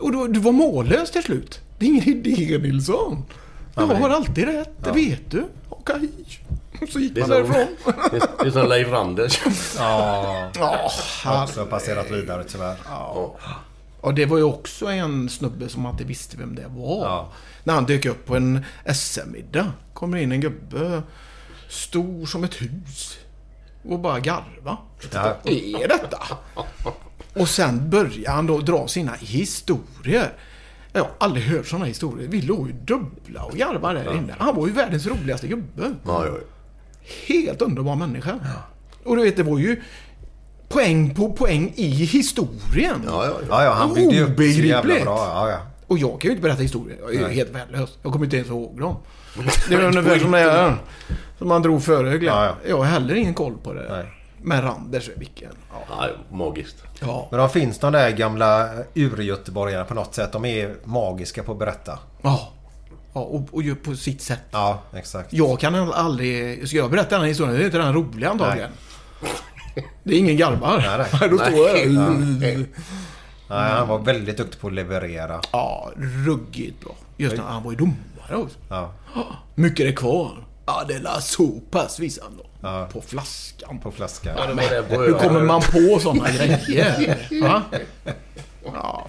Och 0.00 0.12
då, 0.12 0.26
du 0.26 0.40
var 0.40 0.52
mållös 0.52 1.10
till 1.10 1.22
slut. 1.22 1.60
Det 1.78 1.86
är 1.86 1.88
ingen 1.88 2.08
idé 2.08 2.58
Nilsson. 2.58 3.24
Jag 3.74 3.86
har 3.86 4.10
alltid 4.10 4.44
rätt, 4.44 4.84
det 4.84 4.92
vet 4.92 5.30
du. 5.30 5.44
Okej. 5.68 6.08
Så 6.92 6.98
gick 7.00 7.18
man 7.18 7.28
därifrån. 7.30 7.66
det 8.10 8.16
är- 8.16 8.42
det 8.42 8.46
är 8.46 8.50
som 8.50 8.68
Leif 8.68 8.88
Randers. 8.88 9.40
Ja, 9.78 10.50
Ja, 11.24 11.42
också 11.44 11.66
passerat 11.66 12.10
vidare 12.10 12.44
tyvärr. 12.44 12.76
Ja. 12.88 13.36
Och 14.00 14.14
det 14.14 14.26
var 14.26 14.36
ju 14.36 14.42
också 14.42 14.86
en 14.86 15.28
snubbe 15.28 15.68
som 15.68 15.86
inte 15.86 16.04
visste 16.04 16.36
vem 16.36 16.54
det 16.54 16.66
var. 16.68 17.04
Ja. 17.06 17.32
När 17.64 17.74
han 17.74 17.84
dök 17.84 18.06
upp 18.06 18.26
på 18.26 18.36
en 18.36 18.64
SM-middag. 18.94 19.72
Kommer 19.94 20.18
in 20.18 20.32
en 20.32 20.40
gubbe. 20.40 21.02
Stor 21.68 22.26
som 22.26 22.44
ett 22.44 22.54
hus. 22.62 23.18
Och 23.88 23.98
bara 23.98 24.20
garva. 24.20 24.78
Ja. 25.12 25.36
Vad 25.42 25.52
är 25.52 25.88
detta? 25.88 26.18
Och 27.34 27.48
sen 27.48 27.90
börjar 27.90 28.32
han 28.32 28.46
då 28.46 28.58
dra 28.58 28.88
sina 28.88 29.12
historier. 29.12 30.32
Jag 30.92 31.00
har 31.02 31.10
aldrig 31.18 31.44
hört 31.44 31.66
sådana 31.66 31.84
historier. 31.84 32.28
Vi 32.28 32.42
låg 32.42 32.66
ju 32.66 32.72
dubbla 32.72 33.44
och 33.44 33.52
garvade 33.52 34.02
där 34.02 34.14
inne. 34.14 34.34
Han 34.38 34.56
var 34.56 34.66
ju 34.66 34.72
världens 34.72 35.06
roligaste 35.06 35.46
gubbe. 35.48 35.94
Ja, 36.06 36.26
ja, 36.26 36.32
Helt 37.26 37.62
underbar 37.62 37.96
människa. 37.96 38.38
Och 39.04 39.16
du 39.16 39.22
vet, 39.22 39.36
det 39.36 39.42
var 39.42 39.58
ju 39.58 39.82
poäng 40.68 41.14
på 41.14 41.32
poäng 41.32 41.72
i 41.76 41.88
historien. 41.88 43.02
ja, 43.06 43.26
ja. 43.48 43.64
Ja, 43.64 43.72
han 43.72 43.94
byggde 43.94 44.14
ju 44.14 44.22
upp 44.24 44.36
så 44.36 44.42
jävla 44.42 44.94
bra. 44.94 45.04
Ja, 45.04 45.50
ja. 45.50 45.58
Och 45.94 45.98
jag 45.98 46.20
kan 46.20 46.28
ju 46.28 46.30
inte 46.30 46.42
berätta 46.42 46.62
historier. 46.62 46.98
Jag 47.00 47.10
är 47.10 47.14
ju 47.14 47.20
Nej. 47.20 47.34
helt 47.34 47.50
värdelös. 47.50 47.98
Jag 48.02 48.12
kommer 48.12 48.24
inte 48.24 48.36
ens 48.36 48.48
ihåg 48.48 48.80
dem. 48.80 48.96
Det 49.68 49.74
är 49.74 49.84
ungefär 49.84 50.18
som 50.18 50.30
det 50.30 50.38
är. 50.38 50.76
Som 51.38 51.48
man 51.48 51.62
drog 51.62 51.82
före. 51.82 52.24
Ja, 52.24 52.44
ja. 52.44 52.56
Jag 52.68 52.78
har 52.78 52.84
heller 52.84 53.14
ingen 53.14 53.34
koll 53.34 53.56
på 53.62 53.72
det. 53.72 53.86
Nej. 53.90 54.06
Men 54.42 54.62
Randers, 54.62 55.10
vilken... 55.16 55.50
Ja. 55.70 55.84
ja 55.88 56.36
magiskt. 56.36 56.76
Ja. 57.00 57.28
Men 57.30 57.40
de 57.40 57.50
finns 57.50 57.78
de 57.78 57.92
där 57.92 58.10
gamla 58.10 58.70
ur-göteborgarna 58.94 59.84
på 59.84 59.94
något 59.94 60.14
sätt. 60.14 60.32
De 60.32 60.44
är 60.44 60.74
magiska 60.84 61.42
på 61.42 61.52
att 61.52 61.58
berätta. 61.58 61.98
ja. 62.22 62.52
ja 63.14 63.20
och, 63.20 63.48
och 63.52 63.62
på 63.84 63.94
sitt 63.94 64.22
sätt. 64.22 64.42
Ja, 64.50 64.82
exakt. 64.94 65.32
Jag 65.32 65.60
kan 65.60 65.92
aldrig... 65.92 66.68
Ska 66.68 66.76
jag 66.76 66.90
berätta 66.90 67.10
den 67.10 67.20
här 67.20 67.28
historien? 67.28 67.56
Det 67.56 67.62
är 67.62 67.66
inte 67.66 67.78
den 67.78 67.94
roliga 67.94 68.30
antagligen. 68.30 68.70
Det 70.02 70.14
är 70.14 70.18
ingen 70.18 70.36
garvar. 70.36 70.78
Nej, 70.78 71.06
nej. 71.20 71.30
Då 71.30 71.38
står 71.38 71.68
jag. 71.68 72.66
Nej, 73.48 73.70
han 73.72 73.88
var 73.88 73.98
väldigt 73.98 74.36
duktig 74.36 74.60
på 74.60 74.66
att 74.66 74.72
leverera. 74.72 75.40
Ja, 75.52 75.90
ruggigt 76.26 76.80
bra. 76.84 76.94
Just 77.16 77.36
när 77.36 77.44
han 77.44 77.62
var 77.62 77.70
ju 77.70 77.76
domare 77.76 78.36
också. 78.44 78.56
Ja, 78.68 78.92
Mycket 79.54 79.80
är 79.80 79.84
det 79.84 79.92
kvar. 79.92 80.44
Ja, 80.66 80.84
det 80.88 80.94
är 80.94 81.00
la 81.00 81.20
så 81.20 81.46
pass 81.70 81.98
visade 81.98 82.26
han 82.26 82.36
då. 82.36 82.44
Ja. 82.68 82.88
På 82.92 83.00
flaskan. 83.00 83.78
på 83.78 83.90
flaskan. 83.92 84.34
Ja, 84.36 84.46
det 84.46 84.54
var 84.54 84.96
det 84.98 85.06
Hur 85.06 85.12
kommer 85.18 85.42
man 85.42 85.60
på 85.60 85.98
sådana 86.00 86.30
grejer? 86.30 87.18
Va? 87.42 87.62
Ja, 88.64 89.06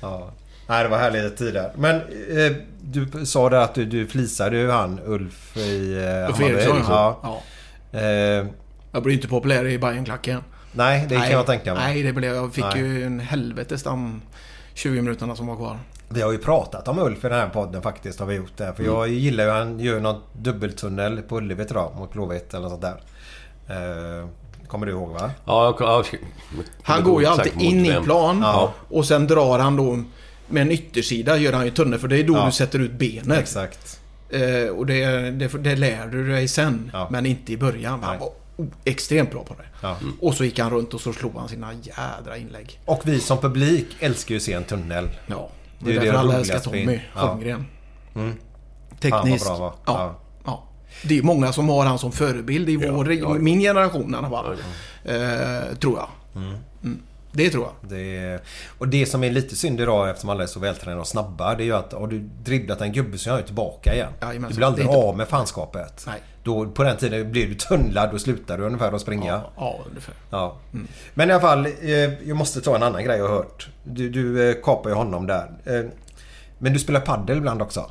Ja. 0.00 0.30
Nej, 0.66 0.82
det 0.82 0.88
var 0.88 0.98
härliga 0.98 1.30
tider. 1.30 1.72
Men 1.76 1.96
eh, 1.96 2.52
du 2.82 3.26
sa 3.26 3.48
där 3.48 3.60
att 3.60 3.74
du, 3.74 3.84
du 3.84 4.06
flisade 4.06 4.56
ju 4.56 4.70
han 4.70 5.00
Ulf 5.04 5.56
i 5.56 5.94
eh, 5.94 6.28
Ulf. 6.28 6.40
Eriksson. 6.40 6.76
Ja. 6.88 7.20
Ja. 7.22 7.98
Eh, 8.00 8.46
Jag 8.92 9.02
blir 9.02 9.14
inte 9.14 9.28
populär 9.28 9.66
i 9.66 9.78
Bajenklacken. 9.78 10.40
Nej, 10.72 11.06
det 11.08 11.14
kan 11.14 11.30
jag 11.30 11.46
tänka 11.46 11.74
mig. 11.74 11.82
Nej, 11.94 12.02
det 12.02 12.12
blev 12.12 12.34
jag. 12.34 12.54
fick 12.54 12.64
Nej. 12.64 12.78
ju 12.78 13.04
en 13.04 13.20
helvetes 13.20 13.82
damm 13.82 14.22
20 14.74 15.02
minuterna 15.02 15.36
som 15.36 15.46
var 15.46 15.56
kvar. 15.56 15.78
Vi 16.08 16.22
har 16.22 16.32
ju 16.32 16.38
pratat 16.38 16.88
om 16.88 16.98
Ulf 16.98 17.24
i 17.24 17.28
den 17.28 17.38
här 17.38 17.48
podden 17.48 17.82
faktiskt. 17.82 18.20
Har 18.20 18.26
vi 18.26 18.34
gjort 18.34 18.56
det. 18.56 18.74
För 18.76 18.84
jag 18.84 19.08
gillar 19.08 19.44
ju 19.44 19.50
han 19.50 19.80
gör 19.80 20.00
någon 20.00 20.20
dubbeltunnel 20.32 21.22
på 21.22 21.36
Ullevi 21.36 21.64
tror 21.64 21.80
jag, 21.82 21.96
mot 21.96 22.12
Blåvitt 22.12 22.54
eller 22.54 22.68
något 22.68 22.70
sånt 22.70 22.82
där. 22.82 23.00
Eh, 24.20 24.28
kommer 24.66 24.86
du 24.86 24.92
ihåg 24.92 25.08
va? 25.10 25.30
Ja, 25.44 25.64
jag, 25.64 25.88
ja, 25.88 26.04
Han 26.82 27.04
går 27.04 27.22
ju 27.22 27.28
alltid 27.28 27.62
in 27.62 27.86
i 27.86 28.00
plan 28.04 28.40
Ja. 28.42 28.72
och 28.88 29.04
sen 29.06 29.26
drar 29.26 29.58
han 29.58 29.76
då 29.76 30.02
med 30.48 30.62
en 30.62 30.70
yttersida 30.70 31.36
gör 31.36 31.52
han 31.52 31.64
ju 31.64 31.70
tunnel 31.70 31.98
för 31.98 32.08
det 32.08 32.16
är 32.18 32.24
då 32.24 32.34
Ja. 32.36 32.46
du 32.46 32.52
sätter 32.52 32.78
ut 32.78 32.92
benet. 32.92 33.38
Exakt. 33.38 34.00
Eh, 34.30 34.68
och 34.68 34.86
det, 34.86 35.30
det, 35.30 35.48
det 35.48 35.76
lär 35.76 36.06
du 36.06 36.28
dig 36.28 36.48
sen. 36.48 36.90
Ja. 36.92 37.08
Men 37.10 37.26
inte 37.26 37.52
i 37.52 37.56
början. 37.56 38.00
Han 38.02 38.10
Nej. 38.10 38.18
var 38.20 38.30
extremt 38.84 39.30
bra 39.30 39.44
på 39.44 39.54
det. 39.54 39.64
Ja. 39.82 39.96
Och 40.20 40.34
så 40.34 40.44
gick 40.44 40.58
han 40.58 40.70
runt 40.70 40.94
och 40.94 41.00
så 41.00 41.12
slog 41.12 41.34
han 41.36 41.48
sina 41.48 41.72
jädra 41.72 42.36
inlägg. 42.36 42.80
Och 42.84 43.00
vi 43.04 43.20
som 43.20 43.38
publik 43.38 43.86
älskar 44.00 44.30
ju 44.32 44.36
att 44.36 44.42
se 44.42 44.52
en 44.52 44.64
tunnel. 44.64 45.08
Ja. 45.26 45.48
Det 45.78 45.84
Det 45.84 45.90
är 45.90 45.96
är 45.96 46.00
därför 46.00 46.12
det 46.12 46.18
alla 46.18 46.38
älskar 46.38 46.58
Tommy 46.58 46.86
vi- 46.86 47.02
ja. 47.14 47.20
Holmgren. 47.20 47.66
Fan, 48.14 48.34
Tekniskt. 49.00 49.46
bra 49.46 49.56
va? 49.58 49.74
Ja. 49.86 49.92
Ja. 49.98 50.18
ja. 50.44 50.64
Det 51.04 51.18
är 51.18 51.22
många 51.22 51.52
som 51.52 51.68
har 51.68 51.84
han 51.86 51.98
som 51.98 52.12
förebild 52.12 52.68
i 52.68 52.76
vår, 52.76 53.38
min 53.38 53.60
generation 53.60 54.14
i 54.14 54.16
alla 54.16 54.30
fall. 54.30 54.52
Eh, 55.04 55.76
tror 55.76 55.98
jag. 55.98 56.08
Mm. 56.42 56.98
Det 57.32 57.50
tror 57.50 57.64
jag. 57.80 57.90
Det, 57.90 58.38
och 58.78 58.88
det 58.88 59.06
som 59.06 59.24
är 59.24 59.30
lite 59.30 59.56
synd 59.56 59.80
idag 59.80 60.10
eftersom 60.10 60.30
alla 60.30 60.42
är 60.42 60.46
så 60.46 60.60
vältränade 60.60 61.00
och 61.00 61.06
snabba. 61.06 61.54
Det 61.54 61.62
är 61.62 61.64
ju 61.64 61.72
att 61.76 61.92
har 61.92 62.06
du 62.06 62.18
dribblat 62.18 62.80
en 62.80 62.92
gubbe 62.92 63.18
så 63.18 63.28
är 63.28 63.32
han 63.32 63.40
ju 63.40 63.46
tillbaka 63.46 63.94
igen. 63.94 64.08
Jajamensan. 64.20 64.50
du 64.50 64.56
blir 64.56 64.66
aldrig 64.66 64.86
inte- 64.86 64.98
av 64.98 65.16
med 65.16 65.28
fanskapet. 65.28 66.04
Nej. 66.06 66.20
Då, 66.44 66.66
på 66.66 66.82
den 66.82 66.96
tiden 66.96 67.32
blev 67.32 67.48
du 67.48 67.54
tunnlad. 67.54 68.10
Då 68.12 68.18
slutade 68.18 68.62
du 68.62 68.66
ungefär 68.66 68.92
att 68.92 69.00
springa. 69.00 69.32
Ja, 69.32 69.50
ja 69.56 69.78
ungefär. 69.90 70.14
Ja. 70.30 70.56
Men 71.14 71.30
i 71.30 71.32
alla 71.32 71.40
fall, 71.40 71.66
eh, 71.66 71.92
jag 72.28 72.36
måste 72.36 72.60
ta 72.60 72.76
en 72.76 72.82
annan 72.82 73.04
grej 73.04 73.18
jag 73.18 73.28
har 73.28 73.34
hört. 73.36 73.68
Du, 73.84 74.10
du 74.10 74.50
eh, 74.50 74.56
kapar 74.62 74.90
ju 74.90 74.96
honom 74.96 75.26
där. 75.26 75.50
Eh, 75.64 75.84
men 76.58 76.72
du 76.72 76.78
spelar 76.78 77.00
paddel 77.00 77.36
ibland 77.38 77.62
också? 77.62 77.90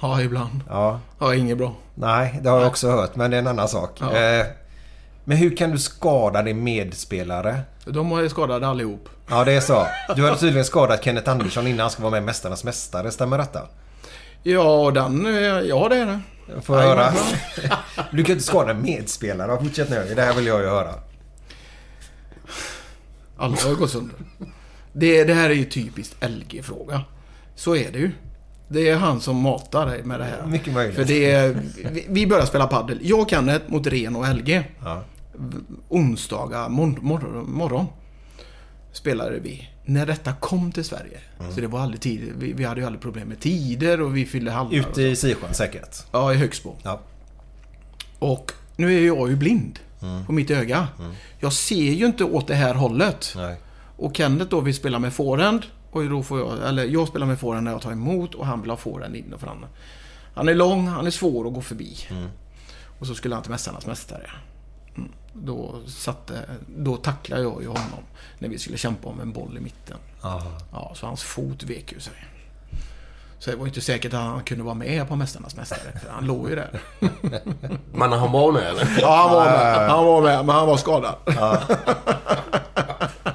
Ja, 0.00 0.20
ibland. 0.22 0.60
Ja. 0.68 1.00
Ja, 1.18 1.34
inget 1.34 1.58
bra. 1.58 1.74
Nej, 1.94 2.40
det 2.42 2.50
har 2.50 2.58
jag 2.58 2.68
också 2.68 2.90
hört. 2.90 3.16
Men 3.16 3.30
det 3.30 3.36
är 3.36 3.38
en 3.38 3.46
annan 3.46 3.68
sak. 3.68 3.90
Ja. 4.00 4.16
Men 5.24 5.36
hur 5.36 5.56
kan 5.56 5.70
du 5.70 5.78
skada 5.78 6.42
din 6.42 6.64
medspelare? 6.64 7.60
De 7.84 8.10
har 8.10 8.20
ju 8.22 8.28
skadade 8.28 8.66
allihop. 8.68 9.08
Ja, 9.30 9.44
det 9.44 9.52
är 9.52 9.60
så. 9.60 9.86
Du 10.16 10.22
har 10.22 10.34
tydligen 10.36 10.64
skadat 10.64 11.04
Kenneth 11.04 11.30
Andersson 11.30 11.66
innan 11.66 11.80
han 11.80 11.90
ska 11.90 12.02
vara 12.02 12.10
med 12.10 12.22
i 12.22 12.24
Mästarnas 12.26 12.64
Mästare. 12.64 13.10
Stämmer 13.10 13.38
detta? 13.38 13.60
Ja, 14.42 14.90
den... 14.94 15.26
eh, 15.26 15.42
Ja, 15.42 15.88
det 15.88 15.96
är 15.96 16.06
det. 16.06 16.20
Får 16.62 16.78
jag 16.80 16.88
höra? 16.88 17.12
Du 18.12 18.24
kan 18.24 18.32
inte 18.32 18.44
skada 18.46 18.74
medspelare. 18.74 19.58
Fortsätt 19.64 19.90
nu. 19.90 20.12
Det 20.16 20.22
här 20.22 20.34
vill 20.34 20.46
jag 20.46 20.60
ju 20.60 20.66
höra. 20.68 20.94
Alla 23.38 23.56
har 23.64 23.74
gått 23.74 23.90
sönder. 23.90 24.16
Det, 24.92 25.24
det 25.24 25.34
här 25.34 25.50
är 25.50 25.54
ju 25.54 25.64
typiskt 25.64 26.16
LG-fråga. 26.28 27.02
Så 27.54 27.76
är 27.76 27.90
det 27.92 27.98
ju. 27.98 28.10
Det 28.68 28.88
är 28.88 28.96
han 28.96 29.20
som 29.20 29.36
matar 29.36 29.86
dig 29.86 30.02
med 30.04 30.20
det 30.20 30.24
här. 30.24 30.46
Mycket 30.46 30.74
möjligt. 30.74 30.96
För 30.96 31.04
det 31.04 31.30
är, 31.30 31.48
vi- 31.92 32.06
vi 32.08 32.26
börjar 32.26 32.44
spela 32.46 32.66
paddel. 32.66 32.98
Jag 33.02 33.28
kan 33.28 33.46
det 33.46 33.60
mot 33.66 33.86
Ren 33.86 34.16
och 34.16 34.34
LG. 34.34 34.62
Ja. 34.84 35.02
Onsdagar 35.88 36.68
mor, 36.68 36.98
mor, 37.00 37.44
morgon 37.46 37.86
spelade 38.92 39.38
vi. 39.38 39.68
När 39.84 40.06
detta 40.06 40.32
kom 40.32 40.72
till 40.72 40.84
Sverige. 40.84 41.20
Mm. 41.40 41.52
Så 41.54 41.60
det 41.60 41.66
var 41.66 41.80
aldrig 41.80 42.00
tid. 42.00 42.32
Vi, 42.38 42.52
vi 42.52 42.64
hade 42.64 42.80
ju 42.80 42.86
aldrig 42.86 43.02
problem 43.02 43.28
med 43.28 43.40
tider 43.40 44.00
och 44.00 44.16
vi 44.16 44.26
fyllde 44.26 44.50
halvar. 44.50 44.80
och 44.80 44.88
Ute 44.90 45.02
i 45.02 45.16
Sisjön 45.16 45.54
säkert. 45.54 45.96
Ja, 46.12 46.32
i 46.32 46.36
Högsbo. 46.36 46.74
Ja. 46.82 47.00
Och 48.18 48.52
nu 48.76 48.94
är 48.96 49.06
jag 49.06 49.30
ju 49.30 49.36
blind 49.36 49.78
Mm. 50.02 50.26
på 50.26 50.32
mitt 50.32 50.50
öga. 50.50 50.88
Jag 51.40 51.52
ser 51.52 51.92
ju 51.92 52.06
inte 52.06 52.24
åt 52.24 52.46
det 52.48 52.54
här 52.54 52.74
hållet. 52.74 53.32
Nej. 53.36 53.56
Och 53.96 54.16
Kenneth 54.16 54.50
då 54.50 54.60
vill 54.60 54.74
spela 54.74 54.98
med 54.98 55.12
forehand. 55.12 55.66
Och 55.90 56.08
då 56.08 56.22
får 56.22 56.38
jag, 56.40 56.68
eller 56.68 56.84
jag 56.84 57.08
spelar 57.08 57.26
med 57.26 57.38
forehand 57.40 57.64
när 57.64 57.72
jag 57.72 57.82
tar 57.82 57.92
emot 57.92 58.34
och 58.34 58.46
han 58.46 58.60
vill 58.60 58.70
ha 58.70 58.76
forehand 58.76 59.16
in 59.16 59.32
och 59.32 59.40
fram. 59.40 59.64
Han 60.34 60.48
är 60.48 60.54
lång, 60.54 60.86
han 60.88 61.06
är 61.06 61.10
svår 61.10 61.46
att 61.46 61.54
gå 61.54 61.60
förbi. 61.60 61.96
Och 62.98 63.06
så 63.06 63.14
skulle 63.14 63.34
han 63.34 63.42
till 63.42 63.50
Mästarnas 63.50 63.86
Mästare. 63.86 64.30
Då, 65.32 65.80
satte, 65.86 66.40
då 66.76 66.96
tacklade 66.96 67.42
jag 67.42 67.62
ju 67.62 67.68
honom 67.68 68.04
när 68.38 68.48
vi 68.48 68.58
skulle 68.58 68.76
kämpa 68.76 69.08
om 69.08 69.20
en 69.20 69.32
boll 69.32 69.56
i 69.56 69.60
mitten. 69.60 69.96
Aha. 70.22 70.52
Ja, 70.72 70.92
så 70.94 71.06
hans 71.06 71.22
fot 71.22 71.62
vek 71.62 71.92
ju 71.92 72.00
sig. 72.00 72.14
Så 73.38 73.50
det 73.50 73.56
var 73.56 73.66
inte 73.66 73.80
säkert 73.80 74.14
att 74.14 74.20
han 74.20 74.44
kunde 74.44 74.64
vara 74.64 74.74
med 74.74 75.08
på 75.08 75.16
Mästarnas 75.16 75.56
Mästare. 75.56 75.98
För 76.02 76.10
han 76.10 76.26
låg 76.26 76.48
ju 76.48 76.56
där. 76.56 76.80
Men 77.92 78.12
han 78.12 78.32
var 78.32 78.52
med 78.52 78.62
eller? 78.62 78.98
Ja, 79.00 79.16
han 79.16 79.36
var 79.36 79.44
med. 79.44 79.90
Han 79.90 80.04
var 80.06 80.22
med, 80.22 80.46
men 80.46 80.54
han 80.54 80.66
var 80.66 80.76
skadad. 80.76 81.14
Ja, 81.26 81.62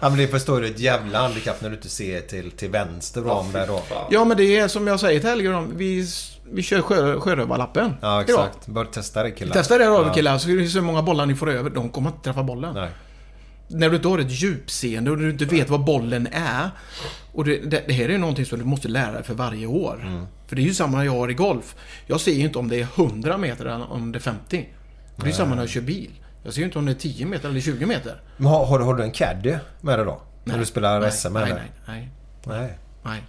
Ja 0.02 0.10
men 0.10 0.18
det 0.18 0.28
förstår 0.28 0.62
du 0.62 0.68
ett 0.68 0.80
jävla 0.80 1.20
handikapp 1.20 1.62
när 1.62 1.70
du 1.70 1.76
inte 1.76 1.90
ser 1.90 2.22
till, 2.22 2.52
till 2.52 2.70
vänster 2.70 3.28
om 3.28 3.52
där 3.52 3.68
då. 3.68 3.84
Ja, 4.10 4.26
men 4.26 4.38
det 4.38 4.58
är 4.58 4.68
som 4.68 4.88
jag 4.88 5.00
säger 5.00 5.20
till 5.20 5.30
Helge, 5.30 5.64
vi, 5.74 6.08
vi 6.52 6.62
kör 6.64 6.82
sjö, 6.82 7.20
sjörövarlappen. 7.20 7.94
Ja 8.02 8.22
exakt. 8.22 8.68
Bör 8.68 8.86
testa 8.86 9.24
det 9.24 9.32
killar. 9.32 9.54
Testa 9.54 9.78
det 9.78 9.86
då 9.86 10.04
Ja. 10.08 10.14
killar, 10.14 10.38
så 10.38 10.70
så 10.70 10.82
många 10.82 11.02
bollar 11.02 11.26
ni 11.26 11.36
får 11.36 11.50
över. 11.50 11.70
De 11.70 11.90
kommer 11.90 12.10
inte 12.10 12.24
träffa 12.24 12.44
bollen. 12.44 12.74
Nej. 12.74 12.90
När 13.68 13.90
du 13.90 13.96
inte 13.96 14.08
har 14.08 14.20
ett 14.20 14.32
djupseende 14.32 15.12
och 15.12 15.18
du 15.18 15.30
inte 15.30 15.46
vet 15.46 15.70
vad 15.70 15.84
bollen 15.84 16.28
är. 16.32 16.70
Och 17.34 17.46
det, 17.46 17.58
det, 17.72 17.84
det 17.88 17.94
här 17.94 18.10
är 18.10 18.18
någonting 18.18 18.46
som 18.46 18.60
du 18.60 18.66
måste 18.66 18.88
lära 18.88 19.12
dig 19.12 19.24
för 19.24 19.34
varje 19.34 19.66
år. 19.68 20.00
Mm. 20.02 20.26
För 20.48 20.56
det 20.56 20.62
är 20.62 20.64
ju 20.64 20.74
samma 20.74 21.06
jag 21.06 21.12
har 21.12 21.30
i 21.30 21.34
golf. 21.34 21.76
Jag 22.08 22.22
ser 22.22 22.32
ju 22.32 22.46
inte 22.46 22.60
om 22.60 22.68
det 22.68 22.76
är 22.82 22.88
100 22.96 23.38
meter 23.38 23.66
eller 23.66 23.92
om 23.92 24.12
det 24.12 24.18
är 24.18 24.22
50. 24.22 24.68
Och 25.16 25.24
det 25.24 25.30
är 25.30 25.34
samma 25.34 25.56
när 25.56 25.62
jag 25.62 25.70
kör 25.70 25.82
bil. 25.82 26.12
Jag 26.44 26.54
ser 26.54 26.60
ju 26.62 26.66
inte 26.66 26.80
om 26.80 26.86
det 26.86 26.92
är 26.92 26.96
10 26.96 27.26
meter 27.26 27.50
eller 27.50 27.60
20 27.60 27.86
meter. 27.86 28.22
Men 28.38 28.48
har, 28.48 28.66
har, 28.66 28.80
du- 28.80 28.86
har 28.86 28.94
du 28.94 29.04
en 29.04 29.12
caddy 29.12 29.56
med 29.82 30.00
dig 30.00 30.06
då? 30.06 30.22
När 30.44 30.58
du 30.58 30.66
spelar 30.66 31.00
nej, 31.00 31.12
SM 31.12 31.34
nej, 31.34 31.44
nej, 31.54 31.62
nej, 31.88 32.10
Nej. 32.46 32.78
nej. 33.04 33.24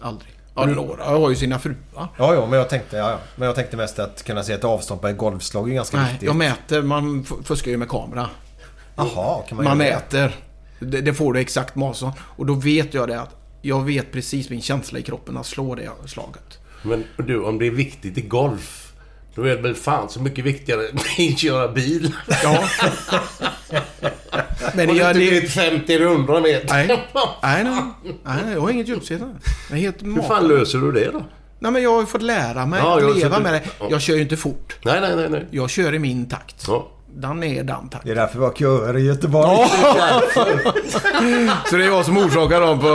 Aldrig. 0.00 0.30
Ja, 0.54 0.66
några 0.66 1.04
har 1.04 1.30
ju 1.30 1.36
sina 1.36 1.58
fruar. 1.58 1.76
Ja, 1.94 2.34
ja, 2.34 2.46
men 2.46 2.58
jag 2.58 2.68
tänkte, 2.68 2.96
ja, 2.96 3.10
ja. 3.10 3.18
Men 3.36 3.46
jag 3.46 3.54
tänkte 3.56 3.76
mest 3.76 3.98
att 3.98 4.22
kunna 4.22 4.42
se 4.42 4.52
ett 4.52 4.64
avstånd 4.64 5.00
på 5.00 5.08
ett 5.08 5.16
golfslag 5.16 5.70
är 5.70 5.74
ganska 5.74 5.96
Nej, 5.96 6.10
viktigt. 6.10 6.26
jag 6.26 6.36
mäter. 6.36 6.82
Man 6.82 7.24
fuskar 7.44 7.70
ju 7.70 7.76
med 7.76 7.88
kamera. 7.88 8.28
Jaha, 8.96 9.42
kan 9.48 9.56
man, 9.56 9.64
Man 9.64 9.80
göra 9.80 9.88
det? 9.88 9.94
mäter. 9.94 10.36
Det, 10.78 11.00
det 11.00 11.14
får 11.14 11.32
du 11.32 11.40
exakt 11.40 11.74
masson. 11.74 12.12
Och 12.20 12.46
då 12.46 12.54
vet 12.54 12.94
jag 12.94 13.08
det 13.08 13.20
att 13.20 13.36
jag 13.62 13.84
vet 13.84 14.12
precis 14.12 14.50
min 14.50 14.62
känsla 14.62 14.98
i 14.98 15.02
kroppen 15.02 15.36
att 15.36 15.46
slå 15.46 15.74
det 15.74 15.90
slaget. 16.06 16.58
Men 16.82 17.04
du, 17.16 17.42
om 17.42 17.58
det 17.58 17.66
är 17.66 17.70
viktigt 17.70 18.18
i 18.18 18.20
golf. 18.20 18.89
Då 19.34 19.42
är 19.42 19.56
det 19.56 19.62
väl 19.62 19.74
fan 19.74 20.08
så 20.08 20.20
mycket 20.22 20.44
viktigare 20.44 20.80
än 20.88 20.96
att 21.32 21.38
köra 21.38 21.68
bil. 21.68 22.12
Ja. 22.42 22.64
Men 24.74 24.88
du 24.88 24.94
inte 24.94 25.12
det, 25.12 25.40
vet 25.40 25.50
50 25.50 25.98
rundor 25.98 26.40
meter. 26.40 26.74
nej, 26.74 26.86
nej, 27.42 27.64
nej, 27.64 27.72
nej, 28.24 28.52
jag 28.52 28.60
har 28.60 28.70
inget. 28.70 28.86
Det 29.70 29.76
helt 29.76 30.02
Hur 30.02 30.22
fan 30.22 30.48
löser 30.48 30.78
du 30.78 30.92
det 30.92 31.10
då? 31.12 31.22
Nej, 31.58 31.72
men 31.72 31.82
jag 31.82 31.92
har 31.92 32.00
ju 32.00 32.06
fått 32.06 32.22
lära 32.22 32.66
mig 32.66 32.80
Ja, 32.82 32.96
att 33.10 33.16
leva 33.16 33.38
med 33.40 33.52
det. 33.52 33.62
ja. 33.80 33.86
Jag 33.90 34.00
kör 34.00 34.14
ju 34.14 34.22
inte 34.22 34.36
fort. 34.36 34.76
Nej, 34.84 35.00
nej, 35.00 35.16
nej, 35.16 35.28
nej. 35.28 35.46
Jag 35.50 35.70
kör 35.70 35.94
i 35.94 35.98
min 35.98 36.28
takt. 36.28 36.64
Ja. 36.68 36.88
Den 37.14 37.42
är 37.42 37.62
den 37.64 37.88
takt. 37.88 38.04
Det 38.04 38.10
är 38.10 38.14
därför 38.14 38.38
vi 38.38 38.44
har 38.44 38.52
köer 38.52 38.96
i 38.98 39.02
Göteborg. 39.06 39.68
Så 41.70 41.76
det 41.76 41.84
är 41.84 41.88
jag 41.88 42.04
som 42.04 42.18
orsakar 42.18 42.60
dem 42.60 42.80
på 42.80 42.86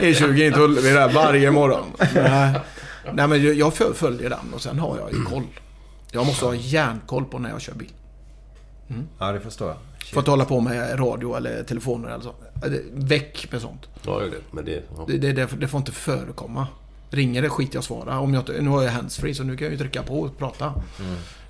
E20 0.00 0.46
in 0.46 0.52
till 0.52 0.62
Ullevi 0.62 1.14
varje 1.14 1.50
morgon. 1.50 1.84
Nej, 2.14 2.52
Nej 3.12 3.28
men 3.28 3.44
jag- 3.44 3.54
jag 3.54 3.74
föl- 3.74 3.94
följer 3.94 4.30
den 4.30 4.54
och 4.54 4.60
sen 4.62 4.78
har 4.78 4.98
jag 4.98 5.12
ju 5.12 5.24
koll. 5.24 5.42
Jag 6.12 6.26
måste 6.26 6.44
ha 6.44 6.54
järnkoll 6.54 7.24
på 7.24 7.38
när 7.38 7.50
jag 7.50 7.60
kör 7.60 7.74
bil. 7.74 7.92
Ja, 9.18 9.32
det 9.32 9.40
förstår 9.40 9.68
jag. 9.68 9.76
Får 10.12 10.18
inte 10.20 10.30
hålla 10.30 10.44
på 10.44 10.60
med 10.60 10.98
radio 10.98 11.36
eller 11.36 11.62
telefoner 11.62 12.08
eller 12.08 12.24
så. 12.24 12.34
Det- 12.68 12.82
Väck 12.92 13.48
med 13.52 13.60
sånt. 13.60 13.88
Ja, 14.06 14.18
det 14.18 14.26
är 14.26 14.30
det. 14.30 14.36
Men 14.50 14.64
det... 14.64 14.82
Ja. 14.96 15.04
Det, 15.08 15.18
det, 15.32 15.48
det, 15.60 15.68
får 15.68 15.78
inte 15.78 15.92
förekomma. 15.92 16.66
Ringer 17.10 17.42
det 17.42 17.48
skit 17.48 17.74
jag 17.74 17.84
svara. 17.84 18.18
Om 18.20 18.34
jag, 18.34 18.44
nu 18.62 18.70
har 18.70 18.82
jag 18.82 18.90
handsfree 18.92 19.34
så 19.34 19.42
nu 19.44 19.56
kan 19.56 19.64
jag 19.64 19.72
ju 19.72 19.78
trycka 19.78 20.02
på 20.02 20.20
och 20.20 20.38
prata. 20.38 20.74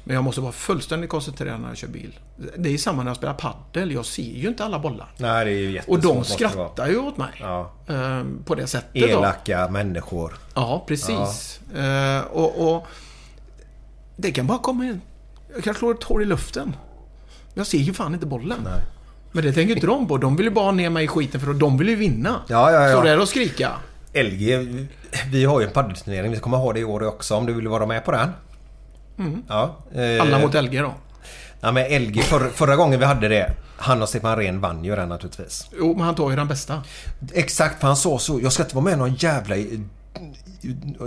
Men 0.05 0.15
jag 0.15 0.25
måste 0.25 0.41
vara 0.41 0.53
fullständigt 0.53 1.11
koncentrerad 1.11 1.61
när 1.61 1.69
jag 1.69 1.77
kör 1.77 1.89
bil. 1.89 2.19
Det 2.57 2.75
är 2.75 2.79
samma 2.79 3.03
när 3.03 3.11
jag 3.11 3.17
spelar 3.17 3.35
paddel. 3.35 3.93
Jag 3.93 4.07
ser 4.07 4.23
ju 4.23 4.49
inte 4.49 4.65
alla 4.65 4.79
bollar. 4.79 5.09
Nej, 5.17 5.45
det 5.45 5.51
är 5.51 5.55
ju 5.55 5.81
Och 5.87 6.01
de 6.01 6.19
det 6.19 6.25
skrattar 6.25 6.89
ju 6.89 6.99
åt 6.99 7.17
mig. 7.17 7.31
Ja. 7.41 7.73
Ehm, 7.89 8.43
på 8.45 8.55
det 8.55 8.67
sättet 8.67 8.95
då. 8.95 9.07
Elaka 9.07 9.69
människor. 9.69 10.39
Ja, 10.55 10.85
precis. 10.89 11.61
Eh, 11.75 12.21
och, 12.21 12.75
och 12.75 12.87
det 14.17 14.33
kan 14.33 14.47
bara 14.47 14.59
komma 14.59 14.85
in. 14.85 15.01
Jag 15.55 15.65
kan 15.65 15.75
slå 15.75 15.91
ett 15.91 16.03
hår 16.03 16.23
i 16.23 16.25
luften. 16.25 16.77
Jag 17.55 17.67
ser 17.67 17.79
ju 17.79 17.93
fan 17.93 18.15
inte 18.15 18.27
bollen. 18.27 18.61
Nej. 18.65 18.83
Men 19.33 19.45
det 19.45 19.53
tänker 19.53 19.75
inte 19.75 19.87
de 19.87 20.09
på. 20.09 20.19
De 20.19 20.37
vill 20.37 20.47
ju 20.47 20.53
bara 20.53 20.65
ha 20.65 20.73
ner 20.73 20.91
mig 20.91 21.05
i 21.05 21.09
skiten 21.09 21.41
för 21.41 21.55
de 21.55 21.79
vill 21.79 21.89
ju 21.89 21.97
vinna. 21.97 22.41
Ja, 22.49 22.73
ja, 22.73 22.89
ja. 22.89 22.97
Stå 22.97 23.03
där 23.05 23.21
och 23.21 23.29
skrika. 23.29 23.71
LG, 24.15 24.59
vi 25.31 25.45
har 25.45 25.61
ju 25.61 25.67
en 25.67 25.73
paddelturnering. 25.73 26.33
Vi 26.33 26.39
kommer 26.39 26.57
ha 26.57 26.73
det 26.73 26.81
i 26.81 26.85
år 26.85 27.03
också 27.07 27.35
om 27.35 27.47
du 27.47 27.53
vill 27.53 27.69
vara 27.69 27.87
med 27.87 28.05
på 28.05 28.13
den. 28.13 28.29
Ja, 29.49 29.77
eh, 29.95 30.01
Mm. 30.01 30.21
Alla 30.21 30.39
mot 30.39 30.55
LG 30.55 30.79
då. 30.83 30.95
Ja, 31.61 31.73
men 31.73 32.03
LG, 32.03 32.23
förra, 32.23 32.49
förra 32.51 32.77
gången 32.77 32.99
vi 33.01 33.05
hade 33.07 33.29
det, 33.29 33.53
han 33.77 34.03
och 34.03 34.09
Stefan 34.09 34.37
Rehn 34.37 34.61
vann 34.61 34.85
ju 34.85 34.97
den 34.97 35.09
naturligtvis. 35.09 35.67
Jo, 35.79 35.95
men 35.97 36.05
han 36.07 36.15
tar 36.15 36.31
ju 36.31 36.37
den 36.37 36.49
bästa. 36.49 36.83
Exakt, 37.33 37.81
för 37.81 37.87
han 37.87 37.97
sa 37.97 38.19
så. 38.19 38.41
Jag 38.43 38.53
ska 38.53 38.63
inte 38.63 38.75
vara 38.75 38.85
med 38.85 38.99
någon 38.99 39.15
jävla... 39.15 39.55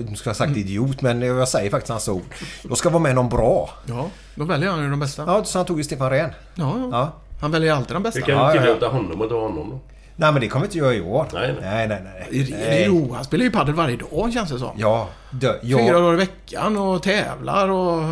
Nu 0.09 0.15
ska 0.15 0.29
jag 0.29 0.35
sagt 0.37 0.57
idiot, 0.57 1.01
men 1.01 1.21
jag 1.21 1.47
säger 1.47 1.69
faktiskt 1.71 1.89
hans 1.89 2.07
ord. 2.07 2.23
Jag 2.69 2.77
ska 2.77 2.89
vara 2.89 3.03
med 3.03 3.15
någon 3.15 3.29
bra. 3.29 3.69
Ja, 3.85 4.09
då 4.35 4.43
väljer 4.45 4.69
han 4.69 4.83
ju 4.83 4.89
den 4.89 4.99
bästa. 4.99 5.23
Ja, 5.27 5.43
så 5.43 5.59
han 5.59 5.65
tog 5.65 5.77
ju 5.77 5.83
Stefan 5.83 6.09
Rehn. 6.09 6.29
Ja, 6.55 6.73
ja. 6.79 6.89
Ja. 6.91 7.11
Han 7.41 7.51
väljer 7.51 7.73
alltid 7.73 7.95
den 7.95 8.03
bästa. 8.03 8.19
Vi 8.19 8.25
kan 8.25 8.35
Ja, 8.35 8.55
ja, 8.55 8.75
ja. 8.81 8.87
honom 8.87 9.21
att 9.21 9.29
ta 9.29 9.39
honom 9.41 9.69
då. 9.69 9.79
Nej, 10.17 10.31
men 10.31 10.41
det 10.41 10.47
kommer 10.47 10.65
vi 10.65 10.67
inte 10.67 10.77
göra 10.77 10.93
i 10.93 11.01
år. 11.01 11.27
Nej, 11.33 11.55
nej. 11.61 11.87
nej. 11.87 11.99
nej, 12.31 12.47
nej. 12.51 12.83
Jo, 12.87 13.13
han 13.13 13.23
spelar 13.23 13.43
ju 13.45 13.51
padel 13.51 13.75
varje 13.75 13.97
dag 13.97 14.33
känns 14.33 14.49
det 14.51 14.59
som. 14.59 14.75
Ja, 14.77 15.09
dö, 15.31 15.53
Fyra 15.61 15.79
jag, 15.81 15.93
dagar 16.01 16.13
i 16.13 16.17
veckan 16.17 16.77
och 16.77 17.03
tävlar 17.03 17.69
och... 17.69 18.03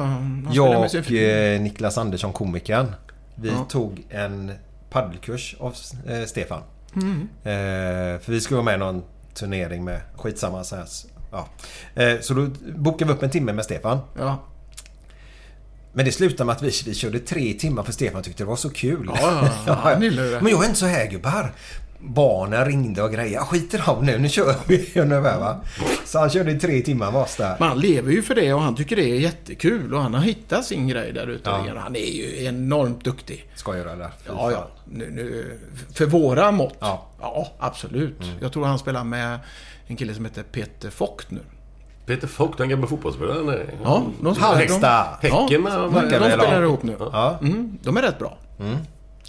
Jag 0.52 0.92
sin 0.92 1.00
och 1.00 1.06
fru. 1.06 1.18
eh, 1.56 1.62
Niklas 1.62 1.98
Andersson, 1.98 2.34
komikern. 2.34 2.96
Vi 3.36 3.50
Ja. 3.50 3.66
tog 3.70 4.06
en 4.10 4.52
paddelkurs 4.90 5.56
av 5.60 5.76
eh, 6.08 6.26
Stefan. 6.26 6.62
Mm. 6.96 7.22
Eh, 7.44 8.20
för 8.22 8.32
vi 8.32 8.42
skulle 8.42 8.56
vara 8.56 8.66
med 8.66 8.76
i 8.76 8.78
någon 8.78 9.04
turnering 9.34 9.84
med 9.84 10.02
skitsamma 10.18 10.64
så 10.64 10.76
här. 10.76 10.86
Ja. 11.32 11.48
Eh, 12.04 12.20
så 12.22 12.34
då 12.34 12.48
bokade 12.76 13.06
vi 13.12 13.18
upp 13.18 13.24
en 13.24 13.30
timme 13.30 13.54
med 13.54 13.66
Stefan. 13.66 14.00
Ja. 14.18 14.38
Men 15.96 16.06
det 16.06 16.12
slutade 16.12 16.46
med 16.46 16.56
att 16.56 16.62
vi, 16.62 16.72
vi 16.86 16.94
körde 16.94 17.20
tre 17.20 17.54
timmar 17.54 17.84
för 17.84 17.92
Stefan 17.92 18.24
tyckte 18.24 18.44
det 18.44 18.48
var 18.48 18.56
så 18.56 18.70
kul. 18.70 19.12
Ja, 19.16 19.50
ja, 19.68 19.94
ja. 19.94 20.00
Men 20.42 20.52
jag 20.52 20.64
är 20.64 20.68
inte 20.68 20.80
så 20.80 20.86
här 20.86 21.08
gubbar. 21.08 21.54
Barnen 22.04 22.66
ringde 22.66 23.04
och 23.04 23.12
grejer. 23.12 23.40
Skiter 23.40 23.90
av 23.90 24.04
nu, 24.04 24.18
nu 24.18 24.30
kör 24.30 24.56
vi. 24.68 24.92
Nu 25.06 25.20
va? 25.20 25.60
Så 26.06 26.20
han 26.20 26.30
körde 26.30 26.52
i 26.52 26.60
tre 26.60 26.82
timmar 26.82 27.12
med 27.12 27.22
oss 27.22 27.36
där. 27.36 27.56
Men 27.60 27.68
han 27.68 27.80
lever 27.80 28.12
ju 28.12 28.22
för 28.22 28.36
det 28.36 28.54
och 28.54 28.62
han 28.62 28.76
tycker 28.76 28.96
det 28.96 29.12
är 29.12 29.20
jättekul 29.20 29.94
och 29.94 30.02
han 30.02 30.14
har 30.14 30.22
hittat 30.22 30.66
sin 30.66 30.88
grej 30.88 31.12
där 31.14 31.28
ute. 31.28 31.50
Ja. 31.50 31.64
igen. 31.64 31.78
Han 31.78 31.96
är 31.96 32.14
ju 32.16 32.46
enormt 32.46 33.04
duktig. 33.04 33.48
Ska 33.56 33.72
jag 33.78 33.86
göra 33.86 33.96
det? 33.96 34.12
Fy 34.24 34.32
Ja, 34.38 34.52
ja. 34.52 34.68
Nu, 34.86 35.12
nu, 35.12 35.60
för 35.94 36.06
våra 36.06 36.52
mått. 36.52 36.76
Ja. 36.80 37.08
Ja, 37.22 37.48
absolut. 37.60 38.22
Jag 38.42 38.54
tror 38.54 38.66
han 38.66 38.80
spelar 38.80 39.04
med 39.04 39.40
en 39.88 39.96
kille 39.96 40.14
som 40.14 40.26
heter 40.26 40.44
Peter 40.44 40.90
Focht 40.90 41.32
nu. 41.32 41.40
Peter 42.06 42.28
Fock, 42.28 42.58
den 42.58 42.70
gamla 42.70 42.88
fotbollsspelaren. 42.88 43.60
Ja, 43.84 44.04
de 44.22 44.36
spelar, 44.36 44.56
Halmstad. 44.56 45.08
De, 45.22 45.28
ja, 45.28 45.42
Häcken, 45.42 45.64
de, 45.64 45.92
spelar 46.08 46.64
ihop 46.64 46.84
nu. 46.84 46.96
Ja. 47.00 47.38
Mm, 47.42 47.78
de 47.84 47.98
är 47.98 48.02
rätt 48.02 48.20
bra. 48.20 48.38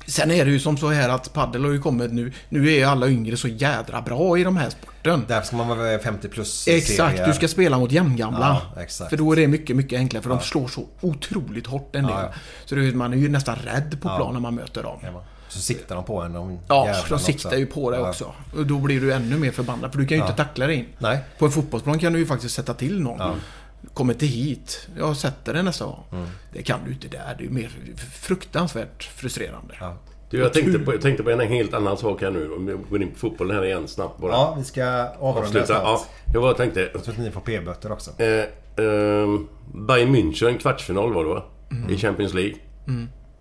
Sen 0.07 0.31
är 0.31 0.45
det 0.45 0.51
ju 0.51 0.59
som 0.61 0.77
så 0.77 0.91
här 0.91 1.09
att 1.09 1.33
padel 1.33 1.65
har 1.65 1.71
ju 1.73 1.81
kommit 1.81 2.13
nu. 2.13 2.33
Nu 2.49 2.73
är 2.73 2.87
alla 2.87 3.09
yngre 3.09 3.37
så 3.37 3.49
jädra 3.49 4.03
bra 4.03 4.39
i 4.39 4.45
de 4.45 4.57
här 4.57 4.71
sporten. 4.71 5.25
Därför 5.29 5.47
ska 5.47 5.57
man 5.57 5.69
vara 5.69 5.99
50 5.99 6.29
plus 6.29 6.69
Exakt, 6.69 6.97
serier. 7.17 7.27
du 7.27 7.33
ska 7.33 7.49
spela 7.49 7.79
mot 7.79 7.93
jämngamla. 7.93 8.63
Ja, 8.77 8.83
exakt. 8.83 9.11
För 9.11 9.17
då 9.17 9.33
är 9.33 9.37
det 9.37 9.49
mycket, 9.49 9.77
mycket 9.77 9.99
enklare. 9.99 10.23
För 10.23 10.31
de 10.31 10.41
slår 10.41 10.69
så 10.69 10.87
otroligt 11.01 11.67
hårt 11.67 11.97
en 11.97 12.03
del. 12.03 12.13
Ja, 12.13 12.23
ja. 12.23 12.33
Så 12.65 12.75
det 12.75 12.95
man 12.95 13.13
är 13.13 13.17
ju 13.17 13.29
nästan 13.29 13.57
rädd 13.57 13.99
på 14.03 14.09
Ja. 14.09 14.17
plan 14.17 14.33
när 14.33 14.41
man 14.41 14.55
möter 14.55 14.83
dem. 14.83 14.99
Ja, 15.03 15.25
Så 15.49 15.59
siktar 15.61 15.95
de 15.95 16.05
på 16.05 16.21
en. 16.23 16.33
De 16.33 16.59
Ja, 16.69 16.95
de 17.09 17.19
siktar 17.19 17.49
också. 17.49 17.59
ju 17.59 17.67
på 17.67 17.91
dig 17.91 18.01
Ja. 18.01 18.09
också. 18.09 18.33
Och 18.57 18.67
då 18.67 18.79
blir 18.79 19.01
du 19.01 19.13
ännu 19.13 19.39
mer 19.39 19.51
förbannad. 19.51 19.93
För 19.93 19.99
du 19.99 20.07
kan 20.07 20.19
ju 20.19 20.23
inte 20.25 20.37
tackla 20.37 20.67
dig 20.67 20.77
in. 20.77 20.87
Nej. 20.99 21.19
På 21.39 21.45
en 21.45 21.51
fotbollsplan 21.53 21.99
kan 21.99 22.13
du 22.13 22.19
ju 22.19 22.27
faktiskt 22.27 22.55
sätta 22.55 22.75
till 22.75 23.01
någon. 23.01 23.41
Ja. 23.85 23.91
Kom 23.95 24.11
inte 24.11 24.27
hit. 24.27 24.89
Jag 24.99 25.17
sätter 25.17 25.55
det 25.55 25.63
nästa 25.63 25.85
gång. 25.85 26.05
Mm. 26.13 26.27
Det 26.53 26.63
kan 26.63 26.81
du 26.87 26.93
inte 26.93 27.09
där. 27.09 27.37
Det 27.39 27.45
är 27.45 27.51
mer 27.51 27.71
fruktansvärt 28.21 29.05
frustrerande. 29.05 29.75
Ja. 29.81 29.97
Du, 30.31 30.39
jag 30.39 30.53
tänkte 30.53 30.79
på, 30.79 30.93
jag 30.93 31.01
tänkte 31.01 31.23
på 31.23 31.31
en 31.31 31.41
helt 31.41 31.75
annan 31.75 31.97
sak 31.97 32.23
här 32.23 32.31
nu. 32.31 32.53
Om 32.53 32.67
vi 32.67 32.77
går 32.91 33.03
in 33.03 33.11
på 33.11 33.19
fotbollen 33.19 33.57
här 33.57 33.65
igen 33.65 33.89
snabbt 33.89 34.21
bara. 34.21 34.33
ja, 34.33 34.55
vi 34.59 34.65
ska 34.65 35.09
avrunda 35.21 35.67
snart. 35.67 35.83
Ja, 35.83 36.05
jag 36.33 36.43
bara 36.43 36.55
tänkte... 36.55 36.91
Så 37.03 37.11
att 37.11 37.19
ni 37.19 37.31
får 37.31 37.41
p-böter 37.41 37.93
också. 37.93 38.11
Eh, 38.19 38.29
eh, 38.29 39.41
Bayern 39.75 40.15
München, 40.17 40.59
kvartsfinal 40.59 41.13
var 41.13 41.25
det 41.25 41.31
va? 41.31 41.43
I 41.91 41.97
Champions 41.97 42.35
League. 42.35 42.55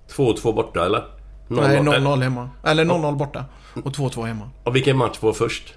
2-2 0.10 0.54
borta 0.54 0.86
eller? 0.86 1.00
0-0. 1.48 1.62
Nej, 1.62 1.80
0-0 1.80 2.22
hemma. 2.24 2.50
Eller 2.64 2.86
0-0 2.86 3.18
borta. 3.18 3.46
Och 3.74 3.92
2-2 3.92 4.26
hemma. 4.26 4.50
Och 4.64 4.76
vilken 4.76 4.98
match 4.98 5.18
var 5.22 5.34
först? 5.34 5.74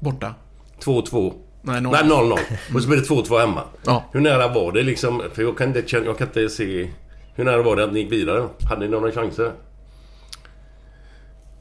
Borta. 0.00 0.34
2-2. 0.80 1.34
Nej, 1.62 1.80
0 1.80 1.92
Nej, 1.92 2.02
0-0. 2.02 2.38
Och 2.74 2.82
så 2.82 2.88
blev 2.88 3.00
det 3.00 3.08
2-2 3.08 3.40
hemma. 3.40 3.62
Ja. 3.86 4.04
Hur 4.12 4.20
nära 4.20 4.48
var 4.48 4.72
det 4.72 4.82
liksom? 4.82 5.22
För 5.34 5.42
jag 5.42 5.58
kan 5.58 5.76
inte, 5.76 5.96
jag 5.96 6.18
kan 6.18 6.26
inte 6.26 6.48
se... 6.48 6.90
Hur 7.34 7.44
nära 7.44 7.62
var 7.62 7.76
det 7.76 7.84
att 7.84 7.92
ni 7.92 8.00
gick 8.00 8.12
vidare? 8.12 8.48
Hade 8.68 8.80
ni 8.80 8.88
några 8.88 9.12
chanser? 9.12 9.52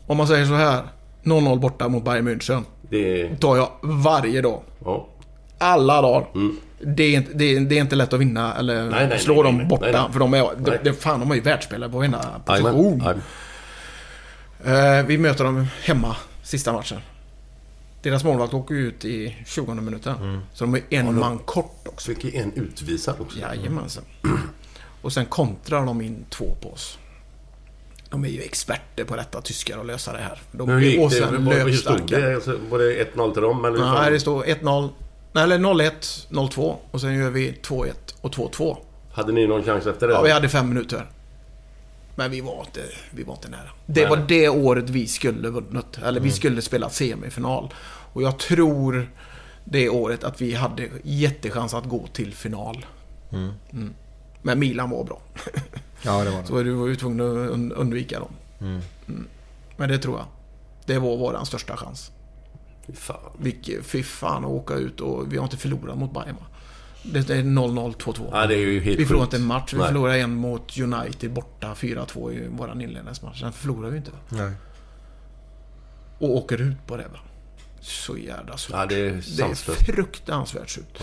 Om 0.07 0.17
man 0.17 0.27
säger 0.27 0.45
så 0.45 0.53
här. 0.53 0.83
0-0 1.23 1.59
borta 1.59 1.87
mot 1.87 2.03
Bayern 2.03 2.27
München. 2.27 2.63
Det... 2.81 3.35
tar 3.39 3.57
jag 3.57 3.69
varje 3.81 4.41
dag. 4.41 4.61
Ja. 4.85 5.07
Alla 5.57 6.01
dagar. 6.01 6.27
Det, 6.81 7.03
är 7.03 7.17
inte, 7.17 7.31
det, 7.33 7.55
är, 7.55 7.59
det 7.59 7.77
är 7.77 7.81
inte 7.81 7.95
lätt 7.95 8.13
att 8.13 8.19
vinna 8.19 8.55
eller 8.55 8.79
Mm. 8.79 8.89
Nej, 8.89 9.07
nej, 9.07 9.19
slå 9.19 9.43
dem 9.43 9.67
borta. 9.67 10.09
För 10.11 10.19
de 10.19 10.33
är, 10.33 10.49
de, 10.57 10.77
de, 10.83 10.93
fan, 10.93 11.19
de 11.19 11.29
har 11.29 11.35
ju 11.35 11.41
världsspelare 11.41 11.89
på 11.89 11.97
varenda 11.97 12.25
position. 12.45 12.99
Jajamän. 12.99 13.21
Eh, 14.99 15.05
vi 15.05 15.17
möter 15.17 15.43
dem 15.43 15.67
hemma 15.83 16.15
sista 16.43 16.73
matchen. 16.73 16.99
Deras 18.01 18.23
målvakt 18.23 18.53
åker 18.53 18.75
ut 18.75 19.05
i 19.05 19.35
20 19.45 19.73
minuten. 19.73 20.15
Mm. 20.15 20.39
Så 20.53 20.65
de 20.65 20.75
är 20.75 20.81
en 20.89 21.19
man 21.19 21.39
kort 21.39 21.87
också. 21.87 22.13
Så 22.15 22.21
fick 22.21 22.35
en 22.35 22.53
utvisad 22.53 23.15
också. 23.19 23.39
Jajamensan. 23.39 24.03
Och 25.01 25.13
sen 25.13 25.25
kontrar 25.25 25.85
de 25.85 26.01
in 26.01 26.25
två 26.29 26.55
på 26.61 26.71
oss. 26.71 26.97
De 28.09 28.23
är 28.23 28.29
ju 28.29 28.41
experter 28.41 29.03
på 29.03 29.15
detta, 29.15 29.41
tyskar, 29.41 29.79
att 29.79 29.85
lösa 29.85 30.13
det 30.13 30.19
här. 30.19 30.41
De 30.51 30.69
hur 30.69 30.79
gick 30.79 31.11
det? 31.11 31.25
Hur 31.25 31.73
stod 31.73 32.09
det? 32.09 32.35
Alltså, 32.35 32.57
Var 32.69 32.79
det 32.79 33.13
1-0 33.15 33.33
till 33.33 33.41
dem? 33.41 33.65
Eller? 33.65 33.79
Nej, 33.79 34.11
det 34.11 34.19
står 34.19 34.43
1-0. 34.43 34.89
Nej, 35.31 35.43
eller 35.43 35.57
0-1, 35.57 35.91
0-2. 36.29 36.75
Och 36.91 37.01
sen 37.01 37.15
gör 37.15 37.29
vi 37.29 37.51
2-1 37.63 37.91
och 38.21 38.31
2-2. 38.31 38.77
Hade 39.11 39.31
ni 39.31 39.47
någon 39.47 39.63
chans 39.63 39.87
efter 39.87 40.07
det? 40.07 40.13
Ja, 40.13 40.21
vi 40.21 40.31
hade 40.31 40.49
fem 40.49 40.69
minuter. 40.69 41.05
Men 42.19 42.31
vi 42.31 42.41
var 42.41 42.59
inte, 42.65 42.81
vi 43.11 43.23
var 43.23 43.33
inte 43.33 43.49
nära. 43.49 43.69
Det 43.85 44.01
Nej, 44.01 44.09
var 44.09 44.17
det 44.27 44.49
året 44.49 44.89
vi 44.89 45.07
skulle 45.07 45.49
vunnit. 45.49 45.97
Eller 46.03 46.21
vi 46.21 46.31
skulle 46.31 46.61
spela 46.61 46.89
semifinal. 46.89 47.73
Och 48.13 48.23
jag 48.23 48.39
tror 48.39 49.09
det 49.63 49.89
året 49.89 50.23
att 50.23 50.41
vi 50.41 50.53
hade 50.53 50.89
jättechans 51.03 51.73
att 51.73 51.85
gå 51.85 52.07
till 52.07 52.33
final. 52.33 52.85
Mm. 53.31 53.93
Men 54.41 54.59
Milan 54.59 54.89
var 54.89 55.03
bra. 55.03 55.21
Ja, 56.01 56.23
det 56.23 56.29
var 56.31 56.43
Så 56.43 56.63
du 56.63 56.71
var 56.73 56.87
ju 56.87 56.95
tvungen 56.95 57.19
att 57.21 57.51
un- 57.51 57.73
undvika 57.75 58.19
dem. 58.19 58.31
Mm. 58.61 58.81
Men 59.77 59.89
det 59.89 59.97
tror 59.97 60.17
jag. 60.17 60.25
Det 60.85 60.99
var 60.99 61.17
vår 61.17 61.45
största 61.45 61.77
chans. 61.77 62.11
Fy 62.87 62.93
fan. 62.93 63.31
Vilke, 63.39 63.83
fy 63.83 64.03
fan 64.03 64.45
att 64.45 64.51
åka 64.51 64.73
ut 64.73 64.99
och 65.01 65.33
vi 65.33 65.37
har 65.37 65.43
inte 65.43 65.57
förlorat 65.57 65.97
mot 65.97 66.13
Bayern? 66.13 66.35
Det 67.03 67.29
är 67.29 67.43
0-0, 67.43 67.95
2-2. 67.95 68.29
Ja, 68.31 68.47
det 68.47 68.53
är 68.55 68.57
ju 68.57 68.79
helt 68.79 68.99
vi 68.99 69.05
förlorade 69.05 69.25
sjukt. 69.25 69.33
inte 69.33 69.43
en 69.43 69.47
match. 69.47 69.73
Vi 69.73 69.77
Nej. 69.77 69.87
förlorade 69.87 70.19
en 70.19 70.35
mot 70.35 70.77
United 70.77 71.31
borta 71.33 71.73
4-2 71.73 72.33
i 72.33 72.47
våran 72.47 72.81
inledningsmatch. 72.81 73.39
Sen 73.39 73.51
förlorade 73.51 73.91
vi 73.91 73.97
inte. 73.97 74.11
Nej. 74.29 74.51
Och 76.19 76.29
åker 76.29 76.61
ut 76.61 76.87
på 76.87 76.97
det 76.97 77.07
va. 77.13 77.19
Så 77.81 78.17
jävla 78.17 78.57
surt. 78.57 78.71
Ja, 78.77 78.85
det 78.85 78.95
är 78.95 79.11
det 79.37 79.43
är 79.43 79.55
fruktansvärt 79.93 80.69
surt. 80.69 80.99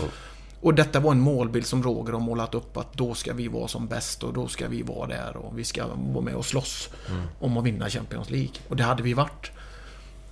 Och 0.61 0.73
detta 0.73 0.99
var 0.99 1.11
en 1.11 1.19
målbild 1.19 1.65
som 1.65 1.83
Roger 1.83 2.13
har 2.13 2.19
målat 2.19 2.55
upp 2.55 2.77
att 2.77 2.93
då 2.93 3.13
ska 3.13 3.33
vi 3.33 3.47
vara 3.47 3.67
som 3.67 3.87
bäst 3.87 4.23
och 4.23 4.33
då 4.33 4.47
ska 4.47 4.67
vi 4.67 4.81
vara 4.81 5.07
där 5.07 5.37
och 5.37 5.59
vi 5.59 5.63
ska 5.63 5.83
vara 5.87 6.21
med 6.23 6.33
och 6.35 6.45
slåss 6.45 6.89
Mm. 7.09 7.21
om 7.39 7.57
att 7.57 7.63
vinna 7.63 7.89
Champions 7.89 8.29
League. 8.29 8.51
Och 8.69 8.75
det 8.75 8.83
hade 8.83 9.03
vi 9.03 9.13
varit. 9.13 9.51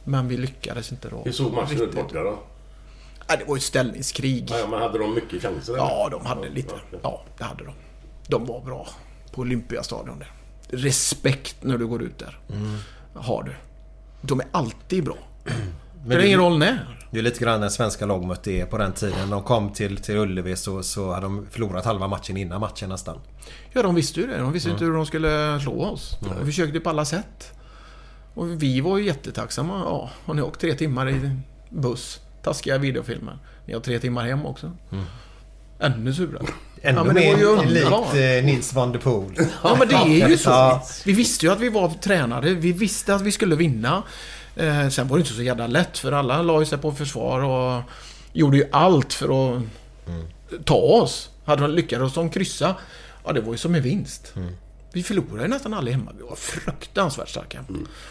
Men 0.03 0.27
vi 0.27 0.37
lyckades 0.37 0.91
inte 0.91 1.09
då. 1.09 1.21
Hur 1.25 1.31
såg 1.31 1.53
matchen 1.53 1.81
ut 1.81 1.95
borta 1.95 2.23
då? 2.23 2.39
Ja, 3.27 3.35
det 3.35 3.45
var 3.45 3.55
ju 3.55 3.57
ett 3.57 3.63
ställningskrig. 3.63 4.51
Ja, 4.51 4.67
men 4.69 4.81
hade 4.81 4.99
de 4.99 5.13
mycket 5.15 5.41
chanser? 5.41 5.73
eller? 5.73 5.83
Ja, 5.83 6.07
de 6.11 6.25
hade 6.25 6.49
lite. 6.49 6.75
Ja, 7.03 7.23
det 7.37 7.43
hade 7.43 7.63
de. 7.63 7.73
De 8.27 8.45
var 8.45 8.61
bra 8.61 8.87
på 9.31 9.41
Olympiastadion 9.41 10.19
där. 10.19 10.31
Respekt 10.69 11.55
när 11.63 11.77
du 11.77 11.87
går 11.87 12.01
ut 12.01 12.19
där. 12.19 12.39
Har 13.13 13.43
du. 13.43 13.51
De 14.21 14.39
är 14.39 14.47
alltid 14.51 15.03
bra. 15.03 15.17
Det 15.43 15.51
spelar 16.05 16.23
ingen 16.25 16.39
roll 16.39 16.57
när. 16.57 17.07
Det 17.11 17.19
är 17.19 17.23
lite 17.23 17.39
grann 17.43 17.61
den 17.61 17.71
svenska 17.71 18.05
lagmötet 18.05 18.47
är 18.47 18.65
på 18.65 18.77
den 18.77 18.93
tiden. 18.93 19.29
De 19.29 19.43
kom 19.43 19.69
till, 19.73 19.97
till 19.97 20.17
Ullevi 20.17 20.55
så, 20.55 20.83
så 20.83 21.13
hade 21.13 21.25
de 21.25 21.47
förlorat 21.51 21.85
halva 21.85 22.07
matchen 22.07 22.37
innan 22.37 22.59
matchen 22.61 22.89
nästan. 22.89 23.19
Ja, 23.73 23.81
de 23.83 23.95
visste 23.95 24.19
ju 24.19 24.27
det. 24.27 24.37
De 24.37 24.51
visste 24.51 24.69
inte 24.69 24.85
hur 24.85 24.93
de 24.93 25.05
skulle 25.05 25.59
slå 25.59 25.85
oss. 25.85 26.17
De 26.21 26.45
försökte 26.45 26.79
på 26.79 26.89
alla 26.89 27.05
sätt. 27.05 27.51
Och 28.33 28.63
vi 28.63 28.81
var 28.81 28.97
ju 28.97 29.05
jättetacksamma. 29.05 29.79
Ja, 29.85 30.09
har 30.25 30.33
ni 30.33 30.41
åkt 30.41 30.61
tre 30.61 30.73
timmar 30.73 31.09
i 31.09 31.31
buss? 31.69 32.19
Taskiga 32.45 32.77
videofilmer. 32.77 33.37
Ni 33.65 33.73
har 33.73 33.81
tre 33.81 33.99
timmar 33.99 34.25
hem 34.25 34.45
också. 34.45 34.71
Ännu 35.79 36.13
surare. 36.13 36.45
Ännu 36.81 36.97
Ja, 36.97 37.03
men 37.03 37.15
det 37.15 37.31
var 37.31 37.39
ju 37.39 37.55
mer 37.55 37.65
likt 37.65 38.41
eh, 38.41 38.45
Nils 38.45 38.73
van 38.73 38.91
der 38.91 38.99
Poel. 38.99 39.33
Ja, 39.63 39.75
men 39.79 39.87
det 39.87 39.95
är 39.95 40.29
ju 40.29 40.37
så. 40.37 40.81
Vi 41.05 41.13
visste 41.13 41.45
ju 41.45 41.51
att 41.51 41.59
vi 41.59 41.69
var 41.69 41.89
tränade. 41.89 42.53
Vi 42.53 42.71
visste 42.71 43.15
att 43.15 43.21
vi 43.21 43.31
skulle 43.31 43.55
vinna. 43.55 44.03
Eh, 44.55 44.89
sen 44.89 45.07
var 45.07 45.17
det 45.17 45.21
inte 45.21 45.33
så 45.33 45.41
jävla 45.41 45.67
lätt, 45.67 45.97
för 45.97 46.11
alla 46.11 46.41
la 46.41 46.59
ju 46.59 46.65
sig 46.65 46.77
på 46.77 46.91
försvar 46.91 47.43
och 47.43 47.83
gjorde 48.33 48.57
ju 48.57 48.65
allt 48.71 49.13
för 49.13 49.55
att 49.55 49.61
ta 50.65 50.75
oss. 50.75 51.29
Hade 51.45 51.61
de 51.61 51.71
lyckats 51.71 52.13
de 52.13 52.29
kryssa, 52.29 52.75
ja 53.25 53.33
det 53.33 53.41
var 53.41 53.51
ju 53.51 53.57
som 53.57 53.75
en 53.75 53.81
vinst. 53.81 54.33
Vi 54.95 55.03
förlorade 55.03 55.41
ju 55.41 55.47
nästan 55.47 55.73
aldrig 55.73 55.95
hemma. 55.95 56.11
Vi 56.17 56.23
var 56.23 56.35
fruktansvärt 56.35 57.29
starka. 57.29 57.65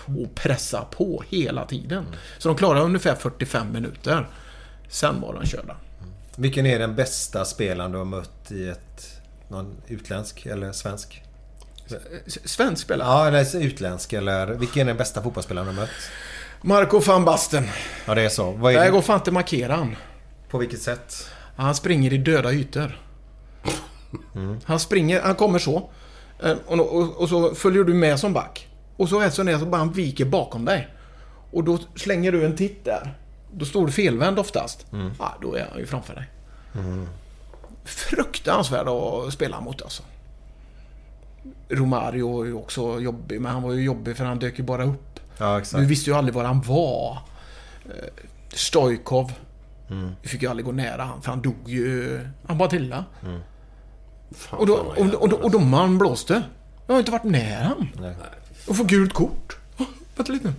Och 0.07 0.35
pressa 0.35 0.85
på 0.85 1.25
hela 1.29 1.67
tiden. 1.67 2.07
Så 2.39 2.49
de 2.49 2.57
klarade 2.57 2.85
ungefär 2.85 3.15
45 3.15 3.73
minuter. 3.73 4.29
Sen 4.89 5.21
var 5.21 5.35
de 5.35 5.47
körda. 5.47 5.77
Vilken 6.37 6.67
är 6.67 6.79
den 6.79 6.95
bästa 6.95 7.45
spelaren 7.45 7.93
du 7.93 7.99
har 7.99 8.05
mött 8.05 8.51
i 8.53 8.69
ett... 8.69 9.21
Någon 9.49 9.77
utländsk 9.87 10.47
eller 10.47 10.73
svensk? 10.73 11.23
Svensk 12.27 12.83
spelare. 12.83 13.09
Ja, 13.09 13.29
eller 13.29 13.57
utländsk 13.57 14.13
eller... 14.13 14.47
Vilken 14.47 14.83
är 14.83 14.87
den 14.87 14.97
bästa 14.97 15.23
fotbollsspelaren 15.23 15.67
du 15.69 15.75
har 15.75 15.81
mött? 15.81 15.91
Marco 16.63 16.99
van 17.01 17.25
Basten. 17.25 17.65
Ja, 18.07 18.15
det 18.15 18.23
är 18.23 18.29
så. 18.29 18.51
Vad 18.51 18.73
är 18.73 18.77
Jag 18.77 18.87
det? 18.87 18.91
går 18.91 19.03
fan 19.03 19.19
inte 19.19 19.31
markera 19.31 19.77
han. 19.77 19.97
På 20.51 20.59
vilket 20.59 20.83
sätt? 20.83 21.31
Han 21.57 21.75
springer 21.75 22.13
i 22.13 22.19
döda 22.19 22.53
ytor. 22.53 23.01
Han 24.65 24.81
springer, 24.81 25.21
han 25.23 25.35
kommer 25.35 25.59
så. 25.59 25.91
Eh, 26.43 26.57
Och, 26.67 26.97
och, 26.97 27.17
och 27.21 27.29
så 27.29 27.55
följer 27.55 27.85
du 27.85 27.95
med 27.95 28.19
som 28.21 28.33
back. 28.33 28.69
Och 28.97 29.09
så 29.09 29.21
rätt 29.21 29.35
så 29.35 29.43
ner 29.43 29.59
så 29.59 29.67
bara 29.67 29.77
han 29.77 29.93
viker 29.93 30.25
bakom 30.25 30.65
dig. 30.65 30.89
Och 31.51 31.65
då 31.65 31.79
slänger 31.97 32.33
du 32.33 32.45
en 32.47 32.57
titt 32.57 32.85
där. 32.85 33.15
Då 33.53 33.65
står 33.65 33.87
du 33.87 33.93
felvänd 33.93 34.39
oftast. 34.39 34.87
Ja, 35.19 35.35
då 35.43 35.55
är 35.55 35.67
han 35.71 35.79
ju 35.79 35.87
framför 35.87 36.15
dig. 36.15 36.25
Fruktansvärd 37.85 38.89
att 38.89 39.33
spela 39.33 39.61
mot 39.61 39.83
alltså. 39.83 40.03
Romario 41.69 42.43
är 42.43 42.47
ju 42.47 42.55
också 42.55 43.01
jobbig, 43.01 43.41
men 43.41 43.53
han 43.53 43.63
var 43.63 43.73
ju 43.73 43.83
jobbig 43.85 44.17
för 44.17 44.25
han 44.25 44.39
dök 44.39 44.59
ju 44.59 44.65
bara 44.65 44.85
upp. 44.85 45.21
Ja, 45.39 45.61
Du 45.81 45.87
visste 45.87 46.11
ju 46.11 46.17
aldrig 46.17 46.35
var 46.35 46.45
han 46.45 46.61
var. 46.61 47.19
Eh, 47.85 47.91
Stojkov. 48.49 49.33
Vi 50.23 50.29
fick 50.29 50.43
ju 50.43 50.49
aldrig 50.51 50.67
gå 50.67 50.73
nära 50.73 51.03
han, 51.03 51.23
för 51.23 51.31
han 51.31 51.43
dog 51.43 51.55
ju... 51.67 52.21
Han 52.47 52.59
bara 52.59 52.69
trillade. 52.71 53.05
Fan, 54.37 54.59
Och, 54.61 54.67
då, 54.67 54.75
och, 54.75 54.99
och, 54.99 54.99
jävla- 54.99 55.37
och 55.37 55.51
domaren 55.51 55.99
blåste. 55.99 56.43
Jag 56.87 56.95
har 56.95 56.99
inte 56.99 57.13
varit 57.13 57.25
nära 57.25 57.65
han. 57.65 57.89
Och 58.69 58.77
får 58.77 58.85
gult 58.85 59.13
kort. 59.13 59.57
Vänta 60.17 60.33
lite 60.33 60.47
nu. 60.49 60.55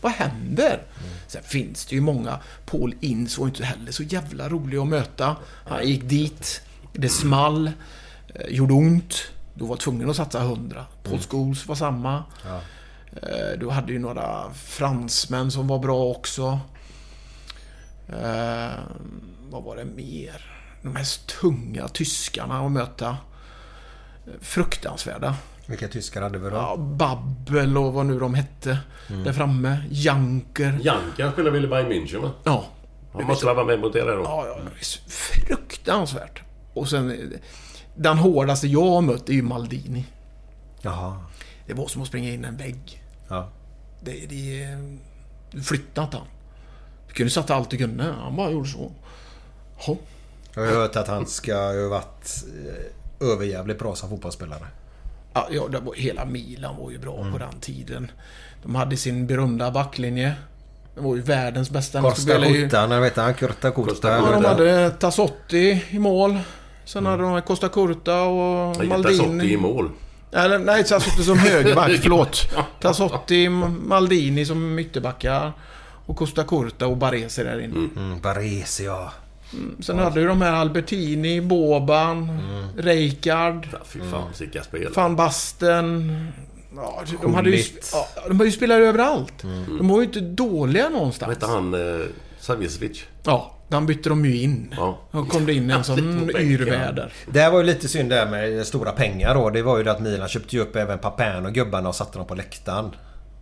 Vad 0.00 0.12
händer? 0.12 0.82
Sen 1.28 1.42
finns 1.42 1.86
det 1.86 1.94
ju 1.94 2.00
många. 2.00 2.38
Paul 2.66 2.94
Ince 3.00 3.40
var 3.40 3.48
inte 3.48 3.64
heller 3.64 3.92
så 3.92 4.02
jävla 4.02 4.48
rolig 4.48 4.78
att 4.78 4.86
möta. 4.88 5.36
Han 5.66 5.86
gick 5.86 6.02
dit. 6.04 6.60
Det 6.92 7.08
small. 7.08 7.70
eh, 8.34 8.46
Gjorde 8.48 8.74
ont. 8.74 9.14
Då 9.54 9.66
var 9.66 9.76
tvungen 9.76 10.10
att 10.10 10.16
satsa 10.16 10.40
100. 10.42 10.86
Paul 11.02 11.18
Scholes 11.18 11.66
var 11.66 11.74
samma. 11.74 12.24
Eh, 13.22 13.58
Du 13.60 13.70
hade 13.70 13.92
ju 13.92 13.98
några 13.98 14.52
fransmän 14.54 15.50
som 15.50 15.66
var 15.68 15.78
bra 15.78 16.04
också. 16.04 16.60
Eh, 18.08 18.72
vad 19.50 19.62
var 19.62 19.76
det 19.76 19.84
mer? 19.84 20.55
De 20.82 20.96
här 20.96 21.26
tunga 21.40 21.88
tyskarna 21.88 22.66
att 22.66 22.72
möta. 22.72 23.08
Eh, 23.08 24.32
Fruktansvärda. 24.40 25.36
Vilka 25.66 25.88
tyskar 25.88 26.22
hade 26.22 26.38
vi 26.38 26.50
då? 26.50 26.56
Ja, 26.56 26.76
Babbel 26.76 27.78
och 27.78 27.92
vad 27.92 28.06
nu 28.06 28.18
de 28.18 28.34
hette. 28.34 28.78
Där 29.08 29.32
framme. 29.32 29.78
Janker. 29.90 30.78
Jankan 30.82 31.32
spelar 31.32 31.50
väl 31.50 31.64
i 31.64 31.68
Bayern 31.68 31.92
München 31.92 32.22
va? 32.22 32.30
Ja. 32.44 32.64
Han 33.12 33.24
måste 33.24 33.46
vara 33.46 33.64
med 33.64 33.80
mot 33.80 33.96
er 33.96 34.04
där 34.06 34.16
då. 34.16 34.22
Ja, 34.22 34.46
ja. 34.46 34.58
Fruktansvärt. 35.08 36.42
Och 36.74 36.88
sen... 36.88 37.10
eh, 37.10 37.38
Den 37.96 38.18
hårdaste 38.18 38.66
jag 38.68 38.90
har 38.90 39.00
mött 39.02 39.28
är 39.28 39.32
ju 39.32 39.42
Maldini. 39.42 40.04
Jaha. 40.80 41.24
Det 41.66 41.74
var 41.74 41.86
som 41.88 42.02
att 42.02 42.08
springa 42.08 42.30
in 42.32 42.44
en 42.44 42.56
vägg. 42.56 43.02
Ja. 43.28 43.48
Det... 44.00 44.26
det 44.26 44.68
du 45.50 45.62
flyttade 45.62 46.04
inte 46.04 46.16
han. 46.16 46.26
Du 47.08 47.14
kunde 47.14 47.30
sätta 47.30 47.54
allt 47.54 47.70
du 47.70 47.76
kunde. 47.76 48.04
Han 48.20 48.36
bara 48.36 48.50
gjorde 48.50 48.68
så. 48.68 48.92
Ja. 49.86 49.96
Jag 50.56 50.66
har 50.66 50.72
hört 50.72 50.96
att 50.96 51.08
han 51.08 51.26
ska 51.26 51.54
ha 51.54 51.88
varit 51.88 52.44
eh, 53.20 53.28
överjävligt 53.28 53.78
bra 53.78 53.94
som 53.94 54.08
fotbollsspelare. 54.08 54.66
Ja, 55.32 55.48
ja 55.50 55.68
det 55.68 55.78
var, 55.78 55.94
hela 55.94 56.24
Milan 56.24 56.76
var 56.76 56.90
ju 56.90 56.98
bra 56.98 57.30
på 57.32 57.38
den 57.38 57.60
tiden. 57.60 58.10
De 58.62 58.74
hade 58.74 58.96
sin 58.96 59.26
berömda 59.26 59.70
backlinje. 59.70 60.34
Det 60.94 61.00
var 61.00 61.16
ju 61.16 61.22
världens 61.22 61.70
bästa. 61.70 62.02
Costa 62.02 62.42
Curta, 62.42 62.86
när 62.86 63.00
vet 63.00 63.16
han? 63.16 63.34
Curta 63.34 63.70
Curta. 63.70 64.08
Ja, 64.08 64.30
de 64.30 64.44
hade 64.44 64.90
Tassotti 64.90 65.84
i 65.90 65.98
mål. 65.98 66.38
Sen 66.84 67.06
hade 67.06 67.22
de 67.22 67.42
Costa 67.42 67.68
Curta 67.68 68.22
och 68.22 68.84
Maldini. 68.84 69.18
Tassotti 69.18 69.52
i 69.52 69.56
mål. 69.56 69.90
Eller, 70.32 70.58
nej, 70.58 70.84
Tassotti 70.84 71.22
som 71.24 71.38
högerback. 71.38 71.90
Förlåt. 72.02 72.48
Tassotti, 72.80 73.48
Maldini 73.48 74.46
som 74.46 74.78
ytterbackar. 74.78 75.52
Och 76.06 76.16
Costa 76.16 76.44
Curta 76.44 76.86
och 76.86 76.96
Baresi 76.96 77.44
där 77.44 77.60
inne. 77.60 77.88
Mm, 77.96 78.20
Baresi, 78.20 78.84
ja. 78.84 79.12
Sen 79.80 79.98
hade 79.98 80.20
du 80.20 80.26
de 80.26 80.42
här 80.42 80.52
Albertini, 80.52 81.40
Boban, 81.40 82.38
Rijkaard, 82.76 83.68
Ja, 83.72 83.78
fy 83.84 83.98
fan 84.10 84.22
vilka 84.40 84.62
spel. 84.62 84.92
van 84.94 85.16
Basten. 85.16 86.26
Ja, 86.76 87.02
de, 87.22 87.34
hade 87.34 87.50
ju, 87.50 87.62
ja, 87.92 88.08
de 88.28 88.32
hade 88.32 88.44
ju 88.44 88.52
spelat 88.52 88.78
överallt. 88.78 89.32
De 89.78 89.88
var 89.88 89.98
ju 89.98 90.04
inte 90.04 90.20
dåliga 90.20 90.88
någonstans. 90.88 91.32
hette 91.34 91.46
han? 91.46 91.74
Eh, 91.74 92.06
Savicevic? 92.40 93.04
Ja, 93.22 93.54
den 93.68 93.86
bytte 93.86 94.08
de 94.08 94.24
ju 94.24 94.36
in. 94.42 94.74
Ja. 94.76 94.98
Då 95.12 95.24
kom 95.24 95.46
det 95.46 95.52
in 95.54 95.70
en 95.70 95.84
sån 95.84 96.30
yrväder. 96.30 97.12
Det 97.32 97.40
här 97.40 97.50
var 97.50 97.58
ju 97.58 97.64
lite 97.64 97.88
synd 97.88 98.10
där 98.10 98.26
med 98.26 98.66
stora 98.66 98.92
pengar 98.92 99.34
då. 99.34 99.50
Det 99.50 99.62
var 99.62 99.78
ju 99.78 99.84
det 99.84 99.90
att 99.92 100.00
Milan 100.00 100.28
köpte 100.28 100.56
ju 100.56 100.62
upp 100.62 100.76
även 100.76 100.98
Papin 100.98 101.46
och 101.46 101.52
gubbarna 101.52 101.88
och 101.88 101.94
satte 101.94 102.18
dem 102.18 102.26
på 102.26 102.34
läktaren. 102.34 102.90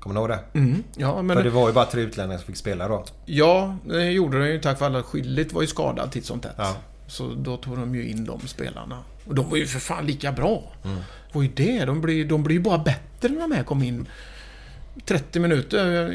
Kommer 0.04 0.14
ni 0.14 0.20
ihåg 0.20 0.28
det? 0.28 0.58
Mm, 0.58 0.82
ja, 0.96 1.22
men... 1.22 1.36
För 1.36 1.44
det 1.44 1.50
var 1.50 1.68
ju 1.68 1.74
bara 1.74 1.86
tre 1.86 2.02
utlänningar 2.02 2.38
som 2.38 2.46
fick 2.46 2.56
spela 2.56 2.88
då. 2.88 3.04
Ja, 3.24 3.76
det 3.84 4.10
gjorde 4.10 4.38
de 4.38 4.48
ju 4.48 4.60
tack 4.60 4.80
vare 4.80 4.98
att 4.98 5.04
Schillit 5.04 5.52
var 5.52 5.62
ju 5.62 5.66
skadad 5.68 6.10
titt 6.10 6.24
som 6.24 6.40
tätt. 6.40 6.54
Ja. 6.56 6.76
Så 7.06 7.34
då 7.34 7.56
tog 7.56 7.76
de 7.76 7.94
ju 7.94 8.08
in 8.08 8.24
de 8.24 8.40
spelarna. 8.40 8.98
Och 9.26 9.34
de 9.34 9.50
var 9.50 9.56
ju 9.56 9.66
för 9.66 9.78
fan 9.78 10.06
lika 10.06 10.32
bra. 10.32 10.72
Det 10.82 11.34
var 11.34 11.42
ju 11.42 11.48
det. 11.48 11.84
De 11.84 12.00
blir, 12.00 12.24
de 12.24 12.42
blir 12.42 12.56
ju 12.56 12.62
bara 12.62 12.78
bättre 12.78 13.28
när 13.28 13.40
de 13.40 13.52
här 13.52 13.64
kom 13.64 13.82
in. 13.82 14.08
30 15.06 15.40
minuter. 15.40 16.14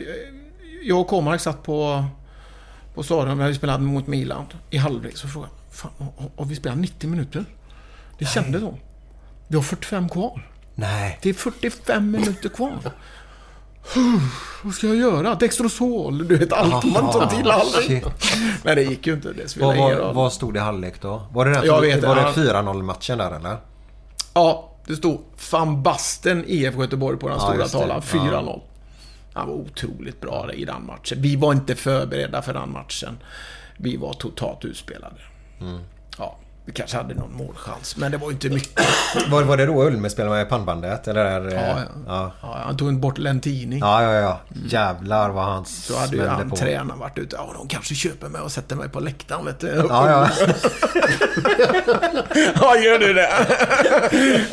Jag 0.84 1.00
och 1.00 1.08
Komark 1.08 1.42
satt 1.42 1.64
på, 1.64 2.06
på 2.94 3.04
stadion 3.04 3.38
när 3.38 3.48
vi 3.48 3.56
spelade 3.56 3.84
mot 3.84 4.08
Milan 4.08 4.46
i 4.70 4.78
halvlek. 4.78 5.18
Så 5.18 5.28
frågade 5.28 5.52
jag, 5.68 5.76
fan, 5.76 5.92
har 6.38 6.46
vi 6.46 6.56
spelat 6.56 6.78
90 6.78 7.10
minuter? 7.10 7.46
Det 8.20 8.26
kändes 8.26 8.62
så. 8.62 8.78
Vi 9.48 9.56
har 9.56 9.64
45 9.64 10.10
kvar. 10.10 10.52
Nej. 10.76 11.20
Det 11.22 11.30
är 11.30 11.34
45 11.34 12.12
minuter 12.12 12.50
kvar. 12.50 12.80
Vad 14.64 14.74
ska 14.74 14.88
jag 14.88 14.96
göra? 14.96 15.36
Dextrosol, 15.36 16.28
du 16.28 16.38
vet 16.38 16.54
allt 16.54 16.84
man 16.86 17.12
tar 17.12 17.28
till 17.28 17.52
aldrig. 17.52 17.86
Shit. 17.86 18.06
Men 18.64 18.76
det 18.76 18.84
gick 18.84 19.08
ju 19.08 19.14
inte. 19.14 19.34
Det 19.34 19.58
Vad, 19.58 19.76
ingen 19.76 19.90
vad, 19.90 19.98
roll. 20.00 20.16
vad 20.16 20.34
stod 20.34 20.54
det 20.54 20.58
i 20.58 20.62
halvlek 20.62 21.02
då? 21.02 21.22
Var 21.32 21.46
det, 21.46 21.66
Jag 21.66 21.82
vet 21.82 22.04
var 22.04 22.16
det 22.16 22.22
det. 22.22 22.54
4-0 22.54 22.82
matchen 22.84 23.18
där 23.18 23.32
eller? 23.36 23.58
Ja, 24.34 24.72
det 24.86 24.96
stod 24.96 25.22
Van 25.52 25.84
Basten 25.84 26.44
IFK 26.48 26.82
Göteborg 26.82 27.18
på 27.18 27.28
den 27.30 27.38
Ja, 27.40 27.50
stora 27.68 27.68
tavlan. 27.68 28.02
Ja. 28.14 28.20
4-0. 28.42 28.62
Han 29.34 29.48
var 29.48 29.56
otroligt 29.56 30.22
bra 30.22 30.50
i 30.54 30.66
den 30.66 30.86
matchen. 30.86 31.22
Vi 31.22 31.36
var 31.36 31.52
inte 31.52 31.76
förberedda 31.76 32.42
för 32.42 32.54
den 32.54 32.72
matchen. 32.72 33.18
Vi 33.78 33.98
var 33.98 34.14
totalt 34.14 34.66
utspelade. 34.66 35.16
Mm. 35.62 35.80
Ja, 36.18 36.38
vi 36.70 36.74
kanske 36.74 36.98
hade 36.98 37.14
någon 37.14 37.34
målchans, 37.34 37.96
men 37.98 38.12
det 38.12 38.18
var 38.18 38.32
inte 38.32 38.50
mycket. 38.50 38.84
Var, 39.30 39.44
var 39.44 39.58
det 39.58 39.66
då 39.66 39.84
Ulme 39.84 40.10
spelade 40.10 40.36
med 40.36 40.50
pannbandet? 40.50 41.08
Eller 41.08 41.24
där, 41.24 41.56
Ja, 41.56 41.62
ja. 41.62 41.84
ja. 42.08 42.32
Ja, 42.42 42.58
han 42.66 42.78
tog 42.78 43.00
bort 43.00 43.18
Lentini. 43.18 43.80
Ja, 43.80 44.04
ja, 44.04 44.14
ja. 44.14 44.40
Jävlar 44.68 45.30
vad 45.30 45.44
han 45.46 45.66
Så 45.66 45.98
hade 46.00 46.16
ju 46.16 46.28
han 46.28 46.50
på. 46.50 46.56
tränaren 46.56 47.00
varit 47.00 47.18
ute. 47.18 47.36
Ja, 47.36 47.54
de 47.58 47.68
kanske 47.68 47.96
köper 47.96 48.28
mig 48.30 48.42
och 48.42 48.52
sätter 48.52 48.76
mig 48.76 48.90
på 48.90 49.00
läktaren, 49.00 49.46
vet 49.46 49.60
du. 49.60 49.68
Ja, 49.90 50.10
ja. 50.10 50.30
Ja, 52.56 52.78
gör 52.78 53.00
du 53.00 53.14
det? 53.14 53.30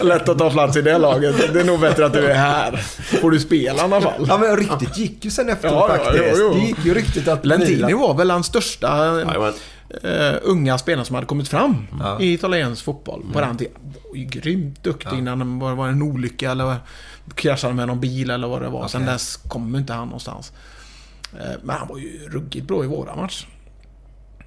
Lätt 0.04 0.28
att 0.28 0.38
ta 0.38 0.50
plats 0.50 0.76
i 0.76 0.82
det 0.82 0.98
laget. 0.98 1.52
Det 1.52 1.60
är 1.60 1.64
nog 1.64 1.80
bättre 1.80 2.06
att 2.06 2.12
du 2.12 2.26
är 2.26 2.34
här. 2.34 2.76
Får 3.20 3.30
du 3.30 3.40
spela 3.40 3.76
i 3.78 3.84
alla 3.84 4.00
fall. 4.00 4.26
ja, 4.28 4.38
men 4.38 4.56
ryktet 4.56 4.98
gick 4.98 5.24
ju 5.24 5.30
sen 5.30 5.48
efteråt 5.48 5.74
Ja, 5.88 5.96
ja, 5.98 6.04
faktiskt. 6.04 6.24
jo, 6.38 6.48
jo. 6.52 6.54
Det 6.54 6.60
gick 6.66 6.84
ju 6.84 6.94
ryktet 6.94 7.28
att... 7.28 7.46
Lentini 7.46 7.92
var 7.92 8.14
väl 8.14 8.28
den 8.28 8.44
största 8.44 9.06
Jajamän. 9.06 9.52
Eh, 10.02 10.34
unga 10.42 10.78
spelaren 10.78 11.04
som 11.06 11.14
hade 11.14 11.26
kommit 11.26 11.48
fram 11.48 11.86
Ja. 12.00 12.10
Mm. 12.10 12.22
i 12.22 12.32
italiensk 12.32 12.84
fotboll 12.84 13.24
på 13.32 13.40
den 13.40 13.56
tiden. 13.56 13.72
Var 14.10 14.16
grymt 14.30 14.82
duktig 14.84 15.18
innan 15.18 15.58
det 15.58 15.74
var, 15.74 15.88
en 15.88 16.02
olycka 16.02 16.50
eller 16.50 16.76
kraschade 17.34 17.74
med 17.74 17.86
någon 17.86 18.00
bil 18.00 18.30
eller 18.30 18.48
vad 18.48 18.62
det 18.62 18.68
var. 18.68 18.88
Sen 18.88 19.02
Okej. 19.02 19.12
dess 19.12 19.36
kom 19.36 19.76
inte 19.76 19.92
han 19.92 20.06
någonstans. 20.08 20.52
Eh, 21.40 21.46
men 21.62 21.76
han 21.76 21.88
var 21.88 21.98
ju 21.98 22.28
ruggigt 22.28 22.66
bra 22.66 22.84
i 22.84 22.86
våra 22.86 23.16
match. 23.16 23.46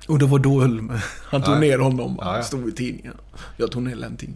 Och 0.07 0.19
det 0.19 0.25
var 0.25 0.39
då 0.39 0.61
Ulme. 0.63 1.01
Han 1.23 1.41
tog 1.43 1.55
Ja. 1.55 1.59
ner 1.59 1.79
honom. 1.79 2.17
Ja, 2.21 2.37
ja. 2.37 2.43
Stod 2.43 2.69
i 2.69 2.71
tidningen. 2.71 3.13
Jag 3.57 3.71
tog 3.71 3.83
ner 3.83 3.95
Lentini. 3.95 4.33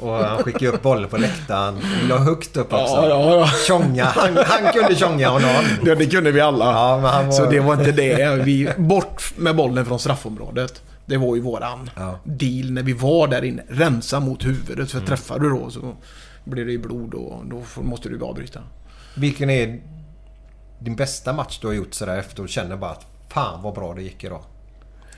Och 0.00 0.12
han 0.14 0.42
skickade 0.42 0.68
upp 0.68 0.82
bollen 0.82 1.08
på 1.10 1.16
läktaren. 1.16 1.76
Och 1.76 2.08
la 2.08 2.18
högt 2.18 2.56
upp 2.56 2.72
också. 2.72 2.94
Ja, 2.94 3.08
ja, 3.08 3.36
ja. 3.36 3.46
Tjonga. 3.66 4.04
Han, 4.04 4.36
han 4.36 4.72
kunde 4.72 4.94
tjonga 4.94 5.28
honom. 5.28 5.50
Ja, 5.84 5.94
det 5.94 6.06
kunde 6.06 6.32
vi 6.32 6.40
alla. 6.40 6.64
Ja, 6.64 6.96
men 7.02 7.10
han 7.10 7.26
var... 7.26 7.32
Så 7.32 7.46
det 7.46 7.60
var 7.60 7.74
inte 7.74 7.92
det. 7.92 8.42
Vi, 8.44 8.68
bort 8.78 9.32
med 9.36 9.56
bollen 9.56 9.86
från 9.86 9.98
straffområdet. 9.98 10.82
Det 11.06 11.16
var 11.16 11.34
ju 11.36 11.40
våran 11.42 11.90
Ja. 11.96 12.02
Mm. 12.02 12.16
deal 12.24 12.70
när 12.72 12.82
vi 12.82 12.92
var 12.92 13.28
där 13.28 13.44
inne. 13.44 13.62
Rensa 13.68 14.20
mot 14.20 14.44
huvudet. 14.44 14.90
För 14.90 15.00
träffar 15.00 15.38
du 15.38 15.50
då 15.50 15.70
så 15.70 15.96
blir 16.44 16.64
det 16.64 16.72
ju 16.72 16.78
blod 16.78 17.14
och 17.14 17.46
då 17.46 17.82
måste 17.82 18.08
du 18.08 18.22
avbryta. 18.24 18.60
Vilken 19.14 19.50
är 19.50 19.80
din 20.78 20.96
bästa 20.96 21.32
match 21.32 21.58
du 21.60 21.66
har 21.66 21.74
gjort 21.74 21.94
sådär 21.94 22.16
efter 22.18 22.42
och 22.42 22.48
känner 22.48 22.76
bara 22.76 22.90
att 22.90 23.06
fan 23.28 23.62
vad 23.62 23.74
bra 23.74 23.94
det 23.94 24.02
gick 24.02 24.24
idag? 24.24 24.42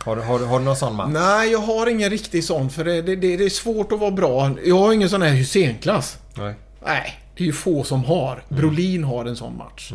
Har, 0.04 0.16
har, 0.16 0.46
har 0.46 0.58
du 0.58 0.64
någon 0.64 0.76
sån 0.76 0.96
match? 0.96 1.10
Nej, 1.12 1.52
jag 1.52 1.58
har 1.58 1.86
ingen 1.86 2.10
riktig 2.10 2.44
sån 2.44 2.70
för 2.70 2.84
det, 2.84 3.02
det, 3.02 3.16
det, 3.16 3.36
det 3.36 3.44
är 3.44 3.50
svårt 3.50 3.92
att 3.92 3.98
vara 3.98 4.10
bra. 4.10 4.50
Jag 4.64 4.78
har 4.78 4.92
ingen 4.92 5.10
sån 5.10 5.22
här 5.22 5.30
Hysén-klass. 5.30 6.18
Nej. 6.34 6.54
Nej, 6.86 7.20
det 7.36 7.42
är 7.42 7.46
ju 7.46 7.52
få 7.52 7.84
som 7.84 8.04
har. 8.04 8.42
Brolin 8.48 9.04
har 9.04 9.24
en 9.24 9.36
sån 9.36 9.56
match. 9.56 9.92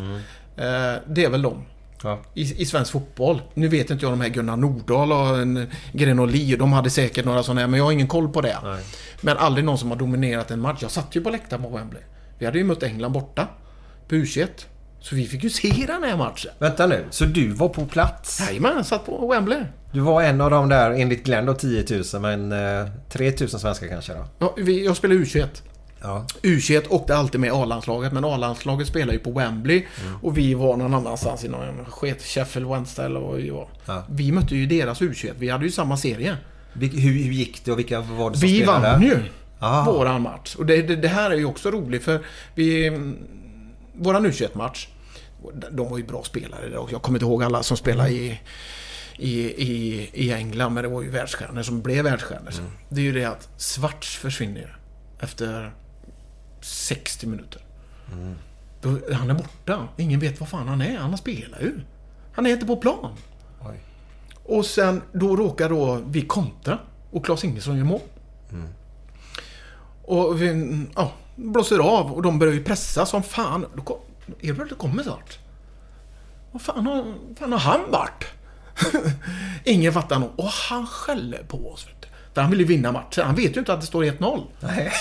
Eh, 0.57 1.01
det 1.07 1.23
är 1.23 1.29
väl 1.29 1.41
de. 1.41 1.65
Ja. 2.03 2.19
I, 2.33 2.61
I 2.61 2.65
svensk 2.65 2.91
fotboll. 2.91 3.41
Nu 3.53 3.67
vet 3.67 3.89
inte 3.89 4.05
jag 4.05 4.13
de 4.13 4.21
här 4.21 4.29
Gunnar 4.29 4.57
Nordahl 4.57 5.11
och 5.11 5.39
en 5.39 5.67
Grenoli. 5.93 6.55
De 6.55 6.73
hade 6.73 6.89
säkert 6.89 7.25
några 7.25 7.43
sådana 7.43 7.61
här, 7.61 7.67
men 7.67 7.77
jag 7.77 7.85
har 7.85 7.91
ingen 7.91 8.07
koll 8.07 8.29
på 8.29 8.41
det. 8.41 8.57
Nej. 8.63 8.83
Men 9.21 9.37
aldrig 9.37 9.65
någon 9.65 9.77
som 9.77 9.89
har 9.89 9.97
dominerat 9.97 10.51
en 10.51 10.59
match. 10.59 10.77
Jag 10.81 10.91
satt 10.91 11.15
ju 11.15 11.21
på 11.21 11.29
läktaren 11.29 11.63
på 11.63 11.69
Wembley. 11.69 12.01
Vi 12.39 12.45
hade 12.45 12.57
ju 12.57 12.63
mött 12.63 12.83
England 12.83 13.11
borta. 13.11 13.47
På 14.07 14.15
U21. 14.15 14.47
Så 14.99 15.15
vi 15.15 15.25
fick 15.25 15.43
ju 15.43 15.49
se 15.49 15.85
den 15.87 16.03
här 16.03 16.17
matchen. 16.17 16.51
Vänta 16.59 16.87
nu, 16.87 17.05
så 17.09 17.25
du 17.25 17.47
var 17.47 17.69
på 17.69 17.85
plats? 17.85 18.39
Jajamän, 18.39 18.73
jag 18.75 18.85
satt 18.85 19.05
på 19.05 19.27
Wembley. 19.27 19.63
Du 19.91 19.99
var 19.99 20.21
en 20.21 20.41
av 20.41 20.49
de 20.51 20.69
där, 20.69 20.91
enligt 20.91 21.23
Glenn 21.23 21.45
då 21.45 21.53
10 21.53 21.85
000 22.13 22.21
men 22.21 22.51
eh, 22.51 22.87
3 23.09 23.33
000 23.39 23.49
svenskar 23.49 23.87
kanske 23.87 24.13
då? 24.13 24.25
Ja, 24.39 24.53
vi, 24.57 24.85
jag 24.85 24.97
spelade 24.97 25.19
U21. 25.19 25.45
Ja. 26.01 26.25
U21 26.43 26.83
åkte 26.89 27.15
alltid 27.17 27.41
med 27.41 27.51
A-landslaget, 27.53 28.13
men 28.13 28.25
A-landslaget 28.25 28.87
spelar 28.87 29.13
ju 29.13 29.19
på 29.19 29.31
Wembley. 29.31 29.85
Och 30.21 30.37
vi 30.37 30.53
var 30.53 30.77
någon 30.77 30.93
annanstans 30.93 31.43
i 31.43 31.47
någon 31.47 31.85
sket 31.85 32.21
Sheffield 32.23 32.67
Wednesday 32.69 33.05
eller 33.05 33.19
vad 33.19 33.35
vi 33.37 33.49
var. 33.49 33.67
Ja. 33.85 34.03
Vi 34.09 34.31
mötte 34.31 34.55
ju 34.55 34.65
deras 34.65 35.01
U21. 35.01 35.31
Vi 35.37 35.49
hade 35.49 35.65
ju 35.65 35.71
samma 35.71 35.97
serie. 35.97 36.37
Hur, 36.73 36.89
hur 36.89 37.11
gick 37.33 37.65
det 37.65 37.71
och 37.71 37.79
vilka 37.79 38.01
var 38.01 38.29
det 38.31 38.37
som 38.37 38.47
Vi 38.47 38.55
spelade? 38.57 38.81
vann 38.91 39.01
ju 39.01 39.17
Ah. 39.61 39.83
våran 39.85 40.21
match. 40.21 40.55
Och 40.55 40.65
det, 40.65 40.81
det, 40.81 40.95
det 40.95 41.07
här 41.07 41.31
är 41.31 41.35
ju 41.35 41.45
också 41.45 41.71
roligt 41.71 42.03
för 42.03 42.19
vi... 42.55 42.87
mm, 42.87 43.17
Våran 43.97 44.25
U21-match. 44.25 44.87
De 45.71 45.89
var 45.89 45.97
ju 45.97 46.03
bra 46.03 46.23
spelare. 46.23 46.69
Jag 46.91 47.01
kommer 47.01 47.17
inte 47.19 47.25
ihåg 47.25 47.43
alla 47.43 47.63
som 47.63 47.77
spelade 47.77 48.09
i, 48.09 48.39
i, 49.19 49.39
i, 49.63 50.09
i 50.13 50.33
England. 50.33 50.73
Men 50.73 50.83
det 50.83 50.89
var 50.89 51.01
ju 51.01 51.09
världsstjärnor 51.09 51.63
som 51.63 51.81
blev 51.81 52.03
världsstjärnor 52.03 52.51
sen. 52.51 52.71
Det 52.89 53.01
är 53.01 53.05
ju 53.05 53.11
det 53.11 53.25
att 53.25 53.49
Svarts 53.57 54.17
försvinner 54.17 54.59
ju. 54.61 54.67
Efter 55.19 55.71
60 56.61 57.27
minuter. 57.27 57.61
Då, 58.81 58.97
han 59.13 59.29
är 59.29 59.33
borta. 59.33 59.87
Ingen 59.97 60.19
vet 60.19 60.39
vad 60.39 60.49
fan 60.49 60.67
han 60.67 60.81
är. 60.81 60.97
Han 60.97 61.17
spelar 61.17 61.59
ju. 61.59 61.81
Han 62.33 62.45
är 62.45 62.49
inte 62.49 62.65
på 62.65 62.77
plan. 62.77 63.15
Oj. 63.61 63.79
Och 64.43 64.65
sen 64.65 65.01
då 65.11 65.35
råkar 65.35 65.69
då 65.69 66.01
vi 66.07 66.21
kontra. 66.21 66.79
Och 67.11 67.25
Claes 67.25 67.43
Ingesson 67.43 67.77
gör 67.77 67.83
mål. 67.83 68.01
Och 70.03 70.41
vi 70.41 70.87
ja, 70.95 71.11
blåser 71.35 71.79
av 71.79 72.13
och 72.13 72.21
de 72.21 72.39
börjar 72.39 72.53
ju 72.53 72.63
pressa 72.63 73.05
som 73.05 73.23
fan. 73.23 73.65
Då 73.75 73.81
kom, 73.81 73.97
Edward 74.41 74.77
kommer 74.77 75.03
snart. 75.03 75.39
Vad 76.51 76.61
fan 76.61 76.87
har, 76.87 77.13
fan 77.39 77.51
har 77.51 77.59
han 77.59 77.91
varit? 77.91 78.25
Ingen 79.63 79.93
fattar 79.93 80.19
nog. 80.19 80.29
Och 80.35 80.49
han 80.49 80.87
skäller 80.87 81.43
på 81.43 81.71
oss. 81.71 81.87
Vet 81.87 82.01
du. 82.01 82.07
För 82.33 82.41
han 82.41 82.51
vill 82.51 82.59
ju 82.59 82.65
vinna 82.65 82.91
matchen. 82.91 83.25
Han 83.25 83.35
vet 83.35 83.55
ju 83.55 83.59
inte 83.59 83.73
att 83.73 83.81
det 83.81 83.87
står 83.87 84.03
1-0. 84.03 84.43
Nej. 84.59 84.91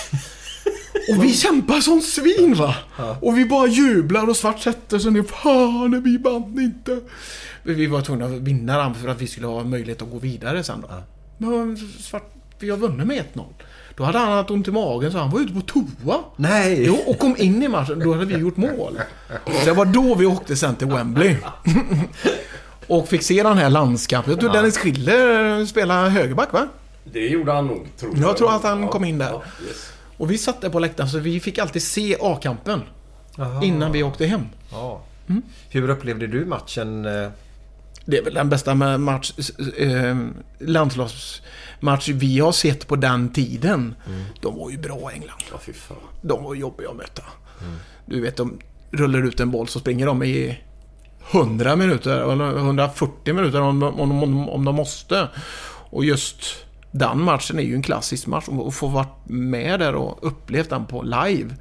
Och 1.09 1.23
vi 1.23 1.33
kämpar 1.33 1.79
som 1.79 2.01
svin 2.01 2.53
va. 2.53 2.75
Och 3.21 3.37
vi 3.37 3.45
bara 3.45 3.67
jublar 3.67 4.29
och 4.29 4.37
Svart 4.37 4.59
sätter 4.59 4.99
sig 4.99 5.11
ner. 5.11 5.23
Fan, 5.23 6.03
vi 6.03 6.17
vann 6.17 6.59
inte. 6.59 6.99
Vi 7.63 7.87
var 7.87 8.01
tvungna 8.01 8.25
att 8.25 8.31
vinna 8.31 8.77
den 8.77 8.95
för 8.95 9.07
att 9.07 9.21
vi 9.21 9.27
skulle 9.27 9.47
ha 9.47 9.63
möjlighet 9.63 10.01
att 10.01 10.11
gå 10.11 10.19
vidare 10.19 10.63
sen 10.63 10.81
då. 10.81 10.87
Men 11.37 11.77
Svart, 11.99 12.33
vi 12.59 12.69
har 12.69 12.77
vunnit 12.77 13.07
med 13.07 13.23
1-0. 13.33 13.43
Då 13.97 14.03
hade 14.03 14.19
han 14.19 14.31
haft 14.31 14.51
ont 14.51 14.67
i 14.67 14.71
magen 14.71 15.11
så 15.11 15.17
han 15.17 15.29
var 15.29 15.39
ute 15.39 15.53
på 15.53 15.61
toa. 15.61 16.19
Nej. 16.35 16.83
Jo, 16.85 16.97
och 17.07 17.19
kom 17.19 17.35
in 17.37 17.63
i 17.63 17.67
matchen. 17.67 17.99
Då 17.99 18.13
hade 18.13 18.25
vi 18.25 18.35
gjort 18.35 18.57
mål. 18.57 18.99
Det 19.65 19.71
var 19.71 19.85
då 19.85 20.15
vi 20.15 20.25
åkte 20.25 20.55
sen 20.55 20.75
till 20.75 20.87
Wembley. 20.87 21.35
Och 22.89 23.07
fick 23.07 23.23
se 23.23 23.43
den 23.43 23.57
här 23.57 23.69
landskampen. 23.69 24.31
Jag 24.31 24.39
tror 24.39 24.53
Dennis 24.53 24.77
Schiller 24.77 25.65
spelade 25.65 26.09
högerback 26.09 26.53
va? 26.53 26.67
Det 27.03 27.27
gjorde 27.27 27.51
han 27.51 27.67
nog, 27.67 27.87
tror 27.97 28.17
jag. 28.17 28.29
Jag 28.29 28.37
tror 28.37 28.55
att 28.55 28.63
han 28.63 28.87
kom 28.87 29.05
in 29.05 29.17
där. 29.17 29.29
Ja, 29.29 29.43
yes. 29.67 29.91
Och 30.17 30.31
vi 30.31 30.37
satt 30.37 30.61
där 30.61 30.69
på 30.69 30.79
läktaren 30.79 31.09
så 31.09 31.19
vi 31.19 31.39
fick 31.39 31.57
alltid 31.57 31.81
se 31.83 32.17
A-kampen. 32.21 32.81
Innan 33.63 33.91
vi 33.91 34.03
åkte 34.03 34.25
hem. 34.25 34.45
Ja. 34.71 35.01
Mm. 35.29 35.41
Hur 35.69 35.89
upplevde 35.89 36.27
du 36.27 36.45
matchen? 36.45 37.05
eh? 37.05 37.29
Det 38.05 38.17
är 38.17 38.23
väl 38.23 38.33
den 38.33 38.49
bästa 38.49 38.75
match, 38.97 39.33
eh, 39.77 40.17
landslagsmatch 40.59 42.09
vi 42.09 42.39
har 42.39 42.51
sett 42.51 42.87
på 42.87 42.95
den 42.95 43.29
tiden. 43.29 43.95
De 44.41 44.57
var 44.57 44.69
ju 44.69 44.77
bra 44.77 45.11
England. 45.13 45.41
Ja, 45.51 45.57
fy 45.61 45.73
fan. 45.73 45.97
De 46.21 46.43
var 46.43 46.55
jobbiga 46.55 46.89
att 46.89 46.95
möta. 46.95 47.23
Du 48.05 48.21
vet, 48.21 48.37
de 48.37 48.59
rullar 48.91 49.23
ut 49.27 49.39
en 49.39 49.51
boll 49.51 49.67
så 49.67 49.79
springer 49.79 50.05
de 50.05 50.23
i 50.23 50.59
100 51.31 51.75
minuter 51.75 52.31
eller 52.31 52.57
140 52.57 53.33
minuter 53.33 53.61
om, 53.61 53.83
om, 53.83 54.23
om, 54.23 54.49
om 54.49 54.65
de 54.65 54.75
måste. 54.75 55.27
Och 55.91 56.05
just 56.05 56.65
den 56.91 57.23
matchen 57.23 57.59
är 57.59 57.63
ju 57.63 57.75
en 57.75 57.81
klassisk 57.83 58.27
match. 58.27 58.47
Och 58.47 58.67
att 58.67 58.75
få 58.75 58.87
vara 58.87 59.07
med 59.25 59.79
där 59.79 59.95
och 59.95 60.19
upplevt 60.21 60.69
den 60.69 60.85
på 60.85 61.01
live. 61.01 61.55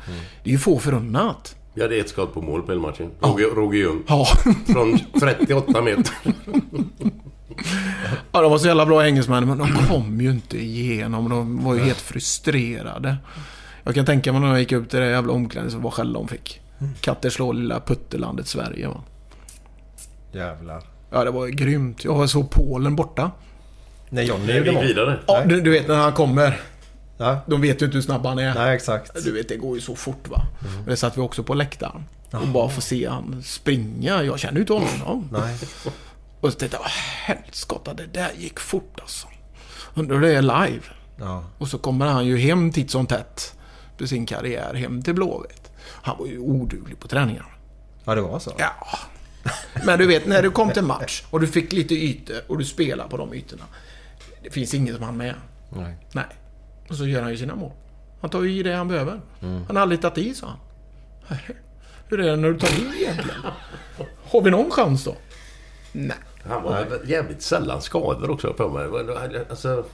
Det 0.44 0.50
är 0.50 0.52
ju 0.52 0.58
få 0.58 0.78
förunnat. 0.78 1.56
Vi 1.74 1.82
hade 1.82 1.96
ett 1.96 2.08
skott 2.08 2.34
på 2.34 2.42
mål 2.42 2.62
på 2.62 2.72
hela 2.72 2.82
matchen. 2.82 3.10
Roger, 3.20 3.46
Roger 3.46 3.78
Ljung. 3.78 4.02
Ja. 4.06 4.26
Från 4.72 4.98
38 5.20 5.82
meter. 5.82 6.14
Ja, 8.32 8.42
de 8.42 8.50
var 8.50 8.58
så 8.58 8.66
jävla 8.66 8.86
bra 8.86 9.06
engelsmän, 9.06 9.46
men 9.48 9.58
de 9.58 9.68
kom 9.72 10.20
ju 10.20 10.30
inte 10.30 10.58
igenom. 10.58 11.28
De 11.28 11.64
var 11.64 11.74
ju 11.74 11.80
helt 11.80 12.00
frustrerade. 12.00 13.16
Jag 13.84 13.94
kan 13.94 14.06
tänka 14.06 14.32
mig 14.32 14.40
när 14.40 14.48
jag 14.48 14.58
gick 14.60 14.72
upp 14.72 14.90
till 14.90 14.98
det 14.98 15.10
jävla 15.10 15.32
omklädningsrummet 15.32 15.84
vad 15.84 15.92
skäll 15.92 16.12
de 16.12 16.28
fick. 16.28 16.60
Katter 17.00 17.30
slår 17.30 17.54
lilla 17.54 17.80
puttelandet 17.80 18.46
Sverige. 18.46 18.88
Va? 18.88 19.02
Jävlar. 20.32 20.82
Ja, 21.10 21.24
det 21.24 21.30
var 21.30 21.46
grymt. 21.46 22.04
Jag 22.04 22.30
såg 22.30 22.50
Polen 22.50 22.96
borta. 22.96 23.30
När 24.10 24.22
Johnny 24.22 24.52
gjorde 24.52 24.72
mål. 24.72 24.84
vidare. 24.84 25.18
Ja, 25.26 25.44
du, 25.44 25.60
du 25.60 25.70
vet 25.70 25.88
när 25.88 25.96
han 25.96 26.12
kommer. 26.12 26.60
Ja. 27.16 27.40
De 27.46 27.60
vet 27.60 27.82
ju 27.82 27.86
inte 27.86 27.96
hur 27.96 28.02
snabb 28.02 28.26
han 28.26 28.38
är. 28.38 28.54
Nej, 28.54 28.76
exakt. 28.76 29.24
Du 29.24 29.32
vet, 29.32 29.48
det 29.48 29.56
går 29.56 29.74
ju 29.74 29.80
så 29.80 29.96
fort 29.96 30.28
va. 30.28 30.42
Och 30.84 30.90
det 30.90 30.96
satt 30.96 31.16
vi 31.16 31.20
också 31.20 31.42
på 31.42 31.54
läktaren. 31.54 32.04
Och 32.32 32.48
bara 32.48 32.68
få 32.68 32.80
se 32.80 33.08
han 33.08 33.42
springa. 33.42 34.22
Jag 34.22 34.38
känner 34.38 34.54
ju 34.54 34.60
inte 34.60 34.72
honom. 34.72 35.28
Nej. 35.32 35.56
Och 36.40 36.52
så 36.52 36.58
tänkte 36.58 36.78
jag, 36.82 36.88
helskotta, 37.34 37.94
det 37.94 38.06
där 38.06 38.30
gick 38.38 38.60
fort 38.60 38.98
alltså. 39.00 39.26
Undrar 39.94 40.16
hur 40.16 40.22
det 40.22 40.34
är 40.34 40.42
live. 40.42 40.82
Ja. 41.16 41.44
Och 41.58 41.68
så 41.68 41.78
kommer 41.78 42.06
han 42.06 42.26
ju 42.26 42.38
hem 42.38 42.72
titt 42.72 42.90
som 42.90 43.06
tätt. 43.06 43.54
På 43.98 44.06
sin 44.06 44.26
karriär 44.26 44.74
hem 44.74 45.02
till 45.02 45.14
Blåvitt. 45.14 45.70
Han 46.02 46.18
var 46.18 46.26
ju 46.26 46.38
oduglig 46.38 47.00
på 47.00 47.08
träningarna. 47.08 47.48
ja, 48.04 48.14
det 48.14 48.20
var 48.20 48.38
så. 48.38 48.52
Ja. 48.58 48.72
Men 49.84 49.98
du 49.98 50.06
vet, 50.06 50.26
när 50.26 50.42
du 50.42 50.50
kom 50.50 50.70
till 50.70 50.82
match 50.82 51.24
och 51.30 51.40
du 51.40 51.46
fick 51.46 51.72
lite 51.72 51.94
ytor 51.94 52.36
och 52.46 52.58
du 52.58 52.64
spelar 52.64 53.08
på 53.08 53.16
de 53.16 53.34
ytorna. 53.34 53.64
Det 54.42 54.50
finns 54.50 54.74
inget 54.74 54.94
som 54.94 55.04
han 55.04 55.16
med. 55.16 55.34
Nej. 55.70 55.96
Nej. 56.12 56.24
Och 56.88 56.94
så 56.94 57.06
gör 57.06 57.22
han 57.22 57.30
ju 57.30 57.36
sina 57.36 57.54
mål. 57.54 57.72
Han 58.20 58.30
tar 58.30 58.42
ju 58.42 58.52
i 58.52 58.62
det 58.62 58.74
han 58.74 58.88
behöver. 58.88 59.20
Han 59.40 59.76
har 59.76 59.82
aldrig 59.82 60.02
tagit 60.02 60.18
i, 60.18 60.34
sa 60.34 60.46
han. 60.46 60.58
Hur 62.08 62.20
är 62.20 62.30
det 62.30 62.36
när 62.36 62.48
du 62.48 62.58
tar 62.58 62.68
i 62.68 63.02
egentligen? 63.02 63.40
Har 64.24 64.42
vi 64.42 64.50
någon 64.50 64.70
chans 64.70 65.04
då? 65.04 65.16
Nej. 65.92 66.16
Han 66.44 66.62
var 66.62 67.00
jävligt 67.06 67.42
sällan 67.42 67.82
skadad 67.82 68.30
också 68.30 68.54
för 68.54 68.68
mig. 68.68 69.44
Alltså... 69.50 69.84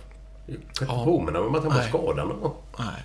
Jag 0.47 0.57
kan 0.75 0.89
inte 0.89 1.05
påminna 1.05 1.39
mig 1.39 1.49
om 1.49 1.55
att 1.55 1.63
han 1.63 1.73
var 1.73 1.79
Nej. 1.79 1.89
skadad 1.89 2.29
någon 2.29 2.41
gång. 2.41 2.55
Nej. 2.79 3.05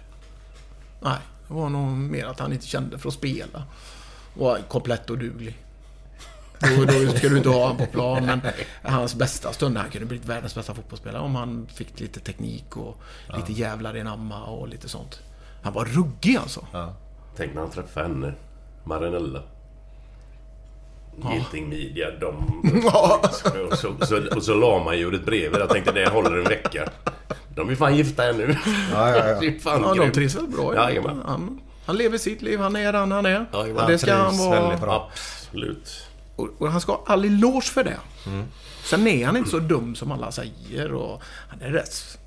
Nej. 1.02 1.18
Det 1.48 1.54
var 1.54 1.70
nog 1.70 1.88
mer 1.88 2.26
att 2.26 2.40
han 2.40 2.54
inte 2.54 2.68
kände 2.68 2.98
för 2.98 3.08
att 3.08 3.14
spela. 3.14 3.64
Och 4.34 4.46
var 4.46 4.60
komplett 4.68 5.10
oduglig. 5.10 5.58
Då, 6.60 6.86
då 6.86 7.12
ska 7.18 7.30
du 7.30 7.38
inte 7.38 7.50
ha 7.50 7.62
honom 7.62 7.78
på 7.78 7.86
plan. 7.86 8.26
Men 8.26 8.94
hans 8.94 9.16
bästa 9.16 9.54
stund, 9.54 9.78
han 9.78 9.90
kunde 9.90 10.06
blivit 10.06 10.28
världens 10.28 10.56
bästa 10.56 10.74
fotbollsspelare 10.74 11.22
om 11.22 11.36
han 11.36 11.68
fick 11.74 12.00
lite 12.00 12.20
teknik 12.20 12.78
och 12.78 12.98
lite 13.36 13.54
jävlar 13.54 13.98
i 13.98 14.04
namma 14.04 14.44
och 14.44 14.68
lite 14.68 14.90
sånt. 14.90 15.20
Han 15.62 15.74
var 15.74 15.86
ruggig 15.86 16.38
alltså. 16.38 16.68
Tänk 17.36 17.54
när 17.54 17.62
han 17.62 17.72
träffade 17.72 18.08
henne. 18.08 18.34
Marinella. 18.84 19.42
Geting 21.34 21.70
Media, 21.70 22.12
de... 22.20 22.36
och, 23.72 23.78
så, 23.78 24.06
så, 24.06 24.36
och 24.36 24.44
så 24.44 24.54
la 24.54 24.84
man 24.84 24.98
ju 24.98 25.16
ett 25.16 25.26
brev. 25.26 25.56
Jag 25.60 25.70
tänkte 25.70 25.92
det 25.92 26.10
håller 26.10 26.38
en 26.38 26.44
vecka. 26.44 26.90
De 27.56 27.70
är 27.70 27.76
fan 27.76 27.96
gifta 27.96 28.30
ännu. 28.30 28.58
Ja, 28.92 29.10
ja, 29.10 29.28
ja. 29.28 29.40
Det 29.42 29.48
är 29.48 29.60
fan 29.60 29.82
Ja, 29.82 29.94
de 30.04 30.12
trivs 30.12 30.36
väl 30.36 30.48
bra. 30.48 30.76
Jajamän. 30.76 31.22
han, 31.26 31.62
han 31.86 31.98
lever 31.98 32.18
sitt 32.18 32.42
liv, 32.42 32.60
han 32.60 32.76
är 32.76 32.94
den 32.94 33.12
han 33.12 33.26
är. 33.26 33.46
Och 33.52 33.88
det 33.88 33.98
ska 33.98 34.14
Han 34.14 34.38
vara. 34.38 34.96
Absolut. 34.96 36.09
Och, 36.40 36.50
och 36.62 36.72
han 36.72 36.82
ska 36.82 36.92
ha 36.92 37.04
all 37.06 37.26
eloge 37.26 37.66
för 37.66 37.84
det. 37.84 38.00
Sen 38.84 39.08
är 39.08 39.26
han 39.26 39.38
inte 39.38 39.50
så 39.50 39.60
dum 39.60 39.96
som 39.96 40.12
alla 40.12 40.32
säger 40.32 40.94
och 40.94 41.24
han 41.50 41.62
är 41.62 41.72
rätt... 41.72 42.20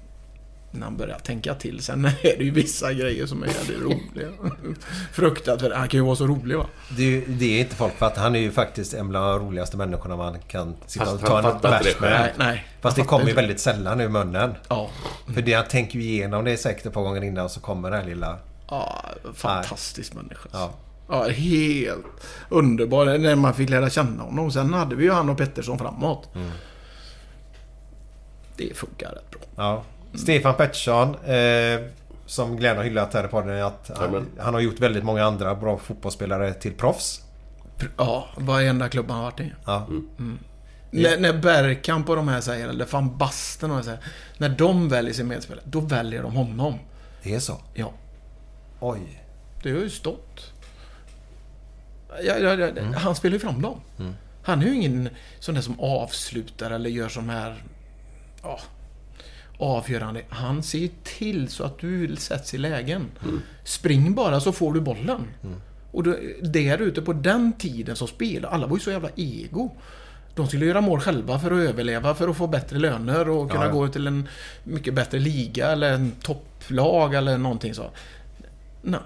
När 0.75 0.85
han 0.85 0.97
börjar 0.97 1.19
tänka 1.19 1.55
till. 1.55 1.83
Sen 1.83 2.05
är 2.23 2.39
det 2.39 2.45
ju 2.45 2.51
vissa 2.51 2.93
grejer 2.93 3.27
som 3.27 3.43
är 3.43 3.47
jävligt 3.47 3.81
roliga. 3.81 4.29
Fruktansvärt. 5.13 5.73
Han 5.75 5.89
kan 5.89 6.01
ju 6.01 6.05
vara 6.05 6.17
så 6.17 6.27
rolig 6.27 6.57
va. 6.57 6.67
Det, 6.97 7.21
det 7.21 7.45
är 7.57 7.61
inte 7.61 7.77
folk 7.77 7.99
för 7.99 8.07
att 8.07 8.17
han 8.17 8.37
är 8.37 8.41
ju 8.41 8.53
faktiskt 8.53 8.95
en 8.95 9.09
bland 9.09 9.27
de 9.27 9.47
roligaste 9.47 9.77
människorna 9.77 10.17
man 10.17 10.39
kan 10.49 10.77
sitta 10.87 11.05
Fast 11.05 11.23
och 11.23 11.29
ta 11.29 11.37
en 11.37 11.43
fattar 11.43 11.71
bärs 11.71 11.95
det 11.95 12.01
med. 12.01 12.11
Nej, 12.11 12.33
nej. 12.39 12.67
Fast 12.81 12.97
det 12.97 13.03
kommer 13.03 13.25
ju 13.25 13.31
fattar 13.31 13.43
väldigt 13.43 13.61
sällan 13.61 14.01
ur 14.01 14.09
munnen. 14.09 14.55
Ja. 14.69 14.91
För 15.35 15.43
det 15.43 15.53
han 15.53 15.69
tänker 15.69 15.99
ju 15.99 16.05
igenom 16.05 16.45
det 16.45 16.57
säkert 16.57 16.87
ett 16.87 16.93
par 16.93 17.03
gånger 17.03 17.25
innan 17.25 17.51
så 17.51 17.61
kommer 17.61 17.91
den 17.91 18.01
här 18.01 18.07
lilla... 18.09 18.39
Ja, 18.69 19.05
fantastisk 19.35 20.15
människa. 20.15 20.49
Ja. 20.53 20.73
Ja, 21.09 21.29
helt 21.29 22.07
underbar. 22.49 23.19
När 23.19 23.37
man 23.37 23.55
fick 23.55 23.71
lära 23.71 23.91
känna 23.91 24.23
honom. 24.23 24.51
Sen 24.51 24.75
hade 24.75 24.95
vi 24.97 25.05
ju 25.05 25.11
han 25.11 25.29
och 25.31 25.39
Pettersson 25.39 25.79
framåt. 25.79 26.29
Det 28.57 28.77
funkar 28.77 29.09
rätt 29.09 29.31
bra. 29.31 29.41
Ja. 29.57 29.83
Stefan 30.19 30.55
Pettersson, 30.55 31.15
eh, 31.15 31.81
som 32.27 32.57
Glenn 32.57 32.77
har 32.77 32.85
hyllat 32.85 33.15
här 33.15 33.25
i 33.25 33.29
podden, 33.29 33.63
att 33.63 33.91
han, 33.97 34.27
han 34.39 34.55
har 34.55 34.61
gjort 34.61 34.81
väldigt 34.81 35.05
många 35.05 35.25
andra 35.25 35.55
bra 35.55 35.79
fotbollsspelare 35.79 36.55
till 36.55 36.73
proffs. 36.73 37.23
Ja, 37.97 38.29
varenda 38.37 38.89
klubb 38.89 39.11
han 39.11 39.17
har 39.19 39.25
varit 39.25 39.41
i. 39.41 39.53
Ja. 39.67 39.87
När, 40.91 41.19
när 41.19 41.33
Bergkamp 41.33 42.09
och 42.09 42.17
de 42.17 42.29
här 42.29 42.41
säger, 42.41 42.69
eller 42.69 42.85
fan 42.85 43.19
Basten 43.19 43.71
och 43.71 43.77
de 43.77 43.83
säger. 43.83 44.01
När 44.39 44.49
de 44.49 44.89
väljer 44.89 45.13
sin 45.13 45.29
medspelare, 45.29 45.65
då 45.67 45.81
väljer 45.81 46.23
de 46.23 46.35
honom. 46.35 46.75
Det 47.23 47.35
är 47.35 47.39
så? 47.41 47.61
Ja, 47.75 47.93
Oj. 48.81 49.23
det 49.63 49.71
har 49.71 49.79
ju 49.79 49.91
stått. 49.91 50.52
Ja, 52.23 52.39
ja, 52.39 52.55
ja, 52.55 52.83
Han 52.97 53.15
spelar 53.15 53.35
ju 53.35 53.41
fram 53.41 53.63
dem. 53.63 53.81
Han 54.43 54.63
är 54.63 54.67
ju 54.67 54.75
ingen 54.75 55.09
sån 55.39 55.55
där 55.55 55.63
som 55.63 55.81
avslutar 55.81 56.71
eller 56.71 56.91
gör 56.91 57.09
sån 57.09 57.31
här... 57.31 57.63
Ja, 58.43 58.61
avgörande. 59.59 60.23
Han 60.29 60.63
ser 60.63 60.89
till 61.05 61.49
så 61.49 61.65
att 61.65 61.79
du 61.79 62.17
sätts 62.17 62.55
i 62.55 62.59
lägen. 62.59 63.07
Spring 63.65 64.15
bara 64.15 64.41
så 64.41 64.53
får 64.53 64.73
du 64.73 64.81
bollen. 64.81 65.29
Och 65.93 66.03
då, 66.03 66.17
där 66.43 66.79
ute 66.79 67.03
på 67.03 67.13
den 67.13 67.53
tiden 67.53 67.97
som 67.97 68.09
spelade, 68.09 68.55
alla 68.55 68.67
var 68.67 68.77
ju 68.77 68.81
så 68.81 68.91
jävla 68.91 69.11
ego. 69.17 69.71
De 70.35 70.47
skulle 70.47 70.67
göra 70.67 70.81
mål 70.81 71.01
själva 71.01 71.39
för 71.39 71.51
att 71.51 71.69
överleva, 71.69 72.15
för 72.15 72.29
att 72.29 72.37
få 72.37 72.47
bättre 72.47 72.79
löner 72.79 73.29
och 73.29 73.51
kunna 73.51 73.69
gå 73.69 73.89
till 73.89 74.07
en 74.07 74.29
mycket 74.65 74.95
bättre 74.95 75.19
liga 75.19 75.73
eller 75.73 75.93
en 75.93 76.11
topplag 76.11 77.15
eller 77.15 77.39
någonting 77.39 77.75
så. 77.75 77.91
Nej. 78.83 79.01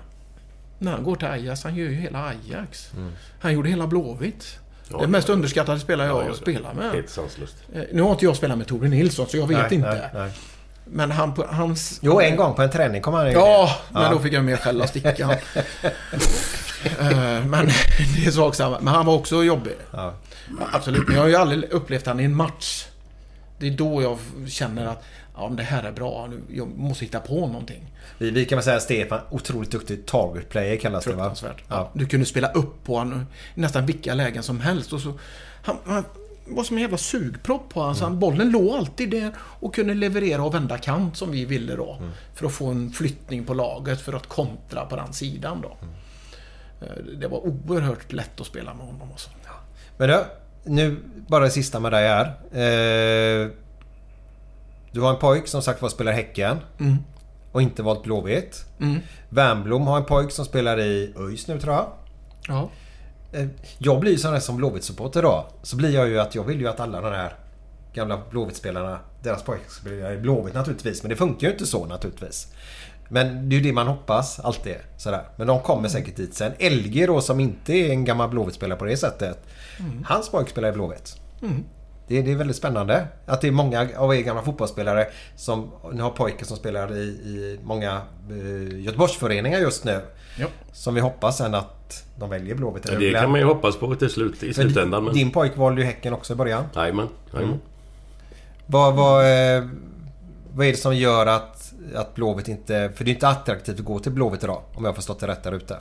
När 0.78 0.92
han 0.92 1.04
går 1.04 1.16
till 1.16 1.28
Ajax, 1.28 1.64
han 1.64 1.74
gör 1.74 1.84
ju 1.88 1.94
hela 1.94 2.24
Ajax. 2.24 2.90
Han 3.40 3.52
gjorde 3.52 3.68
hela 3.68 3.86
Blåvitt. 3.86 4.58
Ja, 4.90 4.98
den 4.98 5.10
mest 5.10 5.28
ja. 5.28 5.34
underskattade 5.34 5.80
spelare 5.80 6.06
jag 6.08 6.16
Ja, 6.16 6.22
ja, 6.22 6.28
ja. 6.28 6.34
spelar 6.34 6.74
med. 6.74 6.92
Helt 6.92 7.10
sanslöst. 7.10 7.56
Eh, 7.74 7.82
Nu 7.92 8.02
har 8.02 8.10
inte 8.10 8.24
jag 8.24 8.36
spelat 8.36 8.58
med 8.58 8.66
Tore 8.66 8.88
Nilsson, 8.88 9.26
så 9.28 9.36
jag 9.36 9.46
vet 9.46 9.58
Nej, 9.58 9.74
inte. 9.74 9.88
nej, 9.90 10.10
nej. 10.14 10.30
Men 10.84 11.10
han 11.10 11.34
på 11.34 11.46
hans... 11.50 11.98
Jo, 12.02 12.20
en 12.20 12.36
gång 12.36 12.54
på 12.54 12.62
en 12.62 12.70
träning 12.70 13.02
kom 13.02 13.14
han 13.14 13.26
ju 13.26 13.32
Ja, 13.32 13.70
men 13.92 14.12
då 14.12 14.18
fick 14.18 14.32
jag 14.32 14.44
mer 14.44 14.56
skäll 14.56 14.82
av 14.82 14.86
stickan. 14.86 15.34
Eh, 17.00 17.44
men 17.46 17.66
det 18.16 18.26
är 18.26 18.30
sak 18.30 18.54
samma. 18.54 18.80
Men 18.80 18.94
han 18.94 19.06
var 19.06 19.14
också 19.14 19.44
jobbig. 19.44 19.72
Ja. 19.92 20.14
Ja, 20.60 20.66
absolut. 20.72 21.06
Men 21.06 21.16
jag 21.16 21.22
har 21.22 21.28
ju 21.28 21.36
aldrig 21.36 21.70
upplevt 21.70 22.06
han 22.06 22.20
i 22.20 22.24
en 22.24 22.34
match. 22.34 22.86
Det 23.58 23.66
är 23.66 23.70
då 23.70 24.02
jag 24.02 24.18
känner 24.48 24.86
att 24.86 25.04
ja, 25.36 25.48
det 25.48 25.62
här 25.62 25.82
är 25.82 25.92
bra. 25.92 26.26
Nu, 26.30 26.42
jag 26.56 26.68
måste 26.78 27.04
hitta 27.04 27.20
på 27.20 27.46
någonting. 27.46 27.92
Vi, 28.18 28.30
vi 28.30 28.44
kan 28.44 28.56
väl 28.56 28.64
säga 28.64 28.80
Stefan, 28.80 29.20
otroligt 29.30 29.70
duktig 29.70 30.06
target 30.06 30.48
player 30.48 30.76
kallas 30.76 31.04
det 31.04 31.10
va? 31.10 31.16
Fruktansvärt. 31.16 31.64
Ja. 31.68 31.90
Du 31.92 32.06
kunde 32.06 32.26
spela 32.26 32.48
upp 32.52 32.84
på 32.84 32.98
honom 32.98 33.26
i 33.54 33.60
nästan 33.60 33.86
vilka 33.86 34.14
lägen 34.14 34.42
som 34.42 34.60
helst. 34.60 34.92
Och 34.92 35.00
så, 35.00 35.12
han, 35.62 35.76
han 35.84 36.04
var 36.48 36.64
som 36.64 36.76
en 36.76 36.82
jävla 36.82 36.98
sugpropp 36.98 37.68
på 37.74 37.80
honom. 37.80 37.96
Han, 38.00 38.18
bollen 38.20 38.50
låg 38.50 38.74
alltid 38.74 39.10
där 39.10 39.32
och 39.38 39.74
kunde 39.74 39.94
leverera 39.94 40.42
och 40.44 40.54
vända 40.54 40.78
kant 40.78 41.16
som 41.16 41.30
vi 41.30 41.44
ville 41.44 41.76
då. 41.76 42.02
För 42.34 42.46
att 42.46 42.52
få 42.52 42.66
en 42.66 42.92
flyttning 42.92 43.44
på 43.44 43.54
laget 43.54 44.00
för 44.00 44.12
att 44.12 44.26
kontra 44.26 44.84
på 44.84 44.96
den 44.96 45.12
sidan 45.12 45.60
då. 45.60 45.76
Eh, 46.86 47.04
Det 47.20 47.28
var 47.28 47.38
oerhört 47.38 48.12
lätt 48.12 48.40
att 48.40 48.46
spela 48.46 48.74
med 48.74 48.86
honom. 48.86 49.12
Också. 49.12 49.30
Men 49.96 50.08
du, 50.08 50.24
nu 50.66 50.96
bara 51.28 51.44
det 51.44 51.50
sista 51.50 51.80
med 51.80 51.92
dig 51.92 52.08
här. 52.08 52.26
Eh, 52.52 53.48
du 54.92 55.00
har 55.00 55.10
en 55.10 55.18
pojk 55.18 55.46
som 55.48 55.62
sagt 55.62 55.82
var 55.82 55.88
spelar 55.88 56.12
Häcken. 56.12 56.56
Mm. 56.80 56.96
Och 57.52 57.62
inte 57.62 57.82
valt 57.82 58.02
Blåvitt. 58.02 58.64
Wernbloom 59.28 59.86
har 59.86 59.96
en 59.96 60.04
pojk 60.04 60.30
som 60.32 60.44
spelar 60.44 60.80
i 60.80 61.14
ÖIS 61.18 61.48
nu 61.48 61.60
tror 61.60 61.74
jag. 61.74 61.86
Ja. 62.48 62.70
Eh, 63.32 63.46
Jag 63.78 64.00
blir 64.00 64.12
ju 64.12 64.18
sån 64.18 64.32
här 64.32 64.40
som 64.40 64.56
Blåvitt-supporter 64.56 65.22
då. 65.22 65.46
Så 65.62 65.76
blir 65.76 65.90
jag 65.94 66.08
ju 66.08 66.20
att 66.20 66.34
jag 66.34 66.44
vill 66.44 66.60
ju 66.60 66.68
att 66.68 66.80
alla 66.80 67.00
de 67.00 67.12
här 67.12 67.34
gamla 67.94 68.20
Blåvitt-spelarna, 68.30 68.98
deras 69.22 69.42
pojkar 69.42 69.68
ska 69.70 69.88
bli 69.88 70.12
i 70.14 70.16
Blåvitt 70.16 70.54
naturligtvis. 70.54 71.02
Men 71.02 71.10
det 71.10 71.16
funkar 71.16 71.46
ju 71.46 71.52
inte 71.52 71.66
så 71.66 71.86
naturligtvis. 71.86 72.48
Men 73.08 73.48
det 73.48 73.54
är 73.56 73.58
ju 73.58 73.64
det 73.64 73.72
man 73.72 73.86
hoppas 73.86 74.40
alltid. 74.40 74.76
Sådär. 74.96 75.22
Men 75.36 75.46
de 75.46 75.60
kommer 75.60 75.88
säkert 75.88 76.16
dit 76.16 76.34
sen. 76.34 76.52
LG 76.60 77.06
då 77.06 77.20
som 77.20 77.40
inte 77.40 77.72
är 77.72 77.90
en 77.90 78.04
gammal 78.04 78.28
Blåvitt-spelare 78.30 78.78
på 78.78 78.84
det 78.84 78.96
sättet. 78.96 79.38
Hans 80.04 80.30
pojk 80.30 80.48
spelar 80.48 80.68
i 80.68 80.72
Blåvitt. 80.72 81.20
Det, 82.08 82.22
det 82.22 82.32
är 82.32 82.36
väldigt 82.36 82.56
spännande 82.56 83.06
att 83.26 83.40
det 83.40 83.48
är 83.48 83.52
många 83.52 83.88
av 83.96 84.14
er 84.14 84.20
gamla 84.20 84.42
fotbollsspelare 84.42 85.06
som 85.36 85.70
ni 85.92 86.00
har 86.00 86.10
pojkar 86.10 86.46
som 86.46 86.56
spelar 86.56 86.96
i, 86.96 87.02
i 87.02 87.58
många 87.64 88.02
eh, 88.30 88.80
Göteborgsföreningar 88.80 89.58
just 89.58 89.84
nu. 89.84 90.00
Ja. 90.38 90.46
Som 90.72 90.94
vi 90.94 91.00
hoppas 91.00 91.38
sen 91.38 91.54
att 91.54 92.04
de 92.18 92.30
väljer 92.30 92.54
Blåvitt. 92.54 92.88
Ja, 92.92 92.98
det 92.98 93.12
kan 93.12 93.30
man 93.30 93.40
ju 93.40 93.46
hoppas 93.46 93.76
på 93.76 93.94
till 93.94 94.10
slut, 94.10 94.42
i 94.42 94.54
slutändan. 94.54 95.04
Men... 95.04 95.14
Din 95.14 95.30
pojk 95.30 95.56
valde 95.56 95.80
ju 95.80 95.86
Häcken 95.86 96.12
också 96.12 96.32
i 96.32 96.36
början. 96.36 96.64
Jajamän. 96.74 97.08
jajamän. 97.34 97.60
Vad, 98.66 98.94
vad, 98.94 99.20
eh, 99.20 99.64
vad 100.54 100.66
är 100.66 100.70
det 100.70 100.76
som 100.76 100.96
gör 100.96 101.26
att, 101.26 101.72
att 101.94 102.14
Blåvitt 102.14 102.48
inte... 102.48 102.92
För 102.94 103.04
det 103.04 103.10
är 103.10 103.14
inte 103.14 103.28
attraktivt 103.28 103.78
att 103.78 103.84
gå 103.84 103.98
till 103.98 104.12
Blåvitt 104.12 104.44
idag. 104.44 104.62
Om 104.74 104.84
jag 104.84 104.90
har 104.90 104.96
förstått 104.96 105.20
det 105.20 105.26
rätt 105.26 105.42
där 105.42 105.52
ute. 105.52 105.76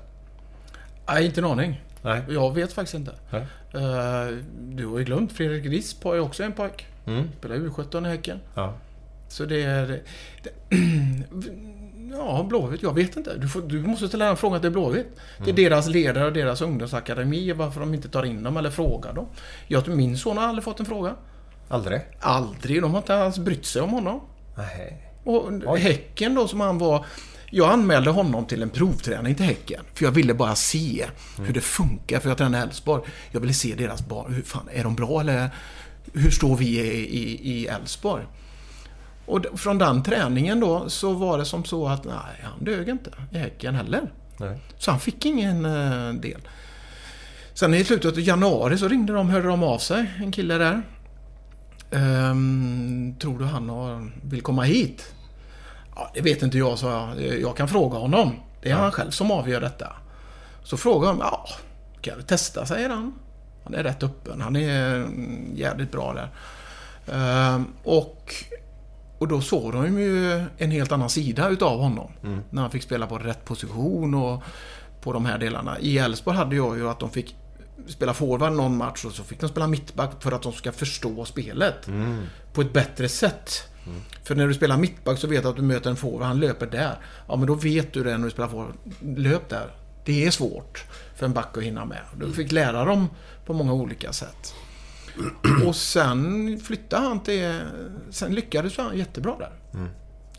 Nej, 1.07 1.25
inte 1.25 1.41
en 1.41 1.45
aning. 1.45 1.81
Nej. 2.05 2.21
Jag 2.29 2.53
vet 2.53 2.73
faktiskt 2.73 2.95
inte. 2.95 3.11
Eh, 3.31 4.37
du 4.59 4.85
har 4.85 4.99
ju 4.99 5.05
glömt 5.05 5.31
Fredrik 5.31 5.65
Risp 5.65 6.03
har 6.03 6.13
ju 6.13 6.19
också 6.19 6.43
en 6.43 6.51
pojk. 6.51 6.87
Mm. 7.05 7.29
Spelar 7.39 7.55
U17 7.55 8.07
i 8.07 8.09
Häcken. 8.09 8.39
Ja. 8.55 8.73
Så 9.27 9.45
det 9.45 9.63
är... 9.63 10.01
Det, 10.43 10.49
ja, 12.17 12.45
Blåvitt. 12.49 12.83
Jag 12.83 12.93
vet 12.93 13.15
inte. 13.15 13.37
Du, 13.37 13.47
får, 13.47 13.61
du 13.61 13.81
måste 13.81 14.07
ställa 14.07 14.29
en 14.29 14.37
fråga 14.37 14.59
till 14.59 14.71
Blåvitt. 14.71 15.07
Det 15.45 15.49
är 15.49 15.55
deras 15.55 15.87
ledare 15.87 16.25
och 16.25 16.33
deras 16.33 16.61
ungdomsakademi. 16.61 17.51
Varför 17.51 17.79
de 17.79 17.93
inte 17.93 18.09
tar 18.09 18.23
in 18.25 18.43
dem 18.43 18.57
eller 18.57 18.69
frågar 18.69 19.13
dem. 19.13 19.27
Jag, 19.67 19.87
min 19.87 20.17
son 20.17 20.37
har 20.37 20.47
aldrig 20.47 20.63
fått 20.63 20.79
en 20.79 20.85
fråga. 20.85 21.15
Aldrig? 21.67 22.01
Aldrig. 22.19 22.81
De 22.81 22.91
har 22.91 22.97
inte 22.97 23.15
alls 23.15 23.37
brytt 23.37 23.65
sig 23.65 23.81
om 23.81 23.89
honom. 23.89 24.21
Nej. 24.57 25.11
Och 25.65 25.77
Häcken 25.77 26.35
då 26.35 26.47
som 26.47 26.61
han 26.61 26.77
var... 26.77 27.05
Jag 27.49 27.71
anmälde 27.71 28.09
honom 28.09 28.45
till 28.45 28.61
en 28.61 28.69
provträning 28.69 29.35
till 29.35 29.45
Häcken. 29.45 29.83
För 29.93 30.05
jag 30.05 30.11
ville 30.11 30.33
bara 30.33 30.55
se 30.55 31.05
hur 31.37 31.53
det 31.53 31.61
funkar. 31.61 32.19
För 32.19 32.29
jag 32.29 32.37
tränade 32.37 32.63
Elfsborg. 32.63 33.03
Jag 33.31 33.39
ville 33.41 33.53
se 33.53 33.75
deras 33.75 34.07
barn. 34.07 34.33
Hur 34.33 34.41
fan, 34.41 34.69
är 34.73 34.83
de 34.83 34.95
bra 34.95 35.21
eller 35.21 35.49
hur 36.13 36.31
står 36.31 36.55
vi 36.57 36.65
i- 36.79 37.67
Elfsborg? 37.67 38.23
Och 39.25 39.45
från 39.55 39.77
den 39.77 40.03
träningen 40.03 40.59
då 40.59 40.89
så 40.89 41.13
var 41.13 41.37
det 41.37 41.45
som 41.45 41.63
så 41.65 41.87
att 41.87 42.05
nej, 42.05 42.43
han 42.43 42.63
dög 42.65 42.89
inte 42.89 43.09
i 43.31 43.37
Häcken 43.37 43.75
heller. 43.75 44.11
Nej. 44.37 44.57
Så 44.77 44.91
han 44.91 44.99
fick 44.99 45.25
ingen 45.25 45.65
eh, 45.65 46.13
del. 46.13 46.41
Sen 47.53 47.73
i 47.73 47.83
slutet 47.83 48.11
av 48.11 48.19
januari 48.19 48.77
så 48.77 48.87
ringde 48.87 49.13
de, 49.13 49.29
hörde 49.29 49.47
de 49.47 49.63
av 49.63 49.77
sig, 49.77 50.05
en 50.17 50.31
kille 50.31 50.57
där. 50.57 50.81
Ehm, 51.91 53.15
tror 53.19 53.39
du 53.39 53.45
han 53.45 53.69
har, 53.69 54.11
vill 54.23 54.41
komma 54.41 54.63
hit? 54.63 55.13
Ja, 55.95 56.11
det 56.13 56.21
vet 56.21 56.41
inte 56.41 56.57
jag, 56.57 56.79
sa 56.79 57.15
jag. 57.17 57.39
Jag 57.41 57.57
kan 57.57 57.67
fråga 57.67 57.97
honom. 57.97 58.31
Det 58.61 58.71
är 58.71 58.75
han 58.75 58.91
själv 58.91 59.11
som 59.11 59.31
avgör 59.31 59.61
detta. 59.61 59.87
Så 60.63 60.77
frågade 60.77 61.13
de, 61.13 61.19
ja, 61.19 61.47
kan 62.01 62.17
vi 62.17 62.23
testa, 62.23 62.65
säger 62.65 62.89
han. 62.89 63.13
Han 63.63 63.73
är 63.73 63.83
rätt 63.83 64.03
öppen. 64.03 64.41
Han 64.41 64.55
är 64.55 64.95
mm, 64.95 65.51
jävligt 65.55 65.91
bra 65.91 66.13
där. 66.13 66.29
Ehm, 67.15 67.65
och, 67.83 68.33
och 69.17 69.27
då 69.27 69.41
såg 69.41 69.73
de 69.73 69.99
ju 69.99 70.43
en 70.57 70.71
helt 70.71 70.91
annan 70.91 71.09
sida 71.09 71.49
utav 71.49 71.79
honom. 71.79 72.11
När 72.49 72.61
han 72.61 72.71
fick 72.71 72.83
spela 72.83 73.07
på 73.07 73.17
rätt 73.17 73.45
position 73.45 74.13
och 74.13 74.43
på 75.01 75.13
de 75.13 75.25
här 75.25 75.37
delarna. 75.37 75.79
I 75.79 75.97
Elfsborg 75.97 76.37
hade 76.37 76.55
jag 76.55 76.77
ju 76.77 76.89
att 76.89 76.99
de 76.99 77.09
fick 77.09 77.35
spela 77.87 78.13
forward 78.13 78.51
någon 78.51 78.77
match 78.77 79.05
och 79.05 79.11
så 79.11 79.23
fick 79.23 79.39
de 79.39 79.49
spela 79.49 79.67
mittback 79.67 80.11
för 80.19 80.31
att 80.31 80.41
de 80.41 80.53
ska 80.53 80.71
förstå 80.71 81.25
spelet. 81.25 81.87
På 82.53 82.61
ett 82.61 82.73
bättre 82.73 83.09
sätt. 83.09 83.69
För 84.23 84.35
när 84.35 84.47
du 84.47 84.53
spelar 84.53 84.77
mittback 84.77 85.19
så 85.19 85.27
vet 85.27 85.43
du 85.43 85.49
att 85.49 85.55
du 85.55 85.61
möter 85.61 85.89
en 85.89 85.95
forward, 85.95 86.27
han 86.27 86.39
löper 86.39 86.67
där. 86.67 86.99
Ja 87.27 87.35
men 87.35 87.47
då 87.47 87.53
vet 87.53 87.93
du 87.93 88.03
det 88.03 88.17
när 88.17 88.25
du 88.25 88.31
spelar 88.31 88.49
forward. 88.49 88.75
Löp 89.01 89.49
där. 89.49 89.75
Det 90.05 90.25
är 90.25 90.31
svårt 90.31 90.85
för 91.15 91.25
en 91.25 91.33
back 91.33 91.57
att 91.57 91.63
hinna 91.63 91.85
med. 91.85 92.01
Du 92.19 92.33
fick 92.33 92.51
lära 92.51 92.85
dem 92.85 93.09
på 93.45 93.53
många 93.53 93.73
olika 93.73 94.13
sätt. 94.13 94.53
Och 95.65 95.75
sen 95.75 96.59
flyttade 96.59 97.07
han 97.07 97.19
till... 97.19 97.61
Sen 98.09 98.35
lyckades 98.35 98.77
han 98.77 98.97
jättebra 98.97 99.35
där. 99.39 99.53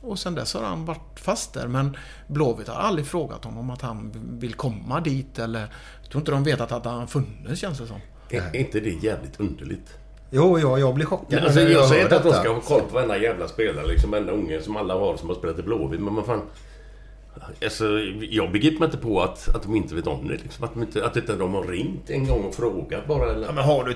Och 0.00 0.18
sen 0.18 0.34
dess 0.34 0.54
har 0.54 0.62
han 0.62 0.84
varit 0.84 1.20
fast 1.20 1.52
där. 1.52 1.66
Men 1.66 1.96
Blåvitt 2.26 2.68
har 2.68 2.74
aldrig 2.74 3.06
frågat 3.06 3.44
honom 3.44 3.70
att 3.70 3.82
han 3.82 4.12
vill 4.38 4.54
komma 4.54 5.00
dit 5.00 5.38
eller... 5.38 5.60
Jag 6.02 6.10
tror 6.10 6.20
inte 6.20 6.32
de 6.32 6.44
vet 6.44 6.60
att 6.60 6.84
han 6.84 7.08
funnits 7.08 7.60
känns 7.60 7.78
det 7.78 7.86
som. 7.86 8.00
Är 8.30 8.56
inte 8.56 8.80
det 8.80 8.90
jävligt 8.90 9.40
underligt? 9.40 9.98
Jo, 10.30 10.58
ja, 10.58 10.78
jag 10.78 10.94
blir 10.94 11.06
chockad 11.06 11.44
Alltså, 11.44 11.60
när 11.60 11.70
jag 11.70 11.88
säger 11.88 12.02
inte 12.02 12.16
att 12.16 12.22
de 12.22 12.32
ska 12.32 12.52
ha 12.52 12.60
koll 12.60 12.80
på 12.80 12.94
varenda 12.94 13.18
jävla 13.18 13.48
spelare, 13.48 13.86
liksom 13.86 14.10
varenda 14.10 14.32
unge 14.32 14.60
som 14.60 14.76
alla 14.76 14.94
har 14.94 15.16
som 15.16 15.28
har 15.28 15.36
spelat 15.36 15.58
i 15.58 15.62
Blåvitt, 15.62 16.00
men 16.00 16.14
vad 16.14 16.26
fan... 16.26 16.42
Alltså, 17.62 17.84
jag 18.30 18.52
begriper 18.52 18.78
mig 18.78 18.86
inte 18.86 18.98
på 18.98 19.22
att, 19.22 19.48
att 19.56 19.62
de 19.62 19.76
inte 19.76 19.94
vet 19.94 20.06
om 20.06 20.28
det. 20.28 20.34
Liksom. 20.34 20.64
Att, 20.64 20.74
de 20.74 20.82
inte, 20.82 21.06
att 21.06 21.16
inte 21.16 21.36
de 21.36 21.54
har 21.54 21.62
ringt 21.62 22.10
en 22.10 22.26
gång 22.26 22.44
och 22.44 22.54
frågat 22.54 23.06
bara. 23.06 23.32
Eller? 23.32 23.46
Ja, 23.46 23.52
men 23.52 23.64
har 23.64 23.84
du 23.84 23.94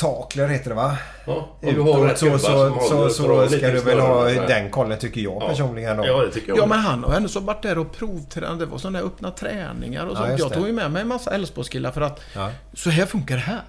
tentakler 0.00 0.48
heter 0.48 0.68
det 0.70 0.74
va? 0.76 0.98
Ja, 1.26 1.56
om 1.62 1.74
du 1.74 1.80
har 1.80 2.04
rätt 2.06 2.18
så, 2.18 2.38
så, 2.38 2.78
så, 2.88 3.08
så, 3.10 3.48
ska 3.48 3.70
du 3.70 3.80
väl 3.80 4.00
ha 4.00 4.24
den 4.24 4.70
kollen 4.70 4.98
tycker 4.98 5.20
jag 5.20 5.40
personligen 5.40 5.96
då. 5.96 6.06
Ja, 6.06 6.22
det 6.24 6.30
tycker 6.30 6.48
jag. 6.48 6.58
Ja, 6.58 6.66
men 6.66 6.78
han 6.78 7.04
har 7.04 7.14
ändå 7.14 7.28
så 7.28 7.40
varit 7.40 7.62
där 7.62 7.78
och 7.78 7.92
provtränat. 7.92 8.58
Det 8.58 8.66
var 8.66 8.78
sådana 8.78 8.98
där 8.98 9.06
öppna 9.06 9.30
träningar 9.30 10.06
och 10.06 10.16
Ja, 10.16 10.26
sånt. 10.26 10.38
jag 10.38 10.52
tog 10.52 10.66
ju 10.66 10.72
med 10.72 10.90
mig 10.90 11.02
en 11.02 11.08
massa 11.08 11.30
Älvsborgskillar 11.34 11.90
för 11.90 12.00
att 12.00 12.20
Ja. 12.34 12.50
så 12.74 12.90
här 12.90 13.06
funkar 13.06 13.34
det 13.34 13.40
här. 13.42 13.62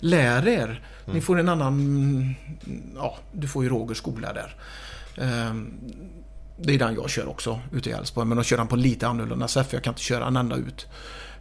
Lär 0.00 0.48
er. 0.48 0.82
Ni 1.04 1.20
får 1.20 1.38
en 1.38 1.48
annan... 1.48 2.34
Ja, 2.96 3.16
du 3.32 3.48
får 3.48 3.64
ju 3.64 3.70
Rogers 3.70 3.98
skola 3.98 4.32
där. 4.32 4.56
Ehm, 5.24 5.74
Det 6.60 6.74
är 6.74 6.78
den 6.78 6.94
jag 6.94 7.10
kör 7.10 7.28
också 7.28 7.60
ute 7.72 7.90
i 7.90 7.92
Älvsborg. 7.92 8.26
Men 8.26 8.36
då 8.38 8.44
kör 8.44 8.58
han 8.58 8.68
på 8.68 8.76
lite 8.76 9.06
annorlunda 9.08 9.48
sätt 9.48 9.66
för 9.66 9.76
jag 9.76 9.84
kan 9.84 9.90
inte 9.90 10.02
köra 10.02 10.26
en 10.26 10.36
enda 10.36 10.56
ut. 10.56 10.86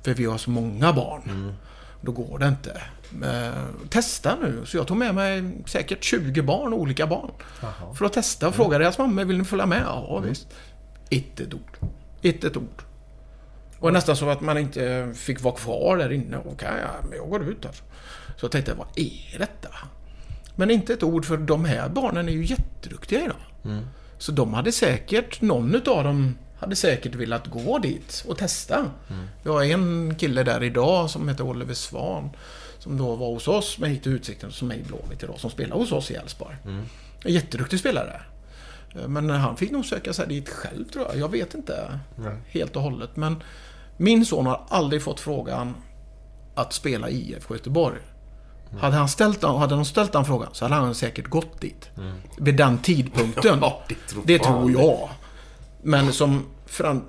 För 0.03 0.13
vi 0.13 0.25
har 0.25 0.37
så 0.37 0.49
många 0.49 0.93
barn. 0.93 1.53
Då 2.01 2.11
går 2.11 2.39
det 2.39 2.47
inte. 2.47 2.81
Eh, 3.23 3.87
testa 3.89 4.35
nu. 4.41 4.61
Så 4.65 4.77
jag 4.77 4.87
tog 4.87 4.97
med 4.97 5.15
mig 5.15 5.43
säkert 5.65 6.03
20 6.03 6.41
barn, 6.41 6.73
olika 6.73 7.07
barn. 7.07 7.31
För 7.97 8.05
att 8.05 8.13
testa 8.13 8.47
och 8.47 8.55
fråga 8.55 8.77
deras 8.77 8.97
mamma, 8.97 9.23
vill 9.23 9.37
ni 9.37 9.43
följa 9.43 9.65
med? 9.65 9.81
Ja, 9.85 10.19
visst. 10.19 10.47
Inte 11.09 11.43
ett 11.43 11.53
ord. 11.53 11.77
Inte 12.21 12.47
ett 12.47 12.57
ord. 12.57 12.81
Och 13.79 13.93
nästan 13.93 14.15
så 14.15 14.29
att 14.29 14.41
man 14.41 14.57
inte 14.57 15.13
fick 15.15 15.41
vara 15.41 15.55
kvar 15.55 15.97
där 15.97 16.11
inne. 16.11 16.37
Okej, 16.45 16.69
ja, 16.81 17.07
men 17.09 17.17
jag 17.17 17.29
går 17.29 17.43
ut 17.49 17.65
här. 17.65 17.73
Så 18.37 18.45
jag 18.45 18.51
tänkte, 18.51 18.73
vad 18.73 18.87
är 18.95 19.39
detta? 19.39 19.69
Men 20.55 20.71
inte 20.71 20.93
ett 20.93 21.03
ord 21.03 21.25
för 21.25 21.37
de 21.37 21.65
här 21.65 21.89
barnen 21.89 22.29
är 22.29 22.33
ju 22.33 22.45
jätteduktiga 22.45 23.19
idag. 23.23 23.81
Så 24.17 24.31
de 24.31 24.53
hade 24.53 24.71
säkert, 24.71 25.41
någon 25.41 25.75
utav 25.75 26.03
dem 26.03 26.37
hade 26.59 26.75
säkert 26.75 27.15
velat 27.15 27.47
gå 27.47 27.79
dit 27.79 28.25
och 28.27 28.37
testa. 28.37 28.85
Vi 29.43 29.49
har 29.49 29.63
en 29.63 30.15
kille 30.15 30.43
där 30.43 30.63
idag 30.63 31.09
som 31.09 31.29
heter 31.29 31.43
Oliver 31.43 31.73
Svan. 31.73 32.29
Som 32.87 32.97
då 32.97 33.15
var 33.15 33.27
hos 33.27 33.47
oss 33.47 33.77
med 33.77 33.89
hit 33.89 34.07
Utsikten 34.07 34.51
som 34.51 34.71
är 34.71 34.75
i 34.75 34.83
Blåvitt 34.83 35.23
idag. 35.23 35.39
Som 35.39 35.49
spelar 35.49 35.75
hos 35.75 35.91
oss 35.91 36.11
i 36.11 36.13
Elfsborg. 36.13 36.55
En 37.23 37.33
jätteduktig 37.33 37.79
spelare. 37.79 38.21
Men 39.07 39.29
han 39.29 39.57
fick 39.57 39.71
nog 39.71 39.85
söka 39.85 40.13
sig 40.13 40.27
dit 40.27 40.49
själv 40.49 40.85
tror 40.85 41.05
jag. 41.05 41.17
Jag 41.17 41.31
vet 41.31 41.53
inte 41.53 41.99
helt 42.47 42.75
och 42.75 42.81
hållet. 42.81 43.15
Men 43.15 43.43
min 43.97 44.25
son 44.25 44.45
har 44.45 44.65
aldrig 44.69 45.01
fått 45.01 45.19
frågan 45.19 45.75
att 46.55 46.73
spela 46.73 47.09
i 47.09 47.31
IFK 47.31 47.53
Göteborg. 47.55 47.99
Hade, 48.79 48.95
han 48.95 49.09
ställt, 49.09 49.43
hade 49.43 49.75
de 49.75 49.85
ställt 49.85 50.11
den 50.11 50.25
frågan 50.25 50.49
så 50.53 50.65
hade 50.65 50.75
han 50.75 50.95
säkert 50.95 51.27
gått 51.27 51.61
dit. 51.61 51.89
Vid 52.37 52.55
den 52.55 52.77
tidpunkten. 52.77 53.59
Ja, 53.61 53.81
det 53.89 53.95
tror 54.07 54.23
det 54.25 54.39
tror 54.39 54.71
jag. 54.71 55.09
Men 55.81 56.13
som 56.13 56.45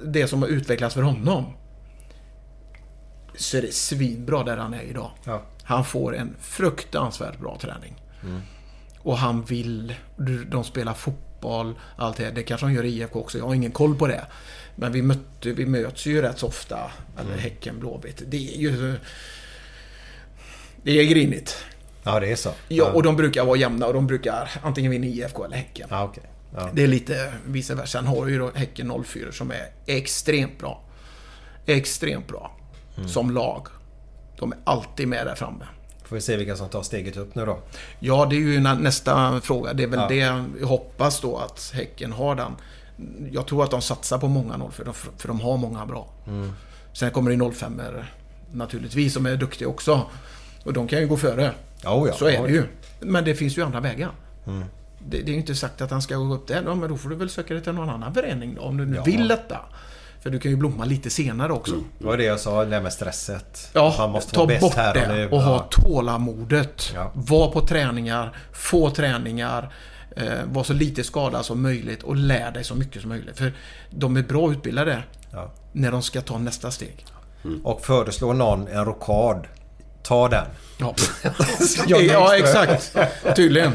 det 0.04 0.28
som 0.28 0.42
har 0.42 0.48
utvecklats 0.48 0.94
för 0.94 1.02
honom. 1.02 1.44
Så 3.36 3.56
är 3.56 3.62
det 3.62 3.74
svinbra 3.74 4.44
där 4.44 4.56
han 4.56 4.74
är 4.74 4.82
idag. 4.82 5.10
Ja. 5.24 5.42
Han 5.68 5.84
får 5.84 6.16
en 6.16 6.36
fruktansvärt 6.40 7.38
bra 7.38 7.58
träning. 7.60 7.94
Och 8.98 9.18
han 9.18 9.44
vill... 9.44 9.94
De 10.46 10.64
spelar 10.64 10.94
fotboll, 10.94 11.74
allt 11.96 12.16
det. 12.16 12.30
Det 12.30 12.42
kanske 12.42 12.66
de 12.66 12.72
gör 12.72 12.84
i 12.84 12.88
IFK 12.88 13.20
också. 13.20 13.38
Jag 13.38 13.46
har 13.46 13.54
ingen 13.54 13.72
koll 13.72 13.94
på 13.98 14.06
det. 14.06 14.26
Men 14.76 14.92
vi, 14.92 15.02
mötte, 15.02 15.52
vi 15.52 15.66
möts 15.66 16.06
ju 16.06 16.22
rätt 16.22 16.38
så 16.38 16.46
ofta. 16.46 16.90
Eller 17.20 17.36
Häcken, 17.36 17.80
Blåvitt. 17.80 18.22
Det 18.26 18.54
är 18.54 18.58
ju... 18.58 18.94
Det 20.82 20.90
är 20.90 21.04
grinigt. 21.04 21.64
Ja, 22.02 22.20
det 22.20 22.32
är 22.32 22.36
så. 22.36 22.50
Ja, 22.68 22.92
och 22.92 23.02
de 23.02 23.16
brukar 23.16 23.44
vara 23.44 23.56
jämna 23.56 23.86
och 23.86 23.94
de 23.94 24.06
brukar 24.06 24.50
antingen 24.62 24.90
vinna 24.90 25.06
IFK 25.06 25.44
eller 25.44 25.56
Häcken. 25.56 25.88
Ja, 25.90 26.04
okej. 26.04 26.24
Ja. 26.54 26.70
Det 26.72 26.82
är 26.82 26.88
lite 26.88 27.32
vice 27.46 27.74
versa. 27.74 27.86
Sen 27.86 28.06
har 28.06 28.26
ju 28.26 28.38
då 28.38 28.50
Häcken 28.54 29.04
04 29.04 29.32
som 29.32 29.50
är 29.50 29.66
extremt 29.86 30.58
bra. 30.58 30.82
Extremt 31.66 32.28
bra. 32.28 32.56
Som 33.06 33.30
lag. 33.30 33.66
De 34.38 34.52
är 34.52 34.58
alltid 34.64 35.08
med 35.08 35.26
där 35.26 35.34
framme. 35.34 35.64
Får 36.04 36.16
vi 36.16 36.22
se 36.22 36.36
vilka 36.36 36.56
som 36.56 36.68
tar 36.68 36.82
steget 36.82 37.16
upp 37.16 37.34
nu 37.34 37.46
då. 37.46 37.58
Ja, 38.00 38.26
det 38.30 38.36
är 38.36 38.40
ju 38.40 38.60
nä- 38.60 38.74
nästa 38.74 39.40
fråga. 39.40 39.72
Det 39.72 39.82
är 39.82 39.86
väl 39.86 40.00
Ja. 40.00 40.08
det 40.08 40.16
jag 40.60 40.66
hoppas 40.68 41.20
då 41.20 41.36
att 41.38 41.70
Häcken 41.74 42.12
har 42.12 42.34
den. 42.34 42.52
Jag 43.32 43.46
tror 43.46 43.64
att 43.64 43.70
de 43.70 43.82
satsar 43.82 44.18
på 44.18 44.28
många 44.28 44.58
04 44.70 44.92
för, 44.92 45.10
för 45.16 45.28
de 45.28 45.40
har 45.40 45.56
många 45.56 45.86
bra. 45.86 46.08
Sen 46.92 47.10
kommer 47.10 47.30
det 47.30 47.52
05 47.52 47.80
naturligtvis 48.52 49.14
som 49.14 49.26
är 49.26 49.36
duktiga 49.36 49.68
också. 49.68 50.02
Och 50.64 50.72
de 50.72 50.88
kan 50.88 50.98
ju 51.00 51.06
gå 51.08 51.16
före. 51.16 51.52
Ja, 51.82 52.06
ja. 52.06 52.12
Så 52.12 52.24
är 52.26 52.30
det 52.30 52.34
Ja, 52.36 52.48
ju. 52.48 52.64
Men 53.00 53.24
det 53.24 53.34
finns 53.34 53.58
ju 53.58 53.62
andra 53.62 53.80
vägar. 53.80 54.10
Det, 54.44 55.18
det 55.18 55.22
är 55.30 55.32
ju 55.32 55.34
inte 55.40 55.54
sagt 55.54 55.80
att 55.80 55.90
han 55.90 56.02
ska 56.02 56.16
gå 56.16 56.34
upp 56.34 56.46
där 56.46 56.62
då, 56.62 56.74
men 56.74 56.88
då 56.90 56.96
får 56.96 57.08
du 57.08 57.16
väl 57.16 57.30
söka 57.30 57.54
dig 57.54 57.62
till 57.62 57.72
någon 57.72 57.90
annan 57.90 58.14
förening 58.14 58.54
då, 58.54 58.62
om 58.62 58.76
du 58.76 58.86
nu 58.86 58.96
Ja. 58.96 59.02
vill 59.02 59.28
detta. 59.28 59.58
För 60.28 60.32
du 60.32 60.38
kan 60.38 60.50
ju 60.50 60.56
blomma 60.56 60.84
lite 60.84 61.10
senare 61.10 61.52
också. 61.52 61.74
Det 61.98 62.06
var 62.06 62.16
det 62.16 62.24
jag 62.24 62.40
sa, 62.40 62.64
det 62.64 62.70
där 62.70 62.80
med 62.80 62.92
stresset. 62.92 63.70
Ja, 63.72 63.94
Man 63.98 64.10
måste 64.10 64.32
ta 64.32 64.40
vara 64.40 64.46
bäst 64.46 64.60
bort 64.60 64.74
här 64.74 64.88
och 64.88 65.00
det 65.08 65.14
nu. 65.14 65.28
och 65.30 65.42
ha 65.42 65.58
tålamodet. 65.70 66.92
Ja. 66.94 67.10
Var 67.14 67.50
på 67.50 67.60
träningar, 67.66 68.36
få 68.52 68.90
träningar, 68.90 69.72
eh, 70.16 70.24
var 70.52 70.64
så 70.64 70.72
lite 70.72 71.04
skadad 71.04 71.44
som 71.44 71.62
möjligt 71.62 72.02
och 72.02 72.16
lär 72.16 72.50
dig 72.50 72.64
så 72.64 72.74
mycket 72.74 73.00
som 73.02 73.08
möjligt. 73.08 73.38
För 73.38 73.52
de 73.90 74.16
är 74.16 74.22
bra 74.22 74.52
utbildade 74.52 75.02
Ja. 75.32 75.52
när 75.72 75.92
de 75.92 76.02
ska 76.02 76.20
ta 76.20 76.38
nästa 76.38 76.70
steg. 76.70 77.04
Och 77.64 77.80
föreslår 77.84 78.34
någon 78.34 78.68
en 78.68 78.84
rockad, 78.84 79.46
ta 80.02 80.28
den. 80.28 80.44
Ja, 80.78 80.94
ja 82.08 82.36
exakt. 82.36 82.96
Tydligen. 83.36 83.72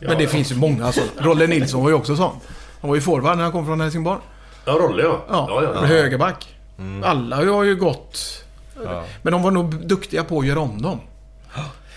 Men 0.00 0.18
det 0.18 0.26
finns 0.26 0.50
ju 0.52 0.56
många 0.56 0.92
så. 0.92 1.00
Rolle 1.18 1.46
Nilsson 1.46 1.82
var 1.82 1.88
ju 1.88 1.94
också 1.94 2.16
sån. 2.16 2.36
Han 2.80 2.88
var 2.88 2.94
ju 2.94 3.00
forward 3.02 3.36
när 3.36 3.42
han 3.42 3.52
kom 3.52 3.66
från 3.66 3.80
Helsingborg. 3.80 4.20
Ja, 4.64 4.72
Rolle 4.72 5.02
ja. 5.02 5.24
Ja, 5.28 5.46
ja, 5.48 5.72
ja. 5.74 5.80
högerback. 5.80 6.56
Mm. 6.78 7.04
Alla 7.04 7.36
har 7.36 7.64
ju 7.64 7.76
gått... 7.76 8.44
Men 9.22 9.32
de 9.32 9.42
var 9.42 9.50
nog 9.50 9.86
duktiga 9.86 10.24
på 10.24 10.38
att 10.38 10.46
göra 10.46 10.60
om 10.60 10.82
dem. 10.82 11.00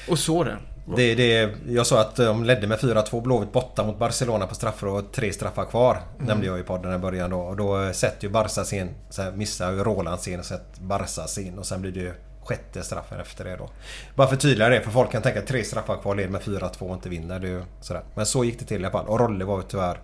Och 0.10 0.19
så 0.19 0.44
det. 0.44 0.58
Det, 0.95 1.16
det, 1.16 1.52
jag 1.68 1.88
sa 1.88 2.02
att 2.02 2.16
de 2.16 2.44
ledde 2.44 2.68
med 2.68 2.80
4-2 2.80 3.22
Blåvitt 3.22 3.52
borta 3.52 3.84
mot 3.84 4.00
Barcelona 4.00 4.48
på 4.48 4.56
straffar 4.56 4.88
och 4.88 5.11
tre 5.11 5.34
straffar 5.34 5.66
kvar. 5.66 5.98
Nämnde 6.18 6.48
jag 6.48 6.60
i 6.60 6.64
podden 6.64 6.95
i 6.95 6.98
början 6.98 7.30
då. 7.30 7.40
Och 7.40 7.56
då 7.56 7.94
sätter 7.94 8.24
ju 8.24 8.30
Barca 8.30 8.66
sin... 8.66 8.90
Missar 9.34 9.72
ju 9.72 9.84
Roland 9.84 10.19
sin 10.19 10.40
och 10.40 10.45
sätter 10.45 10.82
Barca 10.82 11.27
sin. 11.27 11.60
Och 11.60 11.66
sen 11.66 11.82
blir 11.82 11.92
det 11.92 12.00
ju 12.00 12.14
sjätte 12.44 12.84
straffen 12.84 13.19
efter 13.19 13.45
det 13.45 13.56
då. 13.56 13.69
Bara 14.16 14.27
för 14.27 14.35
tydligare 14.35 14.74
det, 14.74 14.82
för 14.82 14.92
folk 14.92 15.11
kan 15.11 15.22
tänka 15.22 15.40
att 15.40 15.48
tre 15.48 15.64
straffar 15.64 15.98
kvar, 15.98 16.16
leder 16.16 16.30
med 16.30 16.42
4-2 16.42 16.80
och 16.80 16.94
inte 16.94 17.10
vinner. 17.10 17.40
Det 17.40 17.64
sådär. 17.82 18.03
Men 18.16 18.26
så 18.26 18.44
gick 18.44 18.60
det 18.60 18.66
till 18.66 18.82
i 18.82 18.85
alla 18.85 18.92
fall. 18.92 19.06
Och 19.08 19.19
Rolle 19.19 19.45
var 19.45 19.58
ju 19.58 19.64
tyvärr 19.64 20.00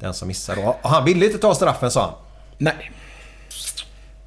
den 0.00 0.14
som 0.14 0.28
missade 0.28 0.62
då. 0.62 0.76
Och 0.82 0.90
han 0.90 1.04
ville 1.04 1.26
inte 1.26 1.38
ta 1.38 1.54
straffen 1.54 1.90
sa 1.90 2.00
han. 2.02 2.12
Nej. 2.58 2.92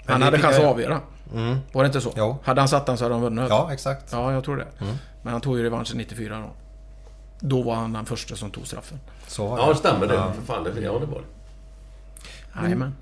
Men 0.05 0.11
Han 0.11 0.19
det 0.19 0.25
hade 0.25 0.39
chans 0.39 0.55
att 0.55 0.61
jag- 0.61 0.71
avgöra. 0.71 1.01
Mm. 1.33 1.57
Var 1.71 1.83
det 1.83 1.87
inte 1.87 2.01
så? 2.01 2.11
Jo. 2.15 2.37
Hade 2.43 2.61
han 2.61 2.67
satt 2.67 2.85
den 2.85 2.97
så 2.97 3.03
hade 3.05 3.15
de 3.15 3.21
vunnit. 3.21 3.45
Ja, 3.49 3.69
exakt. 3.73 4.11
Ja, 4.11 4.33
jag 4.33 4.43
tror 4.43 4.57
det. 4.57 4.67
Mm. 4.81 4.95
Men 5.21 5.31
han 5.31 5.41
tog 5.41 5.57
ju 5.57 5.63
revanschen 5.63 5.97
94 5.97 6.39
då. 6.39 6.49
Då 7.39 7.61
var 7.61 7.75
han 7.75 7.93
den 7.93 8.05
första 8.05 8.35
som 8.35 8.51
tog 8.51 8.67
straffen. 8.67 8.99
Så 9.27 9.47
var 9.47 9.57
Ja, 9.59 9.75
stämmer 9.75 10.07
det. 10.07 10.13
Ja. 10.15 10.33
För 10.33 10.41
fan, 10.41 10.63
det, 10.63 10.69
ja, 10.81 10.99
det 10.99 11.05
var 11.05 11.21
det. 11.21 12.61
Jajamän. 12.63 12.95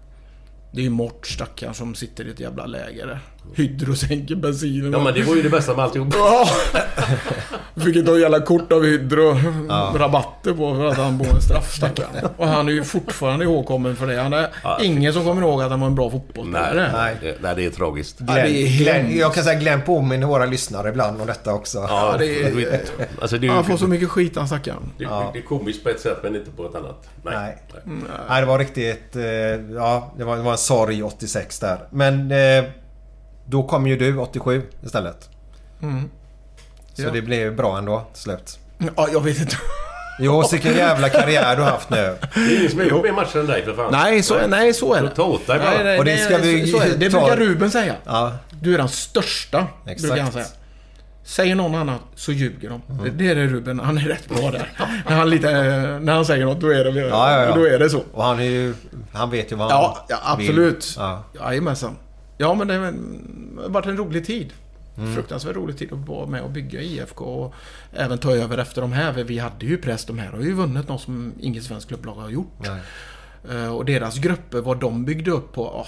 Det 0.71 0.79
är 0.79 0.83
ju 0.83 0.89
Mort 0.89 1.27
stackaren 1.27 1.73
som 1.73 1.95
sitter 1.95 2.27
i 2.27 2.31
ett 2.31 2.39
jävla 2.39 2.65
läger 2.65 3.07
där. 3.07 3.19
Hydro 3.53 3.95
sänker 3.95 4.35
bensinen. 4.35 4.91
Ja, 4.91 4.99
men 4.99 5.13
det 5.13 5.23
var 5.23 5.35
ju 5.35 5.41
det 5.41 5.49
bästa 5.49 5.75
med 5.75 5.85
alltihop. 5.85 6.13
Ja! 6.17 6.47
Fick 7.77 7.95
ett 7.95 8.19
jävla 8.21 8.39
kort 8.39 8.71
av 8.71 8.83
Hydro. 8.83 9.37
Rabatter 9.97 10.53
på 10.53 10.75
för 10.75 10.85
att 10.85 10.97
han 10.97 11.17
bor 11.17 11.27
en 11.35 11.41
straff 11.41 11.73
stackaren. 11.75 12.29
Och 12.37 12.47
han 12.47 12.67
är 12.67 12.71
ju 12.73 12.83
fortfarande 12.83 13.45
ihågkommen 13.45 13.95
för 13.95 14.07
det. 14.07 14.21
Han 14.21 14.33
är 14.33 14.47
Ja. 14.63 14.77
ingen 14.81 15.13
som 15.13 15.23
kommer 15.25 15.41
ihåg 15.41 15.61
att 15.61 15.69
han 15.71 15.79
var 15.79 15.87
en 15.87 15.95
bra 15.95 16.09
fotbollsspelare. 16.11 16.91
Nej, 16.93 17.15
det, 17.21 17.35
nej, 17.41 17.55
det 17.55 17.65
är 17.65 17.69
tragiskt. 17.69 18.17
Ja, 18.19 18.33
det 18.33 18.41
är 18.41 18.77
Glenn, 18.77 19.05
Glenn, 19.05 19.17
jag 19.17 19.33
kan 19.33 19.43
säga 19.43 19.59
Glenn 19.59 19.81
påminner 19.81 20.27
våra 20.27 20.45
lyssnare 20.45 20.89
ibland 20.89 21.21
om 21.21 21.27
detta 21.27 21.53
också. 21.53 21.77
Ja, 21.89 22.15
det 22.19 22.25
är- 22.43 22.81
alltså, 23.21 23.37
det, 23.37 23.45
är 23.45 23.49
ju- 23.49 23.53
Han 23.55 23.65
får 23.65 23.77
så 23.77 23.87
mycket 23.87 24.09
skit 24.09 24.35
han 24.35 24.47
stackaren. 24.47 24.91
det, 24.97 25.03
det, 25.05 25.09
det 25.33 25.39
är 25.39 25.43
komiskt 25.43 25.83
på 25.83 25.89
ett 25.89 25.99
sätt, 25.99 26.17
men 26.23 26.35
inte 26.35 26.51
på 26.51 26.65
ett 26.65 26.75
annat. 26.75 27.07
Nej. 27.23 27.33
Nej. 27.37 27.57
Nej. 27.85 27.95
Nej, 28.29 28.41
det 28.41 28.47
var 28.47 28.59
riktigt... 28.59 29.15
eh, 29.15 29.23
Ja, 29.75 30.13
det 30.17 30.23
var, 30.23 30.35
det 30.37 30.41
var 30.43 30.51
en 30.51 30.57
sorg 30.57 31.03
86 31.03 31.59
där. 31.59 31.79
Men 31.89 32.31
eh, 32.31 32.63
då 33.45 33.63
kom 33.63 33.87
ju 33.87 33.97
du 33.97 34.17
87 34.17 34.61
istället. 34.83 35.29
Mm. 35.81 36.09
Så 36.93 37.01
Ja. 37.01 37.09
det 37.11 37.21
blev 37.21 37.55
bra 37.55 37.77
ändå 37.77 38.05
till 38.13 38.21
slut. 38.21 38.59
Ja, 38.97 39.07
jag 39.13 39.21
vet 39.21 39.39
inte. 39.39 39.55
Jo, 40.19 40.43
vilken 40.51 40.73
jävla 40.73 41.09
karriär 41.09 41.55
du 41.55 41.61
har 41.61 41.69
haft 41.71 41.89
nu. 41.89 42.15
Det 42.35 42.39
är 42.39 42.59
ingen 42.59 42.69
som 42.71 42.79
har 42.79 42.85
gjort 42.85 43.03
mer 43.03 43.11
matcher 43.11 43.37
än 43.39 43.45
dig 43.47 43.65
för 43.65 43.73
fan. 43.73 43.91
Nej, 43.91 44.23
så, 44.23 44.47
nej, 44.47 44.73
så 44.73 44.93
är 44.93 44.99
Så 44.99 45.03
det. 45.05 45.15
ta 45.15 45.23
åt 45.23 45.47
dig 45.47 45.59
bara. 45.59 45.69
Nej, 45.71 45.83
nej, 45.83 45.99
Och 45.99 46.05
det 46.05 46.15
nej, 46.15 46.25
ska 46.25 46.37
vi 46.37 46.67
så 46.71 46.79
är 46.81 46.89
det. 46.89 46.97
Brukar 46.97 47.37
Ruben 47.37 47.71
säga. 47.71 47.95
Ja, 48.05 48.33
Du 48.61 48.73
är 48.73 48.77
den 48.77 48.89
största, 48.89 49.67
Exakt. 49.85 50.01
brukar 50.01 50.23
han 50.23 50.31
säga. 50.31 50.45
Säger 51.23 51.55
någon 51.55 51.75
annat 51.75 52.01
så 52.15 52.31
ljuger 52.31 52.69
de. 52.69 52.81
Det, 53.03 53.09
det 53.09 53.27
är 53.31 53.35
det 53.35 53.47
Ruben, 53.47 53.79
han 53.79 53.97
är 53.97 54.01
rätt 54.01 54.29
bra 54.29 54.51
där. 54.51 54.71
när, 55.09 55.15
han 55.15 55.29
lite, 55.29 55.51
när 56.01 56.13
han 56.13 56.25
säger 56.25 56.45
något, 56.45 56.61
då 56.61 56.69
är 56.69 56.83
det, 56.83 56.99
ja, 57.01 57.31
ja, 57.31 57.45
ja. 57.45 57.55
Då 57.55 57.67
är 57.67 57.79
det 57.79 57.89
så. 57.89 58.03
Och 58.13 58.23
han 58.23 58.39
är 58.39 58.43
ju... 58.43 58.73
Han 59.13 59.29
vet 59.29 59.51
ju 59.51 59.55
vad 59.55 59.71
han 59.71 59.81
Ja, 59.81 60.05
ja 60.09 60.17
absolut. 60.23 60.75
vill. 60.75 60.93
Ja. 60.97 61.23
Jajamensan. 61.39 61.95
Ja, 62.37 62.53
men 62.53 62.67
det 62.67 62.73
har 62.73 63.69
varit 63.69 63.85
en 63.85 63.97
rolig 63.97 64.25
tid. 64.25 64.53
Mm. 64.97 65.13
Fruktansvärt 65.15 65.55
rolig 65.55 65.77
tid 65.77 65.93
att 65.93 66.07
vara 66.07 66.25
med 66.27 66.41
och 66.41 66.49
bygga 66.49 66.81
IFK 66.81 67.25
och 67.25 67.53
även 67.93 68.17
ta 68.17 68.31
över 68.35 68.57
efter 68.57 68.81
de 68.81 68.91
här. 68.93 69.13
För 69.13 69.23
vi 69.23 69.37
hade 69.39 69.65
ju 69.65 69.77
press. 69.77 70.05
De 70.05 70.19
här 70.19 70.31
har 70.31 70.39
ju 70.41 70.53
vunnit 70.53 70.87
något 70.87 71.01
som 71.01 71.33
inget 71.39 71.63
svenskt 71.63 71.87
klubblag 71.87 72.13
har 72.15 72.29
gjort. 72.29 72.57
Nej. 72.59 72.81
Eh, 73.57 73.75
Och 73.75 73.85
deras 73.85 74.17
grupper, 74.17 74.61
vad 74.61 74.79
de 74.79 75.05
byggde 75.05 75.31
upp 75.31 75.53
på... 75.53 75.67
ah, 75.67 75.87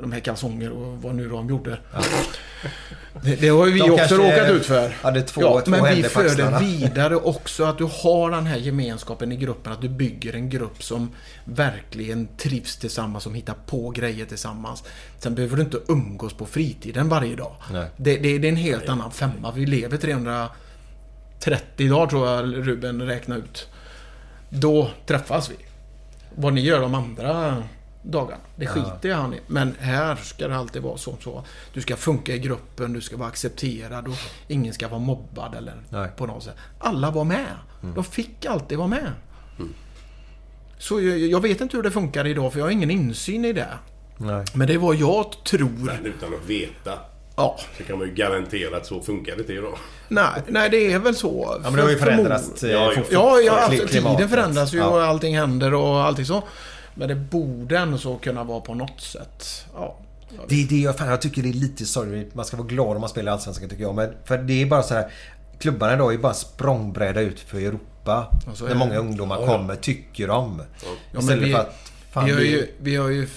de 0.00 0.12
här 0.12 0.20
kalsonger 0.20 0.70
och 0.70 1.02
vad 1.02 1.14
nu 1.14 1.28
de 1.28 1.48
gjorde. 1.48 1.78
Det, 3.22 3.36
det 3.40 3.48
har 3.48 3.66
ju 3.66 3.72
vi 3.72 3.78
De 3.78 3.90
också 3.90 4.14
råkat 4.14 4.50
ut 4.50 4.66
för. 4.66 4.88
hade 4.88 5.22
två- 5.22 5.40
ja, 5.42 5.60
två 5.60 5.70
men 5.70 5.94
vi 5.96 6.02
för 6.02 6.36
det 6.36 6.58
vidare 6.60 7.16
också. 7.16 7.64
Att 7.64 7.78
du 7.78 7.84
har 7.84 8.30
den 8.30 8.46
här 8.46 8.56
gemenskapen 8.56 9.32
i 9.32 9.36
gruppen. 9.36 9.72
Att 9.72 9.80
du 9.80 9.88
bygger 9.88 10.34
en 10.34 10.48
grupp 10.50 10.82
som 10.82 11.10
verkligen 11.44 12.28
trivs 12.36 12.76
tillsammans. 12.76 13.24
Som 13.24 13.34
hittar 13.34 13.54
på 13.66 13.90
grejer 13.90 14.26
tillsammans. 14.26 14.84
Sen 15.18 15.34
behöver 15.34 15.56
du 15.56 15.62
inte 15.62 15.78
umgås 15.88 16.32
på 16.34 16.46
fritiden 16.46 17.08
varje 17.08 17.36
dag. 17.36 17.54
Det, 17.96 18.16
det, 18.16 18.38
det 18.38 18.48
är 18.48 18.52
en 18.52 18.56
helt 18.56 18.88
annan 18.88 19.10
femma. 19.12 19.52
Vi 19.52 19.66
lever 19.66 19.96
330 19.96 21.90
dagar 21.90 22.06
tror 22.06 22.28
jag 22.28 22.68
Ruben 22.68 23.02
räknade 23.02 23.40
ut. 23.40 23.68
Då 24.50 24.90
träffas 25.06 25.50
vi. 25.50 25.54
Vad 26.34 26.52
ni 26.52 26.60
gör 26.60 26.80
de 26.80 26.94
andra 26.94 27.62
dagarna, 28.10 28.40
det 28.56 28.66
skiter 28.66 29.08
jag 29.08 29.16
han 29.16 29.34
i. 29.34 29.40
Men 29.46 29.74
här 29.80 30.16
ska 30.16 30.48
det 30.48 30.56
alltid 30.56 30.82
vara 30.82 30.96
så. 30.96 31.16
så. 31.24 31.44
Du 31.72 31.80
ska 31.80 31.96
funka 31.96 32.34
i 32.34 32.38
gruppen, 32.38 32.92
du 32.92 33.00
ska 33.00 33.16
vara 33.16 33.28
accepterad 33.28 34.08
och 34.08 34.14
ingen 34.48 34.74
ska 34.74 34.88
vara 34.88 35.00
mobbad 35.00 35.54
eller 35.54 35.74
Nej. 35.90 36.10
på 36.16 36.26
något 36.26 36.42
sätt. 36.42 36.54
Alla 36.78 37.10
var 37.10 37.24
med. 37.24 37.46
De 37.94 38.04
fick 38.04 38.46
alltid 38.46 38.78
vara 38.78 38.88
med. 38.88 39.12
Så 40.78 41.00
jag, 41.00 41.18
jag 41.18 41.40
vet 41.40 41.60
inte 41.60 41.76
hur 41.76 41.82
det 41.84 41.90
funkar 41.90 42.26
idag 42.26 42.52
för 42.52 42.58
jag 42.58 42.66
har 42.66 42.70
ingen 42.70 42.90
insyn 42.90 43.44
i 43.44 43.52
det. 43.52 43.68
Nej. 44.16 44.44
Men 44.54 44.66
det 44.66 44.74
är 44.74 44.78
vad 44.78 44.96
jag 44.96 45.44
tror. 45.44 45.68
Men 45.68 46.06
utan 46.06 46.34
att 46.34 46.44
veta. 46.46 46.98
Ja. 47.36 47.58
Så 47.78 47.84
kan 47.84 47.98
man 47.98 48.08
ju 48.08 48.14
garantera 48.14 48.76
att 48.76 48.86
så 48.86 49.00
funkar 49.00 49.34
det 49.36 49.40
inte 49.40 49.52
idag. 49.52 49.78
Nej, 50.08 50.42
nej, 50.48 50.70
det 50.70 50.92
är 50.92 50.98
väl 50.98 51.14
så. 51.16 51.46
Ja, 51.64 51.70
men 51.70 51.72
det 51.76 51.82
har 51.82 51.90
ju 51.90 51.98
förändrats. 51.98 52.62
eh, 52.64 52.70
Ja, 52.70 52.92
Ja, 53.10 53.38
ja 53.40 53.52
alltså, 53.60 53.86
tiden 53.88 54.28
förändras 54.28 54.74
ju 54.74 54.78
Ja. 54.78 54.86
och 54.88 55.02
allting 55.02 55.36
händer 55.38 55.74
och 55.74 56.04
allting 56.04 56.24
så. 56.24 56.42
Men 56.98 57.08
det 57.08 57.14
borde 57.14 57.78
ändå 57.78 57.98
så 57.98 58.16
kunna 58.16 58.44
vara 58.44 58.60
på 58.60 58.74
något 58.74 59.00
sätt. 59.00 59.66
Ja. 59.74 59.96
Det 60.48 60.62
är 60.62 60.68
det 60.68 60.80
jag, 60.80 60.98
fan, 60.98 61.08
jag 61.08 61.20
tycker 61.20 61.42
det 61.42 61.48
är 61.48 61.52
lite 61.52 61.86
sorgligt. 61.86 62.34
Man 62.34 62.44
ska 62.44 62.56
vara 62.56 62.66
glad 62.66 62.94
om 62.96 63.00
man 63.00 63.10
spelar 63.10 63.32
i 63.32 63.34
Allsvenskan 63.34 63.68
tycker 63.68 63.82
jag. 63.82 63.94
Men 63.94 64.12
för 64.24 64.38
det 64.38 64.62
är 64.62 64.66
bara 64.66 64.82
så 64.82 64.94
här. 64.94 65.12
Klubbarna 65.58 65.94
idag 65.94 66.14
är 66.14 66.18
bara 66.18 66.34
språngbräda 66.34 67.20
ut 67.20 67.40
för 67.40 67.58
Europa. 67.58 68.36
Ja, 68.46 68.54
så 68.54 68.64
är 68.64 68.68
När 68.68 68.74
det. 68.74 68.78
många 68.78 68.98
ungdomar 68.98 69.46
kommer, 69.46 69.76
tycker 69.76 70.28
de. 70.28 70.62
Ja, 70.82 70.88
men 71.12 71.20
Istället 71.22 71.48
vi, 71.48 71.52
för 71.52 71.60
att... 71.60 71.74
Fan, 72.10 72.24
vi, 72.24 72.32
har 72.32 72.40
ju, 72.40 72.66
vi 72.80 72.96
har 72.96 73.08
ju 73.08 73.28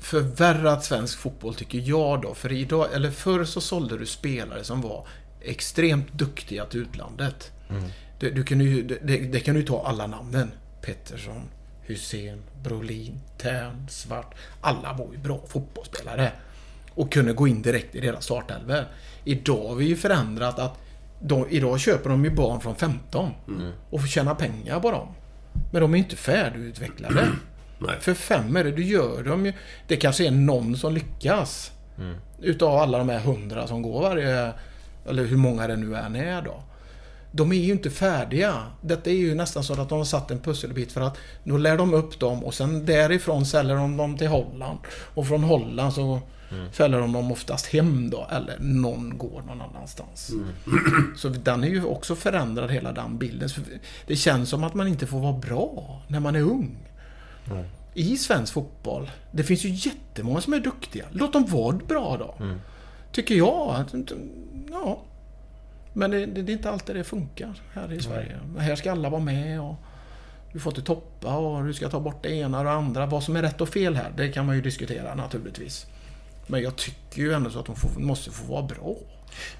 förvärrat 0.00 0.84
svensk 0.84 1.18
fotboll 1.18 1.54
tycker 1.54 1.78
jag 1.78 2.22
då. 2.22 2.34
För 2.34 2.52
idag, 2.52 2.88
eller 2.94 3.10
förr 3.10 3.44
så 3.44 3.60
sålde 3.60 3.98
du 3.98 4.06
spelare 4.06 4.64
som 4.64 4.80
var 4.80 5.06
extremt 5.40 6.12
duktiga 6.12 6.64
till 6.64 6.80
utlandet. 6.80 7.50
Mm. 7.70 7.82
Det, 8.20 8.30
du 8.30 8.44
kan 8.44 8.60
ju, 8.60 8.82
det, 8.82 8.98
det, 9.02 9.18
det 9.18 9.40
kan 9.40 9.54
du 9.54 9.60
ju 9.60 9.66
ta 9.66 9.86
alla 9.86 10.06
namnen. 10.06 10.50
Pettersson, 10.82 11.42
Hussein, 11.86 12.42
Brolin, 12.62 13.20
Tern, 13.38 13.86
Svart. 13.88 14.34
Alla 14.60 14.92
var 14.92 15.12
ju 15.12 15.18
bra 15.18 15.40
fotbollsspelare. 15.48 16.32
Och 16.94 17.12
kunde 17.12 17.32
gå 17.32 17.48
in 17.48 17.62
direkt 17.62 17.94
i 17.94 18.00
deras 18.00 18.24
startelvor. 18.24 18.84
Idag 19.24 19.68
har 19.68 19.74
vi 19.74 19.84
ju 19.84 19.96
förändrat 19.96 20.58
att 20.58 20.78
de, 21.20 21.46
idag 21.50 21.80
köper 21.80 22.10
de 22.10 22.24
ju 22.24 22.30
barn 22.30 22.60
från 22.60 22.76
15 22.76 23.30
och 23.90 24.00
får 24.00 24.08
tjäna 24.08 24.34
pengar 24.34 24.80
på 24.80 24.90
dem. 24.90 25.08
Men 25.72 25.82
de 25.82 25.94
är 25.94 25.98
inte 25.98 26.16
färdigutvecklade. 26.16 27.28
Nej. 27.78 27.96
För 28.00 28.14
fem 28.14 28.56
är 28.56 28.64
det, 28.64 28.70
du 28.70 28.84
gör 28.84 29.22
dem 29.22 29.46
ju. 29.46 29.52
Det 29.88 29.96
kanske 29.96 30.26
är 30.26 30.30
någon 30.30 30.76
som 30.76 30.94
lyckas. 30.94 31.72
Utav 32.40 32.76
alla 32.78 32.98
de 32.98 33.08
här 33.08 33.20
hundra 33.20 33.66
som 33.66 33.82
går 33.82 34.02
varje... 34.02 34.52
Eller 35.08 35.24
hur 35.24 35.36
många 35.36 35.66
det 35.66 35.76
nu 35.76 35.96
än 35.96 36.16
är 36.16 36.42
då. 36.42 36.62
De 37.36 37.52
är 37.52 37.56
ju 37.56 37.72
inte 37.72 37.90
färdiga. 37.90 38.66
Detta 38.80 39.10
är 39.10 39.14
ju 39.14 39.34
nästan 39.34 39.64
så 39.64 39.80
att 39.80 39.88
de 39.88 39.98
har 39.98 40.04
satt 40.04 40.30
en 40.30 40.38
pusselbit 40.38 40.92
för 40.92 41.00
att 41.00 41.18
då 41.44 41.56
lär 41.56 41.76
de 41.78 41.94
upp 41.94 42.20
dem 42.20 42.44
och 42.44 42.54
sen 42.54 42.86
därifrån 42.86 43.46
säljer 43.46 43.76
de 43.76 43.96
dem 43.96 44.18
till 44.18 44.28
Holland. 44.28 44.78
Och 45.14 45.26
från 45.26 45.44
Holland 45.44 45.92
så 45.92 46.20
säljer 46.72 47.00
de 47.00 47.12
dem 47.12 47.32
oftast 47.32 47.66
hem 47.66 48.10
då. 48.10 48.26
Eller 48.30 48.56
någon 48.60 49.18
går 49.18 49.42
någon 49.46 49.60
annanstans. 49.60 50.30
Så 51.16 51.28
den 51.28 51.64
är 51.64 51.68
ju 51.68 51.84
också 51.84 52.16
förändrad 52.16 52.70
hela 52.70 52.92
den 52.92 53.18
bilden. 53.18 53.48
Det 54.06 54.16
känns 54.16 54.48
som 54.48 54.64
att 54.64 54.74
man 54.74 54.88
inte 54.88 55.06
får 55.06 55.20
vara 55.20 55.32
bra 55.38 56.02
när 56.08 56.20
man 56.20 56.36
är 56.36 56.40
ung. 56.42 56.76
I 57.94 58.16
svensk 58.16 58.52
fotboll. 58.52 59.10
Det 59.30 59.42
finns 59.44 59.64
ju 59.64 59.68
jättemånga 59.68 60.40
som 60.40 60.52
är 60.52 60.60
duktiga. 60.60 61.04
Låt 61.10 61.32
dem 61.32 61.46
vara 61.46 61.76
bra 61.76 62.16
då. 62.16 62.34
Tycker 63.12 63.34
jag. 63.34 63.84
Ja. 64.70 65.02
Men 65.96 66.10
det, 66.10 66.26
det, 66.26 66.42
det 66.42 66.52
är 66.52 66.54
inte 66.54 66.70
alltid 66.70 66.96
det 66.96 67.04
funkar 67.04 67.54
här 67.72 67.92
i 67.92 68.00
Sverige. 68.00 68.36
Här 68.58 68.76
ska 68.76 68.92
alla 68.92 69.08
vara 69.08 69.22
med 69.22 69.60
och 69.60 69.74
du 70.52 70.60
får 70.60 70.72
inte 70.72 70.82
toppa 70.82 71.36
och 71.36 71.64
du 71.64 71.74
ska 71.74 71.88
ta 71.88 72.00
bort 72.00 72.22
det 72.22 72.30
ena 72.30 72.58
och 72.58 72.64
det 72.64 72.70
andra. 72.70 73.06
Vad 73.06 73.22
som 73.22 73.36
är 73.36 73.42
rätt 73.42 73.60
och 73.60 73.68
fel 73.68 73.96
här, 73.96 74.12
det 74.16 74.28
kan 74.28 74.46
man 74.46 74.56
ju 74.56 74.62
diskutera 74.62 75.14
naturligtvis. 75.14 75.86
Men 76.46 76.62
jag 76.62 76.76
tycker 76.76 77.22
ju 77.22 77.32
ändå 77.32 77.50
så 77.50 77.58
att 77.58 77.66
de 77.66 77.76
får, 77.76 78.00
måste 78.00 78.30
få 78.30 78.52
vara 78.52 78.62
bra. 78.62 78.96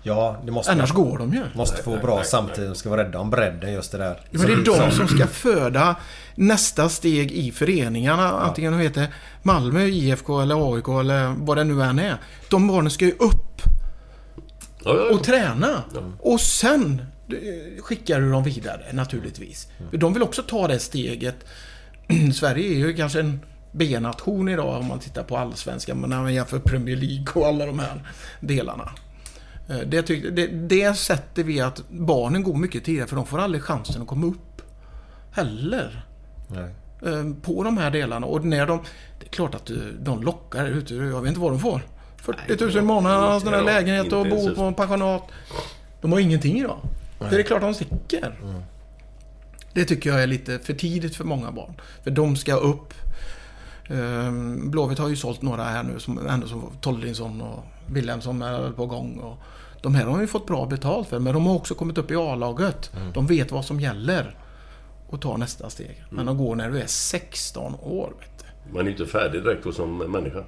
Ja, 0.03 0.37
det 0.45 0.53
måste 0.53 0.73
Annars 0.73 0.93
går 0.93 1.19
de 1.19 1.33
ju. 1.33 1.43
Måste 1.55 1.83
få 1.83 1.97
bra 1.97 2.23
samtidigt. 2.25 2.77
Ska 2.77 2.91
vara 2.91 3.05
rädda 3.05 3.19
om 3.19 3.31
bredden 3.31 3.73
just 3.73 3.93
det 3.93 3.99
där. 3.99 4.21
Ja, 4.31 4.39
men 4.39 4.47
det 4.47 4.53
är 4.53 4.65
de 4.65 4.91
som 4.91 5.09
ska 5.09 5.27
föda 5.27 5.97
nästa 6.35 6.89
steg 6.89 7.33
i 7.33 7.53
föreningarna. 7.53 8.31
Antingen 8.31 8.73
de 8.73 8.79
heter 8.79 9.15
Malmö, 9.43 9.85
IFK 9.85 10.41
eller 10.41 10.75
AIK 10.75 10.89
eller 10.89 11.35
vad 11.39 11.57
det 11.57 11.65
nu 11.65 11.83
än 11.83 11.99
är. 11.99 12.17
De 12.51 12.67
barnen 12.69 12.91
ska 12.91 13.05
ju 13.05 13.13
upp 13.13 13.44
Ja, 14.85 14.97
ja, 14.97 15.15
och 15.17 15.25
träna. 15.25 15.83
Och 16.21 16.41
sen 16.41 17.03
eh, 17.29 17.83
skickar 17.83 18.21
du 18.21 18.31
dem 18.31 18.45
vidare 18.45 18.93
naturligtvis. 18.93 19.69
För 19.91 19.97
de 19.97 20.13
vill 20.13 20.23
också 20.23 20.43
ta 20.43 20.69
det 20.69 20.79
steget. 20.79 21.37
Sverige 22.35 22.69
är 22.69 22.79
ju 22.79 22.95
kanske 22.95 23.21
en 23.21 23.41
B-nation 23.73 24.49
idag 24.49 24.81
om 24.81 24.87
man 24.87 24.99
tittar 24.99 25.23
på 25.23 25.37
allsvenskan. 25.37 26.01
Men 26.01 26.11
när 26.11 26.21
man 26.21 26.35
jämför 26.35 26.59
Premier 26.59 26.97
League 26.97 27.27
och 27.35 27.47
alla 27.47 27.67
de 27.67 27.79
här 27.79 28.03
delarna. 28.41 28.91
Eh, 29.69 29.79
Det, 29.79 30.03
tyck, 30.03 30.25
det, 30.37 30.47
det 30.47 30.95
sätter 30.95 31.45
vi 31.45 31.61
att 31.61 31.83
barnen 31.89 32.43
går 32.43 32.55
mycket 32.57 32.85
tidigare 32.85 33.09
för 33.09 33.17
de 33.17 33.27
får 33.27 33.39
aldrig 33.39 33.63
chansen 33.63 34.03
att 34.03 34.09
komma 34.09 34.27
upp. 34.27 34.63
Heller. 35.33 36.07
Nej. 36.49 36.75
eh, 37.15 37.25
På 37.43 37.65
de 37.65 37.79
här 37.79 37.91
delarna. 37.91 38.27
Och 38.27 38.45
när 38.45 38.67
de... 38.67 38.81
Det 39.21 39.27
är 39.27 39.31
klart 39.31 39.55
att 39.55 39.71
de 40.01 40.23
lockar 40.23 40.67
ute. 40.67 40.95
Jag 40.95 41.21
vet 41.23 41.29
inte 41.29 41.41
vad 41.41 41.53
de 41.53 41.61
får. 41.61 41.83
40 42.25 42.65
000 42.65 42.77
i 42.77 42.81
månaden, 42.81 43.21
har 43.23 43.41
sån 43.41 43.53
där 43.53 43.63
lägenhet 43.63 44.13
och 44.13 44.27
bor 44.27 44.55
på 44.55 44.63
en 44.63 44.75
pensionat. 44.75 45.23
De 46.01 46.13
har 46.13 46.21
ingenting 46.21 46.59
idag. 46.59 46.79
Det 47.31 47.37
är 47.37 47.43
klart 47.43 47.61
de 47.61 47.75
sticker. 47.75 48.35
Det 49.73 49.85
tycker 49.85 50.11
jag 50.11 50.23
är 50.23 50.27
lite 50.27 50.59
för 50.59 50.75
tidigt 50.75 51.17
för 51.17 51.25
många 51.25 51.53
barn. 51.53 51.75
För 52.05 52.11
de 52.11 52.37
ska 52.37 52.55
upp. 52.55 52.95
Ehm, 53.91 54.71
Blåvitt 54.71 54.99
har 54.99 55.09
ju 55.09 55.17
sålt 55.17 55.43
några 55.43 55.65
här 55.65 55.83
nu, 55.83 55.99
som, 56.01 56.27
ändå 56.29 56.47
som 56.47 56.71
Toldinsson 56.81 57.41
och 57.43 57.65
Wilhelmsson 57.87 58.43
är 58.43 58.71
på 58.71 58.87
gång. 58.87 59.19
Och 59.19 59.37
de 59.83 59.95
här 59.95 60.05
har 60.05 60.21
ju 60.21 60.27
fått 60.27 60.47
bra 60.47 60.67
betalt 60.67 61.09
för, 61.09 61.19
men 61.19 61.35
de 61.35 61.47
har 61.47 61.55
också 61.55 61.75
kommit 61.75 61.99
upp 61.99 62.11
i 62.11 62.17
A-laget. 62.17 62.91
De 63.15 63.27
vet 63.27 63.53
vad 63.53 63.65
som 63.65 63.81
gäller. 63.81 64.37
Och 65.09 65.21
tar 65.21 65.37
nästa 65.39 65.71
steg. 65.71 66.05
Men 66.11 66.27
de 66.27 66.39
går 66.39 66.57
när 66.57 66.71
du 66.71 66.81
är 66.81 66.87
16 66.87 67.75
år. 67.83 68.13
Man 68.73 68.87
är 68.87 68.91
inte 68.91 69.07
färdig 69.07 69.43
direkt 69.43 69.65
då 69.65 69.73
som 69.73 69.99
människa. 69.99 70.45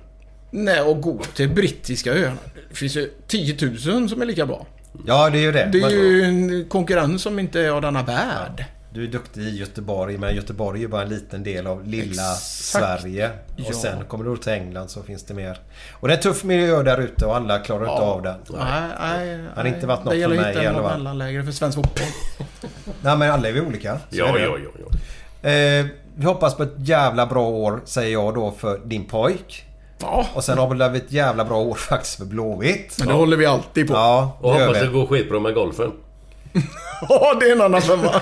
Nej, 0.64 0.80
och 0.80 1.00
gå 1.00 1.18
till 1.34 1.48
brittiska 1.48 2.12
öarna. 2.12 2.36
Det 2.70 2.74
finns 2.76 2.96
ju 2.96 3.10
10 3.26 3.56
000 3.66 4.08
som 4.08 4.22
är 4.22 4.26
lika 4.26 4.46
bra. 4.46 4.66
Ja, 5.06 5.30
det 5.30 5.38
är 5.38 5.42
ju 5.42 5.52
det. 5.52 5.68
Det 5.72 5.80
är 5.80 5.90
ju 5.90 6.22
en 6.22 6.68
konkurrens 6.68 7.22
som 7.22 7.38
inte 7.38 7.60
är 7.60 7.70
av 7.70 7.82
denna 7.82 8.02
värld. 8.02 8.64
Du 8.92 9.04
är 9.04 9.08
duktig 9.08 9.40
i 9.42 9.56
Göteborg, 9.58 10.18
men 10.18 10.36
Göteborg 10.36 10.78
är 10.78 10.82
ju 10.82 10.88
bara 10.88 11.02
en 11.02 11.08
liten 11.08 11.42
del 11.42 11.66
av 11.66 11.86
lilla 11.86 12.22
Exakt. 12.32 12.42
Sverige. 12.42 13.28
Och 13.54 13.60
Ja. 13.68 13.72
sen 13.72 14.04
kommer 14.08 14.24
du 14.24 14.36
till 14.36 14.52
England 14.52 14.88
så 14.88 15.02
finns 15.02 15.24
det 15.24 15.34
mer. 15.34 15.58
Och 15.92 16.08
det 16.08 16.14
är 16.14 16.16
en 16.16 16.22
tuff 16.22 16.44
miljö 16.44 16.82
där 16.82 17.00
ute 17.00 17.26
och 17.26 17.36
alla 17.36 17.58
klarar 17.58 17.80
inte 17.80 18.02
av 18.02 18.22
den. 18.22 18.36
Nej, 18.58 18.90
nej, 19.00 19.44
Har 19.54 19.62
det 19.62 19.68
inte 19.68 19.86
varit 19.86 20.04
något 20.04 20.12
Det 20.14 20.18
gäller 20.18 20.36
för 20.36 20.42
att 20.42 20.46
mig 20.46 20.52
hitta 20.54 20.62
i 20.62 20.66
en 20.66 20.74
alla 20.76 20.88
fall. 20.88 20.98
mellanläge 20.98 21.44
för 21.44 21.52
svensk 21.52 21.76
fotboll. 21.76 22.06
Nej 23.02 23.16
men 23.16 23.30
alla 23.30 23.48
är 23.48 23.52
vi 23.52 23.60
olika. 23.60 23.92
Så 24.10 24.16
Ja, 24.16 24.38
ja, 24.38 24.56
ja, 24.64 24.70
ja. 24.80 25.50
Eh, 25.50 25.86
vi 26.16 26.24
hoppas 26.24 26.54
på 26.56 26.62
ett 26.62 26.74
jävla 26.78 27.26
bra 27.26 27.48
år 27.48 27.80
säger 27.84 28.12
jag 28.12 28.34
då 28.34 28.50
för 28.50 28.78
din 28.84 29.04
pojk. 29.04 29.65
Ja, 30.02 30.26
Och 30.34 30.44
sen 30.44 30.58
har 30.58 30.88
vi 30.90 30.98
ett 30.98 31.12
jävla 31.12 31.44
bra 31.44 31.58
år 31.58 31.74
faktiskt 31.74 32.16
för 32.16 32.24
Blåvitt. 32.24 32.94
men 32.98 33.08
det 33.08 33.14
håller 33.14 33.36
vi 33.36 33.46
alltid 33.46 33.86
på. 33.88 33.94
Ja, 33.94 34.38
Ja, 34.42 34.48
Och 34.48 34.52
det 34.54 34.58
gör 34.60 34.66
hoppas 34.66 34.82
det 34.82 34.88
går 34.88 35.06
skitbra 35.06 35.40
med 35.40 35.54
golfen. 35.54 35.92
det 37.40 37.46
är 37.46 37.52
en 37.52 37.60
annan 37.60 37.82
femma. 37.82 38.02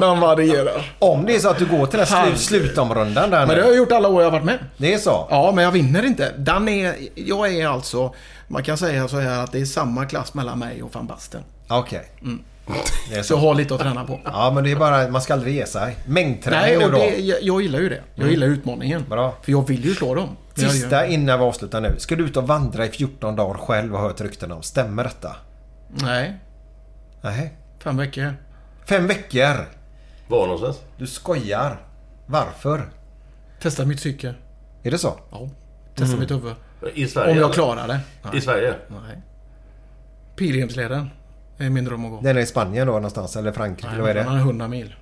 När 0.00 0.06
han 0.06 0.20
varierar. 0.20 0.94
Om 0.98 1.24
det 1.26 1.34
är 1.36 1.38
så 1.38 1.48
att 1.48 1.58
du 1.58 1.66
går 1.66 1.86
till 1.86 1.98
den 1.98 2.06
slu- 2.06 2.14
Herregud. 2.16 2.38
slutomrundan 2.40 3.30
där 3.30 3.38
Men 3.46 3.48
det 3.48 3.54
har 3.54 3.62
nu. 3.62 3.68
jag 3.68 3.76
gjort 3.76 3.92
alla 3.92 4.08
år 4.08 4.22
jag 4.22 4.26
har 4.26 4.32
varit 4.32 4.44
med. 4.44 4.58
Det 4.76 4.94
är 4.94 4.98
så? 4.98 5.26
Ja, 5.30 5.52
men 5.54 5.64
jag 5.64 5.72
vinner 5.72 6.02
inte. 6.06 6.32
Den 6.38 6.68
är, 6.68 6.94
jag 7.14 7.52
är 7.54 7.68
alltså... 7.68 8.14
Man 8.48 8.62
kan 8.62 8.78
säga 8.78 9.08
så 9.08 9.18
här 9.18 9.44
att 9.44 9.52
det 9.52 9.60
är 9.60 9.64
samma 9.64 10.04
klass 10.06 10.34
mellan 10.34 10.58
mig 10.58 10.82
och 10.82 10.94
van 10.94 11.06
Basten. 11.06 11.40
Okej. 11.68 12.02
Det 13.10 13.16
är 13.16 13.22
Så 13.22 13.34
så. 13.34 13.36
har 13.36 13.54
lite 13.54 13.74
att 13.74 13.80
träna 13.80 14.04
på. 14.04 14.20
Ja 14.24 14.50
men 14.54 14.64
det 14.64 14.70
är 14.72 14.76
bara, 14.76 15.08
man 15.08 15.20
ska 15.20 15.32
aldrig 15.34 15.54
ge 15.54 15.66
sig. 15.66 15.96
Mängdträning 16.06 16.60
Nej, 16.60 16.78
nu 16.78 16.84
och 16.84 16.90
då. 16.92 16.98
det, 16.98 17.16
jag, 17.20 17.42
jag 17.42 17.62
gillar 17.62 17.78
ju 17.78 17.88
det. 17.88 18.00
Jag 18.14 18.30
gillar 18.30 18.46
utmaningen. 18.46 19.04
Bra. 19.08 19.34
För 19.42 19.52
jag 19.52 19.68
vill 19.68 19.84
ju 19.84 19.94
slå 19.94 20.14
dem. 20.14 20.28
Sista 20.56 21.06
innan 21.06 21.38
vi 21.38 21.44
avslutar 21.44 21.80
nu. 21.80 21.94
Ska 21.98 22.16
du 22.16 22.24
ut 22.24 22.36
och 22.36 22.46
vandra 22.46 22.86
i 22.86 22.88
14 22.88 23.36
dagar 23.36 23.54
själv 23.58 23.94
och 23.94 24.00
hört 24.00 24.20
rykten 24.20 24.52
om. 24.52 24.62
Stämmer 24.62 25.04
detta? 25.04 25.36
Nej, 25.88 26.38
Nej. 27.20 27.56
fem 27.82 27.96
veckor. 27.96 28.34
Fem 28.84 29.06
veckor. 29.06 29.68
Var 30.28 30.46
någonstans? 30.46 30.80
Du 30.98 31.06
skojar. 31.06 31.80
Varför? 32.26 32.88
Testa 33.60 33.84
mitt 33.84 33.98
psyke. 33.98 34.34
Är 34.82 34.90
det 34.90 34.98
så? 34.98 35.14
Ja. 35.30 35.48
Testa 35.94 36.16
mitt 36.16 36.30
huvud. 36.30 36.54
I 36.94 37.06
Sverige? 37.08 37.32
Om 37.32 37.38
jag 37.38 37.52
klarar 37.54 37.88
det. 37.88 38.00
I 38.36 38.40
Sverige? 38.40 38.74
Nej. 38.88 39.22
Pilgrimsleden 40.36 41.10
är 41.58 41.70
min 41.70 41.84
dröm 41.84 42.04
att 42.04 42.10
gå. 42.10 42.20
Den 42.20 42.36
är 42.36 42.40
i 42.40 42.46
Spanien 42.46 42.86
då 42.86 42.92
någonstans? 42.92 43.36
Eller 43.36 43.52
Frankrike? 43.52 43.88
eller 43.88 44.00
vad 44.00 44.10
är 44.10 44.14
Den 44.14 44.26
det? 44.26 44.32
är 44.32 44.38
100 44.38 44.68
mil. 44.68 44.94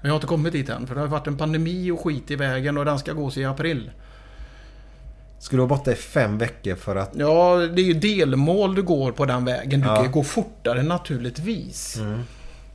Men 0.00 0.08
jag 0.08 0.10
har 0.10 0.16
inte 0.16 0.26
kommit 0.26 0.52
dit 0.52 0.68
än. 0.68 0.86
För 0.86 0.94
det 0.94 1.00
har 1.00 1.08
varit 1.08 1.26
en 1.26 1.36
pandemi 1.36 1.90
och 1.90 2.00
skit 2.04 2.30
i 2.30 2.36
vägen 2.36 2.78
och 2.78 2.84
den 2.84 2.98
ska 2.98 3.12
gås 3.12 3.36
i 3.36 3.44
april. 3.44 3.90
Ska 5.40 5.56
du 5.56 5.60
vara 5.60 5.68
borta 5.68 5.92
i 5.92 5.94
fem 5.94 6.38
veckor 6.38 6.74
för 6.74 6.96
att... 6.96 7.10
Ja, 7.14 7.56
det 7.56 7.80
är 7.82 7.84
ju 7.84 7.94
delmål 7.94 8.74
du 8.74 8.82
går 8.82 9.12
på 9.12 9.24
den 9.24 9.44
vägen. 9.44 9.80
Du 9.80 9.86
Ja. 9.86 9.96
kan 10.02 10.10
gå 10.12 10.24
fortare 10.24 10.82
naturligtvis. 10.82 11.98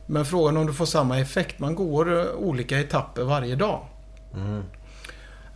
Men 0.06 0.24
frågan 0.24 0.56
om 0.56 0.66
du 0.66 0.72
får 0.72 0.86
samma 0.86 1.18
effekt. 1.20 1.58
Man 1.58 1.74
går 1.74 2.18
eh, 2.20 2.26
olika 2.36 2.80
etapper 2.80 3.22
varje 3.22 3.54
dag. 3.56 3.80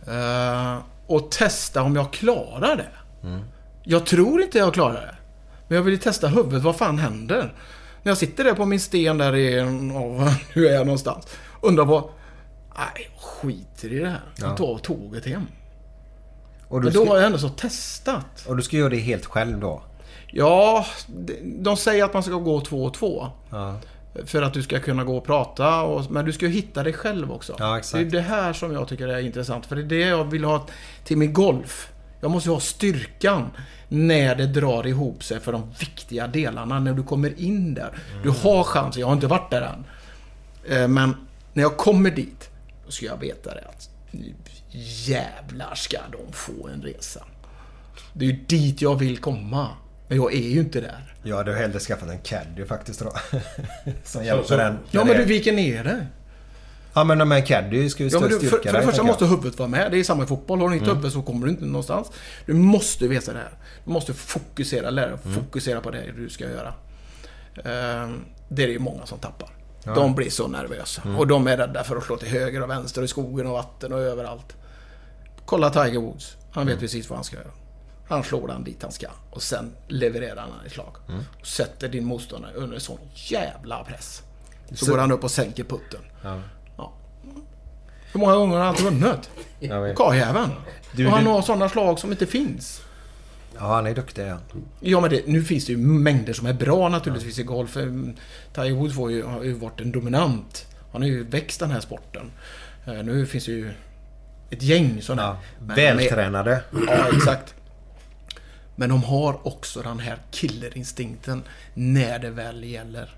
Eh, 0.07 0.77
och 1.07 1.31
testa 1.31 1.81
om 1.83 1.95
jag 1.95 2.13
klarar 2.13 2.75
det. 2.75 2.89
Jag 3.83 4.05
tror 4.05 4.41
inte 4.41 4.57
jag 4.57 4.73
klarar 4.73 4.93
det. 5.01 5.15
Men 5.67 5.75
jag 5.75 5.83
vill 5.83 5.93
ju 5.93 5.99
testa 5.99 6.27
huvudet. 6.27 6.61
Vad 6.63 6.75
fan 6.75 6.99
händer? 6.99 7.53
När 8.03 8.09
jag 8.09 8.17
sitter 8.17 8.43
där 8.43 8.53
på 8.53 8.65
min 8.65 8.79
sten 8.79 9.17
där 9.17 9.35
i... 9.35 9.55
Ja, 9.93 10.33
hur 10.53 10.65
är 10.69 10.73
jag 10.73 10.85
någonstans? 10.85 11.27
Undrar 11.61 11.85
vad... 11.85 12.03
Nej, 12.77 13.09
skiter 13.21 13.93
i 13.93 13.99
det 13.99 14.09
här. 14.09 14.21
Jag 14.35 14.57
tar 14.57 14.77
tåget 14.77 15.25
hem. 15.25 15.45
Och 16.67 16.83
Men 16.83 16.93
då 16.93 16.99
har 16.99 17.05
ska, 17.05 17.15
jag 17.15 17.25
ändå 17.25 17.37
så 17.37 17.49
testat. 17.49 18.45
och 18.47 18.57
du 18.57 18.63
ska 18.63 18.77
göra 18.77 18.89
det 18.89 18.97
helt 18.97 19.25
själv 19.25 19.59
då? 19.59 19.81
Ja, 20.27 20.85
de- 21.59 21.77
säger 21.77 22.03
att 22.03 22.13
man 22.13 22.23
ska 22.23 22.31
gå 22.33 22.61
två 22.61 22.83
och 22.85 22.93
två. 22.93 23.27
Ja. 23.49 23.75
För 24.25 24.41
att 24.41 24.53
du 24.53 24.63
ska 24.63 24.79
kunna 24.79 25.03
gå 25.03 25.17
och 25.17 25.25
prata. 25.25 25.81
Och, 25.81 26.11
men 26.11 26.25
du 26.25 26.33
ska 26.33 26.45
ju 26.45 26.51
hitta 26.51 26.83
dig 26.83 26.93
själv 26.93 27.31
också. 27.31 27.55
Ja. 27.59 27.81
Det 27.93 27.99
är 27.99 28.05
det 28.05 28.21
här 28.21 28.53
som 28.53 28.73
jag 28.73 28.87
tycker 28.87 29.07
är 29.07 29.19
intressant. 29.19 29.65
För 29.65 29.75
det 29.75 29.81
är 29.81 29.85
det 29.85 29.99
jag 30.07 30.23
vill 30.23 30.43
ha 30.43 30.65
till 31.03 31.17
min 31.17 31.33
golf. 31.33 31.91
Jag 32.21 32.31
måste 32.31 32.49
ju 32.49 32.53
ha 32.53 32.59
styrkan 32.59 33.49
när 33.87 34.35
det 34.35 34.45
drar 34.47 34.87
ihop 34.87 35.23
sig 35.23 35.39
för 35.39 35.51
de 35.51 35.63
viktiga 35.79 36.27
delarna. 36.27 36.79
När 36.79 36.93
du 36.93 37.03
kommer 37.03 37.39
in 37.41 37.73
där. 37.73 37.97
Du 38.23 38.29
har 38.29 38.63
chansen. 38.63 38.99
Jag 38.99 39.07
har 39.07 39.13
inte 39.13 39.27
varit 39.27 39.51
där 39.51 39.61
än. 39.61 39.85
Eh, 40.77 40.87
Men 40.87 41.15
när 41.53 41.63
jag 41.63 41.77
kommer 41.77 42.11
dit, 42.11 42.49
då 42.85 42.91
ska 42.91 43.05
jag 43.05 43.17
veta 43.17 43.53
det 43.53 43.61
att 43.61 43.89
nu 44.11 44.33
jävlar 45.05 45.75
ska 45.75 45.97
de 46.11 46.33
få 46.33 46.67
en 46.67 46.81
resa. 46.81 47.25
Det 48.13 48.25
är 48.25 48.29
ju 48.29 48.35
dit 48.35 48.81
jag 48.81 48.95
vill 48.95 49.17
komma. 49.17 49.67
Men 50.07 50.17
jag 50.17 50.33
är 50.33 50.49
ju 50.49 50.59
inte 50.59 50.81
där. 50.81 51.15
Jag 51.23 51.37
hade 51.37 51.55
hellre 51.55 51.79
skaffat 51.79 52.09
en 52.09 52.19
caddy 52.19 52.65
faktiskt 52.65 52.99
då. 52.99 53.13
Som 54.03 54.23
hjälper 54.23 54.47
så- 54.47 54.57
den. 54.57 54.77
Ja, 54.91 55.05
men 55.05 55.17
du 55.17 55.23
viker 55.23 55.53
ner 55.53 55.83
dig. 55.83 56.05
Ja 56.93 57.03
men 57.03 57.27
med 57.27 57.37
en 57.37 57.45
caddy 57.45 57.89
ska 57.89 58.03
ju 58.03 58.09
Ja, 58.09 58.19
men 58.19 58.29
du, 58.29 58.39
för, 58.39 58.57
för 58.57 58.73
det 58.73 58.81
första 58.81 59.03
måste 59.03 59.25
huvudet 59.25 59.59
vara 59.59 59.69
med. 59.69 59.91
Det 59.91 59.99
är 59.99 60.03
samma 60.03 60.23
i 60.23 60.27
fotboll. 60.27 60.59
Har 60.59 60.69
du 60.69 60.75
inte 60.75 60.89
huvud 60.89 61.11
så 61.11 61.21
kommer 61.21 61.45
du 61.45 61.51
inte 61.51 61.65
någonstans. 61.65 62.11
Du 62.45 62.53
måste 62.53 63.07
veta 63.07 63.33
det 63.33 63.39
här. 63.39 63.51
Du 63.85 63.91
måste 63.91 64.13
fokusera, 64.13 64.89
lära 64.89 65.05
dig 65.05 65.15
att 65.15 65.33
fokusera 65.35 65.81
på 65.81 65.91
det 65.91 66.11
du 66.17 66.29
ska 66.29 66.43
göra. 66.49 66.73
Ehm, 67.55 68.25
det 68.49 68.63
är 68.63 68.67
det 68.67 68.73
ju 68.73 68.79
många 68.79 69.05
som 69.05 69.19
tappar. 69.19 69.49
De 69.95 70.15
blir 70.15 70.29
så 70.29 70.47
nervösa. 70.47 71.01
Och 71.17 71.27
de 71.27 71.47
är 71.47 71.57
rädda 71.57 71.83
för 71.83 71.95
att 71.95 72.03
slå 72.03 72.17
till 72.17 72.27
höger 72.29 72.61
och 72.63 72.69
vänster 72.69 73.01
och 73.01 73.05
i 73.05 73.07
skogen 73.07 73.47
och 73.47 73.53
vatten 73.53 73.93
och 73.93 73.99
överallt. 73.99 74.55
Kolla 75.45 75.69
Tiger 75.69 75.99
Woods. 75.99 76.35
Han 76.51 76.67
vet 76.67 76.79
precis 76.79 77.09
vad 77.09 77.17
han 77.17 77.23
ska 77.23 77.35
göra. 77.35 77.47
Han 78.07 78.23
slår 78.23 78.47
den 78.47 78.63
dit 78.63 78.77
han 78.83 78.91
ska. 78.91 79.07
Och 79.31 79.41
sen 79.41 79.71
levererar 79.87 80.41
han 80.41 80.65
ett 80.65 80.71
slag. 80.71 80.95
Och 81.41 81.47
sätter 81.47 81.89
din 81.89 82.05
motståndare 82.05 82.53
under 82.53 82.79
sån 82.79 82.99
jävla 83.13 83.83
press. 83.83 84.23
Så, 84.69 84.85
Så- 84.85 84.91
går 84.91 84.97
han 84.97 85.11
upp 85.11 85.23
och 85.23 85.31
sänker 85.31 85.63
putten. 85.63 85.99
Ja. 86.23 86.39
Ja. 86.77 86.93
Hur 88.13 88.19
många 88.19 88.35
gånger 88.35 88.57
har 88.57 88.63
han 88.65 88.75
inte 88.75 88.83
vunnit? 88.83 89.29
Karljäveln. 89.95 90.51
Och 91.07 91.11
han 91.11 91.25
har 91.27 91.41
sådana 91.41 91.69
slag 91.69 91.99
som 91.99 92.11
inte 92.11 92.25
finns. 92.25 92.81
Ja 93.59 93.75
han 93.75 93.87
är 93.87 93.95
duktig 93.95 94.27
ja. 94.27 94.37
Ja, 94.79 94.99
men 95.01 95.09
det, 95.09 95.27
nu 95.27 95.43
finns 95.43 95.65
det 95.65 95.71
ju 95.71 95.77
mängder 95.77 96.33
som 96.33 96.47
är 96.47 96.53
bra 96.53 96.89
naturligtvis 96.89 97.39
i 97.39 97.43
golf. 97.43 97.77
Eh, 97.77 97.85
Tiger 98.53 98.71
Woods 98.75 98.95
var 98.95 99.09
ju, 99.09 99.23
har 99.23 99.43
ju 99.43 99.53
varit 99.53 99.81
en 99.81 99.91
dominant. 99.91 100.67
Han 100.91 101.01
har 101.01 101.09
ju 101.09 101.23
växt 101.23 101.59
den 101.59 101.71
här 101.71 101.79
sporten. 101.79 102.31
Eh, 102.87 102.93
Nu 102.93 103.25
finns 103.25 103.45
det 103.45 103.51
ju 103.51 103.71
ett 104.49 104.63
gäng 104.63 105.01
sådana. 105.01 105.21
ja. 105.21 105.37
Vältränade. 105.75 106.61
Ja, 106.87 107.07
exakt. 107.15 107.53
Men 108.75 108.89
de 108.89 109.03
har 109.03 109.47
också 109.47 109.81
den 109.81 109.99
här 109.99 110.17
killerinstinkten 110.31 111.43
när 111.73 112.19
det 112.19 112.29
väl 112.29 112.63
gäller. 112.63 113.09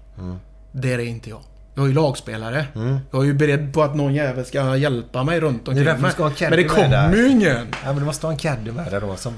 Där 0.71 0.99
är 0.99 1.05
inte 1.05 1.29
jag. 1.29 1.41
Jag 1.75 1.83
är 1.83 1.87
ju 1.87 1.93
lagspelare. 1.93 2.65
Jag 3.11 3.21
är 3.21 3.25
ju 3.25 3.33
beredd 3.33 3.73
på 3.73 3.83
att 3.83 3.95
någon 3.95 4.13
jävel 4.13 4.45
ska 4.45 4.77
hjälpa 4.77 5.23
mig 5.23 5.39
runt 5.39 5.67
omkring 5.67 5.85
därför 5.85 6.01
mig. 6.01 6.11
ska 6.11 6.23
ha 6.23 6.31
Men 6.39 6.51
det 6.51 6.63
kommer 6.63 7.15
ju 7.15 7.29
ingen. 7.29 7.67
Ja 7.83 7.85
men 7.85 7.95
du 7.95 8.05
måste 8.05 8.25
ha 8.27 8.31
en 8.31 8.37
caddy 8.37 8.71
med 8.71 8.91
dig 8.91 9.01
då 9.01 9.15
som... 9.15 9.33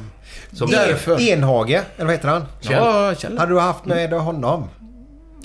Som 0.51 0.69
Därför. 0.69 1.21
Enhage, 1.21 1.69
eller 1.69 2.05
vad 2.05 2.11
heter 2.11 2.27
han? 2.27 2.45
Ja, 2.61 3.15
Kjell. 3.15 3.37
Hade 3.37 3.51
du 3.51 3.59
haft 3.59 3.85
med 3.85 4.13
honom? 4.13 4.69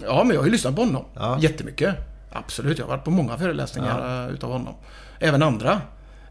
Ja, 0.02 0.24
men 0.24 0.34
jag 0.34 0.40
har 0.40 0.46
ju 0.46 0.52
lyssnat 0.52 0.76
på 0.76 0.82
honom. 0.82 1.04
Ja. 1.14 1.38
Jättemycket. 1.40 1.94
Absolut. 2.32 2.78
Jag 2.78 2.84
har 2.84 2.90
varit 2.90 3.04
på 3.04 3.10
många 3.10 3.38
föreläsningar 3.38 4.26
eh, 4.26 4.34
utav 4.34 4.52
honom. 4.52 4.74
Även 5.20 5.42
andra. 5.42 5.80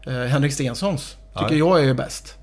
Eh, 0.06 0.12
Henrik 0.12 0.52
Stenssons 0.52 1.16
tycker 1.38 1.54
jag 1.54 1.78
är 1.80 1.84
ju 1.84 1.94
bäst. 1.94 2.34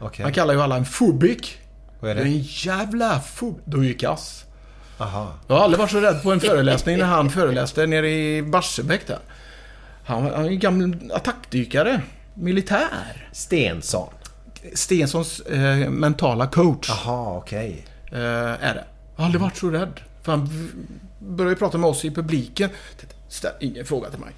Okej. 0.00 0.22
Han 0.22 0.32
kallar 0.32 0.54
ju 0.54 0.62
alla 0.62 0.76
en 0.76 0.84
fubik. 0.84 1.58
Vad 2.00 2.10
är 2.10 2.14
Du 2.14 2.20
är 2.20 2.24
det? 2.24 2.30
en 2.30 2.38
jävla 2.42 3.20
fub... 3.20 3.60
Du 3.64 3.80
är 3.80 3.84
ju 3.84 3.94
kass. 3.94 4.44
Aha. 4.98 5.32
Jag 5.46 5.54
har 5.54 5.62
aldrig 5.64 5.78
varit 5.78 5.90
så 5.90 6.00
rädd 6.00 6.22
på 6.22 6.32
en 6.32 6.40
föreläsning 6.40 6.98
när 6.98 7.04
han 7.06 7.30
föreläste 7.30 7.86
nere 7.86 8.10
i 8.10 8.42
Barsebäck 8.42 9.06
där. 9.06 9.18
Han, 10.04 10.22
han 10.22 10.44
är 10.44 10.50
ju 10.50 10.56
gammal 10.56 10.96
attackdykare. 11.14 12.00
Militär. 12.34 13.28
Stensson. 13.32 14.08
Stenssons 14.74 15.40
eh, 15.40 15.90
mentala 15.90 16.46
coach 16.46 16.88
Jaha, 16.88 17.36
okej. 17.38 17.84
eh, 18.12 18.18
är 18.18 18.74
det. 18.74 18.84
Jag 19.16 19.20
har 19.22 19.24
aldrig 19.24 19.40
varit 19.42 19.56
så 19.56 19.70
rädd. 19.70 20.00
För 20.22 20.32
han 20.32 20.70
började 21.18 21.56
prata 21.56 21.78
med 21.78 21.90
oss 21.90 22.04
i 22.04 22.10
publiken. 22.10 22.70
Ställ 23.28 23.52
ingen 23.60 23.84
fråga 23.84 24.10
till 24.10 24.18
mig. 24.18 24.30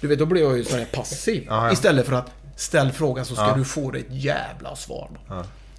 Du 0.00 0.08
vet, 0.08 0.18
då 0.18 0.26
blev 0.26 0.42
jag 0.44 0.56
ju 0.58 0.64
sådär 0.64 0.86
passiv. 0.92 1.44
Ja, 1.48 1.66
ja. 1.66 1.72
Istället 1.72 2.06
för 2.06 2.12
att 2.12 2.30
Ställ 2.56 2.92
frågan 2.92 3.24
så 3.24 3.34
ska 3.34 3.44
Ja. 3.48 3.54
du 3.56 3.64
få 3.64 3.94
ett 3.94 4.06
jävla 4.08 4.76
svar. 4.76 5.10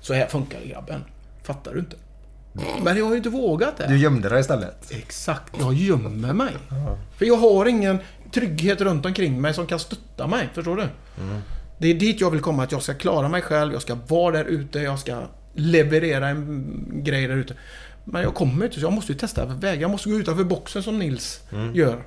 Så 0.02 0.14
här 0.14 0.28
funkar 0.28 0.60
det 0.60 0.68
grabben. 0.68 1.04
Fattar 1.44 1.74
du 1.74 1.80
inte? 1.80 1.96
Men 2.84 2.98
jag 2.98 3.06
har 3.06 3.12
ju 3.12 3.18
inte 3.18 3.30
vågat 3.30 3.78
det. 3.78 3.88
Du 3.88 3.98
gömde 3.98 4.30
dig 4.30 4.40
istället. 4.40 4.92
Exakt, 4.92 5.54
jag 5.60 5.74
gömmer 5.74 6.34
mig. 6.34 6.54
För 7.18 7.26
jag 7.26 7.38
har 7.38 7.66
ingen 7.66 8.00
trygghet 8.34 8.82
runt 8.82 9.06
omkring 9.06 9.42
mig 9.42 9.54
som 9.54 9.68
kan 9.68 9.80
stötta 9.80 10.28
mig. 10.28 10.50
Förstår 10.54 10.76
du? 10.76 10.88
Det 11.78 11.88
är 11.88 11.94
dit 11.94 12.22
jag 12.22 12.32
vill 12.32 12.42
komma, 12.42 12.64
att 12.64 12.72
jag 12.72 12.82
ska 12.84 12.94
klara 12.94 13.30
mig 13.30 13.42
själv, 13.42 13.74
jag 13.74 13.82
ska 13.82 13.98
vara 14.08 14.38
där 14.38 14.46
ute, 14.46 14.80
jag 14.80 15.00
ska 15.00 15.22
leverera 15.54 16.28
en 16.30 16.74
grej 17.04 17.28
där 17.28 17.36
ute. 17.36 17.54
Men 18.04 18.22
jag 18.22 18.34
kommer 18.34 18.66
inte, 18.66 18.80
så 18.80 18.86
jag 18.86 18.94
måste 18.94 19.12
ju 19.12 19.18
testa 19.18 19.46
vägar. 19.46 19.82
Jag 19.82 19.92
måste 19.92 20.10
gå 20.10 20.16
utanför 20.16 20.44
boxen 20.44 20.84
som 20.84 21.00
Nils 21.00 21.42
gör. 21.74 22.04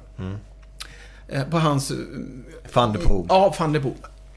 Eh, 1.29 1.45
På 1.45 1.59
hans... 1.59 1.91
eh, 1.91 1.97
Van 2.73 2.93
de 2.93 2.99
Poel. 2.99 3.27
Ja, 3.29 3.55
van 3.59 3.73
der 3.73 3.81
Poel. 3.81 3.95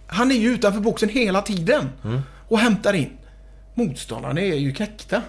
Han 0.07 0.31
är 0.31 0.35
ju 0.35 0.49
utanför 0.53 0.79
boxen 0.81 1.09
hela 1.09 1.41
tiden. 1.41 1.89
Och 2.47 2.59
hämtar 2.59 2.93
in. 2.93 3.09
Motståndarna 3.73 4.41
är 4.41 4.55
ju 4.55 4.73
knäckta. 4.73 5.21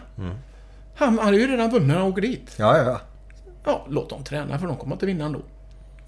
Han, 1.01 1.19
han 1.19 1.35
är 1.35 1.39
ju 1.39 1.47
redan 1.47 1.71
vunnit 1.71 1.89
när 1.89 1.95
han 1.99 2.07
åker 2.07 2.23
dit. 2.23 2.51
Ja, 2.57 2.77
ja, 2.79 2.85
ja. 2.85 3.01
Ja, 3.65 3.87
låt 3.91 4.11
dem 4.11 4.25
träna 4.25 4.59
för 4.59 4.67
de 4.67 4.77
kommer 4.77 4.95
inte 4.95 5.07
vinna 5.07 5.25
ändå. 5.25 5.39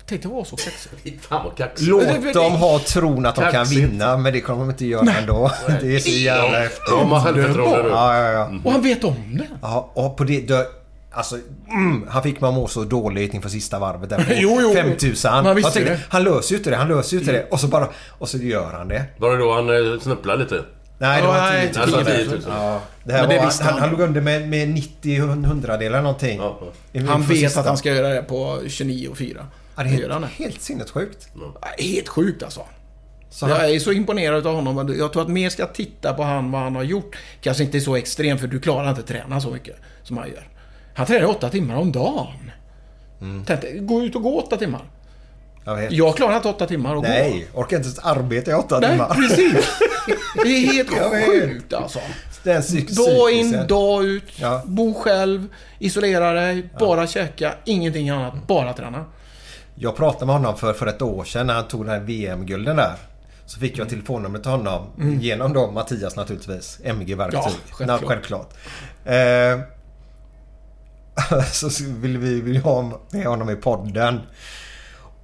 Tänk 0.07 0.23
dig 0.23 0.31
vara 0.33 0.45
så 0.45 0.57
kaxig. 0.57 1.21
Fan 1.23 1.45
vad 1.45 1.57
kaxigt. 1.57 1.89
Låt 1.91 2.35
dem 2.35 2.53
ha 2.53 2.79
tron 2.79 3.27
att 3.27 3.35
de 3.35 3.41
kan 3.41 3.53
Kaxigt. 3.53 3.81
vinna, 3.81 4.17
men 4.17 4.33
det 4.33 4.41
kommer 4.41 4.61
de 4.61 4.71
inte 4.71 4.87
göra 4.87 5.13
ändå. 5.21 5.51
Det 5.81 5.95
är 5.97 5.99
så 5.99 6.11
jävla 6.11 6.59
häftigt. 6.59 6.81
De 6.91 7.11
har 7.13 7.21
självförtroende 7.21 7.83
nu. 7.83 7.89
Ja, 7.89 8.17
ja, 8.23 8.31
ja. 8.33 8.51
Och 8.65 8.73
han 8.73 8.83
vet 8.83 9.05
om 9.05 9.15
det. 9.39 9.47
ja 9.63 9.91
och 9.95 10.17
på 10.17 10.25
det... 10.25 10.41
Då, 10.41 10.65
alltså, 11.13 11.37
mm, 11.71 12.07
han 12.09 12.23
fick 12.23 12.41
man 12.41 12.55
må 12.55 12.67
så 12.67 12.85
dåligt 12.85 13.35
inför 13.35 13.49
sista 13.49 13.79
varvet 13.79 14.11
där 14.11 14.17
på 14.25 14.25
Jo, 14.37 14.59
jo. 14.63 14.73
5000. 14.75 15.31
Man 15.33 15.57
visste 15.57 15.67
Jag 15.69 15.73
tänkte, 15.75 15.93
det. 15.93 16.01
han 16.09 16.25
löser 16.25 16.53
ju 16.53 16.57
inte 16.59 16.71
det, 16.71 16.77
han 16.77 16.89
löser 16.89 17.13
ju 17.17 17.21
inte 17.21 17.33
det. 17.33 17.47
Och 17.51 17.61
så 17.61 17.67
bara... 17.69 17.89
Och 18.19 18.29
så 18.29 18.39
gör 18.39 18.73
han 18.73 18.89
det. 18.89 19.05
Var 19.19 19.31
det 19.31 19.37
då 19.39 19.55
han 19.55 19.93
eh, 19.95 20.01
snubblade 20.01 20.43
lite? 20.43 20.65
Nej, 21.03 21.23
det 21.23 21.29
var 21.29 21.35
Nej, 21.35 21.73
10 21.73 21.85
det 21.87 21.91
var 21.91 21.99
000. 21.99 22.07
10 22.07 22.25
000. 22.27 22.41
Ja, 22.49 22.81
det 23.05 23.13
här 23.13 23.21
Men 23.21 23.31
det 23.31 23.39
var, 23.39 23.47
visste 23.47 23.65
han, 23.65 23.73
han. 23.73 23.81
han 23.83 23.91
låg 23.91 24.01
under 24.01 24.21
med, 24.21 24.49
med 24.49 24.69
90 24.69 25.21
hundradelar 25.21 26.03
någonting. 26.03 26.39
Ja, 26.39 26.59
ja. 26.93 27.03
Han 27.07 27.23
vet 27.23 27.39
sista. 27.39 27.61
att 27.61 27.67
han 27.67 27.77
ska 27.77 27.95
göra 27.95 28.09
det 28.09 28.23
på 28.23 28.61
29 28.69 29.09
och 29.09 29.19
4. 29.19 29.47
Ja, 29.77 29.83
det 29.83 29.89
är 29.89 29.93
helt, 29.93 30.21
det. 30.21 30.45
helt 30.45 30.63
sinnessjukt. 30.63 31.29
Helt 31.79 32.09
sjukt 32.09 32.43
alltså. 32.43 32.63
Så 33.31 33.49
Jag 33.49 33.71
är 33.71 33.79
så 33.79 33.93
imponerad 33.93 34.47
av 34.47 34.55
honom. 34.55 34.95
Jag 34.99 35.13
tror 35.13 35.23
att 35.23 35.29
mer 35.29 35.49
ska 35.51 35.67
titta 35.67 36.15
på 36.15 36.23
han, 36.23 36.51
vad 36.51 36.61
han 36.61 36.77
har 36.77 36.83
gjort. 36.83 37.17
Kanske 37.41 37.63
inte 37.65 37.81
så 37.81 37.97
extremt, 37.97 38.41
för 38.41 38.49
du 38.49 38.61
klarar 38.61 38.89
inte 38.89 39.01
att 39.01 39.07
träna 39.07 39.41
så 39.41 39.51
mycket 39.51 39.77
som 40.03 40.17
han 40.17 40.29
gör. 40.29 40.49
Han 40.95 41.07
tränar 41.07 41.27
åtta 41.27 41.49
timmar 41.49 41.77
om 41.77 41.93
dagen. 41.93 42.51
Tänk 43.47 43.61
dig, 43.61 43.79
gå 43.79 44.03
ut 44.03 44.17
och 44.17 44.23
gå 44.23 44.41
åtta 44.41 44.57
timmar. 44.57 44.83
jag 45.65 45.77
vet. 45.77 45.93
Jag 45.93 46.17
klarar 46.17 46.37
inte 46.37 46.49
åtta 46.49 46.67
timmar 46.67 46.95
och 46.97 47.03
gå. 47.03 47.09
Nej, 47.09 47.47
orkar 47.55 47.77
inte 47.77 47.87
ens 47.89 47.99
arbeta 47.99 48.51
i 48.51 48.55
åtta 48.55 48.79
Nej, 48.81 48.91
timmar. 48.91 49.09
precis. 49.15 49.67
Det 50.35 50.41
är 50.49 50.73
helt 50.73 50.91
sjukt 51.27 51.73
alltså. 51.73 51.99
Psyk- 52.45 52.97
Dag 52.97 53.31
in, 53.33 53.67
dag 53.69 54.05
ut. 54.05 54.25
Ja. 54.37 54.63
Bo 54.67 54.95
själv. 54.95 55.49
Isolera 55.79 56.33
dig. 56.33 56.71
Bara 56.79 57.07
käka. 57.07 57.55
Ingenting 57.65 58.11
annat. 58.11 58.35
Bara 58.47 58.73
träna. 58.73 59.05
Jag 59.75 59.97
pratade 59.97 60.27
med 60.27 60.35
honom 60.35 60.57
för, 60.59 60.73
för 60.73 60.87
ett 60.87 61.03
år 61.03 61.25
sedan 61.25 61.47
när 61.47 61.55
han 61.55 61.69
tog 61.69 61.85
den 61.85 61.91
här 61.95 62.01
VM-gulden 62.01 62.77
där. 62.77 62.95
Så 63.47 63.61
fick 63.61 63.79
jag 63.79 63.89
telefonnumret 63.89 64.43
till 64.43 64.51
honom. 64.53 64.87
Genom 65.21 65.53
då 65.53 65.71
Mattias 65.71 66.17
naturligtvis. 66.17 66.79
MG-verktyg. 66.85 67.41
Mm. 67.41 67.53
Ja, 67.89 67.99
självklart. 67.99 68.01
Ja, 68.03 68.09
självklart. 68.09 68.55
Eh, 69.05 69.61
så 71.53 71.69
vill 71.85 72.19
vi 72.19 72.41
vill 72.41 72.57
ha 72.57 73.01
med 73.11 73.27
honom 73.27 73.51
i 73.51 73.57
podden. 73.57 74.21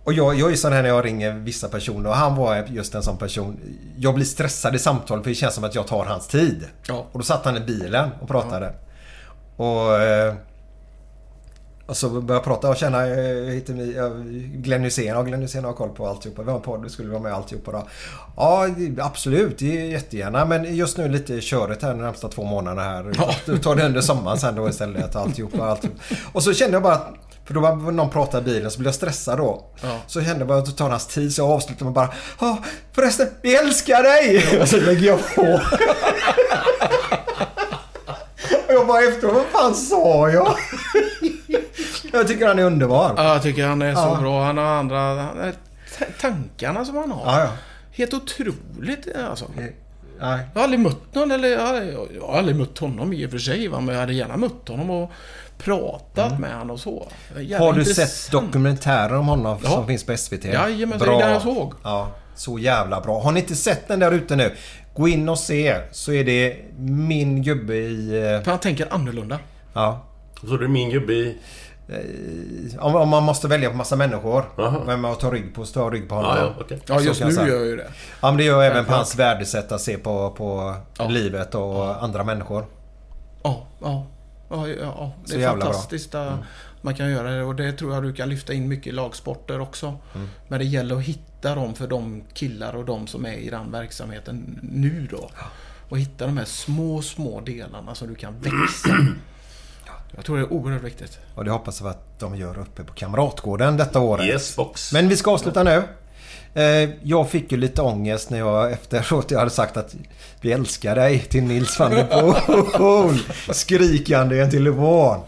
Och 0.09 0.15
jag, 0.15 0.35
jag 0.35 0.53
är 0.53 0.57
sån 0.57 0.73
här 0.73 0.83
när 0.83 0.89
jag 0.89 1.05
ringer 1.05 1.33
vissa 1.33 1.69
personer 1.69 2.11
och 2.11 2.17
han 2.17 2.37
var 2.37 2.65
just 2.69 2.95
en 2.95 3.03
sån 3.03 3.19
person. 3.19 3.61
Jag 3.97 4.15
blir 4.15 4.25
stressad 4.25 4.75
i 4.75 4.79
samtal 4.79 5.23
för 5.23 5.31
det 5.31 5.35
känns 5.35 5.55
som 5.55 5.65
att 5.65 5.75
jag 5.75 5.87
tar 5.87 6.05
hans 6.05 6.27
tid. 6.27 6.65
Ja. 6.87 7.07
Och 7.13 7.19
då 7.19 7.25
satt 7.25 7.45
han 7.45 7.57
i 7.57 7.61
bilen 7.61 8.11
och 8.21 8.29
pratade. 8.29 8.73
Och... 9.57 10.01
Eh, 10.01 10.35
och 11.87 11.97
så 11.97 12.09
började 12.09 12.35
jag 12.35 12.45
prata 12.45 12.69
och 12.69 12.77
känna, 12.77 13.07
eh, 13.07 13.63
ni, 13.69 13.95
eh, 13.97 14.09
Glenn 14.61 14.85
Hysén, 14.85 15.07
ja 15.07 15.23
Glenn 15.23 15.43
Hysén 15.43 15.65
har 15.65 15.73
koll 15.73 15.89
på 15.89 16.07
alltihopa. 16.07 16.43
Vi 16.43 16.51
har 16.51 16.57
en 16.57 16.63
podd, 16.63 16.83
du 16.83 16.89
skulle 16.89 17.09
vara 17.09 17.23
med 17.23 17.33
alltihopa 17.33 17.73
då. 17.73 17.89
Ja 18.37 18.69
absolut, 18.99 19.59
det 19.59 19.81
är 19.81 19.85
jättegärna. 19.85 20.45
Men 20.45 20.77
just 20.77 20.99
nu 20.99 21.09
lite 21.09 21.41
köret 21.41 21.83
här 21.83 21.91
de 21.91 22.03
närmsta 22.03 22.29
två 22.29 22.45
månaderna 22.45 22.83
här. 22.83 23.13
Du 23.47 23.59
tar 23.59 23.77
det 23.77 23.87
under 23.87 24.01
sommaren 24.01 24.39
sen 24.39 24.55
då 24.55 24.69
istället. 24.69 25.17
Alltihopa, 25.17 25.65
alltihopa. 25.65 26.03
Och 26.33 26.43
så 26.43 26.55
kände 26.55 26.77
jag 26.77 26.83
bara 26.83 26.95
att 26.95 27.28
för 27.49 27.55
då 27.55 27.61
var 27.61 27.77
någon 27.93 28.11
pratade 28.11 28.51
i 28.51 28.55
bilen 28.55 28.71
så 28.71 28.79
blev 28.79 28.87
jag 28.87 28.95
stressad 28.95 29.39
då. 29.39 29.65
Ja. 29.83 29.99
Så 30.07 30.21
kände 30.23 30.39
jag 30.39 30.49
bara 30.49 30.59
att 30.59 30.67
det 30.67 30.73
tar 30.73 30.91
hans 30.91 31.07
tid 31.07 31.35
så 31.35 31.41
jag 31.43 31.51
avslutade 31.51 31.85
med 31.85 31.93
bara 31.93 32.09
Ja 32.41 32.59
förresten, 32.93 33.27
vi 33.43 33.57
älskar 33.57 34.03
dig! 34.03 34.59
Och 34.63 34.69
så 34.69 34.77
lägger 34.77 35.07
jag 35.07 35.35
på. 35.35 35.61
Och 38.67 38.75
jag 38.75 38.87
bara 38.87 39.01
efteråt, 39.03 39.35
vad 39.35 39.45
fan 39.47 39.75
sa 39.75 40.31
jag? 40.31 40.55
jag 42.13 42.29
tycker 42.29 42.47
han 42.47 42.59
är 42.59 42.63
underbar. 42.65 43.15
Ja, 43.17 43.25
jag 43.33 43.43
tycker 43.43 43.67
han 43.67 43.83
är 43.83 43.95
så 43.95 44.01
Ja. 44.01 44.19
bra. 44.21 44.45
Han 44.45 44.59
har 44.59 44.65
andra... 44.65 44.99
Han 44.99 45.53
t- 45.99 46.05
tankarna 46.21 46.85
som 46.85 46.97
han 46.97 47.11
har. 47.11 47.33
Ja, 47.33 47.41
ja. 47.45 47.51
Helt 47.93 48.15
otroligt 48.15 49.09
alltså. 49.31 49.45
Nej. 49.57 49.75
Jag 50.21 50.27
har 50.55 50.63
aldrig 50.63 50.81
mött 50.81 51.15
någon, 51.15 51.31
eller 51.31 51.49
jag 51.49 51.61
har, 51.67 51.75
jag 52.15 52.23
har 52.27 52.39
aldrig 52.39 52.57
mött 52.57 52.79
honom 52.79 53.13
i 53.13 53.27
och 53.27 53.31
för 53.31 53.39
sig. 53.39 53.69
Va? 53.69 53.81
Men 53.81 53.95
jag 53.95 54.01
hade 54.01 54.13
gärna 54.15 54.37
mött 54.37 54.69
honom 54.69 54.91
och 54.91 55.11
pratat 55.59 56.39
med 56.39 56.53
honom 56.53 56.71
och 56.71 56.81
så. 56.81 57.09
Jävla 57.37 57.57
Mm. 57.57 57.61
Har 57.67 57.73
du 57.73 57.81
intressant. 57.81 58.09
sett 58.09 58.33
dokumentären 58.33 59.17
om 59.17 59.29
honom 59.29 59.59
Ja. 59.65 59.71
som 59.71 59.87
finns 59.87 60.05
på 60.07 60.17
SVT? 60.17 60.45
Jajamän, 60.45 60.99
det 60.99 61.05
är 61.05 61.19
den 61.19 61.33
jag 61.33 61.43
såg. 61.43 61.75
Ja, 61.85 62.09
så 62.35 62.59
jävla 62.59 63.01
bra. 63.01 63.21
Har 63.23 63.33
ni 63.33 63.41
inte 63.41 63.55
sett 63.55 63.89
den 63.89 63.99
där 63.99 64.13
ute 64.13 64.37
nu? 64.37 64.55
Gå 64.95 65.09
in 65.09 65.29
och 65.29 65.39
se 65.39 65.77
så 65.93 66.13
är 66.13 66.25
det 66.25 66.57
min 66.79 67.43
gubbe 67.43 67.75
i... 67.75 68.09
eh, 68.35 68.43
För 68.45 68.51
han 68.51 68.61
tänker 68.61 68.93
annorlunda. 68.95 69.39
Ja. 69.75 70.05
Så 70.49 70.55
är 70.55 70.59
det 70.59 70.69
min 70.69 70.91
gubbe 70.91 71.13
i... 71.13 71.37
Om, 72.81 72.95
om 72.97 73.09
man 73.09 73.23
måste 73.23 73.49
välja 73.49 73.71
på 73.71 73.77
massa 73.77 73.97
människor. 73.97 74.45
Jaha. 74.57 74.81
Vem 74.87 75.01
man 75.01 75.17
tar 75.17 75.31
rygg 75.31 75.55
på, 75.55 75.65
så 75.67 75.73
tar 75.75 75.81
jag 75.83 75.95
rygg 75.95 76.09
på 76.09 76.15
honom. 76.15 76.33
Ja, 76.37 76.43
ja, 76.45 76.55
okej. 76.65 76.79
Ja, 76.87 77.01
just 77.01 77.21
nu 77.21 77.27
jag 77.27 77.35
säga. 77.35 77.49
gör 77.49 77.57
jag 77.57 77.67
ju 77.67 77.77
det. 77.77 77.87
Ja, 78.23 78.29
men 78.31 78.37
det 78.37 78.45
gör 78.45 78.63
även 78.63 78.85
på 78.85 78.93
hans 78.93 79.17
värdesätt 79.17 79.73
att 79.73 79.81
se 79.81 79.99
på, 79.99 80.31
på 80.31 80.75
livet 81.09 81.55
och 81.55 82.03
andra 82.03 82.25
människor. 82.25 82.65
Ja, 83.43 83.67
ja. 83.83 84.07
Ja, 84.49 84.69
ja, 84.69 84.75
ja. 84.81 85.13
Det 85.27 85.35
är 85.35 85.39
bra. 85.39 85.49
fantastiskt 85.51 86.15
att 86.15 86.39
man 86.81 86.95
kan 86.95 87.11
göra 87.11 87.31
det 87.31 87.43
och 87.43 87.55
det 87.55 87.73
tror 87.73 87.95
jag 87.95 88.03
du 88.03 88.13
kan 88.13 88.29
lyfta 88.29 88.53
in 88.53 88.69
mycket 88.69 88.87
i 88.87 88.93
lagsporter 88.93 89.61
också. 89.61 89.87
Mm. 90.15 90.29
Men 90.49 90.59
det 90.59 90.65
gäller 90.65 90.97
att 90.97 91.03
hitta 91.03 91.55
dem 91.55 91.75
för 91.75 91.87
de 91.87 92.23
killar 92.35 92.77
och 92.77 92.85
de 92.85 93.07
som 93.07 93.27
är 93.27 93.33
i 93.33 93.51
den 93.51 93.73
verksamheten 93.73 94.59
nu 94.63 95.09
då. 95.11 95.31
Och 95.89 95.99
hitta 95.99 96.27
de 96.27 96.37
här 96.37 96.45
små, 96.45 97.03
små 97.03 97.41
delarna 97.41 97.95
så 97.95 98.07
du 98.07 98.15
kan 98.15 98.41
växa. 98.41 98.89
Jag 100.17 100.25
tror 100.25 100.37
det 100.37 100.43
är 100.43 100.53
oerhört 100.53 100.83
viktigt. 100.83 101.19
Och 101.35 101.45
det 101.45 101.51
hoppas 101.51 101.81
jag 101.81 101.91
att 101.91 102.21
de 102.21 102.37
gör 102.37 102.59
uppe 102.59 102.85
på 102.85 102.93
Kamratgården 102.95 103.77
detta 103.77 104.01
året. 104.01 104.27
Yes 104.27 104.57
box. 104.57 104.93
Men 104.93 105.09
vi 105.09 105.17
ska 105.17 105.31
avsluta 105.31 105.63
nu. 105.63 105.83
Eh, 106.59 106.91
Jag 107.03 107.31
fick 107.31 107.53
ju 107.53 107.59
lite 107.59 107.83
ångest 107.83 108.31
när 108.31 108.39
jag 108.39 108.73
efteråt 108.73 109.31
jag 109.31 109.39
hade 109.39 109.51
sagt 109.51 109.77
att 109.77 109.95
vi 110.41 110.53
älskar 110.53 110.95
dig 110.95 111.19
till 111.19 111.43
Nils 111.43 111.79
van 111.79 111.91
der 111.91 112.05
Poel. 112.79 113.19
Skrikande 113.55 114.37
i 114.37 114.41
en 114.41 114.51
telefon. 114.51 115.21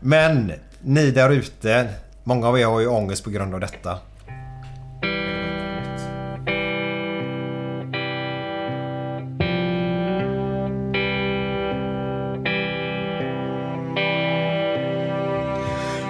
Men 0.00 0.52
ni 0.82 1.10
där 1.10 1.30
ute, 1.30 1.88
många 2.24 2.48
av 2.48 2.58
er 2.58 2.64
har 2.66 2.80
ju 2.80 2.86
ångest 2.86 3.24
på 3.24 3.30
grund 3.30 3.54
av 3.54 3.60
detta. 3.60 3.98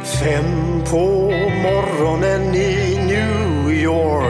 Fem 0.05 0.83
på 0.91 1.31
morgonen 1.62 2.55
i 2.55 2.99
New 3.07 3.73
York 3.73 4.30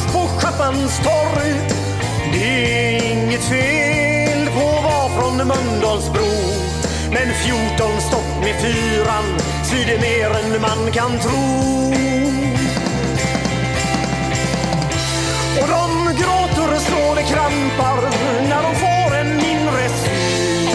på 0.61 0.67
Schappans 0.67 0.97
torg. 0.97 1.53
Det 2.33 2.95
är 2.95 3.11
inget 3.11 3.43
fel 3.43 4.47
på 4.47 4.77
att 4.77 4.83
vara 4.83 5.09
från 5.09 5.37
Mölndalsbro. 5.47 6.31
Men 7.11 7.33
14 7.33 8.01
stopp 8.01 8.43
med 8.43 8.61
fyran 8.61 9.39
svider 9.63 9.99
mer 10.01 10.29
än 10.29 10.61
man 10.61 10.91
kan 10.91 11.19
tro. 11.19 11.91
Och 15.61 15.67
de 15.67 16.13
gråter 16.17 16.79
så 16.79 17.15
det 17.15 17.23
krampar 17.23 18.01
när 18.49 18.63
de 18.63 18.75
får 18.75 19.15
en 19.17 19.39
inre 19.39 19.89
syn 19.89 20.69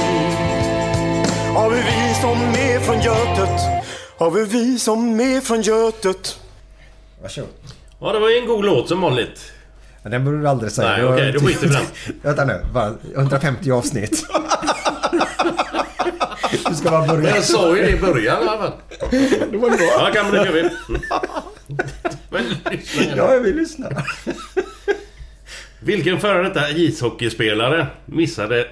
av 1.57 1.73
hur 1.73 1.83
vi 1.83 2.15
som 2.21 2.39
är 2.39 2.81
från 2.81 3.01
Götet, 3.01 3.61
av 4.19 4.37
hur 4.39 4.47
vi 4.47 4.79
som 4.79 5.21
är 5.21 5.41
från 5.41 5.63
Götet. 5.63 6.39
Varsågod. 7.23 7.51
Ja, 8.01 8.13
det 8.13 8.19
var 8.19 8.31
ju 8.31 8.39
en 8.39 8.47
god 8.47 8.65
låt 8.65 8.89
som 8.89 9.01
vanligt. 9.01 9.56
Men 10.07 10.11
den 10.13 10.25
borde 10.25 10.41
du 10.41 10.49
aldrig 10.49 10.73
säga. 10.73 10.89
Nej, 10.89 11.01
Det 11.01 11.09
okej, 11.09 11.33
då 11.33 11.41
skiter 11.41 11.67
vi 11.69 11.75
den. 11.75 11.85
Vänta 12.23 12.45
nu. 12.45 12.61
Bara 12.73 12.95
150 13.15 13.71
avsnitt. 13.71 14.27
Du 16.69 16.75
ska 16.75 16.91
bara 16.91 17.07
börja. 17.07 17.35
Jag 17.35 17.45
sa 17.45 17.77
ju 17.77 17.83
det 17.83 17.91
i 17.91 18.01
början 18.01 18.45
i 18.45 18.49
alla 18.49 18.59
fall. 18.59 18.73
Det 19.51 19.57
var 19.57 19.71
bra. 19.71 19.79
Ja, 19.81 20.11
kan 20.15 20.31
nu 20.31 20.45
kör 20.45 20.53
vi. 20.53 20.63
Men 22.31 22.45
lyssna. 22.71 23.17
Ja, 23.17 23.33
jag 23.35 23.41
vill 23.41 23.57
lyssna. 23.57 23.89
Vilken 25.81 26.21
före 26.21 26.43
detta 26.43 26.71
ishockeyspelare 26.71 27.87
missade 28.05 28.67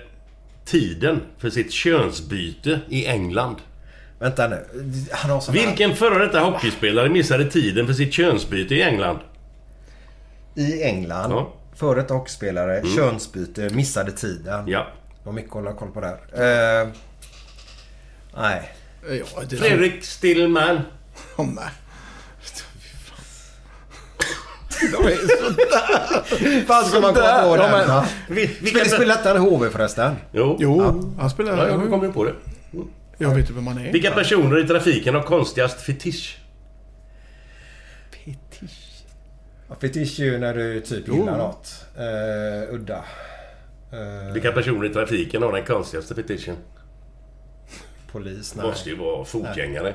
tiden 0.64 1.20
för 1.38 1.50
sitt 1.50 1.72
könsbyte 1.72 2.80
i 2.88 3.06
England? 3.06 3.56
Vänta 4.18 4.48
nu. 4.48 4.64
Han 5.12 5.30
har 5.30 5.52
Vilken 5.52 5.96
före 5.96 6.26
detta 6.26 6.40
hockeyspelare 6.40 7.08
missade 7.08 7.50
tiden 7.50 7.86
för 7.86 7.94
sitt 7.94 8.12
könsbyte 8.12 8.74
i 8.74 8.82
England? 8.82 9.18
I 10.55 10.83
England. 10.83 11.31
Ja. 11.33 11.52
Före 11.76 12.00
detta 12.02 12.15
hockeyspelare. 12.15 12.83
Könsbyte. 12.97 13.70
Missade 13.70 14.12
tiden. 14.12 14.65
Ja. 14.68 14.86
Det 15.18 15.26
var 15.26 15.33
mycket 15.33 15.49
att 15.50 15.55
hålla 15.55 15.73
koll 15.73 15.91
på 15.91 16.00
där. 16.00 16.12
Eh, 16.83 16.89
nej. 18.36 18.73
Ja, 19.08 19.42
det 19.49 19.57
Fredrik 19.57 20.05
Stillman. 20.05 20.81
Oh, 21.36 21.47
nej. 21.55 21.68
De 24.92 25.07
är 25.07 25.16
sådär. 25.16 26.66
Fan 26.66 26.84
ska 26.84 27.00
man 27.00 27.15
komma 27.15 27.42
på 27.42 27.57
den 27.57 27.70
Ja, 27.70 27.76
men- 27.78 27.89
va? 27.89 28.07
Vi, 28.28 28.49
Spelar 28.49 28.84
spelar 28.84 29.16
inte 29.16 29.28
han 29.28 29.39
HV 29.39 29.70
förresten? 29.70 30.16
Jo. 30.33 30.57
Jo, 30.60 31.15
han 31.18 31.31
spelar... 31.31 31.57
Ja, 31.57 31.68
jag 31.81 31.91
kommer 31.91 32.08
på 32.08 32.24
det. 32.24 32.33
Jag 33.18 33.34
vet 33.34 33.50
ju 33.50 33.55
vem 33.55 33.65
man 33.65 33.78
är. 33.78 33.92
Vilka 33.92 34.10
personer 34.10 34.65
i 34.65 34.68
trafiken 34.68 35.15
har 35.15 35.23
konstigast 35.23 35.81
fetisch? 35.81 36.39
Ja, 39.68 39.75
Fetisch 39.81 40.20
är 40.20 40.25
ju 40.25 40.39
när 40.39 40.55
du 40.55 40.81
typ 40.81 41.09
gillar 41.09 41.39
något. 41.39 41.84
Eh, 41.97 42.75
udda. 42.75 43.05
Eh, 43.93 44.33
Vilka 44.33 44.52
personer 44.52 44.86
i 44.86 44.93
trafiken 44.93 45.43
har 45.43 45.52
den 45.52 45.65
konstigaste 45.65 46.15
fetischen? 46.15 46.57
polis? 48.12 48.55
Nej. 48.55 48.67
Måste 48.67 48.89
ju 48.91 48.97
vara 48.97 49.25
fotgängare. 49.25 49.94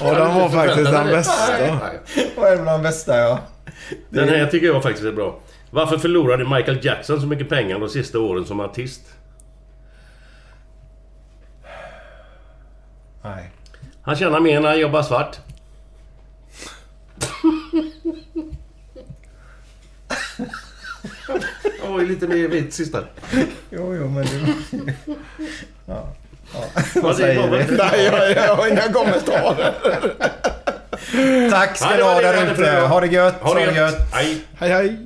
Ja, 0.00 0.14
den 0.14 0.34
var 0.34 0.48
faktiskt 0.48 0.90
den 0.90 1.06
bästa. 1.06 1.78
Vad 2.36 2.52
är 2.52 2.56
det 2.56 2.62
bland 2.62 2.78
de 2.78 2.88
bästa 2.88 3.16
ja? 3.18 3.38
Den 4.08 4.28
här 4.28 4.46
tycker 4.46 4.66
jag 4.66 4.82
faktiskt 4.82 5.06
är 5.06 5.12
bra. 5.12 5.40
Varför 5.70 5.98
förlorade 5.98 6.44
Michael 6.56 6.78
Jackson 6.82 7.20
så 7.20 7.26
mycket 7.26 7.48
pengar 7.48 7.78
de 7.78 7.88
sista 7.88 8.18
åren 8.18 8.44
som 8.44 8.60
artist? 8.60 9.00
Nej. 13.22 13.50
Han 14.02 14.16
tjänar 14.16 14.40
mer 14.40 14.60
när 14.60 14.68
han 14.68 14.80
jobbar 14.80 15.02
svart. 15.02 15.38
Det 21.62 21.88
var 21.88 22.00
ju 22.00 22.06
lite 22.06 22.28
mer 22.28 22.48
vitt 22.48 22.74
sista. 22.74 23.04
Jo, 23.70 23.94
jo, 23.94 24.08
men 24.08 24.24
det... 24.24 24.94
ja. 25.86 26.08
Ja. 26.54 26.64
Vad 27.02 27.16
säger 27.16 27.50
vi? 27.50 27.76
Nej, 27.76 28.04
jag, 28.04 28.30
jag 28.30 28.56
har 28.56 28.68
inga 28.68 28.92
kommentarer. 28.92 29.74
Tack 31.50 31.76
ska 31.76 31.88
var 31.88 32.14
ha 32.14 32.20
där 32.20 32.52
ute. 32.52 32.70
Ha 32.70 33.00
det 33.00 33.06
gött. 33.06 33.34
Ha 33.40 33.54
det 33.54 33.74
gött. 33.74 34.12
Hej. 34.12 34.44
Hej, 34.58 34.70
hej. 34.70 34.98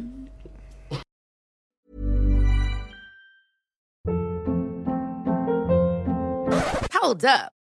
Hold 7.03 7.25
up. 7.25 7.64